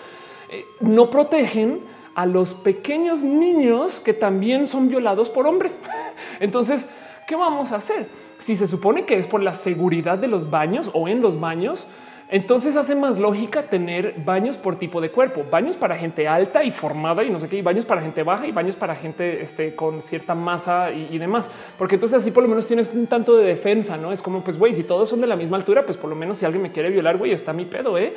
eh, 0.49 0.65
no 0.81 1.10
protegen 1.10 1.81
a 2.15 2.27
los 2.27 2.55
pequeños 2.55 3.23
niños 3.23 4.01
que 4.01 4.15
también 4.15 4.67
son 4.67 4.89
violados 4.89 5.31
por 5.31 5.47
hombres. 5.47 5.78
Entonces, 6.41 6.89
¿qué 7.28 7.36
vamos 7.36 7.73
a 7.73 7.77
hacer? 7.77 8.07
Si 8.39 8.57
se 8.57 8.67
supone 8.67 9.05
que 9.05 9.19
es 9.19 9.27
por 9.27 9.43
la 9.43 9.55
seguridad 9.55 10.19
de 10.19 10.28
los 10.28 10.51
baños 10.51 10.91
o 10.93 11.09
en 11.09 11.20
los 11.20 11.39
baños, 11.39 11.86
entonces 12.31 12.76
hace 12.76 12.94
más 12.94 13.18
lógica 13.18 13.65
tener 13.65 14.15
baños 14.25 14.57
por 14.57 14.76
tipo 14.76 15.00
de 15.00 15.10
cuerpo, 15.10 15.44
baños 15.50 15.76
para 15.76 15.97
gente 15.97 16.28
alta 16.28 16.62
y 16.62 16.70
formada 16.70 17.25
y 17.25 17.31
no 17.31 17.41
sé 17.41 17.49
qué, 17.49 17.57
y 17.57 17.62
baños 17.62 17.84
para 17.84 18.00
gente 18.00 18.23
baja 18.23 18.47
y 18.47 18.52
baños 18.52 18.76
para 18.76 18.94
gente 18.94 19.42
este, 19.42 19.75
con 19.75 20.02
cierta 20.02 20.34
masa 20.34 20.92
y, 20.92 21.18
demás, 21.18 21.50
porque 21.76 21.97
entonces 21.97 22.18
así 22.18 22.31
por 22.31 22.42
lo 22.42 22.49
menos 22.49 22.67
tienes 22.67 22.92
un 22.94 23.07
tanto 23.07 23.36
de 23.36 23.44
defensa, 23.44 23.97
no 23.97 24.12
es 24.12 24.23
como 24.23 24.42
pues 24.42 24.59
güey, 24.59 24.73
si 24.73 24.84
todos 24.84 25.09
son 25.09 25.20
de 25.20 25.26
la 25.26 25.36
misma 25.36 25.57
altura, 25.57 25.84
pues 25.84 25.97
por 25.97 26.09
lo 26.09 26.17
menos 26.17 26.39
si 26.39 26.44
alguien 26.44 26.62
me 26.62 26.70
quiere 26.70 26.91
violar, 26.91 27.17
güey, 27.17 27.33
está 27.33 27.52
mi 27.52 27.65
pedo, 27.65 27.99
¿eh? 27.99 28.15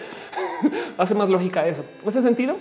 hace 0.97 1.15
más 1.15 1.29
lógica 1.29 1.67
eso. 1.67 1.83
¿Ese 2.05 2.21
sentido? 2.21 2.55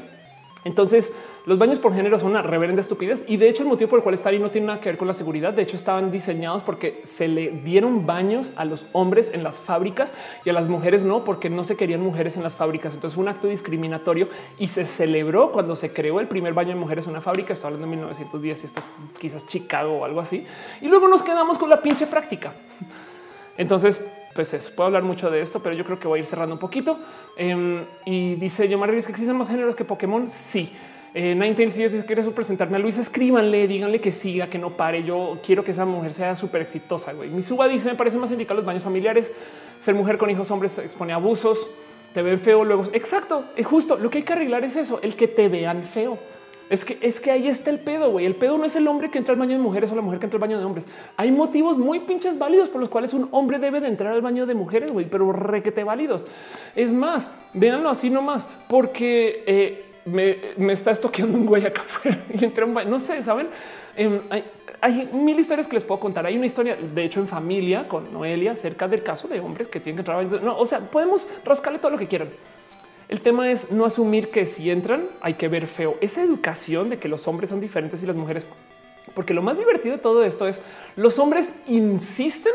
Entonces, 0.65 1.13
los 1.45 1.59
baños 1.59 1.81
por 1.81 1.93
género 1.93 2.19
son 2.21 2.31
una 2.31 2.43
reverenda 2.43 2.81
estupidez 2.81 3.25
y 3.27 3.37
de 3.37 3.49
hecho 3.49 3.65
el 3.65 3.69
motivo 3.69 3.91
por 3.91 3.99
el 3.99 4.03
cual 4.05 4.15
están 4.15 4.33
ahí 4.33 4.39
no 4.39 4.51
tiene 4.51 4.69
nada 4.69 4.81
que 4.81 4.91
ver 4.91 4.97
con 4.97 5.09
la 5.09 5.15
seguridad. 5.15 5.53
De 5.53 5.63
hecho, 5.63 5.77
estaban 5.77 6.13
diseñados 6.13 6.63
porque 6.63 7.03
se 7.05 7.27
le 7.27 7.51
dieron 7.51 8.07
baños 8.07 8.53
a 8.55 8.65
los 8.65 8.87
hombres 8.93 9.33
en 9.35 9.43
las 9.43 9.57
fábricas 9.57 10.15
y 10.45 10.51
a 10.51 10.53
las 10.53 10.69
mujeres 10.69 11.05
no, 11.05 11.25
porque 11.25 11.51
no 11.51 11.65
se 11.65 11.77
querían 11.77 12.01
mujeres 12.01 12.37
en 12.37 12.45
las 12.45 12.55
fábricas. 12.55 12.95
Entonces 12.95 13.17
fue 13.17 13.23
un 13.23 13.29
acto 13.29 13.49
discriminatorio 13.49 14.29
y 14.59 14.69
se 14.69 14.87
celebró 14.87 15.51
cuando 15.51 15.75
se 15.75 15.93
creó 15.93 16.21
el 16.21 16.29
primer 16.29 16.55
baño 16.55 16.71
de 16.71 16.77
mujeres 16.77 17.07
en 17.07 17.11
una 17.11 17.21
fábrica. 17.21 17.55
Estoy 17.55 17.69
hablando 17.69 17.89
de 17.89 17.97
1910 17.97 18.63
y 18.63 18.67
esto 18.67 18.81
quizás 19.19 19.49
Chicago 19.49 19.99
o 19.99 20.05
algo 20.05 20.21
así. 20.21 20.47
Y 20.81 20.87
luego 20.87 21.09
nos 21.09 21.25
quedamos 21.25 21.59
con 21.59 21.71
la 21.71 21.83
pinche 21.83 22.07
práctica. 22.07 22.53
Entonces, 23.57 24.01
pues 24.35 24.55
eso, 24.55 24.71
puedo 24.75 24.87
hablar 24.87 25.03
mucho 25.03 25.31
de 25.31 25.43
esto, 25.43 25.63
pero 25.63 25.75
yo 25.75 25.85
creo 25.85 25.99
que 25.99 26.09
voy 26.09 26.19
a 26.19 26.21
ir 26.21 26.27
cerrando 26.27 26.55
un 26.55 26.59
poquito. 26.59 26.99
Em, 27.37 27.85
y 28.05 28.35
dice 28.37 28.69
yo, 28.69 28.79
María, 28.79 28.95
que 29.01 29.13
existen 29.13 29.37
más 29.37 29.49
géneros 29.49 29.77
que 29.77 29.85
Pokémon. 29.85 30.31
Sí. 30.31 30.73
Eh, 31.15 31.35
Ninetales, 31.35 31.75
si 31.75 32.03
quieres 32.03 32.27
presentarme 32.29 32.77
a 32.77 32.81
Luis, 32.81 32.97
escríbanle, 32.97 33.69
díganle 33.69 34.01
que 34.01 34.13
siga, 34.13 34.47
que 34.47 34.59
no 34.59 34.71
pare. 34.71 35.05
Yo 35.05 35.39
quiero 35.45 35.63
que 35.63 35.73
esa 35.73 35.85
mujer 35.85 36.15
sea 36.15 36.35
súper 36.35 36.63
exitosa. 36.63 37.13
Güey. 37.13 37.29
Mi 37.29 37.43
suba 37.43 37.69
dice: 37.69 37.91
Me 37.91 37.97
parece 37.97 38.17
más 38.17 38.31
indicado 38.31 38.57
los 38.57 38.65
baños 38.65 38.83
familiares. 38.83 39.31
Ser 39.79 39.95
mujer 39.95 40.17
con 40.17 40.31
hijos 40.31 40.51
hombres 40.51 40.79
expone 40.79 41.13
abusos, 41.13 41.67
te 42.15 42.23
ven 42.23 42.41
feo. 42.41 42.65
Luego, 42.65 42.85
exacto, 42.93 43.45
es 43.57 43.67
justo 43.67 43.99
lo 43.99 44.09
que 44.09 44.19
hay 44.19 44.25
que 44.25 44.33
arreglar 44.33 44.65
es 44.65 44.77
eso, 44.77 45.01
el 45.03 45.15
que 45.15 45.29
te 45.29 45.49
vean 45.49 45.83
feo. 45.83 46.19
Es 46.73 46.87
que 46.87 46.97
es 47.03 47.21
que 47.21 47.31
ahí 47.31 47.49
está 47.49 47.69
el 47.69 47.81
pedo, 47.81 48.11
güey. 48.11 48.25
El 48.25 48.35
pedo 48.35 48.57
no 48.57 48.65
es 48.65 48.75
el 48.77 48.89
hombre 48.89 49.11
que 49.11 49.19
entra 49.19 49.35
al 49.35 49.39
baño 49.39 49.53
de 49.53 49.59
mujeres 49.59 49.93
o 49.93 49.95
la 49.95 50.01
mujer 50.01 50.19
que 50.19 50.25
entra 50.25 50.39
al 50.39 50.41
baño 50.41 50.59
de 50.59 50.65
hombres. 50.65 50.87
Hay 51.19 51.31
motivos 51.31 51.77
muy 51.77 52.01
pinches 52.01 52.39
válidos 52.39 52.71
por 52.71 52.81
los 52.81 52.89
cuales 52.89 53.13
un 53.13 53.29
hombre 53.31 53.59
debe 53.59 53.83
de 53.83 53.89
entrar 53.89 54.15
al 54.15 54.23
baño 54.23 54.47
de 54.47 54.55
mujeres, 54.55 54.91
güey, 54.91 55.05
pero 55.05 55.31
requete 55.33 55.85
válidos. 55.85 56.27
Es 56.75 56.91
más, 56.91 57.31
véanlo 57.53 57.91
así 57.91 58.09
nomás, 58.09 58.49
porque 58.71 59.45
eh, 59.47 59.85
me, 60.07 60.73
está 60.73 60.93
estoqueando 60.93 61.37
un 61.37 61.45
güey 61.45 61.67
acá 61.67 61.83
afuera 61.87 62.19
y 62.33 62.43
entré 62.43 62.65
un 62.65 62.73
baño. 62.73 62.89
No 62.89 62.99
sé, 62.99 63.23
saben. 63.23 63.49
Em, 63.95 64.21
hay, 64.81 65.11
mil 65.13 65.39
historias 65.39 65.69
que 65.69 65.75
les 65.75 65.85
puedo 65.85 66.01
contar. 66.01 66.25
Hay 66.25 66.39
una 66.39 66.47
historia, 66.47 66.75
de 66.75 67.05
hecho, 67.05 67.21
en 67.21 67.29
familia 67.29 67.87
con 67.87 68.11
Noelia 68.15 68.53
acerca 68.53 68.89
del 68.89 69.03
caso 69.03 69.29
de 69.29 69.41
hombres 69.41 69.69
que 69.69 69.79
tienen 69.79 70.03
que 70.03 70.11
entrar. 70.11 70.19
A 70.19 70.43
no, 70.43 70.59
o 70.59 70.65
sea, 70.65 70.79
podemos 70.79 71.29
rascarle 71.45 71.79
todo 71.81 71.91
lo 71.91 71.99
que 71.99 72.09
quieran. 72.09 72.31
El 73.13 73.21
tema 73.21 73.51
es 73.51 73.71
no 73.71 73.85
asumir 73.85 74.31
que 74.31 74.47
si 74.47 74.71
entran 74.71 75.07
hay 75.21 75.35
que 75.35 75.47
ver 75.47 75.67
feo. 75.67 75.99
Esa 76.01 76.23
educación 76.23 76.89
de 76.89 76.97
que 76.97 77.09
los 77.09 77.29
hombres 77.29 77.51
son 77.51 77.61
diferentes 77.61 78.03
y 78.03 78.07
las 78.07 78.17
mujeres, 78.17 78.47
porque 79.15 79.35
lo 79.35 79.43
más 79.43 79.59
divertido 79.59 79.97
de 79.97 80.01
todo 80.01 80.25
esto 80.25 80.49
es 80.49 80.63
los 80.97 81.19
hombres 81.19 81.61
insisten 81.67 82.55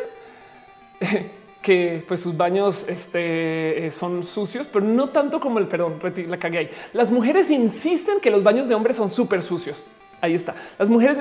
que 1.62 2.04
pues 2.08 2.22
sus 2.22 2.36
baños 2.36 2.90
este, 2.90 3.86
eh, 3.86 3.92
son 3.92 4.24
sucios, 4.24 4.66
pero 4.74 4.84
no 4.84 5.10
tanto 5.10 5.40
como 5.40 5.60
el 5.60 5.68
perdón, 5.68 6.00
la 6.28 6.40
cagué 6.40 6.58
ahí. 6.58 6.70
Las 6.92 7.12
mujeres 7.12 7.52
insisten 7.52 8.20
que 8.20 8.32
los 8.32 8.42
baños 8.42 8.68
de 8.68 8.74
hombres 8.74 8.98
son 8.98 9.12
súper 9.12 9.44
sucios. 9.44 9.84
Ahí 10.20 10.34
está. 10.34 10.56
Las 10.80 10.90
mujeres, 10.90 11.18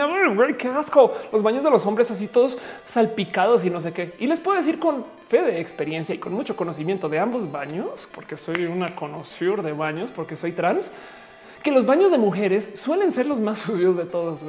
qué 0.58 0.68
asco. 0.68 1.12
Los 1.31 1.42
baños 1.42 1.62
de 1.62 1.70
los 1.70 1.84
hombres 1.84 2.10
así 2.10 2.28
todos 2.28 2.57
salpicados 2.86 3.65
y 3.65 3.70
no 3.70 3.81
sé 3.81 3.92
qué. 3.92 4.15
Y 4.18 4.26
les 4.26 4.41
puedo 4.41 4.57
decir 4.57 4.78
con 4.78 5.05
fe 5.28 5.42
de 5.42 5.60
experiencia 5.60 6.15
y 6.15 6.18
con 6.18 6.33
mucho 6.33 6.57
conocimiento 6.57 7.08
de 7.08 7.18
ambos 7.18 7.50
baños, 7.50 8.08
porque 8.15 8.36
soy 8.36 8.65
una 8.65 8.89
conocedor 8.89 9.62
de 9.62 9.73
baños, 9.73 10.10
porque 10.15 10.36
soy 10.36 10.52
trans, 10.52 10.91
que 11.62 11.73
los 11.73 11.84
baños 11.84 12.10
de 12.10 12.18
mujeres 12.18 12.73
suelen 12.76 13.12
ser 13.12 13.26
los 13.26 13.41
más 13.41 13.58
sucios 13.66 13.97
de 13.97 14.05
todos. 14.05 14.41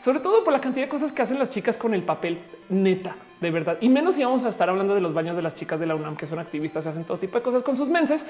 Sobre 0.00 0.20
todo 0.20 0.42
por 0.42 0.52
la 0.52 0.60
cantidad 0.60 0.86
de 0.86 0.90
cosas 0.90 1.12
que 1.12 1.22
hacen 1.22 1.38
las 1.38 1.50
chicas 1.50 1.76
con 1.76 1.94
el 1.94 2.02
papel 2.02 2.38
neta 2.68 3.14
de 3.42 3.50
verdad. 3.50 3.76
Y 3.80 3.88
menos 3.88 4.14
si 4.14 4.24
vamos 4.24 4.44
a 4.44 4.48
estar 4.48 4.70
hablando 4.70 4.94
de 4.94 5.00
los 5.00 5.12
baños 5.12 5.36
de 5.36 5.42
las 5.42 5.54
chicas 5.54 5.78
de 5.78 5.86
la 5.86 5.94
UNAM, 5.94 6.16
que 6.16 6.26
son 6.26 6.38
activistas, 6.38 6.86
hacen 6.86 7.04
todo 7.04 7.18
tipo 7.18 7.36
de 7.36 7.42
cosas 7.42 7.62
con 7.62 7.76
sus 7.76 7.88
menses, 7.88 8.24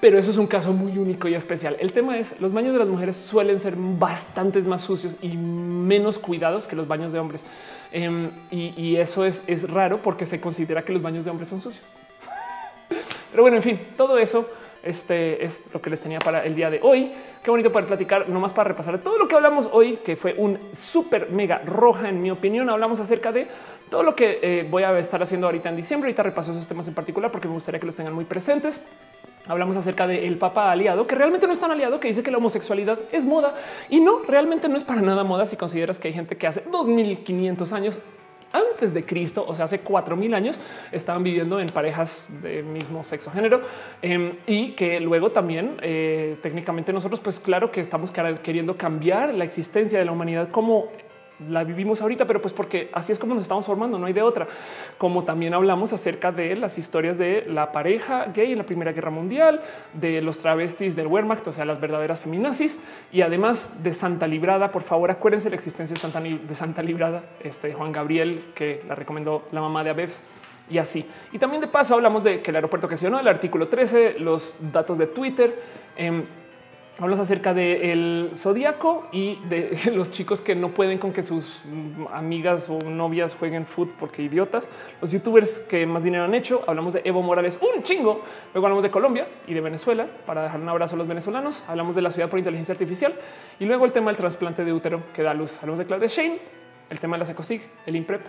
pero 0.00 0.18
eso 0.18 0.30
es 0.30 0.36
un 0.36 0.46
caso 0.46 0.72
muy 0.72 0.98
único 0.98 1.28
y 1.28 1.34
especial. 1.34 1.76
El 1.80 1.92
tema 1.92 2.18
es 2.18 2.38
los 2.40 2.52
baños 2.52 2.72
de 2.72 2.80
las 2.80 2.88
mujeres 2.88 3.16
suelen 3.16 3.60
ser 3.60 3.74
bastantes 3.76 4.66
más 4.66 4.82
sucios 4.82 5.16
y 5.22 5.36
menos 5.36 6.18
cuidados 6.18 6.66
que 6.66 6.76
los 6.76 6.88
baños 6.88 7.12
de 7.12 7.20
hombres. 7.20 7.46
Em, 7.92 8.30
y, 8.50 8.96
eso 8.96 9.24
es, 9.24 9.44
es 9.46 9.70
raro 9.70 10.02
porque 10.02 10.26
se 10.26 10.40
considera 10.40 10.82
que 10.82 10.92
los 10.92 11.00
baños 11.00 11.24
de 11.24 11.30
hombres 11.30 11.48
son 11.48 11.60
sucios. 11.60 11.84
Pero 13.30 13.42
bueno, 13.42 13.56
en 13.56 13.62
fin, 13.62 13.80
todo 13.96 14.18
eso 14.18 14.46
este 14.86 15.44
es 15.44 15.64
lo 15.74 15.80
que 15.80 15.90
les 15.90 16.00
tenía 16.00 16.20
para 16.20 16.44
el 16.44 16.54
día 16.54 16.70
de 16.70 16.78
hoy. 16.82 17.12
Qué 17.42 17.50
bonito 17.50 17.72
poder 17.72 17.88
platicar, 17.88 18.28
nomás 18.28 18.52
para 18.52 18.68
repasar 18.68 18.98
todo 18.98 19.18
lo 19.18 19.26
que 19.26 19.34
hablamos 19.34 19.68
hoy, 19.72 19.96
que 19.96 20.14
fue 20.16 20.34
un 20.38 20.58
súper 20.76 21.30
mega 21.30 21.58
roja, 21.58 22.08
en 22.08 22.22
mi 22.22 22.30
opinión. 22.30 22.70
Hablamos 22.70 23.00
acerca 23.00 23.32
de 23.32 23.48
todo 23.90 24.02
lo 24.02 24.14
que 24.14 24.38
eh, 24.42 24.66
voy 24.68 24.82
a 24.82 24.98
estar 24.98 25.22
haciendo 25.22 25.46
ahorita 25.46 25.68
en 25.68 25.76
diciembre. 25.76 26.08
Ahorita 26.08 26.22
repaso 26.22 26.52
esos 26.52 26.66
temas 26.66 26.88
en 26.88 26.94
particular 26.94 27.30
porque 27.30 27.48
me 27.48 27.54
gustaría 27.54 27.80
que 27.80 27.86
los 27.86 27.96
tengan 27.96 28.14
muy 28.14 28.24
presentes. 28.24 28.80
Hablamos 29.48 29.76
acerca 29.76 30.08
del 30.08 30.38
Papa 30.38 30.72
aliado, 30.72 31.06
que 31.06 31.14
realmente 31.14 31.46
no 31.46 31.52
es 31.52 31.60
tan 31.60 31.70
aliado, 31.70 32.00
que 32.00 32.08
dice 32.08 32.24
que 32.24 32.32
la 32.32 32.38
homosexualidad 32.38 32.98
es 33.12 33.24
moda 33.24 33.54
y 33.88 34.00
no, 34.00 34.22
realmente 34.26 34.68
no 34.68 34.76
es 34.76 34.82
para 34.82 35.00
nada 35.02 35.22
moda 35.22 35.46
si 35.46 35.56
consideras 35.56 36.00
que 36.00 36.08
hay 36.08 36.14
gente 36.14 36.36
que 36.36 36.48
hace 36.48 36.62
2500 36.68 37.72
años 37.72 38.00
antes 38.52 38.94
de 38.94 39.04
Cristo, 39.04 39.44
o 39.46 39.54
sea, 39.54 39.66
hace 39.66 39.80
cuatro 39.80 40.16
mil 40.16 40.34
años, 40.34 40.58
estaban 40.92 41.22
viviendo 41.22 41.60
en 41.60 41.68
parejas 41.68 42.26
de 42.42 42.62
mismo 42.62 43.04
sexo 43.04 43.30
género 43.30 43.60
em, 44.02 44.36
y 44.46 44.72
que 44.72 45.00
luego 45.00 45.30
también 45.30 45.78
eh, 45.82 46.36
técnicamente 46.42 46.92
nosotros, 46.92 47.20
pues 47.20 47.38
claro 47.38 47.70
que 47.70 47.80
estamos 47.80 48.12
queriendo 48.42 48.76
cambiar 48.76 49.34
la 49.34 49.44
existencia 49.44 49.98
de 49.98 50.04
la 50.04 50.12
humanidad 50.12 50.50
como 50.50 50.88
la 51.48 51.64
vivimos 51.64 52.00
ahorita, 52.00 52.24
pero 52.26 52.40
pues 52.40 52.54
porque 52.54 52.90
así 52.92 53.12
es 53.12 53.18
como 53.18 53.34
nos 53.34 53.42
estamos 53.44 53.66
formando, 53.66 53.98
no 53.98 54.06
hay 54.06 54.12
de 54.12 54.22
otra. 54.22 54.46
Como 54.98 55.24
también 55.24 55.54
hablamos 55.54 55.92
acerca 55.92 56.32
de 56.32 56.56
las 56.56 56.78
historias 56.78 57.18
de 57.18 57.44
la 57.46 57.72
pareja 57.72 58.26
gay 58.34 58.52
en 58.52 58.58
la 58.58 58.64
Primera 58.64 58.92
Guerra 58.92 59.10
Mundial, 59.10 59.62
de 59.92 60.22
los 60.22 60.38
travestis 60.38 60.96
del 60.96 61.06
Wehrmacht, 61.06 61.46
o 61.48 61.52
sea, 61.52 61.64
las 61.64 61.80
verdaderas 61.80 62.20
feminazis, 62.20 62.82
y 63.12 63.22
además 63.22 63.82
de 63.82 63.92
Santa 63.92 64.26
Librada. 64.26 64.72
Por 64.72 64.82
favor, 64.82 65.10
acuérdense 65.10 65.50
la 65.50 65.56
existencia 65.56 65.94
de 65.94 66.00
Santa, 66.00 66.22
Santa 66.54 66.82
Librada, 66.82 67.24
este 67.40 67.74
Juan 67.74 67.92
Gabriel, 67.92 68.52
que 68.54 68.82
la 68.88 68.94
recomendó 68.94 69.46
la 69.52 69.60
mamá 69.60 69.84
de 69.84 69.90
Abebs 69.90 70.22
y 70.70 70.78
así. 70.78 71.08
Y 71.32 71.38
también 71.38 71.60
de 71.60 71.68
paso 71.68 71.94
hablamos 71.94 72.24
de 72.24 72.40
que 72.40 72.50
el 72.50 72.56
aeropuerto 72.56 72.88
que 72.88 72.96
se 72.96 73.06
el 73.06 73.28
artículo 73.28 73.68
13, 73.68 74.18
los 74.18 74.56
datos 74.72 74.98
de 74.98 75.06
Twitter. 75.06 75.54
Eh, 75.96 76.24
Hablamos 76.98 77.20
acerca 77.20 77.52
del 77.52 78.30
zodiaco 78.34 79.06
y 79.12 79.36
de 79.50 79.78
los 79.94 80.12
chicos 80.12 80.40
que 80.40 80.54
no 80.54 80.70
pueden 80.70 80.96
con 80.96 81.12
que 81.12 81.22
sus 81.22 81.60
amigas 82.10 82.70
o 82.70 82.78
novias 82.78 83.34
jueguen 83.34 83.66
fútbol 83.66 83.94
porque 84.00 84.22
idiotas. 84.22 84.70
Los 85.02 85.12
youtubers 85.12 85.58
que 85.58 85.84
más 85.84 86.04
dinero 86.04 86.24
han 86.24 86.32
hecho. 86.32 86.64
Hablamos 86.66 86.94
de 86.94 87.02
Evo 87.04 87.20
Morales, 87.20 87.58
un 87.60 87.82
chingo. 87.82 88.22
Luego 88.54 88.66
hablamos 88.66 88.82
de 88.82 88.90
Colombia 88.90 89.28
y 89.46 89.52
de 89.52 89.60
Venezuela 89.60 90.06
para 90.24 90.44
dejar 90.44 90.58
un 90.58 90.70
abrazo 90.70 90.94
a 90.94 90.98
los 90.98 91.06
venezolanos. 91.06 91.62
Hablamos 91.68 91.94
de 91.94 92.00
la 92.00 92.10
ciudad 92.10 92.30
por 92.30 92.38
inteligencia 92.38 92.72
artificial 92.72 93.14
y 93.60 93.66
luego 93.66 93.84
el 93.84 93.92
tema 93.92 94.10
del 94.10 94.16
trasplante 94.16 94.64
de 94.64 94.72
útero 94.72 95.02
que 95.12 95.22
da 95.22 95.34
luz. 95.34 95.58
Hablamos 95.58 95.78
de 95.78 95.84
Claudia 95.84 96.08
Shane, 96.08 96.38
el 96.88 96.98
tema 96.98 97.16
de 97.16 97.18
la 97.18 97.26
Secosig, 97.26 97.60
el 97.84 97.96
IMPREP 97.96 98.22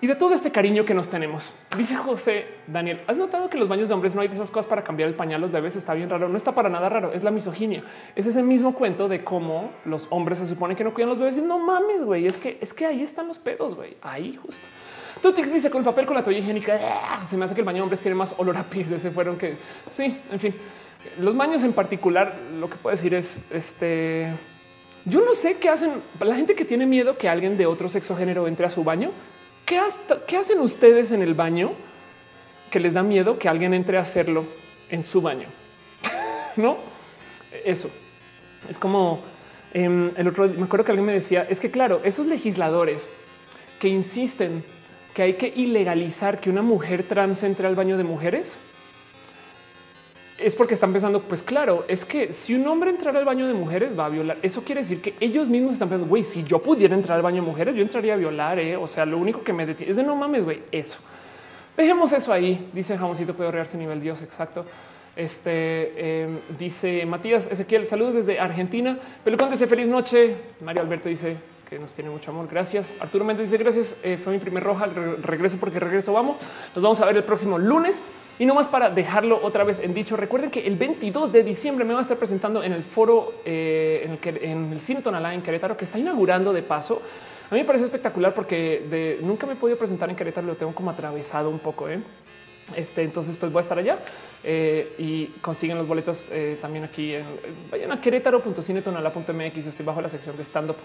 y 0.00 0.06
de 0.06 0.14
todo 0.14 0.34
este 0.34 0.50
cariño 0.50 0.84
que 0.84 0.92
nos 0.92 1.08
tenemos. 1.08 1.54
Dice 1.76 1.96
José 1.96 2.46
Daniel, 2.66 3.00
¿has 3.06 3.16
notado 3.16 3.48
que 3.48 3.56
los 3.56 3.68
baños 3.68 3.88
de 3.88 3.94
hombres 3.94 4.14
no 4.14 4.20
hay 4.20 4.28
de 4.28 4.34
esas 4.34 4.50
cosas 4.50 4.66
para 4.66 4.84
cambiar 4.84 5.08
el 5.08 5.14
pañal 5.14 5.40
los 5.40 5.50
bebés? 5.50 5.74
Está 5.74 5.94
bien 5.94 6.10
raro. 6.10 6.28
No 6.28 6.36
está 6.36 6.52
para 6.52 6.68
nada 6.68 6.88
raro. 6.88 7.12
Es 7.12 7.24
la 7.24 7.30
misoginia. 7.30 7.82
Es 8.14 8.26
ese 8.26 8.42
mismo 8.42 8.74
cuento 8.74 9.08
de 9.08 9.24
cómo 9.24 9.70
los 9.86 10.06
hombres 10.10 10.38
se 10.38 10.46
supone 10.46 10.76
que 10.76 10.84
no 10.84 10.92
cuidan 10.92 11.08
los 11.08 11.18
bebés. 11.18 11.38
Y 11.38 11.40
no 11.40 11.58
mames, 11.58 12.04
güey. 12.04 12.26
Es 12.26 12.36
que 12.36 12.58
es 12.60 12.74
que 12.74 12.84
ahí 12.84 13.02
están 13.02 13.26
los 13.26 13.38
pedos, 13.38 13.74
güey. 13.74 13.96
Ahí 14.02 14.36
justo. 14.36 14.66
Tutix 15.22 15.50
dice 15.50 15.70
con 15.70 15.78
el 15.80 15.84
papel 15.86 16.04
con 16.04 16.14
la 16.14 16.22
toalla 16.22 16.40
higiénica. 16.40 16.78
Ah, 16.78 17.24
se 17.26 17.38
me 17.38 17.46
hace 17.46 17.54
que 17.54 17.62
el 17.62 17.66
baño 17.66 17.78
de 17.78 17.82
hombres 17.82 18.00
tiene 18.00 18.14
más 18.14 18.34
olor 18.38 18.56
a 18.58 18.64
pis. 18.64 18.90
De 18.90 18.96
ese 18.96 19.10
fueron 19.10 19.38
que 19.38 19.56
sí, 19.88 20.14
en 20.30 20.38
fin. 20.38 20.54
Los 21.20 21.34
baños 21.34 21.62
en 21.62 21.72
particular, 21.72 22.34
lo 22.60 22.68
que 22.68 22.76
puedo 22.76 22.94
decir 22.94 23.14
es 23.14 23.46
este. 23.50 24.30
Yo 25.06 25.24
no 25.24 25.32
sé 25.32 25.56
qué 25.56 25.70
hacen 25.70 26.02
la 26.20 26.34
gente 26.34 26.54
que 26.54 26.66
tiene 26.66 26.84
miedo 26.84 27.16
que 27.16 27.28
alguien 27.30 27.56
de 27.56 27.64
otro 27.64 27.88
sexo 27.88 28.14
género 28.16 28.46
entre 28.46 28.66
a 28.66 28.70
su 28.70 28.84
baño 28.84 29.12
¿Qué, 29.66 29.78
hacen 30.36 30.60
ustedes 30.60 31.10
en 31.10 31.22
el 31.22 31.34
baño 31.34 31.72
que 32.70 32.78
les 32.78 32.94
da 32.94 33.02
miedo 33.02 33.36
que 33.36 33.48
alguien 33.48 33.74
entre 33.74 33.98
a 33.98 34.02
hacerlo 34.02 34.44
en 34.88 35.02
su 35.02 35.20
baño? 35.20 35.48
no, 36.56 36.78
eso 37.64 37.90
es 38.70 38.78
como 38.78 39.22
em, 39.74 40.12
el 40.16 40.28
otro. 40.28 40.46
Me 40.46 40.64
acuerdo 40.64 40.84
que 40.84 40.92
alguien 40.92 41.06
me 41.06 41.12
decía: 41.12 41.44
es 41.50 41.58
que, 41.58 41.72
claro, 41.72 42.00
esos 42.04 42.26
legisladores 42.26 43.08
que 43.80 43.88
insisten 43.88 44.64
que 45.14 45.22
hay 45.22 45.34
que 45.34 45.48
ilegalizar 45.48 46.40
que 46.40 46.48
una 46.48 46.62
mujer 46.62 47.02
trans 47.02 47.42
entre 47.42 47.66
al 47.66 47.74
baño 47.74 47.96
de 47.96 48.04
mujeres 48.04 48.54
es 50.38 50.54
porque 50.54 50.74
están 50.74 50.92
pensando, 50.92 51.20
pues 51.22 51.42
claro, 51.42 51.84
es 51.88 52.04
que 52.04 52.32
si 52.32 52.54
un 52.54 52.66
hombre 52.66 52.90
entrara 52.90 53.18
al 53.18 53.24
baño 53.24 53.46
de 53.46 53.54
mujeres 53.54 53.98
va 53.98 54.06
a 54.06 54.08
violar. 54.08 54.36
Eso 54.42 54.62
quiere 54.62 54.82
decir 54.82 55.00
que 55.00 55.14
ellos 55.20 55.48
mismos 55.48 55.74
están 55.74 55.88
pensando, 55.88 56.08
güey, 56.08 56.24
si 56.24 56.44
yo 56.44 56.60
pudiera 56.60 56.94
entrar 56.94 57.16
al 57.16 57.22
baño 57.22 57.42
de 57.42 57.48
mujeres, 57.48 57.74
yo 57.74 57.82
entraría 57.82 58.14
a 58.14 58.16
violar. 58.16 58.58
¿eh? 58.58 58.76
O 58.76 58.86
sea, 58.86 59.06
lo 59.06 59.18
único 59.18 59.42
que 59.42 59.52
me 59.52 59.64
detiene 59.64 59.90
es 59.90 59.96
de 59.96 60.02
no 60.02 60.14
mames, 60.14 60.44
güey, 60.44 60.62
eso. 60.70 60.98
Dejemos 61.76 62.12
eso 62.12 62.32
ahí. 62.32 62.68
Dice 62.72 62.96
Jamoncito 62.96 63.34
puede 63.34 63.50
rearse 63.50 63.76
nivel 63.76 64.00
Dios. 64.00 64.22
Exacto. 64.22 64.64
Este 65.14 66.22
em, 66.22 66.38
dice 66.58 67.06
Matías 67.06 67.50
Ezequiel, 67.50 67.86
saludos 67.86 68.14
desde 68.14 68.38
Argentina. 68.38 68.98
Pelucón 69.24 69.50
dice 69.50 69.66
feliz 69.66 69.88
noche. 69.88 70.36
Mario 70.60 70.82
Alberto 70.82 71.08
dice 71.08 71.36
que 71.68 71.78
nos 71.78 71.92
tiene 71.92 72.10
mucho 72.10 72.30
amor. 72.30 72.48
Gracias. 72.50 72.92
Arturo 73.00 73.24
Méndez 73.24 73.50
dice 73.50 73.62
gracias. 73.62 73.96
Eh, 74.02 74.18
fue 74.22 74.32
mi 74.32 74.38
primer 74.38 74.62
roja. 74.62 74.86
regreso 75.22 75.56
porque 75.58 75.80
regreso. 75.80 76.12
Vamos. 76.12 76.36
Nos 76.74 76.82
vamos 76.82 77.00
a 77.00 77.06
ver 77.06 77.16
el 77.16 77.24
próximo 77.24 77.58
lunes. 77.58 78.02
Y 78.38 78.44
no 78.44 78.54
más 78.54 78.68
para 78.68 78.90
dejarlo 78.90 79.40
otra 79.42 79.64
vez 79.64 79.80
en 79.80 79.94
dicho, 79.94 80.14
recuerden 80.16 80.50
que 80.50 80.66
el 80.66 80.76
22 80.76 81.32
de 81.32 81.42
diciembre 81.42 81.84
me 81.86 81.94
va 81.94 82.00
a 82.00 82.02
estar 82.02 82.18
presentando 82.18 82.62
en 82.62 82.72
el 82.72 82.82
foro 82.82 83.32
eh, 83.46 84.02
en, 84.04 84.34
el 84.34 84.44
en 84.44 84.72
el 84.72 84.80
Cine 84.80 85.00
Tonalá 85.00 85.32
en 85.32 85.40
Querétaro, 85.40 85.76
que 85.76 85.86
está 85.86 85.98
inaugurando 85.98 86.52
de 86.52 86.62
paso. 86.62 87.00
A 87.50 87.54
mí 87.54 87.60
me 87.60 87.66
parece 87.66 87.86
espectacular 87.86 88.34
porque 88.34 89.18
nunca 89.22 89.46
me 89.46 89.54
he 89.54 89.56
podido 89.56 89.78
presentar 89.78 90.10
en 90.10 90.16
Querétaro, 90.16 90.46
lo 90.46 90.54
tengo 90.54 90.74
como 90.74 90.90
atravesado 90.90 91.48
un 91.48 91.60
poco. 91.60 91.88
¿eh? 91.88 91.98
Este, 92.74 93.04
entonces, 93.04 93.36
pues 93.38 93.50
voy 93.50 93.60
a 93.60 93.62
estar 93.62 93.78
allá 93.78 94.00
eh, 94.44 94.94
y 94.98 95.26
consiguen 95.40 95.78
los 95.78 95.86
boletos 95.86 96.26
también 96.60 96.84
aquí. 96.84 97.14
En, 97.14 97.24
vayan 97.70 97.92
a 97.92 98.00
querétaro.cinetonala.mx. 98.00 99.66
Estoy 99.66 99.86
bajo 99.86 100.02
la 100.02 100.10
sección 100.10 100.36
de 100.36 100.42
stand 100.42 100.70
up. 100.70 100.76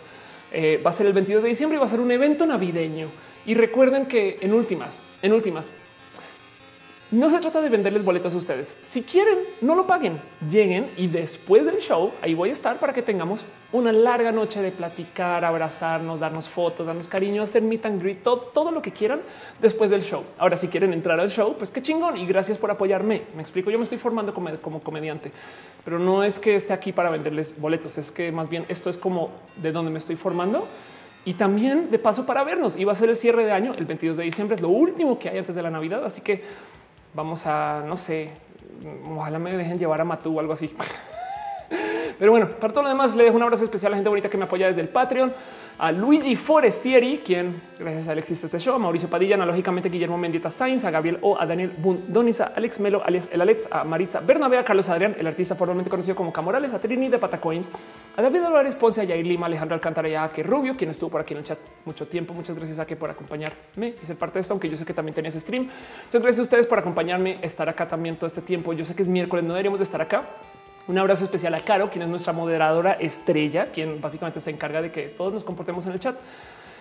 va 0.86 0.90
a 0.90 0.94
ser 0.94 1.08
el 1.08 1.14
22 1.14 1.44
de 1.44 1.50
diciembre 1.50 1.78
y 1.78 1.80
va 1.80 1.88
a 1.88 1.90
ser 1.90 2.00
un 2.00 2.12
evento 2.12 2.46
navideño. 2.46 3.10
Y 3.46 3.56
recuerden 3.56 4.06
que 4.06 4.38
en 4.40 4.54
últimas, 4.54 4.96
en 5.24 5.34
últimas, 5.34 5.72
no 7.12 7.30
se 7.30 7.40
trata 7.40 7.60
de 7.60 7.68
venderles 7.68 8.06
boletos 8.06 8.34
a 8.34 8.38
ustedes. 8.38 8.74
Si 8.84 9.04
quieren, 9.04 9.40
no 9.60 9.76
lo 9.76 9.86
paguen, 9.86 10.22
lleguen 10.50 10.90
y 10.96 11.08
después 11.08 11.66
del 11.66 11.78
show 11.78 12.12
ahí 12.22 12.34
voy 12.34 12.50
a 12.50 12.54
estar 12.54 12.80
para 12.80 12.94
que 12.94 13.02
tengamos 13.02 13.44
una 13.74 13.92
larga 13.92 14.32
noche 14.32 14.62
de 14.62 14.72
platicar, 14.72 15.44
abrazarnos, 15.44 16.22
darnos 16.22 16.48
fotos, 16.48 16.88
darnos 16.88 17.10
cariño, 17.10 17.44
hacer 17.44 17.64
meet 17.64 17.86
and 17.86 18.02
greet, 18.02 18.24
todo, 18.24 18.72
lo 18.72 18.82
que 18.82 18.92
quieran 18.92 19.20
después 19.62 19.90
del 19.90 20.04
show. 20.04 20.24
Ahora, 20.38 20.56
si 20.56 20.70
quieren 20.70 20.94
entrar 20.94 21.20
al 21.20 21.30
show, 21.30 21.56
pues 21.58 21.70
qué 21.70 21.82
chingón 21.82 22.16
y 22.16 22.26
gracias 22.26 22.58
por 22.58 22.72
apoyarme. 22.72 23.24
Me 23.36 23.42
explico. 23.42 23.70
Yo 23.70 23.78
me 23.78 23.84
estoy 23.84 23.98
formando 23.98 24.34
como, 24.34 24.50
como 24.60 24.80
comediante, 24.80 25.34
pero 25.84 26.00
no 26.00 26.24
es 26.24 26.40
que 26.40 26.56
esté 26.56 26.72
aquí 26.72 26.94
para 26.94 27.10
venderles 27.10 27.60
boletos, 27.60 27.98
es 27.98 28.10
que 28.12 28.32
más 28.32 28.50
bien 28.50 28.64
esto 28.70 28.90
es 28.90 28.98
como 28.98 29.32
de 29.58 29.74
donde 29.74 29.92
me 29.92 30.00
estoy 30.00 30.16
formando 30.16 30.66
y 31.26 31.34
también 31.34 31.92
de 31.92 32.00
paso 32.00 32.26
para 32.26 32.44
vernos. 32.44 32.76
Va 32.88 32.94
a 32.94 32.96
ser 32.96 33.10
el 33.10 33.16
cierre 33.16 33.44
de 33.44 33.52
año, 33.52 33.74
el 33.78 33.86
22 33.86 34.18
de 34.18 34.24
diciembre, 34.24 34.56
es 34.56 34.62
lo 34.62 34.70
último 34.70 35.20
que 35.20 35.30
hay 35.30 35.38
antes 35.38 35.56
de 35.56 35.62
la 35.62 35.70
Navidad. 35.70 36.04
Así 36.06 36.22
que 36.22 36.44
vamos 37.14 37.46
a, 37.46 37.84
no 37.86 37.98
sé, 37.98 38.32
ojalá 39.10 39.40
me 39.40 39.56
dejen 39.56 39.78
llevar 39.78 40.02
a 40.02 40.06
Matú 40.06 40.38
o 40.38 40.40
algo 40.40 40.54
así. 40.54 40.76
Pero 42.20 42.32
bueno, 42.32 42.50
para 42.60 42.74
todo 42.74 42.84
lo 42.84 42.90
demás, 42.90 43.16
le 43.16 43.24
dejo 43.24 43.36
un 43.36 43.44
abrazo 43.44 43.64
especial 43.64 43.90
a 43.90 43.92
la 43.92 43.98
gente 43.98 44.10
bonita 44.10 44.30
que 44.30 44.38
me 44.38 44.44
apoya 44.46 44.68
desde 44.68 44.82
el 44.82 44.90
Patreon 44.90 45.34
a 45.78 45.92
Luigi 45.92 46.36
Forestieri, 46.36 47.20
quien 47.20 47.62
gracias 47.80 48.08
a 48.08 48.14
él 48.14 48.20
existe 48.20 48.46
este 48.46 48.60
show, 48.60 48.76
a 48.76 48.80
Mauricio 48.80 49.10
Padilla, 49.10 49.36
analógicamente 49.36 49.90
Guillermo 49.90 50.18
Mendieta 50.18 50.50
Sainz, 50.50 50.86
a 50.86 50.92
Gabriel 50.92 51.18
O, 51.22 51.40
a 51.40 51.46
Daniel 51.46 51.72
Bundoniza, 51.78 52.52
Alex 52.56 52.80
Melo, 52.80 53.04
alias 53.04 53.30
el 53.32 53.42
Alex, 53.42 53.68
a 53.72 53.84
Maritza 53.84 54.20
Bernabé, 54.20 54.58
a 54.58 54.64
Carlos 54.64 54.88
Adrián, 54.90 55.16
el 55.20 55.28
artista 55.28 55.56
formalmente 55.56 55.90
conocido 55.90 56.16
como 56.16 56.32
Camorales, 56.32 56.74
a 56.74 56.80
Trini 56.80 57.10
de 57.10 57.18
Patacoins, 57.18 57.72
a 58.16 58.22
David 58.22 58.44
Álvarez 58.44 58.76
Ponce, 58.76 59.02
a 59.02 59.04
Yair 59.04 59.26
Lima, 59.26 59.48
Alejandro 59.48 59.76
Alcántara 59.76 60.08
y 60.10 60.16
a 60.16 60.30
que 60.30 60.44
Rubio, 60.44 60.78
quien 60.78 60.92
estuvo 60.92 61.10
por 61.10 61.22
aquí 61.22 61.34
en 61.34 61.40
el 61.40 61.46
chat 61.46 61.60
mucho 61.86 62.08
tiempo. 62.08 62.34
Muchas 62.34 62.56
gracias 62.56 62.80
a 62.80 62.86
que 62.86 62.96
por 62.96 63.10
acompañarme 63.10 63.96
y 64.02 64.06
ser 64.06 64.18
parte 64.18 64.36
de 64.36 64.42
esto, 64.42 64.54
aunque 64.54 64.70
yo 64.70 64.78
sé 64.78 64.86
que 64.86 64.94
también 64.94 65.16
tenías 65.16 65.34
stream. 65.34 65.70
Muchas 66.06 66.22
gracias 66.22 66.40
a 66.40 66.44
ustedes 66.44 66.68
por 66.68 66.78
acompañarme, 66.80 67.40
estar 67.42 67.68
acá 67.68 67.88
también 67.88 68.16
todo 68.16 68.28
este 68.28 68.42
tiempo. 68.42 68.74
Yo 68.74 68.86
sé 68.86 68.96
que 68.96 69.02
es 69.02 69.08
miércoles, 69.08 69.44
no 69.44 69.54
deberíamos 69.54 69.80
de 69.80 69.84
estar 69.84 70.02
acá, 70.02 70.24
un 70.88 70.98
abrazo 70.98 71.26
especial 71.26 71.54
a 71.54 71.60
Caro, 71.62 71.90
quien 71.90 72.04
es 72.04 72.10
nuestra 72.10 72.34
moderadora 72.34 72.94
estrella, 72.94 73.68
quien 73.72 74.02
básicamente 74.02 74.40
se 74.40 74.50
encarga 74.50 74.82
de 74.82 74.92
que 74.92 75.04
todos 75.08 75.34
nos 75.34 75.44
comportemos 75.44 75.86
en 75.86 75.94
el 75.94 76.00
chat. 76.00 76.16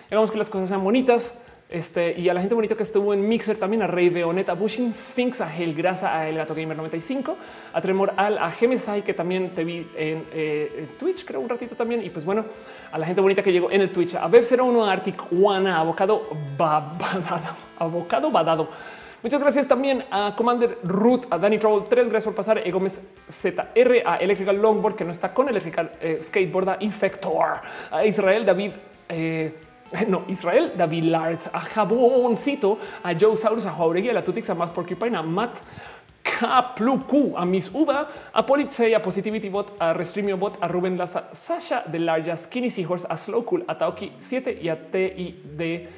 Hagamos 0.09 0.31
que 0.31 0.37
las 0.37 0.49
cosas 0.49 0.69
sean 0.69 0.83
bonitas. 0.83 1.39
Este, 1.71 2.19
y 2.19 2.27
a 2.27 2.33
la 2.33 2.41
gente 2.41 2.53
bonita 2.53 2.75
que 2.75 2.83
estuvo 2.83 3.13
en 3.13 3.25
Mixer 3.29 3.55
también, 3.55 3.81
a 3.81 3.87
Rey 3.87 4.09
Beoneta, 4.09 4.55
Bushing 4.55 4.93
Sphinx, 4.93 5.39
a 5.39 5.49
Grasa, 5.73 6.19
a 6.19 6.27
El 6.27 6.35
Gato 6.35 6.53
Gamer 6.53 6.75
95, 6.75 7.37
a 7.71 7.81
Tremor 7.81 8.11
Al, 8.17 8.37
a 8.39 8.51
Gemesai, 8.51 9.03
que 9.03 9.13
también 9.13 9.51
te 9.51 9.63
vi 9.63 9.87
eh, 9.95 10.69
en, 10.79 10.87
Twitch, 10.99 11.23
creo 11.23 11.39
un 11.39 11.47
ratito 11.47 11.77
también. 11.77 12.03
Y 12.03 12.09
pues 12.09 12.25
bueno, 12.25 12.43
a 12.91 12.97
la 12.99 13.05
gente 13.05 13.21
bonita 13.21 13.41
que 13.41 13.53
llegó 13.53 13.71
en 13.71 13.79
el 13.79 13.89
Twitch, 13.89 14.15
a 14.15 14.27
Web01, 14.27 14.85
a 14.85 14.91
Arctic 14.91 15.23
One, 15.31 15.69
a 15.69 15.79
Abocado 15.79 16.27
Badado, 16.57 17.55
Abocado 17.79 18.31
Badado, 18.31 18.69
Muchas 19.23 19.39
gracias 19.39 19.67
también 19.67 20.03
a 20.09 20.33
Commander 20.35 20.79
Root, 20.83 21.27
a 21.29 21.37
Danny 21.37 21.59
Trouble 21.59 21.85
3. 21.87 22.09
Gracias 22.09 22.23
por 22.23 22.33
pasar. 22.33 22.57
E 22.65 22.71
Gómez 22.71 23.03
ZR, 23.29 24.01
a 24.03 24.15
Electrical 24.17 24.59
Longboard, 24.59 24.95
que 24.95 25.05
no 25.05 25.11
está 25.11 25.31
con 25.31 25.47
Electrical 25.47 25.91
eh, 26.01 26.17
Skateboard, 26.19 26.69
a 26.69 26.77
Infector, 26.79 27.61
a 27.91 28.03
Israel 28.03 28.45
David. 28.47 28.71
Eh, 29.07 29.53
no, 30.07 30.23
Israel, 30.27 30.71
David 30.75 31.03
Lard, 31.03 31.39
a 31.53 31.59
Jaboncito, 31.59 32.79
a 33.03 33.13
Joe 33.13 33.37
Saurus, 33.37 33.67
a 33.67 33.71
Jauregui, 33.71 34.09
a 34.09 34.13
la 34.13 34.23
Tutix, 34.23 34.49
a 34.49 34.55
Más 34.55 34.71
Porcupine, 34.71 35.15
a 35.15 35.21
Matt 35.21 35.57
Kapluku, 36.23 37.35
a 37.37 37.45
Miss 37.45 37.69
Uva, 37.75 38.07
a 38.33 38.43
Politsei, 38.43 38.95
a 38.95 39.03
Positivity 39.03 39.49
Bot, 39.49 39.75
a 39.79 39.93
Restreamio 39.93 40.37
Bot, 40.37 40.57
a 40.61 40.67
Ruben 40.67 40.97
Laza, 40.97 41.29
Sasha 41.33 41.83
de 41.85 41.99
Large, 41.99 42.35
Skinny 42.37 42.71
Seahorse, 42.71 43.05
a 43.07 43.17
Slow 43.17 43.43
Cool, 43.43 43.65
a 43.67 43.77
Taoki 43.77 44.13
7 44.19 44.59
y 44.63 44.69
a 44.69 44.89
TID 44.89 45.89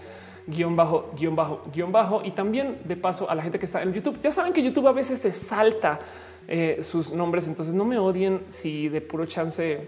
guion 0.47 0.75
bajo, 0.75 1.11
guion 1.17 1.35
bajo, 1.35 1.63
guion 1.73 1.91
bajo. 1.91 2.22
Y 2.23 2.31
también 2.31 2.80
de 2.83 2.95
paso 2.95 3.30
a 3.30 3.35
la 3.35 3.43
gente 3.43 3.59
que 3.59 3.65
está 3.65 3.81
en 3.81 3.93
YouTube. 3.93 4.19
Ya 4.22 4.31
saben 4.31 4.53
que 4.53 4.63
YouTube 4.63 4.88
a 4.88 4.91
veces 4.91 5.19
se 5.19 5.31
salta 5.31 5.99
eh, 6.47 6.80
sus 6.81 7.11
nombres, 7.11 7.47
entonces 7.47 7.73
no 7.73 7.85
me 7.85 7.97
odien 7.97 8.41
si 8.47 8.89
de 8.89 9.01
puro 9.01 9.25
chance 9.25 9.88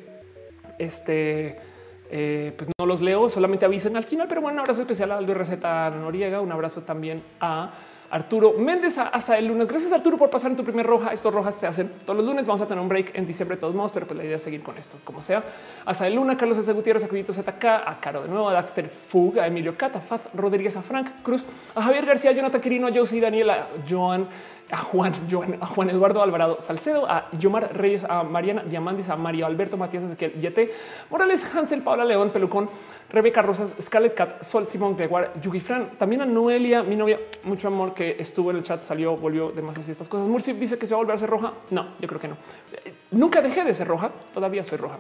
este 0.79 1.57
eh, 2.09 2.53
pues 2.55 2.69
no 2.77 2.85
los 2.85 3.01
leo, 3.01 3.29
solamente 3.29 3.65
avisen 3.65 3.97
al 3.97 4.03
final. 4.03 4.27
Pero 4.27 4.41
bueno, 4.41 4.55
un 4.55 4.59
abrazo 4.61 4.81
especial 4.81 5.11
a 5.11 5.17
Aldo 5.17 5.33
Receta 5.33 5.89
Noriega, 5.89 6.41
un 6.41 6.51
abrazo 6.51 6.81
también 6.81 7.21
a 7.39 7.69
Arturo 8.15 8.53
Méndez 8.53 8.97
hasta 8.97 9.37
el 9.37 9.47
lunes. 9.47 9.67
Gracias 9.67 9.91
Arturo 9.91 10.17
por 10.17 10.29
pasar 10.29 10.49
en 10.49 10.55
tu 10.55 10.63
primer 10.63 10.85
roja. 10.85 11.11
Estos 11.11 11.33
rojas 11.33 11.53
se 11.53 11.67
hacen 11.67 11.91
todos 12.05 12.15
los 12.15 12.25
lunes. 12.25 12.45
Vamos 12.45 12.61
a 12.61 12.65
tener 12.65 12.81
un 12.81 12.87
break 12.87 13.13
en 13.13 13.27
diciembre 13.27 13.57
de 13.57 13.59
todos 13.59 13.75
modos, 13.75 13.91
pero 13.91 14.07
pues 14.07 14.15
la 14.15 14.23
idea 14.23 14.37
es 14.37 14.41
seguir 14.41 14.63
con 14.63 14.77
esto 14.77 14.97
como 15.03 15.21
sea. 15.21 15.43
Hasta 15.85 16.07
el 16.07 16.15
Luna, 16.15 16.37
Carlos 16.37 16.57
S. 16.57 16.71
Gutiérrez, 16.71 17.03
a 17.03 17.09
Cuyito 17.09 17.33
ZK, 17.33 17.65
a 17.65 17.97
Caro 17.99 18.23
de 18.23 18.29
nuevo, 18.29 18.47
a 18.47 18.53
Daxter 18.53 18.87
Fug, 18.87 19.37
a 19.37 19.47
Emilio 19.47 19.75
Cata, 19.77 19.99
Faz 19.99 20.21
Rodríguez, 20.33 20.77
a 20.77 20.81
Frank 20.81 21.09
Cruz, 21.23 21.43
a 21.75 21.81
Javier 21.81 22.05
García, 22.05 22.31
Jonathan 22.31 22.61
Quirino, 22.61 22.87
a 22.87 22.93
Josie, 22.93 23.19
Daniela, 23.19 23.67
Joan, 23.89 24.29
a 24.71 24.77
Juan, 24.77 25.13
Joan, 25.29 25.57
a 25.61 25.67
Juan 25.67 25.89
Eduardo 25.89 26.21
Alvarado 26.21 26.57
Salcedo, 26.59 27.09
a 27.09 27.29
Yomar 27.37 27.75
Reyes, 27.75 28.03
a 28.03 28.23
Mariana 28.23 28.63
Diamandis, 28.63 29.09
a 29.09 29.15
Mario 29.15 29.45
Alberto 29.45 29.77
Matías 29.77 30.03
Ezequiel 30.03 30.33
Yete, 30.33 30.71
Morales 31.09 31.45
Hansel, 31.53 31.81
Paula 31.81 32.03
León, 32.03 32.31
Pelucón, 32.31 32.69
Rebeca 33.09 33.41
Rosas, 33.41 33.73
Scarlett 33.81 34.15
Cat, 34.15 34.43
Sol 34.43 34.65
Simón 34.65 34.97
Gregoire, 34.97 35.29
Yugi 35.41 35.59
Fran, 35.59 35.91
también 35.97 36.21
a 36.21 36.25
Noelia, 36.25 36.83
mi 36.83 36.95
novia, 36.95 37.19
mucho 37.43 37.67
amor 37.67 37.93
que 37.93 38.15
estuvo 38.19 38.51
en 38.51 38.57
el 38.57 38.63
chat, 38.63 38.83
salió, 38.83 39.15
volvió, 39.15 39.51
demás 39.51 39.77
así 39.77 39.91
estas 39.91 40.09
cosas. 40.09 40.27
Murci 40.27 40.53
dice 40.53 40.77
que 40.77 40.87
se 40.87 40.93
va 40.93 40.99
a 40.99 41.03
volver 41.03 41.15
a 41.15 41.19
ser 41.19 41.29
roja. 41.29 41.53
No, 41.69 41.87
yo 41.99 42.07
creo 42.07 42.19
que 42.19 42.27
no. 42.27 42.37
Nunca 43.11 43.41
dejé 43.41 43.63
de 43.63 43.75
ser 43.75 43.87
roja, 43.87 44.11
todavía 44.33 44.63
soy 44.63 44.77
roja 44.77 44.97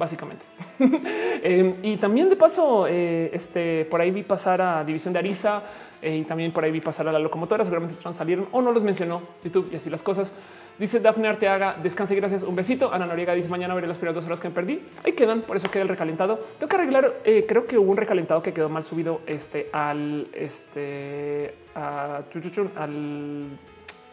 básicamente. 0.00 0.42
Em, 1.42 1.76
y 1.82 1.96
también 1.96 2.28
de 2.28 2.36
paso, 2.36 2.86
eh, 2.86 3.30
este 3.32 3.86
por 3.86 4.00
ahí 4.00 4.10
vi 4.10 4.22
pasar 4.22 4.60
a 4.60 4.84
División 4.84 5.12
de 5.14 5.20
Arisa 5.20 5.62
eh, 6.02 6.16
y 6.16 6.24
también 6.24 6.52
por 6.52 6.64
ahí 6.64 6.70
vi 6.70 6.80
pasar 6.80 7.06
a 7.08 7.12
la 7.12 7.18
locomotora. 7.18 7.64
Seguramente 7.64 7.96
salieron 8.12 8.46
o 8.52 8.62
no 8.62 8.72
los 8.72 8.82
mencionó 8.82 9.22
YouTube 9.44 9.68
y 9.72 9.76
así 9.76 9.90
las 9.90 10.02
cosas. 10.02 10.32
Dice 10.78 10.98
Dafne 10.98 11.28
Arteaga, 11.28 11.76
descanse 11.82 12.14
gracias. 12.14 12.42
Un 12.42 12.56
besito. 12.56 12.92
Ana 12.92 13.06
Noriega 13.06 13.34
dice 13.34 13.50
mañana 13.50 13.74
veré 13.74 13.86
las 13.86 13.98
primeras 13.98 14.14
dos 14.14 14.24
horas 14.24 14.40
que 14.40 14.48
me 14.48 14.54
perdí. 14.54 14.80
Ahí 15.04 15.12
quedan, 15.12 15.42
por 15.42 15.56
eso 15.56 15.70
queda 15.70 15.82
el 15.82 15.88
recalentado. 15.88 16.38
Tengo 16.58 16.68
que 16.68 16.76
arreglar. 16.76 17.14
Eh, 17.24 17.44
creo 17.46 17.66
que 17.66 17.76
hubo 17.76 17.90
un 17.90 17.98
recalentado 17.98 18.40
que 18.40 18.52
quedó 18.54 18.68
mal 18.70 18.82
subido 18.82 19.20
este 19.26 19.68
al 19.72 20.28
este 20.32 21.54
al, 21.74 22.24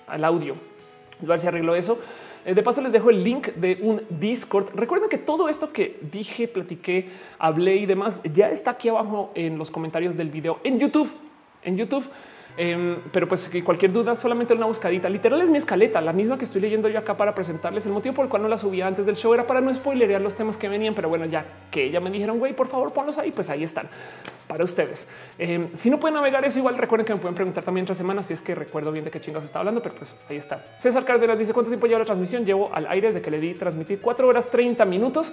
al 0.08 0.26
audio. 0.26 0.56
A 1.24 1.26
ver 1.26 1.40
si 1.40 1.48
arreglo 1.48 1.74
eso. 1.74 2.00
Eh, 2.46 2.54
de 2.54 2.64
paso 2.64 2.82
les 2.82 2.92
dejo 2.92 3.10
el 3.10 3.24
link 3.24 3.48
de 3.56 3.78
un 3.82 4.02
Discord. 4.10 4.70
Recuerden 4.74 5.10
que 5.10 5.18
todo 5.18 5.50
esto 5.50 5.74
que 5.74 6.00
dije, 6.12 6.48
platiqué, 6.48 7.10
hablé 7.40 7.78
y 7.78 7.86
demás 7.86 8.22
ya 8.24 8.50
está 8.50 8.72
aquí 8.72 8.90
abajo 8.90 9.32
en 9.36 9.58
los 9.58 9.72
comentarios 9.72 10.16
del 10.16 10.30
video 10.30 10.60
en 10.64 10.80
YouTube. 10.80 11.10
En 11.68 11.78
YouTube 11.78 12.10
Em, 12.60 12.98
pero 13.12 13.28
pues 13.28 13.48
cualquier 13.64 13.94
duda, 13.94 14.16
solamente 14.16 14.56
una 14.56 14.66
buscadita. 14.66 15.08
Literal 15.10 15.40
es 15.42 15.50
mi 15.50 15.60
escaleta, 15.60 16.02
la 16.02 16.12
misma 16.12 16.40
que 16.40 16.46
estoy 16.46 16.60
leyendo 16.60 16.90
yo 16.90 16.98
acá 16.98 17.16
para 17.16 17.36
presentarles. 17.36 17.86
El 17.86 17.92
motivo 17.92 18.16
por 18.16 18.26
el 18.26 18.30
cual 18.30 18.42
no 18.42 18.48
la 18.48 18.58
subía 18.58 18.88
antes 18.88 19.06
del 19.06 19.16
show 19.16 19.32
era 19.36 19.46
para 19.46 19.62
no 19.62 19.72
spoilerear 19.72 20.20
los 20.22 20.36
temas 20.36 20.58
que 20.58 20.68
venían. 20.68 20.96
Pero 20.96 21.08
bueno, 21.08 21.26
ya 21.26 21.46
que 21.70 21.92
ya 21.92 22.00
me 22.00 22.10
dijeron, 22.10 22.40
güey, 22.40 22.54
por 22.54 22.68
favor, 22.68 22.92
ponlos 22.92 23.20
ahí, 23.20 23.32
pues 23.32 23.52
ahí 23.52 23.64
están 23.64 23.88
para 24.48 24.64
ustedes. 24.64 25.06
Em, 25.38 25.70
si 25.76 25.92
no 25.92 26.00
pueden 26.00 26.16
navegar 26.16 26.44
eso, 26.46 26.58
igual 26.58 26.80
recuerden 26.80 27.06
que 27.06 27.14
me 27.14 27.20
pueden 27.20 27.36
preguntar 27.36 27.64
también 27.64 27.84
entre 27.84 27.94
semanas 27.94 28.26
si 28.26 28.34
es 28.34 28.42
que 28.42 28.56
recuerdo 28.56 28.92
bien 28.92 29.06
de 29.06 29.12
qué 29.12 29.22
chingados 29.22 29.46
está 29.46 29.60
hablando, 29.60 29.84
pero 29.84 29.94
pues 29.94 30.20
ahí 30.28 30.38
está. 30.38 30.66
César 30.80 31.06
Cárdenas 31.06 31.38
dice 31.38 31.54
cuánto 31.54 31.70
tiempo 31.70 31.86
lleva 31.86 32.00
la 32.00 32.06
transmisión. 32.06 32.44
Llevo 32.44 32.72
al 32.74 32.88
aire 32.88 33.08
desde 33.08 33.22
que 33.22 33.30
le 33.30 33.40
di 33.40 33.54
transmitir 33.54 34.02
cuatro 34.02 34.28
horas 34.28 34.50
30 34.50 34.84
minutos. 34.86 35.32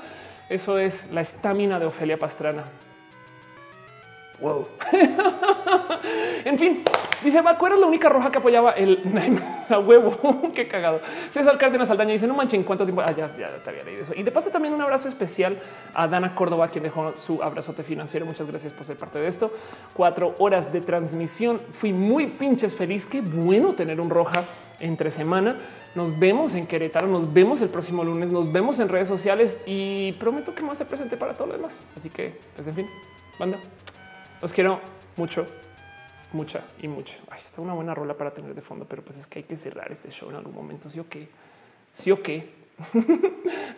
Eso 0.50 0.78
es 0.78 1.10
la 1.10 1.22
estamina 1.22 1.80
de 1.80 1.86
Ofelia 1.86 2.18
Pastrana. 2.18 2.64
Wow. 4.44 4.68
en 6.44 6.58
fin, 6.58 6.84
dice, 7.22 7.40
¿cuál 7.58 7.72
era 7.72 7.80
la 7.80 7.86
única 7.86 8.10
roja 8.10 8.30
que 8.30 8.36
apoyaba 8.36 8.72
el 8.72 9.00
a 9.70 9.78
huevo? 9.78 10.52
Qué 10.54 10.68
cagado. 10.68 11.00
César 11.32 11.56
Cárdenas 11.56 11.88
Saldaña 11.88 12.12
dice, 12.12 12.26
no 12.26 12.34
manchen, 12.34 12.62
¿cuánto 12.62 12.84
tiempo? 12.84 13.00
Ah, 13.00 13.12
ya, 13.12 13.34
ya 13.38 13.56
te 13.64 13.70
había 13.70 13.84
leído 13.84 14.02
eso. 14.02 14.12
Y 14.14 14.22
de 14.22 14.30
paso 14.30 14.50
también 14.50 14.74
un 14.74 14.82
abrazo 14.82 15.08
especial 15.08 15.58
a 15.94 16.06
Dana 16.08 16.34
Córdoba, 16.34 16.68
quien 16.68 16.84
dejó 16.84 17.16
su 17.16 17.42
abrazote 17.42 17.84
financiero. 17.84 18.26
Muchas 18.26 18.46
gracias 18.46 18.74
por 18.74 18.84
ser 18.84 18.98
parte 18.98 19.18
de 19.18 19.28
esto. 19.28 19.50
Cuatro 19.94 20.34
horas 20.38 20.70
de 20.70 20.82
transmisión. 20.82 21.58
Fui 21.72 21.94
muy 21.94 22.26
pinches 22.26 22.74
feliz. 22.74 23.06
Qué 23.06 23.22
bueno 23.22 23.72
tener 23.72 23.98
un 23.98 24.10
roja 24.10 24.44
entre 24.78 25.10
semana. 25.10 25.56
Nos 25.94 26.18
vemos 26.18 26.54
en 26.54 26.66
Querétaro, 26.66 27.06
nos 27.06 27.32
vemos 27.32 27.62
el 27.62 27.70
próximo 27.70 28.04
lunes, 28.04 28.28
nos 28.28 28.52
vemos 28.52 28.78
en 28.78 28.90
redes 28.90 29.08
sociales 29.08 29.62
y 29.64 30.12
prometo 30.12 30.54
que 30.54 30.62
más 30.62 30.76
se 30.76 30.84
presente 30.84 31.16
para 31.16 31.32
todo 31.32 31.46
lo 31.46 31.54
demás. 31.54 31.80
Así 31.96 32.10
que, 32.10 32.38
pues 32.54 32.68
en 32.68 32.74
fin, 32.74 32.90
banda. 33.38 33.58
Los 34.44 34.52
quiero 34.52 34.78
mucho, 35.16 35.46
mucha 36.34 36.64
y 36.82 36.86
mucho. 36.86 37.14
está 37.34 37.62
una 37.62 37.72
buena 37.72 37.94
rola 37.94 38.12
para 38.12 38.30
tener 38.30 38.54
de 38.54 38.60
fondo, 38.60 38.84
pero 38.86 39.00
pues 39.00 39.16
es 39.16 39.26
que 39.26 39.38
hay 39.38 39.44
que 39.44 39.56
cerrar 39.56 39.90
este 39.90 40.10
show 40.10 40.28
en 40.28 40.36
algún 40.36 40.54
momento. 40.54 40.90
Sí 40.90 41.00
o 41.00 41.08
qué, 41.08 41.30
sí 41.94 42.10
o 42.10 42.22
qué. 42.22 42.52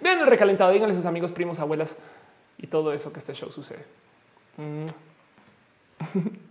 Vean 0.03 0.19
el 0.19 0.27
recalentado, 0.27 0.73
díganle 0.73 0.93
a 0.93 0.97
sus 0.97 1.07
amigos, 1.07 1.31
primos, 1.31 1.61
abuelas 1.61 1.97
y 2.59 2.67
todo 2.67 2.93
eso 2.93 3.13
que 3.13 3.21
este 3.21 3.33
show 3.33 3.53
sucede. 3.53 3.85
Mm. 4.57 4.87